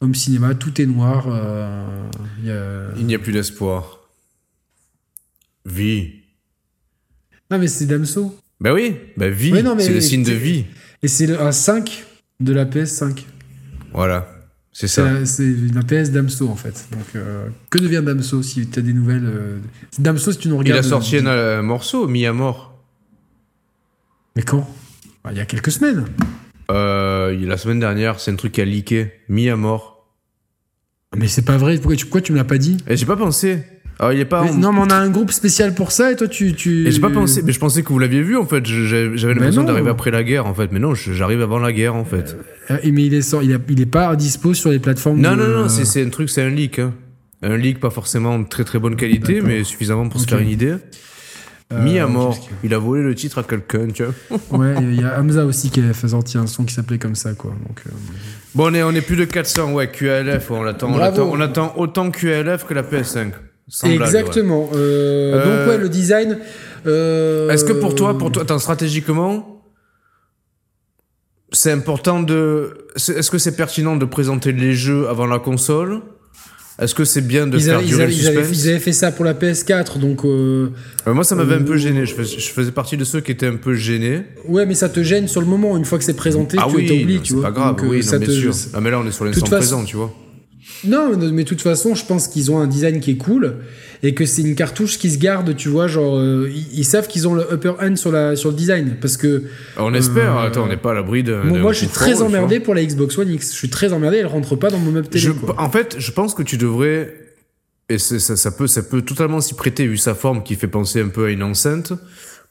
home 0.00 0.14
cinéma, 0.14 0.54
tout 0.54 0.80
est 0.80 0.86
noir. 0.86 1.26
il 2.40 2.48
y 2.48 2.50
a- 2.50 2.86
Il 2.96 3.04
n'y 3.04 3.14
a 3.14 3.18
plus 3.18 3.32
d'espoir. 3.34 3.98
Vie. 5.66 6.12
Non 7.50 7.58
mais 7.58 7.68
c'est 7.68 7.84
Damso. 7.84 8.34
Bah 8.60 8.72
oui, 8.72 8.96
bah 9.18 9.28
vie, 9.28 9.52
c'est 9.78 9.92
le 9.92 10.00
signe 10.00 10.22
de 10.22 10.32
vie. 10.32 10.64
Et 11.02 11.08
c'est 11.08 11.36
un 11.36 11.52
5 11.52 12.04
de 12.40 12.52
la 12.54 12.64
PS5. 12.64 13.24
Voilà, 13.92 14.26
c'est 14.72 14.88
ça. 14.88 15.26
c'est 15.26 15.52
la 15.74 15.82
PS 15.82 16.10
Damso 16.10 16.48
en 16.48 16.56
fait. 16.56 16.86
Donc 16.92 17.04
euh, 17.16 17.48
que 17.70 17.78
devient 17.78 18.02
Damso 18.04 18.42
si 18.42 18.66
tu 18.68 18.78
as 18.78 18.82
des 18.82 18.92
nouvelles 18.92 19.24
euh, 19.26 19.58
Damso 19.98 20.32
si 20.32 20.38
tu 20.38 20.48
nous 20.48 20.54
Il 20.56 20.58
regardes. 20.58 20.78
a 20.84 20.88
sorti 20.88 21.16
euh, 21.16 21.56
un, 21.56 21.58
un 21.58 21.62
morceau, 21.62 22.06
mis 22.06 22.24
à 22.26 22.32
mort. 22.32 22.78
Mais 24.36 24.42
quand? 24.42 24.68
Bah, 25.24 25.30
Il 25.32 25.38
y 25.38 25.40
a 25.40 25.46
quelques 25.46 25.72
semaines. 25.72 26.04
Euh, 26.70 27.36
il- 27.38 27.46
la 27.48 27.56
semaine 27.56 27.80
dernière, 27.80 28.20
c'est 28.20 28.30
un 28.30 28.36
truc 28.36 28.52
qui 28.52 28.60
a 28.60 28.64
leaké, 28.64 29.12
mis 29.28 29.48
à 29.48 29.56
mort. 29.56 30.08
Mais 31.16 31.26
c'est 31.26 31.42
pas 31.44 31.56
vrai. 31.56 31.74
Pourquoi 31.76 31.96
tu, 31.96 32.04
pourquoi 32.06 32.20
tu 32.20 32.30
me 32.32 32.36
l'as 32.36 32.44
pas 32.44 32.58
dit? 32.58 32.76
Et 32.86 32.96
j'ai 32.96 33.06
pas 33.06 33.16
pensé. 33.16 33.64
Alors, 34.00 34.12
il 34.14 34.18
est 34.20 34.24
pas. 34.24 34.42
Mais 34.44 34.50
en- 34.50 34.54
Non 34.54 34.72
mais 34.72 34.80
on 34.80 34.88
a 34.90 34.94
un 34.96 35.10
groupe 35.10 35.30
spécial 35.30 35.74
pour 35.74 35.92
ça 35.92 36.10
et 36.10 36.16
toi 36.16 36.26
tu. 36.26 36.54
tu... 36.54 36.88
Et 36.88 36.90
j'ai 36.90 37.00
pas 37.00 37.10
pensé, 37.10 37.42
mais 37.44 37.52
je 37.52 37.58
pensais 37.60 37.82
que 37.82 37.90
vous 37.90 37.98
l'aviez 37.98 38.22
vu 38.22 38.36
en 38.36 38.46
fait. 38.46 38.64
J'avais 38.64 39.34
l'impression 39.34 39.62
d'arriver 39.62 39.90
après 39.90 40.10
la 40.10 40.24
guerre 40.24 40.46
en 40.46 40.54
fait, 40.54 40.72
mais 40.72 40.78
non, 40.78 40.94
j'arrive 40.94 41.42
avant 41.42 41.58
la 41.58 41.70
guerre 41.70 41.94
en 41.94 42.06
fait. 42.06 42.34
Euh, 42.70 42.78
mais 42.84 43.04
il 43.04 43.12
est, 43.14 43.20
sort, 43.20 43.42
il, 43.42 43.52
a- 43.52 43.58
il 43.68 43.78
est 43.80 43.84
pas 43.86 44.16
dispo 44.16 44.54
sur 44.54 44.70
les 44.70 44.78
plateformes. 44.78 45.20
Non, 45.20 45.32
de- 45.36 45.42
non, 45.42 45.48
non, 45.64 45.68
c'est 45.68 46.02
un 46.02 46.08
truc, 46.08 46.30
c'est 46.30 46.42
un 46.42 46.48
leak. 46.48 46.78
hein. 46.78 46.94
Un 47.42 47.56
leak 47.58 47.78
pas 47.78 47.90
forcément 47.90 48.38
de 48.38 48.48
très 48.48 48.64
très 48.64 48.78
bonne 48.78 48.96
qualité, 48.96 49.42
mais 49.42 49.64
suffisamment 49.64 50.08
pour 50.08 50.18
se 50.20 50.26
faire 50.26 50.38
une 50.38 50.48
idée. 50.50 50.74
Euh, 51.72 51.84
Mis 51.84 51.98
à 52.00 52.06
mort. 52.06 52.36
que- 52.40 52.52
Il 52.64 52.72
a 52.74 52.78
volé 52.78 53.02
le 53.02 53.14
titre 53.14 53.38
à 53.38 53.42
quelqu'un, 53.42 53.86
tu 53.94 54.02
vois. 54.04 54.14
Ouais, 54.58 54.74
il 54.82 54.98
y 55.00 55.04
a 55.04 55.20
Hamza 55.20 55.44
aussi 55.44 55.70
qui 55.70 55.80
a 55.80 55.92
fait 55.92 56.08
sortir 56.08 56.40
un 56.40 56.46
son 56.48 56.64
qui 56.64 56.74
s'appelait 56.74 56.98
comme 56.98 57.14
ça, 57.14 57.34
quoi. 57.34 57.52
Donc, 57.68 57.82
euh, 57.86 57.90
Bon, 58.56 58.70
on 58.70 58.74
est, 58.74 58.82
on 58.82 58.90
est 58.92 59.02
plus 59.02 59.14
de 59.16 59.24
400, 59.24 59.72
ouais, 59.74 59.88
QLF, 59.90 60.50
on 60.50 60.64
attend, 60.64 60.90
on 60.92 60.98
attend, 60.98 61.30
on 61.32 61.40
attend 61.40 61.74
autant 61.76 62.10
QLF 62.10 62.64
que 62.66 62.74
la 62.74 62.82
PS5. 62.82 63.32
Blague. 63.82 64.00
Exactement. 64.00 64.68
Euh, 64.74 65.34
Euh, 65.34 65.44
Donc, 65.64 65.68
ouais, 65.68 65.78
le 65.78 65.88
design. 65.88 66.38
euh, 66.86 67.48
Est-ce 67.50 67.64
que 67.64 67.72
pour 67.72 67.94
toi, 67.94 68.16
pour 68.18 68.32
toi, 68.32 68.42
attends, 68.42 68.58
stratégiquement, 68.58 69.62
c'est 71.52 71.72
important 71.72 72.22
de, 72.22 72.74
c'est- 72.96 73.14
est-ce 73.18 73.30
que 73.30 73.38
c'est 73.38 73.56
pertinent 73.56 73.96
de 73.96 74.04
présenter 74.04 74.52
les 74.52 74.72
jeux 74.74 75.08
avant 75.08 75.26
la 75.26 75.38
console? 75.38 76.00
Est-ce 76.80 76.94
que 76.94 77.04
c'est 77.04 77.20
bien 77.20 77.46
de 77.46 77.58
Ils 77.58 77.64
faire 77.64 77.78
avaient, 77.78 77.86
durer 77.86 78.06
le 78.06 78.12
ils, 78.12 78.26
avaient, 78.28 78.36
suspense? 78.44 78.64
ils 78.64 78.70
avaient 78.70 78.78
fait 78.78 78.92
ça 78.92 79.12
pour 79.12 79.24
la 79.26 79.34
PS4, 79.34 79.98
donc 79.98 80.24
euh, 80.24 80.70
Euh, 81.06 81.12
Moi, 81.12 81.24
ça 81.24 81.34
m'avait 81.34 81.56
un 81.56 81.62
peu 81.62 81.74
Euh, 81.74 81.76
gêné. 81.76 82.06
Je 82.06 82.14
faisais, 82.14 82.38
je 82.38 82.50
faisais 82.50 82.70
partie 82.72 82.96
de 82.96 83.04
ceux 83.04 83.20
qui 83.20 83.32
étaient 83.32 83.48
un 83.48 83.56
peu 83.56 83.74
gênés. 83.74 84.22
ouais, 84.48 84.64
mais 84.64 84.74
ça 84.74 84.88
te 84.88 85.02
gêne 85.02 85.28
sur 85.28 85.42
le 85.42 85.46
moment. 85.46 85.76
Une 85.76 85.84
fois 85.84 85.98
que 85.98 86.04
c'est 86.04 86.14
présenté, 86.14 86.56
ah 86.58 86.64
tu 86.70 86.76
oui, 86.76 86.86
t'oublies, 86.86 87.20
tu 87.20 87.28
c'est 87.28 87.34
vois. 87.34 87.42
pas 87.42 87.50
grave. 87.50 87.76
Donc, 87.76 87.84
euh, 87.84 87.88
oui, 87.90 87.96
non, 87.98 88.02
ça 88.02 88.18
bien 88.18 88.28
te- 88.28 88.32
sûr. 88.32 88.54
Ah, 88.72 88.80
mais 88.80 88.90
là, 88.90 88.98
on 89.00 89.06
est 89.06 89.10
sur 89.12 89.26
l'instant 89.26 89.44
façon- 89.44 89.56
présent, 89.56 89.84
tu 89.84 89.96
vois. 89.96 90.10
Non, 90.84 91.10
mais 91.16 91.44
de 91.44 91.48
toute 91.48 91.60
façon, 91.62 91.94
je 91.94 92.04
pense 92.06 92.26
qu'ils 92.28 92.50
ont 92.50 92.58
un 92.58 92.66
design 92.66 93.00
qui 93.00 93.10
est 93.12 93.16
cool 93.16 93.56
et 94.02 94.14
que 94.14 94.24
c'est 94.24 94.40
une 94.42 94.54
cartouche 94.54 94.98
qui 94.98 95.10
se 95.10 95.18
garde, 95.18 95.54
tu 95.56 95.68
vois. 95.68 95.86
Genre, 95.88 96.16
euh, 96.18 96.48
ils, 96.50 96.78
ils 96.80 96.84
savent 96.84 97.06
qu'ils 97.06 97.28
ont 97.28 97.34
le 97.34 97.46
upper 97.52 97.72
hand 97.80 97.96
sur, 97.98 98.10
la, 98.10 98.34
sur 98.36 98.50
le 98.50 98.56
design 98.56 98.96
parce 99.00 99.16
que 99.18 99.42
On 99.76 99.92
espère. 99.92 100.36
Euh, 100.38 100.46
Attends, 100.46 100.64
on 100.64 100.68
n'est 100.68 100.76
pas 100.78 100.92
à 100.92 100.94
l'abri 100.94 101.22
de. 101.22 101.34
moi, 101.34 101.52
d'un 101.52 101.58
moi, 101.62 101.72
je 101.72 101.78
suis 101.78 101.88
très 101.88 102.14
fort, 102.14 102.26
emmerdé 102.26 102.60
pour 102.60 102.74
la 102.74 102.84
Xbox 102.84 103.18
One 103.18 103.30
X. 103.30 103.52
Je 103.52 103.56
suis 103.58 103.68
très 103.68 103.92
emmerdé, 103.92 104.18
elle 104.18 104.26
rentre 104.26 104.56
pas 104.56 104.70
dans 104.70 104.78
mon 104.78 104.90
meuble 104.90 105.08
télé. 105.08 105.22
Je- 105.24 105.32
quoi. 105.32 105.54
en 105.60 105.70
fait, 105.70 105.96
je 105.98 106.10
pense 106.12 106.34
que 106.34 106.42
tu 106.42 106.56
devrais, 106.56 107.14
et 107.90 107.98
ça, 107.98 108.18
ça 108.36 108.50
peut, 108.50 108.66
ça 108.66 108.82
peut 108.82 109.02
totalement 109.02 109.40
s'y 109.42 109.54
prêter 109.54 109.86
vu 109.86 109.98
sa 109.98 110.14
forme 110.14 110.42
qui 110.42 110.54
fait 110.54 110.68
penser 110.68 111.00
un 111.02 111.08
peu 111.08 111.26
à 111.26 111.30
une 111.30 111.42
enceinte. 111.42 111.92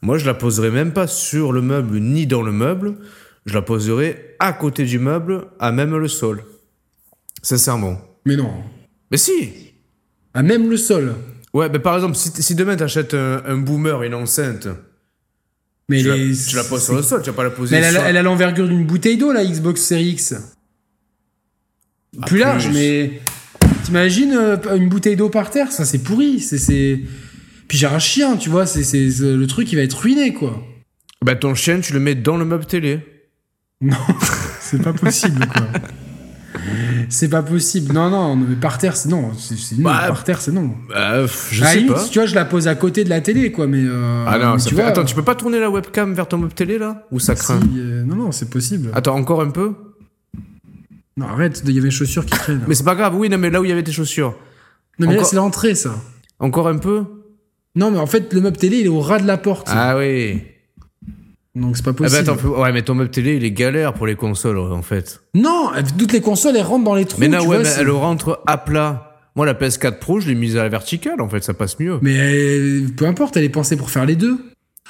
Moi, 0.02 0.18
je 0.18 0.24
la 0.26 0.34
poserais 0.34 0.70
même 0.70 0.92
pas 0.92 1.06
sur 1.08 1.50
le 1.52 1.62
meuble 1.62 1.98
ni 1.98 2.26
dans 2.26 2.42
le 2.42 2.52
meuble. 2.52 2.94
Je 3.46 3.54
la 3.54 3.62
poserais 3.62 4.36
à 4.38 4.52
côté 4.52 4.84
du 4.84 4.98
meuble, 4.98 5.46
à 5.58 5.72
même 5.72 5.96
le 5.96 6.08
sol. 6.08 6.42
Sincèrement. 7.42 7.98
Mais 8.24 8.36
non. 8.36 8.52
Mais 9.10 9.16
si. 9.16 9.50
À 10.34 10.42
même 10.42 10.70
le 10.70 10.76
sol. 10.76 11.14
Ouais, 11.52 11.68
mais 11.68 11.78
par 11.80 11.96
exemple, 11.96 12.14
si, 12.16 12.30
si 12.42 12.54
demain 12.54 12.76
t'achètes 12.76 13.14
un, 13.14 13.42
un 13.44 13.56
boomer, 13.56 14.02
une 14.04 14.14
enceinte, 14.14 14.68
Mais 15.88 16.00
tu, 16.02 16.08
la, 16.08 16.16
les- 16.16 16.36
tu 16.36 16.54
la 16.56 16.62
poses 16.64 16.84
sur 16.84 16.94
le 16.94 17.02
sol, 17.02 17.22
tu 17.22 17.30
vas 17.30 17.36
pas 17.36 17.42
la 17.44 17.50
poser 17.50 17.76
Mais 17.76 17.82
elle 17.86 17.94
sur. 17.94 18.02
elle 18.04 18.16
a 18.16 18.22
l'envergure 18.22 18.68
d'une 18.68 18.86
bouteille 18.86 19.16
d'eau, 19.16 19.32
la 19.32 19.44
Xbox 19.44 19.80
Series 19.82 20.10
X. 20.10 20.34
Ah, 22.20 22.26
plus 22.26 22.38
large, 22.38 22.66
plus. 22.66 22.74
mais 22.74 23.20
t'imagines 23.84 24.32
euh, 24.34 24.76
une 24.76 24.88
bouteille 24.88 25.16
d'eau 25.16 25.28
par 25.28 25.50
terre, 25.50 25.72
ça 25.72 25.84
c'est 25.84 25.98
pourri. 25.98 26.40
C'est. 26.40 27.00
Puis 27.68 27.78
j'ai 27.78 27.86
un 27.86 27.98
chien, 28.00 28.36
tu 28.36 28.48
vois, 28.50 28.66
c'est, 28.66 28.82
le 29.20 29.44
truc 29.46 29.70
il 29.72 29.76
va 29.76 29.82
être 29.82 29.94
ruiné, 29.98 30.34
quoi. 30.34 30.62
Bah, 31.24 31.34
ton 31.36 31.54
chien, 31.54 31.80
tu 31.80 31.92
le 31.92 32.00
mets 32.00 32.14
dans 32.14 32.36
le 32.36 32.44
meuble 32.44 32.66
télé. 32.66 33.00
Non, 33.80 33.96
c'est 34.60 34.82
pas 34.82 34.92
possible, 34.92 35.46
quoi. 35.46 35.66
C'est 37.08 37.28
pas 37.28 37.42
possible. 37.42 37.92
Non, 37.92 38.10
non, 38.10 38.36
mais 38.36 38.56
par 38.56 38.78
terre, 38.78 38.96
c'est 38.96 39.08
non. 39.08 39.32
C'est, 39.38 39.56
c'est 39.56 39.76
non. 39.76 39.84
Bah, 39.84 40.04
par 40.08 40.24
terre, 40.24 40.40
c'est 40.40 40.52
non. 40.52 40.72
Bah, 40.88 41.26
je 41.26 41.64
sais 41.64 41.76
limite, 41.76 41.92
pas. 41.94 42.04
Tu 42.10 42.18
vois, 42.18 42.26
je 42.26 42.34
la 42.34 42.44
pose 42.44 42.66
à 42.68 42.74
côté 42.74 43.04
de 43.04 43.08
la 43.10 43.20
télé, 43.20 43.52
quoi, 43.52 43.66
mais. 43.66 43.82
euh, 43.84 44.24
Ah 44.26 44.38
non, 44.38 44.54
mais 44.54 44.60
tu 44.60 44.70
fait- 44.70 44.74
vois. 44.76 44.84
Attends, 44.86 45.04
tu 45.04 45.14
peux 45.14 45.22
pas 45.22 45.34
tourner 45.34 45.60
la 45.60 45.70
webcam 45.70 46.12
vers 46.14 46.26
ton 46.28 46.38
meuble 46.38 46.52
télé 46.52 46.78
là? 46.78 47.06
Ou 47.12 47.20
ça 47.20 47.34
si, 47.36 47.42
craint? 47.42 47.60
euh, 47.76 48.02
non, 48.04 48.16
non, 48.16 48.32
c'est 48.32 48.50
possible. 48.50 48.90
Attends, 48.94 49.16
encore 49.16 49.40
un 49.42 49.50
peu? 49.50 49.74
Non, 51.16 51.26
arrête, 51.28 51.62
il 51.66 51.70
y 51.74 51.78
avait 51.78 51.86
les 51.88 51.90
chaussures 51.90 52.24
qui 52.24 52.32
traînent. 52.32 52.64
Mais 52.66 52.74
c'est 52.74 52.84
pas 52.84 52.94
grave, 52.94 53.14
oui, 53.16 53.28
non, 53.28 53.38
mais 53.38 53.50
là 53.50 53.60
où 53.60 53.64
il 53.64 53.68
y 53.68 53.72
avait 53.72 53.82
tes 53.82 53.92
chaussures. 53.92 54.36
non, 54.98 55.08
mais 55.08 55.16
là, 55.16 55.24
c'est 55.24 55.36
l'entrée, 55.36 55.74
ça. 55.74 55.94
Encore 56.38 56.68
un 56.68 56.78
peu? 56.78 57.04
Non, 57.76 57.90
mais 57.90 57.98
en 57.98 58.06
fait, 58.06 58.32
le 58.32 58.40
meuble 58.40 58.56
télé, 58.56 58.78
il 58.78 58.86
est 58.86 58.90
au 58.90 59.00
ras 59.00 59.18
de 59.20 59.26
la 59.26 59.36
porte. 59.38 59.68
Ah 59.70 59.96
oui. 59.96 60.42
Donc 61.54 61.76
c'est 61.76 61.84
pas 61.84 61.90
Ah 61.90 61.94
bah 61.94 62.04
possible. 62.08 62.30
attends, 62.30 62.60
ouais, 62.62 62.72
mais 62.72 62.82
ton 62.82 62.94
meuble 62.94 63.10
télé, 63.10 63.34
il 63.36 63.44
est 63.44 63.50
galère 63.50 63.92
pour 63.94 64.06
les 64.06 64.14
consoles 64.14 64.58
en 64.58 64.82
fait. 64.82 65.20
Non, 65.34 65.70
toutes 65.98 66.12
les 66.12 66.20
consoles, 66.20 66.56
elles 66.56 66.62
rentrent 66.62 66.84
dans 66.84 66.94
les 66.94 67.04
trous. 67.06 67.20
mais 67.20 67.28
non, 67.28 67.38
ouais, 67.40 67.44
vois, 67.46 67.58
mais 67.62 67.68
elle 67.78 67.90
rentre 67.90 68.40
à 68.46 68.56
plat. 68.58 69.06
Moi, 69.36 69.46
la 69.46 69.54
PS4 69.54 69.98
Pro, 69.98 70.20
je 70.20 70.28
l'ai 70.28 70.34
mise 70.34 70.56
à 70.56 70.62
la 70.62 70.68
verticale 70.68 71.20
en 71.20 71.28
fait, 71.28 71.42
ça 71.42 71.54
passe 71.54 71.78
mieux. 71.80 71.98
Mais 72.02 72.16
euh, 72.18 72.86
peu 72.96 73.06
importe, 73.06 73.36
elle 73.36 73.44
est 73.44 73.48
pensée 73.48 73.76
pour 73.76 73.90
faire 73.90 74.06
les 74.06 74.16
deux. 74.16 74.38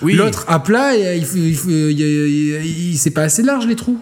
Oui. 0.03 0.15
L'autre 0.15 0.45
à 0.49 0.63
plat, 0.63 0.95
il 0.97 1.25
il 1.27 2.97
c'est 2.99 3.11
pas 3.11 3.23
assez 3.23 3.43
large 3.43 3.67
les 3.67 3.77
trous. 3.77 3.99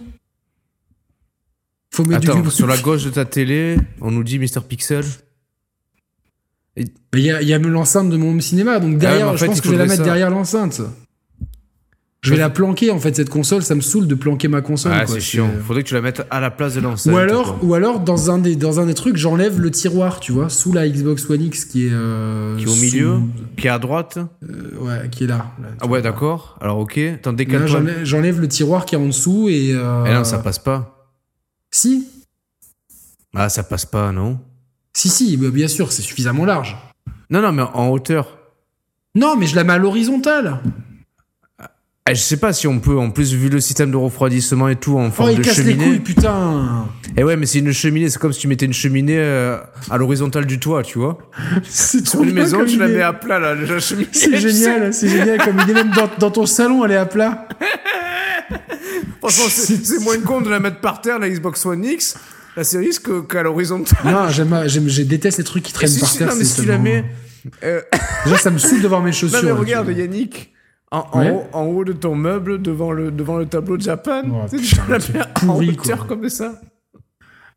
Faut 1.93 2.05
mettre 2.05 2.31
Attends, 2.31 2.41
du 2.41 2.51
sur 2.51 2.67
la 2.67 2.77
gauche 2.77 3.05
de 3.05 3.11
ta 3.11 3.25
télé, 3.25 3.77
on 4.01 4.11
nous 4.11 4.23
dit 4.23 4.39
Mr. 4.39 4.61
Pixel. 4.69 5.05
Il 6.77 7.21
y 7.21 7.31
a, 7.33 7.43
y 7.43 7.59
l'enceinte 7.59 8.11
de 8.11 8.17
mon 8.17 8.39
cinéma, 8.41 8.79
donc 8.79 8.99
derrière, 8.99 9.27
mais 9.27 9.33
en 9.33 9.37
je 9.37 9.47
pense 9.47 9.61
que 9.61 9.67
je 9.67 9.73
vais 9.73 9.79
la 9.79 9.85
mettre 9.87 9.97
ça. 9.97 10.05
derrière 10.05 10.31
l'enceinte. 10.31 10.81
Je 12.21 12.31
vais 12.33 12.37
la 12.41 12.51
planquer 12.51 12.91
en 12.91 12.99
fait 12.99 13.15
cette 13.15 13.31
console, 13.31 13.63
ça 13.63 13.77
me 13.77 13.81
saoule 13.81 14.09
de 14.09 14.15
planquer 14.17 14.49
ma 14.49 14.61
console. 14.61 14.91
Ah, 14.95 15.07
c'est 15.07 15.21
chiant. 15.21 15.49
Faudrait 15.65 15.85
que 15.85 15.89
tu 15.89 15.95
la 15.95 16.01
mettes 16.01 16.27
à 16.31 16.41
la 16.41 16.51
place 16.51 16.75
de 16.75 16.81
l'enceinte. 16.81 17.15
Ou 17.15 17.17
alors, 17.17 17.59
quoi. 17.61 17.69
ou 17.69 17.75
alors 17.75 18.01
dans 18.01 18.31
un 18.33 18.39
des 18.39 18.57
dans 18.57 18.81
un 18.81 18.87
des 18.87 18.95
trucs, 18.95 19.17
j'enlève 19.17 19.61
le 19.61 19.71
tiroir, 19.71 20.19
tu 20.19 20.33
vois, 20.33 20.49
sous 20.49 20.73
la 20.73 20.89
Xbox 20.89 21.31
One 21.31 21.43
X 21.43 21.65
qui 21.65 21.87
est 21.87 21.91
euh, 21.93 22.57
Qui 22.57 22.65
est 22.65 22.67
au 22.67 22.71
sous- 22.71 22.81
milieu, 22.83 23.15
qui 23.57 23.69
est 23.69 23.71
à 23.71 23.79
droite. 23.79 24.19
euh, 24.43 24.71
ouais, 24.81 25.09
qui 25.11 25.25
est 25.25 25.27
là. 25.29 25.47
Ah 25.81 25.87
ouais, 25.87 26.03
d'accord. 26.03 26.59
Alors 26.61 26.79
ok. 26.79 26.99
T'en 27.23 27.33
décales 27.35 27.69
j'enlève 28.03 28.41
le 28.41 28.49
tiroir 28.49 28.85
qui 28.85 28.97
est 28.97 28.99
en 28.99 29.07
dessous 29.07 29.49
et. 29.49 29.71
euh, 29.73 30.05
Eh 30.09 30.13
non, 30.13 30.25
ça 30.25 30.39
passe 30.39 30.59
pas. 30.59 31.09
Si, 31.71 32.05
Ah, 33.37 33.49
ça 33.49 33.63
passe 33.63 33.87
pas, 33.87 34.11
non 34.11 34.41
si, 34.93 35.09
si, 35.09 35.37
bah, 35.37 35.51
bien 35.53 35.69
sûr, 35.69 35.93
c'est 35.93 36.03
suffisamment 36.03 36.45
large. 36.45 36.77
Non, 37.31 37.41
non, 37.41 37.53
mais 37.53 37.63
en 37.63 37.89
hauteur. 37.91 38.39
Non, 39.15 39.37
mais 39.37 39.47
je 39.47 39.55
la 39.55 39.63
mets 39.63 39.75
à 39.75 39.79
l'horizontale. 39.79 40.59
Ah, 42.11 42.15
je 42.15 42.21
sais 42.23 42.39
pas 42.39 42.55
si 42.55 42.67
on 42.67 42.79
peut, 42.81 42.97
en 42.99 43.11
plus, 43.11 43.35
vu 43.35 43.51
le 43.51 43.61
système 43.61 43.91
de 43.91 43.97
refroidissement 43.97 44.69
et 44.69 44.77
tout, 44.77 44.97
en 44.99 45.09
Oh, 45.09 45.11
forme 45.11 45.31
il 45.33 45.39
de 45.39 45.43
casse 45.43 45.59
les 45.59 45.73
cheminée. 45.73 45.85
couilles, 45.85 45.99
putain. 46.01 46.87
Eh 47.19 47.23
ouais, 47.25 47.37
mais 47.37 47.45
c'est 47.45 47.59
une 47.59 47.73
cheminée, 47.73 48.09
c'est 48.09 48.19
comme 48.19 48.33
si 48.33 48.41
tu 48.41 48.49
mettais 48.49 48.65
une 48.65 48.73
cheminée 48.73 49.19
euh, 49.19 49.59
à 49.91 49.99
l'horizontale 49.99 50.47
du 50.47 50.59
toit, 50.59 50.83
tu 50.83 50.99
vois. 50.99 51.19
C'est 51.69 52.07
Sur 52.07 52.21
trop 52.21 52.25
une 52.25 52.33
maison, 52.33 52.65
tu 52.65 52.79
la 52.79 52.89
mets 52.89 53.03
à 53.03 53.13
plat, 53.13 53.39
là, 53.39 53.55
la 53.55 53.79
cheminée. 53.79 54.09
C'est 54.13 54.37
génial, 54.39 54.95
c'est 54.95 55.09
génial 55.09 55.39
comme 55.45 55.61
idée. 55.61 55.75
Même 55.75 55.91
dans, 55.91 56.09
dans 56.19 56.31
ton 56.31 56.47
salon, 56.47 56.83
elle 56.85 56.93
est 56.93 56.97
à 56.97 57.05
plat. 57.07 57.47
Franchement, 59.21 59.45
c'est 59.51 60.01
moins 60.01 60.19
con 60.21 60.41
de 60.41 60.49
la 60.49 60.61
mettre 60.61 60.81
par 60.81 61.01
terre, 61.03 61.19
la 61.19 61.29
Xbox 61.29 61.67
One 61.67 61.85
X, 61.85 62.17
la 62.57 62.65
série 62.65 62.91
qu'à 63.29 63.43
l'horizontale. 63.43 63.99
Non, 64.05 64.29
j'aime, 64.31 64.63
j'aime, 64.67 64.89
je 64.89 65.03
déteste 65.03 65.39
les 65.39 65.45
trucs 65.45 65.65
qui 65.65 65.73
Et 65.73 65.75
traînent 65.75 65.91
si- 65.91 66.01
par 66.01 66.09
si- 66.09 66.19
terre. 66.19 66.29
non, 66.29 66.37
mais 66.37 66.45
si 66.45 66.61
tu 66.63 66.67
la 66.67 66.79
mets. 66.79 67.05
euh, 67.65 67.81
Déjà, 68.25 68.39
ça 68.39 68.51
me 68.51 68.59
saoule 68.59 68.81
de 68.81 68.89
voir 68.89 69.03
mes 69.03 69.13
chaussures. 69.13 69.39
non, 69.43 69.43
mais 69.43 69.49
là, 69.71 69.81
regarde. 69.83 69.91
Yannick. 69.91 70.53
En, 70.91 71.05
haut, 71.13 71.43
en 71.53 71.65
haut 71.67 71.85
de 71.85 71.93
ton 71.93 72.15
meuble, 72.15 72.63
devant 72.63 72.93
le, 72.93 73.11
devant 73.11 73.37
le 73.37 73.47
tableau 73.47 73.77
de 73.77 73.83
Japan, 73.83 74.23
Oh, 74.31 74.47
tu 74.51 74.65
sais, 74.65 74.77
putain, 74.81 74.99
tu 74.99 75.13
la 75.13 75.27
pourri, 75.27 75.69
en 75.69 75.73
hauteur 75.73 76.07
quoi. 76.07 76.17
comme 76.17 76.29
ça. 76.31 76.61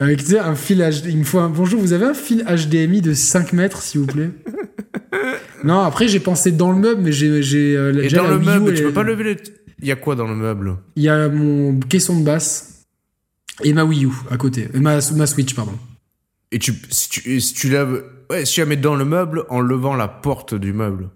Avec 0.02 0.20
tu 0.20 0.26
sais, 0.32 0.40
un 0.40 0.56
fil 0.56 0.80
HD. 0.80 1.06
Il 1.08 1.20
me 1.20 1.24
faut 1.24 1.40
un... 1.40 1.48
Bonjour, 1.50 1.80
vous 1.80 1.94
avez 1.94 2.06
un 2.06 2.14
fil 2.14 2.44
HDMI 2.44 3.02
de 3.02 3.14
5 3.14 3.54
mètres, 3.54 3.82
s'il 3.82 4.02
vous 4.02 4.08
plaît? 4.08 4.32
Non, 5.64 5.82
après, 5.82 6.08
j'ai 6.08 6.20
pensé 6.20 6.52
dans 6.52 6.72
le 6.72 6.80
meuble, 6.80 7.02
mais 7.04 7.12
j'ai. 7.12 7.44
j'ai 7.44 7.76
euh, 7.78 8.02
Et 8.02 8.08
dans 8.10 8.24
la 8.24 8.32
le 8.32 8.40
meuble, 8.40 8.70
elle 8.70 8.76
tu 8.78 8.84
peux 8.84 8.94
pas 8.94 9.04
lever 9.04 9.24
les. 9.24 9.38
Il 9.80 9.88
y 9.88 9.92
a 9.92 9.96
quoi 9.96 10.16
dans 10.16 10.28
le 10.28 10.34
meuble? 10.36 10.78
Il 10.96 11.04
y 11.04 11.10
a 11.10 11.30
mon 11.30 11.80
caisson 11.80 12.20
de 12.20 12.26
basse 12.26 12.86
et 13.64 13.72
ma 13.74 13.84
Wii 13.84 14.06
U 14.06 14.10
à 14.32 14.38
côté. 14.38 14.68
Ma, 14.74 14.98
ma 15.16 15.28
Switch, 15.28 15.54
pardon. 15.54 15.74
Et 16.52 16.58
tu, 16.58 16.74
si 16.90 17.10
tu, 17.10 17.30
et 17.30 17.40
si 17.40 17.54
tu 17.54 17.70
lèves. 17.70 18.04
Ouais, 18.32 18.46
si 18.46 18.56
tu 18.56 18.60
la 18.62 18.66
mets 18.66 18.76
dans 18.76 18.96
le 18.96 19.06
meuble 19.06 19.46
en 19.50 19.60
levant 19.62 19.96
la 19.96 20.08
porte 20.08 20.56
du 20.56 20.74
meuble. 20.74 21.10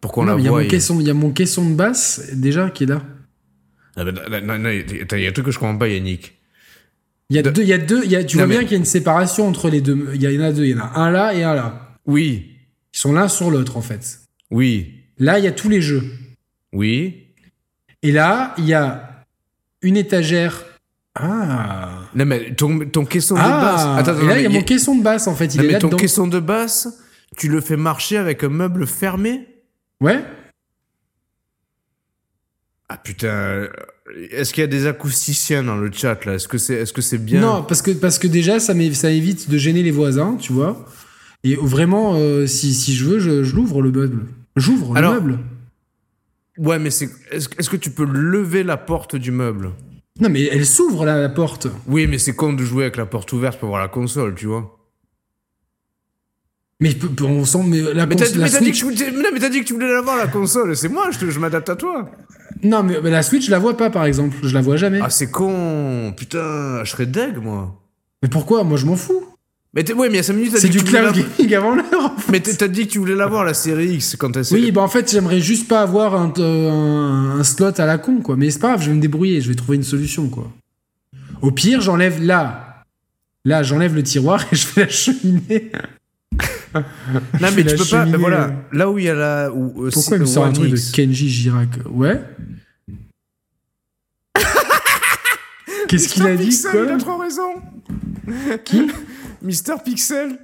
Pour 0.00 0.12
qu'on 0.12 0.24
la 0.24 0.34
mais 0.36 0.42
il 0.42 0.44
y 0.44 0.48
a 0.48 0.52
mon 0.52 0.66
caisson, 0.66 1.00
il 1.00 1.06
y 1.06 1.10
a 1.10 1.14
mon 1.14 1.30
caisson 1.32 1.68
de 1.68 1.74
basse 1.74 2.30
déjà 2.34 2.70
qui 2.70 2.84
est 2.84 2.86
là. 2.86 3.02
Ah, 3.96 4.04
bah, 4.04 4.12
non, 4.40 4.58
non, 4.58 4.58
non, 4.58 4.68
attends, 5.02 5.16
il 5.16 5.22
y 5.22 5.26
a 5.26 5.28
un 5.28 5.32
truc 5.32 5.46
que 5.46 5.50
je 5.50 5.58
comprends 5.58 5.76
pas, 5.76 5.88
Yannick. 5.88 6.34
Il 7.30 7.36
y 7.36 7.38
a 7.40 7.42
De- 7.42 7.50
deux, 7.50 7.62
il 7.62 7.68
y 7.68 7.72
a 7.72 7.78
deux, 7.78 8.02
il 8.04 8.10
y 8.12 8.16
a, 8.16 8.22
tu 8.24 8.36
vois 8.36 8.46
bien 8.46 8.60
qu'il 8.60 8.70
y 8.70 8.74
a 8.74 8.78
une 8.78 8.84
séparation 8.84 9.48
entre 9.48 9.68
les 9.68 9.80
deux. 9.80 10.10
Il 10.14 10.22
y, 10.22 10.38
en 10.38 10.40
a 10.42 10.52
deux, 10.52 10.64
il 10.66 10.70
y 10.70 10.74
en 10.74 10.78
a 10.84 10.92
un 11.00 11.10
là 11.10 11.34
et 11.34 11.42
un 11.42 11.54
là. 11.54 11.96
Oui, 12.06 12.54
Ils 12.94 12.98
sont 12.98 13.12
l'un 13.12 13.28
sur 13.28 13.50
l'autre 13.50 13.76
en 13.76 13.82
fait. 13.82 14.20
oui, 14.50 14.94
Là, 15.18 15.38
il 15.40 15.44
y 15.44 15.48
a 15.48 15.52
tous 15.52 15.68
les 15.68 15.82
jeux. 15.82 16.04
oui. 16.72 17.24
Et 18.02 18.12
là, 18.12 18.54
il 18.58 18.64
y 18.66 18.74
a 18.74 19.24
une 19.82 19.96
étagère. 19.96 20.64
Ah. 21.16 22.02
Non, 22.14 22.24
mais 22.24 22.54
ton, 22.54 22.78
ton 22.88 23.04
caisson 23.04 23.34
de 23.34 23.40
Ah. 23.42 23.60
basse. 23.60 23.80
Attends, 23.80 24.12
attends, 24.18 24.24
et 24.24 24.28
là, 24.28 24.38
il 24.38 24.42
y 24.44 24.46
a 24.46 24.50
mon 24.50 24.62
caisson 24.62 24.96
de 24.96 25.02
basse 25.02 25.26
en 25.26 25.34
fait. 25.34 25.54
Il 25.54 25.58
non, 25.58 25.64
est 25.64 25.66
mais 25.66 25.72
là 25.72 25.78
ton 25.80 25.88
dedans. 25.88 25.96
caisson 25.98 26.28
de 26.28 26.38
basse, 26.38 26.88
tu 27.36 27.48
le 27.48 27.60
fais 27.60 27.76
marcher 27.76 28.16
avec 28.16 28.44
un 28.44 28.48
meuble 28.50 28.86
fermé 28.86 29.48
Ouais. 30.00 30.20
Ah 32.88 32.96
putain. 32.96 33.28
euh, 33.28 33.68
Est-ce 34.30 34.52
qu'il 34.54 34.62
y 34.62 34.64
a 34.64 34.68
des 34.68 34.86
acousticiens 34.86 35.62
dans 35.62 35.76
le 35.76 35.90
chat 35.92 36.24
là? 36.24 36.34
Est-ce 36.34 36.48
que 36.48 36.58
c'est 36.58 36.74
est 36.74 36.84
-ce 36.96 37.00
c'est 37.00 37.18
bien? 37.18 37.40
Non, 37.40 37.62
parce 37.62 37.82
que, 37.82 37.90
parce 37.90 38.18
que 38.18 38.26
déjà, 38.28 38.60
ça, 38.60 38.74
ça 38.94 39.10
évite 39.10 39.50
de 39.50 39.58
gêner 39.58 39.82
les 39.82 39.90
voisins, 39.90 40.36
tu 40.36 40.52
vois. 40.52 40.86
Et 41.44 41.56
vraiment, 41.56 42.14
euh, 42.16 42.46
si, 42.46 42.72
si 42.74 42.94
je 42.94 43.04
veux, 43.04 43.18
je, 43.18 43.42
je 43.44 43.54
l'ouvre 43.54 43.82
le 43.82 43.90
meuble. 43.92 44.26
J'ouvre 44.56 44.92
le 44.94 44.98
Alors- 44.98 45.14
meuble. 45.14 45.38
Ouais, 46.56 46.78
mais 46.80 46.90
c'est. 46.90 47.08
Est-ce 47.30 47.48
est-ce 47.58 47.70
que 47.70 47.76
tu 47.76 47.90
peux 47.90 48.04
lever 48.04 48.64
la 48.64 48.76
porte 48.76 49.14
du 49.14 49.30
meuble? 49.30 49.70
Non, 50.20 50.28
mais 50.28 50.42
elle 50.44 50.66
s'ouvre 50.66 51.04
là, 51.04 51.20
la 51.20 51.28
porte. 51.28 51.68
Oui, 51.86 52.08
mais 52.08 52.18
c'est 52.18 52.34
con 52.34 52.52
de 52.52 52.64
jouer 52.64 52.84
avec 52.84 52.96
la 52.96 53.06
porte 53.06 53.32
ouverte 53.32 53.60
pour 53.60 53.68
voir 53.68 53.80
la 53.80 53.86
console, 53.88 54.34
tu 54.34 54.46
vois. 54.46 54.77
Mais 56.80 56.96
on 57.22 57.44
sent, 57.44 57.58
mais 57.66 57.80
la, 57.80 58.06
Mais 58.06 58.14
cons- 58.14 58.22
t'as 58.24 58.30
la 58.36 58.44
mais 58.44 58.50
t'as 58.50 58.60
dit, 58.60 58.70
que 58.70 58.76
Switch. 58.76 58.78
tu 58.98 59.04
voulais- 59.04 59.10
mais 59.10 59.22
non, 59.22 59.28
mais 59.32 59.40
t'as 59.40 59.48
dit 59.48 59.60
que 59.60 59.64
tu 59.66 59.72
voulais 59.74 59.92
l'avoir 59.92 60.16
la 60.16 60.28
console, 60.28 60.76
c'est 60.76 60.88
moi, 60.88 61.10
je, 61.10 61.18
te- 61.18 61.30
je 61.30 61.38
m'adapte 61.40 61.68
à 61.68 61.76
toi. 61.76 62.08
Non, 62.62 62.82
mais, 62.84 62.98
mais 63.02 63.10
la 63.10 63.22
Switch, 63.22 63.46
je 63.46 63.50
la 63.50 63.58
vois 63.58 63.76
pas, 63.76 63.90
par 63.90 64.04
exemple. 64.04 64.36
Je 64.42 64.54
la 64.54 64.60
vois 64.60 64.76
jamais. 64.76 65.00
Ah, 65.02 65.10
c'est 65.10 65.30
con 65.30 66.12
Putain, 66.16 66.84
je 66.84 66.90
serais 66.90 67.06
deg, 67.06 67.38
moi. 67.42 67.74
Mais 68.22 68.28
pourquoi? 68.28 68.62
Moi, 68.64 68.76
je 68.78 68.86
m'en 68.86 68.96
fous. 68.96 69.24
Mais 69.74 69.92
ouais, 69.92 70.08
mais 70.08 70.14
il 70.14 70.16
y 70.16 70.20
a 70.20 70.22
5 70.22 70.32
minutes, 70.34 70.52
t'as 70.54 70.60
C'est 70.60 70.68
dit 70.68 70.78
du 70.78 70.84
que 70.84 70.88
tu 70.90 70.96
voulais 70.96 71.12
cloud 71.12 71.26
gaming 71.38 71.54
avant 71.54 71.74
l'heure. 71.74 72.14
Mais 72.30 72.40
t'as 72.40 72.68
dit 72.68 72.86
que 72.86 72.92
tu 72.92 72.98
voulais 72.98 73.14
l'avoir, 73.14 73.44
la 73.44 73.54
série 73.54 73.94
X, 73.96 74.16
quand 74.16 74.30
t'as 74.32 74.48
Oui, 74.52 74.70
bah 74.72 74.80
en 74.80 74.88
fait, 74.88 75.10
j'aimerais 75.10 75.40
juste 75.40 75.68
pas 75.68 75.82
avoir 75.82 76.14
un, 76.14 76.32
un, 76.38 77.38
un 77.38 77.44
slot 77.44 77.78
à 77.78 77.86
la 77.86 77.98
con, 77.98 78.20
quoi. 78.22 78.36
Mais 78.36 78.50
c'est 78.50 78.60
pas 78.60 78.68
grave, 78.68 78.82
je 78.82 78.88
vais 78.90 78.96
me 78.96 79.00
débrouiller, 79.00 79.40
je 79.40 79.48
vais 79.48 79.54
trouver 79.54 79.76
une 79.76 79.82
solution, 79.84 80.28
quoi. 80.28 80.50
Au 81.42 81.50
pire, 81.50 81.80
j'enlève 81.80 82.22
là. 82.22 82.82
Là, 83.44 83.62
j'enlève 83.62 83.94
le 83.94 84.02
tiroir 84.02 84.42
et 84.52 84.56
je 84.56 84.66
fais 84.66 84.80
la 84.82 84.88
cheminée. 84.88 85.70
Non, 87.40 87.48
mais 87.54 87.64
tu 87.64 87.76
peux 87.76 87.78
pas. 87.78 87.84
cheminée, 87.84 88.16
Voilà, 88.18 88.50
là 88.72 88.90
où 88.90 88.98
il 88.98 89.04
y 89.04 89.08
a 89.08 89.14
la. 89.14 89.50
Où, 89.52 89.86
euh, 89.86 89.90
Pourquoi 89.92 90.16
il 90.16 90.20
me 90.20 90.26
sort 90.26 90.44
un 90.46 90.52
truc 90.52 90.70
de. 90.70 90.92
Kenji 90.94 91.28
Girac? 91.28 91.68
Ouais. 91.90 92.20
Qu'est-ce 95.88 96.08
qu'il 96.08 96.26
a 96.26 96.36
dit, 96.36 96.44
Pixel, 96.46 96.70
quoi? 96.70 96.80
il 96.84 96.90
a 96.90 96.98
trop 96.98 97.16
raison. 97.16 97.54
Qui? 98.64 98.90
Mister 99.42 99.74
Pixel. 99.84 100.38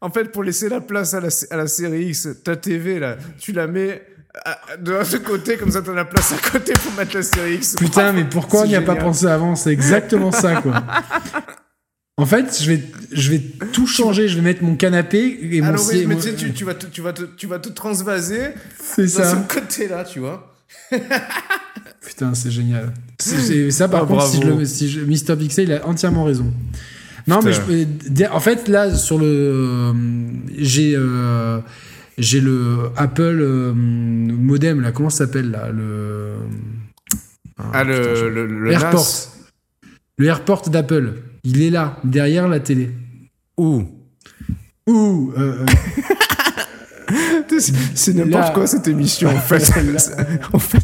En 0.00 0.10
fait, 0.10 0.30
pour 0.30 0.44
laisser 0.44 0.68
la 0.68 0.80
place 0.80 1.14
à 1.14 1.20
la, 1.20 1.28
à 1.50 1.56
la 1.56 1.66
série 1.66 2.06
X, 2.06 2.28
ta 2.44 2.56
TV, 2.56 2.98
là, 3.00 3.16
tu 3.38 3.52
la 3.52 3.66
mets 3.66 4.02
de 4.78 5.02
ce 5.02 5.16
côté, 5.16 5.56
comme 5.56 5.70
ça 5.70 5.82
t'as 5.82 5.92
la 5.92 6.04
place 6.04 6.32
à 6.32 6.50
côté 6.50 6.72
pour 6.74 6.92
mettre 6.92 7.16
la 7.16 7.22
série 7.22 7.54
X. 7.56 7.74
Putain, 7.76 8.12
mais 8.12 8.24
pourquoi 8.24 8.62
on 8.62 8.66
n'y 8.66 8.76
a 8.76 8.82
pas 8.82 8.94
pensé 8.94 9.26
avant? 9.26 9.56
C'est 9.56 9.72
exactement 9.72 10.30
ça, 10.30 10.60
quoi. 10.62 10.84
En 12.20 12.26
fait, 12.26 12.58
je 12.62 12.70
vais, 12.70 12.82
je 13.12 13.30
vais 13.30 13.40
tout 13.72 13.86
changer. 13.86 14.28
Je 14.28 14.36
vais 14.36 14.42
mettre 14.42 14.62
mon 14.62 14.76
canapé 14.76 15.38
et 15.52 15.60
mon 15.62 15.68
Alors, 15.68 15.80
oui, 15.88 15.94
siège. 15.94 16.06
mais 16.06 16.16
tu 16.16 16.22
sais, 16.22 16.34
tu, 16.34 16.52
tu 16.52 16.64
vas 16.64 16.74
te, 16.74 16.86
tu, 16.86 17.00
vas 17.00 17.12
te, 17.12 17.22
tu 17.22 17.46
vas 17.46 17.58
te 17.58 17.68
transvaser 17.70 18.48
C'est 18.78 19.08
ça. 19.08 19.30
ce 19.48 19.54
côté-là, 19.54 20.04
tu 20.04 20.18
vois. 20.20 20.54
Putain, 22.06 22.34
c'est 22.34 22.50
génial. 22.50 22.92
Ça, 23.70 23.88
par 23.88 24.02
Ah, 24.02 24.06
contre, 24.06 24.26
si 24.26 24.40
je 24.42 24.46
le, 24.46 24.64
si 24.64 24.88
je, 24.90 25.00
Mr. 25.00 25.36
Pixel, 25.38 25.64
il 25.68 25.72
a 25.72 25.86
entièrement 25.86 26.24
raison. 26.24 26.52
Non, 27.26 27.40
mais 27.42 27.52
je, 27.52 28.24
en 28.30 28.40
fait, 28.40 28.68
là, 28.68 28.94
sur 28.94 29.18
le. 29.18 29.24
euh, 29.26 29.92
j'ai. 30.58 30.94
euh, 30.96 31.58
j'ai 32.18 32.40
le 32.40 32.90
Apple 32.96 33.22
euh, 33.40 33.72
modem, 33.74 34.80
là. 34.82 34.92
Comment 34.92 35.08
ça 35.10 35.24
s'appelle, 35.24 35.50
là 35.50 35.70
Le. 35.70 36.34
Ah, 37.72 37.84
le, 37.84 37.94
putain, 37.94 38.14
je- 38.14 38.24
le, 38.26 38.46
le 38.46 38.72
AirPort. 38.72 39.00
NAS. 39.00 39.28
Le 40.20 40.26
AirPort 40.26 40.68
d'Apple. 40.68 41.14
Il 41.44 41.62
est 41.62 41.70
là, 41.70 41.96
derrière 42.04 42.46
la 42.46 42.60
télé. 42.60 42.90
Où 43.56 43.86
Ouh 44.86 45.32
euh, 45.34 45.64
euh, 47.10 47.58
C'est 47.94 48.12
n'importe 48.12 48.44
Là. 48.44 48.50
quoi, 48.50 48.66
cette 48.66 48.86
émission, 48.86 49.30
en 49.30 49.38
fait. 49.40 49.62
en 50.52 50.58
fait. 50.58 50.82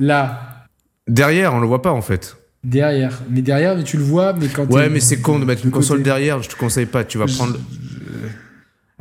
Là, 0.00 0.64
Derrière, 1.06 1.52
on 1.52 1.60
le 1.60 1.66
voit 1.66 1.82
pas, 1.82 1.92
en 1.92 2.00
fait. 2.00 2.38
derrière. 2.64 3.20
Mais 3.28 3.42
derrière, 3.42 3.76
mais 3.76 3.84
tu 3.84 3.98
le 3.98 4.02
vois, 4.04 4.32
mais 4.32 4.48
quand 4.48 4.64
Ouais, 4.72 4.88
mais 4.88 5.00
c'est 5.00 5.20
con 5.20 5.38
de 5.38 5.44
mettre 5.44 5.66
une 5.66 5.70
console 5.70 6.02
derrière, 6.02 6.42
je 6.42 6.48
te 6.48 6.56
conseille 6.56 6.86
pas, 6.86 7.04
tu 7.04 7.18
vas 7.18 7.26
prendre. 7.26 7.58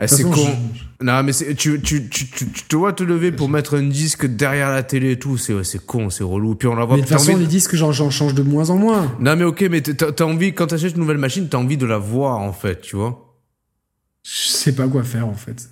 C'est 0.05 0.21
façon, 0.23 0.29
con. 0.31 0.47
Non, 1.01 1.23
mais 1.23 1.31
c'est- 1.33 1.55
tu, 1.55 1.81
tu, 1.81 2.07
tu, 2.07 2.27
tu, 2.27 2.45
te 2.45 2.75
vois 2.75 2.93
te 2.93 3.01
lever 3.03 3.31
pour 3.31 3.49
mettre 3.49 3.75
un 3.77 3.83
disque 3.83 4.27
derrière 4.27 4.69
la 4.69 4.83
télé 4.83 5.13
et 5.13 5.19
tout, 5.19 5.37
c'est 5.37 5.63
c'est 5.63 5.83
con, 5.83 6.11
c'est 6.11 6.23
relou. 6.23 6.53
Puis 6.53 6.67
on 6.67 6.75
la 6.75 6.85
voit. 6.85 6.97
Mais 6.97 7.01
de 7.01 7.07
toute 7.07 7.17
façon, 7.17 7.31
envie- 7.31 7.41
les 7.41 7.47
disques, 7.47 7.75
j'en 7.75 7.91
change 8.11 8.35
de 8.35 8.43
moins 8.43 8.69
en 8.69 8.77
moins. 8.77 9.11
Non, 9.19 9.35
mais 9.35 9.43
ok, 9.43 9.61
mais 9.71 9.81
t'as 9.81 10.23
envie, 10.25 10.53
quand 10.53 10.67
t'achètes 10.67 10.93
une 10.93 10.99
nouvelle 10.99 11.17
machine, 11.17 11.47
t'as 11.49 11.57
envie 11.57 11.77
de 11.77 11.85
la 11.87 11.97
voir, 11.97 12.37
en 12.37 12.53
fait, 12.53 12.81
tu 12.81 12.95
vois. 12.95 13.23
Je 14.23 14.49
sais 14.49 14.75
pas 14.75 14.87
quoi 14.87 15.03
faire, 15.03 15.27
en 15.27 15.33
fait. 15.33 15.69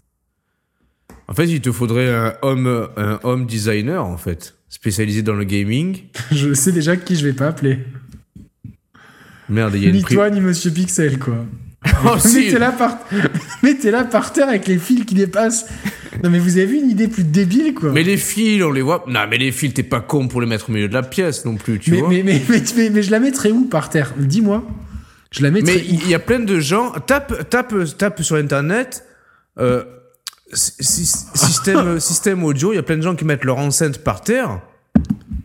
En 1.27 1.33
fait, 1.33 1.45
il 1.47 1.59
te 1.61 1.71
faudrait 1.71 2.13
un 2.13 2.33
home, 2.41 2.87
un 2.97 3.19
home 3.23 3.45
designer, 3.45 4.03
en 4.05 4.17
fait, 4.17 4.55
spécialisé 4.69 5.21
dans 5.23 5.33
le 5.33 5.43
gaming. 5.43 6.03
Je 6.31 6.53
sais 6.53 6.71
déjà 6.71 6.95
qui 6.97 7.15
je 7.15 7.25
vais 7.25 7.33
pas 7.33 7.47
appeler. 7.47 7.79
Merde, 9.49 9.73
il 9.75 9.83
y 9.83 9.87
a 9.87 9.91
Ni 9.91 9.99
une 9.99 10.05
toi, 10.05 10.29
ni 10.29 10.39
Monsieur 10.41 10.71
Pixel, 10.71 11.19
quoi. 11.19 11.45
Oh, 12.05 12.17
si. 12.19 12.45
Mettez 12.45 12.59
là 12.59 12.71
par... 12.71 12.99
Mettez 13.63 13.91
là 13.91 14.03
par 14.03 14.33
terre 14.33 14.49
avec 14.49 14.67
les 14.67 14.77
fils 14.77 15.05
qui 15.05 15.15
dépassent. 15.15 15.65
Non, 16.23 16.29
mais 16.29 16.39
vous 16.39 16.57
avez 16.57 16.65
vu 16.65 16.77
une 16.77 16.89
idée 16.89 17.07
plus 17.07 17.23
débile, 17.23 17.73
quoi. 17.73 17.91
Mais 17.91 18.03
les 18.03 18.17
fils, 18.17 18.63
on 18.63 18.71
les 18.71 18.81
voit. 18.81 19.03
Non, 19.07 19.21
mais 19.29 19.37
les 19.37 19.51
fils, 19.51 19.73
t'es 19.73 19.83
pas 19.83 19.99
con 20.01 20.27
pour 20.27 20.41
les 20.41 20.47
mettre 20.47 20.69
au 20.69 20.73
milieu 20.73 20.87
de 20.87 20.93
la 20.93 21.03
pièce 21.03 21.45
non 21.45 21.55
plus, 21.55 21.77
tu 21.79 21.91
mais, 21.91 21.99
vois. 21.99 22.09
mais, 22.09 22.23
mais, 22.23 22.41
mais, 22.49 22.61
mais- 22.77 22.89
mais 22.89 23.03
je 23.03 23.11
la 23.11 23.19
mettrais 23.19 23.51
où 23.51 23.65
par 23.65 23.89
terre? 23.89 24.13
Dis-moi. 24.17 24.63
Je 25.31 25.43
la 25.43 25.51
mettrais 25.51 25.73
Mais 25.75 25.83
il 25.85 26.07
y 26.09 26.13
a 26.15 26.19
plein 26.19 26.39
de 26.39 26.59
gens. 26.59 26.91
Tape, 27.05 27.49
tape, 27.49 27.73
tape 27.97 28.21
sur 28.23 28.37
internet. 28.37 29.03
euh, 29.59 29.83
sy- 30.53 30.73
sy- 30.79 31.25
système, 31.33 31.99
système 31.99 32.43
audio, 32.43 32.71
il 32.71 32.75
y 32.77 32.79
a 32.79 32.83
plein 32.83 32.97
de 32.97 33.01
gens 33.01 33.15
qui 33.15 33.25
mettent 33.25 33.43
leur 33.45 33.57
enceinte 33.57 33.97
par 33.99 34.21
terre. 34.21 34.61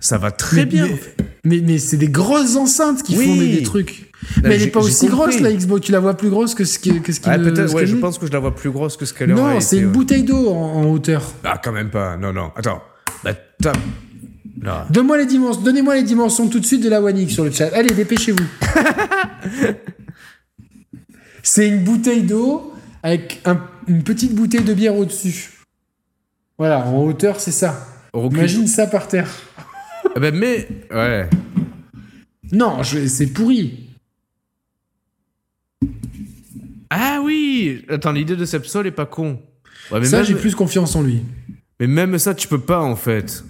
Ça 0.00 0.18
va 0.18 0.30
très 0.30 0.56
mais, 0.58 0.66
bien. 0.66 0.86
Mais, 0.86 0.96
mais, 1.44 1.60
mais 1.64 1.78
c'est 1.78 1.96
des 1.98 2.08
grosses 2.08 2.56
enceintes 2.56 3.02
qui 3.02 3.16
Oui. 3.16 3.26
font 3.26 3.36
des, 3.36 3.48
des 3.58 3.62
trucs. 3.62 4.10
Mais 4.42 4.54
elle 4.54 4.60
j'ai- 4.60 4.66
est 4.66 4.70
pas 4.70 4.80
aussi 4.80 5.06
grosse 5.08 5.40
la 5.40 5.52
Xbox. 5.52 5.84
Tu 5.86 5.92
la 5.92 6.00
vois 6.00 6.16
plus 6.16 6.30
grosse 6.30 6.54
que 6.54 6.64
ce 6.64 6.78
qui, 6.78 7.00
que 7.00 7.12
ce 7.12 7.20
qui 7.20 7.28
peut-être, 7.30 7.74
ouais, 7.74 7.86
je 7.86 7.94
n'est. 7.94 8.00
pense 8.00 8.18
que 8.18 8.26
je 8.26 8.32
la 8.32 8.38
vois 8.38 8.54
plus 8.54 8.70
grosse 8.70 8.96
que 8.96 9.04
ce 9.06 9.14
qu'elle 9.14 9.32
aurait 9.32 9.54
Non, 9.54 9.60
c'est 9.60 9.78
une 9.78 9.86
ouais. 9.86 9.92
bouteille 9.92 10.22
d'eau 10.24 10.48
en, 10.50 10.82
en 10.82 10.84
hauteur. 10.90 11.22
Ah, 11.44 11.60
quand 11.62 11.72
même 11.72 11.90
pas. 11.90 12.16
Non, 12.16 12.32
non. 12.32 12.50
Attends. 12.56 12.82
Bah. 13.24 14.86
Donne-moi 14.90 15.16
les 15.16 15.24
dimensions, 15.26 15.62
donnez-moi 15.62 15.94
les 15.94 16.02
dimensions 16.02 16.46
tout 16.48 16.60
de 16.60 16.66
suite 16.66 16.82
de 16.82 16.90
la 16.90 17.00
One 17.00 17.16
X 17.16 17.32
sur 17.32 17.44
le 17.44 17.50
chat. 17.50 17.68
Allez, 17.74 17.94
dépêchez-vous. 17.94 18.44
c'est 21.42 21.66
une 21.68 21.82
bouteille 21.84 22.22
d'eau 22.22 22.72
avec 23.02 23.40
un- 23.46 23.60
une 23.88 24.02
petite 24.02 24.34
bouteille 24.34 24.64
de 24.64 24.74
bière 24.74 24.96
au-dessus. 24.96 25.50
Voilà, 26.58 26.86
en 26.86 27.02
hauteur, 27.04 27.40
c'est 27.40 27.52
ça. 27.52 27.86
Imagine 28.14 28.66
ça 28.66 28.86
par 28.86 29.08
terre. 29.08 29.30
Ah 30.14 30.20
bah, 30.20 30.30
mais. 30.32 30.68
Ouais. 30.90 31.28
Non, 32.52 32.82
je- 32.82 33.06
c'est 33.06 33.28
pourri. 33.28 33.86
Ah 36.90 37.20
oui 37.22 37.84
Attends, 37.88 38.12
l'idée 38.12 38.36
de 38.36 38.44
Sepsol 38.44 38.86
est 38.86 38.90
pas 38.92 39.06
con. 39.06 39.40
Ouais, 39.92 40.00
mais, 40.00 40.06
ça, 40.06 40.18
même, 40.18 40.26
j'ai 40.26 40.34
plus 40.34 40.54
confiance 40.54 40.96
en 40.96 41.02
lui. 41.02 41.22
mais 41.78 41.86
même 41.86 42.18
ça, 42.18 42.34
tu 42.34 42.48
peux 42.48 42.60
pas, 42.60 42.80
en 42.80 42.96
fait. 42.96 43.44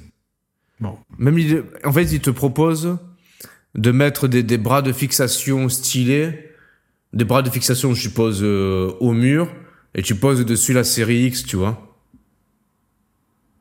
Bon. 0.80 0.98
Même 1.18 1.36
l'idée... 1.38 1.62
En 1.84 1.92
fait, 1.92 2.04
il 2.04 2.20
te 2.20 2.30
propose 2.30 2.98
de 3.74 3.90
mettre 3.92 4.28
des, 4.28 4.42
des 4.42 4.58
bras 4.58 4.82
de 4.82 4.92
fixation 4.92 5.68
stylés. 5.68 6.50
Des 7.12 7.24
bras 7.24 7.42
de 7.42 7.50
fixation, 7.50 7.94
je 7.94 8.02
suppose, 8.02 8.40
euh, 8.42 8.92
au 9.00 9.12
mur. 9.12 9.52
Et 9.94 10.02
tu 10.02 10.14
poses 10.14 10.44
dessus 10.44 10.72
la 10.72 10.84
série 10.84 11.24
X, 11.26 11.44
tu 11.44 11.56
vois. 11.56 11.89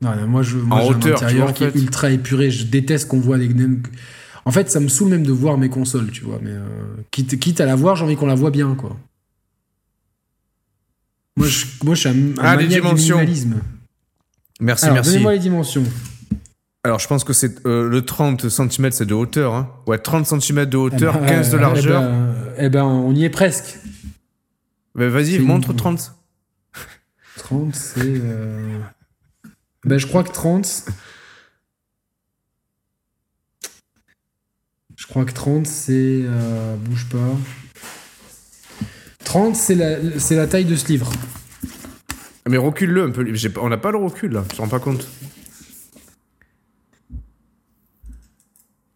Non, 0.02 0.26
moi, 0.26 0.42
je, 0.42 0.56
moi, 0.56 0.80
j'ai 0.82 0.88
hauteur, 0.88 1.12
un 1.12 1.26
intérieur 1.26 1.46
vois, 1.48 1.52
qui 1.52 1.64
est 1.64 1.74
ultra 1.74 2.10
épuré. 2.10 2.50
Je 2.50 2.64
déteste 2.66 3.08
qu'on 3.08 3.20
voit 3.20 3.36
des 3.38 3.48
mêmes. 3.48 3.82
En 4.46 4.50
fait, 4.50 4.70
ça 4.70 4.80
me 4.80 4.88
saoule 4.88 5.10
même 5.10 5.24
de 5.26 5.32
voir 5.32 5.58
mes 5.58 5.68
consoles, 5.68 6.10
tu 6.10 6.24
vois. 6.24 6.38
Mais 6.42 6.50
euh, 6.52 6.62
quitte, 7.10 7.38
quitte 7.38 7.60
à 7.60 7.66
la 7.66 7.74
voir, 7.76 7.96
j'ai 7.96 8.04
envie 8.04 8.16
qu'on 8.16 8.26
la 8.26 8.34
voit 8.34 8.50
bien, 8.50 8.74
quoi. 8.74 8.96
Moi, 11.36 11.46
je, 11.46 11.66
moi, 11.84 11.94
je 11.94 12.00
suis 12.00 12.08
un, 12.08 12.12
un 12.12 12.34
Ah, 12.38 12.56
les 12.56 12.64
maniaque 12.64 12.68
du 12.68 12.74
dimensions. 12.80 13.16
minimalisme. 13.16 13.60
Merci, 14.60 14.84
Alors, 14.86 14.94
merci. 14.96 15.10
donnez-moi 15.12 15.32
les 15.34 15.38
dimensions. 15.38 15.84
Alors, 16.82 16.98
je 16.98 17.06
pense 17.06 17.24
que 17.24 17.34
c'est 17.34 17.66
euh, 17.66 17.88
le 17.88 18.02
30 18.02 18.48
cm, 18.48 18.90
c'est 18.92 19.04
de 19.06 19.12
hauteur. 19.14 19.54
Hein. 19.54 19.70
Ouais, 19.86 19.98
30 19.98 20.26
cm 20.26 20.64
de 20.64 20.76
hauteur, 20.78 21.14
Eh 21.16 21.20
ben, 21.20 21.26
15 21.28 21.50
de 21.50 21.56
euh, 21.56 21.60
largeur. 21.60 22.02
Eh 22.02 22.06
ben, 22.06 22.34
eh 22.58 22.68
ben, 22.70 22.84
on 22.84 23.14
y 23.14 23.24
est 23.24 23.30
presque. 23.30 23.78
Vas-y, 24.94 25.38
montre 25.40 25.70
une- 25.70 25.76
30. 25.76 26.14
30, 27.36 27.74
c'est. 27.74 28.00
Ben, 29.84 29.98
je 29.98 30.06
crois 30.06 30.22
que 30.24 30.30
30. 30.32 30.84
Je 34.96 35.06
crois 35.06 35.24
que 35.24 35.32
30, 35.32 35.66
c'est. 35.66 35.92
euh, 36.24 36.76
Bouge 36.76 37.06
pas. 37.08 37.36
30, 39.24 39.56
c'est 39.56 39.74
la, 39.74 39.96
c'est 40.18 40.36
la 40.36 40.46
taille 40.46 40.64
de 40.64 40.76
ce 40.76 40.88
livre. 40.88 41.10
Mais 42.48 42.56
recule-le 42.56 43.04
un 43.04 43.10
peu. 43.10 43.24
J'ai 43.34 43.50
On 43.58 43.68
n'a 43.68 43.78
pas 43.78 43.90
le 43.92 43.98
recul, 43.98 44.32
là. 44.32 44.44
Tu 44.48 44.56
te 44.56 44.60
rends 44.62 44.68
pas 44.68 44.80
compte 44.80 45.06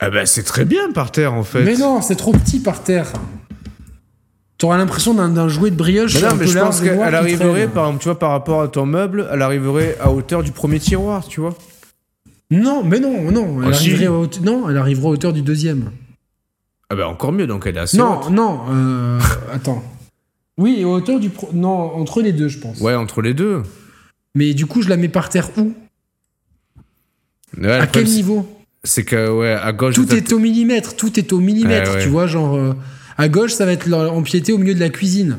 Ah 0.00 0.10
bah, 0.10 0.26
c'est 0.26 0.42
très 0.42 0.64
bien 0.64 0.92
par 0.92 1.12
terre, 1.12 1.32
en 1.34 1.44
fait. 1.44 1.64
Mais 1.64 1.76
non, 1.76 2.02
c'est 2.02 2.16
trop 2.16 2.32
petit 2.32 2.60
par 2.60 2.82
terre. 2.82 3.10
T'auras 4.64 4.78
l'impression 4.78 5.12
d'un, 5.12 5.28
d'un 5.28 5.46
jouet 5.48 5.70
de 5.70 5.76
brioche. 5.76 6.14
Mais 6.14 6.26
non, 6.26 6.36
mais 6.36 6.46
je 6.46 6.58
pense 6.58 6.80
qu'elle 6.80 6.98
arriverait, 7.14 7.68
par 7.68 7.84
exemple, 7.84 8.02
tu 8.02 8.08
vois, 8.08 8.18
par 8.18 8.30
rapport 8.30 8.62
à 8.62 8.68
ton 8.68 8.86
meuble, 8.86 9.28
elle 9.30 9.42
arriverait 9.42 9.94
à 10.00 10.10
hauteur 10.10 10.42
du 10.42 10.52
premier 10.52 10.80
tiroir, 10.80 11.26
tu 11.28 11.42
vois. 11.42 11.54
Non, 12.50 12.82
mais 12.82 12.98
non, 12.98 13.30
non. 13.30 13.62
Elle 13.62 13.68
Ah, 13.68 13.74
si. 13.74 13.88
arriverait 13.90 14.06
à 14.06 14.12
haute- 14.12 14.40
Non, 14.40 14.70
elle 14.70 14.78
arriverait 14.78 15.08
à 15.08 15.10
hauteur 15.10 15.32
du 15.34 15.42
deuxième. 15.42 15.90
Ah 16.88 16.94
bah, 16.94 17.06
encore 17.08 17.32
mieux, 17.32 17.46
donc 17.46 17.66
elle 17.66 17.76
est 17.76 17.80
assez 17.80 17.98
non, 17.98 18.20
haute. 18.22 18.30
non. 18.30 18.60
euh, 18.70 19.20
attends. 19.52 19.82
Oui, 20.56 20.80
à 20.82 20.86
hauteur 20.88 21.20
du. 21.20 21.28
pro- 21.28 21.50
Non, 21.52 21.94
entre 21.96 22.22
les 22.22 22.32
deux, 22.32 22.48
je 22.48 22.58
pense. 22.58 22.80
Ouais, 22.80 22.94
entre 22.94 23.20
les 23.20 23.34
deux. 23.34 23.62
Mais 24.34 24.54
du 24.54 24.64
coup, 24.64 24.80
je 24.80 24.88
la 24.88 24.96
mets 24.96 25.08
par 25.08 25.28
terre 25.28 25.50
où? 25.58 25.74
Ouais, 27.60 27.70
À 27.70 27.86
quel 27.86 28.04
niveau? 28.06 28.46
C'est 28.82 29.04
que, 29.04 29.30
ouais, 29.30 29.52
à 29.52 29.72
gauche... 29.72 29.94
Tout 29.94 30.12
est 30.14 30.32
au 30.32 30.38
millimètre, 30.38 30.96
tout 30.96 31.18
est 31.18 31.32
au 31.34 31.38
millimètre, 31.40 31.90
Ouais, 31.90 31.96
ouais. 31.98 32.02
tu 32.02 32.08
vois, 32.08 32.26
genre 32.26 32.54
euh, 32.54 32.72
à 33.18 33.28
gauche 33.28 33.52
ça 33.52 33.64
va 33.66 33.72
être 33.72 33.92
empiété 33.92 34.52
au 34.52 34.58
milieu 34.58 34.74
de 34.74 34.80
la 34.80 34.90
cuisine. 34.90 35.38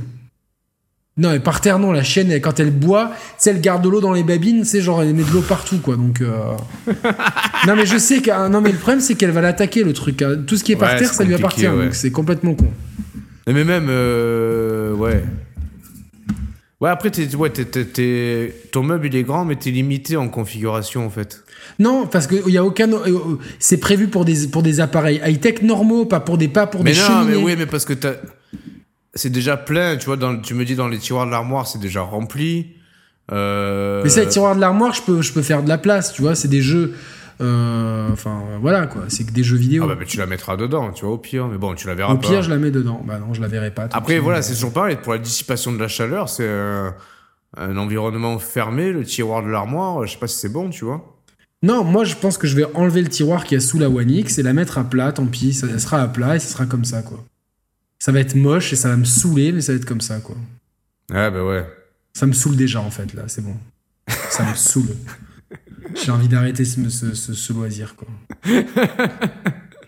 Non, 1.18 1.30
mais 1.32 1.40
par 1.40 1.62
terre 1.62 1.80
non, 1.80 1.94
la 1.94 2.04
chienne 2.04 2.30
elle, 2.30 2.42
quand 2.42 2.60
elle 2.60 2.72
boit, 2.72 3.08
tu 3.16 3.16
sais, 3.38 3.50
elle 3.52 3.62
garde 3.62 3.82
de 3.84 3.88
l'eau 3.90 4.02
dans 4.02 4.12
les 4.12 4.24
babines, 4.24 4.66
c'est 4.66 4.82
genre 4.82 5.02
elle 5.02 5.14
met 5.14 5.24
de 5.24 5.32
l'eau 5.32 5.42
partout 5.42 5.78
quoi, 5.78 5.96
donc. 5.96 6.20
euh, 6.20 6.54
non 7.68 7.76
mais 7.78 7.86
je 7.86 7.98
sais 7.98 8.20
que 8.22 8.32
ah, 8.32 8.50
non 8.50 8.60
mais 8.60 8.72
le 8.74 8.78
problème 8.78 9.00
c'est 9.00 9.16
qu'elle 9.16 9.32
va 9.32 9.40
l'attaquer 9.42 9.84
le 9.84 9.94
truc. 9.94 10.22
hein. 10.22 10.36
Tout 10.46 10.58
ce 10.58 10.64
qui 10.66 10.74
est 10.74 10.76
par 10.76 10.92
Ouais, 10.92 11.00
terre 11.00 11.14
ça 11.14 11.24
lui 11.24 11.34
appartient, 11.34 11.68
ouais. 11.68 11.86
donc 11.86 11.96
c'est 11.96 12.12
complètement 12.12 12.54
con. 12.54 12.68
Mais 13.48 13.64
même, 13.64 13.88
euh, 13.90 14.92
ouais. 14.94 15.24
Ouais, 16.82 16.90
après, 16.90 17.10
t'es, 17.10 17.34
ouais, 17.36 17.50
t'es- 17.50 17.66
t'es- 17.86 18.54
ton 18.72 18.84
meuble, 18.84 19.08
il 19.08 19.16
est 19.16 19.24
grand, 19.24 19.46
mais 19.46 19.56
t'es 19.56 19.72
limité 19.72 20.18
en 20.18 20.28
configuration, 20.28 21.06
en 21.06 21.10
fait. 21.10 21.44
Non, 21.80 22.06
parce 22.06 22.28
que 22.28 22.36
il 22.48 22.54
y 22.54 22.58
a 22.58 22.66
aucun, 22.66 22.92
euh, 22.92 23.08
euh, 23.08 23.38
c'est 23.60 23.78
prévu 23.78 24.08
pour 24.08 24.26
des 24.26 24.48
pour 24.48 24.62
des 24.62 24.82
appareils 24.82 25.22
high 25.26 25.40
tech 25.40 25.62
normaux, 25.62 26.06
pas 26.06 26.20
pour 26.20 26.38
des 26.38 26.50
pas 26.50 26.68
pour 26.68 26.84
mais 26.84 26.92
des 26.92 27.00
non, 27.00 27.06
cheminées. 27.08 27.38
mais 27.38 27.44
oui, 27.44 27.56
mais 27.58 27.66
parce 27.66 27.86
que 27.86 27.94
t'as... 27.94 28.14
C'est 29.14 29.30
déjà 29.32 29.56
plein, 29.56 29.96
tu 29.96 30.06
vois, 30.08 30.18
dans, 30.18 30.36
tu 30.38 30.54
me 30.54 30.66
dis 30.66 30.76
dans 30.76 30.90
les 30.90 30.98
tiroirs 30.98 31.26
de 31.26 31.32
l'armoire, 31.32 31.66
c'est 31.68 31.80
déjà 31.80 32.02
rempli. 32.02 32.74
Euh... 33.32 34.02
Mais 34.04 34.10
ça, 34.10 34.22
les 34.22 34.28
tiroirs 34.28 34.56
de 34.58 34.62
l'armoire, 34.62 34.94
je 34.94 35.02
peux, 35.02 35.22
je 35.22 35.32
peux 35.32 35.42
faire 35.42 35.64
de 35.64 35.70
la 35.70 35.78
place, 35.78 36.12
tu 36.12 36.22
vois, 36.22 36.36
c'est 36.36 36.50
des 36.50 36.62
jeux. 36.62 36.94
Euh, 37.42 38.10
Enfin, 38.12 38.44
voilà 38.62 38.88
quoi, 38.88 39.04
c'est 39.10 39.26
que 39.26 39.32
des 39.32 39.44
jeux 39.44 39.58
vidéo. 39.58 39.84
Ah 39.86 39.88
bah, 39.88 39.96
mais 40.00 40.06
tu 40.06 40.18
la 40.18 40.26
mettras 40.26 40.58
dedans, 40.58 40.92
tu 40.92 41.06
vois, 41.06 41.14
au 41.14 41.18
pire. 41.18 41.48
Mais 41.48 41.58
bon, 41.58 41.74
tu 41.76 41.88
la 41.88 41.96
verras 41.96 42.14
Au 42.14 42.18
pas. 42.18 42.28
pire, 42.28 42.42
je 42.42 42.50
la 42.50 42.58
mets 42.58 42.72
dedans. 42.72 43.02
Bah 43.06 43.20
non, 43.20 43.34
je 43.34 43.42
la 43.42 43.48
verrai 43.48 43.72
pas. 43.72 43.88
Après, 43.92 44.20
voilà, 44.20 44.42
c'est 44.42 44.54
toujours 44.54 44.74
pareil. 44.74 44.98
Pour 45.02 45.14
la 45.14 45.20
dissipation 45.20 45.72
de 45.74 45.78
la 45.80 45.88
chaleur, 45.88 46.30
c'est 46.30 46.48
euh, 46.48 46.90
un 47.58 47.78
environnement 47.78 48.40
fermé. 48.40 48.92
Le 48.92 49.04
tiroir 49.04 49.44
de 49.44 49.50
l'armoire, 49.50 50.06
je 50.06 50.14
sais 50.14 50.20
pas 50.20 50.28
si 50.28 50.38
c'est 50.38 50.50
bon, 50.52 50.70
tu 50.70 50.86
vois. 50.86 51.12
Non, 51.64 51.84
moi, 51.84 52.04
je 52.04 52.16
pense 52.16 52.38
que 52.38 52.48
je 52.48 52.56
vais 52.56 52.66
enlever 52.76 53.02
le 53.02 53.10
tiroir 53.10 53.44
qui 53.44 53.56
est 53.56 53.60
sous 53.60 53.80
la 53.80 53.90
One 53.90 54.12
X 54.12 54.38
et 54.38 54.44
la 54.44 54.54
mettre 54.54 54.78
à 54.78 54.84
plat, 54.84 55.12
tant 55.12 55.26
pis, 55.26 55.54
ça 55.54 55.66
elle 55.72 55.80
sera 55.82 56.02
à 56.02 56.08
plat 56.08 56.36
et 56.36 56.40
ça 56.40 56.48
sera 56.50 56.66
comme 56.68 56.86
ça, 56.86 57.02
quoi. 57.02 57.24
Ça 57.98 58.12
va 58.12 58.20
être 58.20 58.36
moche 58.36 58.72
et 58.72 58.76
ça 58.76 58.90
va 58.90 58.98
me 58.98 59.06
saouler, 59.06 59.52
mais 59.52 59.62
ça 59.62 59.72
va 59.72 59.78
être 59.78 59.86
comme 59.86 60.02
ça, 60.02 60.20
quoi. 60.20 60.36
Ah 61.12 61.32
bah 61.32 61.44
ouais. 61.44 61.66
Ça 62.14 62.28
me 62.28 62.34
saoule 62.34 62.56
déjà, 62.56 62.82
en 62.82 62.92
fait, 62.92 63.14
là, 63.14 63.24
c'est 63.28 63.42
bon. 63.44 63.56
Ça 64.30 64.44
me 64.44 64.54
saoule. 64.56 64.90
J'ai 66.04 66.12
envie 66.12 66.28
d'arrêter 66.28 66.66
ce, 66.66 66.90
ce- 66.90 67.14
ce- 67.14 67.34
ce 67.34 67.54
loisir, 67.54 67.96
quoi. 67.96 68.08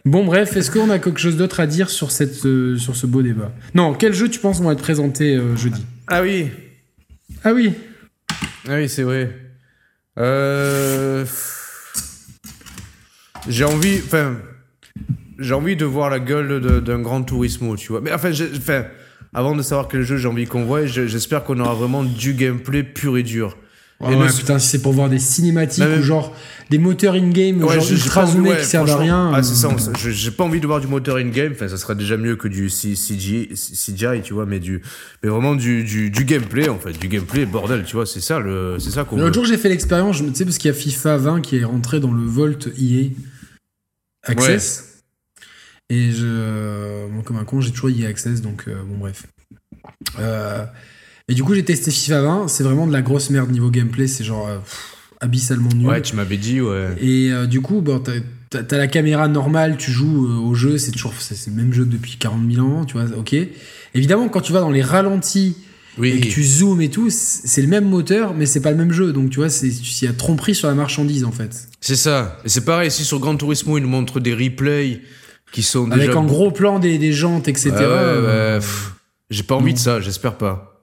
Bon, 0.05 0.23
bref, 0.23 0.55
est-ce 0.55 0.71
qu'on 0.71 0.89
a 0.89 0.99
quelque 0.99 1.19
chose 1.19 1.35
d'autre 1.35 1.59
à 1.59 1.67
dire 1.67 1.89
sur, 1.89 2.11
cette, 2.11 2.45
euh, 2.45 2.77
sur 2.77 2.95
ce 2.95 3.05
beau 3.05 3.21
débat? 3.21 3.51
Non, 3.75 3.93
quels 3.93 4.13
jeux 4.13 4.29
tu 4.29 4.39
penses 4.39 4.61
vont 4.61 4.71
être 4.71 4.81
présentés 4.81 5.35
euh, 5.35 5.57
jeudi? 5.57 5.85
Ah 6.07 6.21
oui. 6.21 6.47
Ah 7.43 7.51
oui 7.53 7.73
Ah 8.69 8.75
oui, 8.75 8.87
c'est 8.87 9.03
vrai. 9.03 9.35
Euh... 10.17 11.25
J'ai 13.49 13.65
envie, 13.65 13.97
enfin, 14.05 14.37
j'ai 15.39 15.53
envie 15.53 15.75
de 15.75 15.83
voir 15.83 16.09
la 16.09 16.19
gueule 16.21 16.81
d'un 16.81 16.99
grand 16.99 17.21
Turismo, 17.23 17.75
tu 17.75 17.89
vois. 17.91 17.99
Mais 17.99 18.13
enfin, 18.13 18.31
enfin, 18.55 18.85
avant 19.33 19.55
de 19.55 19.61
savoir 19.61 19.89
quel 19.89 20.03
jeu 20.03 20.15
j'ai 20.15 20.29
envie 20.29 20.45
qu'on 20.45 20.63
voit, 20.63 20.85
je- 20.85 21.07
j'espère 21.07 21.43
qu'on 21.43 21.59
aura 21.59 21.73
vraiment 21.73 22.03
du 22.05 22.33
gameplay 22.33 22.83
pur 22.83 23.17
et 23.17 23.23
dur. 23.23 23.57
Ah 23.99 24.11
Et 24.11 24.15
ouais, 24.15 24.27
ne- 24.27 24.31
putain, 24.31 24.59
si 24.59 24.67
c'est 24.67 24.81
pour 24.83 24.93
voir 24.93 25.09
des 25.09 25.17
cinématiques 25.17 25.83
mais- 25.83 25.97
ou 25.97 26.03
genre 26.03 26.35
des 26.69 26.77
moteurs 26.77 27.15
in-game, 27.15 27.63
Ouais, 27.63 27.75
genre 27.79 27.91
ultra 27.91 28.27
zoomés 28.27 28.49
ouais, 28.51 28.57
qui 28.59 28.65
servent 28.65 28.91
à 28.91 28.97
rien. 28.97 29.31
Ah, 29.33 29.41
c'est 29.41 29.55
ça. 29.55 29.69
euh, 29.69 30.11
J'ai 30.11 30.29
pas 30.29 30.43
envie 30.43 30.59
de 30.59 30.67
voir 30.67 30.79
du 30.79 30.85
moteur 30.87 31.15
in-game. 31.15 31.53
Enfin, 31.55 31.67
ça 31.67 31.77
serait 31.77 31.95
déjà 31.95 32.15
mieux 32.15 32.35
que 32.35 32.47
du 32.47 32.69
CGI, 32.69 34.21
tu 34.23 34.33
vois, 34.35 34.45
mais 34.45 34.59
du, 34.59 34.83
mais 35.23 35.29
vraiment 35.29 35.55
du, 35.55 35.83
du, 35.83 36.11
du 36.11 36.25
gameplay, 36.25 36.69
en 36.69 36.77
fait, 36.77 36.91
du 36.99 37.07
gameplay, 37.07 37.47
bordel, 37.47 37.83
tu 37.85 37.95
vois, 37.95 38.05
c'est 38.05 38.21
ça 38.21 38.39
le, 38.39 38.77
c'est 38.79 38.91
ça 38.91 39.03
qu'on. 39.03 39.17
L'autre 39.17 39.33
jour, 39.33 39.45
j'ai 39.45 39.57
fait 39.57 39.69
l'expérience, 39.69 40.17
tu 40.19 40.35
sais, 40.35 40.45
parce 40.45 40.59
qu'il 40.59 40.69
y 40.69 40.73
a 40.73 40.77
FIFA 40.77 41.17
20 41.17 41.41
qui 41.41 41.57
est 41.57 41.63
rentré 41.63 41.99
dans 41.99 42.11
le 42.11 42.23
Volt 42.23 42.69
EA 42.79 43.09
Access. 44.23 45.01
Et 45.89 46.11
je. 46.11 47.07
Bon, 47.09 47.21
comme 47.23 47.37
un 47.37 47.45
con, 47.45 47.61
j'ai 47.61 47.71
toujours 47.71 47.89
EA 47.89 48.09
Access, 48.09 48.41
donc 48.41 48.65
euh, 48.67 48.75
bon, 48.85 48.97
bref. 48.97 49.23
Euh, 50.19 50.65
et 51.29 51.33
du 51.33 51.43
coup, 51.43 51.53
j'ai 51.53 51.63
testé 51.65 51.91
FIFA 51.91 52.21
20. 52.21 52.47
C'est 52.47 52.63
vraiment 52.63 52.87
de 52.87 52.93
la 52.93 53.01
grosse 53.01 53.29
merde 53.29 53.51
niveau 53.51 53.69
gameplay. 53.69 54.07
C'est 54.07 54.23
genre 54.23 54.47
euh, 54.47 54.57
pff, 54.59 54.95
abyssalement 55.19 55.69
nul. 55.75 55.87
Ouais, 55.87 56.01
tu 56.01 56.15
m'avais 56.15 56.37
dit, 56.37 56.61
ouais. 56.61 56.95
Et 57.01 57.31
euh, 57.31 57.45
du 57.47 57.61
coup, 57.61 57.81
bon, 57.81 57.99
t'as, 58.49 58.77
la 58.77 58.87
caméra 58.87 59.27
normale, 59.27 59.75
tu 59.77 59.91
joues 59.91 60.25
euh, 60.27 60.37
au 60.37 60.53
jeu, 60.55 60.77
c'est 60.77 60.91
toujours 60.91 61.13
c'est, 61.19 61.47
le 61.47 61.55
même 61.55 61.73
jeu 61.73 61.85
depuis 61.85 62.15
40 62.17 62.49
000 62.51 62.65
ans, 62.65 62.85
tu 62.85 62.93
vois, 62.93 63.05
ok. 63.17 63.35
Évidemment, 63.93 64.29
quand 64.29 64.41
tu 64.41 64.53
vas 64.53 64.61
dans 64.61 64.69
les 64.71 64.81
ralentis 64.81 65.57
Oui. 65.97 66.09
et 66.11 66.19
que 66.21 66.27
tu 66.27 66.43
zoomes 66.43 66.81
et 66.81 66.89
tout, 66.89 67.09
c'est 67.09 67.61
le 67.61 67.67
même 67.67 67.85
moteur, 67.89 68.33
mais 68.33 68.45
c'est 68.45 68.61
pas 68.61 68.71
le 68.71 68.77
même 68.77 68.91
jeu. 68.93 69.11
Donc, 69.11 69.29
tu 69.31 69.39
vois, 69.39 69.49
c'est, 69.49 69.67
il 69.67 70.05
y 70.05 70.07
a 70.07 70.13
tromperie 70.13 70.55
sur 70.55 70.67
la 70.69 70.75
marchandise, 70.75 71.25
en 71.25 71.31
fait. 71.31 71.67
C'est 71.81 71.95
ça. 71.97 72.37
Et 72.45 72.49
c'est 72.49 72.63
pareil, 72.63 72.89
si 72.89 73.03
sur 73.03 73.19
Gran 73.19 73.35
Turismo, 73.35 73.77
ils 73.77 73.81
nous 73.81 73.89
montrent 73.89 74.19
des 74.21 74.33
replays 74.33 75.01
qui 75.51 75.63
sont 75.63 75.91
Avec 75.91 76.07
déjà. 76.07 76.19
en 76.19 76.25
gros 76.25 76.51
plan 76.51 76.79
des, 76.79 76.97
des 76.97 77.11
jantes, 77.11 77.47
etc. 77.47 77.71
Ouais, 77.71 77.79
ouais, 77.79 77.85
ouais, 77.85 77.89
euh, 77.89 78.61
J'ai 79.29 79.43
pas 79.43 79.55
envie 79.55 79.71
non. 79.71 79.73
de 79.73 79.79
ça, 79.79 79.99
j'espère 79.99 80.37
pas. 80.37 80.76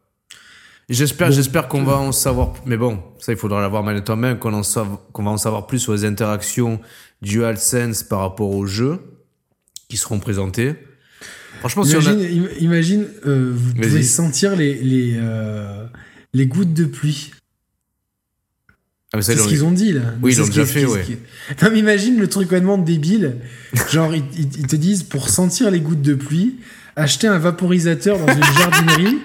J'espère, 0.90 1.32
j'espère 1.32 1.68
qu'on 1.68 1.82
va 1.82 1.96
en 1.96 2.12
savoir. 2.12 2.52
Mais 2.66 2.76
bon, 2.76 3.02
ça, 3.18 3.32
il 3.32 3.38
faudra 3.38 3.60
l'avoir 3.62 3.82
en 3.82 4.16
main, 4.16 4.34
qu'on 4.36 4.52
en 4.52 4.60
sav- 4.62 4.98
qu'on 5.12 5.22
va 5.24 5.30
en 5.30 5.38
savoir 5.38 5.66
plus 5.66 5.78
sur 5.78 5.92
les 5.94 6.04
interactions 6.04 6.78
DualSense 7.22 8.02
par 8.02 8.20
rapport 8.20 8.50
aux 8.50 8.66
jeux 8.66 8.98
qui 9.88 9.96
seront 9.96 10.18
présentés. 10.18 10.74
Franchement, 11.60 11.84
si 11.84 11.96
on 11.96 12.00
a- 12.00 12.12
Imagine, 12.12 12.44
im- 12.44 12.48
imagine 12.60 13.06
euh, 13.26 13.52
vous 13.54 13.70
Vas-y. 13.70 13.80
pouvez 13.88 14.02
sentir 14.02 14.56
les, 14.56 14.74
les, 14.74 15.14
euh, 15.16 15.86
les 16.34 16.46
gouttes 16.46 16.74
de 16.74 16.84
pluie. 16.84 17.30
Ah, 19.12 19.16
mais 19.16 19.22
ça, 19.22 19.32
C'est 19.34 19.38
ce 19.42 19.48
qu'ils 19.48 19.64
ont 19.64 19.70
dit 19.72 19.92
là. 19.92 20.02
Oui, 20.22 20.32
ils 20.34 20.38
l'ont 20.40 20.46
déjà 20.46 20.66
fait, 20.66 20.84
ouais. 20.84 21.04
Non, 21.62 21.68
mais 21.72 21.78
imagine 21.78 22.18
le 22.18 22.28
truc 22.28 22.48
complètement 22.48 22.76
débile. 22.78 23.36
Genre, 23.90 24.14
ils, 24.14 24.24
ils- 24.36 24.66
te 24.66 24.76
disent 24.76 25.04
pour 25.04 25.28
sentir 25.30 25.70
les 25.70 25.80
gouttes 25.80 26.02
de 26.02 26.14
pluie, 26.14 26.56
achetez 26.96 27.28
un 27.28 27.38
vaporisateur 27.38 28.18
dans 28.18 28.26
une 28.34 28.42
jardinerie 28.58 29.18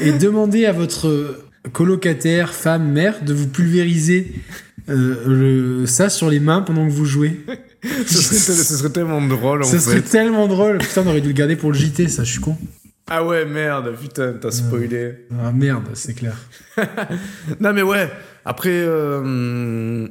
et 0.00 0.12
demandez 0.12 0.66
à 0.66 0.72
votre 0.72 1.38
colocataire, 1.72 2.52
femme, 2.54 2.90
mère 2.92 3.22
de 3.24 3.32
vous 3.34 3.48
pulvériser 3.48 4.32
euh, 4.88 5.14
le- 5.80 5.86
ça 5.86 6.08
sur 6.08 6.30
les 6.30 6.40
mains 6.40 6.62
pendant 6.62 6.86
que 6.86 6.92
vous 6.92 7.04
jouez. 7.04 7.40
ce, 8.06 8.14
serait, 8.14 8.54
ce 8.56 8.76
serait 8.76 8.90
tellement 8.90 9.20
drôle 9.26 9.62
en 9.62 9.66
fait. 9.66 9.78
serait 9.78 10.02
tellement 10.02 10.48
drôle. 10.48 10.78
Putain, 10.78 11.02
on 11.04 11.08
aurait 11.10 11.20
dû 11.20 11.28
le 11.28 11.34
garder 11.34 11.56
pour 11.56 11.70
le 11.72 11.78
JT, 11.78 12.08
ça, 12.08 12.24
je 12.24 12.32
suis 12.32 12.40
con. 12.40 12.56
Ah 13.12 13.24
ouais, 13.24 13.44
merde, 13.44 13.94
putain, 14.00 14.34
t'as 14.40 14.50
spoilé. 14.52 15.26
Ah 15.42 15.52
merde, 15.52 15.84
c'est 15.94 16.14
clair. 16.14 16.36
Non 17.60 17.72
mais 17.72 17.82
ouais, 17.82 18.08
après, 18.44 18.70
euh, 18.72 20.06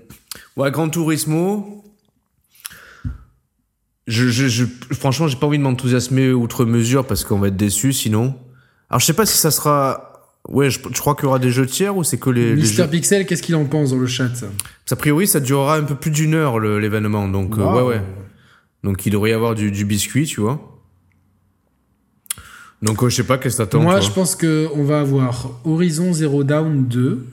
ouais, 0.57 0.69
Gran 0.72 0.89
Turismo, 0.89 1.84
je, 4.07 4.27
je, 4.30 4.47
je, 4.47 4.65
franchement, 4.91 5.27
j'ai 5.27 5.38
pas 5.38 5.47
envie 5.47 5.57
de 5.60 5.64
m'enthousiasmer 5.64 6.31
outre 6.31 6.65
mesure 6.65 7.06
parce 7.06 7.23
qu'on 7.23 7.39
va 7.39 7.47
être 7.47 7.56
déçus 7.57 7.93
sinon. 7.93 8.35
Alors 8.90 8.99
je 8.99 9.06
sais 9.06 9.14
pas 9.14 9.26
si 9.26 9.38
ça 9.38 9.52
sera, 9.52 10.32
ouais, 10.48 10.70
je, 10.70 10.80
je 10.94 10.99
crois 10.99 11.16
qu'il 11.16 11.26
y 11.26 11.28
aura 11.28 11.40
des 11.40 11.52
jeux 11.52 11.66
tiers 11.68 11.95
ou 11.95 12.03
c'est 12.03 12.18
que 12.18 12.30
les, 12.30 12.56
Mister. 12.56 12.88
Pixel, 12.90 13.26
qu'est-ce 13.26 13.44
qu'il 13.44 13.56
en 13.56 13.66
pense 13.66 13.91
dans 13.91 13.98
le 13.99 14.07
chat? 14.07 14.30
A 14.90 14.95
priori, 14.95 15.28
ça 15.28 15.40
durera 15.40 15.78
un 15.78 15.84
peu 15.84 15.95
plus 15.95 16.11
d'une 16.11 16.34
heure 16.34 16.60
l'événement, 16.60 17.28
donc 17.28 17.57
euh, 17.57 17.64
ouais, 17.64 17.82
ouais. 17.84 18.02
Donc 18.84 19.06
il 19.06 19.11
devrait 19.11 19.30
y 19.32 19.34
avoir 19.34 19.53
du, 19.56 19.72
du 19.72 19.86
biscuit, 19.86 20.26
tu 20.26 20.41
vois. 20.41 20.60
Donc 22.82 23.03
euh, 23.03 23.10
je 23.10 23.18
sais 23.18 23.24
pas, 23.24 23.38
qu'est-ce 23.38 23.57
que 23.57 23.64
t'attends 23.64 23.82
Moi, 23.82 23.99
toi 23.99 24.02
je 24.02 24.11
pense 24.11 24.36
qu'on 24.36 24.84
va 24.84 25.02
avoir 25.02 25.60
Horizon 25.66 26.14
Zero 26.14 26.44
Dawn 26.44 26.88
2, 26.88 27.26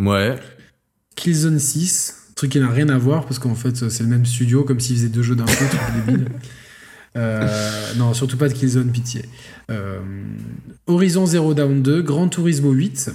Ouais. 0.00 0.36
Killzone 1.14 1.58
6, 1.58 2.32
truc 2.34 2.50
qui 2.52 2.58
n'a 2.58 2.70
rien 2.70 2.88
à 2.88 2.98
voir 2.98 3.24
parce 3.26 3.38
qu'en 3.38 3.54
fait, 3.54 3.88
c'est 3.90 4.02
le 4.02 4.08
même 4.08 4.24
studio, 4.26 4.64
comme 4.64 4.80
s'ils 4.80 4.96
faisaient 4.96 5.08
deux 5.08 5.22
jeux 5.22 5.36
d'un 5.36 5.44
coup, 5.44 5.52
truc 5.52 5.80
débile. 6.06 6.28
Euh, 7.16 7.46
non, 7.96 8.14
surtout 8.14 8.36
pas 8.38 8.48
de 8.48 8.54
Killzone, 8.54 8.90
pitié. 8.90 9.24
Euh, 9.70 10.00
Horizon 10.86 11.26
Zero 11.26 11.52
Dawn 11.54 11.82
2, 11.82 12.02
Gran 12.02 12.28
Turismo 12.28 12.72
8. 12.72 13.10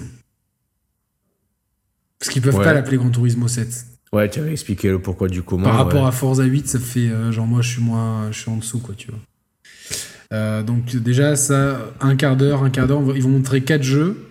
Parce 2.20 2.32
qu'ils 2.32 2.42
peuvent 2.42 2.56
Ouais. 2.56 2.64
pas 2.64 2.74
l'appeler 2.74 2.98
Gran 2.98 3.10
Turismo 3.10 3.48
7. 3.48 3.86
Ouais, 4.14 4.30
tu 4.30 4.40
avais 4.40 4.52
expliqué 4.52 4.90
le 4.90 5.00
pourquoi 5.00 5.28
du 5.28 5.42
comment. 5.44 5.64
Par 5.66 5.76
rapport 5.76 6.08
à 6.08 6.12
Forza 6.12 6.44
8, 6.44 6.68
ça 6.68 6.80
fait 6.80 7.10
euh, 7.10 7.32
genre 7.32 7.46
moi 7.46 7.62
je 7.62 7.70
suis 7.70 7.82
moins, 7.82 8.32
je 8.32 8.40
suis 8.40 8.50
en 8.50 8.58
dessous 8.58 8.80
quoi, 8.80 8.96
tu 8.96 9.10
vois. 9.12 10.64
Donc 10.64 10.96
déjà 10.96 11.36
ça, 11.36 11.80
un 12.02 12.16
quart 12.16 12.36
d'heure, 12.38 12.64
un 12.64 12.70
quart 12.70 12.88
d'heure, 12.88 13.02
ils 13.16 13.22
vont 13.24 13.30
montrer 13.30 13.62
quatre 13.62 13.84
jeux. 13.84 14.24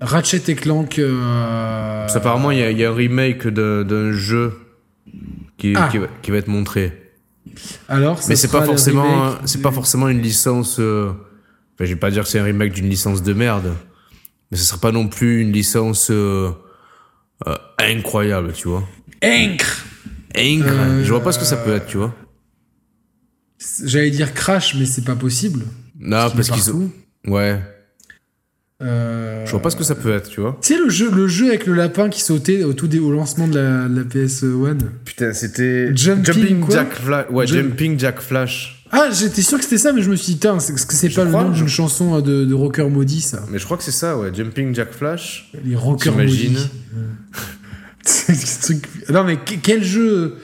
Ratchet 0.00 0.42
et 0.48 0.54
Clank. 0.54 0.98
Parce 1.00 2.14
qu'apparemment, 2.14 2.50
il 2.50 2.58
y, 2.58 2.62
a- 2.62 2.70
il 2.70 2.78
y 2.78 2.84
a 2.84 2.90
un 2.90 2.94
remake 2.94 3.46
d'un 3.48 4.12
jeu 4.12 4.52
qui, 5.58 5.74
Ah. 5.76 5.88
qui, 5.90 5.98
va, 5.98 6.06
qui 6.22 6.30
va 6.30 6.38
être 6.38 6.48
montré. 6.48 7.09
Alors, 7.88 8.22
ça 8.22 8.28
Mais 8.28 8.36
c'est 8.36 8.48
pas 8.48 8.64
forcément, 8.64 9.02
remake 9.30 9.40
c'est 9.46 9.58
du- 9.58 9.62
pas 9.62 9.72
forcément 9.72 10.08
une 10.08 10.20
licence. 10.22 10.76
euh, 10.78 11.10
Enfin, 11.74 11.86
je 11.86 11.94
vais 11.94 11.98
pas 12.00 12.10
dire 12.10 12.24
que 12.24 12.28
c'est 12.28 12.38
un 12.38 12.44
remake 12.44 12.72
d'une 12.74 12.88
licence 12.90 13.22
de 13.22 13.32
merde, 13.32 13.74
mais 14.50 14.58
ce 14.58 14.64
sera 14.64 14.78
pas 14.78 14.92
non 14.92 15.08
plus 15.08 15.40
une 15.40 15.50
licence 15.52 16.10
euh, 16.10 16.50
euh, 17.46 17.54
incroyable, 17.78 18.52
tu 18.52 18.68
vois. 18.68 18.86
Incre. 19.22 19.84
Euh, 20.36 21.02
Je 21.02 21.08
vois 21.10 21.22
pas 21.22 21.32
ce 21.32 21.38
que 21.38 21.44
ça 21.46 21.56
peut 21.56 21.72
être, 21.74 21.86
tu 21.86 21.96
vois. 21.96 22.14
J'allais 23.84 24.10
dire 24.10 24.32
Crash, 24.34 24.74
mais 24.74 24.86
c'est 24.86 25.04
pas 25.04 25.16
possible. 25.16 25.64
Non, 25.98 26.30
parce 26.30 26.50
qu'ils 26.50 26.70
ont. 26.72 26.90
Ouais. 27.26 27.60
Euh, 28.82 29.44
Je 29.44 29.50
vois 29.50 29.60
pas 29.60 29.68
ce 29.70 29.76
que 29.76 29.84
ça 29.84 29.94
peut 29.94 30.10
être, 30.12 30.28
tu 30.30 30.40
vois. 30.40 30.56
Tu 30.62 30.72
sais 30.74 30.80
le 30.82 30.88
jeu, 30.88 31.10
le 31.10 31.28
jeu 31.28 31.48
avec 31.48 31.66
le 31.66 31.74
lapin 31.74 32.08
qui 32.08 32.22
sautait 32.22 32.64
au 32.64 32.72
tout 32.72 32.86
dé- 32.88 32.98
au 32.98 33.12
lancement 33.12 33.46
de 33.46 33.58
la, 33.58 33.88
de 33.88 33.96
la 33.98 34.04
PS1. 34.04 34.78
Putain, 35.04 35.32
c'était 35.34 35.94
Jumping 35.94 36.64
Jack 36.70 36.94
Flash. 36.94 37.26
Ouais, 37.30 37.46
Jump- 37.46 37.68
Jumping 37.70 37.98
Jack 37.98 38.20
Flash. 38.20 38.76
Ah, 38.92 39.08
j'étais 39.12 39.42
sûr 39.42 39.58
que 39.58 39.64
c'était 39.64 39.78
ça, 39.78 39.92
mais 39.92 40.00
je 40.02 40.10
me 40.10 40.16
suis 40.16 40.32
dit, 40.34 40.38
Tain, 40.40 40.58
c'est- 40.60 40.72
est-ce 40.72 40.86
que 40.86 40.94
c'est 40.94 41.10
pas 41.10 41.24
le 41.24 41.30
nom 41.30 41.52
je- 41.52 41.58
d'une 41.60 41.68
chanson 41.68 42.16
euh, 42.16 42.20
de, 42.22 42.44
de 42.46 42.54
rocker 42.54 42.88
maudit, 42.88 43.20
ça 43.20 43.44
Mais 43.50 43.58
je 43.58 43.64
crois 43.64 43.76
que 43.76 43.82
c'est 43.84 43.90
ça, 43.90 44.16
ouais. 44.16 44.30
Jumping 44.34 44.74
Jack 44.74 44.92
Flash. 44.92 45.50
Les 45.64 45.76
rockers 45.76 46.16
maudits. 46.16 46.56
C'est 48.02 48.34
ce 48.34 48.62
truc- 48.62 48.86
Non, 49.10 49.24
mais 49.24 49.36
que- 49.36 49.54
quel 49.62 49.84
jeu 49.84 50.36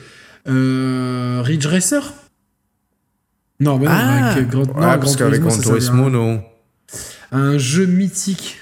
euh, 0.46 1.40
Ridge 1.42 1.66
Racer? 1.66 2.12
Non, 3.60 3.78
mais 3.78 3.86
non, 3.86 3.92
avec 3.92 4.48
Grand, 4.50 4.66
non, 4.66 4.74
parce 4.74 5.16
qu'avec 5.16 5.40
Turismo, 5.62 6.10
non. 6.10 6.42
Un 7.32 7.58
jeu 7.58 7.86
mythique. 7.86 8.58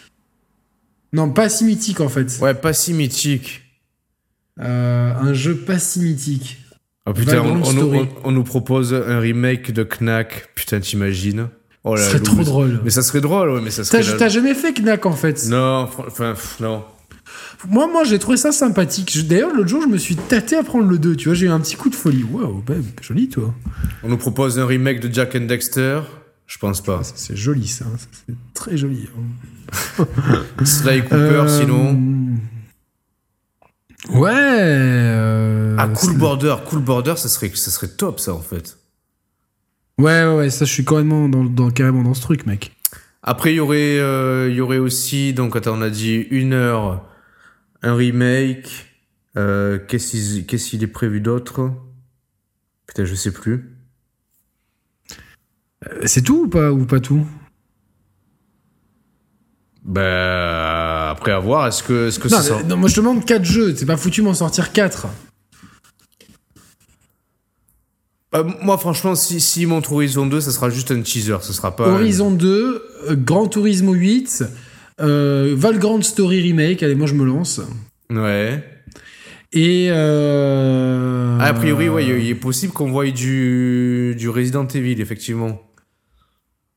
Non, 1.12 1.31
pas 1.31 1.49
si 1.49 1.65
mythique 1.65 2.01
en 2.01 2.09
fait. 2.09 2.39
Ouais, 2.41 2.55
pas 2.55 2.73
si 2.73 2.93
mythique. 2.93 3.62
Euh, 4.61 5.12
un 5.15 5.32
jeu 5.35 5.57
pas 5.57 5.78
si 5.78 6.01
mythique. 6.01 6.59
Oh 7.07 7.12
putain, 7.12 7.41
on, 7.43 7.57
nous- 7.57 7.65
Story. 7.65 7.99
on- 8.24 8.28
on 8.28 8.32
nous 8.32 8.45
propose 8.45 8.95
un 8.95 9.19
remake 9.20 9.73
de 9.73 9.85
Knack. 9.85 10.49
Putain, 10.55 10.81
t'imagines 10.81 11.49
Oh 11.86 11.97
Ce 11.97 12.03
là 12.03 12.09
serait 12.09 12.20
trop 12.20 12.36
mais- 12.36 12.45
drôle. 12.45 12.81
Mais 12.82 12.91
ça 12.91 13.03
serait 13.03 13.20
drôle, 13.20 13.51
ouais, 13.51 13.61
mais 13.62 13.70
ça 13.70 13.85
serait. 13.85 14.03
T'as 14.03 14.16
la- 14.19 14.28
jamais 14.28 14.55
fait 14.55 14.73
Knack 14.73 15.05
en 15.05 15.12
fait? 15.12 15.47
Non, 15.49 15.89
enfin, 15.99 16.35
non. 16.61 16.82
Moi, 17.69 17.86
moi 17.91 18.05
j'ai 18.05 18.19
trouvé 18.19 18.36
ça 18.39 18.53
sympathique. 18.53 19.27
D'ailleurs, 19.28 19.55
l'autre 19.55 19.69
jour, 19.69 19.82
je 19.82 19.89
me 19.89 19.99
suis 19.99 20.16
tâté 20.16 20.57
à 20.57 20.62
prendre 20.62 20.89
le 20.89 20.99
2. 20.99 21.15
Tu 21.16 21.28
vois, 21.28 21.35
j'ai 21.35 21.47
eu 21.47 21.51
un 21.51 21.61
petit 21.61 21.77
coup 21.77 21.91
de 21.91 21.95
folie. 21.95 22.23
Waouh, 22.24 22.62
bah, 22.66 22.74
joli 23.03 23.28
toi. 23.28 23.55
On 24.03 24.09
nous 24.09 24.16
propose 24.16 24.59
un 24.59 24.66
remake 24.66 25.01
de 25.01 25.12
Jack 25.12 25.35
and 25.36 25.41
Dexter. 25.47 26.01
Je 26.47 26.59
pense 26.59 26.83
pas. 26.83 27.03
C'est 27.05 27.37
joli 27.37 27.66
ça. 27.69 27.85
Ça, 27.97 28.07
C'est 28.27 28.35
très 28.53 28.77
joli. 28.77 29.09
Sly 30.65 31.03
Cooper, 31.03 31.15
Euh, 31.16 31.49
sinon. 31.61 32.37
Ouais. 34.11 34.31
euh, 34.35 35.77
Ah, 35.79 35.89
Cool 35.89 36.16
Border. 36.19 36.57
Cool 36.66 36.81
Border, 36.83 37.15
ça 37.16 37.29
serait, 37.29 37.51
ça 37.55 37.71
serait 37.71 37.89
top, 37.89 38.21
ça, 38.21 38.35
en 38.35 38.41
fait. 38.43 38.79
Ouais, 39.99 40.25
ouais, 40.25 40.35
ouais, 40.37 40.51
ça, 40.51 40.65
je 40.65 40.73
suis 40.73 40.85
carrément 40.85 41.29
dans, 41.29 41.45
dans, 41.45 41.71
carrément 41.71 42.03
dans 42.03 42.15
ce 42.15 42.21
truc, 42.23 42.47
mec. 42.47 42.77
Après, 43.23 43.53
il 43.55 43.57
y 43.57 43.61
aurait, 43.61 43.99
euh, 43.99 44.49
il 44.51 44.57
y 44.57 44.61
aurait 44.61 44.79
aussi, 44.79 45.33
donc, 45.33 45.57
attends, 45.57 45.79
on 45.79 45.83
a 45.83 45.89
dit 45.91 46.16
une 46.31 46.53
heure, 46.53 47.07
un 47.83 47.95
remake. 47.95 48.91
Qu'est-ce 49.35 50.11
qu'il 50.12 50.47
qu'est-ce 50.47 50.71
qu'il 50.71 50.83
est 50.85 50.89
prévu 50.89 51.21
d'autre? 51.21 51.73
Putain, 52.87 53.05
je 53.05 53.15
sais 53.16 53.33
plus. 53.33 53.73
Euh, 55.93 56.02
C'est 56.06 56.23
tout 56.23 56.44
ou 56.44 56.48
pas, 56.48 56.70
ou 56.70 56.85
pas 56.85 57.01
tout? 57.01 57.27
Ben, 59.85 61.11
après 61.11 61.32
avoir, 61.32 61.66
est-ce 61.66 61.82
que, 61.82 62.09
est-ce 62.09 62.19
que 62.19 62.28
non, 62.28 62.39
ça 62.40 62.56
mais- 62.59 62.65
non, 62.69 62.77
moi 62.78 62.89
je 62.89 62.97
demande 62.97 63.24
4 63.24 63.44
jeux. 63.44 63.74
C'est 63.77 63.85
pas 63.86 63.97
foutu 63.98 64.23
m'en 64.23 64.32
sortir 64.35 64.73
4. 64.73 65.06
Euh, 68.35 68.44
Moi, 68.62 68.78
franchement, 68.78 69.15
si, 69.15 69.40
si 69.40 69.66
montre 69.66 69.93
Horizon 69.93 70.27
2, 70.27 70.40
ça 70.40 70.51
sera 70.51 70.70
juste 70.70 70.90
un 70.90 71.01
teaser, 71.02 71.36
ce 71.43 71.52
sera 71.52 71.77
pas. 71.77 71.86
Horizon 71.89 72.31
2, 72.32 72.82
euh, 73.11 73.15
Gran 73.16 73.47
Turismo 73.47 73.93
8, 73.93 74.44
euh, 75.01 75.55
Valgrand 75.56 76.01
Story 76.02 76.40
Remake. 76.43 76.82
Allez, 76.82 76.94
moi 76.94 77.06
je 77.06 77.15
me 77.15 77.24
lance. 77.24 77.61
Ouais. 78.11 78.65
Et. 79.52 79.89
Euh, 79.90 81.36
Ah, 81.40 81.47
a 81.48 81.52
priori, 81.55 81.89
ouais, 81.89 82.05
il 82.06 82.24
il 82.24 82.31
est 82.31 82.35
possible 82.35 82.73
qu'on 82.73 82.90
voie 82.90 83.09
du, 83.11 84.15
du 84.16 84.28
Resident 84.31 84.66
Evil, 84.66 85.01
effectivement. 85.01 85.61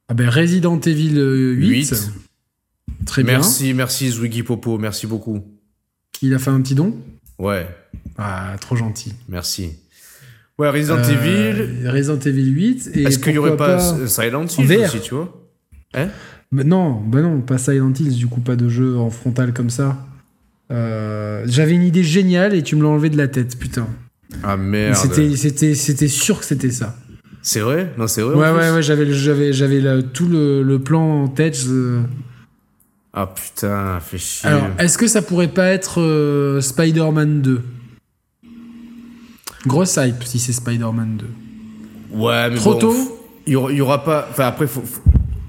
Ah 0.09 0.13
ben 0.13 0.29
Resident 0.29 0.79
Evil 0.79 1.17
euh, 1.17 1.51
8. 1.53 1.67
Huit. 1.69 2.11
Très 3.05 3.23
bien. 3.23 3.34
Merci, 3.34 3.73
merci 3.73 4.09
Zwiggy 4.09 4.43
Popo, 4.43 4.77
merci 4.77 5.07
beaucoup. 5.07 5.43
Il 6.21 6.34
a 6.34 6.39
fait 6.39 6.49
un 6.49 6.61
petit 6.61 6.75
don? 6.75 6.95
Ouais, 7.39 7.67
Ah, 8.17 8.55
trop 8.59 8.75
gentil. 8.75 9.13
merci. 9.29 9.71
Ouais, 10.57 10.69
Resident 10.69 10.97
Euh, 10.97 11.03
Evil. 11.09 11.88
Resident 11.89 12.19
Evil 12.19 12.49
8. 12.49 12.89
et 12.95 13.03
Est-ce 13.03 13.19
qu'il 13.19 13.34
y 13.34 13.38
aurait 13.38 13.55
pas, 13.57 13.79
Silent 14.07 14.45
en 14.45 14.63
Hill 14.63 14.77
aussi, 14.85 15.01
tu 15.01 15.13
vois? 15.13 15.43
Bah 15.93 16.63
non, 16.63 17.01
bah 17.01 17.21
non, 17.21 17.41
pas 17.41 17.57
Silent 17.57 17.93
Hills, 17.93 18.15
du 18.15 18.27
coup, 18.27 18.39
pas 18.39 18.55
de 18.55 18.67
jeu 18.69 18.97
en 18.97 19.09
frontal 19.09 19.53
comme 19.53 19.69
ça. 19.69 20.05
Euh, 20.71 21.43
J'avais 21.47 21.73
une 21.73 21.84
idée 21.84 22.03
géniale 22.03 22.55
et 22.55 22.63
tu 22.63 22.75
me 22.75 22.81
l'as 22.84 22.89
enlevé 22.89 23.09
de 23.09 23.17
la 23.17 23.27
tête, 23.27 23.59
putain. 23.59 23.88
Ah 24.43 24.57
merde. 24.57 24.95
C'était 25.35 26.07
sûr 26.07 26.39
que 26.39 26.45
c'était 26.45 26.71
ça. 26.71 26.97
C'est 27.49 27.61
vrai? 27.61 27.93
Non, 27.97 28.07
c'est 28.07 28.21
vrai 28.21 28.35
Ouais, 28.35 28.51
ouais, 28.51 28.71
ouais, 28.71 28.81
j'avais, 28.81 29.09
j'avais, 29.13 29.53
j'avais 29.53 30.03
tout 30.03 30.27
le, 30.27 30.63
le 30.63 30.79
plan 30.79 31.23
en 31.23 31.27
tête. 31.29 31.55
je- 31.57 32.01
Ah 33.13 33.25
putain, 33.25 34.01
fait 34.01 34.17
chier. 34.17 34.49
Alors, 34.49 34.67
est-ce 34.79 34.97
que 34.97 35.07
ça 35.07 35.21
pourrait 35.21 35.47
pas 35.47 35.67
être 35.67 36.01
euh, 36.01 36.59
Spider-Man 36.59 37.41
2 37.41 37.61
Grosse 39.65 39.95
hype 39.97 40.23
si 40.25 40.39
c'est 40.39 40.51
Spider-Man 40.51 41.19
2. 41.19 42.17
ouais, 42.17 42.49
mais 42.49 42.57
trop 42.57 42.73
bon, 42.73 42.79
tôt? 42.79 43.19
Il 43.45 43.53
y 43.53 43.55
aura, 43.55 43.71
il 43.71 43.77
y 43.77 43.81
aura 43.81 44.03
pas. 44.03 44.27
Enfin, 44.29 44.47
après, 44.47 44.67
faut, 44.67 44.81
faut- 44.81 45.01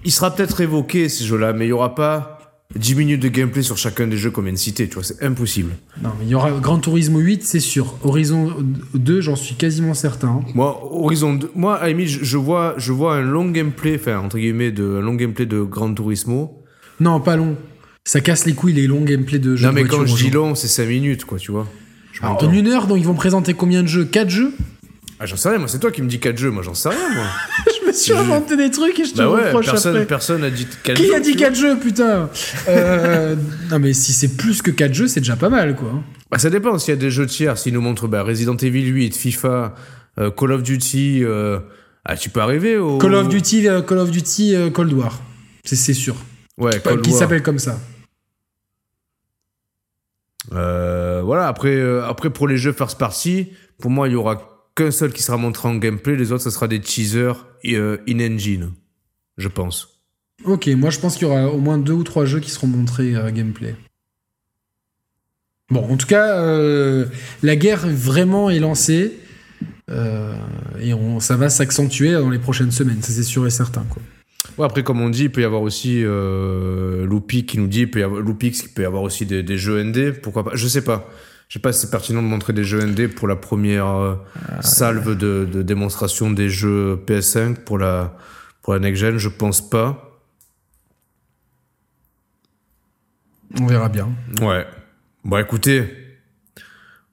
il 0.04 0.12
sera 0.12 0.32
peut-être 0.32 0.60
évoqué 0.60 1.08
ces 1.08 1.24
jeux-là, 1.24 1.52
mais 1.52 1.66
il 1.66 1.70
y 1.70 1.72
aura 1.72 1.96
pas 1.96 2.38
10 2.77 2.97
minutes 2.97 3.23
de 3.23 3.28
gameplay 3.28 3.62
sur 3.62 3.78
chacun 3.78 4.07
des 4.07 4.19
jeux 4.19 4.31
qu'on 4.31 4.43
vient 4.43 4.53
de 4.53 4.59
citer, 4.59 4.89
tu 4.89 4.95
vois, 4.95 5.03
c'est 5.03 5.23
impossible. 5.23 5.73
Non, 6.03 6.11
mais 6.19 6.27
il 6.27 6.28
y 6.28 6.35
aura 6.35 6.51
Gran 6.51 6.78
Turismo 6.78 7.19
8, 7.19 7.43
c'est 7.43 7.61
sûr. 7.61 7.95
Horizon 8.03 8.55
2, 8.93 9.23
j'en 9.23 9.36
suis 9.36 9.55
quasiment 9.55 9.95
certain. 9.95 10.43
Moi, 10.55 10.78
Horizon 10.93 11.35
2, 11.35 11.51
moi, 11.55 11.77
à 11.77 11.90
la 11.90 12.05
je, 12.05 12.36
vois, 12.36 12.74
je 12.77 12.93
vois 12.93 13.16
un 13.16 13.23
long 13.23 13.49
gameplay, 13.49 13.97
enfin, 13.99 14.19
entre 14.19 14.36
guillemets, 14.36 14.70
de, 14.70 14.99
un 14.99 15.01
long 15.01 15.15
gameplay 15.15 15.47
de 15.47 15.62
Gran 15.62 15.95
Turismo. 15.95 16.62
Non, 17.01 17.20
pas 17.20 17.36
long. 17.36 17.57
Ça 18.05 18.20
casse 18.20 18.45
les 18.45 18.53
couilles 18.53 18.74
les 18.74 18.86
longs 18.86 19.05
gameplays 19.05 19.39
de 19.39 19.57
jeux 19.57 19.65
non, 19.65 19.70
de 19.70 19.74
mais 19.74 19.81
voiture 19.82 20.01
quand 20.01 20.07
je 20.07 20.24
dis 20.24 20.31
long, 20.31 20.55
c'est 20.55 20.69
5 20.69 20.86
minutes, 20.86 21.24
quoi, 21.24 21.39
tu 21.39 21.53
vois. 21.53 21.66
Je 22.12 22.20
m'entends. 22.20 22.49
en 22.49 22.53
une 22.53 22.69
heure, 22.69 22.86
donc 22.86 22.99
ils 22.99 23.07
vont 23.07 23.15
présenter 23.15 23.55
combien 23.55 23.82
de 23.82 23.89
jeux? 23.89 24.05
4 24.05 24.28
jeux? 24.28 24.53
Ah, 25.20 25.27
j'en 25.27 25.36
sais 25.36 25.49
rien, 25.49 25.59
moi, 25.59 25.66
c'est 25.69 25.81
toi 25.81 25.90
qui 25.90 26.01
me 26.03 26.09
dis 26.09 26.20
4 26.20 26.36
jeux, 26.39 26.51
moi, 26.51 26.62
j'en 26.62 26.74
sais 26.74 26.89
rien, 26.90 27.15
moi. 27.15 27.24
Je 27.82 27.86
me 27.89 27.93
suis 27.93 28.12
inventé 28.12 28.57
des 28.57 28.70
trucs 28.70 28.99
et 29.01 29.05
je 29.07 29.12
te 29.12 29.16
bah 29.19 29.31
ouais, 29.31 29.47
reproche 29.47 29.66
personne, 29.66 29.95
après. 29.97 30.07
personne 30.07 30.45
a 30.45 30.51
dit 30.51 30.66
4 30.85 30.97
Qui 30.97 31.07
jeux. 31.07 31.15
a 31.15 31.20
dit 31.20 31.32
tu 31.32 31.39
vois. 31.39 31.47
4 31.49 31.55
jeux, 31.57 31.78
putain 31.78 32.28
Euh, 32.69 33.35
Non, 33.70 33.78
mais 33.78 33.95
si 33.95 34.12
c'est 34.12 34.36
plus 34.36 34.61
que 34.62 34.70
4 34.70 34.93
jeux, 34.95 35.09
c'est 35.09 35.20
déjà 35.20 35.36
pas 35.36 35.49
mal, 35.49 35.74
quoi. 35.74 35.93
Bah, 36.31 36.39
ça 36.39 36.51
dépend 36.51 36.78
s'il 36.78 36.93
y 36.95 36.97
a 36.97 37.01
des 37.01 37.11
jeux 37.11 37.27
tiers, 37.27 37.57
s'ils 37.59 37.73
nous 37.73 37.81
montrent 37.81 38.07
bah, 38.07 38.23
Resident 38.23 38.57
Evil 38.57 38.85
8, 38.86 39.16
FIFA, 39.16 39.74
euh, 40.19 40.31
Call 40.31 40.53
of 40.53 40.62
Duty. 40.62 41.24
euh, 41.24 41.59
Ah, 42.05 42.16
tu 42.16 42.28
peux 42.31 42.40
arriver 42.40 42.77
au. 42.77 42.99
Call 42.99 43.15
of 43.15 43.28
Duty, 43.28 43.66
Call 43.89 43.99
of 43.99 44.11
Duty 44.11 44.55
Cold 44.73 44.93
War. 44.93 45.20
C'est- 45.65 45.77
C'est 45.77 45.95
sûr. 45.95 46.15
Ouais, 46.59 46.78
Cold 46.85 47.01
Qui 47.03 47.11
War. 47.11 47.19
s'appelle 47.19 47.43
comme 47.43 47.59
ça. 47.59 47.81
Euh, 50.53 51.20
voilà, 51.24 51.49
après, 51.49 51.78
après 52.07 52.31
pour 52.31 52.49
les 52.49 52.57
jeux 52.57 52.73
first 52.73 52.99
party, 52.99 53.49
pour 53.81 53.90
moi, 53.90 54.09
il 54.09 54.12
y 54.12 54.15
aura 54.16 54.57
qu'un 54.78 54.92
seul 54.92 55.12
qui 55.12 55.22
sera 55.22 55.36
montré 55.36 55.68
en 55.68 55.74
gameplay, 55.74 56.14
les 56.14 56.30
autres, 56.30 56.44
ce 56.44 56.50
sera 56.50 56.68
des 56.68 56.80
teasers 56.80 57.46
euh, 57.66 57.98
in-engine, 58.09 58.70
je 59.36 59.48
pense. 59.48 60.00
Ok, 60.44 60.68
moi 60.68 60.90
je 60.90 61.00
pense 61.00 61.16
qu'il 61.16 61.26
y 61.26 61.30
aura 61.30 61.48
au 61.48 61.59
moins 61.59 61.78
deux 61.78 61.94
ou 61.94 62.05
trois 62.05 62.24
jeux 62.24 62.38
qui 62.38 62.50
seront 62.50 62.68
montrés 62.68 63.16
euh, 63.16 63.30
gameplay. 63.32 63.74
Bon, 65.70 65.84
en 65.90 65.96
tout 65.96 66.06
cas, 66.06 66.38
euh, 66.38 67.06
la 67.42 67.56
guerre 67.56 67.86
vraiment 67.88 68.48
est 68.50 68.60
lancée 68.60 69.18
euh, 69.90 70.34
et 70.80 70.94
on, 70.94 71.18
ça 71.18 71.36
va 71.36 71.50
s'accentuer 71.50 72.12
dans 72.12 72.30
les 72.30 72.38
prochaines 72.38 72.70
semaines, 72.70 73.02
ça 73.02 73.12
c'est 73.12 73.24
sûr 73.24 73.46
et 73.46 73.50
certain. 73.50 73.84
Quoi. 73.90 74.00
Ouais, 74.56 74.64
après, 74.64 74.84
comme 74.84 75.00
on 75.00 75.10
dit, 75.10 75.24
il 75.24 75.32
peut 75.32 75.40
y 75.40 75.44
avoir 75.44 75.62
aussi 75.62 76.02
euh, 76.05 77.05
Loopy 77.05 77.44
qui 77.46 77.59
nous 77.59 77.66
dit, 77.66 77.80
il 77.80 77.90
peut 77.90 78.00
y 78.00 78.02
avoir, 78.05 78.20
Loopix 78.20 78.62
peut 78.74 78.82
y 78.82 78.86
avoir 78.86 79.02
aussi 79.02 79.26
des, 79.26 79.42
des 79.42 79.59
jeux 79.59 79.82
ND, 79.82 80.12
pourquoi 80.22 80.44
pas, 80.44 80.52
je 80.55 80.68
sais 80.68 80.82
pas. 80.82 81.10
Je 81.48 81.54
sais 81.54 81.58
pas 81.60 81.72
si 81.72 81.80
c'est 81.80 81.90
pertinent 81.90 82.22
de 82.22 82.26
montrer 82.26 82.52
des 82.52 82.64
jeux 82.64 82.84
ND 82.84 83.08
pour 83.08 83.26
la 83.26 83.36
première 83.36 83.86
euh, 83.86 84.14
salve 84.60 85.16
de, 85.16 85.48
de 85.50 85.62
démonstration 85.62 86.30
des 86.30 86.50
jeux 86.50 87.02
PS5 87.06 87.54
pour 87.64 87.78
la, 87.78 88.16
pour 88.60 88.74
la 88.74 88.80
next 88.80 89.00
gen, 89.00 89.16
je 89.16 89.30
pense 89.30 89.66
pas. 89.66 90.20
On 93.58 93.66
verra 93.66 93.88
bien. 93.88 94.10
Ouais. 94.42 94.66
Bon, 95.24 95.38
écoutez, 95.38 95.84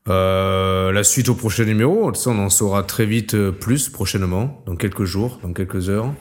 euh, 0.09 0.91
la 0.91 1.03
suite 1.05 1.29
au 1.29 1.35
prochain 1.35 1.63
numéro, 1.63 2.13
ça, 2.13 2.29
on 2.31 2.39
en 2.39 2.49
saura 2.49 2.83
très 2.83 3.05
vite 3.05 3.35
euh, 3.35 3.51
plus 3.53 3.87
prochainement, 3.87 4.61
dans 4.65 4.75
quelques 4.75 5.05
jours, 5.05 5.39
dans 5.43 5.53
quelques 5.53 5.89
heures. 5.89 6.13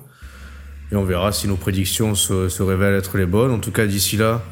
Et 0.92 0.96
on 0.96 1.04
verra 1.04 1.32
si 1.32 1.48
nos 1.48 1.56
prédictions 1.56 2.14
se, 2.14 2.48
se 2.48 2.62
révèlent 2.62 2.94
être 2.94 3.18
les 3.18 3.26
bonnes. 3.26 3.50
En 3.50 3.58
tout 3.58 3.72
cas, 3.72 3.86
d'ici 3.86 4.16
là, 4.16 4.42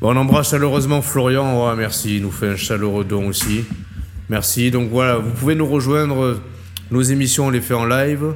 bon, 0.00 0.12
on 0.14 0.16
embrasse 0.16 0.50
chaleureusement 0.50 1.02
Florian. 1.02 1.66
Ouais, 1.68 1.76
merci, 1.76 2.16
il 2.16 2.22
nous 2.22 2.30
fait 2.30 2.48
un 2.48 2.56
chaleureux 2.56 3.04
don 3.04 3.28
aussi. 3.28 3.64
Merci. 4.28 4.70
Donc 4.70 4.90
voilà, 4.90 5.16
vous 5.18 5.30
pouvez 5.30 5.54
nous 5.54 5.66
rejoindre. 5.66 6.40
Nos 6.90 7.02
émissions, 7.02 7.46
on 7.46 7.50
les 7.50 7.60
fait 7.60 7.74
en 7.74 7.84
live. 7.86 8.34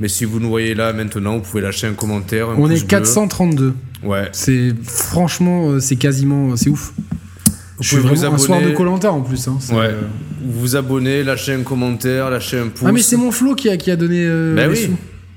Mais 0.00 0.08
si 0.08 0.24
vous 0.24 0.40
nous 0.40 0.48
voyez 0.48 0.74
là 0.74 0.92
maintenant, 0.92 1.36
vous 1.36 1.42
pouvez 1.42 1.62
lâcher 1.62 1.86
un 1.86 1.92
commentaire. 1.94 2.48
un 2.50 2.54
On 2.56 2.68
est 2.68 2.78
bleu. 2.80 2.86
432. 2.88 3.72
Ouais. 4.02 4.28
C'est 4.32 4.72
franchement, 4.82 5.70
euh, 5.70 5.80
c'est 5.80 5.94
quasiment, 5.96 6.56
c'est 6.56 6.68
ouf. 6.70 6.92
Je 7.80 7.88
suis 7.88 7.96
vous 7.98 8.24
un 8.24 8.38
soir 8.38 8.60
de. 8.60 8.70
Colanta 8.70 9.12
en 9.12 9.20
plus. 9.20 9.46
Hein, 9.48 9.58
Ouais. 9.70 9.86
euh, 9.86 10.00
Vous 10.44 10.60
vous 10.60 10.76
abonnez, 10.76 11.22
lâchez 11.22 11.52
un 11.54 11.62
commentaire, 11.62 12.30
lâchez 12.30 12.58
un 12.58 12.68
pouce. 12.68 12.86
Ah 12.88 12.92
mais 12.92 13.02
c'est 13.02 13.16
mon 13.16 13.30
Flo 13.30 13.54
qui 13.54 13.68
a, 13.68 13.76
qui 13.76 13.90
a 13.92 13.96
donné 13.96 14.24
euh, 14.24 14.54
Bah 14.56 14.66
les 14.66 14.86
oui. 14.86 14.90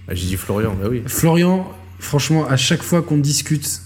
Ah, 0.07 0.13
J'ai 0.15 0.25
dit 0.27 0.37
Florian, 0.37 0.75
bah 0.79 0.87
oui. 0.89 1.03
Florian, 1.05 1.67
franchement, 1.99 2.47
à 2.47 2.57
chaque 2.57 2.81
fois 2.81 3.01
qu'on 3.03 3.17
discute 3.17 3.81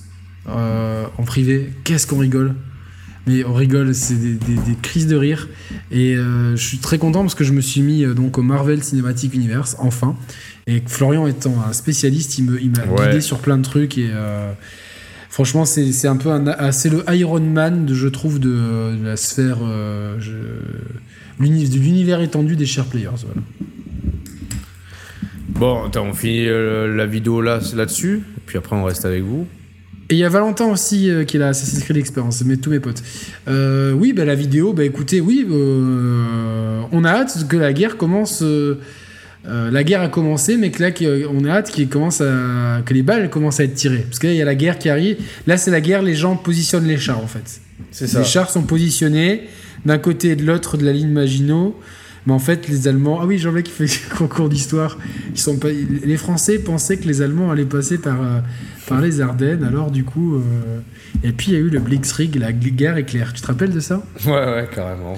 euh, 0.49 1.05
en 1.17 1.23
privé, 1.23 1.71
qu'est-ce 1.83 2.07
qu'on 2.07 2.17
rigole? 2.19 2.55
Mais 3.27 3.43
on 3.45 3.53
rigole, 3.53 3.93
c'est 3.93 4.15
des, 4.15 4.33
des- 4.33 4.55
des 4.55 4.75
crises 4.81 5.05
de 5.07 5.15
rire. 5.15 5.47
Et 5.91 6.15
euh, 6.15 6.55
je 6.55 6.65
suis 6.65 6.79
très 6.79 6.97
content 6.97 7.21
parce 7.21 7.35
que 7.35 7.43
je 7.43 7.53
me 7.53 7.61
suis 7.61 7.81
mis 7.81 8.03
euh, 8.03 8.13
donc 8.15 8.37
au 8.39 8.41
Marvel 8.41 8.83
Cinematic 8.83 9.33
Universe, 9.35 9.75
enfin. 9.79 10.15
Et 10.67 10.81
Florian 10.87 11.27
étant 11.27 11.55
un 11.67 11.73
spécialiste, 11.73 12.39
il 12.39 12.45
me- 12.45 12.59
il 12.61 12.71
m'a 12.71 12.85
Ouais. 12.85 13.05
guidé 13.07 13.21
sur 13.21 13.37
plein 13.39 13.57
de 13.59 13.63
trucs. 13.63 13.97
Et 13.99 14.09
euh, 14.11 14.51
franchement, 15.29 15.65
c'est 15.65 15.91
c'est 15.91 16.07
un 16.07 16.17
peu 16.17 16.31
un, 16.31 16.47
ah, 16.47 16.71
c'est 16.71 16.89
le 16.89 17.03
Iron 17.13 17.39
Man, 17.41 17.85
de, 17.85 17.93
je 17.93 18.07
trouve, 18.07 18.39
de, 18.39 18.95
de 18.97 19.05
la 19.05 19.17
sphère. 19.17 19.59
je- 20.19 20.31
l'uni- 21.39 21.69
de 21.69 21.77
l'univers 21.77 22.21
étendu 22.21 22.55
des 22.55 22.65
Share 22.65 22.85
Players. 22.85 23.09
Voilà. 23.25 23.41
Bon, 25.49 25.85
attends, 25.85 26.05
on 26.07 26.13
finit 26.13 26.45
la 26.47 27.05
vidéo 27.05 27.41
là, 27.41 27.59
là-dessus. 27.75 28.21
Et 28.37 28.41
puis 28.47 28.57
après, 28.57 28.75
on 28.75 28.83
reste 28.83 29.05
avec 29.05 29.23
vous. 29.23 29.45
Et 30.11 30.15
il 30.15 30.17
y 30.17 30.25
a 30.25 30.29
Valentin 30.29 30.65
aussi 30.65 31.09
euh, 31.09 31.23
qui 31.23 31.37
est 31.37 31.39
là, 31.39 31.47
Assassin's 31.47 31.85
Creed 31.85 31.95
Experience, 31.95 32.43
mais 32.45 32.57
tous 32.57 32.69
mes 32.69 32.81
potes. 32.81 33.01
Euh, 33.47 33.93
oui, 33.93 34.11
bah, 34.11 34.25
la 34.25 34.35
vidéo, 34.35 34.73
bah 34.73 34.83
écoutez, 34.83 35.21
oui, 35.21 35.47
euh, 35.49 36.81
on 36.91 37.05
a 37.05 37.11
hâte 37.11 37.47
que 37.47 37.55
la 37.55 37.71
guerre 37.71 37.95
commence. 37.95 38.43
la 39.45 39.83
guerre 39.85 40.01
a 40.01 40.09
commencé, 40.09 40.57
mais 40.57 40.69
que 40.69 40.83
là, 40.83 40.89
on 41.31 41.45
a 41.45 41.51
hâte 41.51 41.71
commence 41.89 42.19
à, 42.19 42.81
que 42.85 42.93
les 42.93 43.03
balles 43.03 43.29
commencent 43.29 43.61
à 43.61 43.63
être 43.63 43.73
tirées. 43.73 44.05
Parce 44.05 44.19
que 44.19 44.27
là, 44.27 44.33
il 44.33 44.37
y 44.37 44.41
a 44.41 44.45
la 44.45 44.55
guerre 44.55 44.77
qui 44.77 44.89
arrive. 44.89 45.15
Là, 45.47 45.55
c'est 45.55 45.71
la 45.71 45.79
guerre, 45.79 46.01
les 46.01 46.15
gens 46.15 46.35
positionnent 46.35 46.87
les 46.87 46.97
chars 46.97 47.23
en 47.23 47.27
fait. 47.27 47.61
C'est 47.91 48.13
Les 48.13 48.25
chars 48.25 48.49
sont 48.49 48.63
positionnés 48.63 49.47
d'un 49.85 49.97
côté 49.97 50.31
et 50.31 50.35
de 50.35 50.43
l'autre 50.43 50.75
de 50.75 50.83
la 50.83 50.91
ligne 50.91 51.09
Maginot. 51.09 51.79
Mais 52.27 52.33
en 52.33 52.39
fait, 52.39 52.67
les 52.67 52.87
Allemands. 52.87 53.19
Ah 53.21 53.25
oui, 53.25 53.37
Jean-Luc 53.39 53.65
qui 53.65 53.71
fait 53.71 53.85
le 54.11 54.15
concours 54.17 54.47
d'histoire. 54.49 54.97
Ils 55.33 55.39
sont 55.39 55.57
pas. 55.57 55.69
Les 55.71 56.17
Français 56.17 56.59
pensaient 56.59 56.97
que 56.97 57.07
les 57.07 57.21
Allemands 57.21 57.49
allaient 57.51 57.65
passer 57.65 57.97
par, 57.97 58.21
euh, 58.21 58.39
par 58.87 59.01
les 59.01 59.21
Ardennes. 59.21 59.63
Alors, 59.63 59.89
du 59.91 60.03
coup. 60.03 60.35
euh, 60.35 60.41
Et 61.23 61.31
puis, 61.31 61.47
il 61.51 61.53
y 61.53 61.57
a 61.57 61.59
eu 61.59 61.69
le 61.69 61.79
Blitzkrieg, 61.79 62.35
la 62.35 62.51
guerre 62.53 62.97
éclair. 62.97 63.33
Tu 63.33 63.41
te 63.41 63.47
rappelles 63.47 63.71
de 63.73 63.79
ça? 63.79 64.03
Ouais, 64.25 64.31
ouais, 64.31 64.69
carrément. 64.73 65.15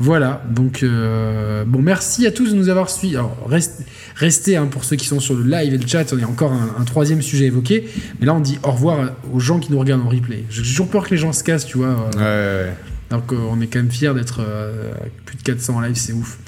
Voilà. 0.00 0.42
Donc, 0.48 0.82
euh, 0.84 1.64
bon, 1.64 1.82
merci 1.82 2.24
à 2.26 2.30
tous 2.30 2.50
de 2.52 2.56
nous 2.56 2.68
avoir 2.68 2.88
suivis. 2.88 3.16
Alors, 3.16 3.36
reste- 3.48 3.84
restez 4.14 4.56
hein, 4.56 4.66
pour 4.66 4.84
ceux 4.84 4.94
qui 4.96 5.06
sont 5.06 5.18
sur 5.18 5.34
le 5.34 5.42
live 5.44 5.74
et 5.74 5.78
le 5.78 5.86
chat. 5.86 6.12
On 6.12 6.22
a 6.22 6.26
encore 6.26 6.52
un, 6.52 6.70
un 6.80 6.84
troisième 6.84 7.20
sujet 7.22 7.46
évoqué. 7.46 7.88
Mais 8.20 8.26
là, 8.26 8.34
on 8.34 8.40
dit 8.40 8.58
au 8.62 8.70
revoir 8.70 9.10
aux 9.32 9.40
gens 9.40 9.58
qui 9.58 9.72
nous 9.72 9.78
regardent 9.78 10.02
en 10.06 10.08
replay. 10.08 10.44
J'ai 10.50 10.62
toujours 10.62 10.88
peur 10.88 11.04
que 11.04 11.10
les 11.10 11.16
gens 11.16 11.32
se 11.32 11.42
cassent, 11.42 11.66
tu 11.66 11.78
vois. 11.78 12.10
euh, 12.16 12.64
Ouais, 12.64 12.68
ouais. 12.70 12.74
Donc 13.10 13.32
euh, 13.32 13.36
on 13.50 13.60
est 13.60 13.66
quand 13.66 13.78
même 13.78 13.90
fiers 13.90 14.12
d'être 14.14 14.40
euh, 14.40 14.92
plus 15.24 15.36
de 15.36 15.42
400 15.42 15.76
en 15.76 15.80
live, 15.80 15.96
c'est 15.96 16.12
ouf. 16.12 16.38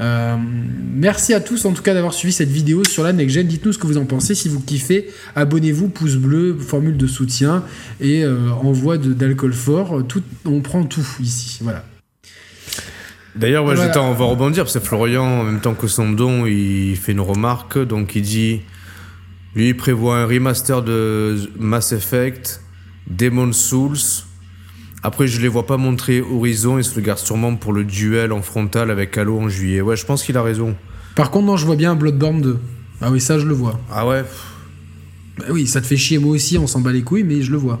Euh, 0.00 0.36
merci 0.94 1.32
à 1.34 1.40
tous 1.40 1.64
en 1.64 1.72
tout 1.72 1.82
cas 1.82 1.94
d'avoir 1.94 2.12
suivi 2.12 2.32
cette 2.32 2.50
vidéo 2.50 2.84
sur 2.84 3.02
la 3.02 3.12
Next 3.12 3.34
Gen. 3.34 3.46
Dites-nous 3.46 3.72
ce 3.72 3.78
que 3.78 3.86
vous 3.86 3.96
en 3.98 4.04
pensez. 4.06 4.34
Si 4.34 4.48
vous 4.48 4.60
kiffez, 4.60 5.08
abonnez-vous, 5.36 5.88
pouce 5.88 6.16
bleu, 6.16 6.56
formule 6.58 6.96
de 6.96 7.06
soutien 7.06 7.64
et 8.00 8.24
envoi 8.26 8.98
d'alcool 8.98 9.52
fort. 9.52 10.02
Tout, 10.06 10.22
on 10.44 10.60
prend 10.60 10.84
tout 10.84 11.06
ici. 11.20 11.58
Voilà. 11.62 11.84
D'ailleurs, 13.36 13.64
ouais, 13.64 13.74
Voilà. 13.74 13.88
j'étais- 13.92 14.00
on 14.04 14.12
va 14.14 14.24
rebondir, 14.24 14.64
parce 14.64 14.74
que 14.74 14.84
Florian, 14.84 15.22
en 15.24 15.44
même 15.44 15.60
temps 15.60 15.74
que 15.74 15.86
son 15.86 16.10
don, 16.10 16.46
il 16.46 16.96
fait 16.96 17.12
une 17.12 17.20
remarque. 17.20 17.78
Donc, 17.78 18.16
il 18.16 18.22
dit 18.22 18.60
lui, 19.54 19.68
il 19.68 19.76
prévoit 19.76 20.18
un 20.18 20.26
remaster 20.26 20.82
de 20.82 21.36
Mass 21.58 21.92
Effect, 21.92 22.60
Demon 23.08 23.52
Souls. 23.52 23.96
Après, 25.02 25.26
je 25.26 25.40
les 25.40 25.48
vois 25.48 25.66
pas 25.66 25.76
montrer 25.78 26.20
Horizon, 26.20 26.76
il 26.78 26.84
se 26.84 26.94
le 26.96 27.00
garde 27.00 27.18
sûrement 27.18 27.56
pour 27.56 27.72
le 27.72 27.84
duel 27.84 28.32
en 28.32 28.42
frontal 28.42 28.90
avec 28.90 29.16
Halo 29.16 29.38
en 29.38 29.48
juillet. 29.48 29.80
Ouais, 29.80 29.96
je 29.96 30.04
pense 30.04 30.22
qu'il 30.22 30.36
a 30.36 30.42
raison. 30.42 30.76
Par 31.16 31.30
contre, 31.30 31.46
non, 31.46 31.56
je 31.56 31.64
vois 31.66 31.76
bien 31.76 31.94
Bloodborne 31.94 32.40
2. 32.42 32.58
Ah 33.00 33.10
oui, 33.10 33.20
ça 33.20 33.38
je 33.38 33.46
le 33.46 33.54
vois. 33.54 33.80
Ah 33.90 34.06
ouais? 34.06 34.24
Bah 35.38 35.46
oui, 35.50 35.66
ça 35.66 35.80
te 35.80 35.86
fait 35.86 35.96
chier 35.96 36.18
moi 36.18 36.32
aussi, 36.32 36.58
on 36.58 36.66
s'en 36.66 36.80
bat 36.80 36.92
les 36.92 37.02
couilles, 37.02 37.24
mais 37.24 37.40
je 37.40 37.50
le 37.50 37.56
vois. 37.56 37.80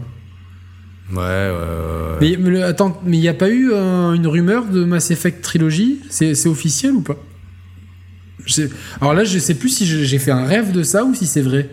Ouais, 1.12 1.18
ouais, 1.18 1.50
ouais. 1.50 2.16
Mais, 2.20 2.36
mais 2.38 2.50
le- 2.50 2.64
attends, 2.64 2.98
mais 3.04 3.18
il 3.18 3.20
n'y 3.20 3.28
a 3.28 3.34
pas 3.34 3.50
eu 3.50 3.70
euh, 3.72 4.12
une 4.14 4.26
rumeur 4.26 4.64
de 4.66 4.84
Mass 4.84 5.10
Effect 5.10 5.42
Trilogy? 5.42 5.98
C'est 6.08 6.46
officiel 6.46 6.92
ou 6.92 7.02
pas? 7.02 7.16
Sais- 8.46 8.70
Alors 9.00 9.12
là, 9.12 9.24
je 9.24 9.38
sais 9.38 9.54
plus 9.54 9.68
si 9.68 9.84
j'ai 9.86 10.18
fait 10.18 10.30
un 10.30 10.44
rêve 10.46 10.72
de 10.72 10.82
ça 10.82 11.04
ou 11.04 11.14
si 11.14 11.26
c'est 11.26 11.42
vrai. 11.42 11.68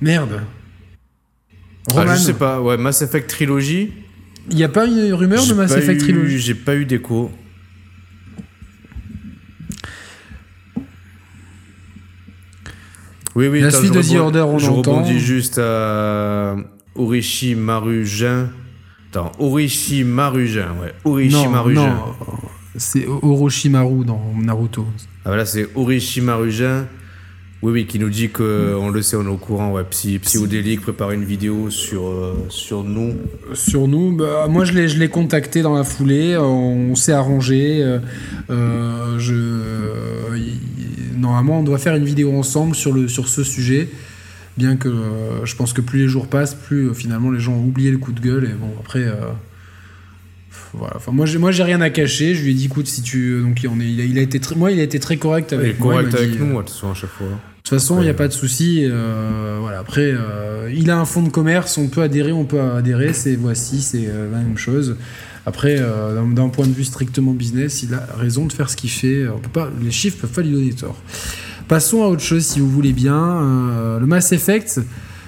Merde. 0.00 0.40
Ah, 1.94 2.04
je 2.16 2.20
sais 2.20 2.32
pas, 2.34 2.60
ouais, 2.60 2.76
Mass 2.76 3.00
Effect 3.02 3.30
Trilogy. 3.30 3.92
Il 4.50 4.56
n'y 4.56 4.64
a 4.64 4.68
pas 4.68 4.86
une 4.86 5.12
rumeur 5.12 5.46
de 5.46 5.54
Mass 5.54 5.72
Effect 5.72 6.00
Trilogy 6.00 6.38
J'ai 6.38 6.54
pas 6.54 6.74
eu 6.76 6.84
d'écho. 6.84 7.30
Oui, 13.34 13.48
oui, 13.48 13.60
La 13.60 13.70
suite 13.70 13.92
je 13.92 13.98
de 13.98 14.02
The 14.14 14.18
Order, 14.18 14.40
on 14.40 14.58
Je 14.58 14.66
l'entend. 14.66 14.92
rebondis 14.96 15.18
juste 15.20 15.58
à 15.58 16.56
Orishi 16.94 17.54
Marujin. 17.54 18.48
Attends, 19.10 19.32
Orishi 19.38 20.04
Marujin, 20.04 20.68
ouais. 20.80 20.94
Orishi 21.04 21.32
Non, 21.34 21.50
Marujin. 21.50 21.88
non. 21.88 22.14
C'est 22.78 23.06
Orochimaru 23.06 24.04
dans 24.04 24.20
Naruto. 24.36 24.86
Ah, 25.24 25.28
voilà, 25.30 25.46
c'est 25.46 25.66
Orishi 25.74 26.20
Marujin. 26.20 26.86
Oui, 27.66 27.72
oui, 27.72 27.86
qui 27.86 27.98
nous 27.98 28.10
dit 28.10 28.28
qu'on 28.28 28.90
le 28.90 29.02
sait, 29.02 29.16
on 29.16 29.24
est 29.24 29.28
au 29.28 29.38
courant. 29.38 29.72
Ouais, 29.72 29.82
Psy, 29.90 30.20
Psyodélique 30.20 30.82
prépare 30.82 31.10
une 31.10 31.24
vidéo 31.24 31.68
sur, 31.68 32.06
euh, 32.06 32.34
sur 32.48 32.84
nous. 32.84 33.14
Sur 33.54 33.88
nous, 33.88 34.14
bah, 34.14 34.46
moi 34.48 34.64
je 34.64 34.72
l'ai, 34.72 34.86
je 34.86 34.96
l'ai 35.00 35.08
contacté 35.08 35.62
dans 35.62 35.74
la 35.74 35.82
foulée, 35.82 36.36
on 36.36 36.94
s'est 36.94 37.10
arrangé. 37.10 37.82
euh, 37.82 37.98
euh, 38.50 39.18
je, 39.18 39.34
euh, 39.34 40.38
normalement, 41.18 41.58
on 41.58 41.64
doit 41.64 41.78
faire 41.78 41.96
une 41.96 42.04
vidéo 42.04 42.38
ensemble 42.38 42.76
sur, 42.76 42.92
le, 42.92 43.08
sur 43.08 43.26
ce 43.26 43.42
sujet. 43.42 43.88
Bien 44.56 44.76
que 44.76 44.88
je 45.42 45.56
pense 45.56 45.72
que 45.72 45.80
plus 45.80 45.98
les 45.98 46.08
jours 46.08 46.28
passent, 46.28 46.54
plus 46.54 46.94
finalement 46.94 47.32
les 47.32 47.40
gens 47.40 47.54
ont 47.54 47.64
oublié 47.64 47.90
le 47.90 47.98
coup 47.98 48.12
de 48.12 48.20
gueule. 48.20 48.44
Et 48.44 48.54
bon, 48.54 48.70
après. 48.78 49.04
voilà. 50.72 50.94
Enfin, 50.96 51.10
moi, 51.10 51.26
j'ai, 51.26 51.38
moi, 51.38 51.50
j'ai 51.50 51.64
rien 51.64 51.80
à 51.80 51.90
cacher. 51.90 52.36
Je 52.36 52.44
lui 52.44 52.52
ai 52.52 52.54
dit, 52.54 52.66
écoute, 52.66 52.86
si 52.86 53.02
tu. 53.02 53.40
Donc, 53.42 53.60
il, 53.64 53.66
est- 53.66 53.92
il 53.92 54.00
a, 54.00 54.04
il 54.04 54.18
a 54.18 54.22
été 54.22 54.38
très, 54.38 54.54
moi, 54.54 54.70
il 54.70 54.78
a 54.78 54.84
été 54.84 55.00
très 55.00 55.16
correct 55.16 55.48
Il 55.50 55.58
avec 55.58 55.76
est 55.76 55.80
moi. 55.80 55.94
il 55.94 55.96
correct 55.98 56.12
m'a 56.12 56.18
avec 56.20 56.30
dit, 56.30 56.38
nous, 56.38 56.52
de 56.52 56.58
toute 56.60 56.70
façon, 56.70 56.90
à 56.92 56.94
chaque 56.94 57.10
fois. 57.10 57.26
De 57.66 57.70
toute 57.70 57.80
façon, 57.80 57.98
il 58.00 58.04
n'y 58.04 58.10
a 58.10 58.14
pas 58.14 58.28
de 58.28 58.32
souci. 58.32 58.82
euh, 58.84 59.58
voilà. 59.60 59.80
Après, 59.80 60.12
euh, 60.14 60.70
il 60.72 60.88
a 60.88 60.98
un 60.98 61.04
fonds 61.04 61.22
de 61.22 61.30
commerce, 61.30 61.76
on 61.78 61.88
peut 61.88 62.02
adhérer, 62.02 62.30
on 62.30 62.44
peut 62.44 62.60
adhérer. 62.60 63.12
C'est 63.12 63.34
voici, 63.34 63.80
c'est 63.82 64.06
euh, 64.06 64.30
la 64.30 64.38
même 64.38 64.56
chose. 64.56 64.96
Après, 65.46 65.76
d'un- 65.78 66.48
point 66.48 66.66
de 66.66 66.72
vue 66.72 66.84
strictement 66.84 67.32
business, 67.32 67.82
il 67.82 67.92
a 67.94 68.06
raison 68.18 68.46
de 68.46 68.52
faire 68.52 68.70
ce 68.70 68.76
qu'il 68.76 68.90
fait. 68.90 69.26
On 69.28 69.38
peut 69.38 69.48
pas, 69.48 69.68
les 69.82 69.90
chiffres 69.90 70.18
peuvent 70.20 70.30
pas 70.30 70.42
lui 70.42 70.50
donner 70.52 70.72
tort. 70.72 70.96
Passons 71.68 72.02
à 72.04 72.06
autre 72.06 72.22
chose, 72.22 72.44
si 72.44 72.60
vous 72.60 72.70
voulez 72.70 72.92
bien. 72.92 73.98
Le 74.00 74.06
Mass 74.06 74.30
Effect, 74.32 74.80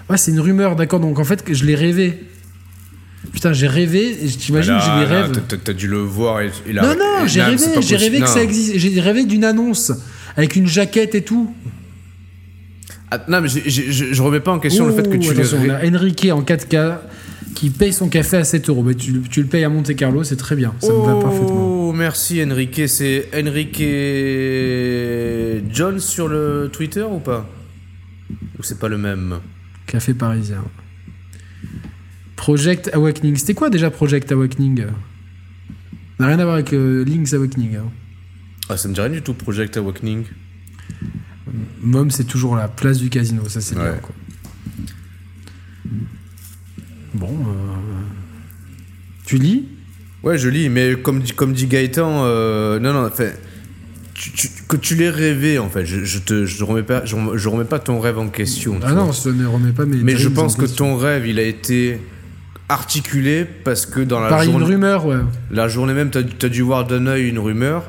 ouais, 0.09 0.17
c'est 0.17 0.31
une 0.31 0.41
rumeur, 0.41 0.77
d'accord. 0.77 1.01
Donc 1.01 1.19
en 1.19 1.25
fait, 1.25 1.45
je 1.53 1.65
l'ai 1.65 1.75
rêvé. 1.77 2.25
Putain, 3.33 3.53
j'ai 3.53 3.67
rêvé. 3.69 4.17
et 4.25 4.29
T'imagines 4.29 4.77
que 4.77 4.83
j'ai 4.85 5.07
des 5.07 5.13
rêves. 5.13 5.41
t'as- 5.65 5.73
dû 5.73 5.87
le 5.89 5.99
voir. 5.99 6.41
et- 6.41 6.51
Non, 6.73 6.83
non, 6.97 7.27
j'ai 7.27 7.43
rêvé, 7.43 7.57
j'ai 7.81 7.97
rêvé 7.97 8.21
que 8.21 8.29
ça 8.29 8.43
existe. 8.43 8.77
J'ai 8.79 9.01
rêvé 9.01 9.25
d'une 9.25 9.45
annonce 9.45 9.93
avec 10.37 10.55
une 10.57 10.67
jaquette 10.69 11.15
et 11.17 11.23
tout. 11.23 11.53
Ah, 13.11 13.25
non, 13.29 13.41
mais 13.41 13.49
je 13.49 13.61
je 13.71 14.23
remets 14.23 14.41
pas 14.41 14.53
en 14.53 14.59
question 14.59 14.87
le 14.87 14.93
fait 14.93 15.03
que 15.09 15.17
Oh, 15.17 15.19
tu 15.19 15.31
attention, 15.31 15.63
les. 15.63 15.71
on 15.71 15.75
a 15.75 15.87
Enrique 15.89 16.29
en 16.31 16.43
4K 16.43 16.99
qui 17.55 17.71
paye 17.71 17.93
son 17.93 18.09
café 18.09 18.37
à 18.37 18.45
7 18.45 18.69
euros. 18.69 18.83
Mais 18.83 18.95
tu, 18.95 19.21
tu 19.31 19.41
le 19.43 19.49
payes 19.49 19.65
à 19.65 19.69
Monte 19.71 19.95
Carlo, 19.97 20.23
c'est 20.25 20.37
très 20.37 20.57
bien. 20.57 20.75
Ça 20.81 20.93
me 20.93 20.99
va 21.07 21.15
parfaitement. 21.21 21.89
Oh, 21.89 21.93
merci 21.93 22.43
Enrique. 22.45 22.83
C'est 22.87 23.29
Enrique 23.35 23.83
John 25.75 25.99
sur 26.01 26.29
le 26.29 26.69
Twitter 26.73 27.03
ou 27.11 27.19
pas? 27.19 27.49
Ou 28.59 28.63
c'est 28.63 28.79
pas 28.79 28.89
le 28.89 28.99
même? 28.99 29.39
Café 29.87 30.13
parisien. 30.15 30.63
Project 32.37 32.91
Awakening. 32.93 33.37
C'était 33.37 33.55
quoi 33.55 33.71
déjà 33.71 33.91
Project 33.91 34.31
Awakening? 34.33 34.85
N'a 36.21 36.27
rien 36.27 36.39
à 36.39 36.45
voir 36.45 36.55
avec 36.57 36.73
euh, 36.73 37.05
Link's 37.05 37.33
Awakening. 37.33 37.77
hein. 37.77 37.91
Ah, 38.69 38.77
ça 38.77 38.89
me 38.89 38.95
dit 38.95 39.01
rien 39.01 39.11
du 39.11 39.23
tout, 39.23 39.35
Project 39.35 39.77
Awakening. 39.77 40.25
Mom, 41.81 42.11
c'est 42.11 42.25
toujours 42.25 42.57
la 42.57 42.69
place 42.69 42.99
du 42.99 43.09
casino. 43.11 43.43
Ça, 43.49 43.61
c'est 43.61 43.75
bien. 43.75 43.95
Quoi. 44.03 44.15
Bon. 47.15 47.29
euh, 47.29 47.53
Tu 49.27 49.37
lis? 49.39 49.69
Ouais, 50.23 50.37
je 50.39 50.49
lis, 50.49 50.69
mais 50.69 50.97
comme 51.03 51.21
dit, 51.21 51.33
comme 51.33 51.53
dit 51.53 51.67
Gaëtan, 51.67 52.25
euh, 52.25 52.79
non, 52.81 52.93
non, 52.93 53.09
tu- 54.15 54.33
tu- 54.33 54.49
que 54.69 54.77
tu 54.77 54.95
l'aies 54.97 55.11
rêvé, 55.11 55.59
en 55.59 55.69
fait. 55.69 55.87
Je, 55.87 56.05
je 56.05 56.19
te, 56.19 56.45
je 56.45 56.65
remets 56.65 56.83
pas, 56.83 57.05
je, 57.05 57.15
remets- 57.15 57.39
je 57.39 57.49
remets 57.49 57.65
pas 57.65 57.79
ton 57.79 58.01
rêve 58.01 58.19
en 58.19 58.29
question. 58.29 58.75
tu 58.75 58.81
Ah 58.85 58.93
vois. 58.95 59.05
non, 59.05 59.13
ça 59.13 59.31
ne 59.31 59.47
remet 59.47 59.71
pas 59.73 59.85
mes. 59.87 59.99
mais 59.99 60.17
je 60.17 60.29
pense 60.29 60.55
en 60.55 60.57
que 60.57 60.63
question. 60.63 60.87
ton 60.87 60.97
rêve, 60.97 61.27
il 61.27 61.39
a 61.39 61.43
été 61.45 62.01
articulé 62.69 63.45
parce 63.45 63.87
que 63.87 64.01
dans 64.01 64.21
la 64.21 64.45
une 64.45 64.51
journée, 64.51 64.67
rumeur, 64.67 65.07
ouais. 65.07 65.17
la 65.53 65.69
journée 65.69 65.95
même, 65.95 66.11
t'as 66.11 66.21
as 66.21 66.49
dû 66.49 66.63
voir 66.63 66.87
d'un 66.87 67.07
œil 67.07 67.29
une 67.29 67.39
rumeur. 67.39 67.89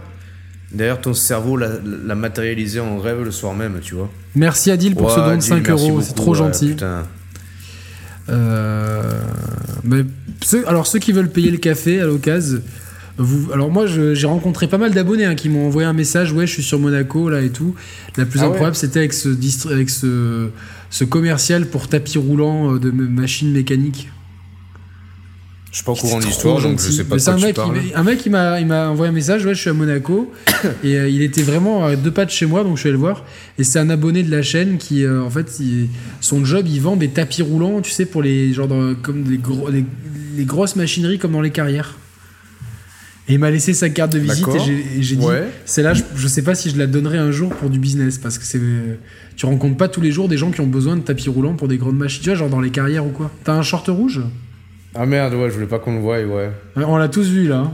D'ailleurs, 0.72 1.02
ton 1.02 1.14
cerveau 1.16 1.58
l'a 1.58 2.16
matérialisé 2.16 2.80
en 2.80 3.00
rêve 3.00 3.24
le 3.24 3.32
soir 3.32 3.56
même, 3.56 3.80
tu 3.82 3.96
vois. 3.96 4.10
Merci 4.36 4.70
Adil 4.70 4.96
pour 4.96 5.10
ce 5.10 5.16
don 5.20 5.26
de 5.26 5.32
Adil, 5.32 5.42
5 5.42 5.68
merci 5.68 5.90
euros. 5.90 6.02
C'est 6.02 6.14
trop 6.14 6.32
ouais, 6.32 6.38
gentil. 6.38 6.68
putain. 6.70 7.06
Euh, 8.30 9.22
mais 9.84 10.04
ceux, 10.44 10.68
alors 10.68 10.86
ceux 10.88 11.00
qui 11.00 11.12
veulent 11.12 11.32
payer 11.32 11.50
le 11.52 11.58
café 11.58 12.00
à 12.00 12.06
l'occasion, 12.06 12.62
vous, 13.18 13.52
alors 13.52 13.70
moi 13.72 13.86
j'ai 13.88 14.28
rencontré 14.28 14.68
pas 14.68 14.78
mal 14.78 14.94
d'abonnés 14.94 15.26
hein, 15.26 15.36
qui 15.36 15.50
m'ont 15.50 15.66
envoyé 15.68 15.88
un 15.88 15.94
message, 15.94 16.32
ouais 16.32 16.46
je 16.48 16.54
suis 16.54 16.64
sur 16.64 16.80
Monaco 16.80 17.30
là 17.30 17.42
et 17.42 17.50
tout. 17.50 17.74
La 18.16 18.26
plus 18.26 18.40
Ah 18.40 18.44
ouais 18.44 18.50
improbable 18.52 18.76
c'était 18.76 19.00
avec 19.00 19.14
ce 19.14 19.30
distri- 19.30 19.74
avec 19.74 19.90
ce, 19.90 20.50
ce 20.92 21.04
commercial 21.04 21.66
pour 21.66 21.88
tapis 21.88 22.18
roulant 22.20 22.76
euh, 22.76 22.80
de 22.80 22.92
machines 22.92 23.52
mécaniques. 23.52 24.10
Je 25.72 25.76
suis 25.78 25.86
pas 25.86 25.92
au 25.92 25.96
courant 25.96 26.20
de 26.20 26.26
l'histoire, 26.26 26.60
donc 26.62 26.80
je 26.82 26.90
sais 26.90 27.04
pas 27.04 27.16
de 27.18 27.22
quoi 27.24 27.34
un 27.34 27.38
tu 27.38 27.46
mec, 27.46 27.56
parles. 27.56 27.78
il 27.86 27.94
un 27.96 28.04
mec 28.04 28.26
il 28.26 28.32
m'a 28.32 28.60
il 28.60 28.66
m'a 28.66 28.90
envoyé 28.90 29.12
un 29.12 29.14
message, 29.14 29.46
ouais 29.46 29.54
je 29.54 29.60
suis 29.62 29.70
à 29.70 29.74
Monaco 29.74 30.32
et 30.84 30.96
euh, 30.98 31.08
il 31.08 31.22
était 31.22 31.44
vraiment 31.44 31.86
à 31.86 31.96
deux 31.96 32.10
pas 32.10 32.26
de 32.26 32.32
chez 32.32 32.48
moi 32.48 32.64
donc 32.64 32.76
je 32.78 32.80
suis 32.82 32.90
allé 32.90 32.94
le 32.94 33.00
voir 33.00 33.24
et 33.60 33.64
c'est 33.64 33.78
un 33.78 33.92
abonné 33.92 34.24
de 34.24 34.32
la 34.32 34.42
chaîne 34.42 34.78
qui 34.80 35.04
euh, 35.06 35.22
en 35.24 35.30
fait 35.30 35.60
il- 35.60 35.88
son 36.22 36.44
job 36.44 36.66
il 36.68 36.82
vend 36.82 36.96
des 36.96 37.10
tapis 37.10 37.44
roulants 37.44 37.82
tu 37.82 37.92
sais 37.92 38.06
pour 38.06 38.24
les 38.24 38.52
genre 38.52 38.68
dans- 38.68 38.96
comme 38.96 39.24
gros 39.38 39.70
les, 39.70 39.86
les 40.38 40.44
grosses 40.46 40.76
machineries 40.76 41.20
comme 41.20 41.34
dans 41.34 41.42
les 41.42 41.52
carrières. 41.52 41.98
Et 43.28 43.34
il 43.34 43.40
m'a 43.40 43.52
laissé 43.52 43.76
sa 43.76 43.90
carte 43.90 44.12
de 44.14 44.18
visite 44.18 44.40
et 44.40 44.52
D'accord. 44.52 44.66
j'ai 44.66 44.74
et 44.98 45.04
j'ai 45.04 45.16
dit 45.18 45.24
Ouais. 45.26 45.44
c'est 45.66 45.84
là 45.84 45.94
je, 45.94 46.02
je 46.16 46.28
sais 46.28 46.42
pas 46.42 46.56
si 46.56 46.72
je 46.72 46.80
la 46.80 46.88
donnerai 46.88 47.20
un 47.20 47.30
jour 47.30 47.52
pour 47.54 47.70
du 47.70 47.78
business 47.78 48.18
parce 48.18 48.40
que 48.40 48.44
c'est 48.44 48.60
tu 49.36 49.46
rencontres 49.46 49.78
pas 49.78 49.88
tous 49.88 50.02
les 50.02 50.12
jours 50.12 50.28
des 50.28 50.38
gens 50.38 50.50
qui 50.50 50.62
ont 50.62 50.68
besoin 50.68 50.96
de 50.98 51.02
tapis 51.04 51.30
roulants 51.30 51.54
pour 51.54 51.68
des 51.68 51.78
grandes 51.78 51.98
machines 51.98 52.24
tu 52.24 52.30
vois 52.30 52.40
genre 52.40 52.50
dans 52.50 52.60
les 52.60 52.72
carrières 52.72 53.06
ou 53.06 53.10
quoi. 53.12 53.30
T'as 53.44 53.54
un 53.54 53.62
short 53.62 53.88
rouge? 53.90 54.22
Ah 54.96 55.06
merde, 55.06 55.34
ouais, 55.36 55.50
je 55.50 55.54
voulais 55.56 55.68
pas 55.68 55.80
qu'on 55.80 55.94
le 55.96 56.00
voie, 56.02 56.20
ouais. 56.24 56.52
On 56.76 56.98
l'a 56.98 57.08
tous 57.10 57.28
vu 57.30 57.48
là. 57.48 57.58
hein. 57.60 57.74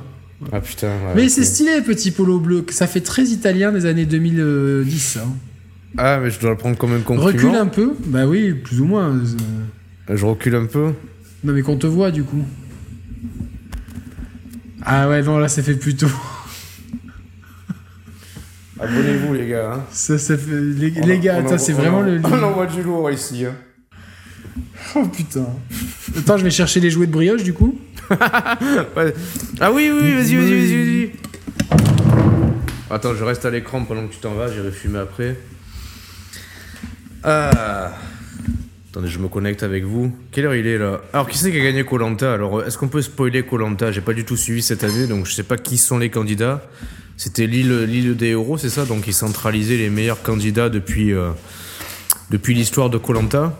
Ah 0.52 0.60
putain. 0.60 0.88
ouais, 0.88 1.14
Mais 1.16 1.30
c'est 1.30 1.46
stylé, 1.46 1.82
petit 1.82 2.12
polo 2.12 2.40
bleu. 2.40 2.66
Ça 2.70 2.88
fait 2.88 3.00
très 3.02 3.24
italien 3.24 3.72
des 3.72 3.86
années 3.86 4.06
2010. 4.06 5.18
hein. 5.24 5.30
Ah, 5.98 6.20
mais 6.22 6.30
je 6.30 6.40
dois 6.42 6.50
le 6.52 6.58
prendre 6.58 6.78
comme 6.78 6.92
un 6.94 7.00
compliment. 7.00 7.26
Recule 7.26 7.56
un 7.56 7.68
peu. 7.68 7.94
Bah 8.06 8.26
oui, 8.28 8.54
plus 8.54 8.82
ou 8.82 8.86
moins. 8.86 9.16
euh. 9.16 10.14
Je 10.16 10.26
recule 10.26 10.56
un 10.56 10.66
peu. 10.66 10.92
Non, 11.46 11.54
mais 11.54 11.62
qu'on 11.62 11.78
te 11.78 11.88
voit 11.88 12.12
du 12.12 12.24
coup. 12.24 12.44
Ah 14.84 15.08
ouais, 15.10 15.22
non, 15.24 15.38
là, 15.38 15.48
ça 15.48 15.64
fait 15.64 15.76
plutôt. 15.76 16.10
Abonnez-vous, 18.80 19.34
les 19.34 19.48
gars. 19.48 19.74
hein. 19.74 19.84
Ça, 19.92 20.18
ça 20.18 20.38
fait... 20.38 20.52
Les, 20.52 20.94
On 21.02 21.06
les 21.08 21.20
gars, 21.20 21.42
c'est 21.58 21.74
on 21.74 21.78
vraiment 21.78 22.00
en- 22.00 22.02
le. 22.02 22.20
On 22.24 22.44
envoie 22.44 22.66
du 22.66 22.84
lourd 22.84 23.10
ici. 23.10 23.46
hein. 23.46 23.54
Oh 24.96 25.06
putain. 25.06 25.48
Attends, 26.18 26.38
je 26.38 26.44
vais 26.44 26.52
chercher 26.52 26.80
les 26.80 26.90
jouets 26.90 27.08
de 27.08 27.12
brioche 27.12 27.44
du 27.44 27.54
coup. 27.54 27.80
Ouais. 28.96 29.14
Ah 29.60 29.72
oui, 29.72 29.90
oui, 29.92 30.14
vas-y, 30.14 30.36
vas-y, 30.36 30.54
vas-y, 30.54 30.86
vas-y. 30.86 31.12
Attends, 32.92 33.16
je 33.16 33.24
reste 33.24 33.46
à 33.46 33.50
l'écran 33.50 33.84
pendant 33.84 34.08
que 34.08 34.14
tu 34.14 34.20
t'en 34.20 34.34
vas, 34.36 34.52
j'irai 34.52 34.72
fumer 34.72 35.00
après. 35.00 35.38
Ah. 37.24 37.94
Attendez, 38.92 39.10
je 39.10 39.20
me 39.20 39.28
connecte 39.28 39.64
avec 39.64 39.84
vous. 39.84 40.16
Quelle 40.32 40.46
heure 40.46 40.56
il 40.56 40.68
est 40.68 40.78
là? 40.78 41.02
Alors, 41.12 41.28
qui 41.28 41.38
c'est 41.38 41.52
qui 41.52 41.60
a 41.60 41.64
gagné 41.64 41.84
Colanta? 41.84 42.34
Alors, 42.34 42.64
est-ce 42.64 42.78
qu'on 42.78 42.88
peut 42.88 43.02
spoiler 43.02 43.44
Colanta? 43.44 43.92
J'ai 43.92 44.02
pas 44.02 44.14
du 44.14 44.24
tout 44.24 44.38
suivi 44.38 44.62
cette 44.62 44.84
année, 44.84 45.08
donc 45.08 45.26
je 45.26 45.34
sais 45.34 45.44
pas 45.44 45.58
qui 45.58 45.78
sont 45.78 45.98
les 45.98 46.10
candidats. 46.10 46.62
C'était 47.18 47.48
l'île, 47.48 47.84
l'île 47.84 48.16
des 48.16 48.28
héros, 48.28 48.58
c'est 48.58 48.70
ça? 48.70 48.86
Donc, 48.86 49.08
ils 49.08 49.14
centralisaient 49.14 49.78
les 49.78 49.90
meilleurs 49.90 50.22
candidats 50.22 50.70
depuis, 50.70 51.12
euh, 51.12 51.32
depuis 52.30 52.54
l'histoire 52.54 52.90
de 52.90 52.98
Colanta. 52.98 53.58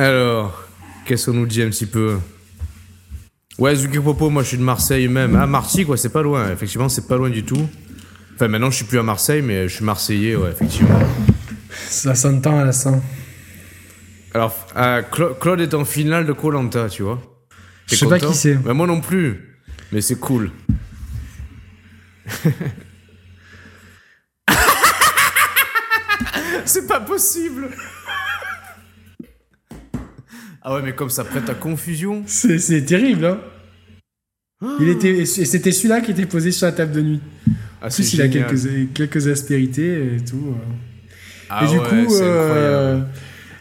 Alors, 0.00 0.64
qu'est-ce 1.04 1.26
qu'on 1.30 1.36
nous 1.36 1.44
dit 1.46 1.60
un 1.62 1.68
petit 1.68 1.84
peu? 1.84 2.16
Ouais, 3.58 3.74
Zuki 3.74 3.98
Popo, 3.98 4.30
moi 4.30 4.42
je 4.42 4.48
suis 4.48 4.56
de 4.56 4.62
Marseille 4.62 5.08
même. 5.08 5.36
Ah, 5.36 5.46
Marcy, 5.46 5.84
quoi, 5.84 5.98
c'est 5.98 6.08
pas 6.08 6.22
loin. 6.22 6.50
Effectivement, 6.50 6.88
c'est 6.88 7.06
pas 7.06 7.18
loin 7.18 7.28
du 7.28 7.44
tout. 7.44 7.68
Enfin, 8.34 8.48
maintenant 8.48 8.70
je 8.70 8.76
suis 8.76 8.86
plus 8.86 8.98
à 8.98 9.02
Marseille, 9.02 9.42
mais 9.42 9.68
je 9.68 9.74
suis 9.74 9.84
Marseillais, 9.84 10.36
ouais, 10.36 10.52
effectivement. 10.52 10.98
Ça 11.86 12.14
s'entend 12.14 12.60
à 12.60 12.64
la 12.64 12.72
fin. 12.72 13.02
Alors, 14.32 14.54
ah, 14.74 15.02
Cla- 15.02 15.38
Claude 15.38 15.60
est 15.60 15.74
en 15.74 15.84
finale 15.84 16.24
de 16.24 16.32
Colanta, 16.32 16.88
tu 16.88 17.02
vois. 17.02 17.20
T'es 17.86 17.96
Je 17.96 18.00
sais 18.00 18.06
pas 18.08 18.18
qui 18.18 18.32
c'est. 18.32 18.54
Bah, 18.54 18.72
moi 18.72 18.86
non 18.86 19.02
plus. 19.02 19.58
Mais 19.92 20.00
c'est 20.00 20.18
cool. 20.18 20.50
c'est 26.64 26.86
pas 26.86 27.00
possible. 27.00 27.68
Ah 30.62 30.74
ouais, 30.74 30.82
mais 30.82 30.92
comme 30.92 31.10
ça 31.10 31.24
prête 31.24 31.48
à 31.48 31.54
confusion. 31.54 32.22
C'est 32.26 32.84
terrible, 32.84 33.24
hein. 33.24 33.38
Il 34.78 34.88
était, 34.88 35.20
et 35.20 35.24
c'était 35.24 35.72
celui-là 35.72 36.02
qui 36.02 36.10
était 36.10 36.26
posé 36.26 36.52
sur 36.52 36.66
la 36.66 36.72
table 36.72 36.92
de 36.92 37.00
nuit. 37.00 37.20
Ah, 37.80 37.86
En 37.86 37.88
plus, 37.88 38.02
c'est 38.02 38.16
il 38.18 38.22
a 38.22 38.28
quelques, 38.28 38.92
quelques 38.92 39.28
aspérités 39.28 40.16
et 40.16 40.24
tout. 40.24 40.54
Ah 41.48 41.64
et 41.64 41.68
du 41.68 41.78
ouais, 41.78 41.88
coup, 41.88 42.14
euh, 42.20 43.00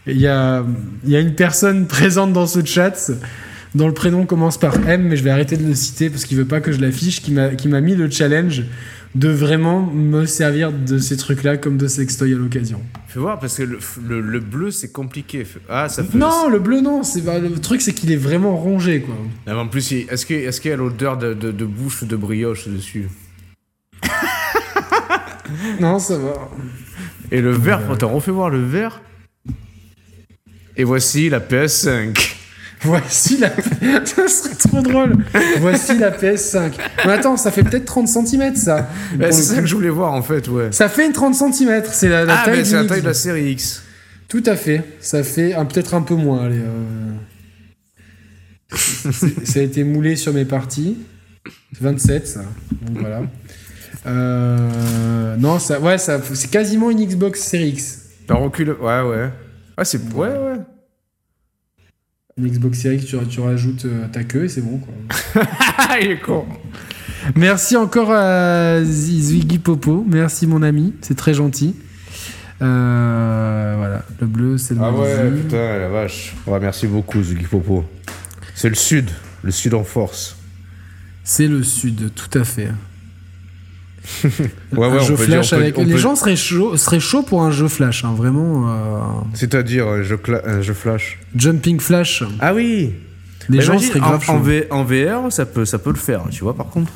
il 0.06 0.20
y, 0.20 0.28
a, 0.28 0.66
y 1.06 1.16
a 1.16 1.20
une 1.22 1.36
personne 1.36 1.88
présente 1.88 2.34
dans 2.34 2.48
ce 2.48 2.64
chat 2.66 3.12
dont 3.76 3.88
le 3.88 3.94
prénom 3.94 4.26
commence 4.26 4.60
par 4.60 4.76
M, 4.88 5.04
mais 5.04 5.16
je 5.16 5.24
vais 5.24 5.30
arrêter 5.30 5.56
de 5.56 5.66
le 5.66 5.74
citer 5.76 6.10
parce 6.10 6.26
qu'il 6.26 6.38
veut 6.38 6.46
pas 6.46 6.60
que 6.60 6.72
je 6.74 6.82
l'affiche, 6.82 7.22
qui 7.22 7.32
m'a 7.32 7.50
qui 7.56 7.68
m'a 7.70 7.82
mis 7.82 7.96
le 7.96 8.10
challenge 8.10 8.64
de 9.16 9.30
vraiment 9.30 9.86
me 9.88 10.26
servir 10.26 10.72
de 10.72 11.00
ces 11.00 11.18
trucs-là 11.18 11.58
comme 11.58 11.78
de 11.78 11.88
sextoy 11.88 12.34
à 12.34 12.38
l'occasion. 12.38 12.82
Fais 13.08 13.20
voir, 13.20 13.40
parce 13.40 13.58
que 13.58 13.64
le, 13.64 13.80
le- 14.08 14.22
le 14.22 14.40
bleu, 14.40 14.70
c'est 14.70 14.92
compliqué. 14.92 15.46
Ah, 15.68 15.90
ça 15.90 16.04
fait... 16.04 16.16
Non, 16.18 16.48
le 16.48 16.60
bleu, 16.60 16.80
non. 16.82 17.02
C'est 17.04 17.22
le 17.26 17.60
truc, 17.60 17.82
c'est 17.82 17.94
qu'il 17.94 18.12
est 18.12 18.16
vraiment 18.18 18.56
rongé, 18.56 19.02
quoi. 19.02 19.16
Ah, 19.48 19.54
mais 19.54 19.60
en 19.60 19.68
plus, 19.68 19.92
est-ce 19.94 20.26
qu'il 20.28 20.36
est 20.38 20.60
qu'il 20.60 20.70
y 20.70 20.74
a 20.74 20.78
l'odeur 20.78 21.18
de, 21.18 21.34
de, 21.34 21.52
de 21.52 21.66
bouche 21.66 22.04
de 22.04 22.16
brioche 22.16 22.68
dessus 22.68 23.08
Non, 25.80 25.98
ça 25.98 26.18
va. 26.18 26.50
Et 27.32 27.42
le 27.42 27.52
vert, 27.52 27.82
attends, 27.92 28.10
refais 28.10 28.32
voir 28.32 28.50
le 28.50 28.64
vert? 28.64 29.02
Et 30.78 30.84
voici 30.84 31.30
la 31.30 31.40
PS5. 31.40 32.36
Voici 32.82 33.38
la. 33.38 33.50
ça 34.06 34.28
serait 34.28 34.56
trop 34.56 34.82
drôle. 34.82 35.18
Voici 35.60 35.98
la 35.98 36.12
PS5. 36.12 36.72
Mais 37.06 37.12
attends, 37.14 37.36
ça 37.36 37.52
fait 37.52 37.64
peut-être 37.64 37.86
30 37.86 38.08
cm 38.08 38.56
ça. 38.56 38.90
Bah, 39.16 39.28
Pour 39.28 39.34
c'est 39.34 39.44
ça 39.44 39.62
que 39.62 39.68
je 39.68 39.76
voulais 39.76 39.90
voir 39.90 40.14
en 40.14 40.22
fait, 40.22 40.48
ouais. 40.48 40.72
Ça 40.72 40.88
fait 40.88 41.06
une 41.06 41.14
30 41.14 41.36
cm. 41.36 41.84
C'est 41.92 42.10
la, 42.10 42.26
la 42.26 42.42
ah, 42.42 42.46
taille 42.46 42.60
mais 42.60 42.66
c'est 42.66 42.76
la 42.76 42.80
d'une 42.82 42.90
taille 42.90 43.02
de 43.02 43.08
la 43.08 43.14
série 43.14 43.52
X. 43.52 43.84
Tout 44.28 44.44
à 44.46 44.56
fait. 44.56 44.84
Ça 45.02 45.24
fait 45.24 45.56
peut-être 45.70 45.94
un 45.94 46.02
peu 46.02 46.16
moins. 46.16 46.46
Allez, 46.46 46.60
euh. 46.60 47.12
Ça 49.44 49.60
a 49.60 49.64
été 49.64 49.84
moulé 49.84 50.16
sur 50.16 50.34
mes 50.34 50.46
parties. 50.46 50.98
27, 51.80 52.28
ça. 52.28 52.42
Donc 52.82 53.00
voilà. 53.00 53.24
Euh, 54.06 55.36
Non, 55.38 55.60
ça, 55.60 55.80
ouais, 55.80 55.98
ça, 55.98 56.22
c'est 56.34 56.50
quasiment 56.50 56.92
une 56.92 57.06
Xbox 57.06 57.42
Series 57.42 57.70
X. 57.70 58.00
Par 58.28 58.40
recul, 58.40 58.72
ouais, 58.72 59.02
ouais. 59.02 59.30
Ah, 59.76 59.84
c'est. 59.84 60.02
Ouais, 60.14 60.30
ouais. 60.30 60.58
Une 62.40 62.48
Xbox 62.50 62.80
Series 62.80 62.96
X, 62.98 63.06
tu, 63.06 63.18
tu 63.30 63.40
rajoutes 63.42 63.86
euh, 63.86 64.08
ta 64.12 64.24
queue 64.24 64.46
et 64.46 64.50
c'est 64.50 64.62
bon, 64.62 64.78
quoi. 64.80 65.44
Ah, 65.78 66.00
il 66.02 66.12
est 66.12 66.20
con. 66.20 66.46
Merci 67.36 67.76
encore 67.76 68.12
à 68.12 68.82
Z- 68.82 69.20
Ziggy 69.20 69.60
Popo. 69.60 70.06
Merci, 70.08 70.48
mon 70.48 70.62
ami. 70.64 70.94
C'est 71.02 71.16
très 71.18 71.34
gentil. 71.34 71.76
Euh, 72.62 73.76
voilà. 73.78 74.04
Le 74.22 74.28
bleu, 74.28 74.58
c'est 74.58 74.74
le 74.74 74.80
Ah 74.84 74.92
ouais, 74.92 75.32
putain, 75.32 75.80
la 75.80 75.90
vache. 75.90 76.34
Ouais, 76.48 76.60
merci 76.60 76.88
beaucoup, 76.88 77.22
Zuki 77.22 77.46
Popo. 77.46 77.84
C'est 78.56 78.70
le 78.70 78.76
sud. 78.76 79.10
Le 79.44 79.52
sud 79.52 79.74
en 79.74 79.84
force. 79.84 80.36
C'est 81.24 81.48
le 81.48 81.64
sud, 81.64 82.12
tout 82.16 82.38
à 82.38 82.44
fait. 82.44 82.70
Ouais, 84.76 84.86
un 84.88 84.92
ouais, 84.94 85.04
jeu 85.04 85.14
on 85.14 85.18
peut 85.18 85.24
flash 85.24 85.50
dire. 85.50 85.58
on 85.58 85.60
peut- 85.60 85.64
avec. 85.64 85.78
on 85.78 85.84
Les 85.86 85.92
peut- 85.94 85.98
gens 85.98 86.16
seraient 86.16 86.36
chauds, 86.36 86.78
seraient 86.78 87.00
pour 87.28 87.44
un 87.44 87.52
jeu 87.52 87.68
flash, 87.68 88.04
hein, 88.06 88.14
vraiment. 88.16 88.70
euh, 88.70 89.00
C'est-à-dire, 89.34 89.88
un 89.88 90.02
jeu, 90.04 90.18
cla- 90.18 90.46
un 90.46 90.62
jeu 90.62 90.74
flash. 90.74 91.20
Jumping 91.36 91.80
flash. 91.80 92.24
Ah 92.40 92.54
oui 92.54 92.94
Les 93.50 93.58
Mais 93.58 93.64
gens 93.64 93.74
imagine, 93.74 93.90
seraient 93.90 94.00
en, 94.02 94.04
grave 94.10 94.24
en 94.30 94.34
chauds. 94.38 94.40
V- 94.44 94.68
en 94.72 94.84
VR, 94.84 95.32
ça 95.32 95.46
peut, 95.46 95.66
ça 95.66 95.80
peut 95.80 95.90
le 95.92 95.96
faire, 95.98 96.24
tu 96.32 96.44
vois, 96.44 96.56
par 96.56 96.68
contre. 96.68 96.92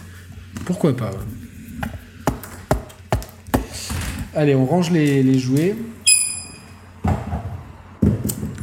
Pourquoi 0.66 0.96
pas. 0.96 1.12
Allez, 4.36 4.56
on 4.56 4.66
range 4.66 4.90
les, 4.92 5.22
les 5.24 5.38
jouets. 5.40 5.76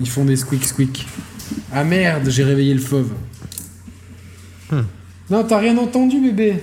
Ils 0.01 0.09
font 0.09 0.25
des 0.25 0.37
squeak 0.37 0.65
squeak. 0.65 1.07
Ah 1.73 1.85
merde, 1.85 2.29
j'ai 2.29 2.43
réveillé 2.45 2.75
le 2.75 2.81
fauve. 2.81 3.11
Hmm. 4.70 4.83
Non, 5.31 5.45
t'as 5.45 5.59
rien 5.59 5.77
entendu, 5.79 6.20
bébé. 6.20 6.55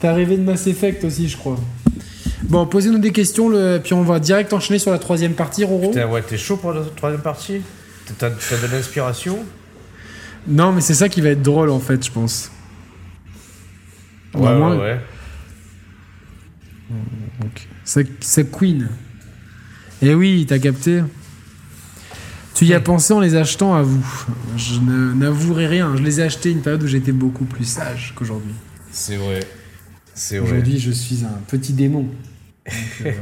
T'as 0.00 0.12
rêvé 0.12 0.36
de 0.36 0.42
Mass 0.42 0.66
Effect 0.66 1.04
aussi, 1.04 1.28
je 1.28 1.36
crois. 1.36 1.58
Bon, 2.44 2.66
posez-nous 2.66 2.98
des 2.98 3.12
questions, 3.12 3.48
le... 3.48 3.80
puis 3.82 3.94
on 3.94 4.02
va 4.02 4.20
direct 4.20 4.52
enchaîner 4.52 4.78
sur 4.78 4.92
la 4.92 4.98
troisième 4.98 5.34
partie, 5.34 5.64
Roro. 5.64 5.92
ouais, 5.92 6.22
t'es 6.22 6.38
chaud 6.38 6.56
pour 6.56 6.72
la 6.72 6.82
troisième 6.96 7.20
partie? 7.22 7.60
T'as 8.18 8.30
de 8.30 8.72
l'inspiration? 8.72 9.38
Non, 10.46 10.72
mais 10.72 10.80
c'est 10.80 10.94
ça 10.94 11.08
qui 11.08 11.20
va 11.20 11.30
être 11.30 11.42
drôle 11.42 11.68
en 11.68 11.80
fait, 11.80 12.04
je 12.04 12.10
pense. 12.10 12.50
Ouais, 14.34 14.42
Bah, 14.42 14.54
moi, 14.54 14.76
ouais, 14.76 14.82
ouais. 14.82 15.00
Ça, 17.84 18.00
ça 18.20 18.42
Queen. 18.44 18.88
Eh 20.00 20.14
oui, 20.14 20.46
t'as 20.48 20.58
capté. 20.58 21.02
Tu 22.54 22.66
y 22.66 22.74
as 22.74 22.80
pensé 22.80 23.12
en 23.12 23.20
les 23.20 23.34
achetant 23.34 23.74
à 23.74 23.82
vous. 23.82 24.04
Je 24.56 24.80
n'avouerai 24.80 25.66
rien. 25.66 25.96
Je 25.96 26.02
les 26.02 26.20
ai 26.20 26.24
achetés 26.24 26.50
une 26.50 26.60
période 26.60 26.82
où 26.82 26.86
j'étais 26.86 27.12
beaucoup 27.12 27.44
plus 27.44 27.64
sage 27.64 28.12
qu'aujourd'hui. 28.16 28.52
C'est 28.90 29.16
vrai. 29.16 29.40
Aujourd'hui, 30.42 30.78
je 30.78 30.90
suis 30.90 31.24
un 31.24 31.40
petit 31.46 31.72
démon. 31.72 32.02
Donc, 32.02 33.06
euh, 33.06 33.12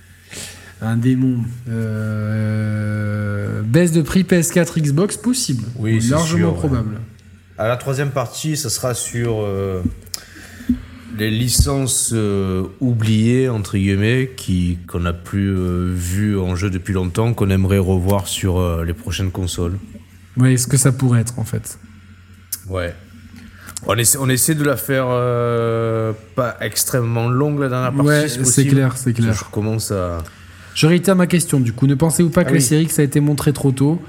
un 0.80 0.96
démon. 0.96 1.40
Euh, 1.68 3.62
baisse 3.62 3.92
de 3.92 4.02
prix 4.02 4.22
PS4 4.22 4.80
Xbox 4.80 5.16
possible. 5.16 5.64
Oui, 5.76 6.00
c'est 6.00 6.10
largement 6.10 6.38
sûr, 6.38 6.52
ouais. 6.52 6.58
probable. 6.58 7.00
À 7.58 7.68
la 7.68 7.76
troisième 7.76 8.10
partie, 8.10 8.56
ça 8.56 8.70
sera 8.70 8.94
sur 8.94 9.40
euh, 9.40 9.82
les 11.18 11.30
licences 11.30 12.10
euh, 12.12 12.64
oubliées, 12.80 13.48
entre 13.48 13.76
guillemets, 13.76 14.30
qui, 14.36 14.78
qu'on 14.86 15.00
n'a 15.00 15.12
plus 15.12 15.54
vues 15.94 16.38
en 16.38 16.56
jeu 16.56 16.70
depuis 16.70 16.94
longtemps, 16.94 17.34
qu'on 17.34 17.50
aimerait 17.50 17.78
revoir 17.78 18.28
sur 18.28 18.84
les 18.84 18.94
prochaines 18.94 19.30
consoles. 19.30 19.78
Ouais, 20.36 20.56
ce 20.56 20.66
que 20.66 20.76
ça 20.76 20.90
pourrait 20.90 21.20
être 21.20 21.38
en 21.38 21.44
fait? 21.44 21.78
Ouais. 22.68 22.94
On 23.86 23.94
essaie, 23.96 24.18
on 24.20 24.28
essaie 24.28 24.54
de 24.54 24.64
la 24.64 24.76
faire 24.76 25.06
euh, 25.08 26.12
pas 26.36 26.56
extrêmement 26.60 27.28
longue 27.28 27.60
la 27.60 27.68
dernière 27.68 27.92
partie. 27.92 28.06
Ouais, 28.08 28.28
si 28.28 28.44
c'est 28.46 28.66
clair, 28.66 28.96
c'est 28.96 29.12
clair. 29.12 29.34
Je 29.34 29.44
commence 29.50 29.90
à. 29.90 30.18
Je 30.74 30.86
réitère 30.86 31.16
ma 31.16 31.26
question 31.26 31.60
du 31.60 31.72
coup. 31.72 31.86
Ne 31.86 31.94
pensez-vous 31.94 32.30
pas 32.30 32.42
que 32.44 32.48
Ah 32.48 32.52
la 32.52 32.58
oui. 32.58 32.62
série 32.62 32.84
X 32.84 32.98
a 32.98 33.02
été 33.02 33.20
montrée 33.20 33.52
trop 33.52 33.72
tôt 33.72 34.00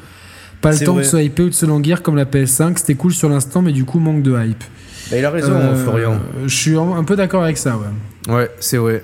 Pas 0.62 0.72
le 0.72 0.80
temps 0.80 0.94
vrai. 0.94 1.04
de 1.04 1.08
se 1.08 1.18
hyper 1.18 1.46
ou 1.46 1.50
de 1.50 1.54
se 1.54 1.66
languir 1.66 2.02
comme 2.02 2.16
la 2.16 2.26
PS5. 2.26 2.78
C'était 2.78 2.96
cool 2.96 3.14
sur 3.14 3.30
l'instant, 3.30 3.62
mais 3.62 3.74
du 3.74 3.86
coup, 3.86 4.00
manque 4.00 4.24
de 4.24 4.32
hype. 4.32 4.64
Bah, 5.12 5.18
il 5.18 5.26
a 5.26 5.30
raison, 5.30 5.52
Euh, 5.54 5.76
Florian. 5.76 6.20
Je 6.48 6.56
suis 6.56 6.76
un 6.78 7.04
peu 7.04 7.16
d'accord 7.16 7.44
avec 7.44 7.58
ça, 7.58 7.78
ouais. 7.78 8.34
Ouais, 8.34 8.50
c'est 8.60 8.78
vrai. 8.78 9.04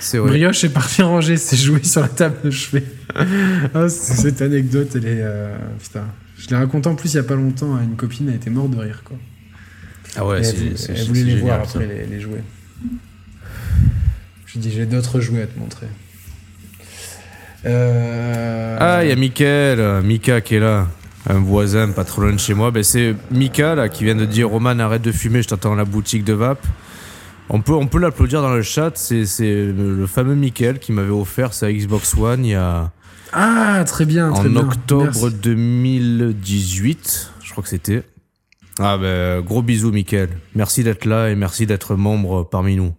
C'est 0.00 0.18
vrai. 0.18 0.28
Brioche 0.28 0.62
est 0.64 0.68
parti 0.68 1.00
ranger 1.02 1.36
ses 1.38 1.56
jouets 1.56 1.82
sur 1.84 2.02
la 2.02 2.08
table 2.08 2.36
de 2.44 2.50
chevet. 2.50 2.84
Ah, 3.74 3.88
cette 3.88 4.42
anecdote, 4.42 4.88
elle 4.96 5.06
est. 5.06 5.22
euh, 5.22 5.56
Putain. 5.82 6.04
Je 6.38 6.48
l'ai 6.48 6.56
raconté 6.56 6.86
en 6.90 6.94
plus 6.94 7.14
il 7.14 7.16
y 7.16 7.20
a 7.20 7.22
pas 7.22 7.34
longtemps 7.34 7.74
à 7.76 7.82
une 7.82 7.96
copine, 7.96 8.28
elle 8.28 8.34
était 8.34 8.50
morte 8.50 8.70
de 8.70 8.76
rire, 8.76 9.00
quoi. 9.04 9.16
Ah 10.16 10.24
ouais, 10.26 10.42
c'est 10.42 10.56
elle, 10.92 11.06
voulait- 11.06 11.22
les 11.22 11.30
génial, 11.32 11.40
voir 11.44 11.60
après, 11.60 11.86
les, 11.86 12.06
les 12.06 12.20
jouets. 12.20 12.42
Je 14.46 14.58
dis, 14.58 14.70
j'ai 14.72 14.86
d'autres 14.86 15.20
jouets 15.20 15.42
à 15.42 15.46
te 15.46 15.58
montrer. 15.58 15.86
Euh... 17.66 18.76
Ah, 18.80 19.04
il 19.04 19.08
y 19.08 19.12
a 19.12 19.16
Mickaël, 19.16 19.80
euh, 19.80 20.02
Mika 20.02 20.40
qui 20.40 20.54
est 20.56 20.60
là. 20.60 20.86
Un 21.28 21.40
voisin 21.40 21.90
pas 21.90 22.04
trop 22.04 22.22
loin 22.22 22.32
de 22.32 22.38
chez 22.38 22.54
moi. 22.54 22.70
Ben, 22.70 22.84
c'est 22.84 23.16
Mika 23.32 23.74
là, 23.74 23.88
qui 23.88 24.04
vient 24.04 24.14
de 24.14 24.24
dire 24.26 24.48
Roman, 24.48 24.78
arrête 24.78 25.02
de 25.02 25.10
fumer, 25.10 25.42
je 25.42 25.48
t'attends 25.48 25.72
à 25.72 25.76
la 25.76 25.84
boutique 25.84 26.22
de 26.22 26.32
Vape. 26.32 26.64
On 27.48 27.60
peut, 27.60 27.72
on 27.72 27.88
peut 27.88 27.98
l'applaudir 27.98 28.42
dans 28.42 28.54
le 28.54 28.62
chat. 28.62 28.92
C'est 28.94 29.26
c'est 29.26 29.66
le 29.66 30.06
fameux 30.06 30.36
Mickaël 30.36 30.78
qui 30.78 30.92
m'avait 30.92 31.10
offert 31.10 31.52
sa 31.52 31.72
Xbox 31.72 32.14
One 32.16 32.44
il 32.44 32.50
y 32.50 32.54
a, 32.54 32.92
Ah, 33.32 33.82
très 33.86 34.04
bien, 34.04 34.30
très 34.32 34.46
en 34.46 34.50
bien. 34.50 34.60
octobre 34.60 35.04
Merci. 35.04 35.34
2018. 35.42 37.30
Je 37.42 37.50
crois 37.50 37.62
que 37.64 37.68
c'était. 37.70 38.02
Ah 38.78 38.98
ben, 38.98 39.40
gros 39.40 39.62
bisous, 39.62 39.90
Mickaël. 39.90 40.28
Merci 40.54 40.84
d'être 40.84 41.04
là 41.04 41.30
et 41.30 41.34
merci 41.34 41.66
d'être 41.66 41.96
membre 41.96 42.44
parmi 42.44 42.76
nous. 42.76 42.92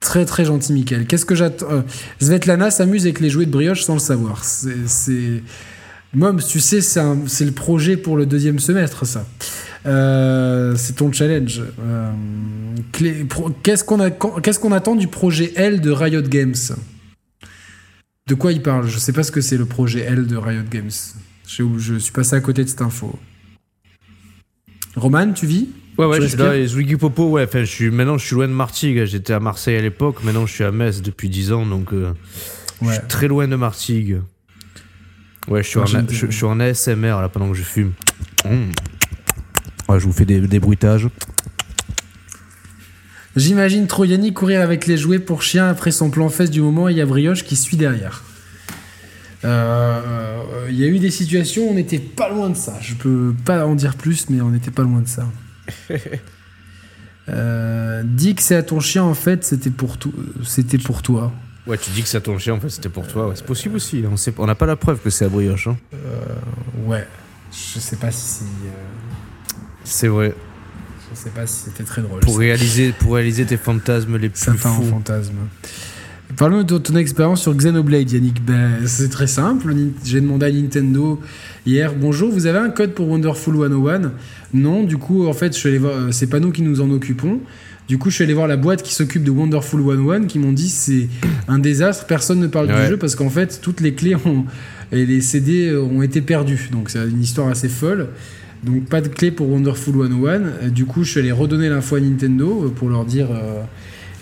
Très 0.00 0.24
très 0.24 0.44
gentil, 0.44 0.72
Michael. 0.72 1.06
Qu'est-ce 1.06 1.26
que 1.26 1.34
j'attends 1.34 1.66
euh, 1.70 1.82
Svetlana 2.20 2.70
s'amuse 2.70 3.04
avec 3.04 3.20
les 3.20 3.30
jouets 3.30 3.46
de 3.46 3.50
brioche 3.50 3.82
sans 3.82 3.94
le 3.94 4.00
savoir. 4.00 4.44
C'est. 4.44 5.42
Moms, 6.14 6.38
tu 6.38 6.60
sais, 6.60 6.80
c'est 6.80 7.44
le 7.44 7.52
projet 7.52 7.96
pour 7.98 8.16
le 8.16 8.24
deuxième 8.24 8.58
semestre, 8.58 9.04
ça. 9.04 9.26
Euh, 9.86 10.74
c'est 10.76 10.94
ton 10.94 11.12
challenge. 11.12 11.62
Euh, 11.80 12.12
qu'est-ce 13.62 13.84
qu'on 13.84 14.72
attend 14.72 14.96
du 14.96 15.08
projet 15.08 15.52
L 15.56 15.80
de 15.80 15.90
Riot 15.90 16.22
Games? 16.22 16.54
De 18.26 18.34
quoi 18.34 18.52
il 18.52 18.62
parle? 18.62 18.88
Je 18.88 18.98
sais 18.98 19.12
pas 19.12 19.22
ce 19.22 19.32
que 19.32 19.40
c'est 19.40 19.58
le 19.58 19.66
projet 19.66 20.00
L 20.00 20.26
de 20.26 20.36
Riot 20.36 20.64
Games. 20.70 20.90
Je, 21.46 21.64
je 21.76 21.94
suis 21.96 22.12
passé 22.12 22.36
à 22.36 22.40
côté 22.40 22.64
de 22.64 22.68
cette 22.68 22.82
info. 22.82 23.18
Roman, 24.98 25.32
tu 25.32 25.46
vis 25.46 25.68
Ouais, 25.98 26.06
ouais, 26.06 26.20
je 26.20 26.26
suis 26.26 26.36
là. 26.36 26.56
Et 26.56 26.66
Zwiggy 26.66 26.96
Popo, 26.96 27.28
ouais, 27.28 27.44
enfin, 27.44 27.60
je 27.60 27.70
suis, 27.70 27.90
maintenant, 27.90 28.18
je 28.18 28.26
suis 28.26 28.36
loin 28.36 28.46
de 28.46 28.52
Martigues. 28.52 29.04
J'étais 29.04 29.32
à 29.32 29.40
Marseille 29.40 29.76
à 29.76 29.80
l'époque. 29.80 30.22
Maintenant, 30.22 30.46
je 30.46 30.52
suis 30.52 30.64
à 30.64 30.70
Metz 30.70 31.02
depuis 31.02 31.28
10 31.28 31.52
ans. 31.52 31.66
Donc, 31.66 31.92
euh, 31.92 32.12
je 32.82 32.92
suis 32.92 33.00
très 33.08 33.26
loin 33.26 33.48
de 33.48 33.56
Martigues. 33.56 34.20
Ouais, 35.48 35.62
je 35.62 35.68
suis, 35.68 35.78
en, 35.78 35.86
j'aime 35.86 36.06
je, 36.08 36.20
bien. 36.20 36.30
je 36.30 36.36
suis 36.36 36.44
en 36.44 36.60
ASMR 36.60 37.20
là 37.20 37.28
pendant 37.28 37.48
que 37.50 37.56
je 37.56 37.62
fume. 37.62 37.92
Mmh. 38.44 38.50
Ouais, 39.88 39.98
je 39.98 40.04
vous 40.04 40.12
fais 40.12 40.24
des, 40.24 40.40
des 40.40 40.60
bruitages. 40.60 41.08
J'imagine 43.34 43.86
trop 43.86 44.04
Yannick 44.04 44.34
courir 44.34 44.60
avec 44.60 44.86
les 44.86 44.96
jouets 44.96 45.18
pour 45.18 45.42
chien 45.42 45.68
après 45.68 45.90
son 45.90 46.10
plan 46.10 46.28
fesse 46.28 46.50
du 46.50 46.60
moment 46.60 46.88
et 46.88 46.92
il 46.92 46.98
y 46.98 47.00
a 47.00 47.06
Brioche 47.06 47.44
qui 47.44 47.56
suit 47.56 47.76
derrière. 47.76 48.22
Euh, 49.44 50.00
euh, 50.06 50.66
Il 50.70 50.76
y 50.78 50.84
a 50.84 50.88
eu 50.88 50.98
des 50.98 51.10
situations 51.10 51.68
où 51.68 51.70
on 51.70 51.74
n'était 51.74 51.98
pas 51.98 52.28
loin 52.28 52.50
de 52.50 52.56
ça. 52.56 52.76
Je 52.80 52.94
peux 52.94 53.34
pas 53.44 53.66
en 53.66 53.74
dire 53.74 53.96
plus, 53.96 54.28
mais 54.30 54.40
on 54.40 54.50
n'était 54.50 54.70
pas 54.70 54.82
loin 54.82 55.00
de 55.00 55.08
ça. 55.08 55.26
Euh, 57.28 58.02
dis 58.06 58.34
que 58.34 58.40
c'est 58.42 58.56
à 58.56 58.62
ton 58.62 58.80
chien 58.80 59.02
en 59.04 59.12
fait, 59.12 59.44
c'était 59.44 59.68
pour, 59.68 59.98
tout, 59.98 60.14
c'était 60.44 60.78
pour 60.78 61.02
toi. 61.02 61.30
Ouais, 61.66 61.76
tu 61.76 61.90
dis 61.90 62.00
que 62.02 62.08
c'est 62.08 62.22
ton 62.22 62.38
chien, 62.38 62.54
en 62.54 62.60
fait, 62.60 62.70
c'était 62.70 62.88
pour 62.88 63.06
toi. 63.06 63.28
Ouais, 63.28 63.34
c'est 63.36 63.44
possible 63.44 63.76
aussi. 63.76 64.02
On 64.10 64.16
sait- 64.16 64.32
on 64.38 64.46
n'a 64.46 64.54
pas 64.54 64.64
la 64.64 64.76
preuve 64.76 65.00
que 65.00 65.10
c'est 65.10 65.26
à 65.26 65.28
brioche. 65.28 65.66
Hein. 65.66 65.76
Ouais, 66.86 67.06
je 67.52 67.78
sais 67.80 67.96
pas 67.96 68.10
si 68.10 68.44
euh, 68.44 69.54
C'est 69.84 70.08
vrai. 70.08 70.32
je 71.12 71.18
sais 71.20 71.28
pas 71.28 71.46
si 71.46 71.64
c'était 71.64 71.84
très 71.84 72.00
drôle. 72.00 72.20
Pour 72.20 72.38
réaliser, 72.38 72.92
pour 72.92 73.16
réaliser 73.16 73.44
tes 73.44 73.58
fantasmes 73.58 74.16
les 74.16 74.30
plus 74.30 74.40
Certains 74.42 74.72
fous. 74.72 74.84
fantasmes. 74.84 75.34
Parlons 76.38 76.62
de 76.62 76.78
ton 76.78 76.94
expérience 76.94 77.42
sur 77.42 77.52
Xenoblade, 77.54 78.12
Yannick. 78.12 78.44
Ben, 78.44 78.86
c'est 78.86 79.08
très 79.08 79.26
simple. 79.26 79.74
J'ai 80.04 80.20
demandé 80.20 80.46
à 80.46 80.52
Nintendo 80.52 81.20
hier 81.66 81.94
Bonjour, 82.00 82.30
vous 82.30 82.46
avez 82.46 82.58
un 82.60 82.70
code 82.70 82.92
pour 82.92 83.08
Wonderful 83.08 83.56
101 83.56 84.12
Non, 84.54 84.84
du 84.84 84.98
coup, 84.98 85.26
en 85.26 85.32
fait, 85.32 85.52
je 85.52 85.58
suis 85.58 85.68
allé 85.68 85.78
voir. 85.78 85.94
euh, 85.94 86.08
C'est 86.12 86.28
pas 86.28 86.38
nous 86.38 86.52
qui 86.52 86.62
nous 86.62 86.80
en 86.80 86.90
occupons. 86.92 87.40
Du 87.88 87.98
coup, 87.98 88.10
je 88.10 88.14
suis 88.16 88.24
allé 88.24 88.34
voir 88.34 88.46
la 88.46 88.56
boîte 88.56 88.82
qui 88.84 88.94
s'occupe 88.94 89.24
de 89.24 89.32
Wonderful 89.32 89.82
101 89.82 90.26
qui 90.26 90.38
m'ont 90.38 90.52
dit 90.52 90.68
c'est 90.68 91.08
un 91.48 91.58
désastre, 91.58 92.06
personne 92.06 92.38
ne 92.38 92.46
parle 92.46 92.68
Ouais. 92.68 92.82
du 92.84 92.88
jeu 92.90 92.96
parce 92.98 93.16
qu'en 93.16 93.30
fait, 93.30 93.58
toutes 93.60 93.80
les 93.80 93.94
clés 93.94 94.14
ont, 94.14 94.44
et 94.92 95.06
les 95.06 95.20
CD 95.20 95.74
ont 95.76 96.02
été 96.02 96.20
perdus. 96.20 96.68
Donc, 96.70 96.90
c'est 96.90 97.04
une 97.08 97.20
histoire 97.20 97.48
assez 97.48 97.68
folle. 97.68 98.08
Donc, 98.62 98.84
pas 98.84 99.00
de 99.00 99.08
clé 99.08 99.32
pour 99.32 99.50
Wonderful 99.50 99.94
101. 100.08 100.28
Euh, 100.28 100.68
Du 100.70 100.84
coup, 100.84 101.02
je 101.02 101.10
suis 101.10 101.20
allé 101.20 101.32
redonner 101.32 101.68
l'info 101.68 101.96
à 101.96 102.00
Nintendo 102.00 102.66
euh, 102.66 102.68
pour 102.68 102.90
leur 102.90 103.04
dire. 103.04 103.26
euh, 103.32 103.62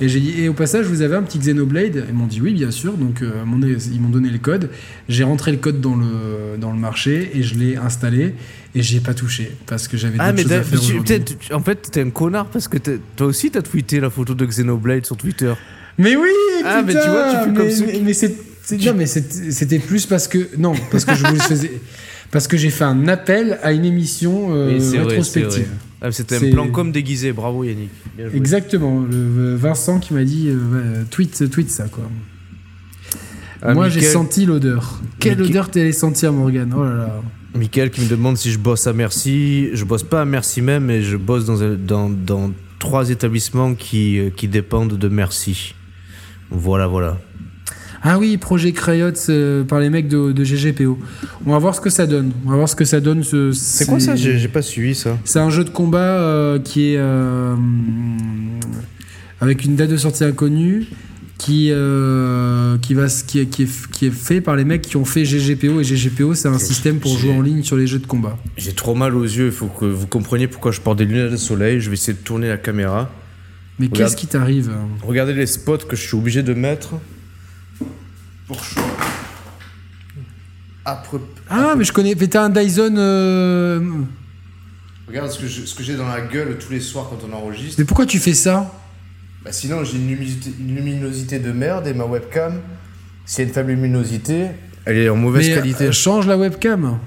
et 0.01 0.09
j'ai 0.09 0.21
dit, 0.21 0.35
et 0.41 0.49
au 0.49 0.53
passage, 0.53 0.87
vous 0.87 1.03
avez 1.03 1.17
un 1.17 1.23
petit 1.23 1.39
Xenoblade? 1.39 2.05
Ils 2.09 2.15
m'ont 2.15 2.27
dit 2.27 2.41
oui, 2.41 2.53
bien 2.53 2.71
sûr. 2.71 2.95
Donc, 2.95 3.23
euh, 3.23 3.31
ils 3.93 4.01
m'ont 4.01 4.09
donné 4.11 4.29
le 4.31 4.39
code. 4.39 4.69
J'ai 5.09 5.25
rentré 5.25 5.53
le 5.53 5.59
code 5.59 5.81
dans 5.81 5.97
le, 5.97 6.59
dans 6.61 6.71
le 6.73 6.79
marché 6.79 7.31
et 7.35 7.43
je 7.43 7.55
l'ai 7.55 7.77
installé. 7.77 8.35
Et 8.75 8.83
j'y 8.83 8.99
ai 8.99 9.01
pas 9.01 9.15
touché 9.15 9.53
parce 9.67 9.89
que 9.89 9.97
j'avais 9.97 10.17
Ah, 10.19 10.33
d'autres 10.33 10.37
mais 10.37 10.43
choses 10.43 10.53
à 10.53 10.63
faire 10.63 11.25
tu- 11.25 11.55
en 11.55 11.61
fait, 11.61 11.89
t'es 11.91 12.03
un 12.03 12.11
connard 12.11 12.47
parce 12.47 12.69
que 12.69 12.77
toi 13.17 13.27
aussi, 13.27 13.51
t'as 13.51 13.63
tweeté 13.63 14.01
la 14.01 14.11
photo 14.11 14.35
de 14.35 14.45
Xenoblade 14.45 15.07
sur 15.07 15.17
Twitter. 15.17 15.55
Mais 15.97 16.15
oui, 16.15 16.29
Ah, 16.63 16.83
mais 16.87 16.93
tu 16.93 17.09
vois, 17.09 17.31
tu 17.31 17.37
fais 17.39 17.45
comme 17.55 17.65
mais, 17.65 17.71
ceux 17.71 17.87
mais- 17.87 17.93
qui- 17.95 18.01
mais 18.03 18.13
c'est, 18.13 18.35
c'est- 18.63 18.85
non, 18.85 18.93
mais 18.95 19.07
c'est- 19.07 19.51
c'était 19.51 19.79
plus 19.79 20.05
parce 20.05 20.29
que 20.29 20.51
non, 20.59 20.75
parce 20.91 21.07
que 21.07 21.15
je 21.15 21.25
vous 21.27 21.37
faisais, 21.41 21.71
parce 22.31 22.47
que 22.47 22.59
j'ai 22.59 22.69
fait 22.69 22.85
un 22.85 23.09
appel 23.09 23.59
à 23.63 23.73
une 23.73 23.87
émission 23.87 24.49
euh, 24.55 24.79
rétrospective. 25.07 25.51
c'est 25.53 25.61
vrai. 25.61 25.69
Ah, 26.03 26.13
C'était 26.13 26.37
un 26.37 26.51
plan 26.51 26.69
comme 26.69 26.93
déguisé. 26.93 27.33
Bravo, 27.33 27.65
Yannick. 27.65 27.91
Exactement, 28.35 29.01
le 29.01 29.55
Vincent 29.57 29.99
qui 29.99 30.13
m'a 30.15 30.25
dit 30.25 30.49
euh, 30.51 31.05
tweet, 31.11 31.51
tweet 31.51 31.71
ça 31.71 31.89
quoi. 31.89 32.05
Ah, 33.63 33.73
Moi 33.75 33.89
j'ai 33.89 34.03
senti 34.03 34.45
l'odeur. 34.45 35.01
Quelle 35.19 35.39
Mickaël- 35.39 35.51
odeur 35.51 35.71
t'allais 35.71 35.93
sentir 35.93 36.33
Morgan 36.33 36.73
Oh 36.77 36.85
là 36.85 36.95
là. 36.95 37.23
Michael 37.55 37.91
qui 37.91 38.03
me 38.03 38.09
demande 38.09 38.37
si 38.37 38.53
je 38.53 38.59
bosse 38.59 38.87
à 38.87 38.93
Merci. 38.93 39.71
Je 39.73 39.85
bosse 39.85 40.03
pas 40.03 40.21
à 40.21 40.25
Merci 40.27 40.61
même, 40.61 40.85
mais 40.85 41.01
je 41.03 41.17
bosse 41.17 41.47
dans, 41.47 41.63
un- 41.63 41.75
dans, 41.75 42.11
dans 42.11 42.53
trois 42.79 43.09
établissements 43.09 43.75
qui, 43.75 44.19
euh, 44.19 44.29
qui 44.31 44.47
dépendent 44.49 44.99
de 44.99 45.09
Merci. 45.09 45.75
Voilà, 46.51 46.87
voilà. 46.87 47.19
Ah 48.09 48.21
oui, 48.21 48.37
projet 48.37 48.71
Crayots 48.71 49.11
euh, 49.31 49.65
par 49.65 49.81
les 49.81 49.91
mecs 49.91 50.07
de, 50.07 50.31
de 50.31 50.45
GGPO. 50.45 50.97
On 51.45 51.51
va 51.51 51.59
voir 51.59 51.75
ce 51.75 51.81
que 51.81 51.91
ça 51.91 52.07
donne. 52.07 52.31
On 52.47 52.51
va 52.51 52.57
voir 52.57 52.69
ce 52.69 52.77
que 52.77 52.85
ça 52.85 53.01
donne. 53.01 53.25
Ce, 53.25 54.47
pas 54.49 54.63
suivi 54.63 54.95
ça. 54.95 55.19
C'est 55.25 55.41
un 55.41 55.51
jeu 55.51 55.65
de 55.65 55.71
combat 55.71 55.99
euh, 55.99 56.61
qui 56.61 56.93
est 56.93 56.99
euh, 56.99 57.57
avec 59.41 59.65
une 59.65 59.75
date 59.75 59.91
de 59.91 59.97
sortie 59.97 60.23
inconnue, 60.23 60.87
qui 61.37 61.71
euh, 61.73 62.79
qui 62.79 62.95
va 62.95 63.09
qui 63.09 63.41
est, 63.41 63.47
qui, 63.47 63.65
est, 63.65 63.91
qui 63.91 64.07
est 64.07 64.15
fait 64.15 64.41
par 64.41 64.55
les 64.55 64.65
mecs 64.65 64.83
qui 64.83 64.97
ont 64.97 65.05
fait 65.05 65.25
GGPO 65.25 65.81
et 65.81 65.83
GGPO 65.83 66.35
c'est 66.35 66.49
un 66.49 66.59
système 66.59 67.01
pour 67.01 67.19
jouer 67.19 67.33
en 67.33 67.43
ligne 67.43 67.65
sur 67.65 67.77
les 67.77 67.89
jeux 67.89 67.99
de 67.99 68.07
combat. 68.07 68.39
J'ai 68.57 68.73
trop 68.73 68.95
mal 68.95 69.17
aux 69.17 69.25
yeux. 69.25 69.47
Il 69.47 69.53
faut 69.53 69.67
que 69.67 69.85
vous 69.85 70.07
compreniez 70.07 70.47
pourquoi 70.47 70.71
je 70.71 70.81
porte 70.81 70.99
des 70.99 71.07
lunettes 71.07 71.33
de 71.33 71.37
soleil. 71.37 71.81
Je 71.81 71.91
vais 71.91 71.95
essayer 71.95 72.17
de 72.17 72.23
tourner 72.23 72.47
la 72.47 72.57
caméra. 72.57 73.11
Mais 73.81 73.87
Regarde. 73.87 74.05
qu'est-ce 74.05 74.17
qui 74.17 74.29
t'arrive? 74.29 74.71
Regardez 75.03 75.35
les 75.35 75.47
spots 75.47 75.79
que 75.79 75.97
je 75.97 76.03
suis 76.03 76.17
obligé 76.17 76.45
de 76.45 76.55
mettre. 76.55 76.95
Pour 78.47 78.57
Après. 80.85 81.19
Ah 81.51 81.75
mais 81.77 81.85
je 81.85 81.93
connais. 81.93 82.15
Mais 82.19 82.29
t'as 82.29 82.43
un 82.45 82.49
Dyson. 82.51 82.95
euh, 82.97 83.81
Regarde 85.09 85.31
ce 85.31 85.39
que 85.39 85.47
je- 85.47 85.65
ce 85.65 85.75
que 85.75 85.83
j'ai 85.83 85.97
dans 85.97 86.07
la 86.09 86.21
gueule 86.21 86.59
tous 86.59 86.73
les 86.73 86.81
soirs 86.81 87.09
quand 87.11 87.19
on 87.29 87.33
enregistre. 87.33 87.77
Mais 87.79 87.85
pourquoi 87.85 88.07
tu 88.07 88.19
fais 88.19 88.35
ça? 88.35 88.73
Bah 89.45 89.53
sinon 89.53 89.85
j'ai 89.85 89.97
une 89.99 90.09
luminosité, 90.09 90.51
une 90.59 90.75
luminosité 90.75 91.39
de 91.39 91.53
merde 91.53 91.87
et 91.87 91.95
ma 91.95 92.05
webcam, 92.05 92.61
s'il 93.25 93.43
y 93.43 93.45
a 93.45 93.49
une 93.49 93.55
faible 93.55 93.71
luminosité, 93.71 94.47
elle 94.85 94.99
est 94.99 95.09
en 95.09 95.15
mauvaise 95.17 95.49
Mais 95.49 95.55
qualité. 95.55 95.85
euh, 95.87 95.93
change 95.93 96.27
la 96.27 96.37
webcam. 96.37 96.99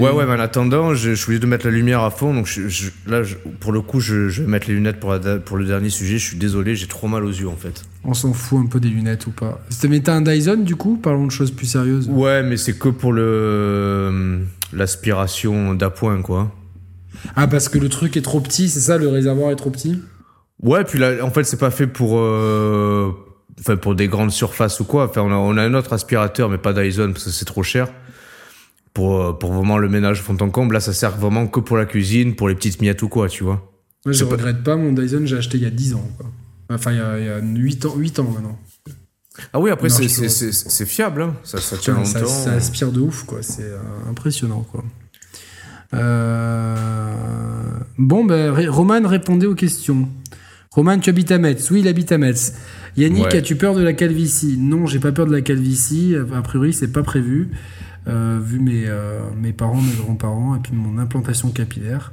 Ouais 0.00 0.10
ouais 0.12 0.26
mais 0.26 0.32
en 0.34 0.38
attendant 0.40 0.94
je, 0.94 1.10
je 1.10 1.14
suis 1.14 1.24
obligé 1.26 1.40
de 1.40 1.46
mettre 1.46 1.66
la 1.66 1.72
lumière 1.72 2.02
à 2.02 2.10
fond 2.10 2.32
donc 2.32 2.46
je, 2.46 2.68
je- 2.68 2.90
là 3.08 3.22
pour 3.58 3.72
le 3.72 3.80
coup 3.80 3.98
je, 3.98 4.14
vais 4.42 4.46
mettre 4.46 4.68
les 4.68 4.74
lunettes 4.74 5.00
pour, 5.00 5.10
la 5.10 5.18
da- 5.18 5.38
pour 5.38 5.56
le 5.56 5.64
dernier 5.64 5.90
sujet 5.90 6.18
je 6.18 6.24
suis 6.28 6.36
désolé 6.36 6.76
j'ai 6.76 6.86
trop 6.86 7.08
mal 7.08 7.24
aux 7.24 7.30
yeux 7.32 7.48
en 7.48 7.56
fait. 7.56 7.82
On 8.04 8.14
s'en 8.14 8.32
fout 8.32 8.60
un 8.64 8.66
peu 8.66 8.78
des 8.80 8.88
lunettes 8.88 9.26
ou 9.26 9.30
pas. 9.32 9.60
Mais 9.88 10.00
t'as 10.00 10.14
un 10.14 10.20
Dyson 10.22 10.58
du 10.58 10.76
coup? 10.76 10.96
Parlons 10.96 11.26
de 11.26 11.30
choses 11.32 11.50
plus 11.50 11.66
sérieuses. 11.66 12.08
Ouais 12.08 12.42
mais 12.42 12.56
c'est 12.56 12.78
que 12.78 12.88
pour 12.88 13.12
le 13.12 14.40
l'aspiration 14.72 15.74
d'appoint 15.74 16.22
quoi. 16.22 16.52
Ah 17.36 17.46
parce 17.48 17.68
que 17.68 17.78
le 17.78 17.88
truc 17.88 18.16
est 18.16 18.22
trop 18.22 18.40
petit, 18.40 18.68
c'est 18.68 18.80
ça 18.80 18.98
Le 18.98 19.08
réservoir 19.08 19.50
est 19.50 19.56
trop 19.56 19.70
petit? 19.70 20.00
Ouais 20.62 20.84
puis 20.84 20.98
là 20.98 21.14
en 21.22 21.30
fait 21.30 21.44
c'est 21.44 21.58
pas 21.58 21.70
fait 21.70 21.86
pour 21.86 22.18
euh, 22.18 23.10
enfin 23.58 23.76
pour 23.76 23.94
des 23.94 24.08
grandes 24.08 24.30
surfaces 24.30 24.78
ou 24.80 24.84
quoi. 24.84 25.06
Enfin 25.08 25.22
on 25.22 25.30
a, 25.30 25.34
on 25.34 25.56
a 25.56 25.62
un 25.62 25.74
autre 25.74 25.92
aspirateur 25.92 26.48
mais 26.48 26.58
pas 26.58 26.72
Dyson 26.72 27.10
parce 27.12 27.24
que 27.24 27.30
c'est 27.30 27.44
trop 27.44 27.62
cher. 27.62 27.88
Pour, 28.92 29.20
euh, 29.20 29.32
pour 29.32 29.52
vraiment 29.52 29.78
le 29.78 29.88
ménage 29.88 30.20
fond 30.22 30.36
en 30.40 30.50
comble, 30.50 30.74
là 30.74 30.80
ça 30.80 30.92
sert 30.92 31.16
vraiment 31.16 31.46
que 31.46 31.60
pour 31.60 31.76
la 31.76 31.86
cuisine, 31.86 32.34
pour 32.34 32.48
les 32.48 32.54
petites 32.56 32.80
miettes 32.80 33.02
ou 33.02 33.08
quoi, 33.08 33.28
tu 33.28 33.44
vois. 33.44 33.70
Moi, 34.04 34.12
je 34.12 34.24
pas- 34.24 34.32
regrette 34.32 34.62
pas, 34.64 34.76
mon 34.76 34.92
Dyson, 34.92 35.22
j'ai 35.24 35.36
acheté 35.36 35.58
il 35.58 35.62
y 35.62 35.66
a 35.66 35.70
10 35.70 35.94
ans. 35.94 36.08
Quoi. 36.16 36.26
Enfin, 36.70 36.92
il 36.92 36.98
y 36.98 37.00
a, 37.00 37.18
il 37.18 37.24
y 37.26 37.28
a 37.28 37.38
8, 37.40 37.84
ans, 37.86 37.94
8 37.96 38.18
ans 38.18 38.24
maintenant. 38.32 38.58
Ah 39.52 39.60
oui, 39.60 39.70
après 39.70 39.88
c'est- 39.90 40.02
je 40.04 40.08
c'est 40.08 40.14
trouve. 40.16 40.28
c'est- 40.28 40.52
c'est 40.70 40.86
fiable, 40.86 41.22
hein. 41.22 41.34
ça, 41.44 41.58
ça 41.60 41.76
tient 41.76 42.04
ça, 42.04 42.18
longtemps. 42.20 42.30
ça 42.32 42.52
aspire 42.52 42.90
de 42.92 43.00
ouf, 43.00 43.24
quoi. 43.24 43.38
C'est 43.42 43.62
euh, 43.62 43.78
impressionnant, 44.10 44.66
quoi. 44.70 44.82
Euh, 45.94 47.14
Bon, 47.98 48.24
ben, 48.24 48.50
Roman 48.68 49.06
répondait 49.06 49.46
aux 49.46 49.54
questions. 49.54 50.08
Roman, 50.70 50.98
tu 50.98 51.10
habites 51.10 51.30
à 51.32 51.38
Metz 51.38 51.70
Oui, 51.70 51.80
il 51.80 51.88
habite 51.88 52.12
à 52.12 52.18
Metz. 52.18 52.54
Yannick, 52.96 53.24
Ouais. 53.26 53.36
as-tu 53.36 53.56
peur 53.56 53.74
de 53.74 53.82
la 53.82 53.92
calvitie? 53.92 54.56
Non, 54.58 54.86
j'ai 54.86 54.98
pas 54.98 55.12
peur 55.12 55.26
de 55.26 55.32
la 55.32 55.42
calvitie. 55.42 56.14
A 56.34 56.42
priori, 56.42 56.72
c'est 56.72 56.88
pas 56.92 57.02
prévu. 57.02 57.50
Euh, 58.08 58.38
vu 58.42 58.58
mes, 58.58 58.84
euh, 58.86 59.20
mes 59.36 59.52
parents, 59.52 59.80
mes 59.80 59.92
grands-parents, 59.92 60.56
et 60.56 60.60
puis 60.60 60.72
mon 60.74 60.98
implantation 60.98 61.50
capillaire. 61.50 62.12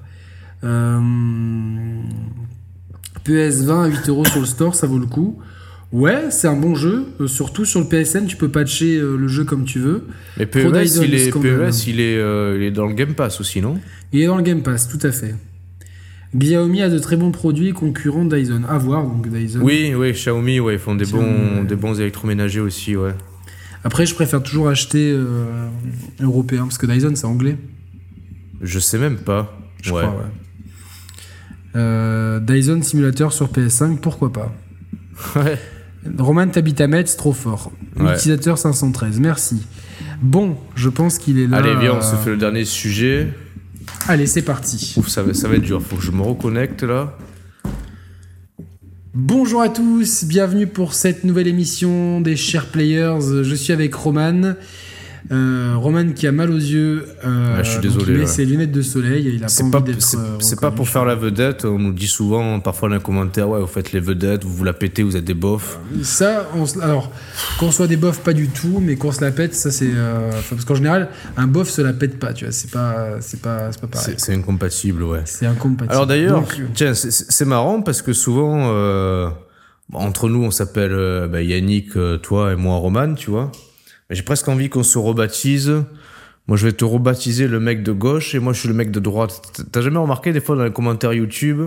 Euh, 0.64 1.00
PS20 3.26 3.84
à 3.84 3.88
8 3.88 4.10
euros 4.10 4.26
sur 4.26 4.40
le 4.40 4.46
store, 4.46 4.76
ça 4.76 4.88
vaut 4.88 5.00
le 5.00 5.06
coup. 5.06 5.40
Ouais, 5.94 6.30
c'est 6.32 6.48
un 6.48 6.56
bon 6.58 6.76
jeu. 6.76 7.06
euh, 7.22 7.28
surtout 7.28 7.64
sur 7.64 7.80
le 7.80 7.88
PSN, 7.88 8.26
tu 8.26 8.36
peux 8.36 8.50
patcher 8.50 8.98
euh, 8.98 9.16
le 9.16 9.28
jeu 9.28 9.46
comme 9.46 9.64
tu 9.64 9.80
veux. 9.80 10.06
Mais 10.38 10.46
PES, 10.46 10.72
Dyson, 10.72 11.04
il 11.04 11.14
est. 11.16 11.32
PES 11.32 11.88
il, 11.88 12.00
est, 12.02 12.18
euh, 12.18 12.58
il 12.58 12.64
est 12.64 12.72
dans 12.72 12.88
le 12.88 12.94
Game 12.94 13.14
Pass 13.14 13.40
aussi, 13.40 13.62
non? 13.62 13.80
Il 14.12 14.22
est 14.22 14.26
dans 14.28 14.36
le 14.38 14.44
Game 14.44 14.64
Pass, 14.64 14.90
tout 14.90 15.00
à 15.08 15.12
fait. 15.12 15.36
Xiaomi 16.36 16.82
a 16.82 16.90
de 16.90 17.00
très 17.00 17.16
bons 17.16 17.32
produits 17.32 17.72
concurrents 17.72 18.26
Dyson. 18.26 18.64
À 18.68 18.78
voir, 18.78 19.04
donc 19.06 19.30
Dyson. 19.30 19.62
Oui, 19.62 19.94
oui, 19.96 20.12
Xiaomi, 20.12 20.60
ouais, 20.60 20.74
ils 20.74 20.80
font 20.80 20.96
des 20.96 21.06
Xiaomi, 21.06 21.24
bons, 21.26 21.60
ouais. 21.62 21.66
des 21.66 21.76
bons 21.78 22.00
électroménagers 22.00 22.60
aussi, 22.60 22.98
ouais. 22.98 23.14
Après, 23.88 24.06
je 24.06 24.14
préfère 24.14 24.44
toujours 24.44 24.68
acheter 24.68 25.14
euh, 25.14 25.70
européen, 26.20 26.64
parce 26.64 26.78
que 26.78 26.86
Dyson, 26.86 27.14
c'est 27.16 27.24
anglais, 27.24 27.58
Je 28.62 28.80
sais 28.80 28.98
même 28.98 29.16
pas. 29.16 29.58
je 29.82 29.94
ouais. 29.94 30.02
crois. 30.02 30.14
Ouais. 30.14 30.30
Euh, 31.78 32.42
Dyson 32.42 32.82
Simulator 32.82 33.32
sur 33.32 33.48
PS5, 33.50 34.00
pourquoi 34.00 34.34
pas 34.34 34.54
Ouais. 35.38 35.58
Roman 36.18 36.50
t'habites 36.50 36.82
à 36.82 36.88
Metz, 36.88 37.16
trop 37.16 37.32
fort. 37.32 37.72
Ouais. 37.98 38.14
Utilisateur 38.16 38.58
513, 38.58 39.22
merci. 39.22 39.66
Bon, 40.22 40.58
je 40.76 40.90
pense 40.90 41.18
qu'il 41.18 41.40
est 41.40 41.48
là. 41.48 41.60
Allez, 41.60 41.74
viens, 41.80 41.94
on 41.94 42.02
se 42.02 42.14
euh, 42.16 42.18
fait 42.18 42.32
le 42.32 42.38
dernier 42.38 42.66
sujet. 42.66 43.30
Allez, 44.10 44.28
c'est 44.28 44.42
parti. 44.42 44.96
Ouf, 44.98 45.08
ça 45.08 45.24
va, 45.24 45.34
ça 45.34 45.48
va 45.48 45.56
être 45.56 45.62
dur, 45.62 45.82
faut 45.82 45.96
que 45.96 46.04
je 46.04 46.12
me 46.12 46.24
reconnecte 46.24 46.84
là. 46.84 47.16
Bonjour 49.20 49.64
à 49.64 49.70
tous, 49.70 50.26
bienvenue 50.26 50.68
pour 50.68 50.94
cette 50.94 51.24
nouvelle 51.24 51.48
émission 51.48 52.22
des 52.22 52.36
Chers 52.36 52.68
Players. 52.68 53.18
Je 53.42 53.56
suis 53.56 53.74
avec 53.74 53.96
Roman. 53.96 54.54
Euh, 55.32 55.74
Roman 55.76 56.14
qui 56.14 56.26
a 56.26 56.32
mal 56.32 56.50
aux 56.52 56.56
yeux. 56.56 57.06
euh, 57.26 57.58
Ouais, 57.58 57.64
je 57.64 57.72
suis 57.72 57.80
désolé, 57.82 58.06
Il 58.08 58.14
met 58.14 58.20
ouais. 58.22 58.26
ses 58.28 58.46
lunettes 58.46 58.72
de 58.72 58.82
soleil 58.82 59.28
et 59.28 59.32
il 59.32 59.40
a 59.40 59.42
pas 59.42 59.48
C'est 59.50 59.70
pas, 59.70 59.82
d'être. 59.82 60.02
c'est- 60.02 60.16
euh, 60.18 60.40
c'est 60.40 60.60
pas 60.60 60.72
pour 60.72 60.88
faire 60.88 61.04
la 61.04 61.16
vedette, 61.16 61.66
on 61.66 61.78
nous 61.78 61.92
dit 61.92 62.08
souvent, 62.08 62.60
parfois 62.62 62.88
dans 62.90 62.96
les 62.96 63.02
commentaires, 63.02 63.50
ouais, 63.50 63.60
vous 63.60 63.68
faites 63.68 63.92
les 63.92 64.00
vedettes, 64.00 64.46
vous 64.46 64.54
vous 64.54 64.64
la 64.64 64.72
pétez, 64.74 65.04
vous 65.04 65.18
êtes 65.18 65.26
des 65.26 65.34
bofs. 65.34 65.80
Ça, 66.02 66.50
on 66.56 66.64
alors, 66.80 67.12
qu'on 67.60 67.72
soit 67.72 67.88
des 67.88 67.98
bofs, 67.98 68.20
pas 68.20 68.32
du 68.34 68.48
tout, 68.48 68.80
mais 68.82 68.96
qu'on 68.96 69.12
se 69.12 69.20
la 69.22 69.32
pète, 69.32 69.54
ça 69.54 69.70
c'est. 69.70 69.90
euh, 69.94 70.32
parce 70.50 70.64
qu'en 70.64 70.76
général, 70.76 71.10
un 71.36 71.48
bof 71.48 71.68
se 71.70 71.82
la 71.82 71.92
pète 71.94 72.20
pas, 72.20 72.32
tu 72.34 72.46
vois. 72.46 72.54
C'est 72.54 72.72
pas, 72.72 73.18
c'est 73.20 73.42
pas, 73.42 73.72
c'est 73.74 73.82
pas 73.82 73.88
pareil. 73.88 74.16
C'est 74.18 74.34
incompatible, 74.34 75.04
ouais. 75.04 75.22
C'est 75.26 75.46
incompatible. 75.46 75.92
Alors 75.94 76.08
d'ailleurs, 76.08 76.44
tiens, 76.74 76.94
c'est- 76.94 77.46
marrant 77.46 77.82
parce 77.82 78.02
que 78.02 78.14
souvent, 78.14 78.70
euh, 78.72 79.30
entre 79.94 80.30
nous, 80.30 80.44
on 80.44 80.52
s'appelle 80.52 80.92
euh, 80.94 81.28
bah, 81.28 81.42
Yannick, 81.42 81.92
toi 82.22 82.54
et 82.54 82.56
moi, 82.56 82.78
Roman, 82.78 83.14
tu 83.14 83.30
vois. 83.30 83.52
Mais 84.10 84.16
J'ai 84.16 84.24
presque 84.24 84.48
envie 84.48 84.70
qu'on 84.70 84.84
se 84.84 84.98
rebaptise. 84.98 85.72
Moi, 86.48 86.56
je 86.58 86.66
vais 86.66 86.72
te 86.72 86.86
rebaptiser 86.86 87.48
le 87.48 87.60
mec 87.60 87.84
de 87.84 87.92
gauche 87.92 88.34
et 88.34 88.40
moi, 88.40 88.54
je 88.54 88.60
suis 88.60 88.70
le 88.70 88.74
mec 88.74 88.90
de 88.92 89.00
droite. 89.02 89.42
T'as 89.72 89.82
jamais 89.82 89.98
remarqué 89.98 90.32
des 90.32 90.40
fois 90.40 90.56
dans 90.56 90.64
les 90.64 90.72
commentaires 90.72 91.14
YouTube 91.14 91.62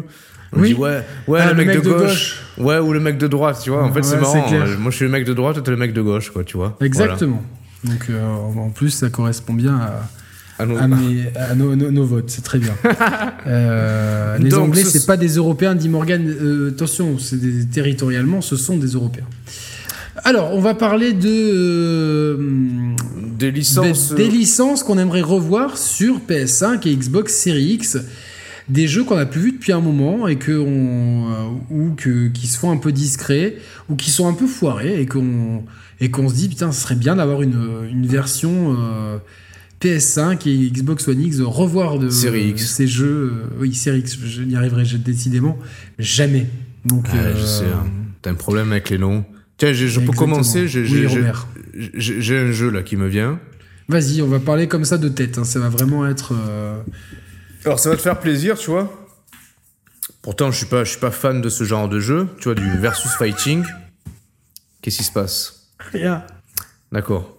on 0.53 0.61
Oui. 0.63 0.69
dit 0.69 0.75
ouais, 0.75 1.05
ouais, 1.29 1.41
Ah, 1.41 1.53
le, 1.53 1.65
mec, 1.65 1.81
de, 1.81 1.89
gauche. 1.89 2.41
Ouais, 2.59 2.79
ou 2.79 2.93
le 2.93 2.99
mec 2.99 3.19
de 3.19 3.29
droite, 3.29 3.61
tu 3.63 3.71
vois. 3.71 3.85
En 3.85 3.93
fait, 3.93 4.03
c'est 4.03 4.17
Ouais, 4.17 4.25
c'est 4.25 4.41
marrant. 4.51 4.67
Moi, 4.81 4.91
je 4.91 4.97
suis 4.97 5.05
le 5.05 5.11
mec 5.13 5.25
de 5.25 5.33
droite 5.33 5.59
et 5.59 5.63
t'es 5.63 5.71
le 5.71 5.77
mec 5.77 5.93
de 5.93 6.03
gauche, 6.03 6.31
quoi, 6.31 6.43
tu 6.43 6.57
vois. 6.57 6.77
Exactement. 6.81 7.41
Donc, 7.85 8.07
euh, 8.11 8.21
en 8.29 8.71
plus, 8.71 8.91
ça 8.91 9.11
correspond 9.11 9.55
bien 9.55 9.79
à. 10.59 10.67
Nos- 10.67 10.77
à, 10.77 10.89
mes- 10.89 11.31
à 11.37 11.55
nos, 11.55 11.77
nos- 11.77 11.91
nos 11.93 12.05
votes, 12.05 12.31
c'est 12.31 12.43
très 12.43 12.59
bien. 12.59 12.75
Euh, 13.47 14.39
les 14.39 14.49
Donc, 14.51 14.65
Anglais, 14.69 14.83
ce- 14.85 14.91
c'est 14.99 15.07
pas 15.07 15.17
des 15.17 15.37
Européens, 15.37 15.75
dit 15.75 15.89
Morgan. 15.89 16.27
Euh, 16.29 16.71
attention, 16.71 17.19
c'est 17.19 17.71
territorialement, 17.71 18.41
ce 18.41 18.57
sont 18.57 18.77
des 18.77 18.89
Européens. 18.89 19.25
Alors, 20.25 20.53
on 20.55 20.61
va 20.61 20.75
parler 20.75 21.13
de. 21.13 21.29
euh, 21.29 22.37
Des 23.39 23.51
licences. 23.51 24.11
Des, 24.15 24.25
des 24.25 24.31
licences 24.31 24.83
qu'on 24.83 24.99
aimerait 24.99 25.21
revoir 25.23 25.79
sur 25.79 26.21
PS5 26.21 26.87
et 26.89 26.95
Xbox 26.97 27.35
Series 27.35 27.73
X. 27.75 27.99
Des 28.69 28.87
jeux 28.87 29.03
qu'on 29.03 29.17
a 29.17 29.27
plus 29.27 29.41
vus 29.41 29.53
depuis 29.53 29.73
un 29.73 29.81
moment 29.81 30.29
et 30.29 30.37
que 30.37 30.53
on, 30.53 31.33
euh, 31.33 31.49
ou 31.71 31.91
que, 31.97 32.29
qui 32.29 32.47
se 32.47 32.57
font 32.59 32.71
un 32.71 32.77
peu 32.77 32.93
discrets 32.93 33.57
ou 33.89 33.97
qui 33.97 34.11
sont 34.11 34.29
un 34.29 34.33
peu 34.33 34.47
foirés 34.47 35.01
et 35.01 35.07
qu'on 35.07 35.65
et 36.01 36.11
qu'on 36.13 36.29
se 36.29 36.35
dit 36.35 36.49
putain, 36.49 36.71
ce 36.71 36.81
serait 36.83 36.95
bien 36.95 37.17
d'avoir 37.17 37.43
une, 37.43 37.61
une 37.91 38.07
version 38.07 38.77
euh, 38.79 39.19
PS5 39.83 40.49
et 40.49 40.71
Xbox 40.71 41.09
One 41.09 41.21
X 41.21 41.41
revoir 41.41 41.99
de 41.99 42.11
Series 42.11 42.51
X. 42.51 42.67
ces 42.77 42.87
jeux. 42.87 43.33
euh, 43.35 43.47
oui, 43.59 43.75
Series 43.75 44.01
X, 44.01 44.19
je 44.25 44.43
n'y 44.43 44.55
arriverai 44.55 44.85
décidément 44.99 45.59
jamais. 45.99 46.47
Donc, 46.85 47.07
Ouais, 47.13 47.33
je 47.37 47.43
euh, 47.43 47.47
sais. 47.47 47.65
hein. 47.65 47.87
T'as 48.23 48.31
un 48.31 48.35
problème 48.35 48.71
avec 48.71 48.89
les 48.91 48.99
noms. 48.99 49.25
Tiens, 49.61 49.73
je 49.75 50.01
peux 50.01 50.13
commencer. 50.13 50.67
J'ai 50.67 50.81
Oui, 50.81 52.35
un 52.35 52.51
jeu 52.51 52.71
là 52.71 52.83
qui 52.83 52.97
me 52.97 53.07
vient. 53.07 53.39
Vas-y, 53.89 54.23
on 54.23 54.27
va 54.27 54.39
parler 54.41 54.69
comme 54.69 54.87
ça 54.87 54.97
de 54.97 55.09
tête. 55.11 55.37
hein, 55.37 55.45
Ça 55.45 55.59
va 55.61 55.69
vraiment 55.69 56.07
être. 56.07 56.33
euh, 56.33 56.81
Alors 57.67 57.79
ça 57.79 57.91
va 57.91 57.97
te 57.97 58.01
faire 58.01 58.19
plaisir, 58.19 58.57
tu 58.57 58.71
vois. 58.71 58.91
Pourtant, 60.23 60.51
je 60.51 60.57
suis 60.57 60.67
pas, 60.67 60.85
je 60.85 60.91
suis 60.93 60.99
pas 61.01 61.11
fan 61.11 61.43
de 61.43 61.49
ce 61.51 61.65
genre 61.65 61.91
de 61.91 62.01
jeu, 62.01 62.27
tu 62.39 62.45
vois, 62.45 62.55
du 62.55 62.71
versus 62.79 63.11
fighting. 63.13 63.63
Qu'est-ce 64.81 64.97
qui 64.97 65.05
se 65.05 65.13
passe? 65.13 65.69
Rien. 65.93 66.25
D'accord. 66.91 67.37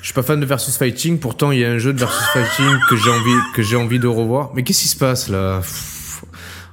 Je 0.00 0.06
suis 0.06 0.14
pas 0.14 0.22
fan 0.22 0.38
de 0.40 0.44
versus 0.46 0.76
fighting, 0.76 1.18
pourtant 1.18 1.52
il 1.52 1.60
y 1.60 1.64
a 1.64 1.70
un 1.70 1.78
jeu 1.78 1.94
de 1.94 1.98
versus 1.98 2.24
fighting 2.34 2.76
que 2.90 2.96
j'ai 2.96 3.10
envie, 3.10 3.40
que 3.54 3.62
j'ai 3.62 3.76
envie 3.76 3.98
de 3.98 4.06
revoir. 4.06 4.52
Mais 4.54 4.62
qu'est-ce 4.62 4.82
qui 4.82 4.88
se 4.88 4.96
passe 4.96 5.28
là? 5.30 5.62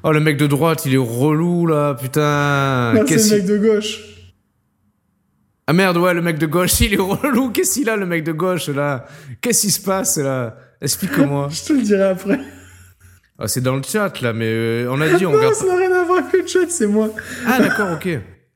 Oh 0.04 0.12
le 0.12 0.20
mec 0.20 0.38
de 0.38 0.46
droite, 0.48 0.84
il 0.86 0.94
est 0.94 0.98
relou 0.98 1.66
là, 1.68 1.94
putain. 1.96 2.94
c'est 3.08 3.30
le 3.30 3.38
mec 3.38 3.46
de 3.46 3.58
gauche. 3.58 4.00
Ah 5.68 5.74
merde, 5.74 5.98
ouais, 5.98 6.14
le 6.14 6.22
mec 6.22 6.38
de 6.38 6.46
gauche, 6.46 6.80
il 6.82 6.94
est 6.94 6.98
relou. 6.98 7.50
Qu'est-ce 7.50 7.76
qu'il 7.76 7.90
a 7.90 7.96
le 7.96 8.06
mec 8.06 8.24
de 8.24 8.32
gauche 8.32 8.70
là? 8.70 9.06
Qu'est-ce 9.42 9.62
qui 9.62 9.72
se 9.72 9.82
passe 9.82 10.18
là? 10.18 10.58
Explique-moi. 10.82 11.50
Je 11.52 11.64
te 11.64 11.74
le 11.74 11.82
dirai 11.82 12.04
après. 12.04 12.40
Ah, 13.38 13.48
c'est 13.48 13.62
dans 13.62 13.76
le 13.76 13.84
chat 13.84 14.22
là, 14.22 14.32
mais 14.32 14.48
euh, 14.48 14.88
on 14.90 15.02
a 15.02 15.10
dit 15.10 15.26
on 15.26 15.32
non, 15.32 15.38
regarde. 15.38 15.56
ça 15.56 15.66
n'a 15.66 15.76
rien 15.76 15.92
à 15.92 16.04
voir 16.06 16.20
avec 16.20 16.34
le 16.34 16.48
chat, 16.48 16.70
c'est 16.70 16.88
moi. 16.88 17.10
Ah 17.46 17.60
d'accord, 17.60 17.90
ok. 17.94 18.08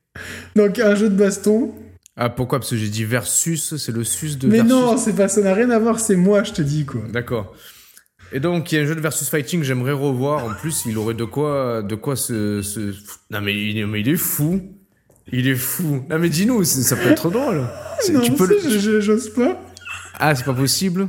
Donc, 0.56 0.78
un 0.78 0.94
jeu 0.94 1.10
de 1.10 1.16
baston. 1.16 1.74
Ah 2.16 2.30
pourquoi? 2.30 2.58
Parce 2.60 2.70
que 2.70 2.76
j'ai 2.76 2.88
dit 2.88 3.04
versus, 3.04 3.76
c'est 3.76 3.92
le 3.92 4.04
sus 4.04 4.36
de 4.36 4.46
Mais 4.48 4.56
versus. 4.58 4.70
non, 4.70 4.96
c'est 4.96 5.14
pas, 5.14 5.28
ça 5.28 5.42
n'a 5.42 5.52
rien 5.54 5.70
à 5.70 5.78
voir, 5.78 6.00
c'est 6.00 6.16
moi, 6.16 6.42
je 6.44 6.52
te 6.52 6.62
dis, 6.62 6.86
quoi. 6.86 7.02
D'accord. 7.10 7.54
Et 8.32 8.40
donc 8.40 8.70
il 8.70 8.76
y 8.76 8.78
a 8.78 8.82
un 8.82 8.86
jeu 8.86 8.94
de 8.94 9.00
versus 9.00 9.28
fighting 9.28 9.62
j'aimerais 9.64 9.92
revoir. 9.92 10.44
En 10.44 10.54
plus, 10.54 10.84
il 10.86 10.96
aurait 10.98 11.14
de 11.14 11.24
quoi, 11.24 11.82
de 11.82 11.94
quoi 11.96 12.14
se, 12.16 12.62
se... 12.62 12.94
Non 13.30 13.40
mais 13.40 13.54
il, 13.54 13.86
mais 13.86 14.00
il 14.00 14.08
est 14.08 14.16
fou. 14.16 14.60
Il 15.32 15.48
est 15.48 15.54
fou. 15.56 16.04
Non 16.08 16.18
mais 16.18 16.28
dis-nous, 16.28 16.64
ça 16.64 16.96
peut 16.96 17.10
être 17.10 17.30
drôle. 17.30 17.66
Non, 18.12 18.20
tu 18.20 18.32
peux. 18.32 18.46
le- 18.46 19.00
j'ose 19.00 19.32
pas. 19.32 19.60
Ah 20.18 20.34
c'est 20.34 20.44
pas 20.44 20.54
possible. 20.54 21.08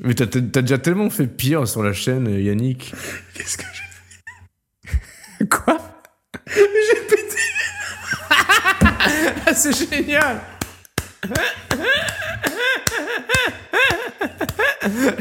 Mais 0.00 0.14
t'as 0.14 0.26
déjà 0.26 0.78
tellement 0.78 1.10
fait 1.10 1.26
pire 1.26 1.66
sur 1.66 1.82
la 1.82 1.92
chaîne, 1.92 2.28
Yannick. 2.28 2.94
Qu'est-ce 3.34 3.56
que 3.58 3.64
j'ai 5.38 5.46
Quoi? 5.48 5.78
J'ai 6.46 7.00
pété. 7.08 7.36
Ah, 9.46 9.54
c'est 9.54 9.72
génial 9.90 10.40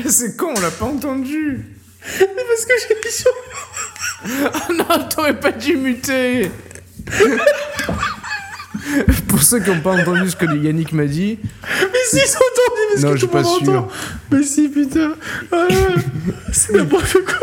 C'est 0.08 0.38
con, 0.38 0.54
on 0.56 0.60
l'a 0.60 0.72
pas 0.72 0.86
entendu 0.86 1.66
Parce 2.02 2.66
que 2.66 2.74
j'ai 2.88 2.96
mis 2.96 3.12
sur. 3.12 3.32
Oh 4.70 4.74
non, 4.74 5.08
t'aurais 5.10 5.40
pas 5.40 5.52
dû 5.52 5.78
muter 5.78 6.50
Pour 9.28 9.44
ceux 9.44 9.60
qui 9.60 9.70
n'ont 9.70 9.82
pas 9.82 9.92
entendu 9.92 10.30
ce 10.30 10.36
que 10.36 10.46
Yannick 10.46 10.92
m'a 10.94 11.06
dit, 11.06 11.38
Mais 11.44 11.50
si, 12.10 12.18
ils 12.18 12.22
ont 12.22 12.38
entendu, 12.38 12.82
parce 12.94 13.04
Non, 13.04 13.10
que 13.10 13.16
je 13.16 13.20
suis 13.20 13.28
tout 13.28 13.34
pas 13.34 13.42
monde 13.44 13.64
sûr. 13.64 13.74
entend. 13.74 13.88
Mais 14.32 14.44
si, 14.44 14.70
putain. 14.70 15.12
Ah, 15.52 15.68
c'est 16.52 16.74
n'importe 16.74 17.14
quoi. 17.26 17.34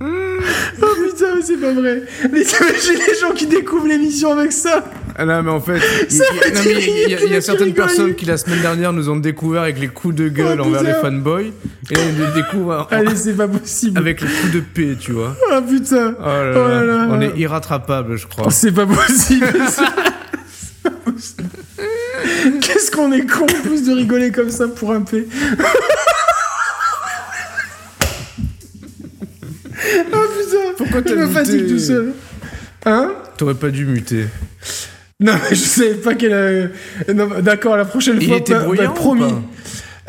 Oh 0.00 0.94
putain, 1.04 1.34
mais 1.34 1.42
c'est 1.42 1.56
pas 1.56 1.72
vrai. 1.72 2.02
Mais 2.32 2.44
t'imagines 2.44 3.00
les 3.06 3.18
gens 3.20 3.32
qui 3.34 3.46
découvrent 3.46 3.88
l'émission 3.88 4.38
avec 4.38 4.52
ça 4.52 4.84
ah 5.20 5.24
non 5.24 5.42
mais 5.42 5.50
en 5.50 5.60
fait, 5.60 5.80
il 6.10 6.16
fait 6.16 6.52
non, 6.54 6.60
mais 6.64 6.70
il 6.72 7.10
y 7.10 7.14
a- 7.14 7.20
il 7.24 7.32
y, 7.32 7.36
y 7.36 7.42
certaines 7.42 7.74
personnes 7.74 8.14
qui 8.14 8.24
la 8.24 8.36
semaine 8.36 8.60
dernière 8.60 8.92
nous 8.92 9.08
ont 9.10 9.16
découvert 9.16 9.62
avec 9.62 9.78
les 9.80 9.88
coups 9.88 10.14
de 10.14 10.28
gueule 10.28 10.60
Oh, 10.60 10.66
envers 10.66 10.82
les 10.82 10.90
putain. 10.94 11.00
fanboys, 11.02 11.52
et 11.90 11.94
nous 12.16 12.32
découvrent 12.34 12.86
en- 12.90 12.94
Allez, 12.94 13.16
c'est 13.16 13.32
pas 13.34 13.48
possible. 13.48 13.98
avec 13.98 14.20
les 14.20 14.28
coups 14.28 14.52
de 14.52 14.60
paix, 14.60 14.96
tu 14.98 15.12
vois. 15.12 15.36
Ah 15.52 15.60
putain. 15.60 16.14
Oh 16.20 16.22
là 16.24 16.52
Oh 16.54 16.68
là, 16.68 16.84
là 16.84 16.96
là. 16.98 17.08
on 17.10 17.20
est 17.20 17.36
irrattrapable, 17.36 18.16
je 18.16 18.26
crois. 18.28 18.44
Oh, 18.46 18.50
c'est 18.52 18.72
pas 18.72 18.86
possible. 18.86 19.46
Qu'est-ce 22.60 22.90
qu'on 22.92 23.10
est 23.12 23.26
con 23.26 23.44
en 23.44 23.62
plus 23.66 23.84
de 23.86 23.92
rigoler 23.94 24.30
comme 24.30 24.50
ça 24.50 24.68
pour 24.68 24.92
un 24.92 25.00
P. 25.02 25.26
Ah 30.12 30.20
putain. 30.38 30.74
Pourquoi 30.76 31.00
Je 31.00 31.04
t'as 31.04 31.14
me 31.14 31.26
muté 31.26 31.34
fatigue 31.34 31.68
tout 31.68 31.78
seul. 31.78 32.12
Hein? 32.84 33.12
T'aurais 33.36 33.54
pas 33.54 33.70
dû 33.70 33.84
muter. 33.86 34.26
Non, 35.20 35.32
mais 35.50 35.56
je 35.56 35.60
savais 35.62 35.94
pas 35.94 36.14
qu'elle. 36.14 36.32
euh, 36.32 37.40
d'accord, 37.42 37.76
la 37.76 37.84
prochaine 37.84 38.18
Il 38.20 38.28
fois. 38.28 38.36
était 38.36 38.52
bah- 38.52 38.60
bah, 38.60 38.66
bruyant 38.66 38.90
ou 38.90 38.94
promis. 38.94 39.20
pas 39.22 39.42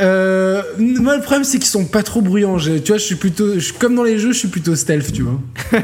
Euh, 0.02 0.62
moi, 0.78 1.16
le 1.18 1.22
problème, 1.24 1.44
c'est 1.44 1.58
qu'ils 1.58 1.68
sont 1.68 1.86
pas 1.86 2.04
trop 2.04 2.22
bruyants. 2.22 2.60
Je- 2.60 2.78
tu 2.78 2.90
vois, 2.90 2.98
je 3.00 3.04
suis 3.06 3.16
plutôt. 3.16 3.60
je 3.60 3.74
comme 3.74 3.96
dans 3.96 4.04
les 4.04 4.20
jeux, 4.20 4.32
je 4.34 4.38
suis 4.38 4.48
plutôt 4.50 4.76
stealth, 4.76 5.12
tu 5.12 5.24
vois. 5.24 5.42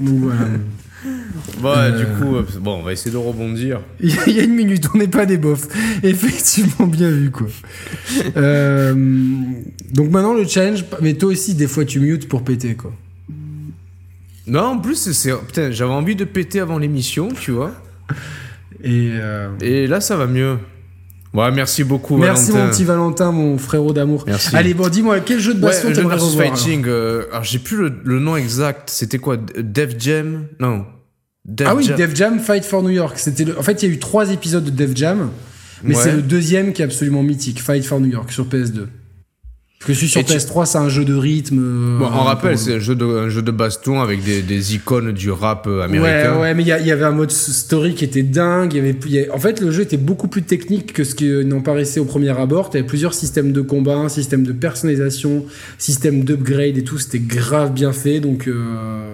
Donc 0.00 0.18
voilà. 0.20 0.40
Bon, 1.60 1.68
Euh. 1.74 1.98
du 1.98 2.04
coup, 2.20 2.36
euh, 2.36 2.44
bon, 2.60 2.74
on 2.74 2.82
va 2.82 2.92
essayer 2.92 3.10
de 3.10 3.16
rebondir. 3.16 3.80
Il 4.00 4.10
y 4.34 4.40
a- 4.40 4.44
une 4.44 4.54
minute, 4.54 4.84
on 4.94 4.98
n'est 4.98 5.08
pas 5.08 5.24
des 5.24 5.38
bofs. 5.38 5.66
Effectivement, 6.02 6.86
bien 6.86 7.10
vu, 7.10 7.30
quoi. 7.30 7.46
Euh, 8.36 8.92
donc 9.90 10.10
maintenant, 10.10 10.34
le 10.34 10.46
challenge. 10.46 10.84
Mais 11.00 11.14
toi 11.14 11.30
aussi, 11.30 11.54
des 11.54 11.66
fois, 11.66 11.86
tu 11.86 11.98
mutes 11.98 12.28
pour 12.28 12.44
péter, 12.44 12.74
quoi. 12.74 12.92
Non, 14.46 14.60
en 14.64 14.78
plus, 14.78 15.10
c'est. 15.12 15.32
Putain, 15.46 15.70
j'avais 15.70 15.92
envie 15.92 16.14
de 16.14 16.24
péter 16.24 16.60
avant 16.60 16.78
l'émission, 16.78 17.28
tu 17.28 17.52
vois. 17.52 17.72
Et. 18.82 19.10
euh, 19.14 19.48
Et 19.60 19.86
là, 19.86 20.00
ça 20.00 20.16
va 20.16 20.26
mieux. 20.26 20.58
Ouais, 21.34 21.50
merci 21.50 21.84
beaucoup, 21.84 22.16
Merci, 22.16 22.50
Valentin. 22.52 22.64
mon 22.64 22.70
petit 22.70 22.84
Valentin, 22.84 23.32
mon 23.32 23.58
frérot 23.58 23.92
d'amour. 23.92 24.24
Merci. 24.26 24.56
Allez, 24.56 24.72
bon, 24.72 24.88
dis-moi, 24.88 25.20
quel 25.20 25.38
jeu 25.40 25.52
de 25.52 25.60
Ouais, 25.60 25.66
baston 25.66 25.90
de 25.90 25.94
t'aimerais 25.94 26.16
revoir 26.16 26.46
alors 26.46 26.56
fighting. 26.58 26.84
euh, 26.86 27.26
alors, 27.30 27.44
j'ai 27.44 27.58
plus 27.58 27.76
le, 27.76 27.92
le 28.02 28.18
nom 28.18 28.34
exact. 28.36 28.88
C'était 28.88 29.18
quoi? 29.18 29.36
Def 29.36 29.94
Jam? 29.98 30.46
Non. 30.58 30.86
Def 31.44 31.66
Ah 31.68 31.74
oui, 31.74 31.84
Jam. 31.84 31.96
Def 31.98 32.14
Jam 32.16 32.38
Fight 32.40 32.64
for 32.64 32.82
New 32.82 32.88
York. 32.90 33.18
C'était 33.18 33.44
le- 33.44 33.58
En 33.58 33.62
fait, 33.62 33.82
il 33.82 33.88
y 33.88 33.92
a 33.92 33.94
eu 33.94 33.98
trois 33.98 34.30
épisodes 34.32 34.64
de 34.64 34.70
Def 34.70 34.96
Jam, 34.96 35.28
mais 35.84 35.94
Ouais. 35.94 36.02
c'est 36.02 36.12
le 36.12 36.22
deuxième 36.22 36.72
qui 36.72 36.80
est 36.80 36.84
absolument 36.86 37.22
mythique, 37.22 37.60
Fight 37.60 37.84
for 37.84 38.00
New 38.00 38.10
York 38.10 38.32
sur 38.32 38.46
PS2. 38.46 38.86
Parce 39.78 39.88
que 39.90 39.94
celui 39.94 40.08
sur 40.08 40.20
Et 40.20 40.24
tu- 40.24 40.32
PS3, 40.32 40.66
c'est 40.66 40.78
un 40.78 40.88
jeu 40.88 41.04
de 41.04 41.14
rythme. 41.14 41.58
euh, 41.60 41.98
Bon, 42.00 42.06
un 42.06 42.16
on 42.18 42.24
rappelle, 42.24 42.58
c'est 42.58 42.74
un 42.74 42.78
jeu, 42.80 42.96
de, 42.96 43.04
un 43.04 43.28
jeu 43.28 43.42
de 43.42 43.52
baston 43.52 44.00
avec 44.00 44.24
des, 44.24 44.42
des 44.42 44.74
icônes 44.74 45.12
du 45.12 45.30
rap 45.30 45.68
euh, 45.68 45.78
Ouais, 45.78 45.84
américain. 45.84 46.40
ouais, 46.40 46.52
mais 46.54 46.62
il 46.64 46.66
y, 46.66 46.70
y 46.86 46.90
avait 46.90 47.04
un 47.04 47.12
mode 47.12 47.30
story 47.30 47.94
qui 47.94 48.04
était 48.04 48.24
dingue. 48.24 48.72
Il 48.74 48.76
y 48.76 48.80
avait, 48.80 48.96
y 49.06 49.30
en 49.30 49.38
fait, 49.38 49.60
le 49.60 49.70
jeu 49.70 49.82
était 49.82 49.96
beaucoup 49.96 50.26
plus 50.26 50.42
technique 50.42 50.92
que 50.92 51.04
ce 51.04 51.14
qui 51.14 51.28
euh, 51.28 51.44
n'en 51.44 51.60
paraissait 51.60 52.00
au 52.00 52.04
premier 52.06 52.36
abord. 52.36 52.70
Il 52.72 52.76
y 52.76 52.78
avait 52.80 52.88
plusieurs 52.88 53.14
systèmes 53.14 53.52
de 53.52 53.60
combat, 53.60 53.94
un 53.96 54.08
système 54.08 54.42
de 54.42 54.52
personnalisation, 54.52 55.44
système 55.78 56.24
d'upgrade 56.24 56.76
et 56.76 56.82
tout. 56.82 56.98
C'était 56.98 57.20
grave 57.20 57.72
bien 57.72 57.92
fait. 57.92 58.18
Donc, 58.18 58.48
euh, 58.48 59.04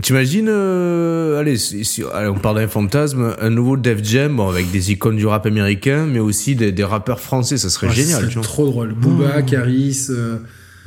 T'imagines, 0.00 0.46
euh, 0.48 1.40
allez, 1.40 1.56
si- 1.56 1.84
si- 1.84 2.04
allez, 2.14 2.28
on 2.28 2.38
parle 2.38 2.58
d'un 2.58 2.68
fantasme, 2.68 3.34
un 3.40 3.50
nouveau 3.50 3.76
Def 3.76 4.04
Jam, 4.04 4.36
bon, 4.36 4.48
avec 4.48 4.70
des 4.70 4.92
icônes 4.92 5.16
du 5.16 5.26
rap 5.26 5.46
américain, 5.46 6.06
mais 6.06 6.20
aussi 6.20 6.54
des, 6.54 6.70
des 6.70 6.84
rappeurs 6.84 7.18
français, 7.18 7.56
ça 7.56 7.68
serait 7.70 7.88
ce 7.88 7.94
génial, 7.94 8.24
vois. 8.28 8.42
trop 8.42 8.66
drôle. 8.66 8.92
Booba, 8.94 9.42
Caris, 9.42 10.06
euh, 10.10 10.36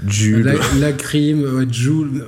Jules. 0.07 0.45
la, 0.45 0.53
la 0.79 0.93
crime, 0.93 1.41
ouais, 1.43 1.65
Jul. 1.69 2.23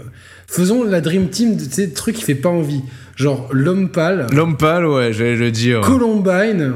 Faisons 0.47 0.83
la 0.83 0.99
Dream 0.99 1.29
Team, 1.29 1.55
tu 1.57 1.63
sais, 1.71 1.91
truc 1.91 2.15
qui 2.17 2.23
fait 2.23 2.35
pas 2.35 2.49
envie. 2.49 2.81
Genre 3.15 3.47
l'homme 3.53 3.87
pâle, 3.89 4.27
L'homme 4.33 4.57
pâle, 4.57 4.85
ouais, 4.85 5.13
j'allais 5.13 5.37
le 5.37 5.51
dire. 5.51 5.79
Columbine, 5.79 6.73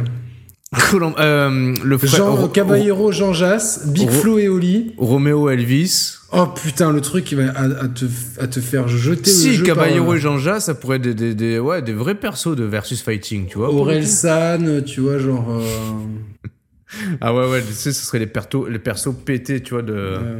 Colom- 0.91 1.15
euh, 1.17 1.73
le 1.83 1.97
frère 1.97 2.09
Jean, 2.15 2.35
Ro- 2.35 2.47
Caballero, 2.47 3.11
Jean 3.11 3.33
Jass, 3.33 3.87
Big 3.87 4.07
Flo 4.09 4.37
et 4.37 4.47
Oli. 4.49 4.93
Ro- 4.97 5.07
Roméo 5.13 5.49
Elvis. 5.49 6.17
Oh 6.31 6.45
putain, 6.45 6.91
le 6.91 7.01
truc 7.01 7.23
qui 7.25 7.33
va 7.33 7.49
à, 7.49 7.63
à 7.63 7.87
te, 7.87 8.05
à 8.39 8.45
te 8.45 8.59
faire 8.59 8.87
jeter 8.87 9.31
le 9.31 9.35
Si, 9.35 9.53
jeu 9.55 9.65
Caballero 9.65 10.05
par- 10.05 10.15
et 10.15 10.19
Jean-Jacques, 10.19 10.61
ça 10.61 10.75
pourrait 10.75 10.97
être 10.97 11.01
des, 11.01 11.13
des, 11.15 11.33
des- 11.33 11.57
ouais, 11.59 11.81
des 11.81 11.93
vrais 11.93 12.13
persos 12.13 12.55
de 12.55 12.63
versus 12.65 13.01
fighting, 13.01 13.47
tu 13.47 13.57
vois. 13.57 13.69
le 13.69 13.73
Aurel. 13.73 14.05
San, 14.05 14.83
tu 14.83 15.01
vois, 15.01 15.17
genre. 15.17 15.49
euh, 15.59 16.47
Ah 17.21 17.33
ouais, 17.33 17.49
ouais, 17.49 17.63
tu 17.65 17.73
sais, 17.73 17.91
ce 17.91 18.05
serait 18.05 18.19
les, 18.19 18.27
persos 18.27 19.13
pétés, 19.25 19.61
tu 19.63 19.73
vois, 19.73 19.81
de, 19.81 19.93
euh, 19.93 20.39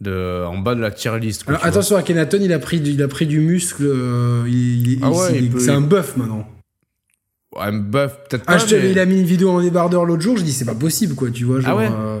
de, 0.00 0.44
en 0.46 0.56
bas 0.58 0.74
de 0.76 0.80
la 0.80 0.90
tier 0.90 1.10
list. 1.20 1.44
quoi, 1.44 1.54
Alors 1.56 1.66
attention, 1.66 1.96
Akhenaton, 1.96 2.38
il 2.40 2.52
a 2.54 2.58
pris 2.58 2.80
du, 2.80 2.92
il 2.92 3.02
a 3.02 3.08
pris 3.08 3.26
du 3.26 3.40
muscle. 3.40 3.84
euh, 3.86 4.44
il, 4.46 4.92
il- 4.92 4.98
Ah 5.02 5.10
ouais, 5.10 5.28
il- 5.34 5.44
il 5.44 5.50
peut- 5.50 5.60
c'est 5.60 5.70
un 5.72 5.82
bœuf 5.82 6.16
maintenant. 6.16 6.48
Ouais, 7.56 7.72
buff, 7.72 8.12
peut-être 8.28 8.44
Ah, 8.46 8.52
pas. 8.52 8.58
je 8.58 8.66
te- 8.66 8.74
mais- 8.74 8.90
il 8.90 8.98
a 8.98 9.06
mis 9.06 9.20
une 9.20 9.26
vidéo 9.26 9.50
en 9.50 9.60
débardeur 9.62 10.04
l'autre 10.04 10.22
jour. 10.22 10.36
Je 10.36 10.42
dis 10.42 10.52
c'est 10.52 10.64
pas 10.66 10.74
possible 10.74 11.14
quoi, 11.14 11.30
tu 11.30 11.44
vois. 11.44 11.60
Genre, 11.60 11.70
Ah 11.70 11.76
ouais 11.76 11.88
euh, 11.90 12.20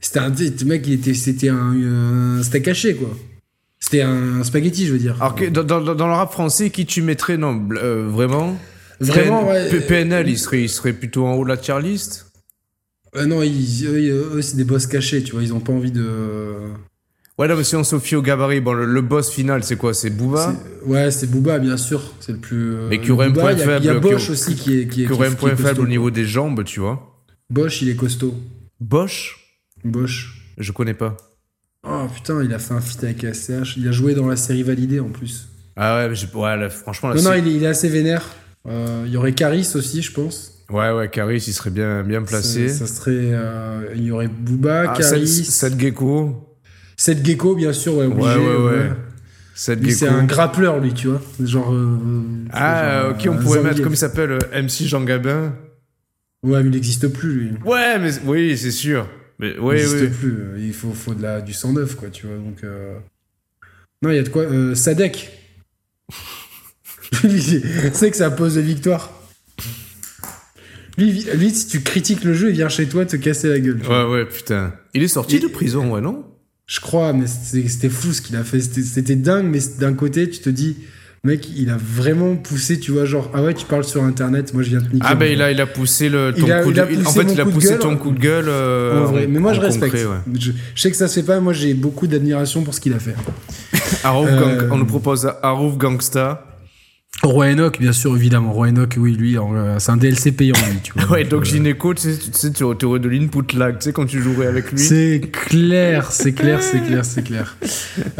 C'était 0.00 0.18
un 0.20 0.28
le 0.30 0.64
mec, 0.66 0.86
il 0.86 0.92
était, 0.94 1.14
c'était 1.14 1.48
un, 1.48 2.36
un 2.38 2.42
steak 2.42 2.68
haché 2.68 2.94
quoi. 2.94 3.08
C'était 3.80 4.02
un 4.02 4.42
spaghetti, 4.44 4.86
je 4.86 4.92
veux 4.92 4.98
dire. 4.98 5.14
Alors 5.20 5.34
que 5.34 5.44
dans, 5.46 5.62
dans, 5.64 5.80
dans 5.80 6.06
le 6.06 6.12
rap 6.12 6.32
français, 6.32 6.70
qui 6.70 6.84
tu 6.84 7.00
mettrais 7.02 7.36
Non, 7.36 7.66
euh, 7.72 8.08
vraiment? 8.08 8.56
Vraiment, 9.00 9.44
PN- 9.44 9.70
ouais. 9.72 9.80
PNL, 9.80 10.28
il 10.28 10.36
serait, 10.38 10.62
il 10.62 10.68
serait 10.68 10.92
plutôt 10.92 11.24
en 11.24 11.34
haut 11.34 11.44
de 11.44 11.48
la 11.48 11.56
tier 11.56 11.80
list? 11.80 12.26
Euh, 13.16 13.24
non, 13.24 13.42
ils, 13.42 13.86
eux, 13.86 14.32
eux, 14.36 14.42
c'est 14.42 14.56
des 14.56 14.64
boss 14.64 14.86
cachés, 14.86 15.22
tu 15.22 15.32
vois. 15.32 15.42
Ils 15.42 15.54
ont 15.54 15.60
pas 15.60 15.72
envie 15.72 15.92
de. 15.92 16.56
Ouais, 17.38 17.46
non, 17.46 17.56
mais 17.56 17.62
si 17.64 17.76
on 17.76 17.84
se 17.84 17.98
fie 18.00 18.16
au 18.16 18.22
gabarit, 18.22 18.60
bon, 18.60 18.72
le, 18.72 18.84
le 18.84 19.00
boss 19.00 19.30
final, 19.30 19.62
c'est 19.62 19.76
quoi? 19.76 19.94
C'est 19.94 20.10
Booba? 20.10 20.54
Ouais, 20.84 21.10
c'est 21.12 21.30
Booba, 21.30 21.58
bien 21.60 21.76
sûr. 21.76 22.02
C'est 22.18 22.32
le 22.32 22.38
plus. 22.38 22.74
euh, 22.74 22.88
Mais 22.90 23.00
qui 23.00 23.12
aurait 23.12 23.26
un 23.26 23.32
point 23.32 23.56
faible, 23.56 23.84
Il 23.84 23.86
y 23.86 23.88
a 23.90 24.00
Bosch 24.00 24.28
au- 24.28 24.32
aussi 24.32 24.56
qui 24.56 24.80
est. 24.80 24.88
Qui, 24.88 25.06
Qui 25.06 25.12
aurait 25.12 25.28
un 25.28 25.34
point 25.34 25.54
faible 25.54 25.80
au 25.80 25.86
niveau 25.86 26.10
des 26.10 26.24
jambes, 26.24 26.64
tu 26.64 26.80
vois 26.80 27.24
Bosch, 27.48 27.80
il 27.82 27.88
est 27.90 27.94
costaud. 27.96 28.34
Bosch? 28.80 29.36
Bosch. 29.84 30.52
Je 30.58 30.72
connais 30.72 30.94
pas. 30.94 31.16
Oh 31.86 32.06
putain, 32.12 32.42
il 32.42 32.52
a 32.52 32.58
fait 32.58 32.74
un 32.74 32.80
feat 32.80 33.04
avec 33.04 33.24
SCH. 33.24 33.76
Il 33.76 33.86
a 33.86 33.92
joué 33.92 34.14
dans 34.14 34.26
la 34.26 34.34
série 34.36 34.64
validée 34.64 34.98
en 34.98 35.08
plus. 35.10 35.48
Ah 35.76 35.96
ouais, 35.98 36.08
mais 36.08 36.40
ouais 36.40 36.56
là, 36.56 36.68
franchement, 36.70 37.10
là, 37.10 37.14
non, 37.14 37.22
non, 37.22 37.34
il 37.34 37.46
est, 37.46 37.54
il 37.54 37.62
est 37.62 37.68
assez 37.68 37.88
vénère. 37.88 38.26
Euh, 38.66 39.04
il 39.06 39.12
y 39.12 39.16
aurait 39.16 39.32
Caris 39.32 39.70
aussi, 39.76 40.02
je 40.02 40.10
pense. 40.12 40.64
Ouais, 40.70 40.90
ouais, 40.90 41.08
Caris, 41.08 41.44
il 41.46 41.52
serait 41.52 41.70
bien, 41.70 42.02
bien 42.02 42.22
placé. 42.22 42.68
Ça, 42.68 42.84
ça 42.86 42.92
serait. 42.94 43.12
euh, 43.32 43.92
il 43.94 44.02
y 44.02 44.10
aurait 44.10 44.26
Booba, 44.26 44.90
Ah, 44.90 44.98
Caris. 44.98 45.28
Seth 45.28 45.78
Gecko. 45.78 46.47
Seth 46.98 47.24
Gecko, 47.24 47.54
bien 47.54 47.72
sûr, 47.72 47.94
ouais, 47.94 48.04
obligé. 48.06 48.28
Ouais, 48.28 48.36
ouais, 48.56 48.56
ouais. 48.78 48.90
Seth 49.54 49.80
Lui, 49.80 49.92
c'est 49.92 50.06
Gecko. 50.06 50.18
un 50.18 50.24
grappleur, 50.24 50.80
lui, 50.80 50.92
tu 50.92 51.06
vois. 51.08 51.22
Genre. 51.42 51.72
euh, 51.72 51.96
Ah, 52.52 53.00
genre, 53.02 53.10
euh, 53.10 53.14
qui 53.14 53.28
on 53.28 53.36
pourrait 53.38 53.62
mettre, 53.62 53.80
comme 53.82 53.92
il 53.94 53.96
s'appelle, 53.96 54.32
euh, 54.32 54.38
MC 54.62 54.84
Jean 54.86 55.02
Gabin 55.04 55.54
Ouais, 56.42 56.60
mais 56.62 56.68
il 56.68 56.72
n'existe 56.72 57.08
plus, 57.08 57.32
lui. 57.34 57.50
Ouais, 57.64 57.98
mais 57.98 58.10
oui, 58.26 58.58
c'est 58.58 58.70
sûr. 58.72 59.08
Mais 59.38 59.54
oui, 59.58 59.76
il 59.80 59.88
n'existe 59.90 60.18
plus. 60.18 60.36
Il 60.58 60.72
faut, 60.72 60.92
faut 60.92 61.14
de 61.14 61.22
la, 61.22 61.40
du 61.40 61.52
109, 61.52 61.94
quoi, 61.94 62.08
tu 62.10 62.26
vois. 62.26 62.36
Donc. 62.36 62.62
euh, 62.64 62.98
Non, 64.02 64.10
il 64.10 64.16
y 64.16 64.18
a 64.18 64.22
de 64.24 64.28
quoi. 64.28 64.42
Euh, 64.42 64.74
Sadek. 64.74 65.30
c'est 67.92 68.10
que 68.10 68.16
ça 68.16 68.30
pose 68.30 68.56
de 68.56 68.60
victoire. 68.60 69.12
Lui, 70.96 71.12
lui, 71.34 71.50
si 71.50 71.68
tu 71.68 71.80
critiques 71.80 72.24
le 72.24 72.34
jeu, 72.34 72.48
il 72.50 72.54
vient 72.54 72.68
chez 72.68 72.88
toi 72.88 73.06
te 73.06 73.14
casser 73.16 73.48
la 73.48 73.60
gueule. 73.60 73.78
vois. 73.80 74.08
Ouais, 74.08 74.14
ouais, 74.18 74.24
putain. 74.26 74.74
Il 74.94 75.02
est 75.04 75.08
sorti 75.08 75.38
de 75.38 75.46
prison, 75.46 75.92
ouais, 75.94 76.00
non? 76.00 76.24
Je 76.68 76.80
crois, 76.80 77.12
mais 77.14 77.26
c'était 77.26 77.88
fou 77.88 78.12
ce 78.12 78.20
qu'il 78.22 78.36
a 78.36 78.44
fait. 78.44 78.60
C'était- 78.60 79.16
dingue, 79.16 79.46
mais 79.46 79.58
d'un 79.80 79.94
côté, 79.94 80.28
tu 80.28 80.38
te 80.40 80.50
dis, 80.50 80.76
mec, 81.24 81.48
il 81.56 81.70
a 81.70 81.78
vraiment 81.78 82.36
poussé, 82.36 82.78
tu 82.78 82.92
vois, 82.92 83.06
genre, 83.06 83.30
ah 83.32 83.42
ouais, 83.42 83.54
tu 83.54 83.64
parles 83.64 83.84
sur 83.84 84.04
internet, 84.04 84.52
moi 84.52 84.62
je 84.62 84.68
viens 84.68 84.80
te 84.80 84.92
niquer. 84.92 85.06
Ah, 85.08 85.14
ben 85.14 85.32
il 85.32 85.40
a, 85.40 85.50
il 85.50 85.60
a 85.62 85.66
poussé 85.66 86.10
le, 86.10 86.32
ton 86.36 86.44
Il 86.46 86.52
a- 86.52 86.62
coup 86.62 86.72
de 86.72 86.82
il- 86.90 87.06
En 87.06 87.10
fait, 87.10 87.22
il 87.32 87.40
a 87.40 87.46
poussé 87.46 87.68
gueule. 87.70 87.78
ton 87.78 87.96
coup 87.96 88.10
de 88.12 88.20
gueule. 88.20 88.48
euh, 88.48 89.00
En 89.02 89.06
vrai. 89.06 89.26
Mais 89.26 89.38
moi, 89.40 89.54
je 89.54 89.60
respecte. 89.60 89.92
concret, 89.94 90.04
ouais. 90.06 90.38
je, 90.38 90.52
je 90.74 90.80
sais 90.80 90.90
que 90.90 90.96
ça 90.98 91.08
se 91.08 91.14
fait 91.20 91.26
pas. 91.26 91.40
Moi, 91.40 91.54
j'ai 91.54 91.72
beaucoup 91.72 92.06
d'admiration 92.06 92.62
pour 92.62 92.74
ce 92.74 92.80
qu'il 92.82 92.92
a 92.92 92.98
fait. 92.98 93.14
Arouf 94.04 94.28
Euh, 94.30 94.68
On 94.70 94.76
nous 94.76 94.86
propose 94.86 95.26
Arouf 95.42 95.78
Gangsta. 95.78 96.44
Roi 97.22 97.46
Enoch, 97.48 97.80
bien 97.80 97.92
sûr, 97.92 98.14
évidemment. 98.16 98.52
Roi 98.52 98.68
Enoch, 98.68 98.94
oui, 98.96 99.14
lui, 99.16 99.36
euh, 99.36 99.78
c'est 99.78 99.90
un 99.90 99.96
DLC 99.96 100.30
payant, 100.32 100.54
lui, 100.70 100.78
tu 100.82 100.92
vois. 100.92 101.04
Ouais, 101.10 101.24
donc 101.24 101.42
euh, 101.42 101.44
Gynéco, 101.44 101.92
tu 101.92 102.02
sais, 102.02 102.16
tu 102.16 102.30
sais, 102.32 102.52
tu 102.52 102.62
aurais 102.62 103.00
de 103.00 103.08
l'input 103.08 103.56
lag, 103.56 103.78
tu 103.78 103.84
sais, 103.86 103.92
quand 103.92 104.06
tu 104.06 104.22
jouerais 104.22 104.46
avec 104.46 104.70
lui. 104.70 104.78
C'est 104.78 105.20
clair, 105.32 106.12
c'est 106.12 106.32
clair, 106.32 106.62
c'est 106.62 106.80
clair, 106.80 107.04
c'est 107.04 107.22
clair. 107.22 107.56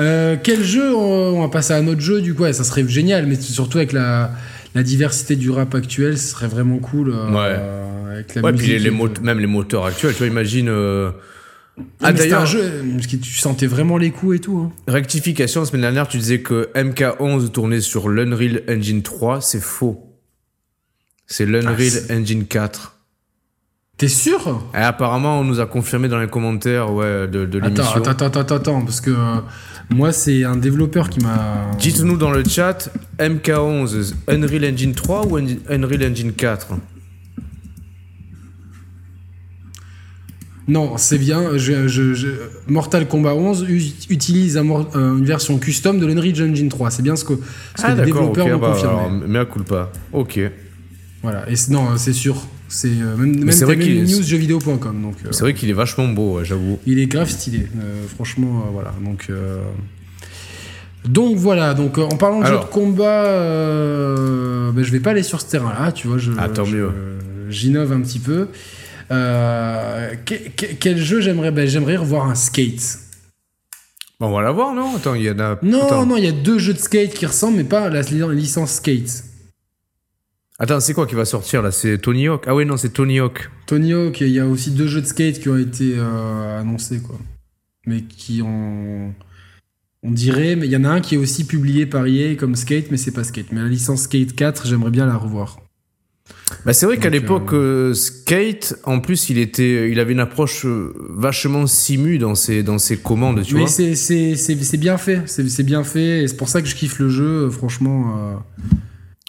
Euh, 0.00 0.36
quel 0.42 0.62
jeu 0.64 0.94
on, 0.94 1.40
va 1.40 1.48
passer 1.48 1.72
à 1.72 1.76
un 1.76 1.86
autre 1.88 2.00
jeu 2.00 2.20
du 2.20 2.34
coup 2.34 2.42
ouais, 2.42 2.52
Ça 2.52 2.62
serait 2.64 2.86
génial, 2.86 3.26
mais 3.26 3.34
surtout 3.36 3.78
avec 3.78 3.92
la, 3.92 4.32
la 4.74 4.82
diversité 4.82 5.34
du 5.36 5.50
rap 5.50 5.74
actuel, 5.74 6.18
ce 6.18 6.28
serait 6.28 6.46
vraiment 6.46 6.78
cool. 6.78 7.10
euh, 7.14 7.30
Ouais. 7.30 8.12
avec 8.14 8.34
la 8.34 8.42
Ouais, 8.42 8.52
puis 8.52 8.66
les, 8.68 8.78
les 8.78 8.90
même 8.90 9.38
les 9.38 9.46
moteurs 9.46 9.86
actuels, 9.86 10.12
tu 10.12 10.18
vois, 10.18 10.26
imagine. 10.26 10.68
Ah, 11.78 11.84
Ah, 12.00 12.06
c'était 12.08 12.18
d'ailleurs, 12.24 12.42
un 12.42 12.46
jeu, 12.46 12.60
euh, 12.62 12.82
parce 12.94 13.06
que 13.06 13.16
tu 13.16 13.34
sentais 13.34 13.66
vraiment 13.66 13.96
les 13.98 14.10
coups 14.10 14.36
et 14.36 14.40
tout. 14.40 14.58
hein. 14.58 14.72
rectification, 14.86 15.60
la 15.62 15.66
semaine 15.66 15.82
dernière, 15.82 16.08
tu 16.08 16.18
disais 16.18 16.40
que 16.40 16.68
MK11 16.74 17.50
tournait 17.50 17.80
sur 17.80 18.08
l'Unreal 18.08 18.62
Engine 18.68 19.02
3, 19.02 19.40
c'est 19.40 19.60
faux. 19.62 20.04
C'est 21.26 21.44
l'Unreal 21.46 21.92
Ah, 22.08 22.14
Engine 22.14 22.46
4. 22.46 22.94
T'es 23.98 24.08
sûr? 24.08 24.62
Et 24.74 24.78
apparemment, 24.78 25.40
on 25.40 25.44
nous 25.44 25.58
a 25.58 25.66
confirmé 25.66 26.06
dans 26.08 26.20
les 26.20 26.28
commentaires 26.28 26.92
ouais, 26.92 27.26
de, 27.26 27.44
de 27.46 27.58
l'émission. 27.58 27.84
Attends, 27.96 28.10
attends, 28.12 28.26
attends, 28.26 28.40
attends, 28.40 28.54
attends, 28.54 28.80
parce 28.82 29.00
que 29.00 29.10
euh, 29.10 29.40
moi, 29.90 30.12
c'est 30.12 30.44
un 30.44 30.54
développeur 30.56 31.10
qui 31.10 31.18
m'a. 31.18 31.68
Dites-nous 31.80 32.16
dans 32.16 32.30
le 32.30 32.44
chat, 32.44 32.90
MK11, 33.18 34.14
Unreal 34.28 34.72
Engine 34.72 34.94
3 34.94 35.26
ou 35.26 35.36
Un- 35.36 35.46
Unreal 35.68 36.12
Engine 36.12 36.32
4 36.32 36.68
Non, 40.68 40.98
c'est 40.98 41.16
bien. 41.18 41.56
Je, 41.56 41.88
je- 41.88 42.12
je- 42.14 42.28
Mortal 42.66 43.08
Kombat 43.08 43.34
11 43.34 43.64
u- 43.68 43.82
utilise 44.10 44.56
un 44.58 44.68
euh, 44.68 45.16
une 45.16 45.24
version 45.24 45.56
custom 45.58 45.98
de 45.98 46.04
l'Unreal 46.06 46.50
Engine 46.50 46.68
3. 46.68 46.90
C'est 46.90 47.02
bien 47.02 47.16
ce 47.16 47.24
que, 47.24 47.32
ce 47.76 47.82
que 47.82 47.88
les 47.92 48.04
développeurs 48.04 48.46
ok, 48.46 48.52
m'ont 48.52 48.58
bah, 48.58 48.70
confirmé. 48.72 48.98
alors, 48.98 49.10
mea 49.10 49.44
culpa. 49.46 49.90
Ok. 50.12 50.38
Voilà. 51.22 51.48
Et 51.50 51.54
non, 51.70 51.96
c'est 51.96 52.12
sûr. 52.12 52.36
C'est 52.68 52.88
euh, 52.88 53.16
même, 53.16 53.44
même 53.44 53.54
vrai 53.54 53.76
même 53.76 54.04
news 54.04 54.22
jeuxvideo.com. 54.22 55.02
Donc, 55.02 55.14
euh, 55.24 55.28
C'est 55.30 55.40
vrai 55.40 55.54
qu'il 55.54 55.70
est 55.70 55.74
vachement 55.74 56.06
beau, 56.08 56.34
ouais, 56.36 56.44
j'avoue. 56.44 56.78
il 56.86 56.98
est 56.98 57.06
grave 57.06 57.30
stylé. 57.30 57.60
Euh, 57.80 58.04
franchement, 58.14 58.66
voilà. 58.70 58.92
Donc, 59.02 59.30
donc 61.08 61.36
voilà. 61.38 61.72
Donc 61.72 61.96
en 61.96 62.08
parlant 62.16 62.40
de 62.40 62.44
Alors. 62.44 62.60
jeu 62.62 62.68
de 62.68 62.72
combat, 62.72 63.24
ben, 64.72 64.82
je 64.82 64.92
vais 64.92 65.00
pas 65.00 65.10
aller 65.12 65.22
sur 65.22 65.40
ce 65.40 65.46
terrain-là. 65.50 65.92
Tu 65.92 66.08
vois, 66.08 66.18
je, 66.18 66.30
Ah, 66.38 66.48
mieux. 66.70 66.90
J'innove 67.48 67.92
un 67.92 68.00
petit 68.02 68.18
peu. 68.18 68.48
Euh, 69.10 70.14
que- 70.26 70.48
que- 70.50 70.74
quel 70.74 70.98
jeu 70.98 71.20
j'aimerais? 71.20 71.50
Ben, 71.50 71.66
J'aimerais 71.66 71.96
revoir 71.96 72.26
un 72.28 72.34
skate. 72.34 72.98
Bon, 74.20 74.26
on 74.28 74.32
va 74.32 74.42
la 74.42 74.50
voir, 74.50 74.74
non? 74.74 74.96
Attends, 74.96 75.14
il 75.14 75.22
y 75.22 75.30
en 75.30 75.38
a. 75.38 75.58
Non, 75.62 75.84
Attends, 75.86 76.06
non, 76.06 76.16
il 76.16 76.24
y 76.24 76.28
a 76.28 76.32
deux 76.32 76.58
jeux 76.58 76.74
de 76.74 76.78
skate 76.78 77.14
qui 77.14 77.24
ressemblent, 77.26 77.56
mais 77.56 77.64
pas 77.64 77.88
la 77.88 78.02
li- 78.02 78.22
licence 78.36 78.74
skate. 78.74 79.24
Attends, 80.58 80.80
c'est 80.80 80.92
quoi 80.92 81.06
qui 81.06 81.14
va 81.14 81.24
sortir 81.24 81.62
là? 81.62 81.70
C'est 81.70 81.98
Tony 81.98 82.26
Hawk? 82.26 82.44
Ah 82.48 82.54
oui, 82.54 82.66
non, 82.66 82.76
c'est 82.76 82.88
Tony 82.88 83.20
Hawk. 83.20 83.48
Tony 83.66 83.92
Hawk, 83.92 84.20
il 84.22 84.28
y 84.30 84.40
a 84.40 84.46
aussi 84.46 84.72
deux 84.72 84.88
jeux 84.88 85.00
de 85.02 85.06
skate 85.06 85.38
qui 85.38 85.48
ont 85.48 85.56
été 85.56 85.94
euh, 85.96 86.60
annoncés, 86.60 87.00
quoi. 87.00 87.16
Mais 87.86 88.02
qui 88.02 88.42
ont. 88.42 89.14
On 90.02 90.10
dirait, 90.10 90.56
mais 90.56 90.66
il 90.66 90.72
y 90.72 90.76
en 90.76 90.84
a 90.84 90.88
un 90.90 91.00
qui 91.00 91.14
est 91.14 91.18
aussi 91.18 91.44
publié 91.44 91.86
par 91.86 92.06
EA 92.06 92.34
comme 92.36 92.54
Skate, 92.54 92.90
mais 92.92 92.96
c'est 92.96 93.10
pas 93.10 93.24
Skate. 93.24 93.50
Mais 93.52 93.60
la 93.60 93.66
licence 93.68 94.02
Skate 94.02 94.32
4, 94.34 94.66
j'aimerais 94.66 94.90
bien 94.92 95.06
la 95.06 95.16
revoir. 95.16 95.58
Bah, 96.68 96.74
c'est 96.74 96.84
vrai 96.84 96.98
qu'à 96.98 97.08
l'époque, 97.08 97.54
euh, 97.54 97.94
Skate, 97.94 98.74
en 98.84 99.00
plus, 99.00 99.30
il 99.30 99.38
était, 99.38 99.90
il 99.90 99.98
avait 100.00 100.12
une 100.12 100.20
approche 100.20 100.66
euh, 100.66 100.92
vachement 101.08 101.66
simu 101.66 102.18
dans 102.18 102.34
ses, 102.34 102.62
dans 102.62 102.76
ses 102.76 102.98
commandes, 102.98 103.42
tu 103.42 103.54
mais 103.54 103.60
vois. 103.60 103.68
c'est- 103.70 103.94
c'est 103.94 104.36
c'est- 104.36 104.76
bien 104.76 104.98
fait, 104.98 105.22
c'est 105.24 105.48
c'est 105.48 105.62
bien 105.62 105.82
fait, 105.82 106.24
et 106.24 106.28
c'est 106.28 106.36
pour 106.36 106.50
ça 106.50 106.60
que 106.60 106.68
je 106.68 106.74
kiffe 106.74 106.98
le 106.98 107.08
jeu, 107.08 107.46
euh, 107.46 107.50
franchement. 107.50 108.36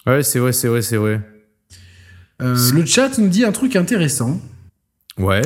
euh. 0.06 0.11
Ouais, 0.18 0.22
c'est 0.24 0.40
vrai, 0.40 0.51
c'est 0.51 0.68
vrai, 0.68 0.82
c'est 0.82 0.98
vrai. 0.98 1.22
Euh, 2.42 2.58
le 2.74 2.85
chat 2.85 3.18
nous 3.19 3.30
dit 3.30 3.45
un 3.45 3.53
truc 3.53 3.77
intéressant. 3.77 4.42
Ouais. 5.18 5.42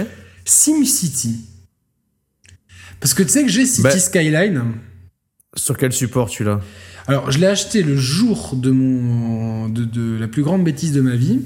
SimCity. 0.46 1.42
Parce 3.02 3.14
que 3.14 3.22
tu 3.22 3.30
sais 3.30 3.44
que 3.44 3.50
j'ai 3.50 3.68
City 3.68 3.84
Bah- 3.84 4.00
Skyline. 4.00 4.64
Sur 5.56 5.78
quel 5.78 5.92
support 5.94 6.28
tu 6.28 6.44
l'as? 6.44 6.60
Alors, 7.08 7.32
je 7.32 7.40
l'ai 7.40 7.48
acheté 7.48 7.84
le 7.84 7.96
jour 7.98 8.56
de 8.56 8.72
mon 8.72 9.68
de, 9.70 9.84
de 9.84 10.18
la 10.20 10.28
plus 10.28 10.42
grande 10.44 10.64
bêtise 10.64 10.94
de 10.94 11.02
ma 11.02 11.16
vie, 11.16 11.40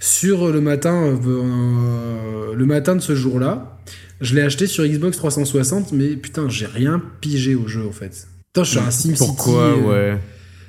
sur 0.00 0.50
le 0.50 0.60
matin 0.60 1.18
euh, 1.26 2.54
le 2.54 2.66
matin 2.66 2.94
de 2.96 3.00
ce 3.00 3.14
jour-là. 3.14 3.78
Je 4.20 4.34
l'ai 4.34 4.42
acheté 4.42 4.66
sur 4.66 4.86
Xbox 4.86 5.16
360, 5.16 5.92
mais 5.92 6.10
putain, 6.16 6.48
j'ai 6.48 6.66
rien 6.66 7.02
pigé 7.20 7.54
au 7.54 7.66
jeu 7.66 7.86
en 7.86 7.92
fait. 7.92 8.26
Putain, 8.52 8.64
je 8.64 8.70
suis 8.70 8.78
un 8.78 8.90
SimCity. 8.90 9.18
Pourquoi 9.26 9.62
euh, 9.64 10.12
Ouais. 10.14 10.18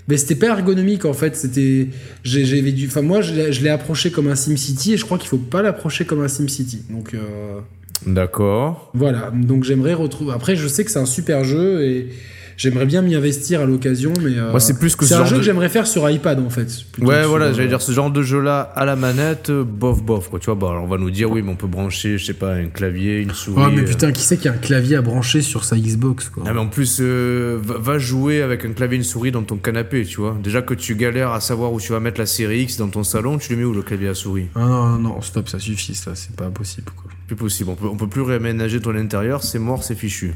Mais 0.10 0.18
c'était 0.18 0.36
pas 0.36 0.48
ergonomique 0.48 1.06
en 1.06 1.14
fait. 1.14 1.36
C'était, 1.38 1.88
j'ai- 2.24 2.46
j'avais 2.46 2.72
dû. 2.74 2.88
Enfin, 2.88 3.02
moi, 3.04 3.22
je 3.22 3.34
l'ai 3.34 3.54
je 3.54 3.62
l'ai 3.64 3.70
approché 3.70 4.12
comme 4.12 4.28
un 4.28 4.36
SimCity 4.36 4.94
et 4.94 4.98
je 4.98 5.06
crois 5.06 5.18
qu'il 5.18 5.30
faut 5.30 5.38
pas 5.38 5.62
l'approcher 5.62 6.04
comme 6.06 6.22
un 6.22 6.28
SimCity. 6.28 6.82
Donc. 6.90 7.14
euh, 7.14 7.60
D'accord. 8.06 8.92
voilà, 8.94 9.32
donc 9.34 9.64
j'aimerais 9.64 9.94
retrouver. 9.94 10.34
Après, 10.34 10.58
je 10.58 10.68
sais 10.68 10.84
que 10.84 10.92
c'est 10.92 11.00
un 11.00 11.06
super 11.06 11.46
jeu 11.46 11.84
et 11.86 12.10
j'aimerais 12.58 12.86
bien 12.86 13.02
m'y 13.02 13.16
investir 13.16 13.62
à 13.62 13.66
l'occasion, 13.66 14.14
mais 14.22 14.38
euh, 14.38 14.58
c'est 14.60 14.78
plus 14.80 14.96
que 14.96 15.06
c'est 15.06 15.16
ce 15.16 15.20
un 15.20 15.26
jeu 15.26 15.36
de- 15.36 15.40
que 15.40 15.46
j'aimerais 15.46 15.70
faire 15.70 15.88
sur 15.88 16.10
iPad 16.10 16.40
en 16.40 16.50
fait. 16.50 16.68
Ouais, 17.00 17.22
sur, 17.22 17.30
voilà, 17.30 17.46
euh, 17.46 17.54
j'allais 17.54 17.68
dire 17.68 17.82
ce 17.82 17.92
genre 17.92 18.12
de 18.12 18.22
jeu-là 18.22 18.62
à 18.76 18.86
la 18.86 18.96
manette, 18.96 19.50
euh, 19.50 19.64
bof, 19.64 20.04
bof, 20.04 20.30
quoi. 20.30 20.40
Tu 20.40 20.46
vois, 20.46 20.56
bah, 20.56 20.70
alors 20.72 20.84
on 20.84 20.88
va 20.88 20.98
nous 20.98 21.12
dire, 21.12 21.30
oui, 21.32 21.42
mais 21.42 21.52
on 21.52 21.56
peut 21.56 21.68
brancher, 21.68 22.18
je 22.18 22.26
sais 22.26 22.34
pas, 22.34 22.54
un 22.54 22.68
clavier, 22.68 23.20
une 23.20 23.34
souris. 23.34 23.64
Oh, 23.66 23.72
mais 23.74 23.82
euh. 23.82 23.86
putain, 23.86 24.12
qui 24.12 24.22
c'est 24.22 24.38
qui 24.38 24.48
a 24.48 24.52
un 24.54 24.58
clavier 24.58 24.96
à 24.96 25.02
brancher 25.02 25.42
sur 25.42 25.64
sa 25.64 25.78
Xbox 25.78 26.30
quoi 26.30 26.44
Ah, 26.48 26.54
mais 26.54 26.60
en 26.60 26.68
plus, 26.68 26.98
euh, 27.02 27.60
va, 27.62 27.98
jouer 27.98 28.42
avec 28.42 28.66
un 28.66 28.72
clavier 28.74 28.96
et 28.96 29.00
une 29.00 29.04
souris 29.04 29.32
dans 29.32 29.44
ton 29.44 29.58
canapé, 29.58 30.04
tu 30.06 30.18
vois. 30.22 30.38
Déjà 30.44 30.62
que 30.62 30.74
tu 30.74 30.96
galères 30.96 31.32
à 31.32 31.40
savoir 31.42 31.72
où 31.74 31.80
tu 31.80 31.92
vas 31.92 32.00
mettre 32.00 32.20
la 32.20 32.26
série 32.26 32.62
X 32.64 32.78
dans 32.78 32.88
ton 32.90 33.04
salon, 33.04 33.38
tu 33.38 33.52
le 33.54 33.60
mets 33.60 33.66
où 33.66 33.74
le 33.74 33.82
clavier 33.82 34.10
à 34.10 34.14
souris? 34.16 34.48
Ah 34.56 34.60
non, 34.60 34.90
non, 34.90 35.00
non, 35.00 35.22
stop, 35.22 35.50
ça 35.50 35.60
suffit, 35.60 35.96
ça, 35.96 36.12
c'est 36.16 36.36
pas 36.36 36.50
possible 36.50 36.92
quoi. 36.96 37.12
Plus 37.28 37.36
possible. 37.36 37.70
On 37.70 37.76
peut, 37.76 37.88
on 37.88 37.96
peut 37.98 38.08
plus 38.08 38.22
réaménager 38.22 38.80
ton 38.82 38.96
intérieur, 38.96 39.44
c'est 39.44 39.60
mort, 39.60 39.84
c'est 39.84 39.96
fichu. 39.96 40.34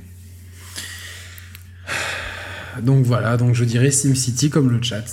Donc 2.81 3.05
voilà, 3.05 3.37
donc 3.37 3.55
je 3.55 3.63
dirais 3.63 3.91
SimCity 3.91 4.49
comme 4.49 4.69
le 4.69 4.81
chat. 4.81 5.03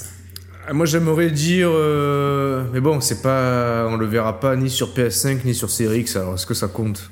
Ah, 0.67 0.73
Moi, 0.73 0.86
j'aimerais 0.86 1.31
dire. 1.31 1.69
euh, 1.70 2.65
Mais 2.73 2.81
bon, 2.81 3.01
c'est 3.01 3.23
pas. 3.23 3.86
On 3.89 3.97
le 3.97 4.07
verra 4.07 4.41
pas 4.41 4.57
ni 4.57 4.69
sur 4.70 4.94
PS5 4.94 5.39
ni 5.44 5.55
sur 5.55 5.70
série 5.70 6.01
X, 6.01 6.17
alors 6.17 6.35
est-ce 6.35 6.47
que 6.47 6.55
ça 6.55 6.69
compte? 6.69 7.11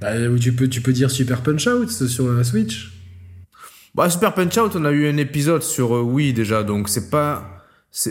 Bah, 0.00 0.16
ou 0.30 0.38
tu 0.38 0.52
peux, 0.52 0.68
tu 0.68 0.80
peux 0.80 0.92
dire 0.92 1.10
Super 1.10 1.42
Punch 1.42 1.66
Out 1.66 1.90
sur 1.90 2.32
la 2.32 2.42
Switch. 2.44 2.90
Bah, 3.94 4.08
Super 4.08 4.32
Punch 4.34 4.56
Out, 4.56 4.72
on 4.76 4.84
a 4.84 4.92
eu 4.92 5.08
un 5.08 5.16
épisode 5.18 5.62
sur 5.62 5.94
euh, 5.94 6.00
Wii 6.02 6.32
déjà, 6.32 6.62
donc 6.62 6.88
c'est 6.88 7.10
pas. 7.10 7.46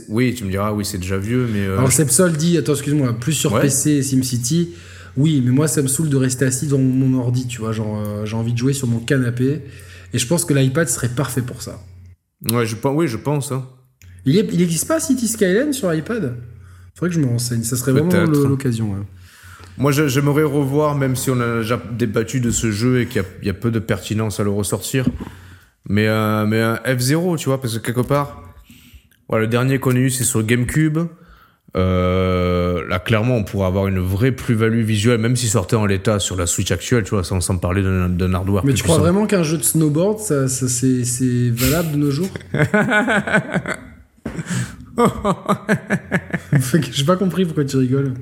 Oui, 0.10 0.34
tu 0.36 0.44
me 0.44 0.50
diras, 0.52 0.74
oui, 0.74 0.84
c'est 0.86 0.98
déjà 0.98 1.18
vieux, 1.18 1.48
mais. 1.52 1.62
euh, 1.66 1.78
Alors 1.78 1.92
Sepsol 1.92 2.34
dit, 2.34 2.58
attends, 2.58 2.74
excuse-moi, 2.74 3.14
plus 3.14 3.34
sur 3.34 3.54
Ouais. 3.54 3.62
PC 3.62 3.92
et 3.92 4.04
SimCity. 4.04 4.72
Oui, 5.18 5.42
mais 5.44 5.52
moi, 5.52 5.68
ça 5.68 5.82
me 5.82 5.88
saoule 5.88 6.10
de 6.10 6.18
rester 6.18 6.46
assis 6.46 6.68
dans 6.68 6.78
mon 6.78 7.18
ordi, 7.20 7.48
tu 7.48 7.60
vois. 7.62 7.72
Genre, 7.72 7.98
euh, 7.98 8.26
j'ai 8.26 8.36
envie 8.36 8.54
de 8.54 8.58
jouer 8.58 8.74
sur 8.74 8.88
mon 8.88 9.00
canapé. 9.00 9.62
Et 10.14 10.18
je 10.20 10.28
pense 10.28 10.46
que 10.46 10.54
l'iPad 10.54 10.88
serait 10.88 11.10
parfait 11.10 11.42
pour 11.42 11.62
ça. 11.62 11.80
Ouais, 12.52 12.66
je 12.66 12.76
oui, 12.88 13.08
je 13.08 13.18
pense. 13.18 13.52
hein. 13.52 13.68
Il, 14.26 14.38
est- 14.38 14.50
il 14.52 14.62
existe 14.62 14.88
pas 14.88 15.00
City 15.00 15.28
Skyline 15.28 15.74
sur 15.74 15.94
iPad? 15.94 16.36
Faudrait 16.96 17.10
que 17.10 17.16
je 17.16 17.20
me 17.22 17.28
renseigne. 17.28 17.64
Ça 17.64 17.78
serait 17.78 17.92
vraiment 17.94 18.10
l'occasion. 18.50 18.92
ouais. 18.92 19.00
Moi, 19.78 19.92
j'aimerais 19.94 20.44
revoir, 20.44 20.96
même 20.96 21.16
si 21.16 21.30
on 21.30 21.40
a 21.40 21.58
déjà 21.60 21.82
débattu 21.98 22.42
de 22.42 22.52
ce 22.52 22.70
jeu 22.72 23.02
et 23.02 23.06
qu'il 23.08 23.22
y 23.22 23.26
a- 23.26 23.28
il 23.42 23.48
y, 23.48 23.50
a 23.50 23.54
peu 23.54 23.72
de 23.72 23.80
pertinence 23.80 24.40
à 24.40 24.44
le 24.44 24.50
ressortir. 24.50 25.06
Mais, 25.88 26.08
euh, 26.08 26.46
mais 26.46 26.60
un 26.62 26.76
F0, 26.86 27.38
tu 27.38 27.46
vois, 27.46 27.62
parce 27.62 27.78
que 27.78 27.86
quelque 27.86 28.02
part, 28.06 28.44
le 29.32 29.48
dernier 29.48 29.80
qu'on 29.80 29.96
a 29.96 30.00
eu, 30.00 30.10
c'est 30.10 30.26
sur 30.26 30.44
GameCube. 30.44 31.00
Euh, 31.78 32.88
là, 32.88 33.00
clairement, 33.00 33.36
on 33.36 33.44
pourrait 33.44 33.68
avoir 33.68 33.88
une 33.88 34.00
vraie 34.00 34.32
plus-value 34.32 34.82
visuelle, 34.82 35.20
même 35.20 35.36
s'il 35.36 35.50
sortait 35.50 35.76
en 35.76 35.86
l'état 35.86 36.20
sur 36.20 36.36
la 36.36 36.48
Switch 36.48 36.72
actuelle, 36.72 37.04
tu 37.04 37.12
vois, 37.12 37.24
sans, 37.24 37.42
sans 37.42 37.58
parler 37.58 37.84
d'un 37.84 38.34
hardware. 38.34 38.66
Mais 38.66 38.74
tu 38.74 38.82
crois 38.84 38.96
puissant. 38.96 39.04
vraiment 39.04 39.28
qu'un 39.28 39.44
jeu 39.44 39.58
de 39.58 39.64
snowboard, 39.64 40.20
ça, 40.20 40.48
ça, 40.48 40.68
c'est 40.68 41.52
valable 41.52 41.92
de 41.92 41.98
nos 41.98 42.12
jours? 42.12 42.30
J'ai 46.92 47.06
pas 47.06 47.16
compris 47.16 47.46
pourquoi 47.46 47.66
tu 47.66 47.78
rigoles. 47.78 48.16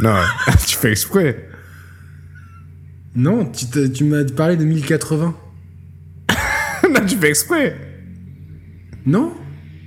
Non, 0.00 0.16
tu 0.66 0.76
fais 0.76 0.92
exprès. 0.92 1.48
Non, 3.14 3.44
tu, 3.46 3.66
tu 3.92 4.04
m'as 4.04 4.24
parlé 4.24 4.56
de 4.56 4.64
1080. 4.64 5.36
non, 6.90 7.06
tu 7.06 7.16
fais 7.16 7.28
exprès. 7.28 7.76
Non 9.04 9.34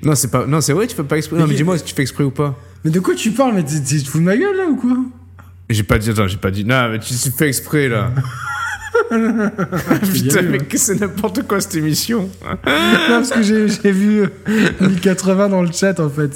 Non, 0.04 0.16
c'est 0.16 0.30
pas. 0.32 0.46
Non, 0.48 0.62
c'est 0.62 0.74
vrai, 0.74 0.88
tu 0.88 0.96
fais 0.96 1.04
pas 1.04 1.18
exprès. 1.18 1.38
Non, 1.38 1.48
mais 1.48 1.56
dis-moi 1.56 1.78
si 1.78 1.84
tu 1.84 1.94
fais 1.94 2.02
exprès 2.02 2.24
ou 2.24 2.32
pas. 2.32 2.58
Mais 2.84 2.92
de 2.92 3.00
quoi 3.00 3.14
tu 3.16 3.32
parles? 3.32 3.54
Mais 3.56 3.64
tu 3.64 3.82
te 3.82 4.10
fous 4.10 4.18
de 4.20 4.24
ma 4.24 4.36
gueule 4.36 4.58
là 4.58 4.66
ou 4.66 4.76
quoi? 4.76 4.98
J'ai 5.70 5.84
pas 5.84 5.98
dit, 6.00 6.10
attends, 6.10 6.28
j'ai 6.28 6.38
pas 6.38 6.52
dit. 6.52 6.66
Non, 6.66 6.90
mais 6.90 7.00
tu 7.00 7.14
tu 7.14 7.32
fais 7.32 7.48
exprès 7.48 7.88
là. 7.88 8.12
Putain, 9.10 10.42
mais 10.44 10.60
c'est 10.76 11.00
n'importe 11.00 11.44
quoi 11.44 11.62
cette 11.62 11.76
émission. 11.76 12.30
Non, 12.44 12.58
parce 12.64 13.30
que 13.32 13.42
j'ai 13.44 13.92
vu 13.92 14.22
euh, 14.24 14.28
1080 14.82 15.50
dans 15.50 15.62
le 15.64 15.72
chat 15.72 16.00
en 16.00 16.10
fait. 16.10 16.32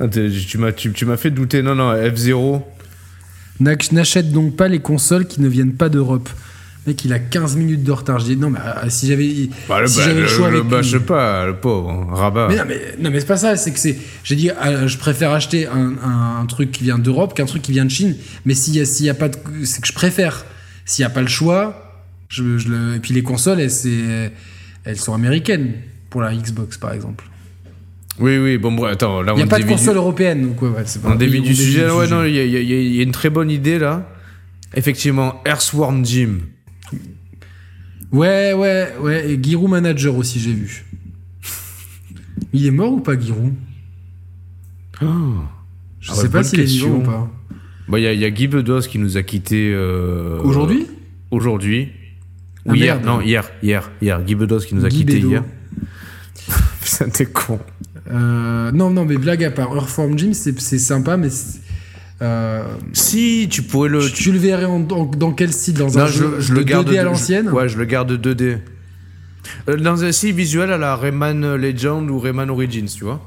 Ah, 0.00 0.06
tu 0.08 0.58
m'as 0.58 0.72
tu, 0.72 0.92
tu 0.92 1.06
fait 1.16 1.30
douter. 1.30 1.62
Non, 1.62 1.74
non, 1.74 1.92
F0. 1.94 2.62
N'ach- 3.60 3.92
N'achète 3.92 4.30
donc 4.32 4.56
pas 4.56 4.68
les 4.68 4.78
consoles 4.80 5.26
qui 5.26 5.40
ne 5.40 5.48
viennent 5.48 5.74
pas 5.74 5.88
d'Europe. 5.88 6.28
Mec, 6.86 7.04
il 7.04 7.12
a 7.12 7.18
15 7.18 7.56
minutes 7.56 7.82
de 7.84 7.92
retard. 7.92 8.18
Je 8.18 8.24
dis 8.26 8.36
non, 8.36 8.48
mais 8.50 8.60
euh, 8.60 8.88
si 8.88 9.08
j'avais 9.08 9.28
Bah, 9.68 9.80
le, 9.82 9.86
si 9.86 9.98
bah, 9.98 10.06
le, 10.12 10.20
le 10.22 10.26
choix 10.26 10.48
le 10.48 10.58
avec 10.58 10.68
bâche 10.68 10.92
lui- 10.92 11.00
pas, 11.00 11.44
le 11.46 11.56
pauvre. 11.56 12.06
Rabat. 12.10 12.48
Mais 12.48 12.56
non, 12.56 12.62
mais, 12.66 12.80
non, 12.98 13.10
mais 13.10 13.20
c'est 13.20 13.26
pas 13.26 13.36
ça, 13.36 13.56
c'est 13.56 13.72
que 13.72 13.78
c'est. 13.78 13.98
J'ai 14.24 14.36
dit, 14.36 14.50
euh, 14.50 14.88
je 14.88 14.96
préfère 14.96 15.32
acheter 15.32 15.66
un, 15.66 15.94
un- 16.02 16.40
un 16.40 16.46
truc 16.46 16.70
qui 16.72 16.84
vient 16.84 16.98
d'Europe 16.98 17.34
qu'un 17.34 17.44
truc 17.46 17.60
qui 17.62 17.72
vient 17.72 17.84
de 17.84 17.90
Chine. 17.90 18.16
Mais 18.46 18.54
s'il 18.54 18.74
y 18.76 18.80
a, 18.80 18.86
s'il 18.86 19.04
y 19.04 19.10
a 19.10 19.14
pas 19.14 19.28
de. 19.28 19.36
C'est 19.64 19.80
que 19.82 19.86
je 19.88 19.92
préfère. 19.92 20.46
S'il 20.86 21.02
y 21.02 21.06
a 21.06 21.10
pas 21.10 21.20
le 21.20 21.28
choix, 21.28 22.00
je, 22.30 22.56
je 22.56 22.68
le. 22.68 22.94
Et 22.96 23.00
puis 23.00 23.12
les 23.12 23.22
consoles, 23.22 23.60
elles, 23.60 23.70
c'est- 23.70 24.32
elles 24.84 24.96
sont 24.98 25.12
américaines. 25.14 25.72
Pour 26.08 26.22
la 26.22 26.34
Xbox, 26.34 26.78
par 26.78 26.94
exemple. 26.94 27.24
Oui, 28.18 28.38
oui, 28.38 28.56
bon, 28.56 28.72
bon, 28.72 28.84
attends, 28.84 29.20
là, 29.20 29.32
Il 29.34 29.36
n'y 29.36 29.42
a 29.42 29.46
pas 29.46 29.58
de 29.58 29.62
dévie 29.64 29.74
du- 29.74 29.78
console 29.78 29.96
européenne, 29.98 30.42
donc 30.48 30.62
ouais, 30.62 30.70
ouais, 30.70 30.82
c'est 30.86 31.02
pas 31.02 31.10
On 31.10 31.18
oui, 31.18 31.40
du 31.42 31.54
sujet. 31.54 31.88
Ouais, 31.90 32.04
sujet. 32.06 32.14
non, 32.14 32.24
il 32.24 32.34
y, 32.34 32.38
y 32.38 32.62
il 32.62 32.94
y 32.96 33.00
a 33.00 33.02
une 33.02 33.12
très 33.12 33.28
bonne 33.28 33.50
idée 33.50 33.78
là. 33.78 34.08
Effectivement, 34.74 35.42
Earthworm 35.46 36.04
Jim. 36.04 36.38
Ouais, 38.12 38.52
ouais, 38.54 38.94
ouais. 39.00 39.30
Et 39.32 39.42
Giroud 39.42 39.70
Manager 39.70 40.16
aussi, 40.16 40.40
j'ai 40.40 40.52
vu. 40.52 40.84
Il 42.52 42.64
est 42.66 42.70
mort 42.70 42.92
ou 42.92 43.00
pas, 43.00 43.18
Giroud? 43.18 43.52
Je 45.00 45.06
Ah 45.06 46.14
sais 46.14 46.22
ouais, 46.22 46.28
pas 46.28 46.42
s'il 46.42 46.60
est 46.60 46.64
vivant 46.64 46.96
ou 46.96 47.00
pas. 47.02 47.30
Bah, 47.88 47.98
il 47.98 48.02
y 48.02 48.06
a, 48.06 48.12
il 48.12 48.20
y 48.20 48.24
a 48.24 48.30
Guy 48.30 48.48
Bedos 48.48 48.80
qui 48.82 48.98
nous 48.98 49.16
a 49.16 49.22
quittés. 49.22 49.72
euh, 49.74 50.40
Aujourd'hui? 50.42 50.86
Aujourd'hui. 51.30 51.88
Ou 52.66 52.72
Ah, 52.72 52.76
hier, 52.76 52.94
merde. 52.96 53.06
non, 53.06 53.20
hier, 53.20 53.50
hier, 53.62 53.90
hier. 54.02 54.22
Guy 54.22 54.34
Bedos 54.34 54.60
qui 54.60 54.74
nous 54.74 54.84
a 54.84 54.88
Guy 54.88 54.98
quittés 54.98 55.14
Bédo. 55.14 55.28
hier. 55.30 55.44
Putain, 56.82 57.08
t'es 57.10 57.26
con. 57.26 57.58
Euh, 58.10 58.72
non, 58.72 58.90
non, 58.90 59.04
mais 59.04 59.16
blague 59.16 59.44
à 59.44 59.50
part. 59.50 59.74
Earthworm 59.74 60.18
Jim, 60.18 60.32
c'est 60.32 60.58
c'est 60.60 60.78
sympa, 60.78 61.16
mais. 61.16 61.30
c'est- 61.30 61.60
euh, 62.22 62.62
Si, 62.92 63.48
tu 63.50 63.62
pourrais 63.62 63.88
le. 63.88 64.00
tu, 64.00 64.12
tu 64.12 64.32
le 64.32 64.38
verrais 64.38 64.64
en- 64.64 64.80
dans, 64.80 65.04
dans 65.06 65.32
quel 65.32 65.52
style? 65.52 65.74
Dans 65.74 65.88
Non, 65.88 65.98
un 66.00 66.06
je, 66.06 66.12
jeu 66.18 66.36
je 66.40 66.50
de 66.52 66.58
le 66.58 66.64
garde 66.64 66.88
2D 66.90 66.98
à 66.98 67.02
l'ancienne? 67.04 67.48
Ouais, 67.50 67.68
je 67.68 67.78
le 67.78 67.84
garde 67.84 68.12
2D. 68.12 68.58
Euh, 69.68 69.76
Dans 69.76 70.04
un 70.04 70.12
style 70.12 70.34
visuel 70.34 70.72
à 70.72 70.78
la 70.78 70.96
Rayman 70.96 71.54
Legend 71.56 72.08
ou 72.10 72.18
Rayman 72.18 72.50
Origins, 72.50 72.86
tu 72.94 73.04
vois? 73.04 73.20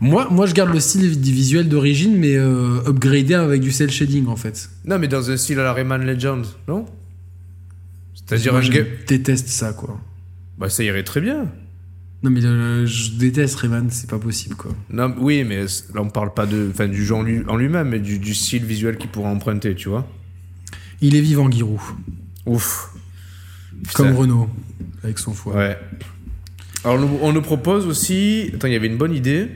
moi, 0.00 0.28
moi, 0.30 0.44
je 0.46 0.52
garde 0.54 0.72
le 0.74 0.80
style 0.80 1.08
visuel 1.18 1.68
d'origine, 1.70 2.16
mais 2.18 2.36
euh, 2.36 2.80
upgradé 2.86 3.32
avec 3.34 3.62
du 3.62 3.70
cel 3.70 3.90
shading, 3.90 4.26
en 4.26 4.36
fait. 4.36 4.68
Non, 4.84 4.98
mais 4.98 5.08
dans 5.08 5.30
un 5.30 5.36
style 5.38 5.58
à 5.60 5.62
la 5.62 5.72
Rayman 5.72 6.04
Legend, 6.04 6.44
non? 6.68 6.84
C'est-à-dire 8.14 8.60
je 8.60 8.72
déteste 9.06 9.48
ça, 9.48 9.72
quoi. 9.72 9.98
Bah, 10.58 10.68
ça 10.68 10.82
irait 10.82 11.04
très 11.04 11.20
bien. 11.20 11.46
Non, 12.22 12.30
mais 12.30 12.44
euh, 12.44 12.86
je 12.86 13.10
déteste 13.12 13.56
Rayman, 13.56 13.88
c'est 13.90 14.08
pas 14.08 14.18
possible, 14.18 14.56
quoi. 14.56 14.72
Non, 14.90 15.14
oui, 15.18 15.44
mais 15.44 15.62
là, 15.64 16.00
on 16.00 16.08
parle 16.08 16.32
pas 16.34 16.46
de, 16.46 16.68
enfin, 16.70 16.88
du 16.88 17.04
jeu 17.04 17.14
en 17.14 17.22
lui- 17.22 17.42
en 17.46 17.56
lui-même, 17.56 17.90
mais 17.90 17.98
du, 18.00 18.18
du 18.18 18.34
style 18.34 18.64
visuel 18.64 18.96
qu'il 18.96 19.10
pourrait 19.10 19.28
emprunter, 19.28 19.74
tu 19.74 19.88
vois. 19.88 20.08
Il 21.02 21.14
est 21.14 21.20
vivant, 21.20 21.50
Giroud. 21.50 21.78
Ouf. 22.46 22.90
Comme 23.94 24.06
Putain. 24.08 24.18
Renault, 24.18 24.48
avec 25.04 25.18
son 25.18 25.32
foie. 25.34 25.54
Ouais. 25.56 25.78
Alors, 26.84 27.00
on 27.22 27.32
nous 27.32 27.42
propose 27.42 27.86
aussi. 27.86 28.50
Attends, 28.54 28.68
il 28.68 28.72
y 28.72 28.76
avait 28.76 28.86
une 28.86 28.96
bonne 28.96 29.14
idée. 29.14 29.48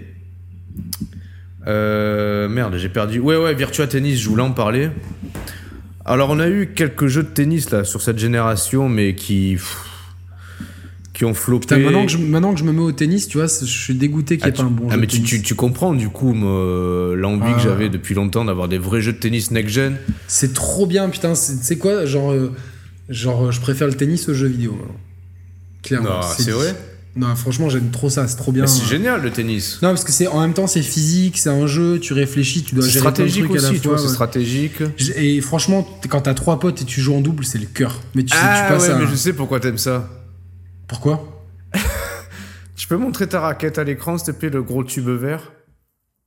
Euh, 1.66 2.48
merde, 2.48 2.74
j'ai 2.76 2.88
perdu. 2.88 3.18
Ouais, 3.20 3.36
ouais, 3.36 3.54
Virtua 3.54 3.86
Tennis, 3.86 4.20
je 4.20 4.28
voulais 4.28 4.42
en 4.42 4.52
parler. 4.52 4.90
Alors, 6.04 6.30
on 6.30 6.38
a 6.40 6.48
eu 6.48 6.72
quelques 6.74 7.06
jeux 7.06 7.22
de 7.22 7.28
tennis 7.28 7.70
là 7.70 7.84
sur 7.84 8.02
cette 8.02 8.18
génération, 8.18 8.88
mais 8.88 9.14
qui. 9.14 9.52
pff, 9.54 9.86
qui 11.20 11.24
ont. 11.26 11.34
Putain, 11.60 11.78
maintenant 11.78 12.06
que, 12.06 12.12
je, 12.12 12.18
maintenant 12.18 12.54
que 12.54 12.58
je 12.60 12.64
me 12.64 12.72
mets 12.72 12.80
au 12.80 12.92
tennis, 12.92 13.28
tu 13.28 13.36
vois, 13.38 13.46
je 13.46 13.64
suis 13.66 13.94
dégoûté 13.94 14.38
qu'il 14.38 14.46
n'y 14.46 14.46
Ah, 14.46 14.48
ait 14.48 14.52
tu, 14.52 14.62
pas 14.62 14.66
un 14.68 14.70
bon 14.70 14.86
ah, 14.88 14.94
jeu 14.94 15.00
mais 15.00 15.06
de 15.06 15.10
tu, 15.12 15.18
tennis. 15.18 15.30
tu, 15.30 15.42
tu 15.42 15.54
comprends 15.54 15.92
du 15.94 16.08
coup 16.08 16.32
l'envie 16.34 17.42
Ah. 17.46 17.52
que 17.56 17.60
j'avais 17.62 17.88
depuis 17.90 18.14
longtemps 18.14 18.44
d'avoir 18.44 18.68
des 18.68 18.78
vrais 18.78 19.00
jeux 19.02 19.12
de 19.12 19.18
tennis 19.18 19.50
next-gen. 19.50 19.96
C'est 20.28 20.54
trop 20.54 20.86
bien, 20.86 21.08
putain. 21.10 21.34
C'est 21.34 21.62
c'est 21.62 21.76
quoi 21.76 22.06
Genre, 22.06 22.32
euh, 22.32 22.52
genre 23.08 23.46
euh, 23.46 23.50
je 23.50 23.60
préfère 23.60 23.86
le 23.86 23.94
tennis 23.94 24.28
au 24.28 24.34
jeu 24.34 24.46
vidéo. 24.46 24.78
Clairement. 25.82 26.22
C'est 26.22 26.50
vrai 26.50 26.74
Non, 27.16 27.34
franchement, 27.36 27.68
j'aime 27.68 27.90
trop 27.90 28.08
ça. 28.10 28.26
C'est 28.28 28.36
trop 28.36 28.52
bien. 28.52 28.66
C'est 28.66 28.86
génial 28.86 29.20
le 29.22 29.30
tennis. 29.30 29.78
Non, 29.82 29.88
parce 29.90 30.04
que 30.04 30.12
c'est 30.12 30.26
en 30.26 30.40
même 30.40 30.52
temps, 30.54 30.66
c'est 30.66 30.82
physique, 30.82 31.38
c'est 31.38 31.48
un 31.50 31.66
jeu, 31.66 31.98
tu 31.98 32.12
réfléchis, 32.12 32.62
tu 32.62 32.74
dois 32.74 32.84
C'est 32.84 32.90
gérer 32.90 33.00
stratégique 33.00 33.44
trucs 33.44 33.58
à 33.58 33.62
la 33.62 33.70
aussi, 33.70 33.80
tu 33.80 33.88
vois, 33.88 33.96
fois. 33.96 33.98
c'est 33.98 34.08
ouais. 34.08 34.14
stratégique. 34.14 34.82
J- 34.96 35.12
Et 35.16 35.40
franchement, 35.40 35.86
quand 36.08 36.22
t'as 36.22 36.34
trois 36.34 36.58
potes 36.60 36.82
et 36.82 36.84
tu 36.84 37.00
joues 37.00 37.14
en 37.14 37.20
double, 37.20 37.44
c'est 37.44 37.58
le 37.58 37.66
cœur. 37.66 38.00
Mais 38.14 38.22
tu 38.22 38.34
sais, 38.36 38.42
Ah 38.42 38.64
tu 38.66 38.72
passes 38.74 38.88
ouais, 38.88 38.94
à... 38.94 38.98
mais 38.98 39.06
je 39.10 39.16
sais 39.16 39.32
pourquoi 39.32 39.58
t'aimes 39.60 39.78
ça. 39.78 40.08
Pourquoi 40.90 41.46
Tu 42.76 42.86
peux 42.86 42.96
montrer 42.98 43.26
ta 43.26 43.40
raquette 43.40 43.78
à 43.78 43.84
l'écran, 43.84 44.18
s'il 44.18 44.34
te 44.34 44.38
plaît, 44.38 44.50
le 44.50 44.62
gros 44.62 44.84
tube 44.84 45.08
vert 45.08 45.52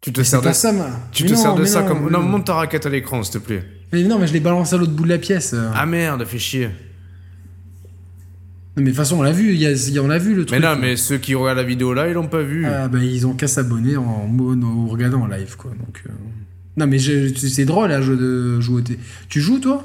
Tu 0.02 0.12
te 0.12 0.22
Mais 0.22 0.24
sers 0.24 0.40
de 0.42 0.46
pas 0.48 0.54
ça, 0.54 0.72
ma. 0.72 0.90
Tu 1.12 1.24
Mais 1.24 1.30
te 1.30 1.34
non, 1.36 1.40
sers 1.42 1.56
de 1.56 1.62
mais 1.62 1.68
ça 1.68 1.82
non, 1.82 1.88
comme. 1.88 2.04
mais 2.06 2.10
Non, 2.12 2.22
monte 2.22 2.46
ta 2.48 2.56
raquette 2.56 2.86
à 2.86 2.90
l'écran, 2.90 3.22
s'il 3.24 3.34
te 3.40 3.46
plaît. 3.46 3.64
Mais 3.92 4.04
non, 4.04 4.18
mais 4.18 4.26
je 4.28 4.34
l'ai 4.34 4.40
balancé 4.40 4.74
à 4.74 4.78
l'autre 4.80 4.94
bout 4.94 5.04
de 5.04 5.10
la 5.10 5.18
pièce. 5.20 5.54
euh. 5.54 5.70
Ah 5.76 5.86
merde, 5.86 6.26
fais 6.26 6.40
chier. 6.40 6.70
Non, 8.76 8.82
mais 8.82 8.84
de 8.86 8.90
toute 8.90 8.98
façon, 8.98 9.20
on 9.20 9.22
l'a 9.22 9.32
vu, 9.32 9.54
il 9.54 9.60
y 9.62 9.68
a, 9.68 9.72
y 9.72 10.00
a- 10.00 10.02
on 10.02 10.08
l'a 10.08 10.18
vu 10.18 10.32
le 10.34 10.40
Mais 10.42 10.46
truc. 10.46 10.62
non, 10.64 10.76
mais 10.76 10.96
ceux 10.96 11.18
qui 11.20 11.36
regardent 11.36 11.58
la 11.60 11.64
vidéo 11.64 11.94
là, 11.94 12.08
ils 12.08 12.14
l'ont 12.14 12.28
pas 12.28 12.42
vu. 12.42 12.66
Ah, 12.66 12.88
bah, 12.88 12.98
ils 13.00 13.28
ont 13.28 13.34
qu'à 13.34 13.48
s'abonner 13.48 13.98
en 13.98 14.26
mono 14.26 14.66
ou 14.68 14.88
regardant 14.88 15.22
en 15.22 15.28
live, 15.28 15.56
quoi. 15.58 15.72
Donc, 15.72 16.02
euh, 16.08 16.12
Non, 16.78 16.88
mais 16.88 16.98
c'est 16.98 17.66
drôle 17.66 17.92
à 17.92 18.00
de 18.00 18.60
jouer 18.62 18.76
au 18.78 18.82
thé. 18.82 18.98
Tu 19.30 19.42
joues, 19.42 19.60
toi? 19.60 19.84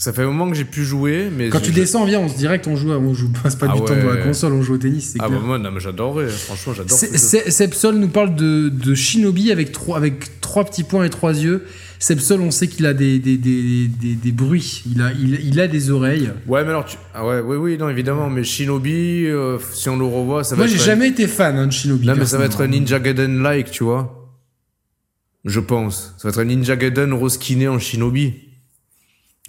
Ça 0.00 0.12
fait 0.12 0.22
un 0.22 0.26
moment 0.26 0.48
que 0.48 0.56
j'ai 0.56 0.64
pu 0.64 0.84
jouer, 0.84 1.28
mais. 1.36 1.48
Quand 1.48 1.58
tu 1.60 1.72
descends, 1.72 2.04
viens, 2.04 2.20
on 2.20 2.28
se 2.28 2.36
direct, 2.36 2.68
on 2.68 2.76
joue, 2.76 2.92
on 2.92 3.14
joue 3.14 3.30
passe 3.42 3.56
pas 3.56 3.66
Ah 3.68 3.74
du 3.74 3.80
temps 3.84 3.96
devant 3.96 4.10
la 4.14 4.18
console, 4.22 4.52
on 4.52 4.62
joue 4.62 4.74
au 4.74 4.78
tennis, 4.78 5.16
Ah 5.18 5.26
clair. 5.26 5.40
bah 5.40 5.44
moi, 5.44 5.58
non, 5.58 5.72
mais 5.72 5.80
j'adorerais, 5.80 6.28
franchement, 6.28 6.72
j'adore. 6.72 6.96
Sepsol 6.96 7.96
nous 7.96 8.08
parle 8.08 8.36
de, 8.36 8.68
de 8.68 8.94
Shinobi 8.94 9.50
avec 9.50 9.72
trois, 9.72 9.96
avec 9.96 10.40
trois 10.40 10.64
petits 10.64 10.84
points 10.84 11.04
et 11.04 11.10
trois 11.10 11.32
yeux. 11.36 11.64
Sepsol, 11.98 12.40
on 12.42 12.52
sait 12.52 12.68
qu'il 12.68 12.86
a 12.86 12.94
des, 12.94 13.18
des, 13.18 13.36
des, 13.38 13.88
des, 13.88 14.14
des 14.14 14.30
bruits, 14.32 14.84
il 14.88 15.02
a, 15.02 15.10
il, 15.18 15.40
il 15.44 15.58
a 15.58 15.66
des 15.66 15.90
oreilles. 15.90 16.30
Ouais, 16.46 16.62
mais 16.62 16.70
alors 16.70 16.84
tu. 16.84 16.96
Ah 17.12 17.26
ouais, 17.26 17.40
oui, 17.40 17.56
oui, 17.56 17.76
non, 17.76 17.88
évidemment, 17.88 18.30
mais 18.30 18.44
Shinobi, 18.44 19.26
euh, 19.26 19.58
si 19.72 19.88
on 19.88 19.96
le 19.96 20.04
revoit, 20.04 20.44
ça 20.44 20.54
va 20.54 20.58
Moi, 20.62 20.68
j'ai 20.72 20.80
un- 20.80 20.84
jamais 20.84 21.08
été 21.08 21.26
fan 21.26 21.56
hein, 21.56 21.66
de 21.66 21.72
Shinobi. 21.72 22.06
Non, 22.06 22.14
mais 22.16 22.24
ça 22.24 22.38
va 22.38 22.44
être 22.44 22.60
un. 22.60 22.68
Ninja 22.68 23.00
Gaiden-like, 23.00 23.72
tu 23.72 23.82
vois. 23.82 24.30
Je 25.44 25.58
pense. 25.58 26.14
Ça 26.18 26.28
va 26.28 26.30
être 26.30 26.38
un 26.38 26.44
Ninja 26.44 26.76
Gaiden 26.76 27.12
reskiné 27.14 27.66
en 27.66 27.80
Shinobi. 27.80 28.34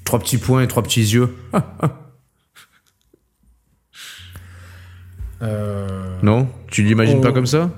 Trois 0.09 0.17
petits 0.17 0.39
points 0.39 0.63
et 0.63 0.67
trois 0.67 0.81
petits 0.81 1.01
yeux. 1.01 1.29
Euh, 5.43 6.17
Non? 6.23 6.49
Tu 6.71 6.81
l'imagines 6.83 7.19
Oh. 7.19 7.21
pas 7.21 7.31
comme 7.31 7.45
ça? 7.45 7.71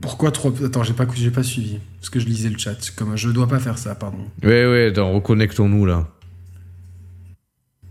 Pourquoi 0.00 0.30
trop? 0.30 0.54
Attends, 0.64 0.84
j'ai 0.84 0.92
pas, 0.94 1.04
j'ai 1.14 1.32
pas 1.32 1.42
suivi. 1.42 1.80
Parce 1.98 2.10
que 2.10 2.20
je 2.20 2.26
lisais 2.26 2.48
le 2.48 2.56
chat. 2.58 2.76
Comme, 2.96 3.16
je 3.16 3.28
dois 3.28 3.48
pas 3.48 3.58
faire 3.58 3.76
ça, 3.76 3.96
pardon. 3.96 4.24
Ouais, 4.44 4.64
ouais, 4.66 4.86
attends, 4.90 5.12
reconnectons-nous 5.12 5.84
là. 5.84 6.08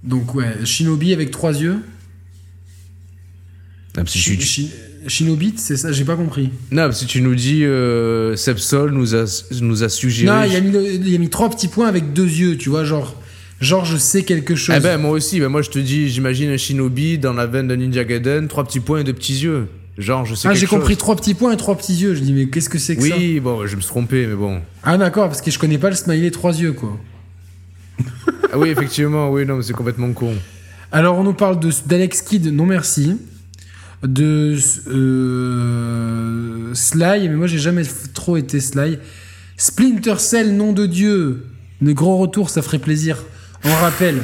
Donc 0.03 0.33
ouais, 0.33 0.65
Shinobi 0.65 1.11
avec 1.13 1.29
trois 1.29 1.51
yeux. 1.51 1.83
Ah, 3.97 4.01
Shi- 5.07 5.09
Shinobi, 5.09 5.53
c'est 5.57 5.77
ça, 5.77 5.91
j'ai 5.91 6.05
pas 6.05 6.15
compris. 6.15 6.49
Non, 6.71 6.83
parce 6.83 7.01
que 7.01 7.05
tu 7.07 7.21
nous 7.21 7.35
dis, 7.35 7.63
euh, 7.63 8.35
Sepsol 8.35 8.91
nous 8.91 9.15
a, 9.15 9.25
nous 9.61 9.83
a 9.83 9.89
suggéré. 9.89 10.27
Non, 10.35 10.43
il 10.43 10.55
a, 10.55 10.61
mis 10.61 10.99
il 11.05 11.15
a 11.15 11.17
mis 11.17 11.29
trois 11.29 11.49
petits 11.49 11.67
points 11.67 11.87
avec 11.87 12.13
deux 12.13 12.27
yeux, 12.27 12.57
tu 12.57 12.69
vois, 12.69 12.83
genre, 12.83 13.15
genre 13.59 13.85
je 13.85 13.97
sais 13.97 14.23
quelque 14.23 14.55
chose. 14.55 14.75
Eh 14.77 14.81
ben, 14.81 14.97
moi 14.99 15.11
aussi, 15.11 15.39
ben, 15.39 15.49
moi 15.49 15.61
je 15.61 15.69
te 15.69 15.79
dis, 15.79 16.09
j'imagine 16.09 16.49
un 16.49 16.57
shinobi 16.57 17.17
dans 17.17 17.33
la 17.33 17.45
veine 17.47 17.67
de 17.67 17.75
Ninja 17.75 18.03
Gaiden, 18.03 18.47
trois 18.47 18.63
petits 18.63 18.79
points 18.79 18.99
et 18.99 19.03
deux 19.03 19.13
petits 19.13 19.39
yeux. 19.41 19.67
Genre, 19.97 20.25
je 20.25 20.35
sais 20.35 20.47
ah, 20.47 20.53
j'ai 20.53 20.67
compris 20.67 20.95
trois 20.97 21.15
petits 21.15 21.33
points 21.33 21.51
et 21.51 21.57
trois 21.57 21.75
petits 21.77 21.93
yeux. 21.95 22.15
Je 22.15 22.21
dis, 22.21 22.31
mais 22.33 22.47
qu'est-ce 22.47 22.69
que 22.69 22.79
c'est 22.79 22.95
que 22.95 23.07
ça 23.07 23.15
Oui, 23.17 23.39
bon, 23.39 23.67
je 23.67 23.75
me 23.75 23.81
suis 23.81 23.89
trompé, 23.89 24.25
mais 24.25 24.35
bon. 24.35 24.61
Ah, 24.83 24.97
d'accord, 24.97 25.27
parce 25.27 25.41
que 25.41 25.51
je 25.51 25.59
connais 25.59 25.77
pas 25.77 25.89
le 25.89 25.95
smiley 25.95 26.31
trois 26.31 26.57
yeux, 26.57 26.71
quoi. 26.73 26.97
Ah 28.53 28.57
oui, 28.57 28.69
effectivement, 28.69 29.29
oui, 29.31 29.45
non, 29.45 29.57
mais 29.57 29.63
c'est 29.63 29.73
complètement 29.73 30.11
con. 30.13 30.33
Alors, 30.91 31.17
on 31.17 31.23
nous 31.23 31.33
parle 31.33 31.59
d'Alex 31.85 32.21
Kidd, 32.21 32.47
non 32.47 32.65
merci. 32.65 33.15
De 34.03 34.55
euh, 34.87 36.73
Sly, 36.73 37.29
mais 37.29 37.35
moi 37.35 37.47
j'ai 37.47 37.59
jamais 37.59 37.83
trop 38.13 38.37
été 38.37 38.59
Sly. 38.59 38.97
Splinter 39.57 40.15
Cell, 40.19 40.55
nom 40.55 40.73
de 40.73 40.85
Dieu. 40.85 41.45
Le 41.81 41.93
gros 41.93 42.17
retour, 42.17 42.49
ça 42.49 42.61
ferait 42.61 42.79
plaisir. 42.79 43.17
On 43.63 43.73
rappelle. 43.75 44.21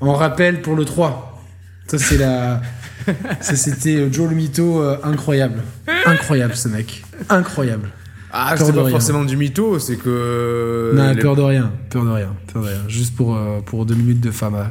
On 0.00 0.12
rappelle 0.14 0.62
pour 0.62 0.76
le 0.76 0.84
3. 0.84 1.42
Ça, 1.88 1.98
c'est 1.98 2.16
la. 2.16 2.62
ça, 3.40 3.56
c'était 3.56 3.96
euh, 3.96 4.12
Joe 4.12 4.30
le 4.30 4.36
Mytho, 4.36 4.80
euh, 4.80 4.96
incroyable. 5.02 5.62
Incroyable, 6.06 6.54
ce 6.56 6.68
mec. 6.68 7.02
Incroyable. 7.28 7.90
Ah, 8.32 8.54
c'est 8.56 8.72
pas 8.72 8.80
rien. 8.82 8.90
forcément 8.92 9.24
du 9.24 9.36
mytho, 9.36 9.78
c'est 9.78 9.96
que. 9.96 10.92
non, 10.94 11.12
les- 11.12 11.20
peur 11.20 11.36
de 11.36 11.42
rien. 11.42 11.70
Peur 11.90 12.04
de 12.06 12.10
rien. 12.10 12.34
Peur 12.50 12.62
de 12.62 12.68
rien. 12.68 12.80
Juste 12.88 13.14
pour, 13.14 13.36
euh, 13.36 13.60
pour 13.60 13.84
deux 13.84 13.94
minutes 13.94 14.20
de 14.20 14.30
femme. 14.30 14.54
euh, 14.54 14.64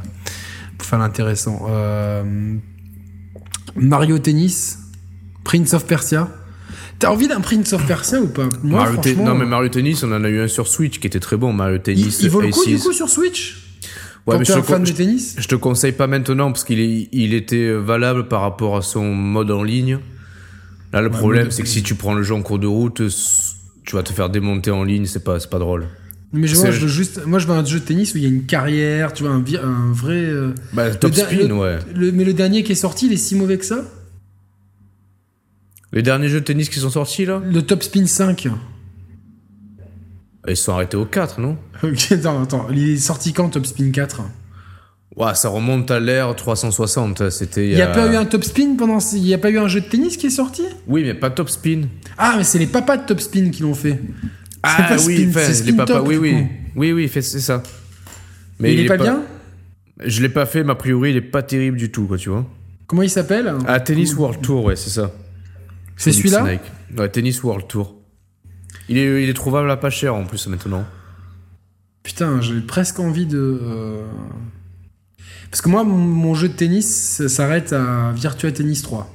Pour 0.80 0.88
faire 0.88 0.98
l'intéressant. 0.98 1.68
Euh, 1.70 2.56
Mario 3.76 4.20
Tennis. 4.20 4.78
Prince 5.44 5.74
of 5.74 5.86
Persia. 5.86 6.28
T'as 7.00 7.10
envie 7.10 7.28
d'un 7.28 7.42
Prince 7.42 7.74
of 7.74 7.86
Persia 7.88 8.22
ou 8.22 8.28
pas 8.28 8.48
Moi, 8.64 8.80
Mario 8.80 9.02
franchement. 9.02 9.26
Non, 9.26 9.36
mais 9.36 9.46
Mario 9.46 9.70
Tennis, 9.70 10.04
on 10.04 10.12
en 10.12 10.24
a 10.24 10.30
eu 10.30 10.40
un 10.42 10.48
sur 10.48 10.68
Switch 10.68 11.00
qui 11.00 11.08
était 11.08 11.20
très 11.20 11.36
bon, 11.36 11.52
Mario 11.52 11.78
il, 11.78 11.82
Tennis. 11.82 12.20
il 12.22 12.30
vaut 12.30 12.42
le 12.42 12.50
coup, 12.50 12.64
du 12.66 12.78
coup, 12.78 12.94
sur 12.94 13.10
Switch 13.10 13.58
Ouais, 14.28 14.36
Quand 14.36 14.40
mais 14.40 14.46
t'es 14.46 14.54
je 14.54 14.58
un 14.60 14.62
te, 14.62 14.68
fan 14.68 14.84
de 14.84 14.92
tennis 14.92 15.36
je 15.40 15.48
te 15.48 15.56
conseille 15.56 15.94
pas 15.94 16.06
maintenant 16.06 16.52
parce 16.52 16.64
qu'il 16.64 16.80
il 17.12 17.34
était 17.34 17.72
valable 17.74 18.28
par 18.28 18.42
rapport 18.42 18.78
à 18.78 18.84
son 18.84 19.06
mode 19.16 19.50
en 19.50 19.64
ligne. 19.64 19.98
Là, 20.94 21.02
le 21.02 21.10
Ouais, 21.10 21.18
problème, 21.18 21.50
c'est 21.50 21.64
que 21.64 21.68
si 21.70 21.82
tu 21.82 21.96
prends 21.96 22.14
le 22.14 22.22
jeu 22.22 22.36
en 22.36 22.44
cours 22.44 22.60
de 22.60 22.68
route, 22.68 23.02
tu 23.84 23.96
vas 23.96 24.04
te 24.04 24.14
faire 24.14 24.30
démonter 24.30 24.70
en 24.70 24.84
ligne, 24.84 25.08
c'est 25.08 25.24
pas, 25.24 25.40
c'est 25.40 25.50
pas 25.50 25.58
drôle. 25.58 25.88
Mais 26.34 26.48
je, 26.48 26.56
vois, 26.56 26.72
je 26.72 26.80
veux 26.80 26.88
juste, 26.88 27.26
moi, 27.26 27.40
je 27.40 27.48
veux 27.48 27.54
un 27.54 27.66
jeu 27.66 27.80
de 27.80 27.86
tennis 27.86 28.14
où 28.14 28.18
il 28.18 28.24
y 28.24 28.26
a 28.26 28.30
une 28.30 28.46
carrière, 28.46 29.12
tu 29.12 29.24
vois, 29.24 29.34
un, 29.34 29.92
vrai. 29.92 30.14
euh, 30.16 30.54
Bah, 30.72 30.90
top 30.96 31.14
spin, 31.14 31.48
le- 31.48 31.54
ouais. 31.54 31.80
le- 31.94 32.12
mais 32.14 32.24
le 32.24 32.34
dernier 32.34 32.64
qui 32.64 32.72
est 32.72 32.76
sorti, 32.76 33.08
il 33.08 33.14
est 33.14 33.18
si 33.18 33.36
mauvais 33.36 33.58
que 33.58 33.66
ça? 33.66 33.84
Les 35.92 36.02
derniers 36.02 36.30
jeux 36.30 36.40
de 36.40 36.46
tennis 36.46 36.70
qui 36.70 36.80
sont 36.80 36.90
sortis, 36.90 37.26
là, 37.26 37.42
Le 37.46 37.62
Top 37.64 37.84
Spin 37.84 38.06
5. 38.06 38.48
ils 40.48 40.56
sont 40.58 40.72
arrêtés 40.74 40.96
au 40.98 41.06
4, 41.06 41.40
non? 41.42 41.58
Ok, 41.84 42.12
attends, 42.14 42.44
attends. 42.44 42.68
Il 42.72 42.92
est 42.92 42.98
sorti 42.98 43.34
quand 43.34 43.50
Top 43.50 43.66
Spin 43.66 43.92
4 43.92 44.22
Ouais, 45.18 45.36
ça 45.36 45.50
remonte 45.50 45.92
à 45.92 46.00
l'ère 46.00 46.34
360. 46.34 47.30
C'était. 47.30 47.68
Il 47.68 47.76
n'y 47.76 47.82
a 47.82 47.88
pas 47.88 48.10
eu 48.10 48.16
un 48.16 48.24
Top 48.24 48.46
Spin 48.46 48.76
pendant. 48.78 49.00
Il 49.14 49.22
n'y 49.24 49.34
a 49.34 49.38
pas 49.38 49.50
eu 49.50 49.58
un 49.60 49.68
jeu 49.68 49.82
de 49.82 49.86
tennis 49.88 50.16
qui 50.16 50.28
est 50.28 50.30
sorti? 50.30 50.64
Oui, 50.88 51.04
mais 51.04 51.14
pas 51.14 51.30
top 51.30 51.50
spin. 51.50 51.82
Ah, 52.18 52.36
mais 52.38 52.46
c'est 52.46 52.60
les 52.60 52.68
papas 52.68 52.96
de 52.96 53.06
Top 53.06 53.20
Spin 53.20 53.50
qui 53.50 53.64
l'ont 53.64 53.74
fait. 53.74 54.00
Ah 54.64 54.96
oui, 55.06 55.32
c'est 55.34 55.66
les 55.66 55.74
papas, 55.74 56.02
oui, 56.02 56.18
oui. 56.18 56.46
Oui, 56.76 56.92
oui, 56.92 57.08
fait- 57.08 57.22
c'est 57.22 57.40
ça. 57.40 57.64
il, 58.60 58.80
est 58.80 58.86
pas, 58.86 58.98
bien 58.98 59.24
Je 60.00 60.22
l'ai 60.22 60.30
pas 60.30 60.46
fait, 60.46 60.64
mais 60.64 60.72
a 60.72 60.76
priori, 60.76 61.12
il 61.12 61.18
est 61.18 61.22
pas 61.22 61.44
terrible 61.44 61.78
du 61.78 61.92
tout, 61.92 62.06
quoi, 62.06 62.18
tu 62.18 62.30
vois. 62.30 62.46
Comment 62.88 63.02
il 63.04 63.10
s'appelle? 63.10 63.54
Ah, 63.68 63.80
Tennis 63.80 64.16
World 64.16 64.42
Tour, 64.42 64.66
ouais, 64.66 64.76
c'est 64.76 64.90
ça. 64.90 65.12
C'est 65.98 66.12
celui-là? 66.12 66.46
Ouais, 66.98 67.10
Tennis 67.10 67.44
World 67.44 67.68
Tour. 67.68 67.96
Il 68.90 68.98
est, 68.98 69.24
il 69.24 69.30
est 69.30 69.34
trouvable 69.34 69.70
à 69.72 69.78
pas 69.78 69.90
cher 69.90 70.16
en 70.16 70.26
plus 70.26 70.48
maintenant. 70.48 70.86
Putain, 72.04 72.42
j'ai 72.42 72.60
presque 72.62 73.00
envie 73.00 73.26
de. 73.26 73.60
euh, 73.62 74.06
Parce 75.50 75.62
que 75.62 75.70
moi, 75.70 75.84
mon, 75.84 76.34
jeu 76.34 76.50
de 76.50 76.54
tennis 76.54 77.28
s'arrête 77.28 77.74
à 77.74 78.12
Virtua 78.14 78.52
Tennis 78.52 78.82
3. 78.82 79.14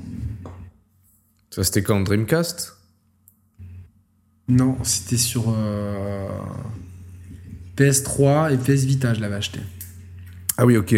Ça, 1.50 1.64
c'était 1.64 1.82
quand? 1.82 2.00
Dreamcast? 2.00 2.75
Non, 4.48 4.76
c'était 4.84 5.16
sur 5.16 5.54
euh, 5.56 6.28
PS3 7.76 8.54
et 8.54 8.56
PS 8.56 8.84
Vita, 8.84 9.12
je 9.14 9.20
l'avais 9.20 9.34
acheté. 9.34 9.58
Ah 10.56 10.64
oui, 10.64 10.76
ok. 10.76 10.94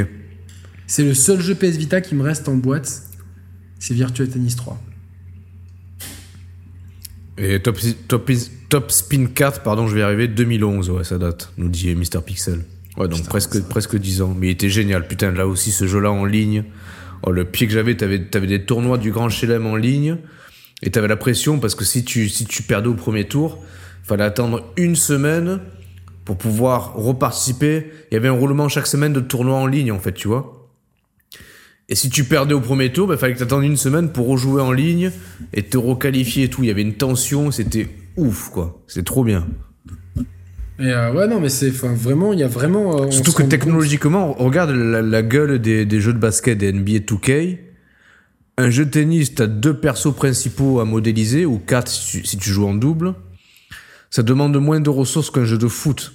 C'est 0.86 1.05
le 1.05 1.15
seul 1.15 1.41
jeu 1.41 1.55
PS 1.55 1.77
Vita 1.77 2.01
qui 2.01 2.15
me 2.15 2.23
reste 2.23 2.49
en 2.49 2.57
boîte. 2.57 3.02
C'est 3.78 3.94
Virtua 3.94 4.27
Tennis 4.27 4.57
3. 4.57 4.81
Et 7.39 7.60
Top, 7.60 7.78
Top, 8.09 8.31
Top 8.68 8.91
Spin 8.91 9.27
4, 9.27 9.62
pardon, 9.62 9.86
je 9.86 9.94
vais 9.94 10.01
y 10.01 10.02
arriver, 10.02 10.28
2011, 10.28 10.91
ouais, 10.91 11.05
ça 11.05 11.18
date, 11.18 11.52
nous 11.57 11.68
dit 11.68 11.94
Mr. 11.94 12.20
Pixel. 12.25 12.65
Ouais, 12.97 13.07
donc 13.07 13.18
Putain, 13.18 13.31
presque, 13.31 13.62
presque 13.68 13.97
10 13.97 14.23
ans. 14.23 14.35
Mais 14.36 14.49
il 14.49 14.51
était 14.51 14.68
génial, 14.68 15.07
putain, 15.07 15.31
là 15.31 15.47
aussi, 15.47 15.70
ce 15.70 15.86
jeu-là 15.86 16.10
en 16.10 16.25
ligne. 16.25 16.65
Oh, 17.23 17.31
le 17.31 17.44
pied 17.44 17.67
que 17.67 17.73
j'avais, 17.73 17.97
t'avais, 17.97 18.25
t'avais 18.25 18.47
des 18.47 18.65
tournois 18.65 18.99
du 18.99 19.12
Grand 19.12 19.28
Chelem 19.28 19.67
en 19.67 19.77
ligne. 19.77 20.18
Et 20.82 20.90
t'avais 20.90 21.08
la 21.08 21.16
pression 21.16 21.58
parce 21.58 21.74
que 21.74 21.84
si 21.84 22.05
tu, 22.05 22.28
si 22.28 22.44
tu 22.44 22.62
perdais 22.62 22.89
au 22.89 22.94
premier 22.94 23.24
tour, 23.24 23.58
fallait 24.05 24.24
attendre 24.24 24.65
une 24.76 24.97
semaine 24.97 25.60
pour 26.24 26.36
pouvoir 26.36 26.94
reparticiper. 26.94 27.90
Il 28.10 28.15
y 28.15 28.16
avait 28.16 28.28
un 28.28 28.32
roulement 28.32 28.68
chaque 28.68 28.86
semaine 28.86 29.12
de 29.12 29.20
tournois 29.20 29.57
en 29.58 29.66
ligne, 29.66 29.90
en 29.92 29.98
fait, 29.98 30.12
tu 30.12 30.28
vois. 30.28 30.55
Et 31.89 31.94
si 31.94 32.10
tu 32.10 32.24
perdais 32.24 32.52
au 32.55 32.60
premier 32.60 32.92
tour, 32.92 33.10
il 33.12 33.18
fallait 33.18 33.32
que 33.32 33.39
tu 33.39 33.44
attendes 33.44 33.65
une 33.65 33.76
semaine 33.78 34.10
pour 34.12 34.28
rejouer 34.28 34.60
en 34.60 34.73
ligne 34.73 35.10
et 35.55 35.62
te 35.62 35.78
requalifier 35.78 36.44
et 36.44 36.48
tout. 36.50 36.62
Il 36.62 36.68
y 36.68 36.70
avait 36.70 36.82
une 36.82 36.94
tension, 36.94 37.50
c'était 37.50 37.89
ouf, 38.16 38.50
quoi. 38.50 38.82
C'est 38.86 39.05
trop 39.05 39.24
bien. 39.24 39.47
Et 40.81 40.92
euh, 40.92 41.12
ouais, 41.12 41.26
non, 41.26 41.40
mais 41.40 41.48
c'est 41.48 41.70
enfin, 41.70 41.92
vraiment, 41.94 42.32
il 42.32 42.39
y 42.39 42.42
a 42.44 42.48
vraiment. 42.48 43.02
euh, 43.02 43.10
Surtout 43.10 43.32
que 43.32 43.42
technologiquement, 43.42 44.34
regarde 44.34 44.70
la, 44.70 45.02
la 45.02 45.23
gueule 45.23 45.58
des, 45.60 45.84
des 45.86 46.00
jeux 46.00 46.12
de 46.12 46.18
basket 46.18 46.57
des 46.58 46.73
NBA 46.73 46.98
2K. 46.98 47.58
Un 48.60 48.70
jeu 48.70 48.84
de 48.84 48.90
tennis, 48.90 49.34
t'as 49.36 49.46
deux 49.46 49.72
persos 49.74 50.12
principaux 50.14 50.80
à 50.80 50.84
modéliser, 50.84 51.46
ou 51.46 51.58
quatre 51.58 51.88
si 51.88 52.06
tu, 52.20 52.26
si 52.26 52.36
tu 52.38 52.50
joues 52.50 52.66
en 52.66 52.74
double. 52.74 53.14
Ça 54.10 54.22
demande 54.24 54.56
moins 54.60 54.80
de 54.80 54.90
ressources 54.90 55.30
qu'un 55.30 55.44
jeu 55.44 55.58
de 55.58 55.68
foot. 55.68 56.12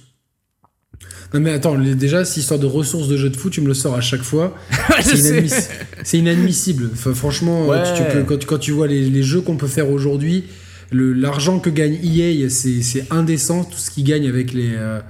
Non, 1.32 1.40
mais 1.40 1.50
attends, 1.52 1.76
déjà, 1.78 2.24
cette 2.24 2.36
histoire 2.36 2.60
de 2.60 2.66
ressources 2.66 3.08
de 3.08 3.16
jeu 3.16 3.30
de 3.30 3.36
foot, 3.36 3.50
tu 3.52 3.60
me 3.62 3.66
le 3.66 3.74
sors 3.74 3.94
à 3.94 4.00
chaque 4.02 4.22
fois. 4.22 4.54
c'est, 5.02 5.16
inadmiss- 5.16 6.16
inadmissible. 6.18 6.90
Enfin, 6.92 7.14
franchement, 7.14 7.66
Ouais. 7.66 7.82
tu, 7.96 8.02
tu 8.04 8.08
peux- 8.12 8.22
quand, 8.24 8.36
tu- 8.38 8.46
quand 8.46 8.58
tu 8.58 8.72
vois 8.72 8.86
les, 8.88 9.08
les 9.08 9.22
jeux 9.22 9.40
qu'on 9.40 9.56
peut 9.56 9.66
faire 9.66 9.88
aujourd'hui, 9.90 10.44
l'argent 10.92 11.58
que 11.60 11.70
gagne 11.70 11.98
EA, 12.04 12.48
c'est, 12.50 12.82
c'est 12.82 13.06
indécent. 13.10 13.64
Tout 13.64 13.78
ce 13.78 13.90
qu'ils 13.90 14.04
gagnent 14.04 14.28
avec 14.28 14.52
les. 14.52 14.72
euh, 14.74 15.00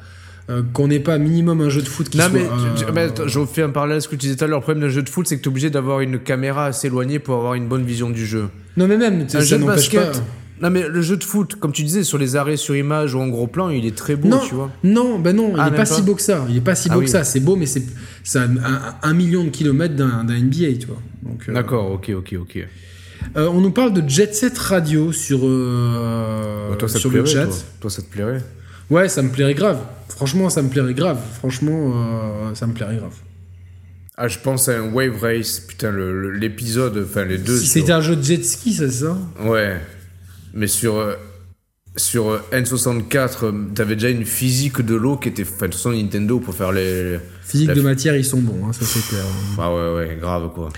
euh, 0.51 0.63
qu'on 0.73 0.89
n'ait 0.89 1.01
pas 1.01 1.19
minimum 1.19 1.61
un 1.63 1.69
jeu 1.71 1.81
de 1.83 1.89
foot 1.89 2.09
qui 2.09 2.19
Non, 2.19 2.25
soit. 2.25 2.33
mais, 2.35 2.45
euh, 2.45 2.75
tu- 2.77 2.93
mais 2.93 3.01
attends, 3.03 3.27
je 3.29 3.45
fais 3.47 3.63
un 3.63 3.71
parallèle 3.71 3.97
à 3.97 4.01
ce 4.01 4.09
que 4.09 4.17
tu 4.17 4.27
disais 4.27 4.37
tout 4.37 4.45
à 4.45 4.47
l'heure. 4.47 4.59
Le 4.59 4.63
problème 4.63 4.83
d'un 4.83 4.91
jeu 4.91 5.03
de 5.03 5.09
foot, 5.09 5.27
c'est 5.27 5.37
que 5.39 5.43
t'es 5.43 5.49
obligé 5.49 5.71
d'avoir 5.71 6.01
une 6.01 6.19
caméra 6.19 6.67
assez 6.67 6.89
éloignée 6.89 7.19
pour 7.19 7.37
avoir 7.37 7.55
une 7.55 7.67
bonne 7.69 7.85
vision 7.85 8.11
du 8.11 8.27
jeu. 8.27 8.49
Non, 8.77 8.87
mais 8.87 8.97
même, 8.97 9.23
Un 9.23 9.29
ça 9.29 9.41
jeu 9.41 9.59
de 9.59 9.65
basket. 9.65 10.13
pas. 10.13 10.19
Non, 10.63 10.71
mais 10.71 10.87
le 10.89 11.03
jeu 11.03 11.17
de 11.17 11.25
foot, 11.25 11.57
comme 11.57 11.73
tu 11.73 11.83
disais, 11.83 12.05
sur 12.05 12.17
les 12.17 12.37
arrêts 12.37 12.57
sur 12.57 12.77
image 12.77 13.15
ou 13.15 13.21
en 13.21 13.27
gros 13.27 13.49
plan, 13.49 13.71
il 13.71 13.85
est 13.87 13.97
très 13.97 14.15
beau, 14.17 14.29
Non, 14.29 14.39
tu 14.39 14.55
vois. 14.55 14.71
non, 14.85 15.19
ben 15.19 15.35
non, 15.35 15.51
il 15.55 15.55
Ah, 15.59 15.63
est 15.63 15.71
même 15.71 15.73
pas, 15.73 15.79
pas 15.79 15.85
si 15.87 16.03
beau 16.03 16.15
que 16.15 16.23
ça. 16.23 16.47
Il 16.49 16.57
est 16.57 16.61
pas 16.61 16.75
si 16.77 16.89
Ah 16.91 16.95
beau 16.95 17.01
oui. 17.01 17.07
que 17.07 17.11
ça. 17.11 17.25
C'est 17.25 17.41
beau, 17.41 17.57
mais 17.57 17.67
c'est 17.67 17.83
à 18.39 18.47
un, 19.03 19.15
million 19.15 19.43
de 19.45 19.49
kilomètres 19.49 19.97
d'un, 19.97 20.23
NBA, 20.25 20.79
tu 20.79 20.87
vois. 20.87 21.03
Euh, 21.49 21.53
D'accord, 21.55 21.91
ok, 21.91 22.13
ok, 22.17 22.37
ok. 22.41 22.59
euh, 23.37 23.49
on 23.53 23.61
nous 23.61 23.73
parle 23.73 23.93
de 23.95 24.09
Jet 24.09 24.33
Set 24.35 24.57
Radio 24.57 25.11
sur, 25.13 25.41
euh, 25.43 26.71
Bah, 26.71 26.77
toi, 26.77 26.89
ça 26.89 26.95
te 26.95 27.01
sur 27.01 27.11
le 27.11 27.23
plairait, 27.25 27.35
chat. 27.41 27.47
toi. 27.47 27.57
Toi, 27.81 27.91
ça 27.91 28.03
te 28.03 28.09
plairait. 28.11 28.43
Ouais, 28.91 29.09
ça 29.09 29.23
me 29.23 29.31
plairait 29.31 29.55
grave. 29.55 29.79
Franchement, 30.09 30.51
ça 30.51 30.63
me 30.63 30.69
plairait 30.69 30.95
grave. 30.95 31.19
Franchement, 31.39 31.93
euh, 31.95 32.55
ça 32.55 32.67
me 32.67 32.73
plairait 32.75 32.97
grave. 32.97 33.15
Ah, 34.17 34.29
je 34.29 34.39
pense 34.39 34.69
à 34.69 34.79
un 34.79 34.93
Wave 34.93 35.21
Race, 35.21 35.59
putain, 35.61 35.91
le- 35.91 36.21
le- 36.23 36.31
l'épisode, 36.31 37.05
enfin 37.09 37.25
les 37.25 37.39
deux. 37.39 37.59
Si 37.59 37.67
c'était 37.67 37.93
un 37.93 38.01
jeu 38.01 38.15
de 38.15 38.23
jet 38.23 38.45
ski, 38.45 38.73
ça, 38.75 38.89
c'est 38.89 39.05
ça? 39.07 39.19
Ouais. 39.43 39.77
Mais 40.53 40.69
sur, 40.69 40.97
euh, 40.99 41.15
sur 41.97 42.29
euh, 42.31 42.39
N64, 42.53 43.45
euh, 43.47 43.53
t'avais 43.75 43.97
déjà 43.97 44.11
une 44.11 44.25
physique 44.25 44.83
de 44.83 44.95
l'eau 44.95 45.17
qui 45.17 45.31
était. 45.31 45.43
Enfin, 45.43 45.67
de 45.67 45.73
toute 45.73 45.75
façon, 45.75 45.91
Nintendo 45.93 46.39
pour 46.39 46.55
faire 46.55 46.71
les. 46.71 47.19
Physique 47.45 47.69
La 47.69 47.75
de 47.75 47.81
matière, 47.81 48.15
ils 48.17 48.25
sont 48.25 48.41
bons, 48.41 48.67
hein, 48.69 48.73
ça 48.73 48.85
c'est 48.85 49.05
clair. 49.09 49.25
Ah 49.59 49.75
ouais, 49.75 49.95
ouais, 49.97 50.17
grave 50.21 50.51
quoi. 50.55 50.69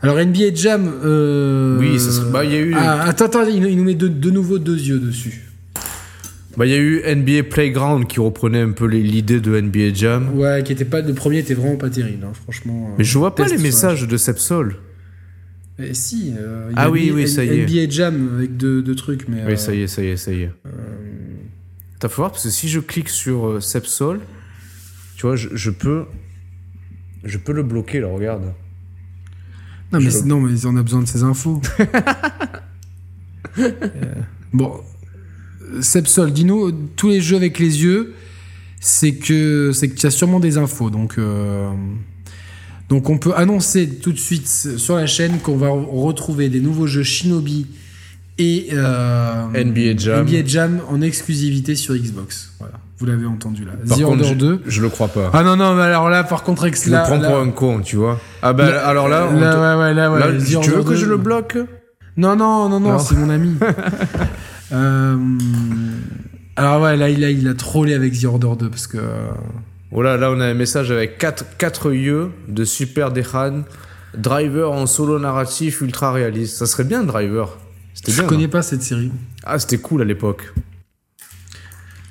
Alors 0.00 0.18
NBA 0.18 0.54
Jam. 0.54 0.88
euh, 1.04 1.78
Oui, 1.80 1.98
ça 1.98 2.12
serait- 2.12 2.30
bah, 2.30 2.44
il 2.44 2.52
y 2.52 2.54
a 2.56 2.60
eu- 2.60 2.74
Ah, 2.76 3.02
attends, 3.08 3.24
attends, 3.26 3.44
il, 3.48 3.60
nous- 3.60 3.68
il 3.68 3.76
nous 3.76 3.84
met 3.84 3.94
de, 3.94 4.06
de 4.08 4.30
nouveau 4.30 4.58
deux 4.58 4.78
yeux 4.78 4.98
dessus. 5.00 5.42
Bah, 6.56 6.66
il 6.66 6.70
y 6.72 6.74
a 6.74 6.78
eu 6.78 7.02
NBA 7.04 7.44
Playground 7.50 8.06
qui 8.06 8.20
reprenait 8.20 8.60
un 8.60 8.72
peu 8.72 8.86
l'idée 8.86 9.40
de 9.40 9.60
NBA 9.60 9.92
Jam. 9.94 10.36
Ouais, 10.38 10.62
qui 10.64 10.72
était 10.72 10.84
pas 10.84 11.00
le 11.00 11.12
premier, 11.14 11.38
était 11.38 11.54
vraiment 11.54 11.76
pas 11.76 11.90
terrible, 11.90 12.24
hein, 12.24 12.32
franchement. 12.34 12.88
euh, 12.90 12.94
Mais 12.98 13.04
je 13.04 13.18
vois 13.18 13.34
pas 13.34 13.46
les 13.48 13.58
messages 13.58 14.06
de 14.06 14.16
Sepsol. 14.16 14.76
Eh, 15.78 15.92
si. 15.94 16.32
euh, 16.38 16.68
il 16.70 16.74
Ah 16.76 16.84
a 16.84 16.90
oui, 16.90 17.10
oui, 17.12 17.26
ça 17.26 17.44
y 17.44 17.48
est. 17.48 17.66
NBA 17.66 17.90
Jam 17.90 18.30
avec 18.36 18.56
deux, 18.56 18.80
deux 18.82 18.94
trucs, 18.94 19.26
mais. 19.28 19.42
Oui, 19.44 19.52
euh, 19.52 19.56
ça 19.56 19.74
y 19.74 19.82
est, 19.82 19.86
ça 19.88 20.02
y 20.02 20.06
est, 20.08 20.16
ça 20.16 20.32
y 20.32 20.42
est. 20.42 20.50
T'as 21.98 22.08
faut 22.08 22.22
voir 22.22 22.30
parce 22.30 22.44
que 22.44 22.50
si 22.50 22.68
je 22.68 22.78
clique 22.80 23.08
sur 23.08 23.46
euh, 23.46 23.60
Sepsol, 23.60 24.20
tu 25.16 25.22
vois, 25.26 25.34
je, 25.36 25.48
je 25.54 25.70
peux. 25.70 26.04
Je 27.24 27.38
peux 27.38 27.52
le 27.52 27.62
bloquer, 27.62 28.00
là, 28.00 28.08
regarde. 28.08 28.52
Non, 29.92 29.98
mais, 30.00 30.10
Je- 30.10 30.24
non, 30.24 30.40
mais 30.40 30.64
on 30.66 30.76
a 30.76 30.82
besoin 30.82 31.02
de 31.02 31.08
ces 31.08 31.22
infos. 31.24 31.60
Euh, 33.58 33.72
bon, 34.52 34.80
Sepsol, 35.80 36.32
dis-nous, 36.32 36.72
tous 36.96 37.08
les 37.08 37.20
jeux 37.20 37.36
avec 37.36 37.58
les 37.58 37.82
yeux, 37.82 38.14
c'est 38.80 39.12
que 39.12 39.70
c'est 39.72 39.88
que 39.88 39.94
tu 39.98 40.06
as 40.06 40.10
sûrement 40.10 40.40
des 40.40 40.58
infos. 40.58 40.90
Donc, 40.90 41.14
euh, 41.18 41.70
donc 42.88 43.08
on 43.10 43.18
peut 43.18 43.32
annoncer 43.36 43.88
tout 43.88 44.12
de 44.12 44.18
suite 44.18 44.46
sur 44.46 44.96
la 44.96 45.06
chaîne 45.06 45.38
qu'on 45.38 45.56
va 45.56 45.68
retrouver 45.70 46.48
des 46.48 46.60
nouveaux 46.60 46.86
jeux 46.86 47.02
Shinobi 47.02 47.66
et 48.38 48.68
euh, 48.72 49.46
NBA 49.54 49.96
Jam. 49.96 50.26
NBA 50.26 50.44
Jam 50.46 50.80
en 50.90 51.00
exclusivité 51.00 51.76
sur 51.76 51.94
Xbox. 51.94 52.52
Voilà, 52.58 52.74
vous 52.98 53.06
l'avez 53.06 53.26
entendu 53.26 53.64
là. 53.64 53.72
Par 53.88 53.96
The 53.96 54.02
contre, 54.02 54.10
Order 54.22 54.28
je, 54.28 54.34
2. 54.34 54.62
je 54.66 54.82
le 54.82 54.88
crois 54.90 55.08
pas. 55.08 55.30
Ah 55.32 55.42
non, 55.42 55.56
non, 55.56 55.74
mais 55.74 55.82
alors 55.82 56.10
là, 56.10 56.24
par 56.24 56.42
contre, 56.42 56.66
ex- 56.66 56.84
je 56.86 56.90
là, 56.90 57.02
me 57.02 57.06
prends 57.06 57.20
pour 57.20 57.38
un 57.38 57.50
con, 57.50 57.80
tu 57.80 57.96
vois. 57.96 58.20
Ah 58.42 58.52
bah, 58.52 58.70
là- 58.70 58.86
alors 58.86 59.08
là, 59.08 59.28
on 59.30 59.34
ouais, 59.34 59.40
ouais, 59.40 59.94
là, 59.94 60.12
ouais, 60.12 60.18
là, 60.20 60.26
tu 60.60 60.70
veux 60.70 60.82
que 60.82 60.90
2. 60.90 60.96
je 60.96 61.06
le 61.06 61.16
bloque? 61.16 61.56
Non, 62.16 62.36
non, 62.36 62.68
non, 62.68 62.80
non, 62.80 62.92
Non. 62.92 62.98
c'est 62.98 63.16
mon 63.16 63.30
ami. 63.30 63.54
Euh, 64.74 65.16
alors 66.56 66.82
ouais, 66.82 66.96
là, 66.96 67.08
il 67.08 67.24
a, 67.24 67.30
il 67.30 67.48
a 67.48 67.54
trollé 67.54 67.94
avec 67.94 68.18
The 68.18 68.24
Order 68.24 68.52
2 68.58 68.70
parce 68.70 68.86
que... 68.86 68.98
euh, 68.98 69.30
Voilà, 69.90 70.16
là, 70.16 70.30
on 70.30 70.40
a 70.40 70.46
un 70.46 70.54
message 70.54 70.90
avec 70.90 71.18
4, 71.18 71.56
4 71.58 71.92
yeux 71.92 72.30
de 72.48 72.64
Super 72.64 73.12
Dehan. 73.12 73.62
Driver 74.16 74.70
en 74.70 74.86
solo 74.86 75.18
narratif 75.18 75.80
ultra 75.80 76.12
réaliste. 76.12 76.56
Ça 76.58 76.66
serait 76.66 76.84
bien, 76.84 77.02
Driver. 77.02 77.58
Je 78.06 78.12
bien. 78.12 78.24
connais 78.24 78.48
pas 78.48 78.62
cette 78.62 78.82
série. 78.82 79.10
Ah, 79.44 79.58
c'était 79.58 79.78
cool 79.78 80.02
à 80.02 80.04
l'époque. 80.04 80.52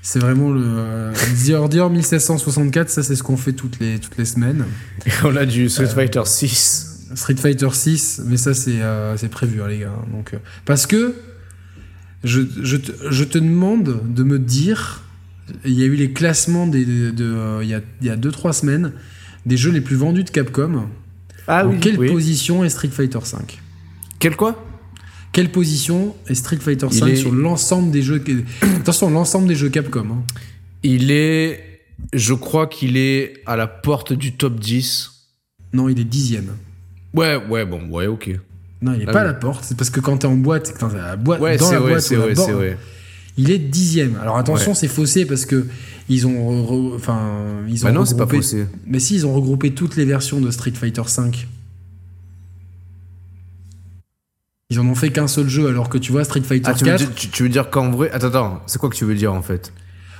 C'est 0.01 0.19
vraiment 0.19 0.49
le... 0.51 0.61
euh, 0.65 1.13
The 1.47 1.51
Order 1.51 1.87
1764, 1.89 2.89
ça 2.89 3.03
c'est 3.03 3.15
ce 3.15 3.23
qu'on 3.23 3.37
fait 3.37 3.53
toutes 3.53 3.79
les, 3.79 3.99
toutes 3.99 4.17
les 4.17 4.25
semaines. 4.25 4.65
Et 5.05 5.11
on 5.23 5.35
a 5.37 5.45
du 5.45 5.69
Street 5.69 5.87
Fighter 5.87 6.23
6. 6.25 6.89
Street 7.15 7.35
Fighter 7.37 7.69
6, 7.71 8.23
mais 8.25 8.35
ça 8.35 8.53
c'est 8.53 8.81
euh, 8.81 9.15
prévu 9.31 9.61
hein, 9.61 9.67
les 9.69 9.79
gars. 9.79 9.93
Donc, 10.11 10.33
euh, 10.33 10.37
parce 10.65 10.85
que 10.87 11.15
je, 12.23 12.41
je, 12.61 12.77
te, 12.77 12.91
je 13.11 13.23
te 13.23 13.37
demande 13.37 14.01
de 14.13 14.23
me 14.23 14.39
dire, 14.39 15.03
il 15.65 15.73
y 15.73 15.83
a 15.83 15.85
eu 15.85 15.95
les 15.95 16.11
classements 16.11 16.67
des, 16.67 16.85
de, 16.85 17.11
de, 17.11 17.25
euh, 17.25 17.59
il 17.63 17.69
y 17.69 17.73
a 17.73 17.79
2-3 17.79 17.83
il 18.01 18.07
y 18.07 18.09
a 18.09 18.15
deux, 18.15 18.31
trois 18.31 18.53
semaines 18.53 18.93
des 19.45 19.57
jeux 19.57 19.71
les 19.71 19.81
plus 19.81 19.95
vendus 19.97 20.23
de 20.23 20.29
Capcom. 20.29 20.87
Ah 21.47 21.67
en 21.67 21.77
quelle 21.77 21.97
position 21.97 22.63
est 22.63 22.69
Street 22.69 22.87
Fighter 22.89 23.19
5 23.21 23.59
Quel 24.19 24.35
quoi? 24.37 24.65
Quelle 25.33 25.51
position 25.51 26.15
est 26.27 26.35
Street 26.35 26.57
Fighter 26.57 26.87
5 26.89 27.07
est- 27.07 27.15
sur 27.17 27.33
l'ensemble 27.33 27.91
des 27.91 28.01
jeux 28.01 28.23
Attention, 28.61 29.09
l'ensemble 29.09 29.47
des 29.47 29.55
jeux 29.55 29.69
Capcom. 29.69 30.05
hein. 30.11 30.23
Il 30.83 31.11
est. 31.11 31.81
Je 32.13 32.33
crois 32.33 32.67
qu'il 32.67 32.95
est 32.97 33.41
à 33.45 33.55
la 33.55 33.67
porte 33.67 34.13
du 34.13 34.33
top 34.33 34.59
10. 34.59 35.11
Non, 35.73 35.89
il 35.89 35.99
est 35.99 36.03
dixième. 36.05 36.51
Ouais, 37.13 37.35
ouais, 37.49 37.65
bon, 37.65 37.89
ouais, 37.89 38.07
ok. 38.07 38.39
Non, 38.83 38.93
il 38.93 39.01
est 39.03 39.05
Ah 39.07 39.11
pas 39.13 39.21
à 39.21 39.23
la 39.23 39.33
porte. 39.33 39.63
C'est 39.63 39.77
parce 39.77 39.89
que 39.89 39.99
quand 39.99 40.17
t'es 40.17 40.27
en 40.27 40.35
boîte, 40.35 40.67
c'est 40.67 40.77
que 40.77 40.85
à 40.85 41.07
la 41.07 41.15
boîte, 41.15 41.39
Ouais, 41.41 41.57
dans 41.57 41.65
c'est 41.67 41.73
la 41.73 41.79
vrai, 41.79 41.91
boîte 41.93 42.03
c'est 42.03 42.15
ou 42.15 42.19
la 42.19 42.25
vrai, 42.25 42.33
borne, 42.35 42.47
c'est 42.47 42.53
vrai. 42.53 42.77
Il 43.37 43.49
est 43.49 43.57
dixième. 43.57 44.17
Alors 44.21 44.37
attention, 44.37 44.71
Ouais. 44.71 44.77
c'est 44.77 44.87
faussé 44.87 45.25
parce 45.25 45.45
que 45.45 45.65
ils 46.09 46.27
ont, 46.27 46.93
enfin, 46.95 47.19
ils 47.67 47.83
ont 47.83 47.87
Bah 47.87 47.91
non, 47.93 48.05
c'est 48.05 48.15
pas 48.17 48.25
regroupé- 48.25 48.35
faussé. 48.37 48.67
Mais 48.85 48.99
si, 48.99 49.15
ils 49.15 49.25
ont 49.25 49.33
regroupé 49.33 49.71
toutes 49.73 49.95
les 49.95 50.05
versions 50.05 50.39
de 50.41 50.51
Street 50.51 50.73
Fighter 50.75 51.01
5. 51.07 51.47
Ils 54.69 54.79
en 54.79 54.85
ont 54.87 54.95
fait 54.95 55.11
qu'un 55.11 55.27
seul 55.27 55.47
jeu, 55.49 55.67
alors 55.67 55.89
que 55.89 55.97
tu 55.97 56.11
vois 56.11 56.23
Street 56.23 56.41
Fighter 56.41 56.67
Ah, 56.69 56.73
tu 56.73 56.83
veux, 56.85 56.91
4. 56.91 56.99
dire, 56.99 57.13
tu, 57.15 57.29
tu 57.29 57.43
veux 57.43 57.49
dire 57.49 57.69
qu'en 57.69 57.91
vrai. 57.91 58.09
Attends, 58.11 58.27
attends, 58.27 58.61
c'est 58.65 58.79
quoi 58.79 58.89
que 58.89 58.95
tu 58.95 59.05
veux 59.05 59.15
dire 59.15 59.33
en 59.33 59.41
fait? 59.41 59.71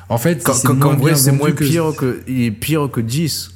En 0.10 0.18
fait, 0.18 0.42
c'est 0.48 0.68
vrai, 0.68 1.16
c'est 1.16 1.32
moins 1.32 1.52
que- 1.52 1.64
pire 1.64 1.94
que. 1.98 2.22
Il 2.28 2.42
est 2.44 2.52
pire 2.52 2.90
que 2.92 3.02
10. 3.02 3.52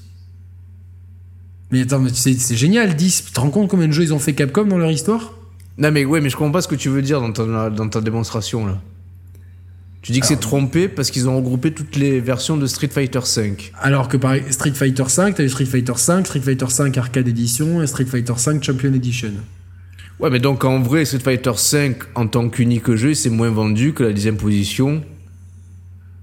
Mais 1.72 1.82
attends, 1.82 2.00
mais 2.00 2.10
c'est 2.14 2.34
c'est 2.34 2.56
génial, 2.56 2.96
10. 2.96 3.26
Tu 3.26 3.32
te 3.32 3.40
rends 3.40 3.50
compte 3.50 3.70
combien 3.70 3.88
de 3.88 3.94
jeux 3.94 4.04
ils 4.04 4.14
ont 4.14 4.20
fait 4.20 4.34
Capcom 4.34 4.66
dans 4.66 4.78
leur 4.78 4.92
histoire? 4.92 5.34
Non, 5.78 5.92
mais 5.92 6.06
ouais, 6.06 6.22
mais 6.22 6.30
je 6.30 6.36
comprends 6.36 6.52
pas 6.52 6.62
ce 6.62 6.68
que 6.68 6.76
tu 6.76 6.90
veux 6.90 7.02
dire 7.02 7.22
dans 7.22 7.32
ta, 7.32 7.70
dans 7.70 7.90
ta 7.90 8.02
démonstration 8.02 8.66
là. 8.66 8.78
Tu 10.08 10.14
dis 10.14 10.22
que 10.22 10.26
c'est 10.28 10.40
trompé 10.40 10.88
parce 10.88 11.12
qu'ils 11.12 11.28
ont 11.28 11.36
regroupé 11.36 11.74
toutes 11.74 11.98
les 11.98 12.22
versions 12.22 12.56
de 12.56 12.66
Street 12.66 12.88
Fighter 12.88 13.20
5. 13.22 13.74
Alors 13.82 14.08
que 14.08 14.16
par 14.16 14.36
Street 14.52 14.72
Fighter 14.72 15.04
5, 15.06 15.36
t'as 15.36 15.44
eu 15.44 15.50
Street 15.50 15.66
Fighter 15.66 15.98
5, 15.98 16.26
Street 16.26 16.40
Fighter 16.40 16.70
5 16.70 16.98
Arcade 16.98 17.28
Edition 17.28 17.84
et 17.84 17.88
Street 17.88 18.06
Fighter 18.06 18.36
5 18.38 18.64
Champion 18.64 18.94
Edition. 18.94 19.34
Ouais, 20.22 20.30
mais 20.30 20.40
donc 20.40 20.64
en 20.64 20.80
vrai, 20.80 21.04
Street 21.04 21.20
Fighter 21.20 21.52
5 21.56 21.98
en 22.16 22.28
tant 22.28 22.48
qu'unique 22.48 22.96
jeu, 22.96 23.16
c'est 23.16 23.30
moins 23.30 23.50
vendu 23.50 23.92
que 23.92 24.04
la 24.04 24.14
dixième 24.14 24.38
position. 24.38 25.04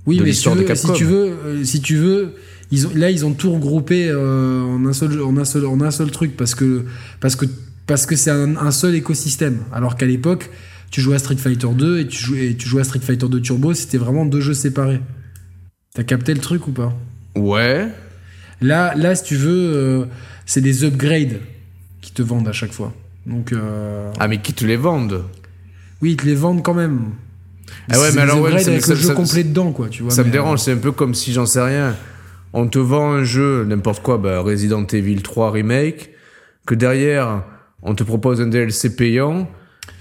Oui, 0.07 0.17
de 0.17 0.25
mais 0.25 0.33
si 0.33 0.45
tu, 0.45 0.55
veux, 0.55 0.75
si 0.75 0.93
tu 0.93 1.05
veux, 1.05 1.39
euh, 1.45 1.65
si 1.65 1.81
tu 1.83 1.97
veux, 1.97 2.35
ils 2.75 2.87
ont, 2.87 2.91
là 2.95 3.11
ils 3.11 3.25
ont 3.25 3.33
tout 3.33 3.53
regroupé 3.53 4.09
euh, 4.09 4.63
en 4.63 4.85
un 4.87 4.93
seul, 4.93 5.23
en 5.23 5.37
un 5.37 5.45
seul, 5.45 5.67
en 5.67 5.81
un 5.81 5.91
seul 5.91 6.11
truc 6.11 6.37
parce 6.37 6.55
que 6.55 6.85
parce 7.21 7.37
que 7.37 7.47
parce 7.87 8.07
que 8.07 8.17
c'est 8.17 8.31
un, 8.31 8.57
un 8.57 8.71
seul 8.71 8.95
écosystème. 8.95 9.59
Alors 9.73 9.97
qu'à 9.97 10.07
l'époque, 10.07 10.51
tu 10.91 11.01
jouais 11.01 11.17
à 11.17 11.19
Street 11.19 11.37
Fighter 11.37 11.69
2 11.77 11.99
et 12.01 12.07
tu 12.07 12.23
jouais, 12.23 12.47
et 12.51 12.57
tu 12.57 12.69
jouais 12.69 12.81
à 12.81 12.85
Street 12.85 13.01
Fighter 13.01 13.29
2 13.29 13.41
Turbo, 13.43 13.75
c'était 13.75 13.99
vraiment 13.99 14.25
deux 14.25 14.41
jeux 14.41 14.55
séparés. 14.55 15.01
T'as 15.95 16.03
capté 16.05 16.33
le 16.35 16.41
truc 16.41 16.67
ou 16.67 16.73
pas? 16.73 16.95
Ouais. 17.37 17.89
Là, 18.61 18.95
là, 18.97 19.15
si 19.15 19.25
tu 19.25 19.37
veux, 19.37 19.73
euh, 19.75 20.05
c'est 20.47 20.61
des 20.63 20.85
upgrades 20.85 21.41
qui 22.01 22.13
te 22.13 22.23
vendent 22.23 22.49
à 22.49 22.53
chaque 22.53 22.73
fois. 22.73 22.95
Donc, 23.27 23.53
euh, 23.53 24.11
Ah, 24.19 24.29
mais 24.29 24.39
qui 24.41 24.53
te 24.55 24.65
les 24.65 24.77
vendent? 24.77 25.23
oui, 26.01 26.13
ils 26.13 26.17
te 26.17 26.25
les 26.27 26.35
vendent 26.35 26.63
quand 26.63 26.75
même. 26.75 27.01
Ah 27.91 27.99
ouais, 28.01 28.13
mais 28.15 28.23
alors, 28.23 28.41
ouais, 28.41 28.53
avec 28.53 28.83
ça- 28.85 28.95
le 28.95 28.99
jeu 29.01 29.09
ça- 29.09 29.15
complet 29.15 29.45
dedans, 29.45 29.73
quoi. 29.73 29.89
Tu 29.91 30.03
vois. 30.03 30.13
Ça 30.13 30.23
me 30.25 30.31
dérange, 30.31 30.61
c'est 30.61 30.73
un 30.73 30.77
peu 30.79 30.93
comme 30.93 31.15
si 31.15 31.33
j'en 31.33 31.45
sais 31.47 31.61
rien. 31.63 31.95
On 32.55 32.69
te 32.69 32.79
vend 32.79 33.11
un 33.13 33.25
jeu, 33.25 33.65
n'importe 33.65 34.03
quoi, 34.03 34.17
bah, 34.17 34.41
Resident 34.41 34.87
Evil 34.87 35.23
3 35.23 35.51
Remake, 35.51 36.11
que 36.67 36.75
derrière, 36.75 37.45
on 37.83 37.95
te 37.95 38.05
propose 38.05 38.41
un 38.41 38.47
DLC 38.47 38.97
payant, 38.97 39.51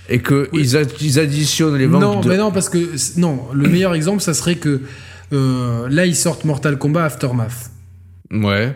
et 0.07 0.19
que 0.19 0.49
ils, 0.53 0.77
additionnent 0.77 1.75
les 1.77 1.85
euh, 1.85 1.89
ventes 1.89 2.01
Non, 2.01 2.21
de... 2.21 2.29
mais 2.29 2.37
non, 2.37 2.51
parce 2.51 2.69
que 2.69 2.77
non. 3.19 3.47
Le 3.53 3.67
meilleur 3.67 3.95
exemple, 3.95 4.21
ça 4.21 4.33
serait 4.33 4.55
que 4.55 4.81
euh, 5.33 5.89
là, 5.89 6.05
ils 6.05 6.15
sortent 6.15 6.45
Mortal 6.45 6.77
Kombat 6.77 7.05
Aftermath. 7.05 7.71
Ouais. 8.31 8.75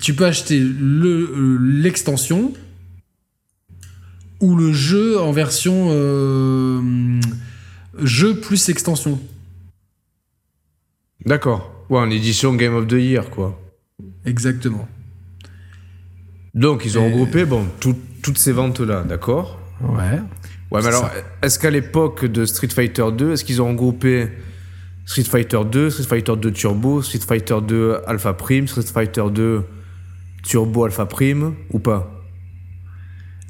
Tu 0.00 0.14
peux 0.14 0.26
acheter 0.26 0.58
le 0.58 1.30
euh, 1.36 1.58
l'extension 1.60 2.52
ou 4.40 4.56
le 4.56 4.72
jeu 4.72 5.20
en 5.20 5.30
version 5.30 5.88
euh, 5.90 6.80
jeu 8.02 8.34
plus 8.40 8.68
extension. 8.68 9.20
D'accord. 11.26 11.70
Ouais, 11.90 11.98
en 12.00 12.10
édition 12.10 12.54
Game 12.54 12.74
of 12.74 12.86
the 12.86 12.92
Year, 12.92 13.28
quoi. 13.30 13.58
Exactement. 14.24 14.88
Donc, 16.54 16.84
ils 16.84 16.98
ont 16.98 17.06
Et- 17.06 17.12
regroupé, 17.12 17.44
bon, 17.44 17.64
tout- 17.80 17.98
toutes 18.22 18.38
ces 18.38 18.52
ventes-là, 18.52 19.02
d'accord 19.04 19.58
Ouais. 19.82 20.20
Ouais, 20.70 20.80
mais 20.80 20.86
alors, 20.86 21.10
est-ce 21.42 21.58
qu'à 21.58 21.70
l'époque 21.70 22.24
de 22.24 22.44
Street 22.44 22.68
Fighter 22.68 23.04
2, 23.16 23.32
est-ce 23.32 23.44
qu'ils 23.44 23.60
ont 23.60 23.68
regroupé 23.68 24.28
Street 25.04 25.24
Fighter 25.24 25.60
2, 25.70 25.90
Street 25.90 26.04
Fighter 26.04 26.34
2 26.36 26.50
Turbo, 26.52 27.02
Street 27.02 27.18
Fighter 27.26 27.56
2 27.66 27.98
Alpha 28.06 28.32
Prime, 28.32 28.66
Street 28.68 28.82
Fighter 28.82 29.24
2 29.32 29.64
Turbo 30.44 30.84
Alpha 30.84 31.04
Prime, 31.06 31.54
ou 31.70 31.78
pas? 31.78 32.10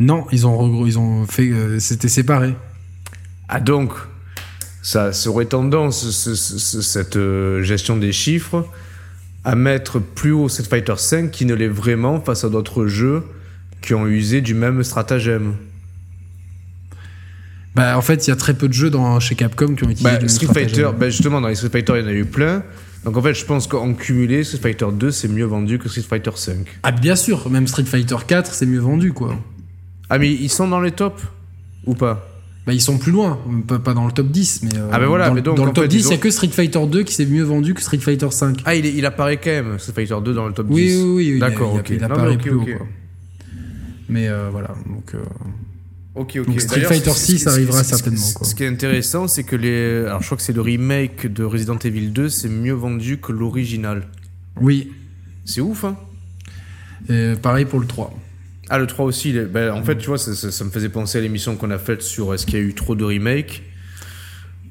Non, 0.00 0.26
ils 0.32 0.46
ont 0.46 0.84
ils 0.86 0.98
ont 0.98 1.26
fait 1.26 1.50
euh, 1.50 1.78
c'était 1.78 2.08
séparé. 2.08 2.56
Ah 3.48 3.60
donc, 3.60 3.92
ça 4.82 5.12
serait 5.12 5.44
tendance, 5.46 6.10
ce- 6.10 6.34
ce- 6.34 6.58
ce- 6.58 6.82
cette 6.82 7.16
euh, 7.16 7.62
gestion 7.62 7.96
des 7.96 8.12
chiffres, 8.12 8.66
à 9.44 9.54
mettre 9.54 9.98
plus 10.00 10.32
haut 10.32 10.48
Street 10.48 10.64
Fighter 10.68 10.94
5 10.96 11.30
qui 11.30 11.46
ne 11.46 11.54
l'est 11.54 11.68
vraiment 11.68 12.20
face 12.20 12.44
à 12.44 12.48
d'autres 12.48 12.86
jeux 12.86 13.22
qui 13.80 13.94
ont 13.94 14.06
usé 14.06 14.40
du 14.40 14.54
même 14.54 14.82
stratagème. 14.84 15.54
Bah 17.74 17.96
en 17.96 18.02
fait, 18.02 18.26
il 18.26 18.30
y 18.30 18.32
a 18.32 18.36
très 18.36 18.54
peu 18.54 18.68
de 18.68 18.72
jeux 18.74 18.90
dans 18.90 19.18
chez 19.18 19.34
Capcom 19.34 19.74
qui 19.74 19.84
ont 19.84 19.88
utilisé 19.88 20.04
Bah, 20.04 20.18
même 20.18 20.28
Street 20.28 20.46
stratagème. 20.46 20.68
Fighter, 20.84 20.98
bah, 20.98 21.08
justement, 21.10 21.40
dans 21.40 21.48
les 21.48 21.54
Street 21.54 21.70
Fighter, 21.70 21.94
il 21.96 22.02
y 22.02 22.04
en 22.04 22.08
a 22.08 22.12
eu 22.12 22.24
plein. 22.26 22.62
Donc 23.04 23.16
en 23.16 23.22
fait, 23.22 23.34
je 23.34 23.44
pense 23.44 23.66
qu'en 23.66 23.94
cumulé, 23.94 24.44
Street 24.44 24.58
Fighter 24.58 24.86
2, 24.92 25.10
c'est 25.10 25.26
mieux 25.28 25.46
vendu 25.46 25.78
que 25.78 25.88
Street 25.88 26.02
Fighter 26.02 26.30
5. 26.36 26.66
Ah 26.82 26.92
bien 26.92 27.16
sûr, 27.16 27.48
même 27.50 27.66
Street 27.66 27.84
Fighter 27.84 28.16
4, 28.26 28.52
c'est 28.52 28.66
mieux 28.66 28.78
vendu 28.78 29.12
quoi. 29.12 29.36
Ah, 30.10 30.18
mais 30.18 30.30
ils 30.32 30.50
sont 30.50 30.68
dans 30.68 30.80
les 30.80 30.92
tops 30.92 31.22
Ou 31.86 31.94
pas? 31.94 32.28
Bah, 32.66 32.72
ils 32.72 32.80
sont 32.80 32.96
plus 32.96 33.10
loin, 33.10 33.40
pas, 33.66 33.80
pas 33.80 33.92
dans 33.92 34.06
le 34.06 34.12
top 34.12 34.28
10, 34.28 34.62
mais, 34.62 34.76
euh, 34.78 34.88
Ah, 34.92 35.00
ben 35.00 35.06
voilà, 35.06 35.28
dans, 35.28 35.34
mais 35.34 35.42
donc, 35.42 35.56
dans 35.56 35.64
en 35.64 35.66
le 35.66 35.72
top 35.72 35.82
fait, 35.84 35.88
10, 35.88 36.04
il 36.04 36.08
n'y 36.08 36.14
a 36.14 36.18
que 36.18 36.30
Street 36.30 36.48
Fighter 36.48 36.86
2 36.86 37.02
qui 37.02 37.12
s'est 37.14 37.26
mieux 37.26 37.42
vendu 37.42 37.74
que 37.74 37.82
Street 37.82 37.98
Fighter 37.98 38.30
5. 38.30 38.60
Ah, 38.64 38.76
il, 38.76 38.86
est- 38.86 38.94
il 38.94 39.04
apparaît 39.04 39.38
quand 39.38 39.50
même, 39.50 39.78
Street 39.80 39.92
Fighter 39.94 40.14
2 40.24 40.32
dans 40.32 40.46
le 40.46 40.52
top 40.54 40.66
oui, 40.70 40.86
10. 40.86 40.96
oui, 41.02 41.02
oui, 41.16 41.28
il- 41.34 41.40
D'accord, 41.40 41.80
il, 41.88 41.94
il 41.96 42.00
Non, 42.00 42.06
apparaît 42.06 42.28
mais 42.28 42.34
ok, 42.36 42.40
plus 42.42 42.50
haut. 42.52 42.64
Quoi. 42.78 42.86
Mais 44.08 44.28
euh, 44.28 44.48
voilà, 44.52 44.68
donc... 44.88 45.14
euh, 45.14 45.18
Ok, 46.14 46.36
ok. 46.40 46.46
Donc 46.46 46.60
Street 46.60 46.82
Fighter 46.82 47.10
ce- 47.10 47.18
ce- 47.18 47.26
6 47.26 47.38
ce- 47.40 47.48
arrivera 47.48 47.78
ce- 47.78 47.84
ce- 47.84 47.88
certainement, 47.96 48.20
Ce, 48.20 48.34
quoi. 48.34 48.46
ce 48.46 48.54
qui 48.54 48.62
est 48.64 48.68
intéressant, 48.68 49.26
c'est 49.28 49.44
que 49.44 49.56
les. 49.56 50.04
Alors, 50.06 50.20
je 50.20 50.26
crois 50.26 50.36
que 50.36 50.42
c'est 50.42 50.52
le 50.52 50.60
remake 50.60 51.32
de 51.32 51.42
Resident 51.42 51.78
Evil 51.78 52.08
2, 52.10 52.28
c'est 52.28 52.50
mieux 52.50 52.74
vendu 52.74 53.16
que 53.18 53.32
l'original. 53.32 54.06
Oui, 54.60 54.92
C'est 55.46 55.62
ouf, 55.62 55.84
hein 55.84 55.96
Et 57.08 57.32
pareil 57.40 57.64
pour 57.64 57.80
le 57.80 57.86
3. 57.86 58.12
Ah, 58.74 58.78
le 58.78 58.86
3 58.86 59.04
aussi. 59.04 59.32
ben, 59.32 59.70
en 59.72 59.82
fait, 59.82 59.98
tu 59.98 60.06
vois, 60.06 60.16
ça, 60.16 60.34
ça- 60.34 60.50
ça 60.50 60.64
me 60.64 60.70
faisait 60.70 60.88
penser 60.88 61.18
à 61.18 61.20
l'émission 61.20 61.56
qu'on 61.56 61.70
a 61.70 61.78
faite 61.78 62.00
sur 62.00 62.32
est-ce 62.32 62.46
qu'il 62.46 62.54
y 62.54 62.62
a 62.62 62.64
eu 62.64 62.72
trop 62.72 62.94
de 62.96 63.04
remakes? 63.04 63.62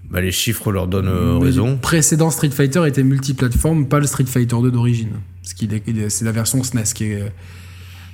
Bah, 0.09 0.21
les 0.21 0.31
chiffres 0.31 0.71
leur 0.71 0.87
donnent 0.87 1.07
euh, 1.07 1.37
raison. 1.37 1.73
Le 1.73 1.77
précédent 1.77 2.31
Street 2.31 2.49
Fighter 2.49 2.81
était 2.87 3.03
multiplateforme, 3.03 3.87
pas 3.87 3.99
le 3.99 4.07
Street 4.07 4.25
Fighter 4.25 4.55
2 4.59 4.71
d'origine. 4.71 5.11
C'est 5.43 6.23
la 6.25 6.31
version 6.31 6.63
SNES 6.63 6.83
qui 6.95 7.05
est, 7.11 7.31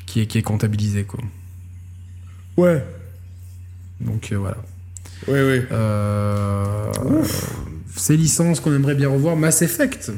qui 0.06 0.20
est, 0.22 0.26
qui 0.28 0.38
est 0.38 0.42
comptabilisée, 0.44 1.06
quoi. 1.06 1.22
Ouais. 2.58 2.84
Donc 4.02 4.30
euh, 4.34 4.36
voilà. 4.38 4.58
Oui, 5.28 5.40
oui. 5.40 5.62
Euh, 5.72 6.92
ces 7.96 8.18
licences 8.18 8.60
qu'on 8.60 8.74
aimerait 8.76 8.96
bien 8.96 9.10
revoir, 9.10 9.36
Mass 9.38 9.62
Effect. 9.62 10.12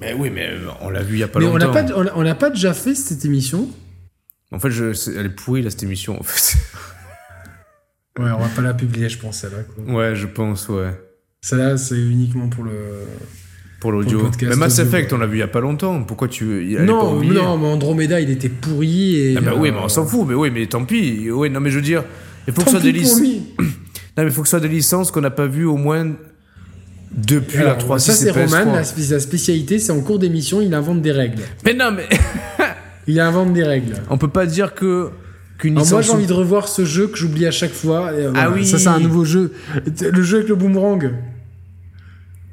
Mais 0.00 0.14
oui, 0.14 0.30
mais 0.30 0.48
on 0.80 0.90
l'a 0.90 1.02
vu 1.02 1.16
il 1.16 1.20
y 1.20 1.22
a 1.24 1.28
pas 1.28 1.40
Mais 1.40 1.46
on 1.46 1.56
longtemps. 1.56 1.72
n'a 1.74 1.82
pas, 1.82 2.12
on 2.16 2.22
n'a 2.22 2.34
pas 2.36 2.50
déjà 2.50 2.72
fait 2.72 2.94
cette 2.94 3.24
émission. 3.24 3.68
En 4.52 4.58
fait, 4.58 4.70
je, 4.70 4.92
elle 5.18 5.26
est 5.26 5.30
pourrie, 5.30 5.62
là, 5.62 5.70
cette 5.70 5.82
émission. 5.82 6.18
En 6.18 6.22
fait. 6.22 6.58
Ouais, 8.18 8.30
on 8.30 8.40
va 8.40 8.48
pas 8.48 8.60
la 8.60 8.74
publier, 8.74 9.08
je 9.08 9.18
pense, 9.18 9.38
celle-là. 9.38 9.90
ouais, 9.90 10.14
je 10.14 10.26
pense, 10.26 10.68
ouais. 10.68 10.90
Celle-là, 11.40 11.78
c'est 11.78 11.96
uniquement 11.96 12.50
pour 12.50 12.64
le. 12.64 13.06
Pour 13.80 13.90
l'audio. 13.90 14.30
Mais 14.42 14.54
Mass 14.54 14.78
Effect, 14.80 15.10
ouais. 15.10 15.16
on 15.16 15.20
l'a 15.20 15.26
vu 15.26 15.38
il 15.38 15.40
y 15.40 15.42
a 15.42 15.48
pas 15.48 15.60
longtemps. 15.60 16.02
Pourquoi 16.02 16.28
tu. 16.28 16.76
Non, 16.80 17.18
non, 17.22 17.56
mais 17.56 17.66
Andromeda, 17.66 18.20
il 18.20 18.28
était 18.30 18.50
pourri 18.50 19.16
et. 19.16 19.36
Ah 19.38 19.40
bah 19.40 19.52
oui, 19.56 19.70
euh, 19.70 19.72
mais 19.72 19.78
on 19.82 19.88
s'en 19.88 20.04
fout. 20.04 20.26
Mais 20.28 20.34
oui, 20.34 20.50
mais 20.50 20.66
tant 20.66 20.84
pis. 20.84 21.30
Oui, 21.30 21.48
non, 21.48 21.60
mais 21.60 21.70
je 21.70 21.76
veux 21.76 21.82
dire, 21.82 22.04
il 22.46 22.52
faut 22.52 22.60
que 22.60 22.66
ce 22.66 22.72
soit 22.72 22.80
des 22.80 22.92
licences. 22.92 23.22
Non, 24.14 24.24
mais 24.24 24.28
il 24.28 24.34
faut 24.34 24.42
que 24.42 24.46
ce 24.46 24.50
soit 24.50 24.60
des 24.60 24.68
licences 24.68 25.10
qu'on 25.10 25.22
n'a 25.22 25.30
pas 25.30 25.46
vues 25.46 25.64
au 25.64 25.78
moins 25.78 26.12
depuis 27.12 27.56
Alors, 27.60 27.72
la 27.72 27.78
3 27.78 27.98
ça, 27.98 28.12
6 28.12 28.18
c'est 28.18 28.28
et 28.28 28.32
PS3. 28.32 28.58
Roman, 28.58 28.72
la, 28.74 28.84
sa 28.84 29.20
spécialité, 29.20 29.78
c'est 29.78 29.92
en 29.92 30.02
cours 30.02 30.18
d'émission, 30.18 30.60
il 30.60 30.74
invente 30.74 31.00
des 31.00 31.12
règles. 31.12 31.40
Mais 31.64 31.72
non, 31.72 31.92
mais 31.92 32.06
Il 33.06 33.18
invente 33.20 33.52
des 33.52 33.64
règles. 33.64 33.94
on 34.10 34.18
peut 34.18 34.28
pas 34.28 34.46
dire 34.46 34.74
que 34.74 35.10
qu'une 35.58 35.72
Alors 35.74 35.84
licence. 35.84 35.92
moi, 35.92 36.02
j'ai 36.02 36.10
envie 36.12 36.26
de 36.26 36.32
revoir 36.32 36.68
ce 36.68 36.84
jeu 36.84 37.06
que 37.08 37.16
j'oublie 37.16 37.46
à 37.46 37.50
chaque 37.50 37.72
fois. 37.72 38.12
et, 38.12 38.26
euh, 38.26 38.32
Ah 38.34 38.50
oui. 38.50 38.64
Ça, 38.66 38.78
c'est 38.78 38.88
un 38.88 39.00
nouveau 39.00 39.24
jeu. 39.24 39.52
Le 40.00 40.22
jeu 40.22 40.38
avec 40.38 40.48
le 40.48 40.54
boomerang. 40.56 41.12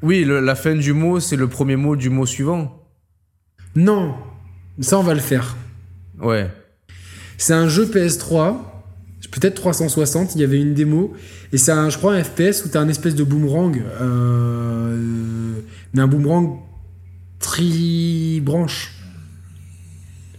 Oui, 0.02 0.24
le- 0.24 0.40
la 0.40 0.54
fin 0.54 0.74
du 0.74 0.92
mot, 0.92 1.20
c'est 1.20 1.36
le 1.36 1.46
premier 1.48 1.76
mot 1.76 1.94
du 1.96 2.08
mot 2.10 2.26
suivant. 2.26 2.82
Non. 3.76 4.14
Ça, 4.80 4.98
on 4.98 5.02
va 5.02 5.14
le 5.14 5.20
faire. 5.20 5.56
Ouais. 6.20 6.48
C'est 7.38 7.52
un 7.54 7.68
jeu 7.68 7.84
PS3, 7.86 8.56
peut-être 9.30 9.54
360, 9.54 10.34
il 10.34 10.40
y 10.40 10.44
avait 10.44 10.60
une 10.60 10.74
démo, 10.74 11.12
et 11.52 11.58
c'est 11.58 11.72
un, 11.72 11.88
je 11.90 11.96
crois, 11.98 12.14
un 12.14 12.22
FPS 12.24 12.64
où 12.64 12.68
t'as 12.68 12.80
un 12.80 12.88
espèce 12.88 13.14
de 13.14 13.24
boomerang, 13.24 13.80
euh, 14.00 15.54
mais 15.94 16.00
un 16.02 16.06
boomerang 16.06 16.58
tri-branche. 17.38 18.92
Et 18.96 18.99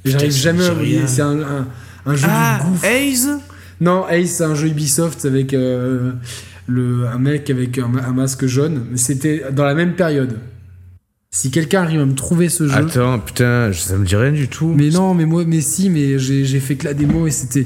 J'arrive 0.05 0.31
jamais 0.31 0.65
à 0.65 0.73
oublier, 0.73 1.01
c'est 1.07 1.21
un, 1.21 1.39
un, 1.39 1.67
un 2.05 2.15
jeu 2.15 2.27
Ah, 2.29 2.59
gouffre. 2.65 2.85
Haze 2.85 3.29
Non, 3.79 4.07
Ace, 4.09 4.29
c'est 4.37 4.43
un 4.43 4.55
jeu 4.55 4.67
Ubisoft 4.67 5.25
avec 5.25 5.53
euh, 5.53 6.13
le, 6.67 7.07
un 7.07 7.17
mec 7.19 7.49
avec 7.49 7.77
un, 7.77 7.91
un 7.95 8.11
masque 8.13 8.45
jaune, 8.47 8.85
mais 8.91 8.97
c'était 8.97 9.43
dans 9.51 9.65
la 9.65 9.75
même 9.75 9.93
période. 9.93 10.39
Si 11.33 11.49
quelqu'un 11.51 11.83
arrive 11.83 12.01
à 12.01 12.05
me 12.05 12.13
trouver 12.15 12.49
ce 12.49 12.67
jeu... 12.67 12.73
Attends, 12.75 13.17
putain, 13.19 13.71
ça 13.73 13.95
me 13.97 14.05
dit 14.05 14.15
rien 14.15 14.31
du 14.33 14.47
tout. 14.49 14.73
Mais 14.75 14.89
non, 14.89 15.13
mais 15.13 15.25
moi, 15.25 15.43
mais 15.47 15.61
si, 15.61 15.89
mais 15.89 16.19
j'ai 16.19 16.43
j'ai 16.45 16.59
fait 16.59 16.75
que 16.75 16.85
la 16.85 16.93
démo 16.93 17.25
et 17.25 17.31
c'était, 17.31 17.65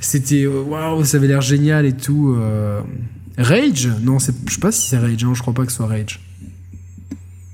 c'était, 0.00 0.42
euh, 0.44 0.60
waouh, 0.62 1.02
ça 1.04 1.16
avait 1.16 1.26
l'air 1.28 1.40
génial 1.40 1.86
et 1.86 1.94
tout. 1.94 2.36
euh. 2.38 2.80
Rage? 3.38 3.88
Non, 4.02 4.18
c'est- 4.18 4.34
je 4.48 4.54
sais 4.54 4.60
pas 4.60 4.70
si 4.72 4.88
c'est 4.88 4.98
Rage. 4.98 5.22
Non, 5.24 5.32
je 5.34 5.40
crois 5.40 5.54
pas 5.54 5.64
que 5.64 5.70
ce 5.70 5.76
soit 5.78 5.86
Rage. 5.86 6.20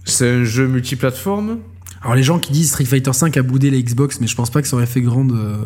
C'est 0.04 0.28
un 0.28 0.44
jeu 0.44 0.66
multiplateforme? 0.66 1.58
Alors 2.02 2.14
les 2.14 2.22
gens 2.22 2.38
qui 2.38 2.52
disent 2.52 2.70
Street 2.70 2.84
Fighter 2.84 3.12
5 3.12 3.36
a 3.36 3.42
boudé 3.42 3.70
la 3.70 3.80
Xbox, 3.80 4.20
mais 4.20 4.26
je 4.26 4.34
pense 4.34 4.50
pas 4.50 4.60
que 4.62 4.68
ça 4.68 4.76
aurait 4.76 4.86
fait 4.86 5.00
grande. 5.02 5.32
euh, 5.32 5.64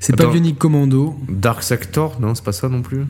C'est 0.00 0.14
pas. 0.16 0.26
Bionic 0.26 0.58
Commando. 0.58 1.18
Dark 1.28 1.62
Sector 1.62 2.20
Non, 2.20 2.34
c'est 2.34 2.44
pas 2.44 2.52
ça 2.52 2.68
non 2.68 2.82
plus. 2.82 3.06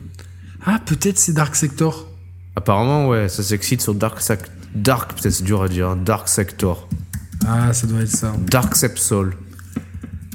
Ah, 0.65 0.79
peut-être 0.85 1.17
c'est 1.17 1.33
Dark 1.33 1.55
Sector. 1.55 2.09
Apparemment, 2.55 3.09
ouais, 3.09 3.27
ça 3.27 3.43
s'excite 3.43 3.81
sur 3.81 3.93
Dark 3.93 4.21
Sector. 4.21 4.49
Dark, 4.73 5.13
peut-être 5.13 5.33
c'est 5.33 5.43
dur 5.43 5.61
à 5.61 5.67
dire. 5.67 5.89
hein. 5.89 5.97
Dark 5.97 6.27
Sector. 6.29 6.87
Ah, 7.47 7.73
ça 7.73 7.87
doit 7.87 7.99
être 8.01 8.09
ça. 8.09 8.33
Dark 8.49 8.75
Sepsol. 8.75 9.35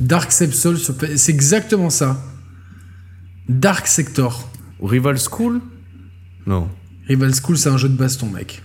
Dark 0.00 0.30
Sepsol, 0.32 0.78
c'est 1.16 1.30
exactement 1.32 1.90
ça. 1.90 2.22
Dark 3.48 3.86
Sector. 3.86 4.48
Rival 4.82 5.18
School? 5.18 5.60
Non. 6.46 6.68
Rival 7.08 7.34
School, 7.34 7.58
c'est 7.58 7.68
un 7.68 7.76
jeu 7.76 7.88
de 7.88 7.96
baston, 7.96 8.28
mec. 8.30 8.62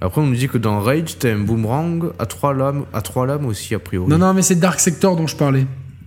Après, 0.00 0.20
on 0.20 0.26
nous 0.26 0.34
dit 0.34 0.48
que 0.48 0.56
dans 0.58 0.80
Rage, 0.80 1.18
t'as 1.18 1.32
un 1.34 1.40
boomerang 1.40 2.12
à 2.18 2.24
trois 2.26 2.54
lames, 2.54 2.84
à 2.92 3.02
trois 3.02 3.26
lames 3.26 3.44
aussi, 3.46 3.74
a 3.74 3.78
priori. 3.78 4.08
Non, 4.08 4.16
non, 4.18 4.32
mais 4.32 4.42
c'est 4.42 4.54
Dark 4.54 4.80
Sector 4.80 5.14
dont 5.16 5.26
je 5.26 5.36
parlais. 5.36 5.66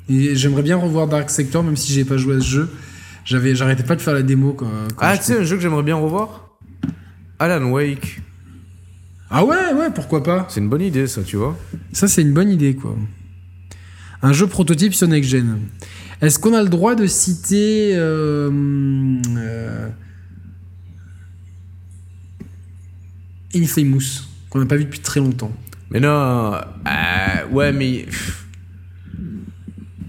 Et 0.10 0.36
j'aimerais 0.36 0.64
bien 0.64 0.78
revoir 0.78 1.08
Dark 1.08 1.30
Sector, 1.30 1.64
même 1.64 1.76
si 1.78 1.94
j'ai 1.94 2.04
pas 2.04 2.18
joué 2.18 2.38
à 2.38 2.40
ce 2.40 2.46
jeu. 2.46 2.70
J'avais, 3.24 3.56
j'arrêtais 3.56 3.84
pas 3.84 3.96
de 3.96 4.02
faire 4.02 4.14
la 4.16 4.24
démo 4.24 4.54
quand. 4.54 4.66
quand 4.96 5.06
Ah, 5.06 5.18
tu 5.18 5.26
sais, 5.26 5.40
un 5.40 5.44
jeu 5.44 5.56
que 5.56 5.62
j'aimerais 5.62 5.84
bien 5.84 5.96
revoir? 5.96 6.50
Alan 7.40 7.70
Wake. 7.72 8.22
Ah 9.30 9.46
ouais, 9.46 9.74
ouais, 9.76 9.90
pourquoi 9.94 10.24
pas? 10.24 10.48
C'est 10.50 10.60
une 10.60 10.70
bonne 10.70 10.82
idée, 10.82 11.08
ça, 11.08 11.22
tu 11.22 11.38
vois. 11.38 11.58
Ça, 11.92 12.08
c'est 12.08 12.22
une 12.22 12.34
bonne 12.34 12.50
idée, 12.50 12.76
quoi. 12.76 12.96
Un 14.22 14.34
jeu 14.34 14.48
prototype 14.48 14.94
sur 14.94 15.08
Next 15.08 15.30
Gen. 15.30 15.60
Est-ce 16.22 16.40
qu'on 16.40 16.54
a 16.54 16.64
le 16.64 16.70
droit 16.70 16.96
de 16.96 17.06
citer. 17.06 17.94
euh, 17.96 18.50
euh, 19.38 19.88
Infamous, 23.56 24.24
qu'on 24.50 24.60
n'a 24.60 24.66
pas 24.66 24.76
vu 24.78 24.86
depuis 24.86 25.00
très 25.00 25.20
longtemps. 25.20 25.52
Mais 25.92 26.00
non, 26.00 26.54
euh, 26.54 26.58
ouais, 27.52 27.72
mais. 27.72 28.06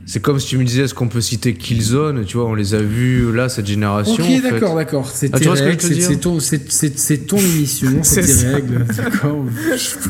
C'est 0.06 0.20
comme 0.20 0.38
si 0.38 0.48
tu 0.48 0.58
me 0.58 0.64
disais, 0.64 0.82
est-ce 0.82 0.92
qu'on 0.94 1.08
peut 1.08 1.22
citer 1.22 1.54
Killzone 1.54 2.26
Tu 2.26 2.36
vois, 2.36 2.46
on 2.46 2.54
les 2.54 2.74
a 2.74 2.78
vus 2.82 3.32
là, 3.34 3.48
cette 3.48 3.66
génération. 3.66 4.22
Ok, 4.22 4.42
d'accord, 4.42 4.76
d'accord. 4.76 5.10
C'est 5.10 5.30
Ah, 5.32 5.40
ton, 5.40 5.54
c'est- 5.54 5.62
émission, 7.38 8.00
c'est 8.02 8.20
tes 8.22 8.46
règles. 8.52 8.84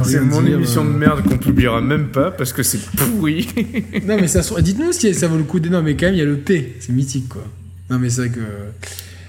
C'est 0.04 0.20
mon 0.20 0.42
dire, 0.42 0.54
émission 0.54 0.84
euh. 0.84 0.92
de 0.92 0.98
merde 0.98 1.22
qu'on 1.22 1.38
publiera 1.38 1.80
même 1.80 2.08
pas 2.08 2.32
parce 2.32 2.52
que 2.52 2.64
c'est 2.64 2.80
pourri. 2.96 3.48
Non, 4.06 4.16
mais 4.20 4.26
ça, 4.26 4.40
dites-nous 4.60 4.92
si 4.92 5.14
ça 5.14 5.28
vaut 5.28 5.36
le 5.38 5.44
coup 5.44 5.60
de. 5.60 5.68
Non, 5.68 5.80
mais 5.80 5.94
quand 5.96 6.06
même, 6.06 6.14
il 6.16 6.18
y 6.18 6.22
a 6.22 6.26
le 6.26 6.38
P. 6.38 6.74
C'est 6.80 6.92
mythique, 6.92 7.28
quoi. 7.28 7.44
Non, 7.88 7.98
mais 8.00 8.10
c'est 8.10 8.22
vrai 8.22 8.30
que. 8.30 8.40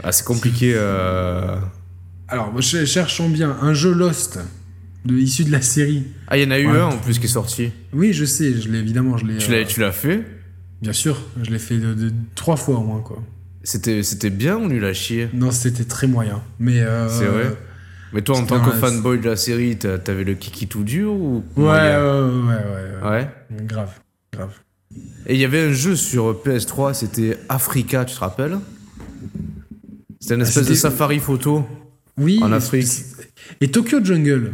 ah, 0.03 0.11
c'est 0.11 0.25
compliqué. 0.25 0.73
euh. 0.75 1.55
Alors, 2.27 2.51
cherchons 2.61 3.29
bien 3.29 3.55
un 3.61 3.73
jeu 3.73 3.93
Lost, 3.93 4.39
de, 5.05 5.15
issu 5.15 5.43
de 5.43 5.51
la 5.51 5.61
série. 5.61 6.03
Ah, 6.27 6.37
il 6.37 6.43
y 6.43 6.47
en 6.47 6.51
a 6.51 6.59
eu 6.59 6.67
Ouais. 6.67 6.79
un 6.79 6.85
en 6.85 6.97
plus 6.97 7.19
qui 7.19 7.25
est 7.25 7.29
sorti. 7.29 7.71
Oui, 7.93 8.13
je 8.13 8.25
sais, 8.25 8.59
je 8.59 8.69
l'ai 8.69 8.79
évidemment, 8.79 9.17
je 9.17 9.25
l'ai. 9.25 9.37
Tu 9.37 9.51
euh, 9.51 9.59
l'as, 9.59 9.65
tu 9.65 9.79
l'as 9.79 9.91
fait? 9.91 10.23
Bien 10.81 10.93
sûr, 10.93 11.21
je 11.41 11.51
l'ai 11.51 11.59
fait 11.59 11.77
de, 11.77 11.93
de- 11.93 12.11
trois 12.33 12.55
fois 12.57 12.77
au 12.79 12.83
moins, 12.83 13.01
quoi. 13.01 13.21
C'était, 13.63 14.03
c'était 14.03 14.29
bien 14.29 14.57
ou 14.57 14.67
nul 14.67 14.83
à 14.85 14.93
chier? 14.93 15.29
Non, 15.33 15.51
c'était 15.51 15.85
très 15.85 16.07
moyen. 16.07 16.41
Mais. 16.59 16.79
euh, 16.81 17.07
C'est 17.09 17.25
vrai? 17.27 17.55
Mais 18.13 18.21
toi, 18.21 18.37
en 18.37 18.45
tant 18.45 18.61
que 18.63 18.71
fanboy 18.71 19.19
de 19.19 19.25
la 19.29 19.35
série, 19.35 19.77
t'avais 19.77 20.23
le 20.23 20.35
kiki 20.35 20.67
tout 20.67 20.83
dur 20.83 21.11
ou 21.11 21.43
Ouais, 21.57 21.63
ouais, 21.63 21.95
ouais, 21.97 22.55
ouais, 22.55 23.03
ouais. 23.03 23.09
Ouais? 23.09 23.29
Grave, 23.63 23.91
grave. 24.31 24.53
Et 25.27 25.33
il 25.33 25.39
y 25.39 25.43
avait 25.45 25.61
un 25.67 25.71
jeu 25.73 25.95
sur 25.95 26.41
PS3, 26.43 26.93
c'était 26.93 27.37
Africa, 27.49 28.05
tu 28.05 28.15
te 28.15 28.19
rappelles? 28.19 28.57
C'était 30.19 30.35
une 30.35 30.41
espèce 30.41 30.67
de 30.67 30.73
safari 30.75 31.19
photo. 31.19 31.67
Oui. 32.17 32.39
En 32.41 32.51
Afrique. 32.51 32.87
Et 33.61 33.69
Tokyo 33.69 34.03
Jungle. 34.03 34.53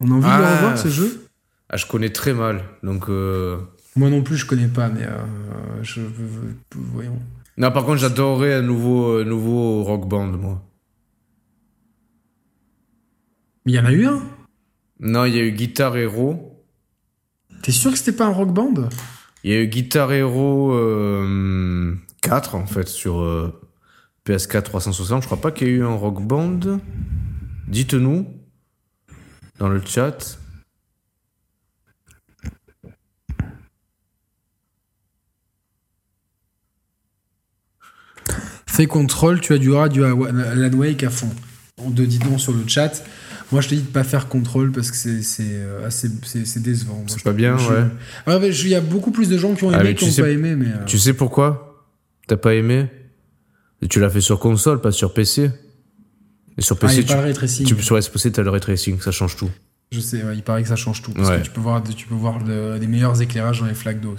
On 0.00 0.10
a 0.10 0.14
envie 0.14 0.22
de 0.22 0.30
Ah. 0.30 0.38
le 0.40 0.54
revoir 0.56 0.78
ce 0.78 0.88
jeu? 0.88 1.22
Ah, 1.68 1.76
je 1.76 1.86
connais 1.86 2.10
très 2.10 2.32
mal, 2.32 2.62
donc. 2.82 3.08
euh, 3.08 3.58
Moi 3.96 4.08
non 4.10 4.22
plus, 4.22 4.36
je 4.36 4.46
connais 4.46 4.68
pas, 4.68 4.88
mais 4.88 5.02
euh, 5.04 5.82
je 5.82 6.00
voyons. 6.74 7.18
Non, 7.58 7.72
par 7.72 7.84
contre, 7.84 7.96
j'adorerais 7.98 8.54
un 8.54 8.62
nouveau, 8.62 9.18
euh, 9.18 9.24
nouveau 9.24 9.82
rock 9.82 10.06
band, 10.08 10.26
moi. 10.26 10.62
Mais 13.64 13.72
il 13.72 13.74
y 13.74 13.78
en 13.78 13.86
a 13.86 13.92
eu 13.92 14.06
un? 14.06 14.22
Non, 15.00 15.24
il 15.24 15.34
y 15.34 15.38
a 15.38 15.42
eu 15.42 15.52
Guitar 15.52 15.96
Hero. 15.96 16.62
T'es 17.62 17.72
sûr 17.72 17.90
que 17.90 17.98
c'était 17.98 18.16
pas 18.16 18.26
un 18.26 18.32
rock 18.32 18.52
band? 18.52 18.88
Il 19.42 19.50
y 19.50 19.54
a 19.54 19.60
eu 19.60 19.66
Guitar 19.66 20.12
Hero 20.12 20.72
euh, 20.74 21.94
4, 22.22 22.54
en 22.54 22.66
fait, 22.66 22.88
sur 22.88 23.20
PS4 24.26 24.62
360. 24.62 25.22
Je 25.22 25.26
crois 25.26 25.40
pas 25.40 25.50
qu'il 25.52 25.68
y 25.68 25.70
ait 25.70 25.74
eu 25.74 25.84
un 25.84 25.94
rock 25.94 26.22
band. 26.22 26.60
Dites-nous 27.68 28.26
dans 29.58 29.68
le 29.68 29.80
chat. 29.84 30.38
Fais 38.66 38.86
contrôle, 38.86 39.40
tu 39.40 39.52
as 39.52 39.58
du 39.58 39.70
radio 39.72 40.04
à 40.04 40.08
Alan 40.10 40.72
Wake 40.76 41.02
à 41.04 41.10
fond. 41.10 41.30
On 41.78 41.90
te 41.90 42.02
dit 42.02 42.18
non 42.28 42.38
sur 42.38 42.52
le 42.52 42.66
chat. 42.66 43.02
Moi, 43.52 43.60
je 43.60 43.68
te 43.68 43.74
dis 43.74 43.82
de 43.82 43.86
pas 43.86 44.02
faire 44.02 44.28
contrôle 44.28 44.72
parce 44.72 44.90
que 44.90 44.96
c'est 44.96 45.22
c'est 45.22 45.44
euh, 45.52 45.88
décevant. 46.56 47.04
C'est 47.06 47.22
pas 47.22 47.32
bien, 47.32 47.56
Je- 47.58 47.68
ouais. 47.72 47.84
Ah, 48.26 48.38
Il 48.42 48.68
y 48.68 48.74
a 48.74 48.80
beaucoup 48.80 49.12
plus 49.12 49.28
de 49.28 49.38
gens 49.38 49.54
qui 49.54 49.64
ont 49.64 49.70
Ah, 49.70 49.80
aimé 49.80 49.90
tu 49.94 50.00
qui 50.00 50.04
n'ont 50.06 50.10
sais- 50.12 50.22
pas 50.22 50.30
aimé, 50.30 50.56
mais. 50.56 50.66
euh, 50.66 50.84
Tu 50.86 50.98
sais 50.98 51.14
pourquoi? 51.14 51.86
T'as 52.26 52.36
pas 52.36 52.54
aimé? 52.54 52.86
Et 53.86 53.88
Tu 53.88 54.00
l'as 54.00 54.10
fait 54.10 54.20
sur 54.20 54.40
console, 54.40 54.80
pas 54.80 54.90
sur 54.90 55.14
PC. 55.14 55.48
Et 56.58 56.62
sur 56.62 56.74
Ah, 56.82 56.86
il 56.86 56.88
PC, 56.88 57.02
tu, 57.02 57.06
pas 57.06 57.14
le 57.20 57.20
ray 57.26 57.34
tracing. 57.34 57.66
tu, 57.66 57.80
sur 57.80 57.94
PC, 58.10 58.32
t'as 58.32 58.42
le 58.42 58.50
ray 58.50 58.60
tracing, 58.60 59.00
ça 59.00 59.12
change 59.12 59.36
tout. 59.36 59.48
Je 59.92 60.00
sais, 60.00 60.24
ouais, 60.24 60.34
il 60.34 60.42
paraît 60.42 60.62
que 60.64 60.68
ça 60.68 60.74
change 60.74 61.02
tout. 61.02 61.12
Parce 61.12 61.28
Ouais. 61.28 61.38
que 61.38 61.44
tu 61.44 61.50
peux 61.52 61.60
voir, 61.60 61.80
tu 61.84 62.06
peux 62.08 62.16
voir 62.16 62.40
le- 62.44 62.80
des 62.80 62.88
meilleurs 62.88 63.22
éclairages 63.22 63.60
dans 63.60 63.66
les 63.66 63.74
flaques 63.74 64.00
d'eau. 64.00 64.16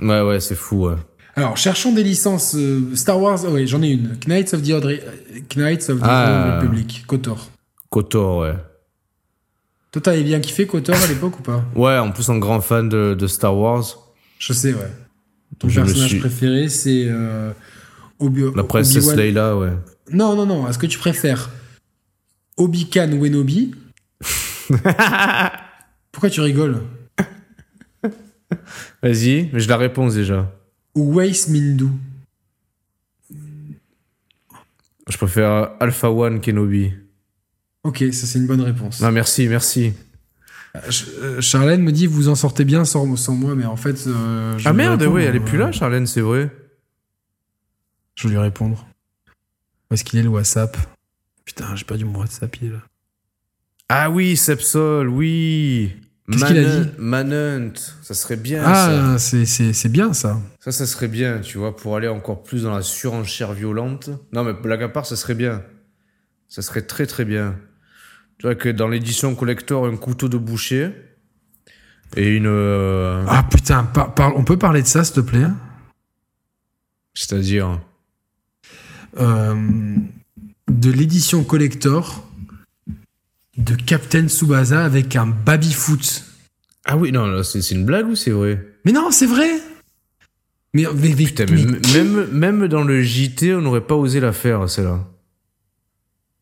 Ouais, 0.00 0.22
ouais, 0.22 0.40
c'est 0.40 0.54
fou, 0.54 0.86
ouais. 0.86 0.94
Alors, 1.36 1.58
cherchons 1.58 1.92
des 1.92 2.02
licences. 2.02 2.54
euh, 2.54 2.94
Star 2.94 3.20
Wars, 3.20 3.38
oh 3.46 3.50
oui, 3.52 3.66
j'en 3.66 3.82
ai 3.82 3.90
une. 3.90 4.16
Knights 4.26 4.54
of 4.54 4.62
the 4.62 4.70
Old, 4.70 4.84
Re- 4.86 5.00
Knights 5.56 5.90
of 5.90 5.98
the 6.00 6.04
Ah. 6.04 6.54
Old 6.54 6.62
Republic, 6.62 7.04
KOTOR. 7.06 7.50
Kotor, 7.90 8.38
ouais. 8.38 8.54
Toi, 9.90 10.00
t'avais 10.00 10.22
bien 10.22 10.40
kiffé 10.40 10.66
KOTOR 10.66 10.94
à 10.96 11.06
l'époque 11.08 11.38
ou 11.40 11.42
pas? 11.42 11.62
Ouais, 11.74 11.98
en 11.98 12.10
plus, 12.12 12.30
un 12.30 12.38
grand 12.38 12.62
fan 12.62 12.88
de, 12.88 13.12
de 13.14 13.26
Star 13.26 13.54
Wars. 13.54 13.84
Je 14.38 14.52
sais, 14.54 14.72
ouais. 14.72 14.90
Ton 15.58 15.68
Je 15.68 15.80
personnage 15.82 16.08
suis- 16.08 16.18
préféré, 16.20 16.68
c'est 16.70 17.04
euh, 17.08 17.50
Obi- 18.22 18.44
La 18.54 18.64
princesse 18.64 18.96
Obi-Wan- 18.98 19.16
Leila, 19.16 19.56
ouais. 19.56 19.72
Non, 20.12 20.34
non, 20.36 20.46
non. 20.46 20.68
Est-ce 20.68 20.78
que 20.78 20.86
tu 20.86 20.98
préfères 20.98 21.50
Obi-Kan 22.56 23.10
Wenobi 23.18 23.74
Pourquoi 26.12 26.30
tu 26.30 26.40
rigoles 26.40 26.80
Vas-y, 29.02 29.48
mais 29.52 29.60
j'ai 29.60 29.68
la 29.68 29.76
réponse 29.78 30.14
déjà. 30.14 30.52
Ou 30.94 31.14
Weiss 31.18 31.48
Mindu 31.48 31.86
Je 35.08 35.16
préfère 35.16 35.70
Alpha 35.80 36.10
One 36.10 36.40
Kenobi. 36.40 36.92
Ok, 37.84 38.04
ça 38.12 38.26
c'est 38.26 38.38
une 38.38 38.46
bonne 38.46 38.60
réponse. 38.60 39.00
Non, 39.00 39.10
merci, 39.10 39.48
merci. 39.48 39.92
Ch- 40.84 41.06
euh, 41.20 41.40
Charlène 41.40 41.82
me 41.82 41.90
dit 41.92 42.06
vous 42.06 42.28
en 42.28 42.34
sortez 42.34 42.64
bien 42.64 42.84
sans, 42.84 43.16
sans 43.16 43.34
moi, 43.34 43.54
mais 43.54 43.64
en 43.64 43.76
fait. 43.76 44.04
euh, 44.06 44.56
je 44.58 44.68
Ah 44.68 44.72
merde, 44.72 45.02
ouais, 45.02 45.24
elle 45.24 45.36
est 45.36 45.40
euh, 45.40 45.44
plus 45.44 45.58
là, 45.58 45.72
Charlène, 45.72 46.06
c'est 46.06 46.20
vrai. 46.20 46.50
Je 48.14 48.28
vais 48.28 48.34
lui 48.34 48.38
répondre. 48.40 48.86
Où 49.90 49.94
est-ce 49.94 50.04
qu'il 50.04 50.18
est 50.18 50.22
le 50.22 50.28
WhatsApp? 50.28 50.76
Putain, 51.44 51.74
j'ai 51.76 51.84
perdu 51.84 52.04
mon 52.04 52.20
WhatsApp, 52.20 52.54
il 52.60 52.68
est 52.68 52.70
là. 52.72 52.78
Ah 53.88 54.10
oui, 54.10 54.36
Sepsol, 54.36 55.08
oui. 55.08 55.92
Qu'est-ce 56.30 56.44
qu'il 56.46 56.58
a 56.58 56.64
dit? 56.64 56.88
Manhunt, 56.98 57.72
ça 58.02 58.14
serait 58.14 58.36
bien. 58.36 58.62
Ah, 58.64 59.16
c'est- 59.18 59.44
c'est 59.44 59.72
c'est 59.72 59.88
bien 59.90 60.12
ça. 60.12 60.40
Ça, 60.60 60.72
ça 60.72 60.86
serait 60.86 61.08
bien, 61.08 61.40
tu 61.40 61.58
vois, 61.58 61.76
pour 61.76 61.96
aller 61.96 62.08
encore 62.08 62.42
plus 62.42 62.62
dans 62.62 62.74
la 62.74 62.80
surenchère 62.82 63.52
violente. 63.52 64.08
Non, 64.32 64.44
mais 64.44 64.52
blague 64.54 64.82
à 64.84 64.88
part, 64.88 65.04
ça 65.04 65.16
serait 65.16 65.34
bien. 65.34 65.62
Ça 66.48 66.62
serait 66.62 66.82
très 66.82 67.06
très 67.06 67.24
bien. 67.24 67.56
Tu 68.38 68.46
vois 68.46 68.54
que 68.54 68.68
dans 68.68 68.88
l'édition 68.88 69.34
collector, 69.34 69.84
un 69.86 69.96
couteau 69.96 70.28
de 70.28 70.38
boucher 70.38 70.92
et 72.16 72.28
une. 72.36 72.46
euh, 72.46 73.24
Ah 73.28 73.42
putain, 73.50 73.84
par- 73.84 74.14
par- 74.14 74.36
on 74.36 74.44
peut 74.44 74.58
parler 74.58 74.80
de 74.82 74.86
ça 74.86 75.02
s'il 75.04 75.16
te 75.16 75.20
plaît? 75.20 75.48
C'est-à-dire? 77.14 77.80
Euh, 79.18 79.54
De 80.70 80.90
l'édition 80.90 81.44
collector 81.44 82.26
de 83.58 83.74
Captain 83.74 84.28
Tsubasa 84.28 84.84
avec 84.84 85.16
un 85.16 85.26
baby-foot. 85.26 86.24
Ah 86.84 86.96
oui, 86.96 87.12
non, 87.12 87.42
c'est 87.42 87.70
une 87.70 87.84
blague 87.84 88.08
ou 88.08 88.14
c'est 88.16 88.30
vrai? 88.30 88.64
Mais 88.84 88.92
non, 88.92 89.10
c'est 89.10 89.26
vrai 89.26 89.50
mais, 90.74 90.84
mais, 90.94 91.14
mais- 91.16 91.26
Putain, 91.26 91.44
mais 91.50 91.62
mais 91.64 91.98
m- 91.98 92.06
même, 92.14 92.26
même 92.60 92.68
dans 92.68 92.82
le 92.82 93.02
JT, 93.02 93.54
on 93.54 93.60
n'aurait 93.60 93.86
pas 93.86 93.94
osé 93.94 94.20
la 94.20 94.32
faire, 94.32 94.68
celle-là. 94.70 95.06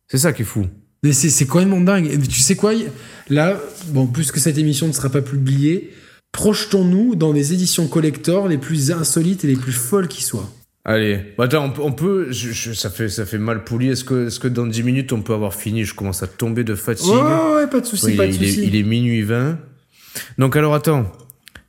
C'est 0.07 0.19
ça 0.19 0.33
qui 0.33 0.43
est 0.43 0.45
fou. 0.45 0.67
Mais 1.03 1.13
c'est 1.13 1.31
c'est 1.31 1.47
complètement 1.47 1.81
dingue. 1.81 2.07
Et 2.07 2.19
tu 2.19 2.39
sais 2.41 2.55
quoi? 2.57 2.73
Là, 3.29 3.59
bon, 3.89 4.07
plus 4.07 4.31
que 4.31 4.39
cette 4.39 4.59
émission 4.59 4.87
ne 4.87 4.93
sera 4.93 5.09
pas 5.09 5.23
publiée, 5.23 5.91
projetons-nous 6.31 7.17
dans 7.17 7.33
des 7.33 7.53
éditions 7.55 7.89
collector 7.89 8.47
les 8.47 8.59
plus 8.59 8.93
insolites 8.93 9.45
et 9.45 9.49
les 9.49 9.57
plus 9.57 9.73
folles 9.73 10.07
qui 10.09 10.23
soient. 10.23 10.49
Allez, 10.85 11.35
Bah, 11.37 11.45
attends, 11.45 11.65
on 11.67 11.71
peut, 11.71 11.83
on 11.83 11.93
peut- 11.93 12.27
je- 12.33 12.53
je- 12.53 12.73
ça, 12.73 12.89
fait, 12.89 13.09
ça 13.11 13.27
fait 13.27 13.37
mal 13.39 13.65
poli. 13.65 13.89
Est-ce 13.91 14.03
que, 14.05 14.29
est 14.29 14.39
que 14.39 14.49
dans 14.49 14.67
10 14.67 14.83
minutes, 14.83 15.13
on 15.13 15.21
peut 15.21 15.35
avoir 15.35 15.55
fini? 15.55 15.85
Je 15.85 15.95
commence 15.95 16.23
à 16.23 16.27
tomber 16.27 16.65
de 16.65 16.75
fatigue. 16.75 17.07
Ouais, 17.11 17.21
ouais, 17.21 17.55
ouais, 17.57 17.67
pas 17.67 17.81
de 17.81 17.87
souci, 17.87 18.07
Oui, 18.07 18.17
pas 18.17 18.27
de 18.27 18.33
il, 18.33 18.43
est, 18.43 18.47
souci. 18.49 18.67
il 18.67 18.77
est 18.77 18.83
minuit 18.83 19.23
20. 19.23 19.59
Donc, 20.39 20.57
alors, 20.57 20.75
attends. 20.75 21.05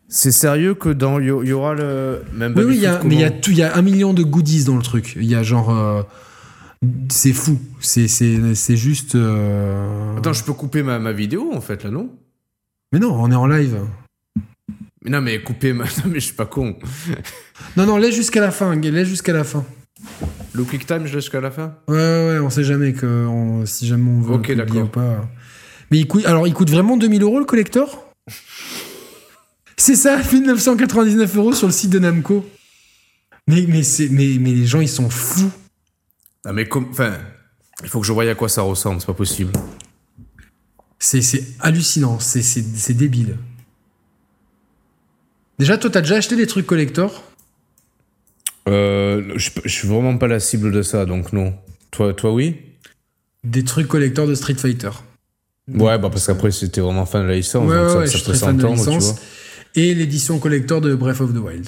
C'est 0.08 0.32
sérieux 0.32 0.74
que 0.76 0.90
dans. 0.90 1.20
Il 1.20 1.26
y, 1.26 1.28
y 1.28 1.52
aura 1.54 1.74
le. 1.74 2.22
Même 2.34 2.54
Oui, 2.56 2.64
oui, 2.66 2.76
il 2.76 2.82
y 2.82 2.86
a, 2.86 2.92
Babyfoot, 2.98 3.10
mais 3.10 3.16
il 3.16 3.22
y 3.22 3.24
a 3.24 3.30
comment? 3.30 3.42
tout, 3.42 3.52
il 3.52 3.58
y 3.58 3.64
a 3.64 3.76
un 3.78 3.82
million 3.82 4.14
de 4.14 4.24
goodies 4.24 4.64
dans 4.66 4.76
le 4.76 4.82
truc. 4.82 5.14
Il 5.16 5.24
y 5.26 5.36
a 5.36 5.44
genre, 5.44 5.70
euh, 5.78 6.02
c'est 7.10 7.32
fou. 7.34 7.60
C'est, 7.80 8.08
c'est, 8.10 8.56
c'est 8.56 8.76
juste. 8.78 9.16
euh, 9.16 10.18
Attends, 10.18 10.34
je 10.34 10.44
peux 10.44 10.52
couper 10.54 10.84
ma, 10.84 11.00
ma 11.00 11.12
vidéo, 11.14 11.52
en 11.54 11.62
fait, 11.62 11.84
là, 11.86 11.92
non? 11.92 12.10
Mais 12.92 13.00
non, 13.00 13.14
on 13.14 13.32
est 13.32 13.36
en 13.36 13.48
live. 13.48 13.78
Mais 15.04 15.12
Non, 15.12 15.22
mais 15.22 15.42
couper 15.42 15.74
ma. 15.74 15.86
Non, 15.98 16.04
mais 16.08 16.20
je 16.20 16.26
suis 16.26 16.34
pas 16.36 16.46
con. 16.46 16.76
Non, 17.78 17.86
non, 17.86 17.98
laisse 17.98 18.16
jusqu'à 18.16 18.42
la 18.42 18.52
fin. 18.52 18.76
Laisse 18.76 19.08
jusqu'à 19.08 19.34
la 19.34 19.44
fin. 19.44 19.66
Le 20.54 20.64
quick 20.64 20.86
time, 20.86 21.06
je 21.06 21.14
laisse 21.14 21.24
jusqu'à 21.24 21.42
la 21.42 21.52
fin 21.52 21.76
Ouais, 21.88 21.96
ouais, 21.96 22.40
on 22.40 22.50
sait 22.50 22.64
jamais 22.64 22.94
que 22.94 23.06
on- 23.28 23.66
si 23.66 23.88
jamais 23.88 24.10
on 24.10 24.22
veut 24.22 24.34
Ok, 24.36 24.42
publier 24.48 24.58
d'accord. 24.66 24.84
ou 24.84 24.88
pas. 24.88 25.30
Mais 25.92 26.00
il 26.00 26.08
coûte, 26.08 26.26
alors 26.26 26.48
il 26.48 26.54
coûte 26.54 26.70
vraiment 26.70 26.98
2000 26.98 27.22
euros 27.24 27.40
le 27.40 27.46
collector? 27.46 28.08
C'est 29.78 29.96
ça, 29.96 30.18
1999 30.32 31.36
euros 31.38 31.54
sur 31.54 31.68
le 31.68 31.74
site 31.74 31.90
de 31.92 32.00
Namco. 32.00 32.46
Mais, 33.48 33.66
mais, 33.68 33.84
c'est, 33.84 34.10
mais, 34.10 34.38
mais 34.40 34.52
les 34.54 34.66
gens 34.66 34.80
ils 34.82 34.88
sont 34.90 35.10
fous. 35.10 35.52
Ah, 36.46 36.54
mais 36.54 36.68
comme. 36.68 36.88
Enfin. 36.92 37.14
Il 37.84 37.90
faut 37.90 38.00
que 38.00 38.06
je 38.06 38.12
voie 38.14 38.26
à 38.30 38.36
quoi 38.36 38.48
ça 38.48 38.62
ressemble, 38.62 39.00
c'est 39.02 39.08
pas 39.08 39.14
possible. 39.16 39.52
C'est, 41.00 41.44
hallucinant, 41.60 42.20
c'est 42.20 42.94
débile. 42.94 43.38
Déjà, 45.62 45.78
toi, 45.78 45.92
t'as 45.92 46.02
déjà 46.02 46.16
acheté 46.16 46.36
des 46.36 46.48
trucs 46.48 46.66
collector? 46.66 47.24
Euh, 48.68 49.34
je, 49.36 49.52
je 49.64 49.70
suis 49.70 49.88
vraiment 49.88 50.18
pas 50.18 50.26
la 50.28 50.40
cible 50.40 50.72
de 50.72 50.82
ça, 50.82 51.06
donc 51.06 51.34
non. 51.34 51.54
Toi, 51.92 52.16
toi 52.16 52.34
oui? 52.34 52.56
Des 53.44 53.64
trucs 53.64 53.88
collector 53.88 54.26
de 54.26 54.34
Street 54.34 54.56
Fighter. 54.56 54.90
Ouais, 55.72 56.00
bah 56.00 56.10
parce 56.10 56.26
qu'après 56.26 56.50
c'était 56.50 56.82
vraiment 56.82 57.06
fan 57.06 57.22
de 57.22 57.28
la 57.28 57.36
licence, 57.36 57.70
Ouais, 57.70 57.76
donc 57.76 57.86
ouais, 57.86 57.92
ça, 57.94 58.00
ouais, 58.00 58.08
ça 58.08 58.12
je 58.14 58.18
suis 58.18 58.26
peut 58.26 58.32
très 58.38 58.40
fan 58.48 58.58
de 58.58 58.64
la 58.64 58.70
s'entendre, 58.70 58.90
tu 58.90 58.98
licence. 58.98 59.12
vois. 59.20 59.84
Et 59.84 59.94
l'édition 59.94 60.40
collector 60.40 60.82
de 60.82 60.96
Breath 60.96 61.22
of 61.22 61.32
the 61.32 61.38
Wild. 61.38 61.68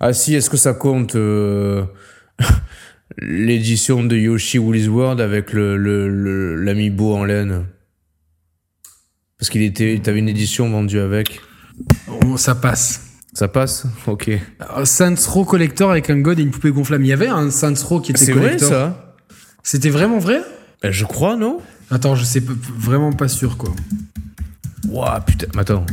Ah 0.00 0.12
si, 0.12 0.34
est-ce 0.34 0.50
que 0.50 0.58
ça 0.58 0.74
compte 0.74 1.16
euh, 1.16 1.82
l'édition 3.18 4.04
de 4.04 4.16
Yoshi 4.18 4.58
Woolly's 4.58 4.88
World 4.88 5.22
avec 5.22 5.54
le 5.54 5.78
le- 5.78 6.10
le- 6.10 6.56
l'amiibo 6.56 7.14
en 7.14 7.24
laine? 7.24 7.64
Parce 9.38 9.48
qu'il 9.48 9.62
était, 9.62 9.98
t'avais 10.02 10.18
une 10.18 10.28
édition 10.28 10.68
vendue 10.68 11.00
avec. 11.00 11.40
On- 12.22 12.36
ça 12.36 12.54
passe. 12.54 13.00
Ça 13.34 13.48
passe 13.48 13.86
Ok. 14.06 14.30
Saints 14.84 15.14
Row 15.28 15.44
collector 15.44 15.90
avec 15.90 16.08
un 16.08 16.18
god 16.20 16.38
et 16.38 16.42
une 16.42 16.50
poupée 16.52 16.70
gonflable. 16.70 17.04
Il 17.04 17.08
y 17.08 17.12
avait 17.12 17.26
un 17.28 17.50
Saints 17.50 17.74
Row 17.84 18.00
qui 18.00 18.12
était 18.12 18.24
C'est 18.24 18.32
vrai 18.32 18.42
collector. 18.56 18.68
ça 18.68 19.14
C'était 19.62 19.90
vraiment 19.90 20.18
vrai 20.18 20.40
Ben, 20.82 20.90
Je 20.92 21.04
crois, 21.04 21.36
non 21.36 21.60
Attends, 21.90 22.14
je 22.14 22.24
sais 22.24 22.42
vraiment 22.78 23.12
pas 23.12 23.28
sûr 23.28 23.56
quoi. 23.56 23.70
Ouah, 24.88 25.20
putain, 25.20 25.46
mais 25.54 25.60
attends. 25.62 25.84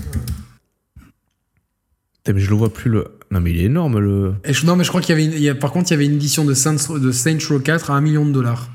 Putain, 2.17 2.33
mais 2.33 2.39
je 2.41 2.49
le 2.49 2.55
vois 2.55 2.71
plus 2.71 2.89
le. 2.91 3.07
Non, 3.31 3.39
mais 3.39 3.51
il 3.51 3.59
est 3.61 3.63
énorme 3.65 3.99
le. 3.99 4.35
Et 4.43 4.53
je- 4.53 4.65
non, 4.65 4.75
mais 4.75 4.83
je 4.83 4.89
crois 4.89 5.01
qu'il 5.01 5.09
y 5.09 5.17
avait 5.19 5.25
une, 5.25 5.31
il 5.33 5.39
y 5.41 5.49
a- 5.49 5.55
par 5.55 5.71
contre 5.71 5.89
il 5.89 5.93
y 5.93 5.95
avait 5.95 6.05
une 6.05 6.13
édition 6.15 6.45
de 6.45 6.53
Saints, 6.53 6.75
de 6.99 7.11
Saints 7.11 7.37
Row 7.49 7.59
4 7.59 7.89
à 7.91 7.95
1 7.95 8.01
million 8.01 8.25
de 8.25 8.31
dollars. 8.31 8.69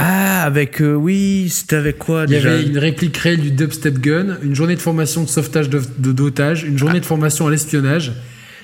Ah, 0.00 0.42
avec. 0.44 0.80
euh, 0.80 0.94
oui, 0.94 1.48
c'était 1.50 1.76
avec 1.76 1.98
quoi 1.98 2.24
Il 2.26 2.30
y 2.32 2.34
déjà 2.36 2.52
avait 2.52 2.62
une 2.64 2.78
réplique 2.78 3.16
réelle 3.16 3.40
du 3.40 3.50
dubstep 3.50 3.98
gun, 3.98 4.36
une 4.42 4.54
journée 4.54 4.76
de 4.76 4.80
formation 4.80 5.24
de 5.24 5.28
sauvetage 5.28 5.68
de, 5.68 5.80
de 5.98 6.12
dotage, 6.12 6.62
une 6.62 6.78
journée 6.78 7.00
de 7.00 7.04
formation 7.06 7.46
à 7.48 7.50
l'espionnage, 7.50 8.12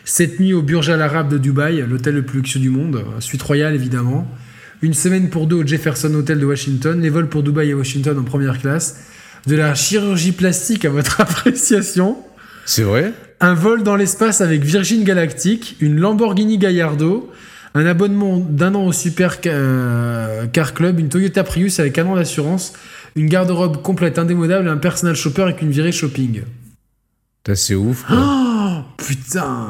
cette 0.04 0.38
nuit 0.38 0.52
au 0.54 0.62
Burj 0.62 0.90
Al 0.90 1.02
Arab 1.02 1.28
de 1.28 1.38
Dubaï, 1.38 1.84
l'hôtel 1.88 2.14
le 2.14 2.22
plus 2.22 2.38
luxueux 2.38 2.60
du 2.60 2.70
monde, 2.70 3.04
suite 3.20 3.42
royale 3.42 3.74
évidemment, 3.74 4.26
une 4.82 4.94
semaine 4.94 5.28
pour 5.28 5.46
deux 5.46 5.56
au 5.56 5.66
Jefferson 5.66 6.12
Hotel 6.14 6.38
de 6.38 6.44
Washington, 6.46 7.00
les 7.00 7.10
vols 7.10 7.28
pour 7.28 7.42
Dubaï 7.42 7.70
et 7.70 7.74
Washington 7.74 8.16
en 8.18 8.22
première 8.22 8.60
classe, 8.60 9.00
de 9.46 9.56
la 9.56 9.74
chirurgie 9.74 10.32
plastique 10.32 10.84
à 10.84 10.90
votre 10.90 11.20
appréciation, 11.20 12.16
C'est 12.64 12.82
vrai? 12.82 13.12
Un 13.40 13.54
vol 13.54 13.82
dans 13.82 13.96
l'espace 13.96 14.40
avec 14.40 14.62
Virgin 14.62 15.04
Galactic, 15.04 15.76
une 15.80 15.98
Lamborghini 15.98 16.58
Gallardo, 16.58 17.30
un 17.74 17.86
abonnement 17.86 18.38
d'un 18.38 18.74
an 18.74 18.84
au 18.86 18.92
Super 18.92 19.38
euh, 19.46 20.46
Car 20.52 20.74
Club, 20.74 21.00
une 21.00 21.08
Toyota 21.08 21.42
Prius 21.44 21.80
avec 21.80 21.98
un 21.98 22.06
an 22.06 22.14
d'assurance, 22.14 22.72
une 23.16 23.26
garde-robe 23.26 23.82
complète 23.82 24.18
indémodable 24.18 24.68
et 24.68 24.70
un 24.70 24.76
personal 24.76 25.16
shopper 25.16 25.42
avec 25.42 25.62
une 25.62 25.70
virée 25.70 25.92
shopping. 25.92 26.42
C'est 27.54 27.74
ouf. 27.74 28.04
quoi. 28.04 28.16
Oh 28.18 28.82
putain 28.96 29.68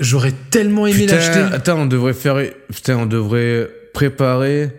J'aurais 0.00 0.34
tellement 0.50 0.86
aimé 0.86 1.06
l'acheter. 1.06 1.40
attends, 1.40 1.80
on 1.80 1.86
devrait 1.86 2.12
faire. 2.12 2.36
Putain, 2.72 2.96
on 2.98 3.06
devrait 3.06 3.68
préparer 3.94 4.70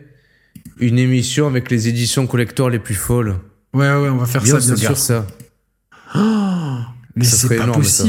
une 0.80 0.98
émission 1.00 1.48
avec 1.48 1.70
les 1.72 1.88
éditions 1.90 2.26
collector 2.28 2.70
les 2.70 2.80
plus 2.80 2.96
folles. 2.96 3.36
Ouais, 3.74 3.88
ouais, 3.90 4.10
on 4.10 4.18
va 4.18 4.26
faire 4.26 4.46
ça, 4.46 4.60
bien 4.60 4.76
sûr. 4.76 4.98
ça. 4.98 5.28
Mais 7.16 7.26
Ça 7.26 7.36
c'est 7.36 7.58
pas 7.58 7.64
énorme, 7.64 7.84
ça. 7.84 8.06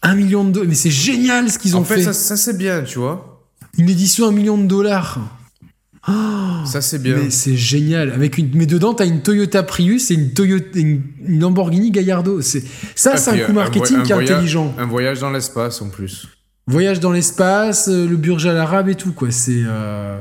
Possible. 0.00 0.12
Un 0.12 0.14
million 0.24 0.44
de 0.44 0.50
dollars. 0.52 0.68
Mais 0.68 0.74
c'est 0.74 0.90
génial 0.90 1.50
ce 1.50 1.58
qu'ils 1.58 1.76
ont 1.76 1.80
En 1.80 1.84
fait, 1.84 1.96
fait. 1.96 2.02
ça, 2.04 2.12
ça, 2.12 2.36
c'est 2.36 2.56
bien, 2.56 2.82
tu 2.82 2.98
vois. 2.98 3.42
Une 3.78 3.88
édition 3.90 4.26
à 4.26 4.28
un 4.28 4.32
million 4.32 4.56
de 4.58 4.66
dollars. 4.66 5.18
Ça 6.66 6.80
c'est 6.80 7.00
bien. 7.02 7.16
Mais 7.16 7.30
c'est 7.30 7.56
génial. 7.56 8.12
Avec 8.12 8.38
une, 8.38 8.50
mais 8.54 8.66
dedans, 8.66 8.94
t'as 8.94 9.06
une 9.06 9.22
Toyota 9.22 9.62
Prius 9.64 10.10
et 10.12 10.14
une, 10.14 10.32
Toyota, 10.32 10.78
une, 10.78 11.02
une 11.26 11.40
Lamborghini 11.40 11.90
Gallardo. 11.90 12.40
C'est, 12.42 12.62
ça, 12.94 13.12
Ah, 13.14 13.16
c'est 13.16 13.42
un 13.42 13.46
coup 13.46 13.52
marketing 13.52 14.02
qui 14.04 14.12
est 14.12 14.14
voyage- 14.14 14.30
intelligent. 14.30 14.74
Un 14.78 14.86
voyage 14.86 15.18
dans 15.20 15.30
l'espace 15.30 15.82
en 15.82 15.88
plus. 15.88 16.28
Voyage 16.68 17.00
dans 17.00 17.10
l'espace, 17.12 17.88
euh, 17.88 18.06
le 18.08 18.16
Burj 18.16 18.46
Al 18.46 18.56
Arab 18.56 18.88
et 18.88 18.94
tout, 18.94 19.12
quoi. 19.12 19.30
C'est, 19.32 19.62
euh, 19.66 20.20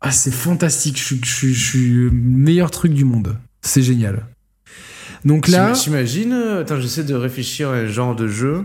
ah, 0.00 0.10
c'est 0.10 0.32
fantastique. 0.32 1.00
Je 1.00 1.52
suis 1.52 1.88
le 1.92 2.10
meilleur 2.10 2.70
truc 2.72 2.92
du 2.92 3.04
monde. 3.04 3.36
C'est 3.62 3.82
génial. 3.82 4.26
Donc 5.24 5.48
là, 5.48 5.72
J'imagine. 5.74 6.32
euh, 6.32 6.60
Attends, 6.60 6.80
j'essaie 6.80 7.04
de 7.04 7.14
réfléchir 7.14 7.70
à 7.70 7.74
un 7.74 7.86
genre 7.86 8.14
de 8.14 8.28
jeu. 8.28 8.64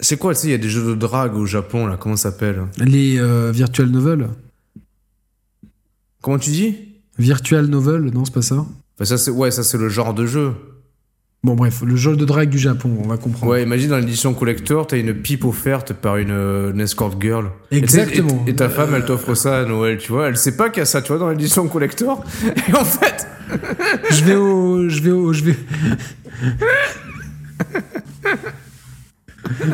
C'est 0.00 0.16
quoi, 0.16 0.34
tu 0.34 0.40
sais, 0.42 0.46
il 0.48 0.50
y 0.50 0.54
a 0.54 0.58
des 0.58 0.68
jeux 0.70 0.84
de 0.84 0.94
drague 0.94 1.34
au 1.36 1.46
Japon, 1.46 1.86
là, 1.86 1.96
comment 1.96 2.16
ça 2.16 2.30
s'appelle? 2.30 2.62
Les 2.78 3.18
euh, 3.18 3.50
virtual 3.52 3.88
novels. 3.88 4.28
Comment 6.22 6.38
tu 6.38 6.50
dis? 6.50 6.76
Virtual 7.18 7.66
Novel, 7.66 8.04
non, 8.12 8.24
c'est 8.24 8.32
pas 8.34 8.42
ça 8.42 8.54
Enfin, 8.94 9.04
ça, 9.04 9.18
c'est, 9.18 9.30
ouais, 9.30 9.50
ça, 9.50 9.62
c'est 9.64 9.76
le 9.78 9.88
genre 9.88 10.14
de 10.14 10.24
jeu. 10.26 10.52
Bon, 11.44 11.54
bref, 11.54 11.82
le 11.84 11.96
jeu 11.96 12.14
de 12.14 12.24
drague 12.24 12.50
du 12.50 12.58
Japon, 12.58 12.96
on 13.04 13.08
va 13.08 13.16
comprendre. 13.16 13.50
Ouais, 13.50 13.64
imagine 13.64 13.90
dans 13.90 13.96
l'édition 13.98 14.32
collector, 14.32 14.86
t'as 14.86 14.96
une 14.96 15.12
pipe 15.12 15.44
offerte 15.44 15.92
par 15.92 16.16
une, 16.18 16.30
une 16.30 16.80
escort 16.80 17.20
girl. 17.20 17.50
Exactement. 17.72 18.44
Et, 18.46 18.50
et 18.50 18.54
ta 18.54 18.68
femme, 18.68 18.94
elle 18.94 19.04
t'offre 19.04 19.34
ça 19.34 19.58
à 19.58 19.64
Noël, 19.64 19.98
tu 19.98 20.12
vois. 20.12 20.28
Elle 20.28 20.36
sait 20.36 20.56
pas 20.56 20.70
qu'il 20.70 20.78
y 20.78 20.82
a 20.82 20.86
ça, 20.86 21.02
tu 21.02 21.08
vois, 21.08 21.18
dans 21.18 21.28
l'édition 21.30 21.66
collector. 21.66 22.22
Et 22.68 22.74
en 22.76 22.84
fait, 22.84 23.26
Je 24.10 24.24
vais 24.24 24.36
au. 24.36 24.88
Je 24.88 25.02
vais 25.02 25.10
au. 25.10 25.32
Je 25.32 25.42
vais. 25.42 25.56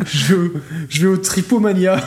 je, 0.07 0.33
vais 0.33 0.39
au- 0.47 0.53
je 0.89 1.01
vais 1.01 1.07
au 1.13 1.17
Tripomania. 1.17 2.03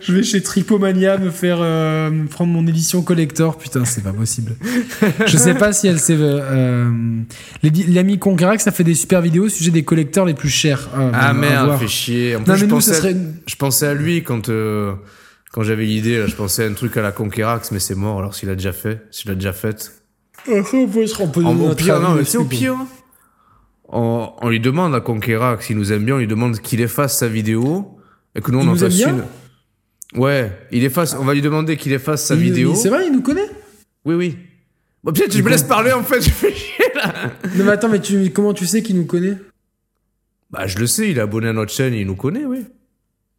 Je 0.00 0.12
vais 0.12 0.22
chez 0.22 0.42
Tripomania 0.42 1.18
me 1.18 1.30
faire 1.30 1.58
euh, 1.60 2.10
prendre 2.30 2.52
mon 2.52 2.66
édition 2.66 3.02
collector. 3.02 3.58
Putain, 3.58 3.84
c'est 3.84 4.02
pas 4.02 4.12
possible. 4.12 4.56
Je 5.26 5.36
sais 5.36 5.54
pas 5.54 5.72
si 5.72 5.86
elle 5.88 5.98
s'est. 5.98 6.16
Euh, 6.18 6.90
l'édi- 7.62 7.84
L'ami 7.92 8.18
Conquerac, 8.18 8.60
ça 8.60 8.72
fait 8.72 8.84
des 8.84 8.94
super 8.94 9.20
vidéos 9.22 9.44
au 9.44 9.48
sujet 9.48 9.70
des 9.70 9.82
collecteurs 9.84 10.24
les 10.24 10.34
plus 10.34 10.48
chers. 10.50 10.88
ah 10.94 11.28
à 11.28 11.32
merde, 11.32 11.78
fait 11.78 11.88
chier. 11.88 12.36
En 12.36 12.42
plus, 12.42 12.50
Non, 12.52 12.56
je, 12.56 12.64
nous, 12.64 12.70
pensais 12.70 12.90
à- 12.92 12.94
serait. 12.94 13.16
je 13.46 13.56
pensais 13.56 13.86
à 13.86 13.94
lui 13.94 14.22
quand, 14.22 14.48
euh, 14.48 14.92
quand 15.52 15.62
j'avais 15.62 15.84
l'idée, 15.84 16.24
je 16.26 16.34
pensais 16.34 16.64
à 16.64 16.68
un 16.68 16.72
truc 16.72 16.96
à 16.96 17.02
la 17.02 17.12
Conquerax, 17.12 17.70
mais 17.70 17.78
c'est 17.80 17.94
mort, 17.94 18.18
alors 18.18 18.34
s'il 18.34 18.48
a 18.50 18.54
déjà 18.54 18.72
fait, 18.72 19.02
s'il 19.10 19.30
a 19.30 19.34
déjà 19.34 19.52
fait. 19.52 19.92
on 20.48 20.62
peut, 20.62 21.06
on 21.20 21.28
peut 21.28 21.40
au 21.40 21.54
notre 21.54 21.76
pire, 21.76 22.00
non, 22.00 22.14
mais 22.14 22.24
c'est 22.24 22.38
au 22.38 22.44
pire. 22.44 22.74
On, 23.88 24.30
on 24.40 24.48
lui 24.48 24.60
demande 24.60 24.94
à 24.94 25.00
Conquera, 25.00 25.56
s'il 25.60 25.76
nous 25.76 25.92
aime 25.92 26.04
bien, 26.04 26.16
on 26.16 26.18
lui 26.18 26.26
demande 26.26 26.58
qu'il 26.60 26.80
efface 26.80 27.18
sa 27.18 27.28
vidéo 27.28 27.96
et 28.34 28.40
que 28.40 28.50
nous 28.50 28.60
Il 28.60 28.66
on 28.66 28.70
en 28.70 28.72
nous 28.74 28.84
aime 28.84 28.90
fasse 28.90 28.96
bien 28.98 29.08
une. 30.14 30.20
Ouais, 30.20 30.52
il 30.70 30.84
efface, 30.84 31.14
on 31.18 31.24
va 31.24 31.34
lui 31.34 31.42
demander 31.42 31.76
qu'il 31.76 31.92
efface 31.92 32.24
sa 32.26 32.34
Il- 32.34 32.40
vidéo. 32.40 32.74
C'est 32.74 32.88
vrai, 32.88 33.06
il 33.06 33.12
nous 33.12 33.22
connaît? 33.22 33.48
Oui, 34.04 34.14
oui. 34.14 34.36
Bon, 35.02 35.12
peut-être 35.12 35.30
tu 35.32 35.42
me 35.42 35.50
laisses 35.50 35.62
parler 35.64 35.92
en 35.92 36.02
fait, 36.02 36.20
je 36.24 36.30
fais 36.30 36.52
chier 36.54 36.84
là. 36.94 37.12
Non, 37.56 37.64
mais 37.64 37.72
attends, 37.72 37.88
mais 37.88 38.00
tu, 38.00 38.30
comment 38.30 38.54
tu 38.54 38.66
sais 38.66 38.82
qu'il 38.82 38.96
nous 38.96 39.06
connaît? 39.06 39.36
Bah, 40.50 40.66
je 40.66 40.78
le 40.78 40.86
sais, 40.86 41.10
il 41.10 41.18
est 41.18 41.20
abonné 41.20 41.48
à 41.48 41.52
notre 41.52 41.72
chaîne, 41.72 41.94
il 41.94 42.06
nous 42.06 42.14
connaît, 42.16 42.44
oui. 42.44 42.64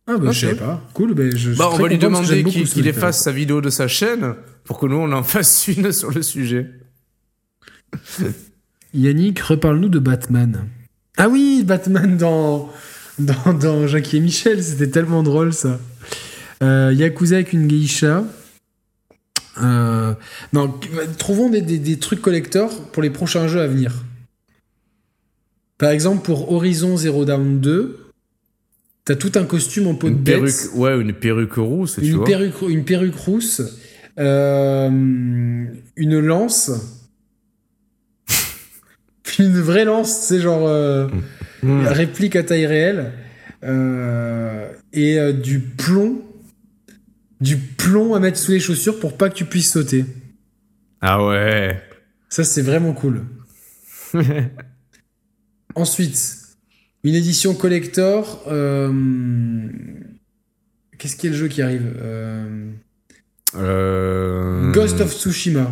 Ah 0.07 0.17
bah 0.17 0.31
je 0.31 0.39
savais 0.47 0.55
pas. 0.55 0.83
Cool, 0.93 1.15
ben 1.15 1.35
je, 1.35 1.51
Bah, 1.53 1.69
on 1.71 1.77
va 1.77 1.87
lui 1.87 1.97
demander 1.97 2.43
qu'il 2.43 2.85
efface 2.87 3.23
sa 3.23 3.31
vidéo 3.31 3.59
de 3.61 3.71
sa 3.71 3.87
chaîne 3.87 4.35
pour 4.63 4.77
que 4.77 4.85
nous 4.85 4.97
on 4.97 5.11
en 5.13 5.23
fasse 5.33 5.67
une 5.67 5.91
sur 5.91 6.11
le 6.11 6.21
sujet. 6.21 6.69
Yannick, 8.93 9.39
reparle-nous 9.39 9.89
de 9.89 9.99
Batman. 9.99 10.67
Ah 11.17 11.29
oui, 11.29 11.63
Batman 11.65 12.17
dans, 12.17 12.71
dans, 13.45 13.53
dans 13.53 13.87
Jackie 13.87 14.17
et 14.17 14.19
Michel, 14.19 14.63
c'était 14.63 14.89
tellement 14.89 15.23
drôle 15.23 15.53
ça. 15.53 15.79
Euh, 16.63 16.93
Yakuza 16.93 17.35
avec 17.35 17.53
une 17.53 17.67
geisha. 17.67 18.23
Euh, 19.61 20.13
non, 20.53 20.73
trouvons 21.17 21.49
des, 21.49 21.61
des, 21.61 21.79
des 21.79 21.97
trucs 21.97 22.21
collector 22.21 22.87
pour 22.91 23.01
les 23.03 23.09
prochains 23.09 23.47
jeux 23.47 23.61
à 23.61 23.67
venir. 23.67 24.03
Par 25.77 25.89
exemple, 25.91 26.23
pour 26.23 26.51
Horizon 26.51 26.97
Zero 26.97 27.25
Dawn 27.25 27.59
2, 27.59 27.99
t'as 29.05 29.15
tout 29.15 29.31
un 29.35 29.43
costume 29.45 29.87
en 29.87 29.95
peau 29.95 30.07
de 30.09 30.13
Une 30.15 30.19
bête. 30.23 30.35
perruque, 30.35 30.75
ouais, 30.75 30.99
une 30.99 31.13
perruque 31.13 31.53
rousse, 31.55 31.95
tu 31.95 32.05
une 32.05 32.15
vois. 32.17 32.25
perruque, 32.25 32.61
une 32.67 32.85
perruque 32.85 33.15
rousse, 33.15 33.61
euh, 34.19 34.89
une 35.97 36.19
lance, 36.19 36.71
une 39.39 39.59
vraie 39.59 39.85
lance, 39.85 40.11
c'est 40.11 40.39
genre 40.39 40.65
euh, 40.67 41.07
Mmh. 41.65 41.87
réplique 41.87 42.35
à 42.35 42.43
taille 42.43 42.65
réelle, 42.65 43.11
euh, 43.63 44.71
et 44.93 45.17
euh, 45.19 45.33
du 45.33 45.59
plomb, 45.59 46.21
du 47.41 47.57
plomb 47.57 48.13
à 48.13 48.19
mettre 48.19 48.37
sous 48.37 48.51
les 48.51 48.59
chaussures 48.59 48.99
pour 48.99 49.17
pas 49.17 49.29
que 49.29 49.35
tu 49.35 49.45
puisses 49.45 49.71
sauter. 49.71 50.05
Ah 51.01 51.25
ouais. 51.25 51.81
Ça, 52.29 52.43
c'est 52.43 52.61
vraiment 52.61 52.93
cool. 52.93 53.23
Ensuite, 55.75 56.39
une 57.03 57.15
édition 57.15 57.53
collector. 57.53 58.43
euh, 58.47 58.91
Qu'est-ce 60.97 61.15
qui 61.17 61.27
est 61.27 61.31
le 61.31 61.35
jeu 61.35 61.47
qui 61.47 61.61
arrive 61.61 61.93
Euh, 62.01 62.71
Euh... 63.55 64.71
Ghost 64.71 64.99
of 65.01 65.13
Tsushima. 65.13 65.71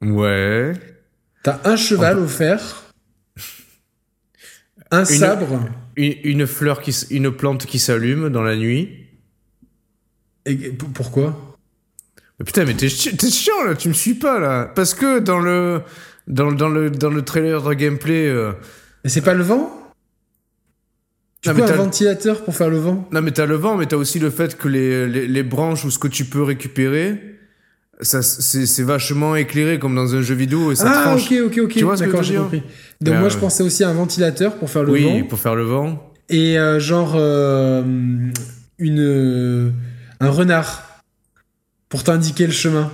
Ouais. 0.00 0.72
T'as 1.42 1.60
un 1.64 1.76
cheval 1.76 2.18
offert, 2.18 2.81
un 4.92 5.04
sabre, 5.04 5.58
Une, 5.96 6.14
une 6.24 6.46
fleur 6.46 6.80
qui, 6.80 6.92
une 7.10 7.30
plante 7.32 7.66
qui 7.66 7.78
s'allume 7.78 8.28
dans 8.28 8.42
la 8.42 8.56
nuit. 8.56 8.88
et 10.46 10.56
pourquoi? 10.94 11.56
Mais 12.38 12.44
putain, 12.44 12.64
mais 12.64 12.74
t'es 12.74 12.88
chi- 12.88 13.16
t'es 13.16 13.30
chiant 13.30 13.62
là, 13.64 13.74
tu 13.74 13.88
me 13.88 13.92
suis 13.94 14.14
pas 14.14 14.38
là. 14.38 14.70
Parce 14.74 14.94
que 14.94 15.18
dans 15.18 15.38
le, 15.38 15.82
dans, 16.26 16.50
le- 16.50 16.56
dans 16.56 16.68
le, 16.68 16.90
dans 16.90 17.10
le 17.10 17.22
trailer 17.22 17.62
de 17.62 17.74
gameplay, 17.74 18.26
euh, 18.26 18.52
Et 19.04 19.08
c'est 19.08 19.20
pas 19.22 19.34
le 19.34 19.42
vent? 19.42 19.78
Tu 21.42 21.48
Non, 21.48 21.54
peux 21.56 21.62
mais 21.62 21.70
un 21.72 21.76
ventilateur 21.76 22.44
pour 22.44 22.54
faire 22.54 22.70
le 22.70 22.78
vent? 22.78 23.08
Non 23.12 23.20
mais 23.20 23.32
t'as 23.32 23.46
le 23.46 23.56
vent, 23.56 23.76
mais 23.76 23.86
t'as 23.86 23.96
aussi 23.96 24.18
le 24.18 24.30
fait 24.30 24.56
que 24.56 24.68
les, 24.68 25.08
les, 25.08 25.26
les 25.26 25.42
branches 25.42 25.84
ou 25.84 25.90
ce 25.90 25.98
que 25.98 26.08
tu 26.08 26.24
peux 26.24 26.42
récupérer, 26.42 27.20
ça 28.02 28.22
c'est 28.22 28.82
vachement 28.82 29.36
éclairé 29.36 29.78
comme 29.78 29.94
dans 29.94 30.14
un 30.14 30.22
jeu 30.22 30.34
vidéo 30.34 30.72
et 30.72 30.76
ça 30.76 30.92
Ah, 30.94 31.02
tranche. 31.02 31.30
ok, 31.30 31.38
ok, 31.46 31.58
ok. 31.64 31.72
Tu 31.72 31.84
vois 31.84 31.96
ce 31.96 32.02
que 32.02 32.06
D'accord, 32.08 32.22
j'ai 32.22 32.36
compris. 32.36 32.62
Donc 33.00 33.14
Euh, 33.14 33.20
moi, 33.20 33.28
je 33.28 33.38
pensais 33.38 33.62
aussi 33.62 33.84
à 33.84 33.88
un 33.88 33.94
ventilateur 33.94 34.56
pour 34.56 34.70
faire 34.70 34.82
le 34.84 34.92
Oui, 34.92 35.04
vent. 35.04 35.26
pour 35.28 35.38
faire 35.38 35.54
le 35.54 35.64
vent. 35.64 36.12
Et 36.28 36.58
euh, 36.58 36.78
genre 36.80 37.14
euh, 37.16 37.82
une 38.78 39.00
euh, 39.00 39.70
un 40.20 40.30
renard 40.30 41.02
pour 41.88 42.04
t'indiquer 42.04 42.46
le 42.46 42.52
chemin. 42.52 42.90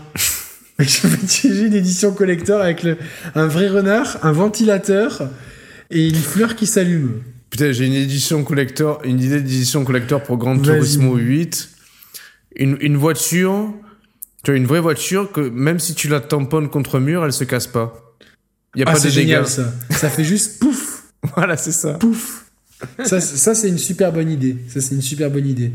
J'ai 0.78 1.66
une 1.66 1.74
édition 1.74 2.12
collector 2.12 2.60
avec 2.60 2.82
le- 2.84 2.96
un 3.34 3.46
vrai 3.46 3.68
renard, 3.68 4.18
un 4.22 4.32
ventilateur 4.32 5.28
et 5.90 6.08
une 6.08 6.14
fleur 6.14 6.54
qui 6.56 6.66
s'allume. 6.66 7.22
Putain, 7.50 7.72
j'ai 7.72 7.86
une 7.86 7.94
édition 7.94 8.44
collector, 8.44 9.00
une 9.04 9.18
idée 9.20 9.40
d'édition 9.40 9.84
collector 9.84 10.22
pour 10.22 10.36
Gran 10.36 10.54
Vas-y. 10.54 10.76
Turismo 10.78 11.16
8. 11.16 11.68
Une, 12.56 12.76
une 12.80 12.96
voiture, 12.96 13.72
tu 14.44 14.50
as 14.50 14.54
une 14.54 14.66
vraie 14.66 14.80
voiture 14.80 15.30
que 15.32 15.40
même 15.40 15.78
si 15.78 15.94
tu 15.94 16.08
la 16.08 16.20
tamponnes 16.20 16.68
contre 16.68 17.00
mur, 17.00 17.24
elle 17.24 17.32
se 17.32 17.44
casse 17.44 17.66
pas. 17.66 18.14
Il 18.74 18.80
y 18.80 18.82
a 18.84 18.86
Ah, 18.88 18.92
pas 18.92 18.98
de 18.98 19.04
dégâts. 19.04 19.14
génial 19.14 19.46
ça. 19.46 19.72
Ça 19.90 20.08
fait 20.10 20.24
juste 20.24 20.60
pouf, 20.60 21.04
Voilà, 21.36 21.56
c'est 21.56 21.72
ça. 21.72 21.94
pouf. 21.94 22.44
Ça, 23.04 23.20
c'est- 23.20 23.36
ça 23.36 23.54
c'est 23.56 23.68
une 23.68 23.78
super 23.78 24.12
bonne 24.12 24.30
idée. 24.30 24.56
Ça, 24.68 24.80
c'est 24.80 24.94
une 24.94 25.02
super 25.02 25.30
bonne 25.32 25.46
idée. 25.48 25.72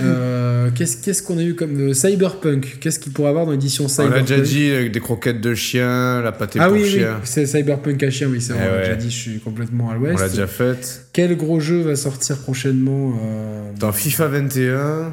Euh, 0.00 0.70
Qu'est-ce 0.74 1.22
qu'on 1.22 1.38
a 1.38 1.42
eu 1.42 1.54
comme 1.54 1.90
euh, 1.90 1.94
Cyberpunk? 1.94 2.78
Qu'est-ce 2.80 2.98
qu'il 3.00 3.12
pourrait 3.12 3.30
avoir 3.30 3.44
dans 3.46 3.52
l'édition 3.52 3.84
On 3.84 3.88
Cyberpunk? 3.88 4.14
l'a 4.14 4.36
déjà 4.36 4.40
dit, 4.40 4.70
avec 4.70 4.92
des 4.92 5.00
croquettes 5.00 5.40
de 5.40 5.54
chien, 5.54 6.20
la 6.22 6.30
pâté 6.32 6.58
Ah 6.60 6.66
pour 6.68 6.76
oui, 6.76 6.82
oui, 6.84 6.90
chien. 6.90 7.20
c'est 7.24 7.44
Cyberpunk 7.46 8.00
à 8.04 8.10
chien, 8.10 8.28
oui, 8.28 8.40
c'est 8.40 8.52
vrai. 8.52 8.62
Eh 8.64 8.68
on 8.68 8.70
l'a 8.72 8.76
ouais. 8.78 8.84
déjà 8.84 8.94
dit, 8.96 9.10
je 9.10 9.16
suis 9.16 9.40
complètement 9.40 9.90
à 9.90 9.94
On 9.94 9.98
l'ouest. 9.98 10.20
l'a 10.20 10.28
déjà 10.28 10.46
faite. 10.46 11.06
Quel 11.12 11.36
gros 11.36 11.58
jeu 11.60 11.80
va 11.82 11.96
sortir 11.96 12.38
prochainement 12.38 13.18
euh, 13.22 13.72
Dans 13.78 13.90
FIFA 13.92 14.28
21. 14.28 15.10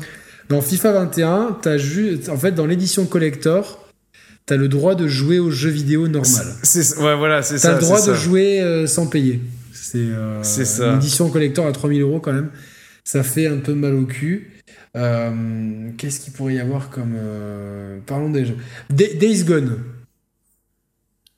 Dans 0.50 0.62
FIFA 0.62 0.92
21, 0.94 1.58
t'as 1.62 1.78
ju- 1.78 2.20
en 2.30 2.38
fait, 2.38 2.52
dans 2.52 2.66
l'édition 2.68 3.06
collector, 3.06 3.88
t'as 4.46 4.58
le 4.58 4.68
droit 4.68 4.94
de 4.96 5.08
jouer 5.08 5.40
au 5.40 5.50
jeu 5.50 5.70
vidéo 5.72 6.08
normal. 6.08 6.46
C'est, 6.64 6.98
ouais, 7.00 7.16
voilà, 7.16 7.42
c'est 7.42 7.56
T'as 7.56 7.60
ça. 7.60 7.74
le 7.76 7.80
droit 7.80 8.00
de 8.00 8.06
ça. 8.06 8.14
jouer 8.14 8.62
euh, 8.62 8.86
sans 8.88 9.08
payer. 9.08 9.42
C'est 9.74 9.98
euh, 9.98 10.44
ça. 10.44 10.90
Une 10.92 10.96
édition 10.98 11.30
collector 11.30 11.66
à 11.66 11.72
3000 11.72 12.02
euros 12.02 12.20
quand 12.20 12.34
même. 12.34 12.52
Ça 13.04 13.24
fait 13.24 13.48
un 13.48 13.58
peu 13.58 13.74
mal 13.74 13.94
au 13.96 14.06
cul. 14.06 14.52
Euh, 14.96 15.90
Qu'est-ce 15.98 16.20
qu'il 16.20 16.34
pourrait 16.34 16.56
y 16.56 16.60
avoir 16.60 16.90
comme. 16.90 17.16
Parlons 18.06 18.30
des 18.30 18.46
jeux. 18.46 18.58
Day- 18.90 19.16
Days 19.16 19.44
Gone. 19.44 19.80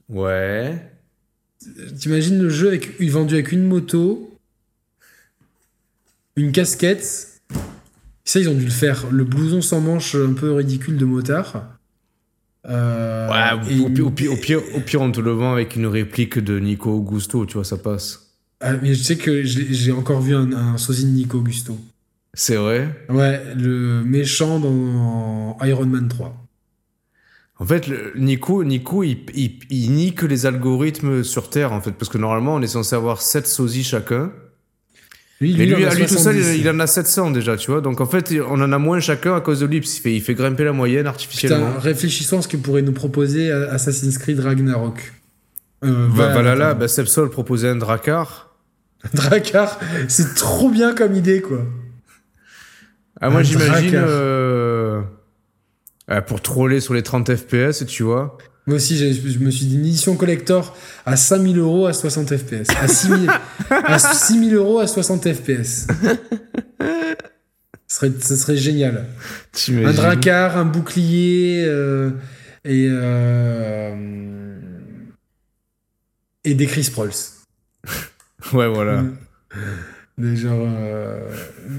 Ouais. 0.10 0.76
T'imagines 2.00 2.42
le 2.42 2.50
jeu 2.50 2.68
avec, 2.70 3.02
vendu 3.02 3.34
avec 3.34 3.52
une 3.52 3.64
moto, 3.66 4.38
une 6.36 6.52
casquette. 6.52 7.37
Ça, 8.28 8.42
ils 8.42 8.50
ont 8.50 8.54
dû 8.56 8.66
le 8.66 8.72
faire. 8.72 9.06
Le 9.10 9.24
blouson 9.24 9.62
sans 9.62 9.80
manche 9.80 10.14
un 10.16 10.34
peu 10.34 10.52
ridicule 10.52 10.98
de 10.98 11.06
motard. 11.06 11.78
Euh, 12.68 13.30
Ouais, 13.30 13.86
au, 13.86 13.90
pire, 13.90 14.08
au, 14.08 14.12
pire, 14.12 14.34
au, 14.34 14.36
pire, 14.36 14.62
au 14.76 14.82
pire, 14.82 15.02
on 15.02 15.12
te 15.12 15.22
le 15.22 15.32
vend 15.32 15.54
avec 15.54 15.78
une 15.78 15.86
réplique 15.86 16.38
de 16.40 16.60
Nico 16.60 16.92
Augusto, 16.92 17.46
tu 17.46 17.54
vois, 17.54 17.64
ça 17.64 17.78
passe. 17.78 18.34
Ah, 18.60 18.74
mais 18.82 18.94
je 18.94 19.02
sais 19.02 19.16
que 19.16 19.44
j'ai 19.44 19.74
j'ai 19.74 19.92
encore 19.94 20.20
vu 20.20 20.36
un, 20.36 20.52
un 20.52 20.78
sosie 20.78 21.06
de 21.06 21.12
Nico 21.12 21.38
Augusto. 21.38 21.78
C'est 22.34 22.58
vrai? 22.58 23.06
Ouais, 23.10 23.42
le 23.56 24.04
méchant 24.04 24.60
dans 24.60 25.58
Iron 25.64 25.86
Man 25.86 26.10
3. 26.10 26.36
En 27.60 27.66
fait, 27.66 27.88
le- 27.88 28.14
Nico, 28.18 28.64
Nico 28.64 29.04
il, 29.04 29.20
il, 29.34 29.60
il 29.70 29.92
nique 29.92 30.22
les 30.24 30.46
algorithmes 30.46 31.24
sur 31.24 31.50
Terre, 31.50 31.72
en 31.72 31.82
fait, 31.82 31.92
parce 31.94 32.10
que 32.10 32.18
normalement, 32.18 32.56
on 32.56 32.62
est 32.62 32.68
censé 32.68 32.96
avoir 32.96 33.22
7 33.22 33.48
sosies 33.48 33.84
chacun. 33.84 34.32
Lui, 35.40 35.54
lui, 35.54 35.68
tout 36.08 36.18
seul, 36.18 36.36
70. 36.36 36.56
il, 36.56 36.62
il 36.62 36.70
en 36.70 36.80
a 36.80 36.88
700 36.88 37.30
déjà, 37.32 37.58
tu 37.58 37.70
vois. 37.70 37.80
Donc, 37.82 38.02
en 38.02 38.08
fait, 38.08 38.34
on 38.50 38.60
en 38.60 38.72
a 38.72 38.78
moins 38.80 39.00
chacun 39.00 39.36
à 39.36 39.42
cause 39.42 39.60
de 39.60 39.66
lui, 39.68 39.80
parce 39.82 39.94
qu'il 39.94 40.02
fait, 40.02 40.16
il 40.16 40.22
fait 40.22 40.34
grimper 40.34 40.64
la 40.64 40.74
moyenne 40.74 41.06
artificiellement. 41.06 41.68
Putain, 41.68 41.80
réfléchissons 41.80 42.40
à 42.40 42.42
ce 42.42 42.48
que 42.48 42.58
pourrait 42.58 42.82
nous 42.82 42.92
proposer 42.92 43.52
Assassin's 43.52 44.18
Creed 44.18 44.40
Ragnarok. 44.40 45.14
Euh, 45.84 46.08
Va- 46.10 46.34
Valhalla, 46.34 46.70
attends. 46.70 46.80
bah, 46.80 46.88
Sepsol 46.88 47.30
proposait 47.30 47.70
un 47.70 47.76
Dracar. 47.76 48.56
Drakkar, 49.14 49.80
c'est 50.08 50.34
trop 50.34 50.70
bien 50.72 50.96
comme 50.96 51.14
idée, 51.14 51.42
quoi. 51.42 51.60
Ah, 53.22 53.30
moi, 53.30 53.44
j'imagine. 53.44 53.92
Drakkar. 53.92 54.06
euh, 54.10 55.02
Euh, 56.10 56.22
pour 56.22 56.42
troller 56.42 56.80
sur 56.80 56.94
les 56.94 57.04
30 57.04 57.36
FPS, 57.36 57.86
tu 57.86 58.04
vois. 58.04 58.38
Moi 58.68 58.76
aussi, 58.76 58.98
je 58.98 59.40
me 59.40 59.50
suis 59.50 59.66
dit 59.66 59.76
une 59.76 59.86
édition 59.86 60.16
collector 60.16 60.76
à 61.06 61.16
5000 61.16 61.58
euros 61.58 61.88
à 61.88 61.94
60 61.94 62.36
FPS. 62.36 62.70
À 62.82 62.88
6000 62.90 63.30
à 63.70 63.98
6000 63.98 64.56
euros 64.56 64.80
à 64.80 64.88
60 64.88 65.34
FPS. 65.34 65.88
Ce 67.88 67.96
serait, 67.96 68.12
ce 68.22 68.36
serait 68.36 68.58
génial. 68.58 69.06
Un 69.70 69.94
dracard, 69.94 70.58
un 70.58 70.66
bouclier 70.66 71.64
euh, 71.66 72.12
et, 72.66 72.90
euh, 72.92 74.60
et 76.44 76.54
des 76.54 76.66
Chris 76.66 76.90
Prolls. 76.92 77.12
Ouais, 78.52 78.68
voilà. 78.68 79.06
Des 80.18 80.36
genre, 80.36 80.68
euh, 80.68 81.30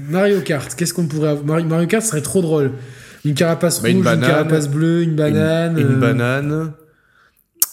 Mario 0.09 0.41
Kart, 0.41 0.73
qu'est-ce 0.73 0.93
qu'on 0.93 1.07
pourrait 1.07 1.29
avoir 1.29 1.63
Mario 1.63 1.87
Kart 1.87 2.03
serait 2.03 2.21
trop 2.21 2.41
drôle. 2.41 2.71
Une 3.25 3.33
carapace 3.33 3.81
Bah, 3.81 3.89
rouge, 3.89 4.05
une 4.05 4.21
carapace 4.21 4.69
bleue, 4.69 5.03
une 5.03 5.15
banane. 5.15 5.77
Une, 5.77 5.87
une 5.87 5.93
euh, 5.93 5.99
banane. 5.99 6.73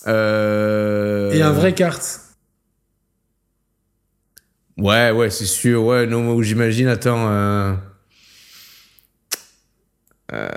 Euh... 0.07 1.33
Et 1.33 1.42
un 1.42 1.52
vrai 1.52 1.75
kart. 1.75 2.02
Ouais, 4.76 5.10
ouais, 5.10 5.31
c'est 5.31 5.47
sûr. 5.47 5.84
Ouais, 5.84 6.07
non, 6.07 6.23
moi, 6.23 6.42
j'imagine, 6.42 6.89
attends. 6.89 7.28
Euh... 7.28 7.75
Euh... 10.33 10.49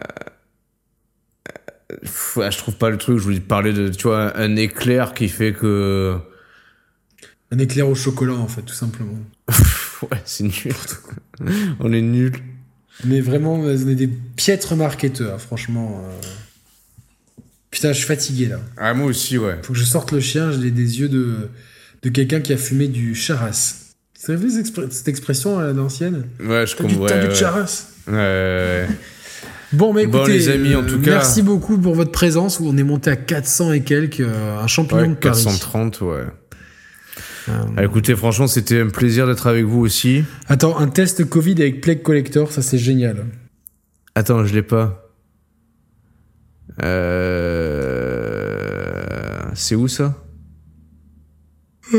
ouais, 2.35 2.51
je 2.51 2.57
trouve 2.57 2.75
pas 2.75 2.89
le 2.89 2.97
truc. 2.97 3.17
Je 3.17 3.23
voulais 3.23 3.39
te 3.39 3.47
parler 3.47 3.73
de, 3.73 3.89
tu 3.89 4.07
vois, 4.07 4.37
un 4.37 4.55
éclair 4.55 5.13
qui 5.13 5.29
fait 5.29 5.53
que. 5.53 6.17
Un 7.51 7.57
éclair 7.59 7.87
au 7.87 7.95
chocolat, 7.95 8.33
en 8.33 8.47
fait, 8.47 8.61
tout 8.61 8.75
simplement. 8.75 9.17
Ouais, 10.01 10.21
c'est 10.23 10.45
nul. 10.45 10.73
On 11.81 11.91
est 11.91 12.01
nul. 12.01 12.31
Mais 13.05 13.21
vraiment, 13.21 13.53
on 13.55 13.69
est 13.69 13.95
des 13.95 14.07
piètres 14.07 14.75
marketeurs, 14.75 15.35
hein, 15.35 15.37
franchement. 15.37 16.03
euh. 16.05 16.21
Putain, 17.71 17.93
je 17.93 17.97
suis 17.99 18.07
fatigué 18.07 18.47
là. 18.47 18.59
Ah, 18.77 18.93
moi 18.93 19.05
aussi, 19.07 19.37
ouais. 19.37 19.55
Faut 19.63 19.73
que 19.73 19.79
je 19.79 19.85
sorte 19.85 20.11
le 20.11 20.19
chien, 20.19 20.51
j'ai 20.51 20.71
des 20.71 20.99
yeux 20.99 21.07
de, 21.09 21.49
de 22.01 22.09
quelqu'un 22.09 22.41
qui 22.41 22.51
a 22.51 22.57
fumé 22.57 22.87
du 22.87 23.13
charas. 23.15 23.75
Vous 24.25 24.31
avez 24.33 24.41
vu 24.43 24.49
cette 24.51 24.65
expr- 24.67 24.91
cette 24.91 25.07
expression 25.07 25.59
à 25.59 25.71
l'ancienne? 25.71 26.25
Ouais, 26.41 26.65
je 26.65 26.75
du 26.75 26.81
comprends. 26.81 27.05
temps 27.07 27.15
Ouais, 27.15 27.27
du 27.29 27.35
charas 27.35 27.85
Ouais. 28.07 28.87
Bon, 29.71 29.93
mais 29.93 30.01
écoutez, 30.03 30.17
Bon, 30.17 30.25
les 30.25 30.49
amis, 30.49 30.73
en 30.73 30.83
euh, 30.83 30.87
tout 30.89 30.99
cas- 30.99 31.11
merci 31.11 31.43
beaucoup 31.43 31.77
pour 31.77 31.93
votre 31.93 32.11
présence. 32.11 32.59
On 32.59 32.75
est 32.75 32.83
monté 32.83 33.11
à 33.11 33.15
400 33.15 33.71
et 33.71 33.81
quelques, 33.81 34.19
euh, 34.21 34.57
un 34.59 34.65
champignon 34.67 35.09
de 35.11 35.13
Paris. 35.13 35.43
430, 35.43 36.01
ouais. 36.01 36.23
Euh, 37.49 37.63
Ah, 37.77 37.83
écoutez, 37.85 38.15
franchement, 38.15 38.47
c'était 38.47 38.79
un 38.81 38.89
plaisir 38.89 39.25
d'être 39.27 39.47
avec 39.47 39.65
vous 39.65 39.79
aussi. 39.79 40.23
Attends, 40.47 40.77
un 40.77 40.87
test 40.87 41.23
Covid 41.25 41.53
avec 41.53 41.81
Plague 41.81 42.01
Collector, 42.01 42.51
ça 42.51 42.61
c'est 42.61 42.77
génial. 42.77 43.25
Attends, 44.15 44.45
je 44.45 44.53
l'ai 44.53 44.61
pas. 44.63 45.05
Euh... 48.09 49.51
C'est 49.55 49.75
où 49.75 49.87
ça? 49.87 50.15
C'est 51.91 51.97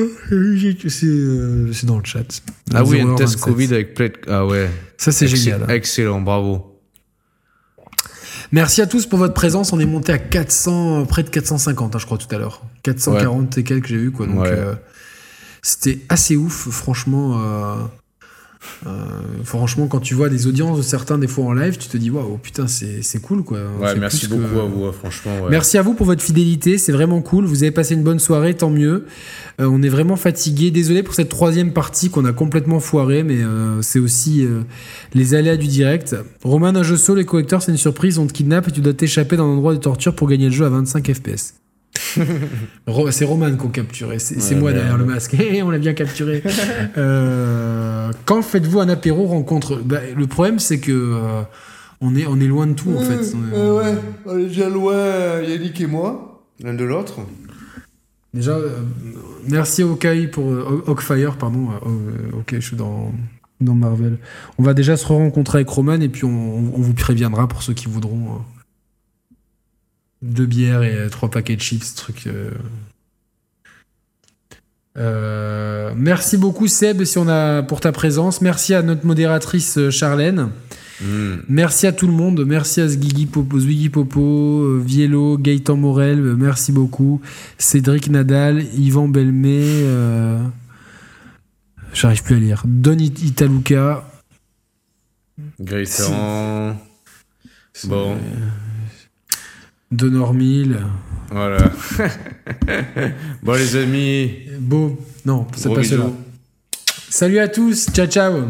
euh, 1.06 1.72
c'est 1.72 1.86
dans 1.86 1.98
le 1.98 2.04
chat. 2.04 2.42
Ah 2.72 2.84
oui, 2.84 3.00
un 3.00 3.06
0h27. 3.14 3.16
test 3.16 3.40
Covid 3.40 3.74
avec 3.74 3.94
plate. 3.94 4.14
Ah 4.28 4.46
ouais. 4.46 4.70
Ça 4.96 5.10
c'est 5.10 5.26
génial. 5.26 5.68
Excellent, 5.68 6.20
bravo. 6.20 6.66
Merci 8.52 8.82
à 8.82 8.86
tous 8.86 9.06
pour 9.06 9.18
votre 9.18 9.34
présence. 9.34 9.72
On 9.72 9.80
est 9.80 9.86
monté 9.86 10.12
à 10.12 10.18
400, 10.18 11.06
près 11.06 11.22
de 11.22 11.28
450, 11.30 11.94
hein, 11.94 11.98
je 11.98 12.06
crois, 12.06 12.18
tout 12.18 12.32
à 12.34 12.38
l'heure. 12.38 12.62
440 12.82 13.58
et 13.58 13.64
quelques, 13.64 13.86
j'ai 13.86 13.96
vu, 13.96 14.10
quoi. 14.10 14.26
Donc, 14.26 14.40
Ouais. 14.40 14.48
euh, 14.50 14.74
c'était 15.62 15.98
assez 16.08 16.36
ouf, 16.36 16.68
franchement. 16.70 17.40
euh, 17.42 17.76
euh, 18.86 18.90
franchement, 19.42 19.86
quand 19.86 20.00
tu 20.00 20.14
vois 20.14 20.28
des 20.28 20.46
audiences 20.46 20.76
de 20.76 20.82
certains, 20.82 21.16
des 21.16 21.26
fois 21.26 21.46
en 21.46 21.52
live, 21.54 21.78
tu 21.78 21.88
te 21.88 21.96
dis, 21.96 22.10
waouh, 22.10 22.36
putain, 22.36 22.66
c'est 22.66 23.00
c'est 23.02 23.20
cool, 23.20 23.42
quoi. 23.42 23.58
Ouais, 23.80 23.94
merci 23.98 24.28
que- 24.28 24.34
beaucoup 24.34 24.60
à 24.60 24.64
vous, 24.66 24.92
franchement. 24.92 25.40
ouais. 25.42 25.50
Merci 25.50 25.78
à 25.78 25.82
vous 25.82 25.94
pour 25.94 26.04
votre 26.04 26.22
fidélité, 26.22 26.76
c'est 26.76 26.92
vraiment 26.92 27.22
cool. 27.22 27.46
Vous 27.46 27.62
avez 27.62 27.70
passé 27.72 27.94
une 27.94 28.02
bonne 28.02 28.18
soirée, 28.18 28.54
tant 28.54 28.68
mieux. 28.68 29.06
Euh, 29.60 29.66
on 29.66 29.82
est 29.82 29.88
vraiment 29.88 30.16
fatigué. 30.16 30.70
Désolé 30.70 31.02
pour 31.02 31.14
cette 31.14 31.30
troisième 31.30 31.72
partie 31.72 32.10
qu'on 32.10 32.26
a 32.26 32.34
complètement 32.34 32.80
foirée, 32.80 33.22
mais 33.22 33.42
euh, 33.42 33.80
c'est 33.80 33.98
aussi 33.98 34.46
les 35.14 35.34
aléas 35.34 35.56
du 35.56 35.66
direct. 35.66 36.14
Roman, 36.44 36.66
un 36.68 36.82
jeu 36.82 36.98
solo, 36.98 37.18
les 37.20 37.24
collecteurs, 37.24 37.62
c'est 37.62 37.72
une 37.72 37.78
surprise. 37.78 38.18
On 38.18 38.26
te 38.26 38.32
kidnappe 38.34 38.68
et 38.68 38.72
tu 38.72 38.82
dois 38.82 38.92
t'échapper 38.94 39.36
d'un 39.38 39.44
endroit 39.44 39.72
de 39.72 39.80
torture 39.80 40.14
pour 40.14 40.28
gagner 40.28 40.46
le 40.46 40.52
jeu 40.52 40.66
à 40.66 40.68
25 40.68 41.10
FPS. 41.14 41.54
C'est 41.94 43.24
Roman 43.24 43.54
qu'on 43.56 43.68
capturé, 43.68 44.18
c'est 44.18 44.36
Ouais, 44.36 44.54
moi 44.60 44.70
merde. 44.70 44.74
derrière 44.76 44.98
le 44.98 45.04
masque. 45.04 45.34
Hé, 45.34 45.62
on 45.64 45.70
l'a 45.70 45.78
bien 45.78 45.92
capturé. 45.94 46.42
Euh, 46.96 48.10
quand 48.24 48.42
faites-vous 48.42 48.80
un 48.80 48.88
apéro 48.88 49.26
rencontre 49.26 49.76
Bah, 49.84 49.98
Le 50.16 50.26
problème, 50.26 50.58
c'est 50.58 50.80
que 50.80 50.92
euh, 50.92 51.42
on, 52.00 52.14
est, 52.16 52.26
on 52.26 52.38
est 52.40 52.46
loin 52.46 52.66
de 52.66 52.74
tout 52.74 52.92
en 52.96 53.00
fait. 53.00 53.34
On 53.34 53.54
est- 53.56 53.70
ouais, 53.70 53.94
on 54.26 54.38
est 54.38 54.46
déjà 54.46 54.68
loin, 54.68 55.40
Yannick 55.42 55.80
et 55.80 55.86
moi, 55.86 56.42
l'un 56.62 56.74
de 56.74 56.84
l'autre. 56.84 57.20
Déjà, 58.32 58.52
euh, 58.52 58.68
merci 59.48 59.82
à 59.82 59.86
Hawkeye 59.86 60.28
pour 60.28 60.50
euh, 60.50 60.84
Hawkfire, 60.86 61.36
pardon. 61.36 61.68
ok, 62.32 62.54
je 62.54 62.60
suis 62.60 62.76
dans, 62.76 63.12
dans 63.60 63.74
Marvel. 63.74 64.18
On 64.58 64.62
va 64.62 64.72
déjà 64.74 64.96
se 64.96 65.06
rencontrer 65.06 65.58
avec 65.58 65.68
Roman 65.68 66.00
et 66.00 66.08
puis 66.08 66.24
on, 66.24 66.28
on 66.76 66.80
vous 66.80 66.94
préviendra 66.94 67.48
pour 67.48 67.62
ceux 67.62 67.74
qui 67.74 67.86
voudront. 67.86 68.38
Deux 70.22 70.46
bières 70.46 70.82
et 70.82 71.08
trois 71.10 71.30
paquets 71.30 71.56
de 71.56 71.60
chips, 71.62 71.94
truc. 71.94 72.26
euh. 72.26 72.50
Euh, 74.98 75.92
merci 75.96 76.36
beaucoup 76.36 76.66
Seb 76.66 77.04
si 77.04 77.16
on 77.18 77.28
a 77.28 77.62
pour 77.62 77.80
ta 77.80 77.92
présence. 77.92 78.40
Merci 78.40 78.74
à 78.74 78.82
notre 78.82 79.06
modératrice 79.06 79.78
euh, 79.78 79.90
Charlène. 79.90 80.50
Hmm. 81.00 81.36
Merci 81.48 81.86
à 81.86 81.92
tout 81.92 82.06
le 82.06 82.12
monde. 82.12 82.44
Merci 82.44 82.80
à 82.80 82.88
Zwiggy 82.88 83.26
Popo, 83.26 83.58
Zwiggy 83.58 83.88
Popo 83.88 84.78
Viello, 84.80 85.38
Gaëtan 85.38 85.76
Morel. 85.76 86.20
merci 86.36 86.72
beaucoup. 86.72 87.22
Cédric 87.56 88.10
Nadal, 88.10 88.64
Yvan 88.76 89.08
Belmé. 89.08 89.62
euh, 89.64 90.38
J'arrive 91.94 92.22
plus 92.22 92.36
à 92.36 92.38
lire. 92.40 92.62
Don 92.66 92.98
It- 92.98 93.22
Italuca. 93.22 94.04
Gaëtan. 95.60 96.76
Bon, 97.84 98.16
Don 99.90 100.14
Ormil. 100.20 100.78
voilà. 101.30 101.70
bon, 103.42 103.52
les 103.54 103.76
amis. 103.76 104.30
Beau. 104.58 104.98
Non, 105.24 105.46
c'est 105.56 105.66
gros 105.66 105.74
pas 105.76 105.82
cela. 105.84 106.04
bisous. 106.04 106.16
Salut 107.08 107.38
à 107.38 107.48
tous. 107.48 107.86
Ciao, 107.92 108.06
ciao. 108.06 108.42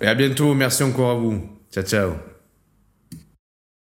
Et 0.00 0.06
à 0.06 0.14
bientôt. 0.14 0.52
Merci 0.54 0.82
encore 0.82 1.10
à 1.10 1.14
vous. 1.14 1.42
Ciao, 1.72 1.84
ciao. 1.84 2.31